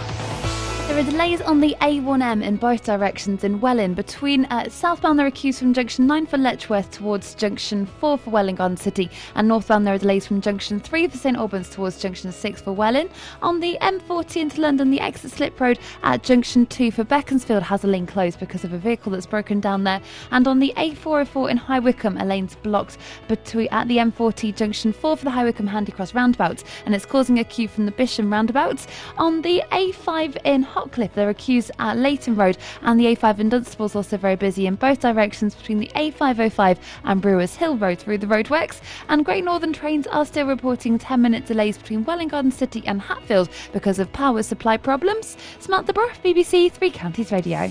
There 0.88 0.98
are 0.98 1.02
delays 1.02 1.42
on 1.42 1.60
the 1.60 1.76
A1M 1.82 2.42
in 2.42 2.56
both 2.56 2.82
directions 2.82 3.44
in 3.44 3.60
Welwyn. 3.60 3.92
Between 3.92 4.46
uh, 4.46 4.70
southbound, 4.70 5.18
there 5.18 5.26
are 5.26 5.30
queues 5.30 5.58
from 5.58 5.74
junction 5.74 6.06
9 6.06 6.24
for 6.24 6.38
Letchworth 6.38 6.90
towards 6.90 7.34
junction 7.34 7.84
4 7.84 8.16
for 8.16 8.30
Welwyn 8.30 8.54
Garden 8.54 8.78
City, 8.78 9.10
and 9.34 9.46
northbound, 9.46 9.86
there 9.86 9.94
are 9.94 9.98
delays 9.98 10.26
from 10.26 10.40
junction 10.40 10.80
3 10.80 11.08
for 11.08 11.18
St 11.18 11.36
Albans 11.36 11.68
towards 11.68 12.00
junction 12.00 12.32
6 12.32 12.62
for 12.62 12.72
Welwyn. 12.72 13.10
On 13.42 13.60
the 13.60 13.76
M40 13.82 14.40
into 14.40 14.62
London, 14.62 14.90
the 14.90 14.98
exit 14.98 15.30
slip 15.30 15.60
road 15.60 15.78
at 16.04 16.22
junction 16.22 16.64
2 16.64 16.90
for 16.90 17.04
Beaconsfield 17.04 17.64
has 17.64 17.84
a 17.84 17.86
lane 17.86 18.06
closed 18.06 18.40
because 18.40 18.64
of 18.64 18.72
a 18.72 18.78
vehicle 18.78 19.12
that's 19.12 19.26
broken 19.26 19.60
down 19.60 19.84
there. 19.84 20.00
And 20.30 20.48
on 20.48 20.58
the 20.58 20.72
A404 20.78 21.50
in 21.50 21.58
High 21.58 21.80
Wycombe, 21.80 22.16
a 22.16 22.24
lane's 22.24 22.56
blocked 22.56 22.96
between 23.28 23.68
at 23.72 23.88
the 23.88 23.98
M40 23.98 24.56
junction 24.56 24.94
4 24.94 25.18
for 25.18 25.24
the 25.24 25.30
High 25.30 25.44
Wycombe 25.44 25.68
Handycross 25.68 26.14
roundabout, 26.14 26.64
and 26.86 26.94
it's 26.94 27.04
causing 27.04 27.38
a 27.38 27.44
queue 27.44 27.68
from 27.68 27.84
the 27.84 27.92
Bisham 27.92 28.32
roundabouts. 28.32 28.86
On 29.18 29.42
the 29.42 29.62
A5 29.70 30.38
in 30.46 30.62
Hockliffe, 30.78 31.14
there 31.14 31.28
are 31.28 31.34
queues 31.34 31.72
at 31.80 31.96
Leighton 31.96 32.36
Road, 32.36 32.56
and 32.82 33.00
the 33.00 33.06
A5 33.06 33.40
in 33.40 33.48
Dunstable 33.48 33.86
is 33.86 33.96
also 33.96 34.16
very 34.16 34.36
busy 34.36 34.66
in 34.66 34.76
both 34.76 35.00
directions 35.00 35.56
between 35.56 35.78
the 35.78 35.90
A505 35.96 36.78
and 37.04 37.20
Brewers 37.20 37.56
Hill 37.56 37.76
Road 37.76 37.98
through 37.98 38.18
the 38.18 38.28
roadworks. 38.28 38.80
And 39.08 39.24
Great 39.24 39.44
Northern 39.44 39.72
trains 39.72 40.06
are 40.06 40.24
still 40.24 40.46
reporting 40.46 40.96
10 40.96 41.20
minute 41.20 41.46
delays 41.46 41.78
between 41.78 42.04
Welwyn 42.04 42.28
Garden 42.28 42.52
City 42.52 42.84
and 42.86 43.00
Hatfield 43.00 43.48
because 43.72 43.98
of 43.98 44.12
power 44.12 44.42
supply 44.44 44.76
problems. 44.76 45.36
Samantha 45.58 45.92
Brough, 45.92 46.12
BBC 46.24 46.70
Three 46.70 46.90
Counties 46.90 47.32
Radio. 47.32 47.70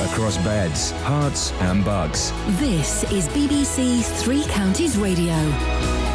Across 0.00 0.38
beds, 0.38 0.92
Herts, 1.02 1.52
and 1.60 1.84
bugs. 1.84 2.32
This 2.58 3.04
is 3.12 3.28
BBC 3.28 4.02
Three 4.22 4.44
Counties 4.44 4.96
Radio. 4.96 6.07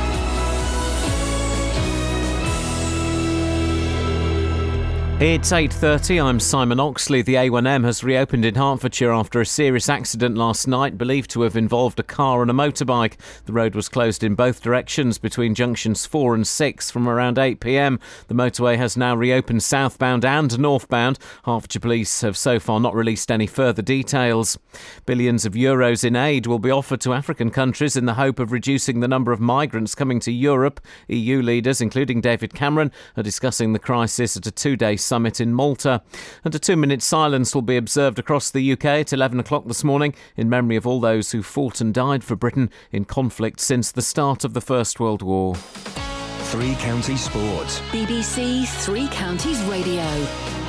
It's 5.25 5.53
8:30. 5.53 6.21
I'm 6.21 6.37
Simon 6.37 6.81
Oxley. 6.81 7.21
The 7.21 7.35
A1M 7.35 7.85
has 7.85 8.03
reopened 8.03 8.43
in 8.43 8.55
Hertfordshire 8.55 9.13
after 9.13 9.39
a 9.39 9.45
serious 9.45 9.87
accident 9.87 10.35
last 10.35 10.67
night 10.67 10.97
believed 10.97 11.29
to 11.29 11.43
have 11.43 11.55
involved 11.55 11.97
a 11.97 12.03
car 12.03 12.41
and 12.41 12.51
a 12.51 12.53
motorbike. 12.53 13.13
The 13.45 13.53
road 13.53 13.73
was 13.73 13.87
closed 13.87 14.21
in 14.21 14.35
both 14.35 14.61
directions 14.61 15.17
between 15.17 15.55
junctions 15.55 16.05
4 16.05 16.35
and 16.35 16.45
6 16.45 16.91
from 16.91 17.07
around 17.07 17.39
8 17.39 17.61
p.m. 17.61 18.01
The 18.27 18.33
motorway 18.33 18.75
has 18.75 18.97
now 18.97 19.15
reopened 19.15 19.63
southbound 19.63 20.25
and 20.25 20.59
northbound. 20.59 21.19
Hertfordshire 21.45 21.79
police 21.79 22.19
have 22.19 22.35
so 22.35 22.59
far 22.59 22.81
not 22.81 22.93
released 22.93 23.31
any 23.31 23.47
further 23.47 23.81
details. 23.81 24.59
Billions 25.05 25.45
of 25.45 25.53
euros 25.53 26.03
in 26.03 26.17
aid 26.17 26.47
will 26.47 26.59
be 26.59 26.69
offered 26.69 26.99
to 26.99 27.13
African 27.13 27.49
countries 27.49 27.95
in 27.95 28.07
the 28.07 28.15
hope 28.15 28.39
of 28.39 28.51
reducing 28.51 28.99
the 28.99 29.07
number 29.07 29.31
of 29.31 29.39
migrants 29.39 29.95
coming 29.95 30.19
to 30.19 30.33
Europe. 30.33 30.81
EU 31.07 31.41
leaders 31.41 31.79
including 31.79 32.19
David 32.19 32.53
Cameron 32.53 32.91
are 33.15 33.23
discussing 33.23 33.71
the 33.71 33.79
crisis 33.79 34.35
at 34.35 34.45
a 34.45 34.51
two-day 34.51 34.97
summit 34.97 35.12
in 35.13 35.53
Malta. 35.53 36.01
And 36.43 36.53
a 36.55 36.59
two 36.59 36.75
minute 36.75 37.01
silence 37.01 37.53
will 37.53 37.61
be 37.61 37.77
observed 37.77 38.19
across 38.19 38.49
the 38.49 38.71
UK 38.73 38.85
at 38.85 39.13
11 39.13 39.39
o'clock 39.39 39.65
this 39.67 39.83
morning 39.83 40.15
in 40.35 40.49
memory 40.49 40.75
of 40.75 40.87
all 40.87 40.99
those 40.99 41.31
who 41.31 41.43
fought 41.43 41.79
and 41.81 41.93
died 41.93 42.23
for 42.23 42.35
Britain 42.35 42.69
in 42.91 43.05
conflict 43.05 43.59
since 43.59 43.91
the 43.91 44.01
start 44.01 44.43
of 44.43 44.53
the 44.53 44.61
First 44.61 44.99
World 44.99 45.21
War. 45.21 45.55
Three 45.55 46.75
Counties 46.75 47.23
Sports. 47.23 47.79
BBC 47.91 48.67
Three 48.67 49.07
Counties 49.09 49.61
Radio. 49.63 50.62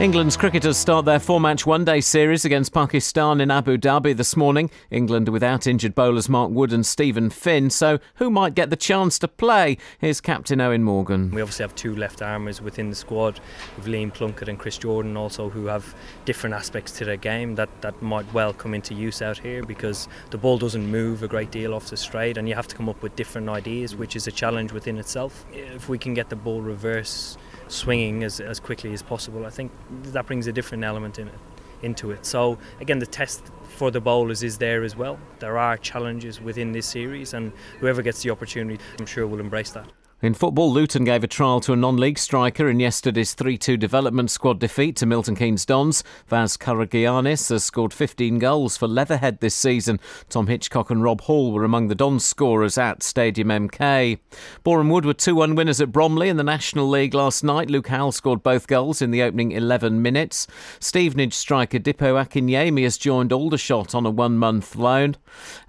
England's 0.00 0.34
cricketers 0.34 0.78
start 0.78 1.04
their 1.04 1.18
four 1.20 1.38
match 1.42 1.66
one 1.66 1.84
day 1.84 2.00
series 2.00 2.46
against 2.46 2.72
Pakistan 2.72 3.38
in 3.38 3.50
Abu 3.50 3.76
Dhabi 3.76 4.16
this 4.16 4.34
morning. 4.34 4.70
England 4.90 5.28
without 5.28 5.66
injured 5.66 5.94
bowlers 5.94 6.26
Mark 6.26 6.50
Wood 6.50 6.72
and 6.72 6.86
Steven 6.86 7.28
Finn, 7.28 7.68
so 7.68 7.98
who 8.14 8.30
might 8.30 8.54
get 8.54 8.70
the 8.70 8.76
chance 8.76 9.18
to 9.18 9.28
play? 9.28 9.76
Here's 9.98 10.22
Captain 10.22 10.58
Eoin 10.58 10.80
Morgan. 10.80 11.30
We 11.32 11.42
obviously 11.42 11.64
have 11.64 11.74
two 11.74 11.94
left 11.94 12.22
armers 12.22 12.62
within 12.62 12.88
the 12.88 12.96
squad, 12.96 13.40
with 13.76 13.84
Liam 13.84 14.10
Plunkett 14.10 14.48
and 14.48 14.58
Chris 14.58 14.78
Jordan 14.78 15.18
also, 15.18 15.50
who 15.50 15.66
have 15.66 15.94
different 16.24 16.54
aspects 16.54 16.92
to 16.92 17.04
their 17.04 17.18
game 17.18 17.54
that, 17.56 17.68
that 17.82 18.00
might 18.00 18.32
well 18.32 18.54
come 18.54 18.72
into 18.72 18.94
use 18.94 19.20
out 19.20 19.36
here 19.36 19.62
because 19.64 20.08
the 20.30 20.38
ball 20.38 20.56
doesn't 20.56 20.90
move 20.90 21.22
a 21.22 21.28
great 21.28 21.50
deal 21.50 21.74
off 21.74 21.90
the 21.90 21.96
straight 21.98 22.38
and 22.38 22.48
you 22.48 22.54
have 22.54 22.68
to 22.68 22.74
come 22.74 22.88
up 22.88 23.02
with 23.02 23.14
different 23.16 23.50
ideas, 23.50 23.94
which 23.94 24.16
is 24.16 24.26
a 24.26 24.32
challenge 24.32 24.72
within 24.72 24.96
itself. 24.96 25.44
If 25.52 25.90
we 25.90 25.98
can 25.98 26.14
get 26.14 26.30
the 26.30 26.36
ball 26.36 26.62
reverse 26.62 27.36
swinging 27.70 28.24
as, 28.24 28.40
as 28.40 28.60
quickly 28.60 28.92
as 28.92 29.02
possible, 29.02 29.46
I 29.46 29.50
think 29.50 29.72
that 30.02 30.26
brings 30.26 30.46
a 30.46 30.52
different 30.52 30.84
element 30.84 31.18
in 31.18 31.28
it, 31.28 31.38
into 31.82 32.10
it. 32.10 32.26
So 32.26 32.58
again, 32.80 32.98
the 32.98 33.06
test 33.06 33.42
for 33.68 33.90
the 33.90 34.00
bowlers 34.00 34.42
is 34.42 34.58
there 34.58 34.82
as 34.82 34.96
well. 34.96 35.18
There 35.38 35.56
are 35.56 35.76
challenges 35.76 36.40
within 36.40 36.72
this 36.72 36.86
series, 36.86 37.34
and 37.34 37.52
whoever 37.78 38.02
gets 38.02 38.22
the 38.22 38.30
opportunity, 38.30 38.82
I'm 38.98 39.06
sure 39.06 39.26
will 39.26 39.40
embrace 39.40 39.70
that. 39.70 39.88
In 40.22 40.34
football, 40.34 40.70
Luton 40.70 41.04
gave 41.04 41.24
a 41.24 41.26
trial 41.26 41.60
to 41.60 41.72
a 41.72 41.76
non-league 41.76 42.18
striker 42.18 42.68
in 42.68 42.78
yesterday's 42.78 43.34
3-2 43.34 43.78
development 43.78 44.30
squad 44.30 44.58
defeat 44.58 44.94
to 44.96 45.06
Milton 45.06 45.34
Keynes 45.34 45.64
Dons. 45.64 46.04
Vaz 46.28 46.58
Karagianis 46.58 47.48
has 47.48 47.64
scored 47.64 47.94
15 47.94 48.38
goals 48.38 48.76
for 48.76 48.86
Leatherhead 48.86 49.40
this 49.40 49.54
season. 49.54 49.98
Tom 50.28 50.46
Hitchcock 50.46 50.90
and 50.90 51.02
Rob 51.02 51.22
Hall 51.22 51.52
were 51.52 51.64
among 51.64 51.88
the 51.88 51.94
Dons 51.94 52.22
scorers 52.22 52.76
at 52.76 53.02
Stadium 53.02 53.48
MK. 53.48 54.18
Boreham 54.62 54.90
Wood 54.90 55.06
were 55.06 55.14
2-1 55.14 55.56
winners 55.56 55.80
at 55.80 55.90
Bromley 55.90 56.28
in 56.28 56.36
the 56.36 56.44
National 56.44 56.86
League 56.86 57.14
last 57.14 57.42
night. 57.42 57.70
Luke 57.70 57.88
Howell 57.88 58.12
scored 58.12 58.42
both 58.42 58.66
goals 58.66 59.00
in 59.00 59.12
the 59.12 59.22
opening 59.22 59.52
11 59.52 60.02
minutes. 60.02 60.46
Stevenage 60.80 61.32
striker 61.32 61.78
Dipo 61.78 62.22
Akinyemi 62.22 62.82
has 62.82 62.98
joined 62.98 63.32
Aldershot 63.32 63.94
on 63.94 64.04
a 64.04 64.10
one-month 64.10 64.76
loan. 64.76 65.16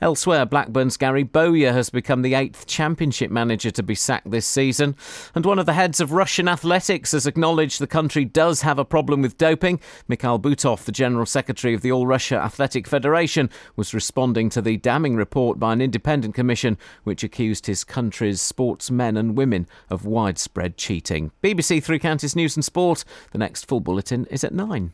Elsewhere, 0.02 0.46
Blackburn's 0.46 0.98
Gary 0.98 1.24
Bowyer 1.24 1.72
has 1.72 1.90
become 1.90 2.22
the 2.22 2.34
eighth 2.34 2.68
championship 2.68 3.32
manager 3.32 3.72
to 3.72 3.82
be 3.82 3.96
sacked 3.96 4.30
this 4.30 4.41
season. 4.46 4.96
And 5.36 5.46
one 5.46 5.60
of 5.60 5.66
the 5.66 5.74
heads 5.74 6.00
of 6.00 6.12
Russian 6.12 6.48
athletics 6.48 7.12
has 7.12 7.28
acknowledged 7.28 7.80
the 7.80 7.88
country 7.88 8.26
does 8.26 8.62
have 8.62 8.80
a 8.80 8.86
problem 8.86 9.22
with 9.22 9.38
doping. 9.38 9.80
Mikhail 10.08 10.40
Butov, 10.40 10.86
the 10.86 10.92
General 10.92 11.26
Secretary 11.26 11.74
of 11.74 11.82
the 11.82 11.92
All 11.92 12.08
Russia 12.08 12.38
Athletic 12.38 12.88
Federation, 12.88 13.50
was 13.76 13.94
responding 13.94 14.50
to 14.50 14.62
the 14.62 14.78
damning 14.78 15.16
report 15.16 15.60
by 15.60 15.74
an 15.74 15.82
independent 15.82 16.36
commission 16.36 16.78
which 17.04 17.24
accused 17.24 17.68
his 17.68 17.84
country's 17.84 18.42
sportsmen 18.42 19.18
and 19.18 19.38
women 19.38 19.68
of 19.90 20.06
widespread 20.06 20.78
cheating. 20.78 21.32
BBC 21.44 21.84
Three 21.84 22.00
Counties 22.00 22.36
News 22.36 22.56
and 22.56 22.66
Sport. 22.66 23.04
The 23.32 23.38
next 23.38 23.68
full 23.68 23.80
bulletin 23.80 24.26
is 24.26 24.44
at 24.44 24.54
9. 24.54 24.92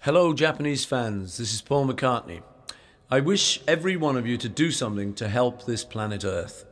Hello, 0.00 0.32
Japanese 0.34 0.84
fans. 0.84 1.36
This 1.36 1.54
is 1.54 1.62
Paul 1.62 1.86
McCartney. 1.86 2.42
I 3.08 3.20
wish 3.20 3.60
every 3.68 3.94
one 3.94 4.16
of 4.16 4.26
you 4.26 4.36
to 4.38 4.48
do 4.48 4.70
something 4.70 5.14
to 5.14 5.28
help 5.28 5.64
this 5.64 5.84
planet 5.84 6.24
Earth. 6.24 6.64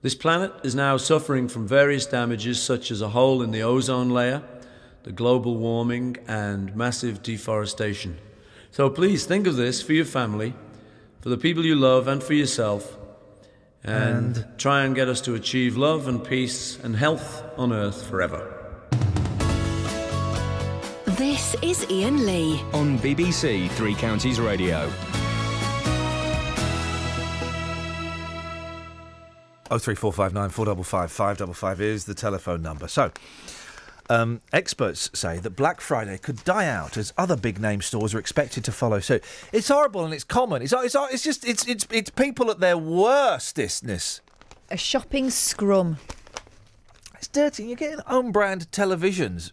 This 0.00 0.14
planet 0.14 0.52
is 0.62 0.76
now 0.76 0.96
suffering 0.96 1.48
from 1.48 1.66
various 1.66 2.06
damages 2.06 2.62
such 2.62 2.92
as 2.92 3.02
a 3.02 3.08
hole 3.08 3.42
in 3.42 3.50
the 3.50 3.62
ozone 3.62 4.10
layer, 4.10 4.44
the 5.02 5.10
global 5.10 5.56
warming, 5.56 6.18
and 6.28 6.74
massive 6.76 7.20
deforestation. 7.20 8.16
So 8.70 8.90
please 8.90 9.26
think 9.26 9.48
of 9.48 9.56
this 9.56 9.82
for 9.82 9.94
your 9.94 10.04
family, 10.04 10.54
for 11.20 11.30
the 11.30 11.36
people 11.36 11.64
you 11.66 11.74
love, 11.74 12.06
and 12.06 12.22
for 12.22 12.34
yourself, 12.34 12.96
and, 13.82 14.46
try 14.56 14.84
and 14.84 14.94
get 14.94 15.08
us 15.08 15.20
to 15.22 15.34
achieve 15.34 15.76
love 15.76 16.06
and 16.06 16.22
peace 16.22 16.78
and 16.78 16.94
health 16.94 17.42
on 17.56 17.72
Earth 17.72 18.08
forever. 18.08 18.54
This 21.06 21.56
is 21.60 21.84
Iain 21.90 22.24
Lee. 22.24 22.62
On 22.72 22.96
BBC 23.00 23.68
Three 23.70 23.96
Counties 23.96 24.38
Radio. 24.38 24.88
Oh 29.70 29.78
three 29.78 29.94
four 29.94 30.12
five 30.14 30.32
nine 30.32 30.48
four 30.48 30.64
double 30.64 30.82
five 30.82 31.12
five 31.12 31.36
double 31.36 31.52
five 31.52 31.80
is 31.80 32.06
the 32.06 32.14
telephone 32.14 32.62
number. 32.62 32.88
So, 32.88 33.12
um, 34.08 34.40
experts 34.50 35.10
say 35.12 35.38
that 35.40 35.50
Black 35.50 35.82
Friday 35.82 36.16
could 36.16 36.42
die 36.44 36.66
out 36.66 36.96
as 36.96 37.12
other 37.18 37.36
big 37.36 37.60
name 37.60 37.82
stores 37.82 38.14
are 38.14 38.18
expected 38.18 38.64
to 38.64 38.72
follow 38.72 39.00
suit. 39.00 39.22
It's 39.52 39.68
horrible 39.68 40.06
and 40.06 40.14
it's 40.14 40.24
common. 40.24 40.62
It's, 40.62 40.72
it's, 40.72 40.96
it's 40.96 41.22
just, 41.22 41.46
it's, 41.46 41.66
it's, 41.68 41.86
it's 41.90 42.08
people 42.08 42.50
at 42.50 42.60
their 42.60 42.76
worstestness. 42.76 44.20
A 44.70 44.78
shopping 44.78 45.28
scrum. 45.28 45.98
Dirty. 47.38 47.66
You're 47.66 47.76
getting 47.76 48.00
own 48.08 48.32
brand 48.32 48.68
televisions. 48.72 49.52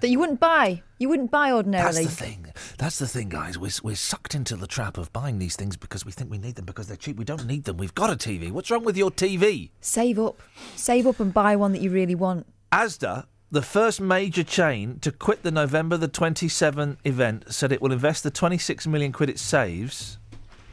That 0.00 0.08
you 0.08 0.18
wouldn't 0.18 0.40
buy. 0.40 0.82
You 0.98 1.08
wouldn't 1.08 1.30
buy 1.30 1.52
ordinarily. 1.52 2.02
That's 2.02 2.16
the 2.16 2.24
thing. 2.24 2.46
That's 2.76 2.98
the 2.98 3.06
thing, 3.06 3.28
guys. 3.28 3.56
We're, 3.56 3.70
we're 3.84 3.94
sucked 3.94 4.34
into 4.34 4.56
the 4.56 4.66
trap 4.66 4.98
of 4.98 5.12
buying 5.12 5.38
these 5.38 5.54
things 5.54 5.76
because 5.76 6.04
we 6.04 6.10
think 6.10 6.28
we 6.28 6.38
need 6.38 6.56
them 6.56 6.64
because 6.64 6.88
they're 6.88 6.96
cheap. 6.96 7.18
We 7.18 7.24
don't 7.24 7.46
need 7.46 7.66
them. 7.66 7.76
We've 7.76 7.94
got 7.94 8.10
a 8.10 8.16
TV. 8.16 8.50
What's 8.50 8.68
wrong 8.68 8.82
with 8.82 8.96
your 8.96 9.12
TV? 9.12 9.70
Save 9.80 10.18
up. 10.18 10.42
Save 10.74 11.06
up 11.06 11.20
and 11.20 11.32
buy 11.32 11.54
one 11.54 11.70
that 11.70 11.82
you 11.82 11.90
really 11.90 12.16
want. 12.16 12.48
Asda, 12.72 13.26
the 13.52 13.62
first 13.62 14.00
major 14.00 14.42
chain 14.42 14.98
to 15.02 15.12
quit 15.12 15.44
the 15.44 15.52
November 15.52 15.96
the 15.96 16.08
27 16.08 16.98
event, 17.04 17.44
said 17.52 17.70
it 17.70 17.80
will 17.80 17.92
invest 17.92 18.24
the 18.24 18.30
26 18.32 18.88
million 18.88 19.12
quid 19.12 19.30
it 19.30 19.38
saves. 19.38 20.18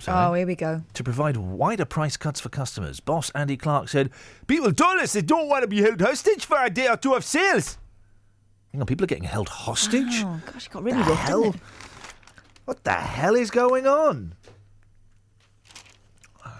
Oh, 0.07 0.33
here 0.33 0.47
we 0.47 0.55
go. 0.55 0.83
To 0.93 1.03
provide 1.03 1.35
wider 1.37 1.85
price 1.85 2.15
cuts 2.17 2.39
for 2.39 2.49
customers. 2.49 2.99
Boss 2.99 3.29
Andy 3.31 3.57
Clark 3.57 3.89
said, 3.89 4.09
People 4.47 4.71
told 4.73 4.99
us 4.99 5.13
they 5.13 5.21
don't 5.21 5.49
want 5.49 5.63
to 5.63 5.67
be 5.67 5.81
held 5.81 5.99
hostage 6.01 6.45
for 6.45 6.57
a 6.63 6.69
day 6.69 6.87
or 6.87 6.95
two 6.97 7.13
of 7.13 7.25
sales. 7.25 7.77
Hang 8.71 8.81
on, 8.81 8.87
people 8.87 9.03
are 9.03 9.07
getting 9.07 9.23
held 9.25 9.49
hostage? 9.49 10.23
Oh, 10.23 10.41
gosh, 10.51 10.67
it 10.67 10.71
got 10.71 10.83
really 10.83 11.01
the 11.03 11.09
rough, 11.09 11.19
hell? 11.19 11.55
What 12.65 12.83
the 12.83 12.91
hell 12.93 13.35
is 13.35 13.49
going 13.51 13.87
on? 13.87 14.33
Um, 16.45 16.51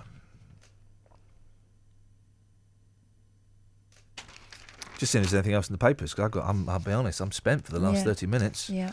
Just 4.97 5.11
seeing 5.11 5.23
if 5.23 5.29
there's 5.29 5.39
anything 5.39 5.53
else 5.53 5.67
in 5.69 5.73
the 5.73 5.77
papers, 5.77 6.11
because 6.11 6.25
I've 6.25 6.31
got, 6.31 6.45
I'm, 6.49 6.67
I'll 6.67 6.79
be 6.79 6.91
honest, 6.91 7.21
I'm 7.21 7.31
spent 7.31 7.65
for 7.65 7.71
the 7.71 7.79
last 7.79 7.97
Yeah. 7.99 8.03
30 8.05 8.25
minutes. 8.27 8.69
Yeah. 8.69 8.91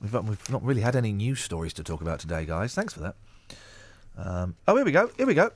We've, 0.00 0.12
we've 0.14 0.50
not 0.50 0.62
really 0.62 0.80
had 0.80 0.96
any 0.96 1.12
news 1.12 1.40
stories 1.40 1.72
to 1.74 1.84
talk 1.84 2.00
about 2.00 2.20
today, 2.20 2.46
guys. 2.46 2.74
Thanks 2.74 2.94
for 2.94 3.00
that. 3.00 3.16
Um, 4.16 4.56
oh, 4.68 4.76
here 4.76 4.84
we 4.84 4.92
go. 4.92 5.10
Here 5.16 5.26
we 5.26 5.34
go. 5.34 5.50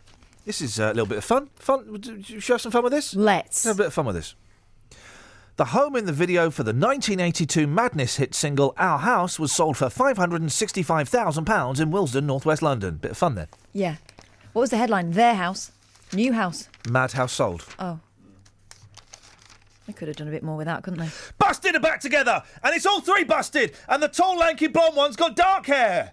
This 0.44 0.60
is 0.60 0.78
uh, 0.78 0.86
a 0.86 0.94
little 0.94 1.06
bit 1.06 1.18
of 1.18 1.24
fun. 1.24 1.50
Fun. 1.56 2.22
Should 2.22 2.44
have 2.44 2.60
some 2.60 2.72
fun 2.72 2.84
with 2.84 2.92
this? 2.92 3.14
Let's. 3.14 3.64
Have 3.64 3.76
a 3.76 3.78
bit 3.78 3.86
of 3.88 3.94
fun 3.94 4.06
with 4.06 4.16
this. 4.16 4.34
The 5.56 5.66
home 5.66 5.96
in 5.96 6.04
the 6.04 6.12
video 6.12 6.50
for 6.50 6.62
the 6.62 6.74
1982 6.74 7.66
Madness 7.66 8.16
hit 8.16 8.34
single 8.34 8.74
Our 8.76 8.98
House 8.98 9.38
was 9.38 9.52
sold 9.52 9.78
for 9.78 9.86
£565,000 9.86 11.80
in 11.80 11.90
Willesden, 11.90 12.26
northwest 12.26 12.60
London. 12.60 12.96
Bit 12.96 13.12
of 13.12 13.16
fun 13.16 13.36
there. 13.36 13.48
Yeah. 13.72 13.96
What 14.52 14.60
was 14.60 14.70
the 14.70 14.76
headline? 14.76 15.12
Their 15.12 15.34
house. 15.34 15.72
New 16.12 16.34
house. 16.34 16.68
Mad 16.90 17.12
House 17.12 17.32
sold. 17.32 17.64
Oh. 17.78 17.98
They 19.86 19.92
could 19.92 20.08
have 20.08 20.16
done 20.16 20.28
a 20.28 20.30
bit 20.30 20.42
more 20.42 20.56
with 20.56 20.66
that, 20.66 20.82
couldn't 20.82 21.00
they? 21.00 21.08
Busted 21.38 21.74
are 21.74 21.80
back 21.80 22.00
together, 22.00 22.42
and 22.62 22.74
it's 22.74 22.86
all 22.86 23.00
three 23.00 23.24
busted, 23.24 23.72
and 23.88 24.02
the 24.02 24.08
tall, 24.08 24.36
lanky, 24.36 24.66
blonde 24.66 24.96
one's 24.96 25.16
got 25.16 25.36
dark 25.36 25.66
hair. 25.66 26.12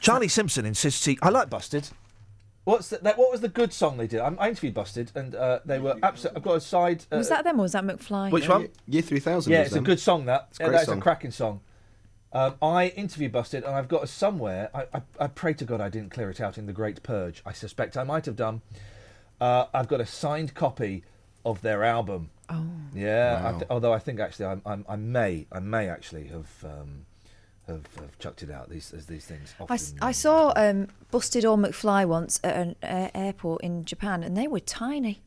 Charlie 0.00 0.28
Simpson 0.28 0.64
insists 0.66 1.04
he. 1.04 1.18
I 1.22 1.28
like 1.30 1.50
Busted. 1.50 1.88
What's 2.64 2.90
the, 2.90 2.98
that? 2.98 3.18
What 3.18 3.30
was 3.32 3.40
the 3.40 3.48
good 3.48 3.72
song 3.72 3.96
they 3.96 4.06
did? 4.06 4.20
I, 4.20 4.32
I 4.38 4.48
interviewed 4.48 4.74
Busted, 4.74 5.10
and 5.14 5.34
uh, 5.34 5.60
they 5.64 5.78
were 5.80 5.96
absolutely. 6.02 6.36
I've 6.38 6.44
got 6.44 6.56
a 6.56 6.60
side. 6.60 7.04
Uh, 7.12 7.16
was 7.16 7.28
that 7.28 7.44
them 7.44 7.58
or 7.58 7.62
was 7.62 7.72
that 7.72 7.84
McFly? 7.84 8.30
Which 8.30 8.48
one? 8.48 8.68
Year 8.86 9.02
3000 9.02 9.52
Yeah, 9.52 9.62
it's 9.62 9.70
them. 9.74 9.82
a 9.82 9.86
good 9.86 9.98
song. 10.00 10.26
That 10.26 10.48
It's 10.50 10.60
a 10.60 10.62
Yeah, 10.62 10.68
great 10.68 10.76
that's 10.76 10.88
song. 10.88 10.98
a 10.98 11.02
cracking 11.02 11.30
song. 11.32 11.60
Um, 12.32 12.54
I 12.62 12.88
interviewed 12.88 13.32
Busted, 13.32 13.64
and 13.64 13.74
I've 13.74 13.88
got 13.88 14.04
a 14.04 14.06
somewhere. 14.06 14.70
I, 14.74 14.86
I, 14.94 15.02
I 15.20 15.26
pray 15.26 15.54
to 15.54 15.64
God 15.64 15.80
I 15.80 15.88
didn't 15.88 16.10
clear 16.12 16.30
it 16.30 16.40
out 16.40 16.56
in 16.56 16.66
the 16.66 16.72
Great 16.72 17.02
Purge. 17.02 17.42
I 17.44 17.52
suspect 17.52 17.96
I 17.96 18.04
might 18.04 18.24
have 18.26 18.36
done. 18.36 18.62
Uh, 19.40 19.66
I've 19.74 19.88
got 19.88 20.00
a 20.00 20.06
signed 20.06 20.54
copy 20.54 21.04
of 21.44 21.60
their 21.62 21.82
album. 21.84 22.30
Oh. 22.48 22.64
Yeah. 22.94 23.42
I 23.44 23.52
th- 23.58 23.64
although 23.70 23.92
I 23.92 23.98
think 23.98 24.20
actually 24.20 24.46
I'm, 24.46 24.62
I'm, 24.64 24.84
I 24.88 24.94
may 24.96 25.46
I 25.50 25.58
may 25.58 25.88
actually 25.88 26.28
have 26.28 26.48
um, 26.64 27.06
have, 27.72 27.94
have 27.96 28.18
chucked 28.18 28.42
it 28.42 28.50
out. 28.50 28.70
These 28.70 28.92
as 28.94 29.06
these 29.06 29.24
things. 29.24 29.54
I, 29.58 29.62
Often. 29.64 29.74
s- 29.74 29.94
I 30.00 30.12
saw 30.12 30.52
um, 30.56 30.88
Busted 31.10 31.44
or 31.44 31.56
McFly 31.56 32.06
once 32.06 32.40
at 32.44 32.54
an 32.56 32.76
uh, 32.82 33.08
airport 33.14 33.62
in 33.62 33.84
Japan, 33.84 34.22
and 34.22 34.36
they 34.36 34.46
were 34.46 34.60
tiny. 34.60 35.20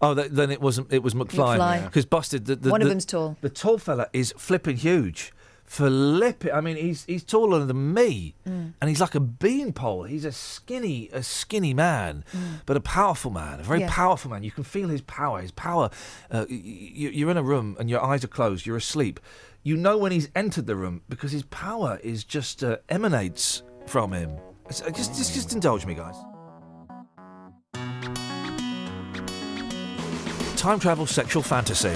Oh, 0.00 0.14
th- 0.14 0.30
then 0.30 0.50
it 0.50 0.60
wasn't. 0.60 0.92
It 0.92 1.02
was 1.02 1.14
McFly 1.14 1.58
McFly. 1.58 1.84
because 1.86 2.04
busted. 2.06 2.44
The, 2.46 2.56
the, 2.56 2.70
One 2.70 2.82
of 2.82 2.88
them's 2.88 3.04
tall. 3.06 3.36
The 3.40 3.48
tall 3.48 3.78
fella 3.78 4.08
is 4.12 4.34
flipping 4.36 4.76
huge. 4.76 5.32
Flipping. 5.66 6.52
I 6.52 6.60
mean, 6.60 6.76
he's 6.76 7.04
he's 7.06 7.24
taller 7.24 7.64
than 7.64 7.94
me, 7.94 8.34
Mm. 8.46 8.74
and 8.80 8.88
he's 8.90 9.00
like 9.00 9.14
a 9.14 9.20
beanpole. 9.20 10.04
He's 10.04 10.24
a 10.24 10.30
skinny, 10.32 11.08
a 11.12 11.22
skinny 11.22 11.74
man, 11.74 12.24
but 12.66 12.76
a 12.76 12.80
powerful 12.80 13.30
man, 13.30 13.60
a 13.60 13.62
very 13.62 13.80
Yeah. 13.80 13.88
powerful 13.90 14.30
man. 14.30 14.42
You 14.44 14.50
can 14.50 14.62
feel 14.62 14.88
his 14.88 15.00
power. 15.00 15.40
His 15.40 15.50
power. 15.50 15.90
Uh, 16.30 16.44
y- 16.50 16.56
y- 16.62 17.10
you're 17.12 17.30
in 17.30 17.36
a 17.38 17.42
room 17.42 17.76
and 17.80 17.88
your 17.90 18.02
eyes 18.04 18.22
are 18.24 18.28
closed. 18.28 18.66
You're 18.66 18.76
asleep. 18.76 19.18
You 19.66 19.78
know 19.78 19.96
when 19.96 20.12
he's 20.12 20.28
entered 20.36 20.66
the 20.66 20.76
room 20.76 21.00
because 21.08 21.32
his 21.32 21.42
power 21.44 21.98
is 22.02 22.22
just 22.22 22.62
uh, 22.62 22.76
emanates 22.90 23.62
from 23.86 24.12
him. 24.12 24.36
It's- 24.68 24.82
uh, 24.82 24.90
just, 24.90 25.16
just, 25.16 25.32
just 25.32 25.54
indulge 25.54 25.86
me, 25.86 25.94
guys. 25.94 26.16
Time 30.56 30.78
travel 30.78 31.06
sexual 31.06 31.42
fantasy. 31.42 31.94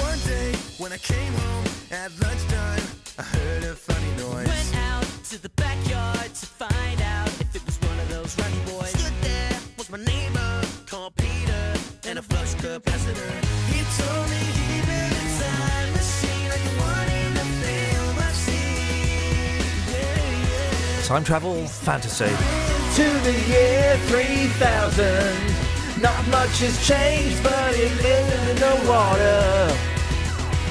One 0.00 0.18
day 0.26 0.52
when 0.78 0.92
I 0.92 0.98
came 0.98 1.32
home 1.32 1.51
Time 21.12 21.24
travel 21.24 21.66
fantasy. 21.66 22.24
To 22.24 23.06
the 23.20 23.36
year 23.46 23.98
3000. 24.06 26.00
Not 26.00 26.26
much 26.28 26.60
has 26.60 26.74
changed, 26.88 27.42
but 27.42 27.74
it 27.74 27.92
lived 28.02 28.48
in 28.48 28.56
the 28.56 28.88
water. 28.88 29.76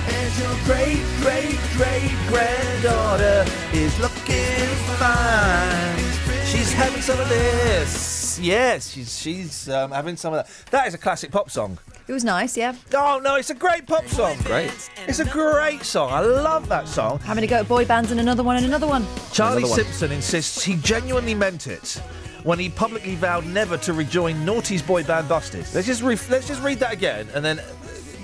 And 0.09 0.31
your 0.41 0.55
great, 0.65 1.05
great, 1.21 1.59
great 1.77 2.17
granddaughter 2.27 3.45
is 3.71 3.99
looking 3.99 4.65
fine. 4.97 6.45
She's 6.47 6.73
having 6.73 7.03
some 7.03 7.19
of 7.19 7.29
this. 7.29 8.10
Yes, 8.39 8.91
she's 8.91 9.17
she's 9.19 9.69
um, 9.69 9.91
having 9.91 10.15
some 10.17 10.33
of 10.33 10.45
that. 10.45 10.71
That 10.71 10.87
is 10.87 10.93
a 10.93 10.97
classic 10.97 11.31
pop 11.31 11.49
song. 11.49 11.77
It 12.07 12.13
was 12.13 12.23
nice, 12.23 12.57
yeah. 12.57 12.75
Oh 12.93 13.19
no, 13.23 13.35
it's 13.35 13.49
a 13.49 13.55
great 13.55 13.87
pop 13.87 14.07
song. 14.07 14.37
Great. 14.43 14.89
It's 15.07 15.19
a 15.19 15.25
great 15.25 15.83
song. 15.83 16.11
I 16.11 16.19
love 16.19 16.67
that 16.69 16.87
song. 16.87 17.19
Having 17.19 17.41
to 17.43 17.47
go 17.47 17.63
to 17.63 17.67
boy 17.67 17.85
bands 17.85 18.11
and 18.11 18.19
another 18.19 18.43
one 18.43 18.57
and 18.57 18.65
another 18.65 18.87
one. 18.87 19.05
Charlie 19.31 19.63
Another 19.63 19.71
one. 19.71 19.79
Simpson 19.83 20.11
insists 20.11 20.63
he 20.63 20.75
genuinely 20.77 21.35
meant 21.35 21.67
it 21.67 22.01
when 22.43 22.57
he 22.59 22.69
publicly 22.69 23.15
vowed 23.15 23.45
never 23.45 23.77
to 23.77 23.93
rejoin 23.93 24.35
noughties 24.45 24.85
boy 24.85 25.03
band 25.03 25.29
Busted. 25.29 25.65
Let's 25.73 25.87
just 25.87 26.01
re- 26.01 26.17
let's 26.29 26.47
just 26.47 26.61
read 26.63 26.79
that 26.79 26.91
again 26.91 27.27
and 27.33 27.45
then 27.45 27.61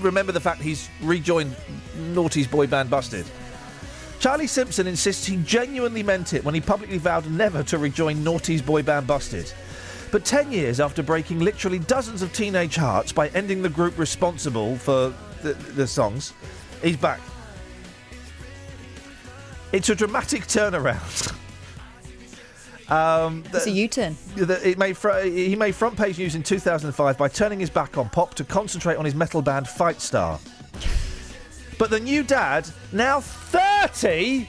remember 0.01 0.31
the 0.31 0.41
fact 0.41 0.61
he's 0.61 0.89
rejoined 1.01 1.55
noughties 2.13 2.49
boy 2.49 2.67
band 2.67 2.89
Busted. 2.89 3.25
Charlie 4.19 4.47
Simpson 4.47 4.87
insists 4.87 5.27
he 5.27 5.37
genuinely 5.37 6.01
meant 6.01 6.33
it 6.33 6.43
when 6.43 6.55
he 6.55 6.61
publicly 6.61 6.97
vowed 6.97 7.29
never 7.29 7.61
to 7.63 7.77
rejoin 7.77 8.17
noughties 8.17 8.65
boy 8.65 8.81
band 8.81 9.05
Busted. 9.05 9.53
But 10.11 10.23
10 10.23 10.51
years 10.51 10.79
after 10.79 11.03
breaking 11.03 11.39
literally 11.39 11.79
dozens 11.79 12.21
of 12.21 12.31
teenage 12.33 12.75
hearts 12.75 13.11
by 13.11 13.27
ending 13.29 13.61
the 13.61 13.69
group 13.69 13.97
responsible 13.97 14.77
for 14.77 15.13
the, 15.41 15.53
the 15.53 15.85
songs, 15.87 16.33
he's 16.81 16.95
back. 16.97 17.19
It's 19.73 19.89
a 19.89 19.95
dramatic 19.95 20.43
turnaround. 20.43 21.33
Um, 22.89 23.43
It's 23.53 23.65
a 23.67 23.71
U-turn. 23.71 24.15
the- 24.37 24.65
it 24.65 24.77
made 24.77 24.95
fr- 24.97 25.19
he 25.19 25.57
made 25.57 25.75
front 25.75 25.97
page 25.97 26.17
news 26.19 26.35
in 26.35 26.41
2005 26.43 27.17
by 27.17 27.27
turning 27.27 27.59
his 27.59 27.69
back 27.69 27.97
on 27.97 28.07
pop 28.07 28.33
to 28.35 28.45
concentrate 28.45 28.95
on 28.95 29.03
his 29.03 29.13
metal 29.13 29.41
band 29.41 29.65
Fightstar. 29.65 30.39
But 31.77 31.89
the 31.89 31.99
new 31.99 32.23
dad, 32.23 32.65
now 32.93 33.19
30. 33.19 34.47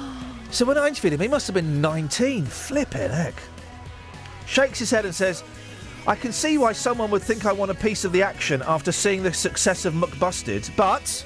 so 0.50 0.64
when 0.64 0.76
I 0.76 0.88
interviewed 0.88 1.12
him, 1.12 1.20
he 1.20 1.28
must 1.28 1.46
have 1.46 1.54
been 1.54 1.80
19. 1.80 2.46
Flipping 2.46 3.08
heck. 3.08 3.34
Shakes 4.46 4.78
his 4.78 4.90
head 4.90 5.04
and 5.04 5.14
says, 5.14 5.42
I 6.06 6.14
can 6.14 6.32
see 6.32 6.56
why 6.56 6.72
someone 6.72 7.10
would 7.10 7.22
think 7.22 7.46
I 7.46 7.52
want 7.52 7.70
a 7.70 7.74
piece 7.74 8.04
of 8.04 8.12
the 8.12 8.22
action 8.22 8.62
after 8.66 8.92
seeing 8.92 9.22
the 9.22 9.34
success 9.34 9.84
of 9.84 9.94
McBusted, 9.94 10.74
but 10.76 11.24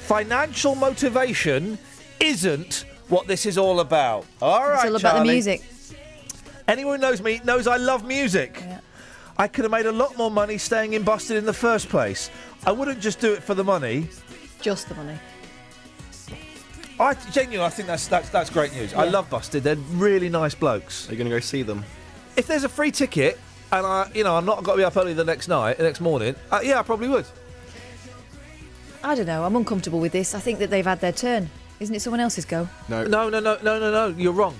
financial 0.00 0.74
motivation 0.74 1.78
isn't 2.20 2.84
what 3.08 3.26
this 3.26 3.46
is 3.46 3.56
all 3.56 3.80
about. 3.80 4.26
All 4.42 4.68
right, 4.68 4.84
it's 4.84 4.84
all 4.84 4.96
about 4.96 5.24
the 5.24 5.32
music. 5.32 5.62
Anyone 6.68 7.00
who 7.00 7.02
knows 7.02 7.22
me 7.22 7.40
knows 7.44 7.66
I 7.66 7.78
love 7.78 8.06
music. 8.06 8.62
I 9.38 9.48
could 9.48 9.64
have 9.64 9.72
made 9.72 9.86
a 9.86 9.92
lot 9.92 10.18
more 10.18 10.30
money 10.30 10.58
staying 10.58 10.92
in 10.92 11.02
Busted 11.02 11.38
in 11.38 11.46
the 11.46 11.52
first 11.54 11.88
place. 11.88 12.30
I 12.66 12.72
wouldn't 12.72 13.00
just 13.00 13.20
do 13.20 13.32
it 13.32 13.42
for 13.42 13.54
the 13.54 13.64
money. 13.64 14.08
Just 14.60 14.90
the 14.90 14.94
money. 14.94 15.18
I 17.00 17.14
genuinely, 17.32 17.64
I 17.64 17.70
think 17.70 17.88
that's 17.88 18.06
that's 18.06 18.28
that's 18.28 18.50
great 18.50 18.74
news. 18.74 18.92
I 18.92 19.06
love 19.08 19.30
Busted. 19.30 19.62
They're 19.62 19.76
really 19.76 20.28
nice 20.28 20.54
blokes. 20.54 21.08
Are 21.08 21.12
you 21.12 21.16
going 21.16 21.30
to 21.30 21.34
go 21.34 21.40
see 21.40 21.62
them? 21.62 21.82
If 22.36 22.46
there's 22.46 22.64
a 22.64 22.68
free 22.68 22.90
ticket 22.90 23.38
and 23.72 23.86
I, 23.86 24.10
you 24.14 24.24
know, 24.24 24.36
I'm 24.36 24.44
not 24.44 24.62
got 24.62 24.72
to 24.72 24.78
be 24.78 24.84
up 24.84 24.96
early 24.96 25.14
the 25.14 25.24
next 25.24 25.48
night, 25.48 25.78
the 25.78 25.84
next 25.84 26.00
morning, 26.00 26.34
uh, 26.50 26.60
yeah, 26.62 26.80
I 26.80 26.82
probably 26.82 27.08
would. 27.08 27.26
I 29.02 29.14
don't 29.14 29.26
know. 29.26 29.44
I'm 29.44 29.56
uncomfortable 29.56 30.00
with 30.00 30.12
this. 30.12 30.34
I 30.34 30.40
think 30.40 30.58
that 30.58 30.70
they've 30.70 30.84
had 30.84 31.00
their 31.00 31.12
turn. 31.12 31.48
Isn't 31.78 31.94
it 31.94 32.00
someone 32.00 32.20
else's 32.20 32.44
go? 32.44 32.68
No. 32.88 33.04
No, 33.04 33.30
no, 33.30 33.40
no, 33.40 33.58
no, 33.62 33.78
no, 33.78 33.90
no. 33.90 34.08
You're 34.16 34.32
wrong. 34.32 34.54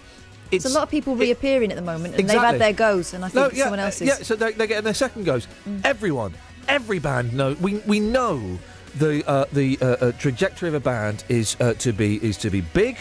There's 0.50 0.64
a 0.64 0.70
lot 0.70 0.82
of 0.82 0.90
people 0.90 1.14
reappearing 1.14 1.70
at 1.70 1.76
the 1.76 1.82
moment, 1.82 2.16
and 2.16 2.28
they've 2.28 2.40
had 2.40 2.58
their 2.58 2.72
goes, 2.72 3.14
and 3.14 3.24
I 3.24 3.28
think 3.28 3.34
No, 3.36 3.46
it's 3.46 3.56
yeah, 3.56 3.64
someone 3.64 3.80
uh, 3.80 3.84
else's. 3.84 4.08
Yeah, 4.08 4.14
so 4.14 4.34
they, 4.34 4.52
they're 4.52 4.66
getting 4.66 4.84
their 4.84 4.94
second 4.94 5.24
goes. 5.24 5.46
Everyone, 5.84 6.34
every 6.66 6.98
band 6.98 7.32
know. 7.34 7.56
We 7.60 7.76
we 7.86 8.00
know 8.00 8.58
the 8.96 9.22
uh, 9.28 9.44
the 9.52 9.78
uh, 9.80 9.86
uh, 9.86 10.12
trajectory 10.12 10.68
of 10.68 10.74
a 10.74 10.80
band 10.80 11.22
is 11.28 11.56
uh, 11.60 11.74
to 11.74 11.92
be 11.92 12.16
is 12.24 12.36
to 12.38 12.50
be 12.50 12.62
big. 12.62 12.96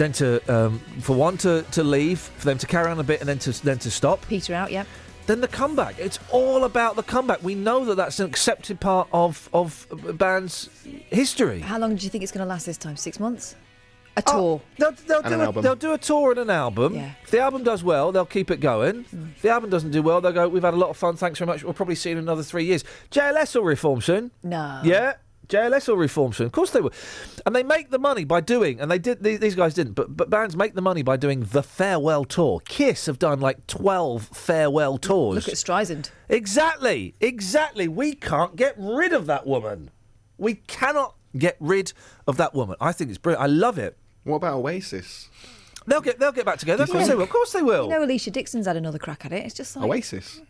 Then 0.00 0.12
to 0.12 0.40
um, 0.48 0.78
for 1.02 1.14
one 1.14 1.36
to, 1.44 1.62
to 1.72 1.84
leave, 1.84 2.20
for 2.20 2.46
them 2.46 2.56
to 2.56 2.66
carry 2.66 2.90
on 2.90 2.98
a 2.98 3.02
bit, 3.02 3.20
and 3.20 3.28
then 3.28 3.38
to 3.40 3.52
then 3.62 3.78
to 3.80 3.90
stop. 3.90 4.26
Peter 4.28 4.54
out, 4.54 4.72
yeah. 4.72 4.84
Then 5.26 5.42
the 5.42 5.46
comeback. 5.48 5.98
It's 5.98 6.18
all 6.32 6.64
about 6.64 6.96
the 6.96 7.02
comeback. 7.02 7.42
We 7.42 7.54
know 7.54 7.84
that 7.84 7.96
that's 7.96 8.18
an 8.18 8.26
accepted 8.26 8.80
part 8.80 9.08
of 9.12 9.50
of 9.52 9.86
a 10.08 10.14
band's 10.14 10.70
history. 11.10 11.60
How 11.60 11.78
long 11.78 11.96
do 11.96 12.04
you 12.04 12.08
think 12.08 12.22
it's 12.22 12.32
going 12.32 12.42
to 12.46 12.48
last 12.48 12.64
this 12.64 12.78
time? 12.78 12.96
Six 12.96 13.20
months? 13.20 13.56
A 14.16 14.22
Oh, 14.28 14.32
tour? 14.32 14.62
They'll, 14.78 14.92
they'll, 15.06 15.22
do 15.22 15.34
an 15.34 15.40
a, 15.40 15.44
album. 15.44 15.62
they'll 15.62 15.76
do 15.76 15.92
a 15.92 15.98
tour 15.98 16.30
and 16.30 16.40
an 16.40 16.50
album. 16.50 16.94
Yeah. 16.94 17.10
If 17.22 17.30
the 17.30 17.40
album 17.40 17.62
does 17.62 17.84
well, 17.84 18.10
they'll 18.10 18.24
keep 18.24 18.50
it 18.50 18.60
going. 18.60 19.04
If 19.36 19.42
the 19.42 19.50
album 19.50 19.68
doesn't 19.68 19.90
do 19.90 20.00
well, 20.02 20.22
they'll 20.22 20.32
go, 20.32 20.48
We've 20.48 20.64
had 20.64 20.74
a 20.74 20.78
lot 20.78 20.88
of 20.88 20.96
fun, 20.96 21.16
thanks 21.16 21.38
very 21.38 21.46
much. 21.46 21.62
We'll 21.62 21.74
probably 21.74 21.94
see 21.94 22.08
you 22.08 22.16
in 22.16 22.22
another 22.22 22.42
three 22.42 22.64
years. 22.64 22.84
JLS 23.12 23.54
will 23.54 23.64
reform 23.64 24.00
soon. 24.00 24.30
No. 24.42 24.80
Yeah. 24.82 25.12
JLS 25.50 25.88
will 25.88 25.96
reform 25.96 26.32
soon. 26.32 26.46
Of 26.46 26.52
course 26.52 26.70
they 26.70 26.80
will. 26.80 26.92
And 27.44 27.54
they 27.54 27.62
make 27.62 27.90
the 27.90 27.98
money 27.98 28.24
by 28.24 28.40
doing, 28.40 28.80
and 28.80 28.90
they 28.90 28.98
did, 28.98 29.22
these, 29.22 29.40
these 29.40 29.54
guys 29.54 29.74
didn't, 29.74 29.94
but, 29.94 30.16
but 30.16 30.30
bands 30.30 30.56
make 30.56 30.74
the 30.74 30.80
money 30.82 31.02
by 31.02 31.16
doing 31.16 31.40
the 31.40 31.62
farewell 31.62 32.24
tour. 32.24 32.60
Kiss 32.68 33.06
have 33.06 33.18
done 33.18 33.40
like 33.40 33.66
12 33.66 34.28
farewell 34.32 34.96
tours. 34.96 35.34
Look 35.34 35.48
at 35.48 35.54
Streisand. 35.54 36.10
Exactly, 36.28 37.14
exactly. 37.20 37.88
We 37.88 38.14
can't 38.14 38.56
get 38.56 38.74
rid 38.78 39.12
of 39.12 39.26
that 39.26 39.46
woman. 39.46 39.90
We 40.38 40.54
cannot 40.54 41.16
get 41.36 41.56
rid 41.60 41.92
of 42.26 42.36
that 42.38 42.54
woman. 42.54 42.76
I 42.80 42.92
think 42.92 43.10
it's 43.10 43.18
brilliant. 43.18 43.42
I 43.42 43.46
love 43.46 43.78
it. 43.78 43.98
What 44.24 44.36
about 44.36 44.58
Oasis? 44.58 45.28
They'll 45.86 46.00
get 46.00 46.18
they'll 46.18 46.32
get 46.32 46.44
back 46.44 46.58
together. 46.58 46.84
Of 46.84 46.90
course 46.90 47.08
they 47.08 47.14
will. 47.14 47.22
Of 47.22 47.30
course 47.30 47.52
they 47.52 47.62
will. 47.62 47.84
You 47.84 47.90
know, 47.90 48.06
Alesha 48.06 48.30
Dixon's 48.30 48.66
had 48.66 48.76
another 48.76 48.98
crack 48.98 49.24
at 49.24 49.32
it. 49.32 49.44
It's 49.46 49.54
just 49.54 49.74
like 49.76 49.84
Oasis? 49.86 50.40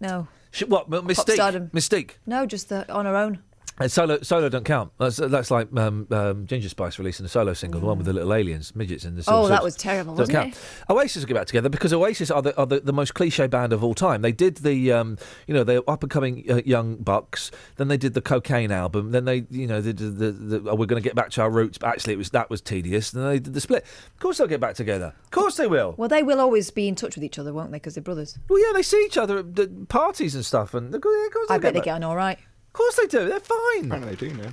no, 0.00 0.26
Sh- 0.50 0.64
what? 0.64 0.92
M- 0.92 1.06
Mis-Teeq. 1.06 1.34
stardom. 1.34 1.70
Mis-Teeq. 1.72 2.10
no, 2.26 2.46
just 2.46 2.68
the, 2.68 2.90
on 2.92 3.06
her 3.06 3.16
own. 3.16 3.38
And 3.82 3.90
solo 3.90 4.22
solo 4.22 4.48
don't 4.48 4.64
count. 4.64 4.92
That's 4.98 5.16
that's 5.16 5.50
like 5.50 5.68
um, 5.76 6.06
um, 6.10 6.46
Ginger 6.46 6.68
Spice 6.68 6.98
releasing 6.98 7.26
a 7.26 7.28
solo 7.28 7.52
single, 7.52 7.80
the 7.80 7.86
one 7.86 7.98
with 7.98 8.06
the 8.06 8.12
little 8.12 8.32
aliens, 8.32 8.74
midgets 8.76 9.04
in 9.04 9.16
the. 9.16 9.24
Oh, 9.26 9.48
that 9.48 9.62
was 9.62 9.76
terrible, 9.76 10.14
wasn't 10.14 10.38
count. 10.38 10.60
Oasis 10.88 11.22
will 11.22 11.28
get 11.28 11.34
back 11.34 11.46
together 11.46 11.68
because 11.68 11.92
Oasis 11.92 12.30
are 12.30 12.42
the 12.42 12.56
are 12.56 12.66
the, 12.66 12.80
the 12.80 12.92
most 12.92 13.14
cliche 13.14 13.46
band 13.48 13.72
of 13.72 13.82
all 13.82 13.94
time. 13.94 14.22
They 14.22 14.32
did 14.32 14.58
the 14.58 14.92
um, 14.92 15.18
you 15.46 15.54
know 15.54 15.64
the 15.64 15.82
up 15.90 16.02
and 16.02 16.10
coming 16.10 16.44
uh, 16.48 16.60
young 16.64 16.96
bucks. 16.96 17.50
Then 17.76 17.88
they 17.88 17.96
did 17.96 18.14
the 18.14 18.20
cocaine 18.20 18.70
album. 18.70 19.10
Then 19.10 19.24
they 19.24 19.44
you 19.50 19.66
know 19.66 19.80
they 19.80 19.92
did 19.92 20.18
the, 20.18 20.30
the, 20.30 20.70
oh, 20.70 20.76
we're 20.76 20.86
going 20.86 21.02
to 21.02 21.06
get 21.06 21.16
back 21.16 21.30
to 21.30 21.42
our 21.42 21.50
roots. 21.50 21.78
But 21.78 21.88
actually, 21.88 22.14
it 22.14 22.18
was 22.18 22.30
that 22.30 22.50
was 22.50 22.60
tedious. 22.60 23.10
Then 23.10 23.24
they 23.24 23.40
did 23.40 23.54
the 23.54 23.60
split. 23.60 23.82
Of 23.82 24.20
course 24.20 24.38
they'll 24.38 24.46
get 24.46 24.60
back 24.60 24.76
together. 24.76 25.12
Of 25.24 25.30
course 25.32 25.56
they 25.56 25.66
will. 25.66 25.94
Well, 25.96 26.08
they 26.08 26.22
will 26.22 26.40
always 26.40 26.70
be 26.70 26.86
in 26.86 26.94
touch 26.94 27.16
with 27.16 27.24
each 27.24 27.38
other, 27.38 27.52
won't 27.52 27.72
they? 27.72 27.76
Because 27.76 27.94
they're 27.94 28.02
brothers. 28.02 28.38
Well, 28.48 28.64
yeah, 28.64 28.72
they 28.74 28.82
see 28.82 29.02
each 29.04 29.16
other 29.16 29.38
at 29.38 29.56
the 29.56 29.68
parties 29.88 30.36
and 30.36 30.44
stuff, 30.44 30.72
and 30.74 30.94
of 30.94 31.00
course 31.00 31.26
of 31.26 31.32
course 31.32 31.50
I 31.50 31.58
bet 31.58 31.74
they 31.74 31.80
back. 31.80 31.86
get 31.86 31.94
on 31.96 32.04
all 32.04 32.16
right. 32.16 32.38
Of 32.72 32.78
course 32.78 32.96
they 32.96 33.06
do. 33.06 33.28
They're 33.28 33.38
fine. 33.38 33.84
Apparently 33.84 34.14
they 34.14 34.28
do 34.28 34.34
now. 34.34 34.50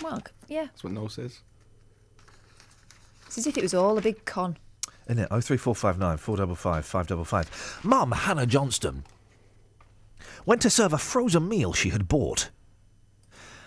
Well, 0.00 0.22
yeah. 0.46 0.66
That's 0.66 0.84
what 0.84 0.92
Noel 0.92 1.08
says. 1.08 1.40
It's 3.26 3.36
as 3.36 3.48
if 3.48 3.58
it 3.58 3.62
was 3.62 3.74
all 3.74 3.98
a 3.98 4.00
big 4.00 4.24
con. 4.24 4.56
Isn't 5.08 5.18
it? 5.18 5.28
03459 5.28 6.18
455 6.18 6.86
555. 6.86 7.80
Mum, 7.84 8.12
Hannah 8.12 8.46
Johnston, 8.46 9.02
went 10.46 10.62
to 10.62 10.70
serve 10.70 10.92
a 10.92 10.98
frozen 10.98 11.48
meal 11.48 11.72
she 11.72 11.88
had 11.88 12.06
bought 12.06 12.50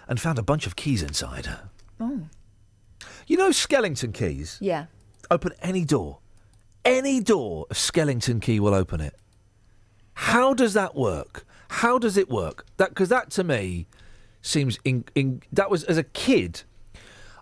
and 0.08 0.22
found 0.22 0.40
a 0.40 0.44
bunch 0.44 0.66
of 0.66 0.78
keys 0.78 1.04
inside. 1.04 1.50
Oh. 2.00 2.22
You 3.28 3.36
know 3.36 3.50
Skellington 3.50 4.14
keys? 4.14 4.58
Yeah. 4.62 4.86
Open 5.30 5.52
any 5.62 5.84
door. 5.84 6.20
Any 6.86 7.20
door, 7.20 7.68
a 7.70 7.74
Skellington 7.74 8.42
key 8.42 8.62
will 8.62 8.74
open 8.74 9.02
it. 9.02 9.16
How 10.14 10.54
does 10.54 10.76
that 10.76 10.96
work? 10.96 11.46
How 11.76 11.98
does 11.98 12.18
it 12.18 12.30
work? 12.30 12.66
That 12.78 12.90
because 12.90 13.08
that 13.10 13.30
to 13.32 13.44
me 13.46 13.88
seems 14.42 14.78
in, 14.84 15.06
in 15.16 15.42
that 15.54 15.70
was 15.72 15.84
as 15.86 15.98
a 15.98 16.04
kid. 16.04 16.64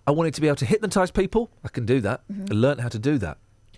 I 0.06 0.12
wanted 0.12 0.34
to 0.36 0.42
be 0.42 0.48
able 0.48 0.56
to 0.58 0.66
hypnotise 0.66 1.10
people. 1.12 1.50
I 1.64 1.70
can 1.70 1.86
do 1.86 2.00
that. 2.02 2.22
Mhm. 2.32 2.52
I 2.52 2.54
learned 2.56 2.82
how 2.82 2.90
to 2.90 3.00
do 3.00 3.18
that 3.18 3.38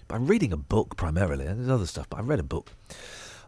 by 0.09 0.17
reading 0.17 0.51
a 0.51 0.57
book 0.57 0.97
primarily. 0.97 1.45
And 1.45 1.59
there's 1.59 1.69
other 1.69 1.85
stuff, 1.85 2.09
but 2.09 2.19
I 2.19 2.23
read 2.23 2.39
a 2.39 2.43
book. 2.43 2.71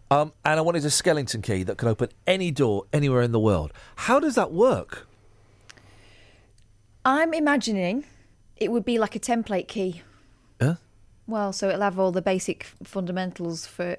Um, 0.09 0.31
and 0.45 0.57
I 0.59 0.61
wanted 0.61 0.85
a 0.85 0.89
skeleton 0.89 1.41
key 1.41 1.63
that 1.63 1.77
could 1.77 1.89
open 1.89 2.09
any 2.25 2.51
door 2.51 2.85
anywhere 2.93 3.21
in 3.21 3.31
the 3.33 3.39
world. 3.39 3.73
How 3.95 4.19
does 4.19 4.35
that 4.35 4.51
work? 4.51 5.07
I'm 7.05 7.33
imagining 7.33 8.05
it 8.55 8.71
would 8.71 8.85
be 8.85 8.97
like 8.97 9.15
a 9.15 9.19
template 9.19 9.67
key. 9.67 10.01
Huh? 10.61 10.75
Well, 11.27 11.51
so 11.51 11.67
it'll 11.67 11.81
have 11.81 11.99
all 11.99 12.11
the 12.13 12.21
basic 12.21 12.63
fundamentals 12.83 13.65
for. 13.67 13.97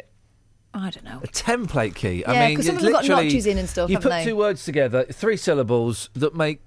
I 0.75 0.91
don't 0.91 1.05
know. 1.05 1.21
A 1.23 1.29
template 1.29 1.95
key. 1.95 2.21
Yeah, 2.23 2.33
I 2.33 2.49
mean, 2.49 2.57
'cause 2.57 2.67
some 2.67 2.77
of 2.77 2.83
them 2.83 2.93
got 2.93 3.07
notches 3.07 3.47
in 3.47 3.59
and 3.59 3.69
stuff, 3.69 3.89
You 3.89 3.99
put 4.01 4.09
they? 4.11 4.25
two 4.25 4.35
words 4.37 4.65
together, 4.65 5.05
three 5.05 5.37
syllables 5.37 6.11
that 6.15 6.35
make 6.35 6.61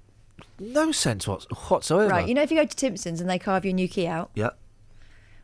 no 0.58 0.92
sense 0.92 1.28
whatsoever. 1.28 2.08
Right, 2.10 2.26
you 2.26 2.34
know, 2.34 2.42
if 2.42 2.50
you 2.50 2.56
go 2.56 2.64
to 2.64 2.74
Timpson's 2.76 3.20
and 3.20 3.28
they 3.28 3.38
carve 3.38 3.64
your 3.66 3.74
new 3.74 3.86
key 3.86 4.06
out, 4.06 4.30
Yeah. 4.34 4.50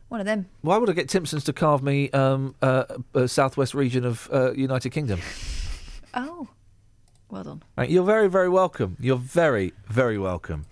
one 0.09 0.19
of 0.19 0.25
them. 0.25 0.47
Why 0.61 0.77
would 0.77 0.89
I 0.89 0.93
get 0.93 1.07
Timpsons 1.09 1.43
to 1.45 1.53
carve 1.53 1.83
me 1.83 2.09
um, 2.11 2.55
uh, 2.61 2.85
uh, 3.13 3.27
southwest 3.27 3.73
region 3.75 4.03
of 4.03 4.27
uh, 4.33 4.51
United 4.53 4.89
Kingdom? 4.89 5.19
Oh, 6.17 6.47
well 7.29 7.43
done. 7.43 7.61
Right, 7.77 7.89
you're 7.89 8.05
very, 8.05 8.29
very 8.29 8.47
welcome. 8.47 8.95
You're 9.01 9.17
very, 9.17 9.73
very 9.89 10.17
welcome. 10.17 10.65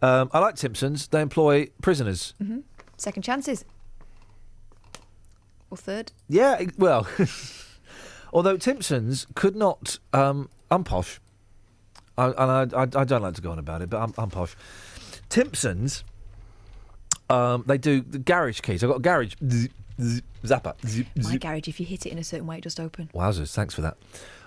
Um, 0.00 0.30
I 0.32 0.38
like 0.38 0.54
Timpsons. 0.56 1.06
They 1.08 1.20
employ 1.20 1.68
prisoners. 1.82 2.32
hmm 2.38 2.60
Second 2.96 3.22
chances. 3.24 3.64
Or 5.70 5.76
third. 5.76 6.12
Yeah, 6.28 6.62
well, 6.76 7.06
although 8.32 8.56
Timpsons 8.56 9.26
could 9.34 9.56
not. 9.56 9.98
Um, 10.12 10.48
I'm 10.70 10.84
posh, 10.84 11.20
I, 12.16 12.26
and 12.26 12.74
I, 12.74 12.78
I, 12.78 12.82
I 12.82 13.04
don't 13.04 13.22
like 13.22 13.34
to 13.34 13.42
go 13.42 13.50
on 13.50 13.58
about 13.58 13.82
it, 13.82 13.90
but 13.90 14.00
I'm, 14.00 14.14
I'm 14.18 14.30
posh. 14.30 14.56
Timpsons, 15.28 16.04
um, 17.30 17.64
they 17.66 17.78
do 17.78 18.00
the 18.00 18.18
garage 18.18 18.60
keys. 18.60 18.82
I've 18.82 18.90
got 18.90 18.96
a 18.96 19.00
garage 19.00 19.34
zapper. 19.98 20.74
zzz, 20.86 21.02
My 21.16 21.36
garage, 21.36 21.68
if 21.68 21.80
you 21.80 21.86
hit 21.86 22.06
it 22.06 22.12
in 22.12 22.18
a 22.18 22.24
certain 22.24 22.46
way, 22.46 22.58
it 22.58 22.62
just 22.62 22.80
open. 22.80 23.10
Wowzers, 23.14 23.52
thanks 23.52 23.74
for 23.74 23.82
that. 23.82 23.96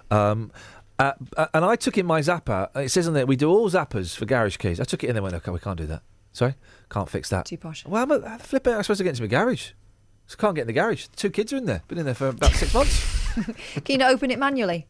Um, 0.10 0.52
uh, 1.00 1.14
uh, 1.38 1.48
and 1.54 1.66
I 1.66 1.76
took 1.76 1.98
in 1.98 2.06
my 2.06 2.22
zapper. 2.22 2.70
It 2.76 2.90
says 2.90 3.08
on 3.08 3.14
there 3.14 3.26
we 3.26 3.36
do 3.36 3.50
all 3.50 3.70
zappers 3.70 4.16
for 4.16 4.26
garage 4.26 4.58
keys. 4.58 4.80
I 4.80 4.84
took 4.84 5.04
it 5.04 5.10
in 5.10 5.16
and 5.16 5.24
went, 5.24 5.36
okay, 5.36 5.52
we 5.52 5.60
can't 5.60 5.78
do 5.78 5.88
that. 5.88 6.04
Sorry, 6.34 6.56
can't 6.90 7.10
fix 7.10 7.30
that. 7.30 7.46
Too 7.46 7.58
posh. 7.58 7.86
Well, 7.86 8.04
I'm 8.04 8.12
a, 8.12 8.40
flip 8.40 8.68
it. 8.68 8.84
To 8.84 8.96
get 9.04 9.08
into 9.10 9.22
my 9.24 9.28
garage. 9.28 9.72
So 10.32 10.38
can't 10.38 10.56
get 10.56 10.62
in 10.62 10.68
the 10.68 10.74
garage. 10.74 11.08
Two 11.18 11.30
kids 11.30 11.52
are 11.52 11.58
in 11.58 11.66
there. 11.66 11.82
Been 11.90 11.98
in 11.98 12.06
there 12.06 12.16
for 12.16 12.30
about 12.30 12.54
six 12.54 12.74
months. 12.74 13.34
Can 13.84 13.84
you 13.90 13.98
not 13.98 14.12
open 14.12 14.32
it 14.32 14.40
manually? 14.40 14.88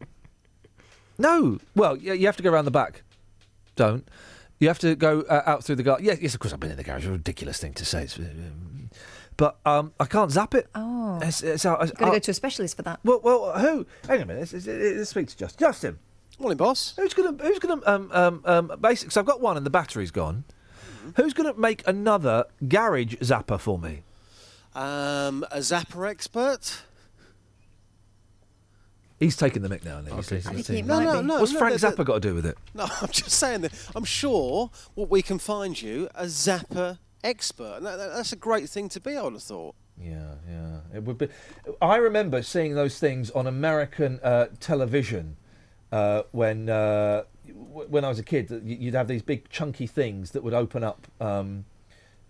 No. 1.18 1.58
Well, 1.74 1.96
yeah, 1.96 2.12
you 2.12 2.26
have 2.26 2.36
to 2.36 2.44
go 2.44 2.52
around 2.52 2.66
the 2.66 2.70
back. 2.70 3.02
Don't. 3.74 4.08
You 4.60 4.68
have 4.68 4.78
to 4.78 4.94
go 4.94 5.22
uh, 5.22 5.42
out 5.44 5.64
through 5.64 5.74
the 5.74 5.82
garage. 5.82 6.02
Yes, 6.02 6.18
yes, 6.20 6.34
of 6.34 6.38
course, 6.38 6.52
I've 6.52 6.60
been 6.60 6.70
in 6.70 6.76
the 6.76 6.84
garage. 6.84 7.08
A 7.08 7.10
ridiculous 7.10 7.58
thing 7.58 7.72
to 7.74 7.84
say. 7.84 8.04
It's, 8.04 8.16
um, 8.20 8.88
but 9.36 9.58
um, 9.66 9.92
I 9.98 10.04
can't 10.04 10.30
zap 10.30 10.54
it. 10.54 10.68
Oh. 10.76 11.18
It's, 11.20 11.42
it's, 11.42 11.66
uh, 11.66 11.74
Got 11.74 11.88
to 11.88 12.04
go 12.04 12.18
to 12.20 12.30
a 12.30 12.34
specialist 12.34 12.76
for 12.76 12.82
that. 12.82 13.00
Well, 13.02 13.18
well, 13.24 13.58
who? 13.58 13.84
Hang 14.06 14.18
on 14.18 14.22
a 14.22 14.26
minute. 14.26 14.52
Let's, 14.52 14.52
let's, 14.52 14.66
let's 14.68 15.10
speak 15.10 15.26
to 15.26 15.36
Justin. 15.36 15.58
Justin. 15.58 15.98
Morning, 16.38 16.56
boss. 16.56 16.94
Who's 16.96 17.14
gonna? 17.14 17.42
Who's 17.42 17.58
gonna? 17.58 17.82
Um, 17.84 18.10
um, 18.12 18.42
um, 18.44 18.72
basically, 18.80 19.10
so 19.10 19.20
I've 19.20 19.26
got 19.26 19.40
one 19.40 19.56
and 19.56 19.66
the 19.66 19.70
battery's 19.70 20.12
gone. 20.12 20.44
Who's 21.16 21.34
gonna 21.34 21.54
make 21.54 21.82
another 21.88 22.44
garage 22.68 23.16
zapper 23.16 23.58
for 23.58 23.76
me? 23.76 24.04
Um, 24.74 25.44
a 25.50 25.58
zapper 25.58 26.08
expert? 26.10 26.82
He's 29.20 29.36
taking 29.36 29.62
the 29.62 29.68
mic 29.68 29.84
now. 29.84 29.98
Isn't? 30.00 30.06
He's- 30.12 30.32
I 30.32 30.34
he's- 30.34 30.44
think 30.44 30.56
he's- 30.56 30.70
it 30.80 30.86
might 30.86 31.04
No, 31.04 31.12
no, 31.12 31.20
be. 31.20 31.26
no, 31.28 31.40
What's 31.40 31.52
no, 31.52 31.58
Frank 31.58 31.78
the- 31.80 31.90
the- 31.90 31.96
Zappa 31.96 32.04
got 32.04 32.14
to 32.14 32.20
do 32.28 32.34
with 32.34 32.46
it? 32.46 32.58
No, 32.74 32.84
I'm 33.00 33.08
just 33.10 33.30
saying 33.30 33.60
that 33.60 33.72
I'm 33.94 34.04
sure 34.04 34.70
what 34.94 35.10
we 35.10 35.22
can 35.22 35.38
find 35.38 35.80
you 35.80 36.08
a 36.14 36.24
zapper 36.24 36.98
expert. 37.22 37.74
And 37.76 37.86
that, 37.86 37.96
that- 37.98 38.14
that's 38.14 38.32
a 38.32 38.36
great 38.36 38.68
thing 38.68 38.88
to 38.90 39.00
be, 39.00 39.16
I 39.16 39.22
would 39.22 39.34
have 39.34 39.42
thought. 39.42 39.74
Yeah, 40.00 40.34
yeah. 40.48 40.80
It 40.94 41.04
would 41.04 41.18
be. 41.18 41.28
I 41.80 41.96
remember 41.96 42.42
seeing 42.42 42.74
those 42.74 42.98
things 42.98 43.30
on 43.30 43.46
American 43.46 44.18
uh, 44.24 44.46
television 44.58 45.36
uh, 45.92 46.22
when 46.32 46.68
uh, 46.70 47.24
w- 47.46 47.88
when 47.88 48.04
I 48.04 48.08
was 48.08 48.18
a 48.18 48.22
kid. 48.24 48.48
that 48.48 48.62
You'd 48.64 48.94
have 48.94 49.06
these 49.06 49.22
big 49.22 49.48
chunky 49.50 49.86
things 49.86 50.30
that 50.32 50.42
would 50.42 50.54
open 50.54 50.82
up 50.82 51.06
um, 51.20 51.66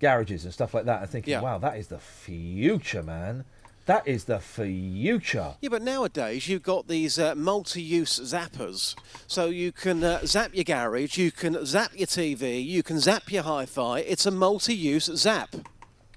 garages 0.06 0.44
and 0.44 0.52
stuff 0.52 0.74
like 0.74 0.84
that. 0.84 1.00
And 1.00 1.10
thinking, 1.10 1.32
Yeah. 1.32 1.40
wow, 1.40 1.56
that 1.58 1.78
is 1.78 1.86
the 1.86 1.98
future, 1.98 3.02
man. 3.02 3.44
That 3.86 4.06
is 4.06 4.24
the 4.24 4.38
future. 4.38 5.54
Yeah, 5.60 5.70
but 5.70 5.82
nowadays 5.82 6.46
you've 6.48 6.62
got 6.62 6.86
these 6.88 7.18
uh, 7.18 7.34
multi-use 7.34 8.20
zappers, 8.20 8.94
so 9.26 9.46
you 9.46 9.72
can 9.72 10.04
uh, 10.04 10.20
zap 10.24 10.54
your 10.54 10.62
garage, 10.64 11.18
you 11.18 11.32
can 11.32 11.64
zap 11.66 11.90
your 11.96 12.06
TV, 12.06 12.64
you 12.64 12.82
can 12.84 13.00
zap 13.00 13.32
your 13.32 13.42
hi-fi. 13.42 14.00
It's 14.00 14.24
a 14.26 14.30
multi-use 14.30 15.06
zap. 15.16 15.56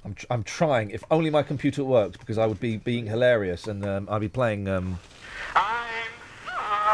I'm, 0.03 0.13
tr- 0.13 0.27
I'm 0.29 0.43
trying. 0.43 0.91
If 0.91 1.03
only 1.09 1.31
my 1.31 1.41
computer 1.41 1.83
worked, 1.83 2.19
because 2.19 2.37
I 2.37 2.45
would 2.45 2.59
be 2.59 2.77
being 2.77 3.07
hilarious 3.07 3.65
and 3.65 3.83
um, 3.83 4.07
I'd 4.11 4.21
be 4.21 4.29
playing. 4.29 4.67
Um, 4.67 4.99
So 5.55 6.91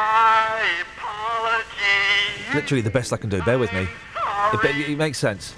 my 0.00 0.82
apology. 0.96 2.54
literally 2.54 2.80
the 2.82 2.90
best 2.90 3.12
I 3.12 3.16
can 3.16 3.28
do. 3.30 3.42
Bear 3.42 3.58
with 3.58 3.72
me. 3.72 3.86
It, 4.52 4.62
be- 4.62 4.92
it 4.92 4.98
makes 4.98 5.18
sense. 5.18 5.54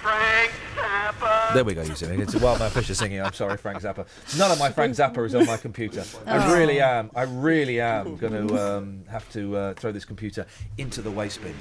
Frank 0.00 0.52
Zappa. 0.76 1.54
There 1.54 1.64
we 1.64 1.74
go, 1.74 1.82
you 1.82 1.94
singing. 1.94 2.20
It's 2.20 2.34
a 2.34 2.38
Wild 2.38 2.58
Man 2.58 2.70
Fischer 2.70 2.94
singing. 2.94 3.20
I'm 3.20 3.32
sorry, 3.32 3.56
Frank 3.56 3.80
Zappa. 3.80 4.06
None 4.38 4.50
of 4.50 4.58
my 4.58 4.70
Frank 4.70 4.94
Zappa 4.94 5.24
is 5.26 5.34
on 5.34 5.46
my 5.46 5.56
computer. 5.56 6.04
I 6.26 6.46
Oh. 6.46 6.54
really 6.56 6.80
am. 6.80 7.10
I 7.14 7.22
really 7.22 7.80
am 7.80 8.16
going 8.16 8.48
to 8.48 8.54
um, 8.76 9.02
have 9.10 9.30
to 9.32 9.56
uh, 9.56 9.74
throw 9.74 9.92
this 9.92 10.04
computer 10.04 10.46
into 10.78 11.00
the 11.02 11.10
waste 11.10 11.42
bin. 11.42 11.54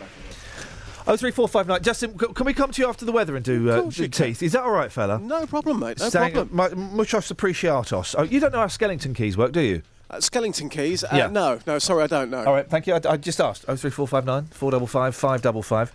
Oh 1.06 1.17
three 1.17 1.32
four 1.32 1.48
five 1.50 1.67
nine. 1.67 1.82
Justin, 1.83 2.17
can 2.17 2.45
we 2.45 2.53
come 2.53 2.72
to 2.72 2.82
you 2.82 2.88
after 2.88 3.03
the 3.03 3.11
weather 3.11 3.35
and 3.35 3.43
do, 3.43 3.69
uh, 3.69 3.82
course 3.82 3.95
do 3.95 4.03
can. 4.08 4.27
teeth? 4.27 4.42
Is 4.43 4.53
that 4.53 4.64
all 4.64 4.72
right, 4.72 4.90
fella? 4.92 5.19
No 5.19 5.45
problem, 5.45 5.80
mate. 5.82 6.00
No 6.00 6.08
Saying, 6.09 6.33
problem. 6.33 6.95
muchos 6.95 7.30
appreciatos. 7.30 8.16
Oh, 8.17 8.24
you 8.24 8.40
don't 8.40 8.53
know 8.53 8.59
how 8.59 8.67
Skellington 8.67 9.14
keys 9.14 9.35
work, 9.38 9.51
do 9.51 9.59
you? 9.61 9.82
Uh, 10.14 10.17
Skellington 10.17 10.69
keys? 10.69 11.03
Uh, 11.03 11.09
Yeah. 11.14 11.27
No, 11.27 11.59
no, 11.66 11.80
sorry, 11.80 12.03
I 12.03 12.08
don't 12.08 12.30
know. 12.30 12.43
All 12.43 12.53
right, 12.53 12.69
thank 12.69 12.85
you. 12.85 12.93
I, 12.93 13.01
I 13.09 13.17
just 13.17 13.42
asked. 13.42 13.66
Oh 13.67 13.75
three 13.75 13.90
four 13.90 14.08
five 14.08 14.25
nine 14.25 14.45
four 14.45 14.69
double 14.72 14.88
five 14.88 15.16
five 15.16 15.42
double 15.42 15.64
five. 15.64 15.92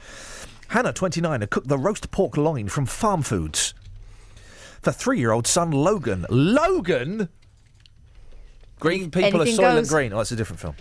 Hannah, 0.69 0.93
twenty 0.93 1.21
nine, 1.21 1.41
had 1.41 1.51
cooked 1.51 1.69
the 1.69 1.79
roast 1.79 2.11
pork 2.11 2.37
loin 2.37 2.69
from 2.69 2.87
Farmfoods 2.87 3.75
for 4.83 4.93
three 4.93 5.19
year 5.19 5.31
old 5.31 5.47
son 5.47 5.71
Logan. 5.71 6.27
Logan. 6.29 7.29
Green 8.81 9.11
people 9.11 9.41
Anything 9.43 9.65
are 9.65 9.69
Soylent 9.71 9.75
goes. 9.77 9.91
Green. 9.91 10.13
Oh, 10.13 10.19
that's 10.19 10.33
a 10.33 10.37
different 10.37 10.61
film. 10.61 10.75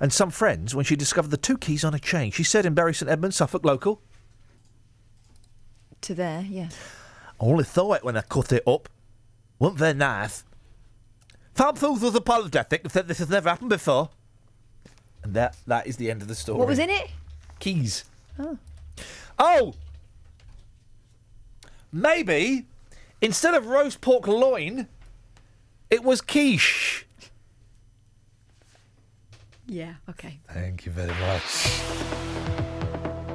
And 0.00 0.12
some 0.12 0.30
friends 0.30 0.74
when 0.74 0.84
she 0.84 0.96
discovered 0.96 1.30
the 1.30 1.36
two 1.36 1.56
keys 1.56 1.84
on 1.84 1.94
a 1.94 1.98
chain. 1.98 2.30
She 2.30 2.42
said 2.42 2.66
in 2.66 2.74
Bury 2.74 2.94
St 2.94 3.10
Edmunds, 3.10 3.36
Suffolk 3.36 3.64
local. 3.64 4.02
To 6.02 6.14
there, 6.14 6.42
yeah. 6.48 6.68
I 7.40 7.44
only 7.44 7.64
thought 7.64 7.96
it 7.96 8.04
when 8.04 8.16
I 8.16 8.20
cut 8.22 8.52
it 8.52 8.62
up. 8.66 8.88
Wasn't 9.58 9.78
very 9.78 9.94
nice. 9.94 10.44
Farmfoods 11.54 12.00
was 12.00 12.14
apologetic 12.14 12.82
and 12.82 12.92
said 12.92 13.06
this 13.08 13.18
has 13.18 13.30
never 13.30 13.48
happened 13.48 13.70
before. 13.70 14.10
And 15.22 15.34
that 15.34 15.56
that 15.66 15.86
is 15.86 15.96
the 15.96 16.10
end 16.10 16.22
of 16.22 16.28
the 16.28 16.34
story. 16.34 16.58
What 16.58 16.68
was 16.68 16.78
in 16.78 16.90
it? 16.90 17.10
Keys. 17.60 18.04
Oh. 18.38 18.58
Oh! 19.38 19.74
Maybe 21.92 22.66
instead 23.20 23.54
of 23.54 23.66
roast 23.66 24.00
pork 24.00 24.26
loin, 24.26 24.88
it 25.90 26.02
was 26.02 26.20
quiche. 26.20 27.06
Yeah, 29.66 29.94
okay. 30.10 30.40
Thank 30.52 30.84
you 30.84 30.92
very 30.92 31.14
much. 31.20 31.80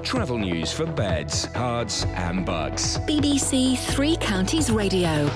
Travel 0.03 0.37
news 0.37 0.71
for 0.71 0.85
beds, 0.85 1.47
cards, 1.47 2.05
and 2.15 2.45
bugs. 2.45 2.97
BBC 2.99 3.77
Three 3.77 4.15
Counties 4.17 4.69
Radio. 4.71 5.29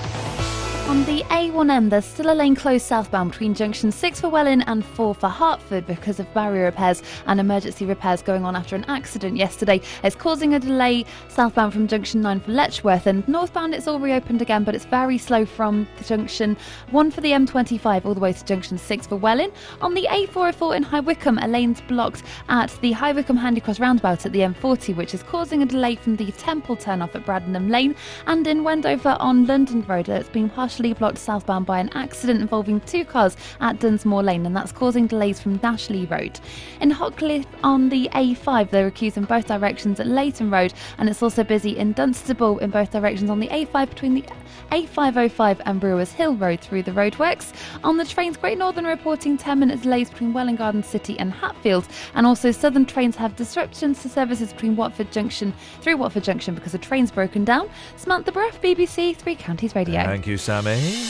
On 0.86 1.02
the 1.06 1.22
A1M, 1.30 1.88
there's 1.88 2.04
still 2.04 2.30
a 2.30 2.34
lane 2.34 2.54
closed 2.54 2.84
southbound 2.84 3.30
between 3.30 3.54
junction 3.54 3.90
6 3.90 4.20
for 4.20 4.28
Welwyn 4.28 4.62
and 4.66 4.84
4 4.84 5.14
for 5.14 5.30
Hertford 5.30 5.86
because 5.86 6.20
of 6.20 6.32
barrier 6.34 6.66
repairs 6.66 7.02
and 7.26 7.40
emergency 7.40 7.86
repairs 7.86 8.20
going 8.20 8.44
on 8.44 8.54
after 8.54 8.76
an 8.76 8.84
accident 8.84 9.38
yesterday. 9.38 9.80
It's 10.02 10.14
causing 10.14 10.52
a 10.52 10.60
delay 10.60 11.06
southbound 11.28 11.72
from 11.72 11.88
junction 11.88 12.20
9 12.20 12.40
for 12.40 12.52
Letchworth 12.52 13.06
and 13.06 13.26
northbound 13.26 13.74
it's 13.74 13.88
all 13.88 13.98
reopened 13.98 14.42
again, 14.42 14.62
but 14.62 14.74
it's 14.74 14.84
very 14.84 15.16
slow 15.16 15.46
from 15.46 15.88
junction 16.04 16.54
1 16.90 17.10
for 17.10 17.22
the 17.22 17.30
M25 17.30 18.04
all 18.04 18.12
the 18.12 18.20
way 18.20 18.34
to 18.34 18.44
junction 18.44 18.76
6 18.76 19.06
for 19.06 19.16
Welwyn. 19.16 19.52
On 19.80 19.94
the 19.94 20.06
A404 20.10 20.76
in 20.76 20.82
High 20.82 21.00
Wycombe, 21.00 21.38
a 21.38 21.48
lane's 21.48 21.80
blocked 21.80 22.24
at 22.50 22.70
the 22.82 22.92
High 22.92 23.12
Wycombe 23.12 23.38
Handycross 23.38 23.80
roundabout 23.80 24.26
at 24.26 24.32
the 24.32 24.40
M40, 24.40 24.94
which 24.96 25.14
is 25.14 25.22
causing 25.22 25.62
a 25.62 25.66
delay 25.66 25.96
from 25.96 26.16
the 26.16 26.30
Temple 26.32 26.76
turnoff 26.76 27.14
at 27.14 27.24
Bradenham 27.24 27.70
Lane. 27.70 27.96
And 28.26 28.46
in 28.46 28.64
Wendover 28.64 29.16
on 29.18 29.46
London 29.46 29.82
Road, 29.88 30.10
it's 30.10 30.28
been 30.28 30.50
partially 30.50 30.73
blocked 30.82 31.18
southbound 31.18 31.66
by 31.66 31.78
an 31.78 31.90
accident 31.94 32.40
involving 32.40 32.80
two 32.80 33.04
cars 33.04 33.36
at 33.60 33.78
Dunsmore 33.78 34.22
Lane, 34.22 34.44
and 34.44 34.56
that's 34.56 34.72
causing 34.72 35.06
delays 35.06 35.40
from 35.40 35.60
Nash 35.62 35.88
Lee 35.88 36.06
Road. 36.06 36.40
In 36.80 36.90
Hockliffe 36.90 37.46
on 37.62 37.88
the 37.88 38.08
A5, 38.12 38.70
there 38.70 38.86
are 38.86 38.90
queues 38.90 39.16
in 39.16 39.24
both 39.24 39.46
directions 39.46 40.00
at 40.00 40.06
Leighton 40.06 40.50
Road, 40.50 40.74
and 40.98 41.08
it's 41.08 41.22
also 41.22 41.44
busy 41.44 41.76
in 41.76 41.92
Dunstable 41.92 42.58
in 42.58 42.70
both 42.70 42.90
directions 42.90 43.30
on 43.30 43.40
the 43.40 43.48
A5 43.48 43.88
between 43.88 44.14
the 44.14 44.24
A505 44.70 45.60
and 45.66 45.80
Brewers 45.80 46.12
Hill 46.12 46.34
Road 46.34 46.60
through 46.60 46.82
the 46.82 46.90
roadworks. 46.90 47.52
On 47.84 47.96
the 47.96 48.04
trains, 48.04 48.36
Great 48.36 48.58
Northern 48.58 48.86
reporting 48.86 49.36
10 49.36 49.58
minutes 49.58 49.82
delays 49.82 50.10
between 50.10 50.32
Welwyn 50.32 50.56
Garden 50.56 50.82
City 50.82 51.18
and 51.18 51.32
Hatfield, 51.32 51.86
and 52.14 52.26
also 52.26 52.50
Southern 52.50 52.86
trains 52.86 53.16
have 53.16 53.36
disruptions 53.36 54.02
to 54.02 54.08
services 54.08 54.52
between 54.52 54.76
Watford 54.76 55.12
Junction 55.12 55.54
through 55.80 55.96
Watford 55.96 56.24
Junction 56.24 56.54
because 56.54 56.74
a 56.74 56.78
train's 56.78 57.10
broken 57.10 57.44
down. 57.44 57.68
Samantha 57.96 58.32
Bruff, 58.32 58.60
BBC 58.60 59.16
Three 59.16 59.36
Counties 59.36 59.74
Radio. 59.74 60.02
Thank 60.04 60.26
you, 60.26 60.38
Sammy. 60.64 61.04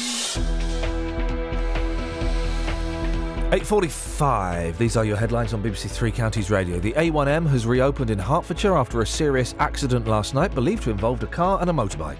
8.45. 3.50 4.76
These 4.78 4.96
are 4.96 5.04
your 5.04 5.16
headlines 5.16 5.54
on 5.54 5.62
BBC 5.62 5.88
Three 5.90 6.10
Counties 6.10 6.50
Radio. 6.50 6.80
The 6.80 6.92
A1M 6.94 7.46
has 7.48 7.66
reopened 7.66 8.10
in 8.10 8.18
Hertfordshire 8.18 8.76
after 8.76 9.00
a 9.00 9.06
serious 9.06 9.54
accident 9.60 10.08
last 10.08 10.34
night, 10.34 10.52
believed 10.54 10.82
to 10.84 10.90
involve 10.90 11.22
a 11.22 11.28
car 11.28 11.60
and 11.60 11.70
a 11.70 11.72
motorbike. 11.72 12.18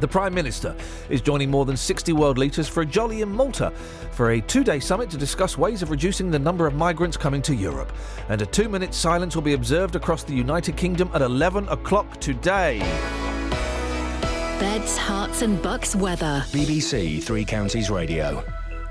The 0.00 0.08
Prime 0.08 0.34
Minister 0.34 0.74
is 1.08 1.20
joining 1.20 1.48
more 1.50 1.64
than 1.64 1.76
60 1.76 2.12
world 2.12 2.38
leaders 2.38 2.68
for 2.68 2.82
a 2.82 2.86
jolly 2.86 3.22
in 3.22 3.30
Malta 3.30 3.70
for 4.12 4.30
a 4.32 4.40
two 4.40 4.64
day 4.64 4.80
summit 4.80 5.10
to 5.10 5.16
discuss 5.16 5.58
ways 5.58 5.82
of 5.82 5.90
reducing 5.90 6.30
the 6.30 6.38
number 6.38 6.66
of 6.66 6.74
migrants 6.74 7.16
coming 7.16 7.42
to 7.42 7.54
Europe. 7.54 7.92
And 8.28 8.42
a 8.42 8.46
two 8.46 8.68
minute 8.68 8.94
silence 8.94 9.36
will 9.36 9.42
be 9.42 9.54
observed 9.54 9.94
across 9.94 10.24
the 10.24 10.34
United 10.34 10.76
Kingdom 10.76 11.10
at 11.14 11.22
11 11.22 11.68
o'clock 11.68 12.20
today. 12.20 13.27
Beds, 14.58 14.98
Herts, 14.98 15.42
and 15.42 15.62
bucks 15.62 15.94
weather. 15.94 16.42
BBC 16.48 17.22
Three 17.22 17.44
Counties 17.44 17.90
Radio. 17.90 18.42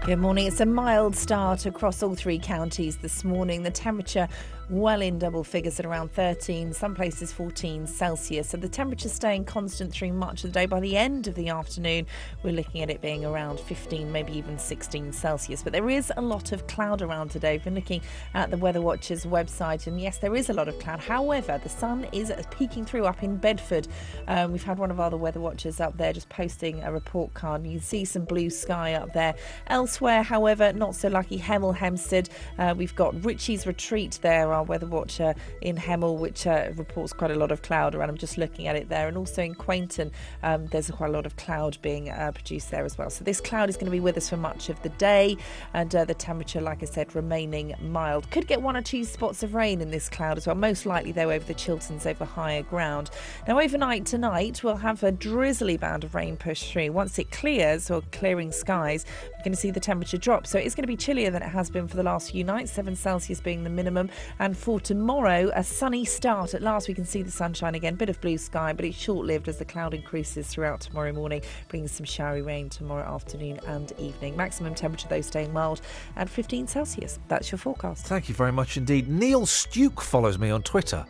Good 0.06 0.20
morning. 0.20 0.48
It's 0.48 0.62
a 0.62 0.66
mild 0.66 1.14
start 1.14 1.66
across 1.66 2.02
all 2.02 2.16
three 2.16 2.40
counties 2.40 2.96
this 2.96 3.26
morning. 3.26 3.64
The 3.64 3.72
temperature 3.72 4.30
well 4.70 5.02
in 5.02 5.18
double 5.18 5.44
figures 5.44 5.80
at 5.80 5.86
around 5.86 6.12
13, 6.12 6.74
some 6.74 6.94
places 6.94 7.32
14 7.32 7.88
Celsius. 7.88 8.50
So 8.50 8.58
the 8.58 8.68
temperature 8.68 9.08
staying 9.08 9.46
constant 9.46 9.94
through 9.94 10.12
much 10.14 10.44
of 10.44 10.52
the 10.52 10.60
day. 10.60 10.66
By 10.66 10.82
the 10.82 10.98
end 10.98 11.28
of 11.28 11.36
the 11.36 11.50
afternoon, 11.50 12.06
we're 12.44 12.54
looking 12.54 12.82
at 12.82 12.90
it 12.90 13.02
being 13.02 13.24
around 13.24 13.60
15, 13.62 14.12
maybe 14.12 14.38
even 14.38 14.60
16 14.60 15.14
Celsius. 15.14 15.64
But 15.64 15.72
there 15.74 15.90
is 15.90 16.12
a 16.18 16.22
lot 16.22 16.52
of 16.52 16.68
cloud 16.68 17.02
around 17.02 17.30
today. 17.30 17.54
We've 17.54 17.64
been 17.64 17.76
looking 17.76 18.02
at 18.34 18.52
the 18.52 18.58
Weather 18.58 18.82
Watchers 18.82 19.26
website, 19.26 19.88
and 19.88 20.02
yes, 20.02 20.18
there 20.18 20.36
is 20.36 20.50
a 20.50 20.54
lot 20.54 20.68
of 20.68 20.78
cloud. 20.80 21.00
However, 21.00 21.60
the 21.64 21.70
sun 21.70 22.06
is 22.12 22.32
peeking 22.52 22.84
through 22.84 23.06
up 23.06 23.24
in 23.24 23.38
Bedford. 23.38 23.88
Um, 24.28 24.52
we've 24.52 24.64
had 24.64 24.80
one 24.80 24.92
of 24.92 25.00
our 25.00 25.08
other 25.08 25.18
Weather 25.18 25.40
Watchers 25.40 25.80
up 25.80 25.98
there 25.98 26.12
just 26.12 26.28
posting 26.28 26.84
a 26.84 26.92
report 26.92 27.34
card, 27.34 27.62
and 27.62 27.72
you 27.72 27.80
see 27.80 28.04
some 28.04 28.26
blue 28.26 28.50
sky 28.50 28.96
up 28.96 29.14
there. 29.14 29.36
Elsewhere, 29.68 30.24
however, 30.24 30.74
not 30.74 30.94
so 30.96 31.08
lucky. 31.08 31.40
Hemel 31.40 31.74
Hempstead, 31.74 32.30
uh, 32.60 32.74
we've 32.78 32.96
got 32.96 33.24
Richie's 33.24 33.66
Retreat 33.66 34.20
there, 34.22 34.54
our 34.58 34.64
weather 34.64 34.88
watcher 34.88 35.34
in 35.62 35.78
Hemel, 35.78 36.18
which 36.18 36.46
uh, 36.46 36.70
reports 36.76 37.14
quite 37.14 37.32
a 37.32 37.36
lot 37.36 37.52
of 37.52 37.62
cloud 37.62 37.96
around. 37.96 38.10
I'm 38.10 38.18
just 38.18 38.38
looking 38.38 38.68
at 38.68 38.76
it 38.76 38.90
there, 38.90 39.08
and 39.08 39.18
also 39.18 39.42
in 39.42 39.56
Quainton, 39.56 40.12
um, 40.44 40.68
there's 40.68 40.90
quite 40.92 41.10
a 41.10 41.14
lot 41.14 41.26
of 41.26 41.36
cloud 41.36 41.78
being 41.82 42.10
uh, 42.10 42.32
produced 42.34 42.72
there 42.72 42.86
as 42.86 42.98
well. 42.98 43.10
So 43.10 43.24
this 43.24 43.40
cloud 43.40 43.70
is 43.70 43.76
going 43.76 43.86
to 43.86 43.92
be 43.92 44.00
with 44.00 44.18
us 44.18 44.30
for 44.30 44.38
much 44.38 44.70
of 44.70 44.82
the 44.82 44.90
day, 44.90 45.38
and 45.74 45.96
uh, 45.96 46.06
the 46.06 46.14
temperature, 46.14 46.62
like 46.62 46.82
I 46.82 46.86
said, 46.86 47.16
remaining 47.16 47.74
mild. 47.82 48.30
Could 48.32 48.48
get 48.48 48.62
one 48.62 48.76
or 48.76 48.82
two 48.82 49.04
spots 49.04 49.44
of 49.44 49.54
rain 49.54 49.82
in 49.82 49.92
this 49.92 50.10
cloud 50.10 50.38
as 50.38 50.48
well. 50.48 50.56
Most 50.56 50.86
likely 50.86 51.12
though 51.12 51.32
over 51.32 51.46
the 51.46 51.54
Chilterns, 51.54 52.06
over 52.06 52.26
higher 52.26 52.64
ground. 52.64 53.10
Now 53.48 53.60
overnight 53.60 54.06
tonight, 54.06 54.64
we'll 54.64 54.76
have 54.78 55.04
a 55.04 55.12
drizzly 55.12 55.78
band 55.78 56.04
of 56.04 56.16
rain 56.16 56.38
push 56.38 56.72
through. 56.72 56.92
Once 56.92 57.20
it 57.20 57.32
clears 57.32 57.92
or 57.92 58.02
clearing 58.12 58.52
skies, 58.52 59.06
going 59.48 59.56
to 59.56 59.62
see 59.62 59.72
the 59.72 59.80
temperature 59.80 60.18
drop. 60.18 60.46
So 60.46 60.60
it's 60.60 60.76
going 60.76 60.84
to 60.84 60.88
be 60.88 60.98
chillier 60.98 61.32
than 61.32 61.42
it 61.42 61.48
has 61.48 61.70
been 61.70 61.88
for 61.88 61.96
the 61.96 62.04
last 62.04 62.32
few 62.32 62.44
nights. 62.44 62.70
Seven 62.70 62.98
Celsius 62.98 63.40
being 63.40 63.64
the 63.64 63.70
minimum, 63.70 64.10
and 64.40 64.58
for 64.58 64.78
tomorrow, 64.78 65.50
a 65.56 65.64
sunny 65.64 66.04
start. 66.04 66.54
At 66.54 66.62
last, 66.62 66.90
we 66.90 66.94
can 66.94 67.06
see 67.06 67.22
the 67.22 67.32
sunshine 67.32 67.74
again. 67.74 67.96
Bit 67.96 68.10
of 68.10 68.20
blue 68.20 68.38
sky, 68.38 68.74
but 68.74 68.84
it's 68.84 68.98
short 68.98 69.26
lived 69.26 69.48
as 69.48 69.58
the 69.58 69.64
cloud 69.64 69.94
increases 69.94 70.48
throughout 70.48 70.82
tomorrow 70.82 71.14
morning, 71.14 71.42
bringing 71.70 71.88
some 71.88 72.06
showery 72.06 72.42
rain 72.42 72.68
tomorrow 72.68 73.06
afternoon 73.10 73.58
and 73.68 73.94
evening. 73.98 74.36
Maximum 74.36 74.76
temperature, 74.76 75.08
though, 75.08 75.22
staying 75.22 75.54
mild 75.54 75.80
at 76.18 76.28
15 76.28 76.68
Celsius. 76.68 77.20
That's 77.30 77.50
your 77.50 77.60
forecast. 77.60 78.06
Thank 78.06 78.28
you 78.28 78.36
very 78.36 78.52
much 78.52 78.76
indeed. 78.76 79.08
Neil 79.08 79.46
Stuke 79.46 80.02
follows 80.02 80.38
me 80.38 80.50
on 80.50 80.62
Twitter. 80.62 81.06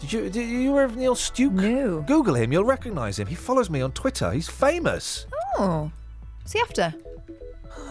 Did 0.00 0.12
you, 0.12 0.30
did 0.30 0.48
you 0.48 0.72
aware 0.72 0.84
of 0.84 0.96
Neil 0.96 1.14
Stuke? 1.14 1.52
No. 1.52 2.00
Google 2.02 2.34
him, 2.34 2.52
you'll 2.52 2.64
recognise 2.64 3.20
him. 3.20 3.28
He 3.28 3.36
follows 3.36 3.70
me 3.70 3.82
on 3.82 3.92
Twitter. 3.92 4.32
He's 4.32 4.48
famous. 4.48 5.26
Oh. 5.56 5.92
What's 6.42 6.52
he 6.52 6.60
after? 6.60 6.94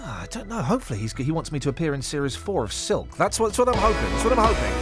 Ah, 0.10 0.22
I 0.22 0.26
don't 0.28 0.48
know. 0.48 0.62
Hopefully, 0.62 1.00
he's, 1.00 1.12
he 1.12 1.34
wants 1.34 1.52
me 1.52 1.60
to 1.60 1.68
appear 1.68 1.94
in 1.94 2.02
series 2.02 2.34
four 2.34 2.64
of 2.64 2.72
Silk. 2.72 3.18
That's 3.18 3.42
what, 3.42 3.48
that's 3.48 3.60
what 3.60 3.68
I'm 3.68 3.76
hoping. 3.76 4.10
That's 4.12 4.24
what 4.24 4.40
I'm 4.40 4.56
hoping. 4.56 4.74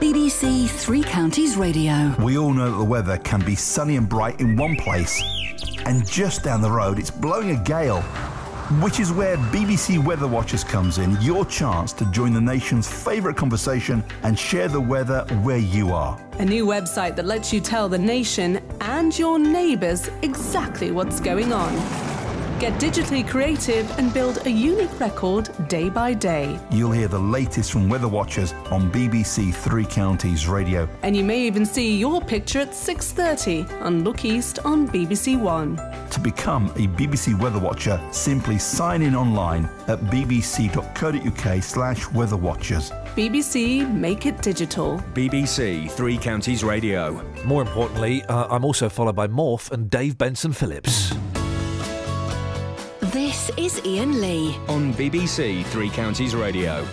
BBC 0.00 0.68
Three 0.68 1.02
Counties 1.02 1.56
Radio. 1.56 2.14
We 2.20 2.38
all 2.38 2.52
know 2.52 2.70
that 2.70 2.76
the 2.76 2.84
weather 2.84 3.18
can 3.18 3.44
be 3.44 3.56
sunny 3.56 3.96
and 3.96 4.08
bright 4.08 4.40
in 4.40 4.54
one 4.54 4.76
place, 4.76 5.20
and 5.84 6.06
just 6.06 6.44
down 6.44 6.62
the 6.62 6.70
road 6.70 7.00
it's 7.00 7.10
blowing 7.10 7.50
a 7.50 7.56
gale. 7.64 8.02
Which 8.82 9.00
is 9.00 9.10
where 9.10 9.36
BBC 9.36 10.04
Weather 10.04 10.28
Watchers 10.28 10.62
comes 10.62 10.98
in, 10.98 11.20
your 11.20 11.44
chance 11.44 11.92
to 11.94 12.04
join 12.12 12.32
the 12.32 12.40
nation's 12.40 12.86
favourite 12.86 13.36
conversation 13.36 14.04
and 14.22 14.38
share 14.38 14.68
the 14.68 14.80
weather 14.80 15.24
where 15.42 15.58
you 15.58 15.92
are. 15.92 16.24
A 16.38 16.44
new 16.44 16.66
website 16.66 17.16
that 17.16 17.26
lets 17.26 17.52
you 17.52 17.60
tell 17.60 17.88
the 17.88 17.98
nation 17.98 18.60
and 18.80 19.16
your 19.18 19.40
neighbours 19.40 20.08
exactly 20.22 20.92
what's 20.92 21.18
going 21.18 21.52
on. 21.52 22.25
Get 22.58 22.72
digitally 22.80 23.28
creative 23.28 23.98
and 23.98 24.14
build 24.14 24.46
a 24.46 24.50
unique 24.50 24.98
record 24.98 25.50
day 25.68 25.90
by 25.90 26.14
day. 26.14 26.58
You'll 26.70 26.90
hear 26.90 27.06
the 27.06 27.18
latest 27.18 27.70
from 27.70 27.86
Weather 27.86 28.08
Watchers 28.08 28.54
on 28.70 28.90
BBC 28.90 29.54
Three 29.54 29.84
Counties 29.84 30.48
Radio. 30.48 30.88
And 31.02 31.14
you 31.14 31.22
may 31.22 31.38
even 31.42 31.66
see 31.66 31.98
your 31.98 32.22
picture 32.22 32.60
at 32.60 32.70
6:30 32.74 33.66
on 33.82 34.04
Look 34.04 34.24
East 34.24 34.58
on 34.64 34.88
BBC 34.88 35.36
One. 35.36 35.76
To 36.10 36.18
become 36.18 36.68
a 36.76 36.88
BBC 36.96 37.38
Weather 37.38 37.58
Watcher, 37.58 38.00
simply 38.10 38.58
sign 38.58 39.02
in 39.02 39.14
online 39.14 39.68
at 39.86 40.00
bbc.co.uk 40.10 41.62
slash 41.62 42.10
weather 42.12 42.38
watchers. 42.38 42.90
BBC 43.14 43.84
Make 43.92 44.24
It 44.24 44.40
Digital. 44.40 44.98
BBC 45.12 45.90
Three 45.90 46.16
Counties 46.16 46.64
Radio. 46.64 47.22
More 47.44 47.60
importantly, 47.60 48.24
uh, 48.24 48.46
I'm 48.48 48.64
also 48.64 48.88
followed 48.88 49.14
by 49.14 49.28
Morph 49.28 49.70
and 49.72 49.90
Dave 49.90 50.16
Benson 50.16 50.52
Phillips. 50.54 51.12
This 53.46 53.76
is 53.76 53.86
Iain 53.86 54.20
Lee. 54.20 54.58
On 54.66 54.92
BBC 54.94 55.64
Three 55.66 55.88
Counties 55.88 56.34
Radio. 56.34 56.84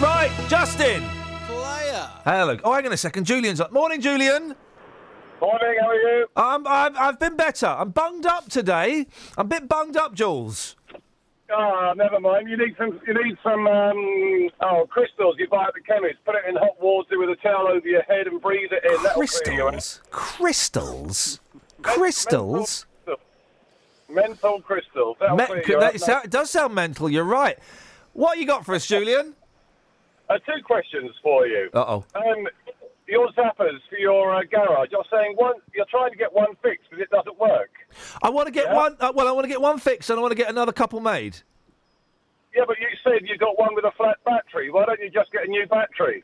Right, 0.00 0.30
Justin. 0.48 1.02
Player. 1.46 2.08
Hello. 2.24 2.56
Oh, 2.64 2.72
hang 2.72 2.86
on 2.86 2.92
a 2.92 2.96
second. 2.96 3.26
Julian's 3.26 3.60
up. 3.60 3.72
Morning, 3.72 4.00
Julian. 4.00 4.54
Morning, 5.42 5.76
how 5.82 5.88
are 5.88 5.94
you? 5.94 6.26
Um, 6.34 6.66
I've, 6.66 6.96
I've 6.96 7.20
been 7.20 7.36
better. 7.36 7.66
I'm 7.66 7.90
bunged 7.90 8.24
up 8.24 8.48
today. 8.48 9.06
I'm 9.36 9.44
a 9.44 9.48
bit 9.48 9.68
bunged 9.68 9.98
up, 9.98 10.14
Jules. 10.14 10.76
Oh, 11.52 11.92
never 11.94 12.18
mind. 12.18 12.48
You 12.48 12.56
need 12.56 12.74
some. 12.78 12.98
You 13.06 13.22
need 13.22 13.36
some. 13.42 13.66
Um, 13.66 14.48
oh, 14.62 14.86
crystals 14.88 15.36
you 15.38 15.46
buy 15.48 15.64
at 15.64 15.74
the 15.74 15.82
chemist. 15.82 16.24
Put 16.24 16.36
it 16.36 16.48
in 16.48 16.56
hot 16.56 16.80
water 16.80 17.18
with 17.18 17.28
a 17.28 17.36
towel 17.42 17.68
over 17.68 17.86
your 17.86 18.02
head 18.04 18.26
and 18.26 18.40
breathe 18.40 18.70
it 18.72 18.82
in. 18.90 19.02
That'll 19.02 19.26
clear 19.26 19.56
you 19.56 19.68
out. 19.68 20.00
Crystals? 20.10 21.38
Crystals? 21.82 22.86
Menthol 24.08 24.60
crystals. 24.62 25.16
That'll 25.20 25.36
Me- 25.36 25.44
you 25.66 25.78
that- 25.80 26.08
out. 26.08 26.22
it 26.22 26.24
it 26.26 26.30
does 26.30 26.50
sound 26.50 26.74
mental. 26.74 27.08
You're 27.10 27.24
right. 27.24 27.58
What 28.12 28.38
you 28.38 28.46
got 28.46 28.64
for 28.64 28.74
us, 28.74 28.86
Julian? 28.86 29.34
Uh, 30.30 30.36
two 30.44 30.62
questions 30.62 31.10
for 31.22 31.46
you. 31.46 31.70
Uh 31.72 31.84
oh. 31.88 32.04
Um, 32.14 32.46
your 33.06 33.28
zappers 33.28 33.78
for 33.88 33.96
your 33.98 34.34
uh, 34.34 34.42
garage. 34.42 34.88
You're 34.90 35.02
saying 35.10 35.36
one. 35.36 35.54
You're 35.74 35.86
trying 35.90 36.10
to 36.10 36.18
get 36.18 36.30
one 36.34 36.48
fixed, 36.62 36.88
but 36.90 37.00
it 37.00 37.08
doesn't 37.08 37.38
work. 37.40 37.70
I 38.20 38.28
want 38.28 38.44
to 38.46 38.52
get 38.52 38.70
one. 38.70 38.94
Uh, 39.00 39.10
well, 39.14 39.26
I 39.26 39.32
want 39.32 39.44
to 39.44 39.48
get 39.48 39.62
one 39.62 39.78
fixed, 39.78 40.10
and 40.10 40.18
I 40.18 40.20
want 40.20 40.32
to 40.32 40.36
get 40.36 40.50
another 40.50 40.70
couple 40.72 41.00
made. 41.00 41.38
Yeah, 42.54 42.64
but 42.66 42.76
you 42.78 42.88
said 43.02 43.26
you 43.26 43.38
got 43.38 43.58
one 43.58 43.74
with 43.74 43.86
a 43.86 43.90
flat 43.96 44.18
battery. 44.26 44.70
Why 44.70 44.84
don't 44.84 45.00
you 45.00 45.08
just 45.08 45.32
get 45.32 45.44
a 45.46 45.48
new 45.48 45.66
battery? 45.66 46.22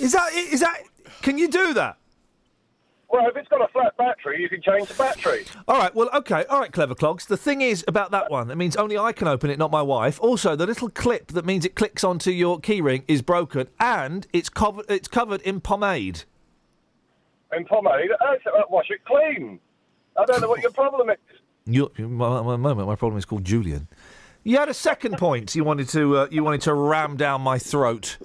Is 0.00 0.10
that? 0.10 0.32
Is 0.34 0.58
that? 0.58 0.82
Can 1.22 1.38
you 1.38 1.46
do 1.46 1.74
that? 1.74 1.96
Well, 3.12 3.28
if 3.28 3.36
it's 3.36 3.48
got 3.48 3.60
a 3.60 3.68
flat 3.68 3.94
battery, 3.98 4.40
you 4.40 4.48
can 4.48 4.62
change 4.62 4.88
the 4.88 4.94
battery. 4.94 5.44
All 5.68 5.76
right, 5.76 5.94
well, 5.94 6.08
okay, 6.14 6.46
all 6.46 6.60
right, 6.60 6.72
clever 6.72 6.94
clogs. 6.94 7.26
The 7.26 7.36
thing 7.36 7.60
is 7.60 7.84
about 7.86 8.10
that 8.12 8.30
one, 8.30 8.50
it 8.50 8.56
means 8.56 8.74
only 8.74 8.96
I 8.96 9.12
can 9.12 9.28
open 9.28 9.50
it, 9.50 9.58
not 9.58 9.70
my 9.70 9.82
wife. 9.82 10.18
Also, 10.22 10.56
the 10.56 10.66
little 10.66 10.88
clip 10.88 11.28
that 11.32 11.44
means 11.44 11.66
it 11.66 11.74
clicks 11.74 12.02
onto 12.02 12.30
your 12.30 12.58
keyring 12.58 13.04
is 13.06 13.20
broken, 13.20 13.68
and 13.78 14.26
it's 14.32 14.48
covered. 14.48 14.86
It's 14.88 15.08
covered 15.08 15.42
in 15.42 15.60
pomade. 15.60 16.24
In 17.54 17.66
pomade, 17.66 18.10
uh, 18.18 18.62
wash 18.70 18.88
it 18.88 19.04
clean. 19.04 19.60
I 20.18 20.24
don't 20.24 20.40
know 20.40 20.48
what 20.48 20.62
your 20.62 20.72
problem 20.72 21.10
is. 21.10 21.16
You, 21.64 21.92
my, 21.96 22.42
my 22.42 22.56
moment, 22.56 22.88
my 22.88 22.96
problem 22.96 23.18
is 23.18 23.24
called 23.24 23.44
Julian. 23.44 23.86
You 24.42 24.58
had 24.58 24.68
a 24.68 24.74
second 24.74 25.16
point. 25.16 25.54
You 25.54 25.62
wanted 25.62 25.88
to. 25.90 26.16
Uh, 26.16 26.28
you 26.28 26.42
wanted 26.42 26.62
to 26.62 26.74
ram 26.74 27.16
down 27.16 27.40
my 27.40 27.56
throat. 27.56 28.16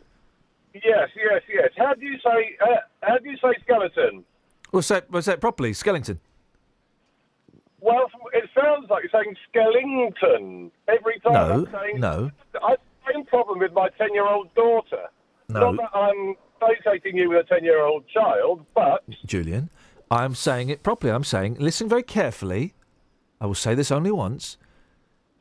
Yes, 0.74 1.10
yes, 1.16 1.44
yes. 1.48 1.70
How 1.78 1.94
do 1.94 2.04
you 2.04 2.18
say? 2.18 2.58
Uh, 2.60 2.78
how 3.04 3.20
do 3.20 3.30
you 3.30 3.38
say 3.38 3.54
skeleton? 3.62 4.26
Well, 4.72 4.82
say, 4.82 5.02
well, 5.10 5.22
say 5.22 5.34
it 5.34 5.42
properly. 5.42 5.72
Skellington. 5.72 6.20
Well, 7.80 8.10
it 8.34 8.50
sounds 8.60 8.90
like 8.90 9.04
you're 9.04 9.24
saying 9.24 9.36
Skellington 9.54 10.72
every 10.88 11.20
time. 11.20 11.34
No, 11.34 11.54
I'm 11.54 11.72
saying, 11.72 12.00
no. 12.00 12.32
I 12.62 12.72
have 12.72 12.80
the 13.06 13.14
same 13.14 13.26
problem 13.26 13.60
with 13.60 13.72
my 13.74 13.90
ten-year-old 13.98 14.54
daughter. 14.56 15.08
No. 15.50 15.72
Not 15.72 15.78
that 15.78 15.98
I'm 15.98 16.36
associating 16.62 17.18
you 17.18 17.30
with 17.30 17.46
a 17.46 17.48
ten-year-old 17.48 18.06
child, 18.10 18.66
but 18.76 19.04
Julian, 19.26 19.70
I'm 20.12 20.36
saying 20.36 20.70
it 20.70 20.84
properly. 20.84 21.14
I'm 21.14 21.24
saying, 21.24 21.58
listen 21.60 21.88
very 21.88 22.04
carefully. 22.04 22.74
I 23.40 23.46
will 23.46 23.56
say 23.56 23.76
this 23.76 23.92
only 23.92 24.12
once. 24.12 24.58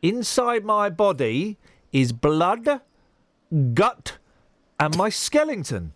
Inside 0.02 0.64
my 0.64 0.90
body 0.90 1.56
is 1.90 2.12
blood, 2.12 2.82
gut, 3.74 4.18
and 4.78 4.96
my 4.96 5.08
skeleton. 5.08 5.94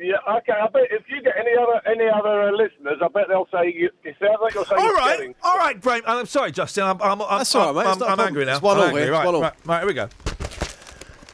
Yeah, 0.00 0.16
okay. 0.38 0.52
I 0.52 0.66
bet 0.68 0.82
if 0.90 1.02
you 1.08 1.22
get 1.22 1.34
any 1.38 1.50
other 1.56 1.80
any 1.86 2.08
other 2.08 2.42
uh, 2.48 2.52
listeners, 2.52 2.98
I 3.02 3.08
bet 3.08 3.26
they'll 3.28 3.48
say 3.52 3.72
you. 3.74 3.90
It 4.04 4.16
sounds 4.20 4.38
like 4.40 4.54
you're 4.54 4.64
saying 4.64 4.80
All 4.80 4.92
right, 4.94 5.20
Skellington. 5.20 5.34
all 5.42 5.58
right, 5.58 5.80
Graham. 5.80 6.02
I'm 6.06 6.26
sorry, 6.26 6.52
Justin. 6.52 6.84
I'm, 6.84 7.00
I'm, 7.02 7.20
I'm, 7.22 7.38
That's 7.38 7.54
all 7.54 7.72
right, 7.74 7.84
mate. 7.84 7.88
I'm, 7.88 7.92
It's 7.92 8.00
not 8.00 8.08
a 8.08 8.12
I'm 8.12 8.20
angry 8.28 8.44
now. 8.46 8.52
It's 8.54 8.62
one 8.62 8.76
I'm 8.76 8.82
all 8.82 8.86
angry. 8.88 9.02
here. 9.02 9.12
It's 9.12 9.18
Right, 9.18 9.26
one 9.26 9.34
all. 9.36 9.40
right, 9.42 9.52
right, 9.66 9.78
here 9.80 9.86
we 9.86 9.94
go. 9.94 10.08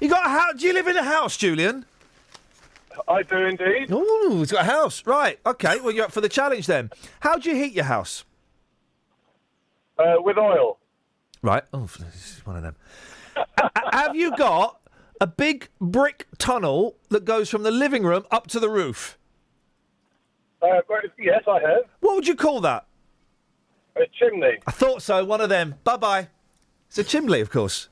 You 0.00 0.08
got 0.10 0.26
a 0.26 0.28
house? 0.30 0.54
Do 0.60 0.66
you 0.66 0.72
live 0.74 0.86
in 0.88 0.96
a 0.96 1.02
house, 1.04 1.36
Julian? 1.36 1.84
I 3.08 3.22
do 3.22 3.36
indeed. 3.36 3.90
Ooh, 3.92 4.40
it's 4.42 4.52
got 4.52 4.62
a 4.62 4.64
house. 4.70 5.02
Right. 5.06 5.38
Okay. 5.46 5.80
Well, 5.80 5.92
you're 5.92 6.04
up 6.06 6.12
for 6.12 6.20
the 6.20 6.28
challenge 6.28 6.66
then. 6.66 6.90
How 7.20 7.36
do 7.38 7.48
you 7.50 7.56
heat 7.56 7.72
your 7.72 7.84
house? 7.84 8.24
Uh, 9.98 10.16
with 10.18 10.36
oil. 10.38 10.78
Right. 11.42 11.62
Oh, 11.72 11.86
this 11.86 12.38
is 12.38 12.46
one 12.46 12.56
of 12.56 12.62
them. 12.62 12.76
A- 13.36 13.46
a- 13.76 13.96
have 13.96 14.16
you 14.16 14.36
got 14.36 14.80
a 15.20 15.26
big 15.26 15.68
brick 15.80 16.26
tunnel 16.38 16.96
that 17.08 17.24
goes 17.24 17.48
from 17.50 17.62
the 17.62 17.70
living 17.70 18.02
room 18.04 18.24
up 18.30 18.46
to 18.48 18.60
the 18.60 18.68
roof? 18.68 19.18
Uh, 20.62 20.80
yes, 21.18 21.42
I 21.46 21.60
have 21.60 21.82
What 22.00 22.16
would 22.16 22.26
you 22.26 22.34
call 22.34 22.60
that? 22.62 22.86
a 23.96 24.00
chimney. 24.18 24.58
I 24.66 24.70
thought 24.70 25.00
so. 25.02 25.24
One 25.24 25.40
of 25.40 25.48
them. 25.48 25.76
Bye 25.84 25.96
bye. 25.96 26.28
It's 26.88 26.98
a 26.98 27.04
chimbley, 27.04 27.40
of 27.40 27.50
course. 27.50 27.88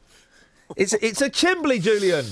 It's 0.76 0.92
it's 0.94 1.22
a 1.22 1.30
chimbley, 1.30 1.80
Julian. 1.80 2.26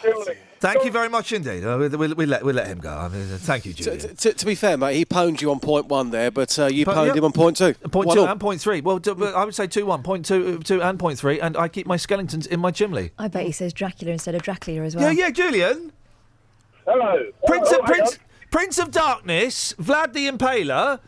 Chimney. 0.00 0.38
Thank 0.62 0.84
you 0.84 0.92
very 0.92 1.08
much 1.08 1.32
indeed. 1.32 1.64
Uh, 1.64 1.76
we, 1.76 1.88
we, 1.88 2.12
we 2.14 2.24
let 2.26 2.44
we 2.44 2.52
let 2.52 2.68
him 2.68 2.78
go. 2.78 2.90
I 2.90 3.08
mean, 3.08 3.22
uh, 3.32 3.36
thank 3.38 3.66
you, 3.66 3.72
To, 3.72 3.82
Julian. 3.82 4.16
to, 4.16 4.32
to 4.32 4.46
be 4.46 4.54
fair, 4.54 4.76
mate, 4.78 4.94
he 4.94 5.04
pwned 5.04 5.40
you 5.40 5.50
on 5.50 5.58
point 5.58 5.86
one 5.86 6.10
there, 6.10 6.30
but 6.30 6.56
uh, 6.58 6.66
you 6.66 6.84
But, 6.84 6.96
pwned 6.96 7.06
yeah. 7.08 7.14
him 7.14 7.24
on 7.24 7.32
point 7.32 7.56
two. 7.56 7.74
Point 7.74 8.06
One 8.06 8.16
two 8.16 8.22
all. 8.22 8.28
and 8.28 8.40
point 8.40 8.60
three. 8.60 8.80
Well, 8.80 8.98
d- 9.00 9.10
I 9.34 9.44
would 9.44 9.54
say 9.56 9.66
two 9.66 9.86
one, 9.86 10.02
point 10.04 10.24
two, 10.24 10.58
two 10.60 10.80
and 10.80 10.98
point 11.00 11.18
three, 11.18 11.40
and 11.40 11.56
I 11.56 11.66
keep 11.66 11.86
my 11.88 11.96
skeletons 11.96 12.46
in 12.46 12.60
my 12.60 12.70
chimney. 12.70 13.10
I 13.18 13.26
bet 13.28 13.44
he 13.44 13.50
says 13.52 13.72
Dracula 13.72 14.12
instead 14.12 14.36
of 14.36 14.42
Dracula 14.42 14.84
as 14.84 14.94
well. 14.94 15.04
Yeah, 15.12 15.26
yeah, 15.26 15.30
Julian. 15.30 15.92
Hello. 16.86 17.26
Prince 17.46 17.68
Oh, 17.72 17.78
of 17.80 17.84
hang 17.86 17.94
Prince, 17.96 18.18
Prince 18.52 18.78
of 18.78 18.90
Darkness, 18.92 19.72
Vlad 19.80 20.12
the 20.12 20.28
Impaler, 20.28 21.00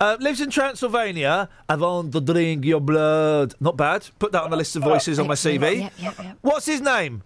uh, 0.00 0.16
lives 0.18 0.40
in 0.40 0.50
Transylvania. 0.50 1.48
I 1.68 1.76
want 1.76 2.12
to 2.12 2.20
drink 2.20 2.64
your 2.64 2.80
blood. 2.80 3.54
Not 3.60 3.76
bad. 3.76 4.08
Put 4.18 4.32
that 4.32 4.42
on 4.42 4.50
the 4.50 4.56
list 4.56 4.74
of 4.74 4.82
voices 4.82 5.18
on 5.20 5.28
my 5.28 5.34
CV. 5.34 5.80
Yep, 5.80 5.92
yep, 5.98 6.14
yep. 6.18 6.38
What's 6.42 6.66
his 6.66 6.80
name? 6.80 7.22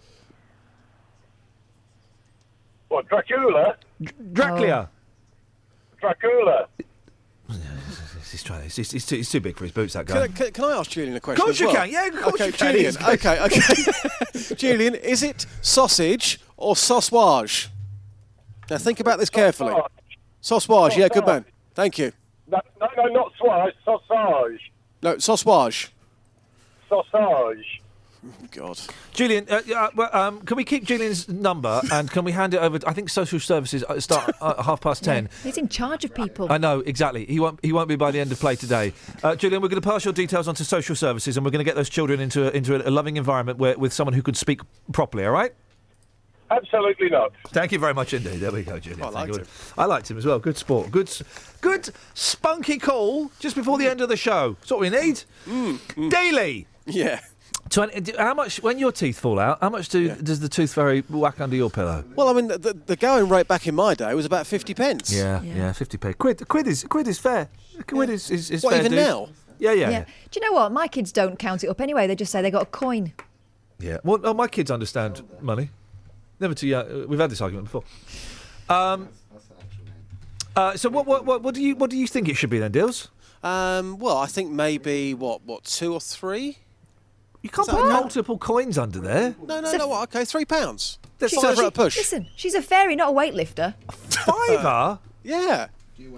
What, 2.91 3.09
Dracula? 3.09 3.77
Dracula. 4.33 4.91
Oh. 4.93 5.99
Dracula. 6.01 6.67
He's, 8.31 8.45
trying, 8.45 8.63
he's, 8.63 8.77
he's, 8.77 9.05
too, 9.05 9.17
he's 9.17 9.29
too 9.29 9.41
big 9.41 9.57
for 9.57 9.65
his 9.65 9.73
boots, 9.73 9.95
that 9.95 10.07
guy. 10.07 10.23
I- 10.23 10.29
can, 10.29 10.53
can 10.53 10.65
I 10.65 10.73
ask 10.79 10.89
Julian 10.89 11.17
a 11.17 11.21
question? 11.21 11.41
Of 11.41 11.47
course 11.47 11.57
as 11.57 11.61
you 11.61 11.69
can, 11.69 11.91
yeah, 11.91 12.07
of 12.07 12.23
course 12.23 12.35
okay, 12.35 12.47
you 12.47 12.53
can. 12.53 12.73
Julian. 12.73 12.95
He's- 12.95 13.09
Okay, 13.09 13.41
okay. 13.45 14.55
Julian, 14.55 14.95
is 14.95 15.25
it 15.25 15.47
sausage 15.63 16.39
or 16.57 16.77
sausage? 16.77 17.71
Now 18.71 18.79
think 18.79 19.01
about 19.01 19.19
this 19.19 19.31
carefully. 19.31 19.75
Sausage, 20.41 20.97
yeah, 20.97 21.09
good 21.09 21.27
man. 21.27 21.45
Thank 21.75 21.99
you. 21.99 22.13
No, 22.47 22.61
no, 22.81 22.89
no 22.97 23.05
not 23.07 23.33
swage, 23.35 23.73
sausage. 23.85 24.73
No, 25.03 25.19
sausage. 25.19 25.91
Sausage. 26.89 27.80
God. 28.51 28.79
Julian, 29.13 29.47
uh, 29.49 29.61
uh, 29.75 30.09
um, 30.13 30.41
can 30.43 30.57
we 30.57 30.65
keep 30.65 30.85
Julian's 30.85 31.29
number 31.29 31.81
and 31.93 32.11
can 32.11 32.25
we 32.25 32.33
hand 32.33 32.55
it 32.55 32.59
over? 32.59 32.79
To, 32.79 32.89
I 32.89 32.93
think 32.93 33.09
social 33.09 33.41
services 33.41 33.85
uh, 33.85 34.01
start 34.01 34.31
at 34.41 34.61
half 34.61 34.81
past 34.81 35.05
ten. 35.11 35.29
He's 35.43 35.59
in 35.59 35.69
charge 35.69 36.05
of 36.05 36.15
people. 36.15 36.51
I 36.51 36.59
know 36.59 36.81
exactly. 36.81 37.25
He 37.27 37.41
won't. 37.41 37.61
He 37.63 37.73
won't 37.73 37.89
be 37.89 37.97
by 37.97 38.11
the 38.11 38.21
end 38.21 38.33
of 38.33 38.41
play 38.41 38.57
today. 38.57 38.93
Uh, 39.23 39.37
Julian, 39.37 39.63
we're 39.63 39.69
going 39.69 39.81
to 39.81 39.89
pass 39.89 40.05
your 40.05 40.15
details 40.15 40.49
on 40.49 40.55
to 40.57 40.65
social 40.65 40.97
services, 40.97 41.37
and 41.37 41.45
we're 41.45 41.53
going 41.53 41.65
to 41.65 41.69
get 41.69 41.77
those 41.77 41.89
children 41.89 42.21
into 42.21 42.49
a, 42.49 42.51
into 42.51 42.77
a, 42.77 42.91
loving 42.91 43.17
environment 43.17 43.59
where, 43.59 43.79
with 43.79 43.93
someone 43.93 44.15
who 44.15 44.23
could 44.23 44.37
speak 44.37 44.61
properly. 44.93 45.25
All 45.25 45.33
right. 45.33 45.53
Absolutely 46.51 47.09
not. 47.09 47.33
Thank 47.51 47.71
you 47.71 47.79
very 47.79 47.95
much 47.95 48.13
indeed. 48.13 48.41
There 48.41 48.51
we 48.51 48.65
go, 48.65 48.81
Julian. 48.81 49.03
I 49.03 49.05
Thank 49.05 49.15
liked 49.15 49.37
him. 49.37 49.47
I 49.79 49.85
liked 49.85 50.11
him 50.11 50.19
as 50.19 50.27
well. 50.27 50.41
Good 50.41 50.57
sport. 50.57 50.91
Good, 50.91 51.09
good 51.61 51.91
spunky 52.15 52.77
call 52.77 53.31
just 53.39 53.55
before 53.55 53.79
the 53.79 53.87
end 53.87 54.01
of 54.01 54.09
the 54.09 54.17
show. 54.17 54.57
That's 54.61 54.73
what 54.73 54.81
we 54.81 54.91
need. 54.91 55.23
Daily. 56.11 56.67
Yeah. 56.87 57.21
20, 57.71 58.01
d- 58.01 58.15
how 58.19 58.35
much 58.35 58.63
when 58.63 58.79
your 58.79 58.91
teeth 58.93 59.19
fall 59.19 59.39
out? 59.39 59.59
How 59.61 59.71
much 59.71 59.89
do 59.89 60.09
does 60.17 60.41
the 60.41 60.49
tooth 60.49 60.73
fairy 60.75 61.01
whack 61.09 61.41
under 61.41 61.55
your 61.57 61.71
pillow? 61.71 62.05
Well, 62.17 62.29
I 62.29 62.33
mean, 62.33 62.49
the, 62.49 62.59
the, 62.59 62.73
the 62.75 62.97
going 62.97 63.29
rate 63.29 63.47
back 63.49 63.67
in 63.67 63.75
my 63.77 63.95
day 63.95 64.13
was 64.15 64.27
about 64.27 64.47
50 64.47 64.75
pence. 64.75 65.13
Yeah, 65.13 65.41
yeah, 65.43 65.73
fifty 65.73 65.97
p. 65.97 66.13
Quid, 66.15 66.47
quid 66.49 66.67
is 66.67 66.85
quid 66.85 67.07
is 67.09 67.19
fair. 67.19 67.49
Quid 67.87 68.11
is 68.11 68.31
is, 68.31 68.51
is 68.51 68.65
What, 68.65 68.73
fair. 68.73 68.81
even 68.81 68.93
dues. 68.93 69.01
now? 69.07 69.29
Yeah, 69.59 69.73
yeah, 69.73 69.81
Yeah. 69.83 69.91
yeah. 69.91 70.05
Do 70.31 70.41
you 70.41 70.47
know 70.47 70.53
what? 70.55 70.73
My 70.73 70.89
kids 70.89 71.13
don't 71.13 71.39
count 71.39 71.63
it 71.65 71.69
up 71.69 71.81
anyway. 71.81 72.07
They 72.07 72.17
just 72.17 72.33
say 72.33 72.43
they 72.43 72.51
got 72.51 72.63
a 72.63 72.67
coin. 72.67 73.13
Yeah. 73.79 73.99
Well, 74.05 74.19
oh, 74.25 74.35
my 74.35 74.49
kids 74.49 74.71
understand 74.71 75.23
money. 75.41 75.71
Never 76.41 76.55
too 76.55 76.67
young. 76.67 77.09
We've 77.09 77.21
had 77.21 77.31
this 77.31 77.41
argument 77.41 77.67
before. 77.71 77.85
Um. 78.69 79.09
Uh, 80.57 80.77
so 80.77 80.89
what, 80.89 81.07
what 81.07 81.25
what 81.25 81.43
what 81.43 81.55
do 81.55 81.63
you 81.63 81.77
what 81.77 81.91
do 81.91 81.97
you 81.97 82.07
think 82.09 82.29
it 82.29 82.35
should 82.35 82.51
be 82.51 82.59
then, 82.59 82.73
Deals? 82.73 83.09
Um, 83.43 83.99
well, 83.99 84.19
I 84.19 84.27
think 84.27 84.51
maybe, 84.51 85.15
what, 85.15 85.43
what, 85.47 85.65
two 85.65 85.95
or 85.95 86.01
three? 86.01 86.59
You 87.43 87.49
can't 87.51 87.69
put 87.69 87.79
okay? 87.81 87.89
multiple 87.89 88.39
coins 88.39 88.77
under 88.77 89.01
there. 89.01 89.35
No, 89.47 89.61
no, 89.61 89.73
no, 89.77 89.89
what, 89.89 90.15
okay, 90.15 90.25
three 90.25 90.45
pounds. 90.45 90.99
That's 91.19 91.35
Five 91.35 91.57
so- 91.57 91.63
for 91.63 91.69
a 91.69 91.71
push. 91.71 91.97
Listen, 91.97 92.27
she's 92.37 92.55
a 92.55 92.63
fairy, 92.63 92.97
not 92.97 93.11
a 93.11 93.13
weightlifter. 93.13 93.75
Fiver. 94.11 94.99
Yeah. 95.23 95.69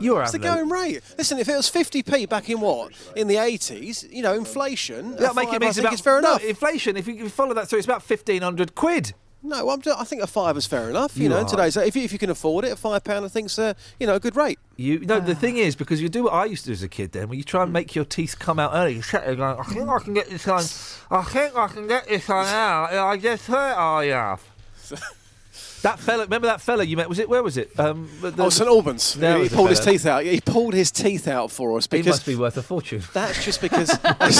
You're 0.01 0.23
It's 0.23 0.31
the 0.31 0.39
going 0.39 0.69
rate. 0.69 1.03
Listen, 1.19 1.39
if 1.39 1.49
it 1.49 1.57
was 1.57 1.69
50p 1.69 2.29
back 2.29 2.49
in 2.49 2.61
what? 2.61 2.93
In 3.17 3.27
the 3.27 3.35
80s, 3.35 4.11
you 4.13 4.23
know, 4.23 4.35
inflation. 4.35 5.17
That 5.17 5.33
a 5.33 5.35
make 5.35 5.53
it 5.53 5.61
means 5.61 5.77
about 5.77 5.93
it's 5.95 6.03
fair 6.03 6.21
no, 6.21 6.31
enough. 6.35 6.45
inflation. 6.45 6.97
If 6.97 7.09
you, 7.09 7.15
if 7.15 7.21
you 7.21 7.29
follow 7.29 7.53
that 7.55 7.67
through, 7.69 7.79
it's 7.79 7.87
about 7.87 8.03
fifteen 8.03 8.43
hundred 8.43 8.77
quid. 8.77 9.13
No, 9.45 9.71
I'm, 9.71 9.81
I 9.99 10.05
think 10.05 10.23
a 10.23 10.27
five 10.27 10.57
is 10.57 10.67
fair 10.67 10.89
enough. 10.89 11.17
You, 11.17 11.25
You 11.25 11.29
know, 11.29 11.37
are- 11.37 11.41
in 11.41 11.47
today's 11.47 11.77
if 11.77 11.97
you, 11.97 12.03
if 12.03 12.13
you 12.13 12.19
can 12.19 12.31
afford 12.31 12.65
it, 12.65 12.73
a 12.73 12.77
five 12.77 13.03
pound 13.03 13.25
I 13.25 13.29
think's 13.29 13.59
uh, 13.59 13.75
you 13.99 14.07
know 14.07 14.15
a 14.15 14.21
good 14.21 14.37
rate. 14.37 14.59
You 14.77 15.01
no, 15.01 15.19
the 15.21 15.35
thing 15.35 15.57
is 15.57 15.75
because 15.75 16.01
you 16.01 16.09
do 16.09 16.25
what 16.25 16.33
I 16.33 16.45
used 16.45 16.63
to 16.65 16.69
do 16.69 16.73
as 16.75 16.83
a 16.83 16.89
kid. 16.89 17.13
Then 17.13 17.29
when 17.29 17.39
you 17.39 17.45
try 17.45 17.63
and 17.65 17.73
make 17.73 17.95
your 17.95 18.05
teeth 18.05 18.39
come 18.39 18.59
out 18.59 18.71
early, 18.75 18.95
you 18.95 19.03
sit 19.03 19.25
there 19.25 19.35
going, 19.35 19.59
"I 19.59 19.65
think 19.65 19.89
I 19.89 19.99
can 19.99 20.15
get 20.15 20.31
this 20.31 20.47
one. 20.47 20.65
I 21.11 21.23
think 21.25 21.57
I 21.57 21.67
can 21.69 21.89
get 21.89 22.09
this 22.09 22.29
one 22.29 22.47
out. 22.47 22.93
I 22.93 23.17
just 23.17 23.47
hurt 23.49 23.77
I 23.77 24.05
have." 24.07 24.43
That 25.83 25.99
fella, 25.99 26.25
remember 26.25 26.47
that 26.47 26.61
fella 26.61 26.85
you 26.85 26.97
met? 26.97 27.09
Was 27.09 27.19
it 27.19 27.29
where 27.29 27.43
was 27.43 27.57
it? 27.57 27.79
Um, 27.79 28.09
the- 28.21 28.33
oh, 28.39 28.49
St 28.51 28.69
Albans. 28.69 29.15
There 29.15 29.37
he 29.37 29.43
was 29.45 29.53
pulled 29.53 29.71
his 29.71 29.81
teeth 29.81 30.07
out. 30.07 30.25
He 30.25 30.41
pulled 30.41 30.75
his 30.75 30.91
teeth 30.93 31.27
out 31.27 31.51
for 31.51 31.77
us 31.77 31.85
He 31.91 31.99
because 31.99 32.07
must 32.19 32.27
be 32.27 32.37
worth 32.37 32.57
a 32.57 32.63
fortune. 32.63 33.03
that's 33.13 33.45
just 33.45 33.61
because 33.61 33.89
that's 34.03 34.39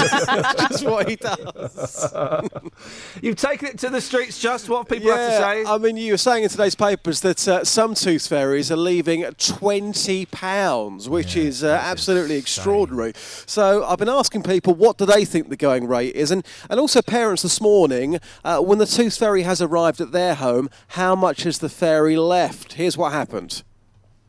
just 0.69 0.85
what 0.87 1.09
he 1.09 1.17
does. 1.17 2.13
You've 3.23 3.37
taken 3.37 3.69
it 3.69 3.79
to 3.81 3.89
the 3.91 4.01
streets. 4.01 4.39
Just 4.39 4.69
what 4.69 4.89
people 4.89 5.11
have 5.11 5.31
to 5.31 5.37
say. 5.39 5.65
I 5.67 5.79
mean, 5.79 5.97
you 5.97 6.13
were 6.13 6.17
saying 6.19 6.45
in 6.45 6.49
today's 6.51 6.75
papers 6.75 7.21
that 7.21 7.47
uh, 7.49 7.65
some 7.65 7.95
tooth 7.95 8.27
fairies 8.29 8.71
are 8.71 8.77
leaving 8.77 9.23
twenty 9.39 10.27
pounds, 10.27 11.09
which 11.09 11.37
is 11.37 11.65
uh, 11.65 11.81
absolutely 11.83 12.37
extraordinary. 12.37 13.13
So 13.47 13.85
I've 13.85 13.99
been 13.99 14.09
asking 14.09 14.45
people 14.45 14.75
what 14.75 14.99
do 14.99 15.07
they 15.07 15.25
think 15.25 15.49
the 15.49 15.57
going 15.57 15.87
rate 15.89 16.15
is, 16.15 16.31
and 16.31 16.47
and 16.71 16.79
also 16.79 17.03
parents 17.03 17.43
this 17.43 17.61
morning 17.61 18.19
uh, 18.45 18.61
when 18.61 18.79
the 18.79 18.87
tooth 18.87 19.17
fairy 19.17 19.43
has 19.43 19.61
arrived 19.61 20.01
at 20.01 20.13
their 20.13 20.35
home, 20.37 20.71
how 20.89 21.15
much 21.17 21.32
has 21.41 21.59
the 21.59 21.69
fairy 21.69 22.17
left? 22.17 22.75
Here's 22.75 22.97
what 22.97 23.13
happened. 23.13 23.63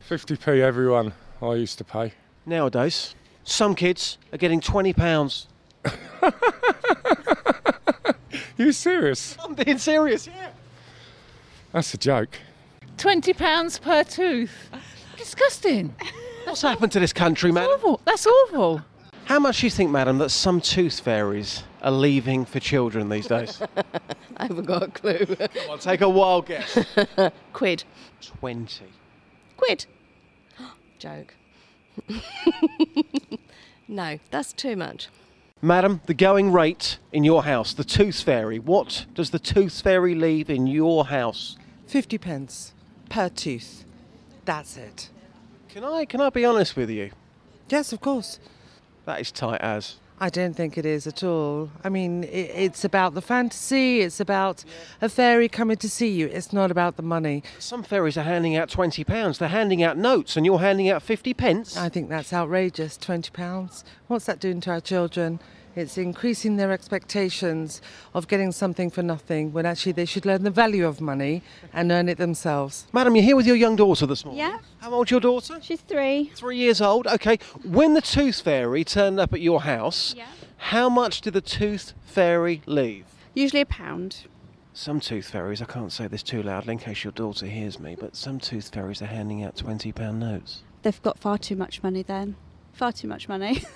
50p 0.08 0.60
everyone 0.60 1.12
I 1.40 1.54
used 1.54 1.78
to 1.78 1.84
pay. 1.84 2.12
Nowadays, 2.46 3.14
some 3.44 3.74
kids 3.74 4.18
are 4.32 4.38
getting 4.38 4.60
twenty 4.60 4.92
pounds. 4.92 5.46
You 8.56 8.70
serious? 8.72 9.36
I'm 9.42 9.54
being 9.54 9.78
serious. 9.78 10.26
Yeah. 10.28 10.50
That's 11.72 11.92
a 11.92 11.98
joke. 11.98 12.38
Twenty 12.96 13.32
pounds 13.32 13.78
per 13.80 14.04
tooth. 14.04 14.70
disgusting. 15.16 15.94
What's 16.44 16.62
happened 16.62 16.92
to 16.92 17.00
this 17.00 17.12
country, 17.12 17.50
madam? 17.50 17.72
Awful. 17.72 18.00
That's 18.04 18.26
awful. 18.26 18.82
How 19.26 19.38
much 19.38 19.60
do 19.60 19.66
you 19.66 19.70
think, 19.70 19.90
madam, 19.90 20.18
that 20.18 20.28
some 20.28 20.60
tooth 20.60 21.00
fairies 21.00 21.64
are 21.80 21.90
leaving 21.90 22.44
for 22.44 22.60
children 22.60 23.08
these 23.08 23.26
days? 23.26 23.62
I 24.36 24.46
haven't 24.46 24.66
got 24.66 24.82
a 24.82 24.88
clue. 24.88 25.24
Come 25.24 25.70
on, 25.70 25.78
take 25.78 26.02
a 26.02 26.08
wild 26.08 26.46
guess. 26.46 26.78
Quid. 27.54 27.84
20. 28.20 28.84
Quid. 29.56 29.86
Joke. 30.98 31.34
no, 33.88 34.18
that's 34.30 34.52
too 34.52 34.76
much. 34.76 35.08
Madam, 35.62 36.02
the 36.04 36.12
going 36.12 36.52
rate 36.52 36.98
in 37.10 37.24
your 37.24 37.44
house, 37.44 37.72
the 37.72 37.84
tooth 37.84 38.20
fairy, 38.20 38.58
what 38.58 39.06
does 39.14 39.30
the 39.30 39.38
tooth 39.38 39.80
fairy 39.80 40.14
leave 40.14 40.50
in 40.50 40.66
your 40.66 41.06
house? 41.06 41.56
50 41.86 42.18
pence 42.18 42.74
per 43.08 43.30
tooth. 43.30 43.86
That's 44.44 44.76
it. 44.76 45.08
Can 45.70 45.82
I 45.82 46.04
can 46.04 46.20
I 46.20 46.28
be 46.28 46.44
honest 46.44 46.76
with 46.76 46.90
you? 46.90 47.10
Yes, 47.70 47.92
of 47.94 48.02
course. 48.02 48.38
That 49.04 49.20
is 49.20 49.30
tight 49.30 49.60
as. 49.60 49.96
I 50.20 50.30
don't 50.30 50.54
think 50.54 50.78
it 50.78 50.86
is 50.86 51.06
at 51.06 51.24
all. 51.24 51.70
I 51.82 51.88
mean, 51.88 52.24
i 52.24 52.26
it's 52.26 52.84
about 52.84 53.14
the 53.14 53.20
fantasy, 53.20 54.00
it's 54.00 54.20
about 54.20 54.64
a 55.02 55.08
fairy 55.08 55.48
coming 55.48 55.76
to 55.78 55.88
see 55.88 56.08
you. 56.08 56.26
It's 56.28 56.52
not 56.52 56.70
about 56.70 56.96
the 56.96 57.02
money. 57.02 57.42
Some 57.58 57.82
fairies 57.82 58.16
are 58.16 58.22
handing 58.22 58.56
out 58.56 58.70
twenty 58.70 59.02
pounds. 59.02 59.38
They're 59.38 59.48
handing 59.48 59.82
out 59.82 59.98
notes, 59.98 60.36
and 60.36 60.46
you're 60.46 60.60
handing 60.60 60.88
out 60.88 61.02
fifty 61.02 61.34
pence. 61.34 61.76
I 61.76 61.88
think 61.88 62.08
that's 62.08 62.32
outrageous. 62.32 62.96
Twenty 62.96 63.30
pounds. 63.32 63.84
What's 64.06 64.26
that 64.26 64.38
doing 64.38 64.60
to 64.62 64.70
our 64.70 64.80
children? 64.80 65.40
It's 65.76 65.98
increasing 65.98 66.56
their 66.56 66.70
expectations 66.70 67.82
of 68.14 68.28
getting 68.28 68.52
something 68.52 68.90
for 68.90 69.02
nothing 69.02 69.52
when 69.52 69.66
actually 69.66 69.92
they 69.92 70.04
should 70.04 70.24
learn 70.24 70.44
the 70.44 70.50
value 70.50 70.86
of 70.86 71.00
money 71.00 71.42
and 71.72 71.90
earn 71.90 72.08
it 72.08 72.16
themselves. 72.18 72.86
Madam, 72.92 73.16
you're 73.16 73.24
here 73.24 73.36
with 73.36 73.46
your 73.46 73.56
young 73.56 73.74
daughter 73.74 74.06
this 74.06 74.24
morning. 74.24 74.38
Yeah. 74.38 74.58
How 74.78 74.92
old's 74.92 75.10
your 75.10 75.20
daughter? 75.20 75.58
She's 75.60 75.80
three. 75.80 76.30
Three 76.36 76.58
years 76.58 76.80
old. 76.80 77.06
Okay. 77.08 77.38
When 77.64 77.94
the 77.94 78.00
tooth 78.00 78.40
fairy 78.40 78.84
turned 78.84 79.18
up 79.18 79.32
at 79.32 79.40
your 79.40 79.62
house, 79.62 80.14
Yeah. 80.16 80.26
how 80.58 80.88
much 80.88 81.20
did 81.22 81.34
the 81.34 81.40
tooth 81.40 81.92
fairy 82.04 82.62
leave? 82.66 83.06
Usually 83.34 83.62
a 83.62 83.66
pound. 83.66 84.26
Some 84.72 85.00
tooth 85.00 85.30
fairies, 85.30 85.60
I 85.62 85.66
can't 85.66 85.92
say 85.92 86.06
this 86.06 86.22
too 86.22 86.42
loudly 86.42 86.72
in 86.72 86.78
case 86.78 87.02
your 87.04 87.12
daughter 87.12 87.46
hears 87.46 87.78
me, 87.80 87.96
but 87.98 88.14
some 88.16 88.38
tooth 88.38 88.72
fairies 88.72 89.02
are 89.02 89.06
handing 89.06 89.42
out 89.42 89.56
£20 89.56 90.18
notes. 90.18 90.62
They've 90.82 91.02
got 91.02 91.18
far 91.18 91.38
too 91.38 91.56
much 91.56 91.82
money 91.82 92.02
then. 92.02 92.36
Far 92.72 92.92
too 92.92 93.08
much 93.08 93.28
money. 93.28 93.64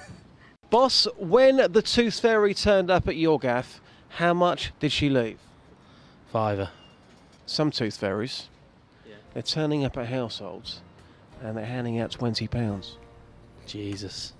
Boss, 0.70 1.06
when 1.16 1.56
the 1.72 1.82
tooth 1.82 2.20
fairy 2.20 2.52
turned 2.54 2.90
up 2.90 3.08
at 3.08 3.16
your 3.16 3.38
gaff, 3.38 3.80
how 4.10 4.34
much 4.34 4.72
did 4.80 4.92
she 4.92 5.08
leave? 5.08 5.38
Fiver. 6.30 6.70
Some 7.46 7.70
tooth 7.70 7.96
fairies, 7.96 8.48
yeah. 9.08 9.14
they're 9.32 9.42
turning 9.42 9.84
up 9.84 9.96
at 9.96 10.08
households 10.08 10.82
and 11.42 11.56
they're 11.56 11.64
handing 11.64 11.98
out 11.98 12.10
£20. 12.10 12.96
Jesus. 13.66 14.34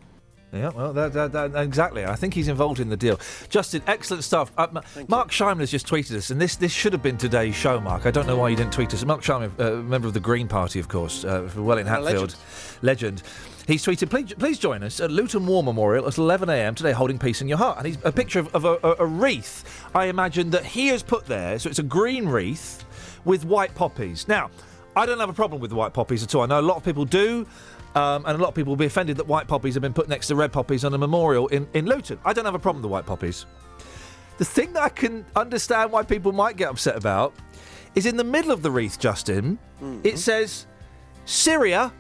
Yeah, 0.52 0.70
well, 0.70 0.92
that, 0.94 1.12
that, 1.12 1.32
that, 1.32 1.54
exactly. 1.56 2.06
I 2.06 2.14
think 2.14 2.32
he's 2.32 2.48
involved 2.48 2.80
in 2.80 2.88
the 2.88 2.96
deal. 2.96 3.20
Justin, 3.50 3.82
excellent 3.86 4.24
stuff. 4.24 4.50
Uh, 4.56 4.66
Ma- 4.72 4.80
Mark 5.06 5.30
Scheimler's 5.30 5.70
just 5.70 5.86
tweeted 5.86 6.16
us, 6.16 6.30
and 6.30 6.40
this, 6.40 6.56
this 6.56 6.72
should 6.72 6.94
have 6.94 7.02
been 7.02 7.18
today's 7.18 7.54
show, 7.54 7.78
Mark. 7.80 8.06
I 8.06 8.10
don't 8.10 8.26
know 8.26 8.36
why 8.36 8.48
you 8.48 8.56
didn't 8.56 8.72
tweet 8.72 8.94
us. 8.94 9.04
Mark 9.04 9.20
Scheimer, 9.20 9.50
uh, 9.60 9.82
member 9.82 10.08
of 10.08 10.14
the 10.14 10.20
Green 10.20 10.48
Party, 10.48 10.80
of 10.80 10.88
course, 10.88 11.24
uh, 11.24 11.48
for 11.48 11.62
Welwyn 11.62 11.86
A 11.86 11.90
Hatfield. 11.90 12.34
Legend. 12.80 13.22
He's 13.68 13.84
tweeted, 13.84 14.08
please, 14.08 14.32
please 14.32 14.58
join 14.58 14.82
us 14.82 14.98
at 14.98 15.10
Luton 15.10 15.44
War 15.44 15.62
Memorial 15.62 16.06
at 16.08 16.14
11am 16.14 16.74
today, 16.74 16.92
holding 16.92 17.18
peace 17.18 17.42
in 17.42 17.48
your 17.48 17.58
heart. 17.58 17.76
And 17.76 17.86
he's 17.86 17.98
a 18.02 18.10
picture 18.10 18.38
of, 18.38 18.54
of 18.54 18.64
a, 18.64 18.78
a, 18.82 18.94
a 19.00 19.06
wreath, 19.06 19.86
I 19.94 20.06
imagine, 20.06 20.48
that 20.52 20.64
he 20.64 20.86
has 20.86 21.02
put 21.02 21.26
there. 21.26 21.58
So 21.58 21.68
it's 21.68 21.78
a 21.78 21.82
green 21.82 22.26
wreath 22.26 22.86
with 23.26 23.44
white 23.44 23.74
poppies. 23.74 24.26
Now, 24.26 24.50
I 24.96 25.04
don't 25.04 25.20
have 25.20 25.28
a 25.28 25.34
problem 25.34 25.60
with 25.60 25.68
the 25.68 25.76
white 25.76 25.92
poppies 25.92 26.22
at 26.22 26.34
all. 26.34 26.40
I 26.40 26.46
know 26.46 26.60
a 26.60 26.62
lot 26.62 26.78
of 26.78 26.84
people 26.84 27.04
do. 27.04 27.46
Um, 27.94 28.24
and 28.24 28.38
a 28.38 28.42
lot 28.42 28.48
of 28.48 28.54
people 28.54 28.70
will 28.70 28.76
be 28.76 28.86
offended 28.86 29.18
that 29.18 29.26
white 29.26 29.48
poppies 29.48 29.74
have 29.74 29.82
been 29.82 29.92
put 29.92 30.08
next 30.08 30.28
to 30.28 30.34
red 30.34 30.50
poppies 30.50 30.82
on 30.84 30.94
a 30.94 30.98
memorial 30.98 31.48
in, 31.48 31.68
in 31.74 31.84
Luton. 31.84 32.18
I 32.24 32.32
don't 32.32 32.46
have 32.46 32.54
a 32.54 32.58
problem 32.58 32.82
with 32.82 32.88
the 32.88 32.92
white 32.92 33.04
poppies. 33.04 33.44
The 34.38 34.46
thing 34.46 34.72
that 34.74 34.82
I 34.82 34.88
can 34.88 35.26
understand 35.36 35.92
why 35.92 36.04
people 36.04 36.32
might 36.32 36.56
get 36.56 36.70
upset 36.70 36.96
about 36.96 37.34
is 37.94 38.06
in 38.06 38.16
the 38.16 38.24
middle 38.24 38.50
of 38.50 38.62
the 38.62 38.70
wreath, 38.70 38.98
Justin, 38.98 39.58
it 40.04 40.18
says, 40.18 40.66
Syria, 41.26 41.92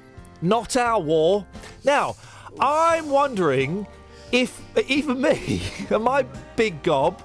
not 0.42 0.76
our 0.76 1.00
war. 1.00 1.46
Now, 1.84 2.16
I'm 2.60 3.10
wondering 3.10 3.86
if 4.32 4.60
even 4.88 5.20
me 5.20 5.62
and 5.90 6.04
my 6.04 6.24
big 6.56 6.82
gob, 6.82 7.22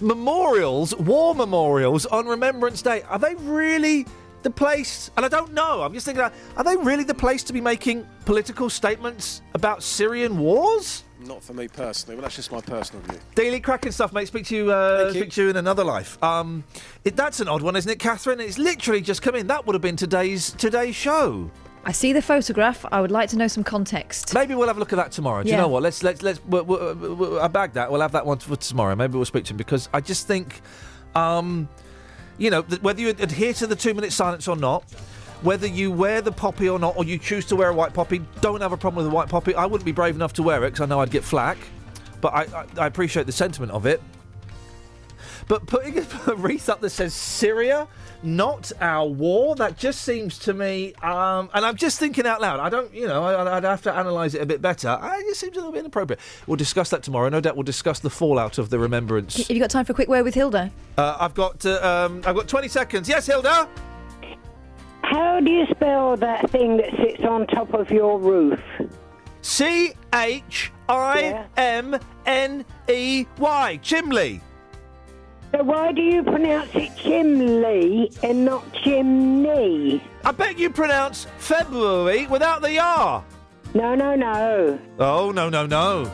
memorials, 0.00 0.94
war 0.96 1.34
memorials 1.34 2.06
on 2.06 2.26
Remembrance 2.26 2.82
Day, 2.82 3.02
are 3.02 3.18
they 3.18 3.34
really 3.36 4.06
the 4.42 4.50
place? 4.50 5.10
And 5.16 5.24
I 5.24 5.28
don't 5.28 5.52
know. 5.52 5.82
I'm 5.82 5.94
just 5.94 6.06
thinking, 6.06 6.24
are 6.56 6.64
they 6.64 6.76
really 6.76 7.04
the 7.04 7.14
place 7.14 7.42
to 7.44 7.52
be 7.52 7.60
making 7.60 8.06
political 8.24 8.68
statements 8.68 9.40
about 9.54 9.82
Syrian 9.82 10.38
wars? 10.38 11.04
Not 11.20 11.42
for 11.42 11.54
me 11.54 11.68
personally, 11.68 12.16
but 12.16 12.22
that's 12.22 12.36
just 12.36 12.50
my 12.50 12.60
personal 12.60 13.02
view. 13.04 13.18
Daily 13.36 13.60
cracking 13.60 13.92
stuff, 13.92 14.12
mate. 14.12 14.26
Speak 14.26 14.46
to 14.46 14.56
you. 14.56 14.72
Uh, 14.72 15.10
speak 15.10 15.30
to 15.32 15.44
you 15.44 15.50
in 15.50 15.56
another 15.56 15.84
life. 15.84 16.20
Um, 16.22 16.64
it, 17.04 17.14
that's 17.14 17.38
an 17.38 17.46
odd 17.46 17.62
one, 17.62 17.76
isn't 17.76 17.90
it, 17.90 18.00
Catherine? 18.00 18.40
It's 18.40 18.58
literally 18.58 19.00
just 19.00 19.22
come 19.22 19.36
in. 19.36 19.46
That 19.46 19.64
would 19.64 19.74
have 19.74 19.82
been 19.82 19.96
today's 19.96 20.50
today's 20.50 20.96
show. 20.96 21.48
I 21.84 21.92
see 21.92 22.12
the 22.12 22.22
photograph. 22.22 22.84
I 22.92 23.00
would 23.00 23.10
like 23.10 23.28
to 23.30 23.36
know 23.36 23.48
some 23.48 23.64
context. 23.64 24.34
Maybe 24.34 24.54
we'll 24.54 24.68
have 24.68 24.76
a 24.76 24.80
look 24.80 24.92
at 24.92 24.96
that 24.96 25.10
tomorrow. 25.12 25.42
Do 25.42 25.50
you 25.50 25.56
know 25.56 25.68
what? 25.68 25.82
Let's 25.82 26.02
let's 26.02 26.22
let's. 26.22 26.40
We'll, 26.44 26.64
we'll, 26.64 26.94
we'll, 26.94 27.40
I 27.40 27.48
bag 27.48 27.72
that. 27.72 27.90
We'll 27.90 28.00
have 28.00 28.12
that 28.12 28.24
one 28.24 28.38
for 28.38 28.56
tomorrow. 28.56 28.94
Maybe 28.94 29.16
we'll 29.16 29.24
speak 29.24 29.44
to 29.46 29.52
him 29.52 29.56
because 29.56 29.88
I 29.92 30.00
just 30.00 30.28
think, 30.28 30.60
um, 31.14 31.68
you 32.38 32.50
know, 32.50 32.62
whether 32.62 33.00
you 33.00 33.08
adhere 33.08 33.52
to 33.54 33.66
the 33.66 33.76
two 33.76 33.94
minute 33.94 34.12
silence 34.12 34.46
or 34.48 34.56
not. 34.56 34.84
Whether 35.42 35.66
you 35.66 35.90
wear 35.90 36.22
the 36.22 36.30
poppy 36.30 36.68
or 36.68 36.78
not, 36.78 36.96
or 36.96 37.02
you 37.02 37.18
choose 37.18 37.44
to 37.46 37.56
wear 37.56 37.68
a 37.68 37.74
white 37.74 37.92
poppy, 37.92 38.20
don't 38.40 38.60
have 38.60 38.70
a 38.70 38.76
problem 38.76 39.04
with 39.04 39.12
a 39.12 39.14
white 39.14 39.28
poppy. 39.28 39.56
I 39.56 39.66
wouldn't 39.66 39.84
be 39.84 39.90
brave 39.90 40.14
enough 40.14 40.32
to 40.34 40.42
wear 40.44 40.62
it 40.62 40.70
because 40.70 40.82
I 40.82 40.86
know 40.86 41.00
I'd 41.00 41.10
get 41.10 41.24
flack. 41.24 41.58
But 42.20 42.32
I, 42.32 42.42
I, 42.42 42.66
I 42.82 42.86
appreciate 42.86 43.26
the 43.26 43.32
sentiment 43.32 43.72
of 43.72 43.84
it. 43.84 44.00
But 45.48 45.66
putting 45.66 45.98
a 46.26 46.34
wreath 46.34 46.68
up 46.68 46.80
that 46.80 46.90
says 46.90 47.14
Syria, 47.14 47.88
not 48.22 48.72
our 48.80 49.06
war, 49.06 49.54
that 49.56 49.76
just 49.76 50.02
seems 50.02 50.38
to 50.40 50.54
me. 50.54 50.94
Um, 51.02 51.50
and 51.54 51.64
I'm 51.64 51.76
just 51.76 51.98
thinking 51.98 52.26
out 52.26 52.40
loud. 52.40 52.60
I 52.60 52.68
don't, 52.68 52.92
you 52.94 53.06
know, 53.06 53.24
I, 53.24 53.56
I'd 53.56 53.64
have 53.64 53.82
to 53.82 54.00
analyse 54.00 54.34
it 54.34 54.42
a 54.42 54.46
bit 54.46 54.62
better. 54.62 54.88
I, 54.88 55.18
it 55.26 55.36
seems 55.36 55.56
a 55.56 55.60
little 55.60 55.72
bit 55.72 55.80
inappropriate. 55.80 56.20
We'll 56.46 56.56
discuss 56.56 56.90
that 56.90 57.02
tomorrow. 57.02 57.28
No 57.28 57.40
doubt 57.40 57.56
we'll 57.56 57.62
discuss 57.64 57.98
the 58.00 58.10
fallout 58.10 58.58
of 58.58 58.70
the 58.70 58.78
remembrance. 58.78 59.36
Have 59.36 59.50
you 59.50 59.60
got 59.60 59.70
time 59.70 59.84
for 59.84 59.92
a 59.92 59.94
quick 59.94 60.08
word 60.08 60.24
with 60.24 60.34
Hilda? 60.34 60.70
Uh, 60.96 61.16
I've 61.18 61.34
got, 61.34 61.64
uh, 61.66 62.06
um, 62.06 62.22
I've 62.24 62.36
got 62.36 62.48
20 62.48 62.68
seconds. 62.68 63.08
Yes, 63.08 63.26
Hilda. 63.26 63.68
How 65.02 65.40
do 65.40 65.50
you 65.50 65.66
spell 65.66 66.16
that 66.16 66.48
thing 66.50 66.78
that 66.78 66.90
sits 66.96 67.22
on 67.24 67.46
top 67.48 67.74
of 67.74 67.90
your 67.90 68.18
roof? 68.18 68.60
C 69.42 69.92
H 70.14 70.70
I 70.88 71.44
M 71.56 71.98
N 72.24 72.64
E 72.88 73.26
Y. 73.38 73.80
Chimley. 73.82 74.40
So 75.52 75.62
why 75.62 75.92
do 75.92 76.00
you 76.00 76.22
pronounce 76.22 76.70
it 76.74 76.96
chimley 76.96 78.10
and 78.22 78.46
not 78.46 78.72
chimney? 78.72 80.02
I 80.24 80.32
bet 80.32 80.58
you 80.58 80.70
pronounce 80.70 81.26
February 81.36 82.26
without 82.26 82.62
the 82.62 82.78
R. 82.78 83.22
No, 83.74 83.94
no, 83.94 84.14
no. 84.14 84.78
Oh, 84.98 85.30
no, 85.30 85.50
no, 85.50 85.66
no. 85.66 86.10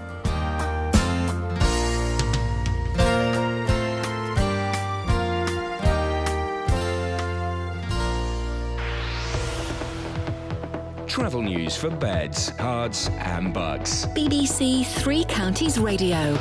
Travel 11.06 11.42
news 11.42 11.76
for 11.76 11.90
beds, 11.90 12.50
cards, 12.58 13.08
and 13.18 13.54
bugs. 13.54 14.06
BBC 14.06 14.84
Three 14.84 15.24
Counties 15.24 15.78
Radio. 15.78 16.36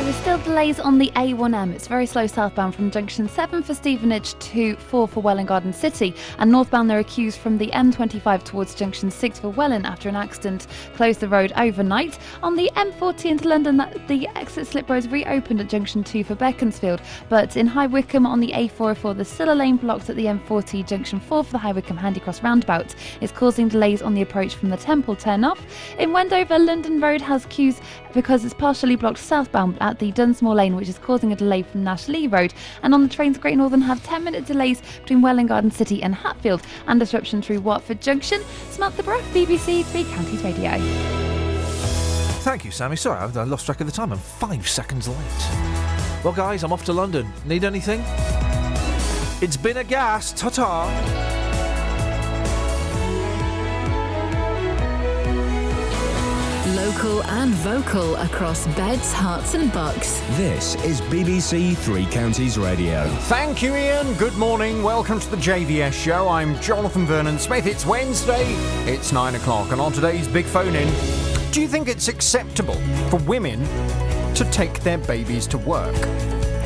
There 0.00 0.08
are 0.08 0.12
still 0.14 0.38
delays 0.38 0.80
on 0.80 0.96
the 0.96 1.10
A1M. 1.10 1.74
It's 1.74 1.86
very 1.86 2.06
slow 2.06 2.26
southbound 2.26 2.74
from 2.74 2.90
junction 2.90 3.28
7 3.28 3.62
for 3.62 3.74
Stevenage 3.74 4.32
to 4.38 4.74
4 4.76 5.06
for 5.06 5.22
Welwyn 5.22 5.44
Garden 5.44 5.74
City. 5.74 6.14
And 6.38 6.50
northbound, 6.50 6.88
there 6.88 6.98
are 6.98 7.04
queues 7.04 7.36
from 7.36 7.58
the 7.58 7.66
M25 7.66 8.42
towards 8.42 8.74
junction 8.74 9.10
6 9.10 9.40
for 9.40 9.50
Welwyn 9.50 9.84
after 9.84 10.08
an 10.08 10.16
accident 10.16 10.68
closed 10.94 11.20
the 11.20 11.28
road 11.28 11.52
overnight. 11.54 12.18
On 12.42 12.56
the 12.56 12.70
M40 12.76 13.26
into 13.26 13.48
London, 13.48 13.76
the 14.08 14.26
exit 14.36 14.66
slip 14.68 14.88
roads 14.88 15.06
reopened 15.06 15.60
at 15.60 15.68
junction 15.68 16.02
2 16.02 16.24
for 16.24 16.34
Beaconsfield. 16.34 17.02
But 17.28 17.58
in 17.58 17.66
High 17.66 17.86
Wycombe 17.86 18.24
on 18.24 18.40
the 18.40 18.52
A404, 18.52 19.18
the 19.18 19.24
still 19.26 19.52
a 19.52 19.54
lane 19.54 19.76
blocked 19.76 20.08
at 20.08 20.16
the 20.16 20.24
M40 20.24 20.88
junction 20.88 21.20
4 21.20 21.44
for 21.44 21.52
the 21.52 21.58
High 21.58 21.72
Wycombe 21.72 21.98
Handycross 21.98 22.42
roundabout. 22.42 22.94
It's 23.20 23.32
causing 23.32 23.68
delays 23.68 24.00
on 24.00 24.14
the 24.14 24.22
approach 24.22 24.54
from 24.54 24.70
the 24.70 24.78
Temple 24.78 25.14
turn 25.14 25.44
off. 25.44 25.62
In 25.98 26.14
Wendover, 26.14 26.58
London 26.58 27.02
Road 27.02 27.20
has 27.20 27.44
queues 27.46 27.82
because 28.12 28.44
it's 28.44 28.54
partially 28.54 28.96
blocked 28.96 29.18
southbound 29.18 29.76
at 29.80 29.98
the 29.98 30.12
Dunsmore 30.12 30.54
Lane, 30.54 30.76
which 30.76 30.88
is 30.88 30.98
causing 30.98 31.32
a 31.32 31.36
delay 31.36 31.62
from 31.62 31.84
Nash 31.84 32.08
Lee 32.08 32.26
Road. 32.26 32.54
And 32.82 32.94
on 32.94 33.02
the 33.02 33.08
trains, 33.08 33.38
Great 33.38 33.56
Northern 33.56 33.80
have 33.82 34.02
10 34.04 34.24
minute 34.24 34.46
delays 34.46 34.82
between 35.00 35.22
Welwyn 35.22 35.46
Garden 35.46 35.70
City 35.70 36.02
and 36.02 36.14
Hatfield, 36.14 36.62
and 36.86 36.98
disruption 37.00 37.42
through 37.42 37.60
Watford 37.60 38.00
Junction. 38.00 38.42
Samantha 38.70 39.02
Bruff, 39.02 39.22
BBC 39.32 39.84
Three 39.86 40.04
Counties 40.04 40.42
Radio. 40.42 40.70
Thank 42.40 42.64
you, 42.64 42.70
Sammy. 42.70 42.96
Sorry, 42.96 43.18
I 43.18 43.44
lost 43.44 43.66
track 43.66 43.80
of 43.80 43.86
the 43.86 43.92
time. 43.92 44.12
I'm 44.12 44.18
five 44.18 44.66
seconds 44.66 45.08
late. 45.08 46.24
Well, 46.24 46.32
guys, 46.34 46.64
I'm 46.64 46.72
off 46.72 46.84
to 46.86 46.92
London. 46.92 47.30
Need 47.44 47.64
anything? 47.64 48.02
It's 49.42 49.56
been 49.56 49.78
a 49.78 49.84
gas. 49.84 50.32
Ta 50.32 50.48
ta. 50.50 51.49
Local 56.80 57.22
and 57.24 57.52
vocal 57.56 58.16
across 58.16 58.66
beds, 58.68 59.12
Herts, 59.12 59.52
and 59.54 59.70
bucks. 59.70 60.18
This 60.30 60.76
is 60.76 61.02
BBC 61.02 61.76
Three 61.76 62.06
Counties 62.06 62.56
Radio. 62.56 63.06
Thank 63.28 63.60
you, 63.60 63.74
Iain. 63.74 64.14
Good 64.14 64.34
morning. 64.38 64.82
Welcome 64.82 65.20
to 65.20 65.30
the 65.30 65.36
JVS 65.36 65.92
show. 65.92 66.26
I'm 66.26 66.58
Jonathan 66.62 67.04
Vernon 67.04 67.38
Smith. 67.38 67.66
It's 67.66 67.84
Wednesday. 67.84 68.44
It's 68.90 69.12
nine 69.12 69.34
o'clock, 69.34 69.72
and 69.72 69.80
on 69.80 69.92
today's 69.92 70.26
big 70.26 70.46
phone 70.46 70.74
in, 70.74 70.88
do 71.52 71.60
you 71.60 71.68
think 71.68 71.86
it's 71.86 72.08
acceptable 72.08 72.80
for 73.10 73.18
women 73.26 73.62
to 74.34 74.48
take 74.50 74.80
their 74.80 74.98
babies 74.98 75.46
to 75.48 75.58
work? 75.58 75.94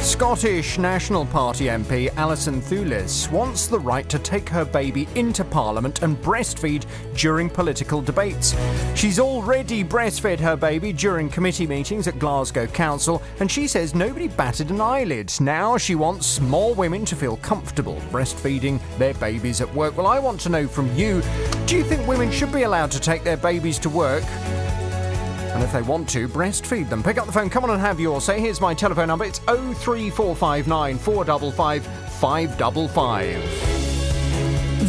Scottish 0.05 0.77
National 0.77 1.25
Party 1.25 1.65
MP 1.65 2.15
Alison 2.17 2.61
Thewliss 2.61 3.33
wants 3.33 3.67
the 3.67 3.79
right 3.79 4.07
to 4.11 4.19
take 4.19 4.47
her 4.51 4.63
baby 4.63 5.09
into 5.15 5.43
Parliament 5.45 6.03
and 6.03 6.19
breastfeed 6.19 6.85
during 7.17 7.49
political 7.49 8.03
debates. 8.03 8.55
She's 8.95 9.19
already 9.19 9.83
breastfed 9.83 10.39
her 10.41 10.57
baby 10.57 10.93
during 10.93 11.31
committee 11.31 11.67
meetings 11.67 12.07
at 12.07 12.19
Glasgow 12.19 12.67
Council, 12.67 13.23
and 13.41 13.51
she 13.51 13.67
says 13.67 13.95
nobody 13.95 14.29
batted 14.29 14.71
an 14.71 14.83
eyelid. 14.83 15.33
Now 15.41 15.79
she 15.79 15.95
wants 15.95 16.39
more 16.39 16.75
women 16.75 17.07
to 17.07 17.17
feel 17.17 17.39
comfortable 17.39 17.97
breastfeeding 18.13 18.81
their 18.99 19.15
babies 19.15 19.63
at 19.63 19.75
work. 19.75 19.97
Well, 19.97 20.07
I 20.07 20.19
want 20.19 20.39
to 20.43 20.51
know 20.51 20.69
from 20.69 20.95
you 20.95 21.23
do 21.65 21.79
you 21.79 21.83
think 21.83 22.07
women 22.07 22.31
should 22.31 22.53
be 22.53 22.65
allowed 22.65 22.91
to 22.91 23.01
take 23.01 23.25
their 23.25 23.39
babies 23.39 23.79
to 23.79 23.89
work? 23.89 24.25
And 25.55 25.63
if 25.63 25.73
they 25.73 25.83
want 25.83 26.09
to, 26.11 26.29
breastfeed 26.29 26.89
them. 26.89 27.03
Pick 27.03 27.17
up 27.17 27.27
the 27.27 27.33
phone, 27.33 27.49
come 27.49 27.65
on 27.65 27.71
and 27.71 27.81
have 27.81 28.01
yours. 28.01 28.25
Say, 28.25 28.41
here's 28.41 28.61
my 28.61 28.75
telephone 28.75 29.09
number. 29.09 29.25
It's 29.25 29.39
03459 29.39 30.99
455 30.99 31.87
555. 31.87 33.85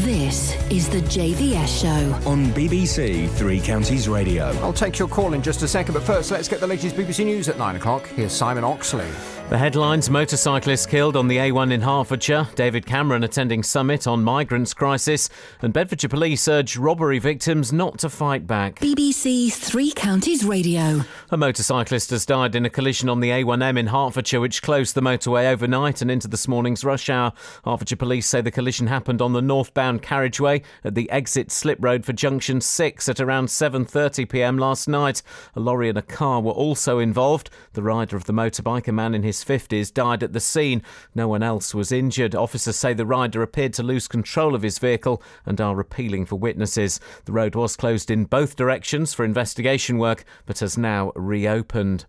This 0.03 0.55
is 0.71 0.89
the 0.89 1.01
JVS 1.01 1.81
show. 1.81 2.29
On 2.29 2.45
BBC 2.47 3.29
Three 3.29 3.59
Counties 3.59 4.09
Radio. 4.09 4.47
I'll 4.61 4.73
take 4.73 4.99
your 4.99 5.07
call 5.07 5.33
in 5.33 5.41
just 5.41 5.61
a 5.61 5.67
second, 5.67 5.93
but 5.93 6.03
first, 6.03 6.31
let's 6.31 6.47
get 6.47 6.59
the 6.59 6.67
latest 6.67 6.95
BBC 6.95 7.25
News 7.25 7.47
at 7.49 7.57
9 7.57 7.75
o'clock. 7.75 8.07
Here's 8.07 8.31
Simon 8.31 8.63
Oxley. 8.63 9.07
The 9.47 9.59
headlines 9.59 10.09
motorcyclist 10.09 10.89
killed 10.89 11.15
on 11.15 11.27
the 11.27 11.37
A1 11.37 11.71
in 11.71 11.79
Hertfordshire, 11.79 12.47
David 12.55 12.83
Cameron 12.83 13.23
attending 13.23 13.61
summit 13.61 14.07
on 14.07 14.23
migrants 14.23 14.73
crisis, 14.73 15.29
and 15.61 15.71
Bedfordshire 15.71 16.09
police 16.09 16.47
urge 16.47 16.77
robbery 16.77 17.19
victims 17.19 17.71
not 17.71 17.99
to 17.99 18.09
fight 18.09 18.47
back. 18.47 18.79
BBC 18.79 19.53
Three 19.53 19.91
Counties 19.91 20.43
Radio. 20.43 21.01
A 21.29 21.37
motorcyclist 21.37 22.09
has 22.09 22.25
died 22.25 22.55
in 22.55 22.65
a 22.65 22.71
collision 22.71 23.07
on 23.07 23.19
the 23.19 23.29
A1M 23.29 23.77
in 23.77 23.85
Hertfordshire, 23.87 24.41
which 24.41 24.63
closed 24.63 24.95
the 24.95 25.01
motorway 25.01 25.45
overnight 25.51 26.01
and 26.01 26.09
into 26.09 26.27
this 26.27 26.47
morning's 26.47 26.83
rush 26.83 27.07
hour. 27.07 27.31
Hertfordshire 27.63 27.97
police 27.97 28.25
say 28.25 28.41
the 28.41 28.49
collision 28.49 28.87
happened 28.87 29.21
on 29.21 29.33
the 29.33 29.43
northbound 29.43 30.01
carriageway 30.01 30.63
at 30.83 30.95
the 30.95 31.09
exit 31.11 31.51
slip 31.51 31.77
road 31.79 32.03
for 32.03 32.13
junction 32.13 32.61
6 32.61 33.07
at 33.07 33.19
around 33.19 33.45
7:30 33.49 34.27
p.m. 34.27 34.57
last 34.57 34.87
night. 34.87 35.21
A 35.55 35.59
lorry 35.59 35.87
and 35.87 35.99
a 35.99 36.01
car 36.01 36.41
were 36.41 36.51
also 36.51 36.97
involved. 36.97 37.51
The 37.73 37.83
rider 37.83 38.17
of 38.17 38.25
the 38.25 38.33
motorbike, 38.33 38.87
a 38.87 38.91
man 38.91 39.13
in 39.13 39.21
his 39.21 39.34
50s, 39.43 39.93
died 39.93 40.23
at 40.23 40.33
the 40.33 40.39
scene. 40.39 40.81
No 41.13 41.27
one 41.27 41.43
else 41.43 41.73
was 41.73 41.91
injured. 41.91 42.35
Officers 42.35 42.75
say 42.75 42.93
the 42.93 43.05
rider 43.05 43.41
appeared 43.41 43.73
to 43.73 43.83
lose 43.83 44.07
control 44.07 44.55
of 44.55 44.61
his 44.61 44.79
vehicle 44.79 45.21
and 45.45 45.59
are 45.59 45.79
appealing 45.79 46.25
for 46.25 46.37
witnesses. 46.37 46.99
The 47.25 47.33
road 47.33 47.55
was 47.55 47.75
closed 47.75 48.09
in 48.09 48.25
both 48.25 48.55
directions 48.55 49.13
for 49.13 49.25
investigation 49.25 49.97
work 49.97 50.23
but 50.45 50.59
has 50.59 50.77
now 50.77 51.11
reopened. 51.15 52.05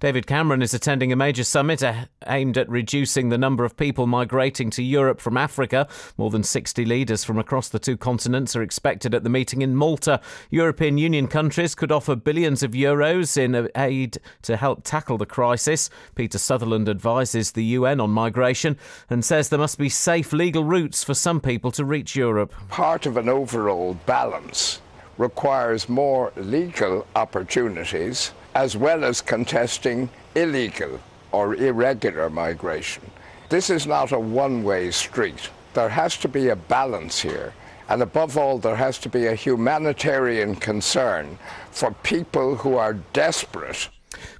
David 0.00 0.26
Cameron 0.26 0.62
is 0.62 0.74
attending 0.74 1.12
a 1.12 1.16
major 1.16 1.44
summit 1.44 1.82
eh, 1.82 2.04
aimed 2.26 2.56
at 2.58 2.68
reducing 2.68 3.28
the 3.28 3.38
number 3.38 3.64
of 3.64 3.76
people 3.76 4.06
migrating 4.06 4.70
to 4.70 4.82
Europe 4.82 5.20
from 5.20 5.36
Africa. 5.36 5.88
More 6.16 6.30
than 6.30 6.42
60 6.42 6.84
leaders 6.84 7.24
from 7.24 7.38
across 7.38 7.68
the 7.68 7.78
two 7.78 7.96
continents 7.96 8.54
are 8.56 8.62
expected 8.62 9.14
at 9.14 9.24
the 9.24 9.30
meeting 9.30 9.62
in 9.62 9.74
Malta. 9.74 10.20
European 10.50 10.98
Union 10.98 11.26
countries 11.28 11.74
could 11.74 11.92
offer 11.92 12.16
billions 12.16 12.62
of 12.62 12.72
euros 12.72 13.36
in 13.36 13.54
uh, 13.54 13.68
aid 13.76 14.18
to 14.42 14.56
help 14.56 14.84
tackle 14.84 15.18
the 15.18 15.26
crisis. 15.26 15.90
Peter 16.14 16.38
Sutherland 16.38 16.88
advises 16.88 17.52
the 17.52 17.64
UN 17.64 18.00
on 18.00 18.10
migration 18.10 18.76
and 19.10 19.24
says 19.24 19.48
there 19.48 19.58
must 19.58 19.78
be 19.78 19.88
safe 19.88 20.32
legal 20.32 20.64
routes 20.64 21.04
for 21.04 21.14
some 21.14 21.40
people 21.40 21.70
to 21.72 21.84
reach 21.84 22.16
Europe. 22.16 22.52
part 22.68 23.06
of 23.06 23.16
an 23.16 23.28
overall 23.28 23.94
balance 24.06 24.80
requires 25.18 25.88
more 25.88 26.32
legal 26.36 27.06
opportunities 27.16 28.32
as 28.54 28.76
well 28.76 29.04
as 29.04 29.20
contesting 29.20 30.08
illegal 30.34 31.00
or 31.32 31.54
irregular 31.54 32.30
migration. 32.30 33.02
This 33.48 33.70
is 33.70 33.86
not 33.86 34.12
a 34.12 34.18
one 34.18 34.62
way 34.62 34.90
street. 34.90 35.50
There 35.74 35.88
has 35.88 36.16
to 36.18 36.28
be 36.28 36.48
a 36.48 36.56
balance 36.56 37.20
here. 37.20 37.54
And 37.88 38.02
above 38.02 38.36
all, 38.36 38.58
there 38.58 38.76
has 38.76 38.98
to 38.98 39.08
be 39.08 39.26
a 39.26 39.34
humanitarian 39.34 40.56
concern 40.56 41.38
for 41.70 41.92
people 42.02 42.56
who 42.56 42.76
are 42.76 42.94
desperate 43.12 43.88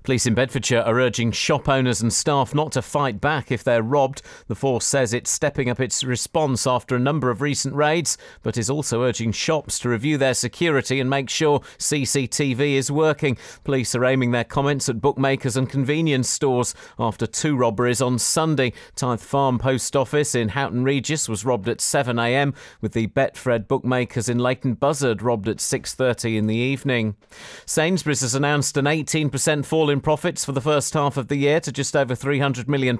Police 0.08 0.24
in 0.24 0.32
Bedfordshire 0.32 0.80
are 0.86 0.98
urging 0.98 1.32
shop 1.32 1.68
owners 1.68 2.00
and 2.00 2.10
staff 2.10 2.54
not 2.54 2.72
to 2.72 2.80
fight 2.80 3.20
back 3.20 3.52
if 3.52 3.62
they're 3.62 3.82
robbed. 3.82 4.22
The 4.46 4.54
force 4.54 4.86
says 4.86 5.12
it's 5.12 5.30
stepping 5.30 5.68
up 5.68 5.80
its 5.80 6.02
response 6.02 6.66
after 6.66 6.96
a 6.96 6.98
number 6.98 7.28
of 7.28 7.42
recent 7.42 7.74
raids, 7.74 8.16
but 8.42 8.56
is 8.56 8.70
also 8.70 9.02
urging 9.02 9.32
shops 9.32 9.78
to 9.80 9.90
review 9.90 10.16
their 10.16 10.32
security 10.32 10.98
and 10.98 11.10
make 11.10 11.28
sure 11.28 11.60
CCTV 11.76 12.76
is 12.76 12.90
working. 12.90 13.36
Police 13.64 13.94
are 13.94 14.06
aiming 14.06 14.30
their 14.30 14.44
comments 14.44 14.88
at 14.88 15.02
bookmakers 15.02 15.58
and 15.58 15.68
convenience 15.68 16.30
stores 16.30 16.74
after 16.98 17.26
two 17.26 17.54
robberies 17.54 18.00
on 18.00 18.18
Sunday. 18.18 18.72
Tithe 18.96 19.20
Farm 19.20 19.58
Post 19.58 19.94
Office 19.94 20.34
in 20.34 20.48
Houghton 20.48 20.84
Regis 20.84 21.28
was 21.28 21.44
robbed 21.44 21.68
at 21.68 21.80
7am, 21.80 22.54
with 22.80 22.94
the 22.94 23.08
Betfred 23.08 23.68
bookmakers 23.68 24.30
in 24.30 24.38
Leighton 24.38 24.72
Buzzard 24.72 25.20
robbed 25.20 25.48
at 25.48 25.58
6.30 25.58 26.38
in 26.38 26.46
the 26.46 26.56
evening. 26.56 27.14
Sainsbury's 27.66 28.22
has 28.22 28.34
announced 28.34 28.78
an 28.78 28.86
18% 28.86 29.66
fall 29.66 29.90
in 29.98 30.02
profits 30.02 30.44
for 30.44 30.52
the 30.52 30.60
first 30.60 30.94
half 30.94 31.16
of 31.16 31.26
the 31.26 31.34
year 31.34 31.58
to 31.58 31.72
just 31.72 31.96
over 31.96 32.14
£300 32.14 32.68
million. 32.68 32.98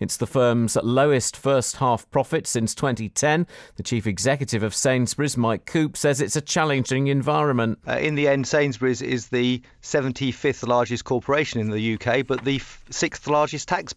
It's 0.00 0.16
the 0.16 0.26
firm's 0.26 0.76
lowest 0.82 1.36
first 1.36 1.76
half 1.76 2.10
profit 2.10 2.46
since 2.46 2.74
2010. 2.74 3.46
The 3.76 3.82
chief 3.82 4.06
executive 4.06 4.62
of 4.62 4.74
Sainsbury's, 4.74 5.36
Mike 5.36 5.66
Coupe, 5.66 5.94
says 5.94 6.22
it's 6.22 6.34
a 6.34 6.40
challenging 6.40 7.08
environment. 7.08 7.80
Uh, 7.86 7.98
in 7.98 8.14
the 8.14 8.28
end, 8.28 8.46
Sainsbury's 8.46 9.02
is 9.02 9.28
the 9.28 9.60
75th 9.82 10.66
largest 10.66 11.04
corporation 11.04 11.60
in 11.60 11.68
the 11.68 11.94
UK, 11.94 12.26
but 12.26 12.42
the 12.44 12.56
f- 12.56 12.82
sixth 12.88 13.28
largest 13.28 13.68
taxpayer. 13.68 13.90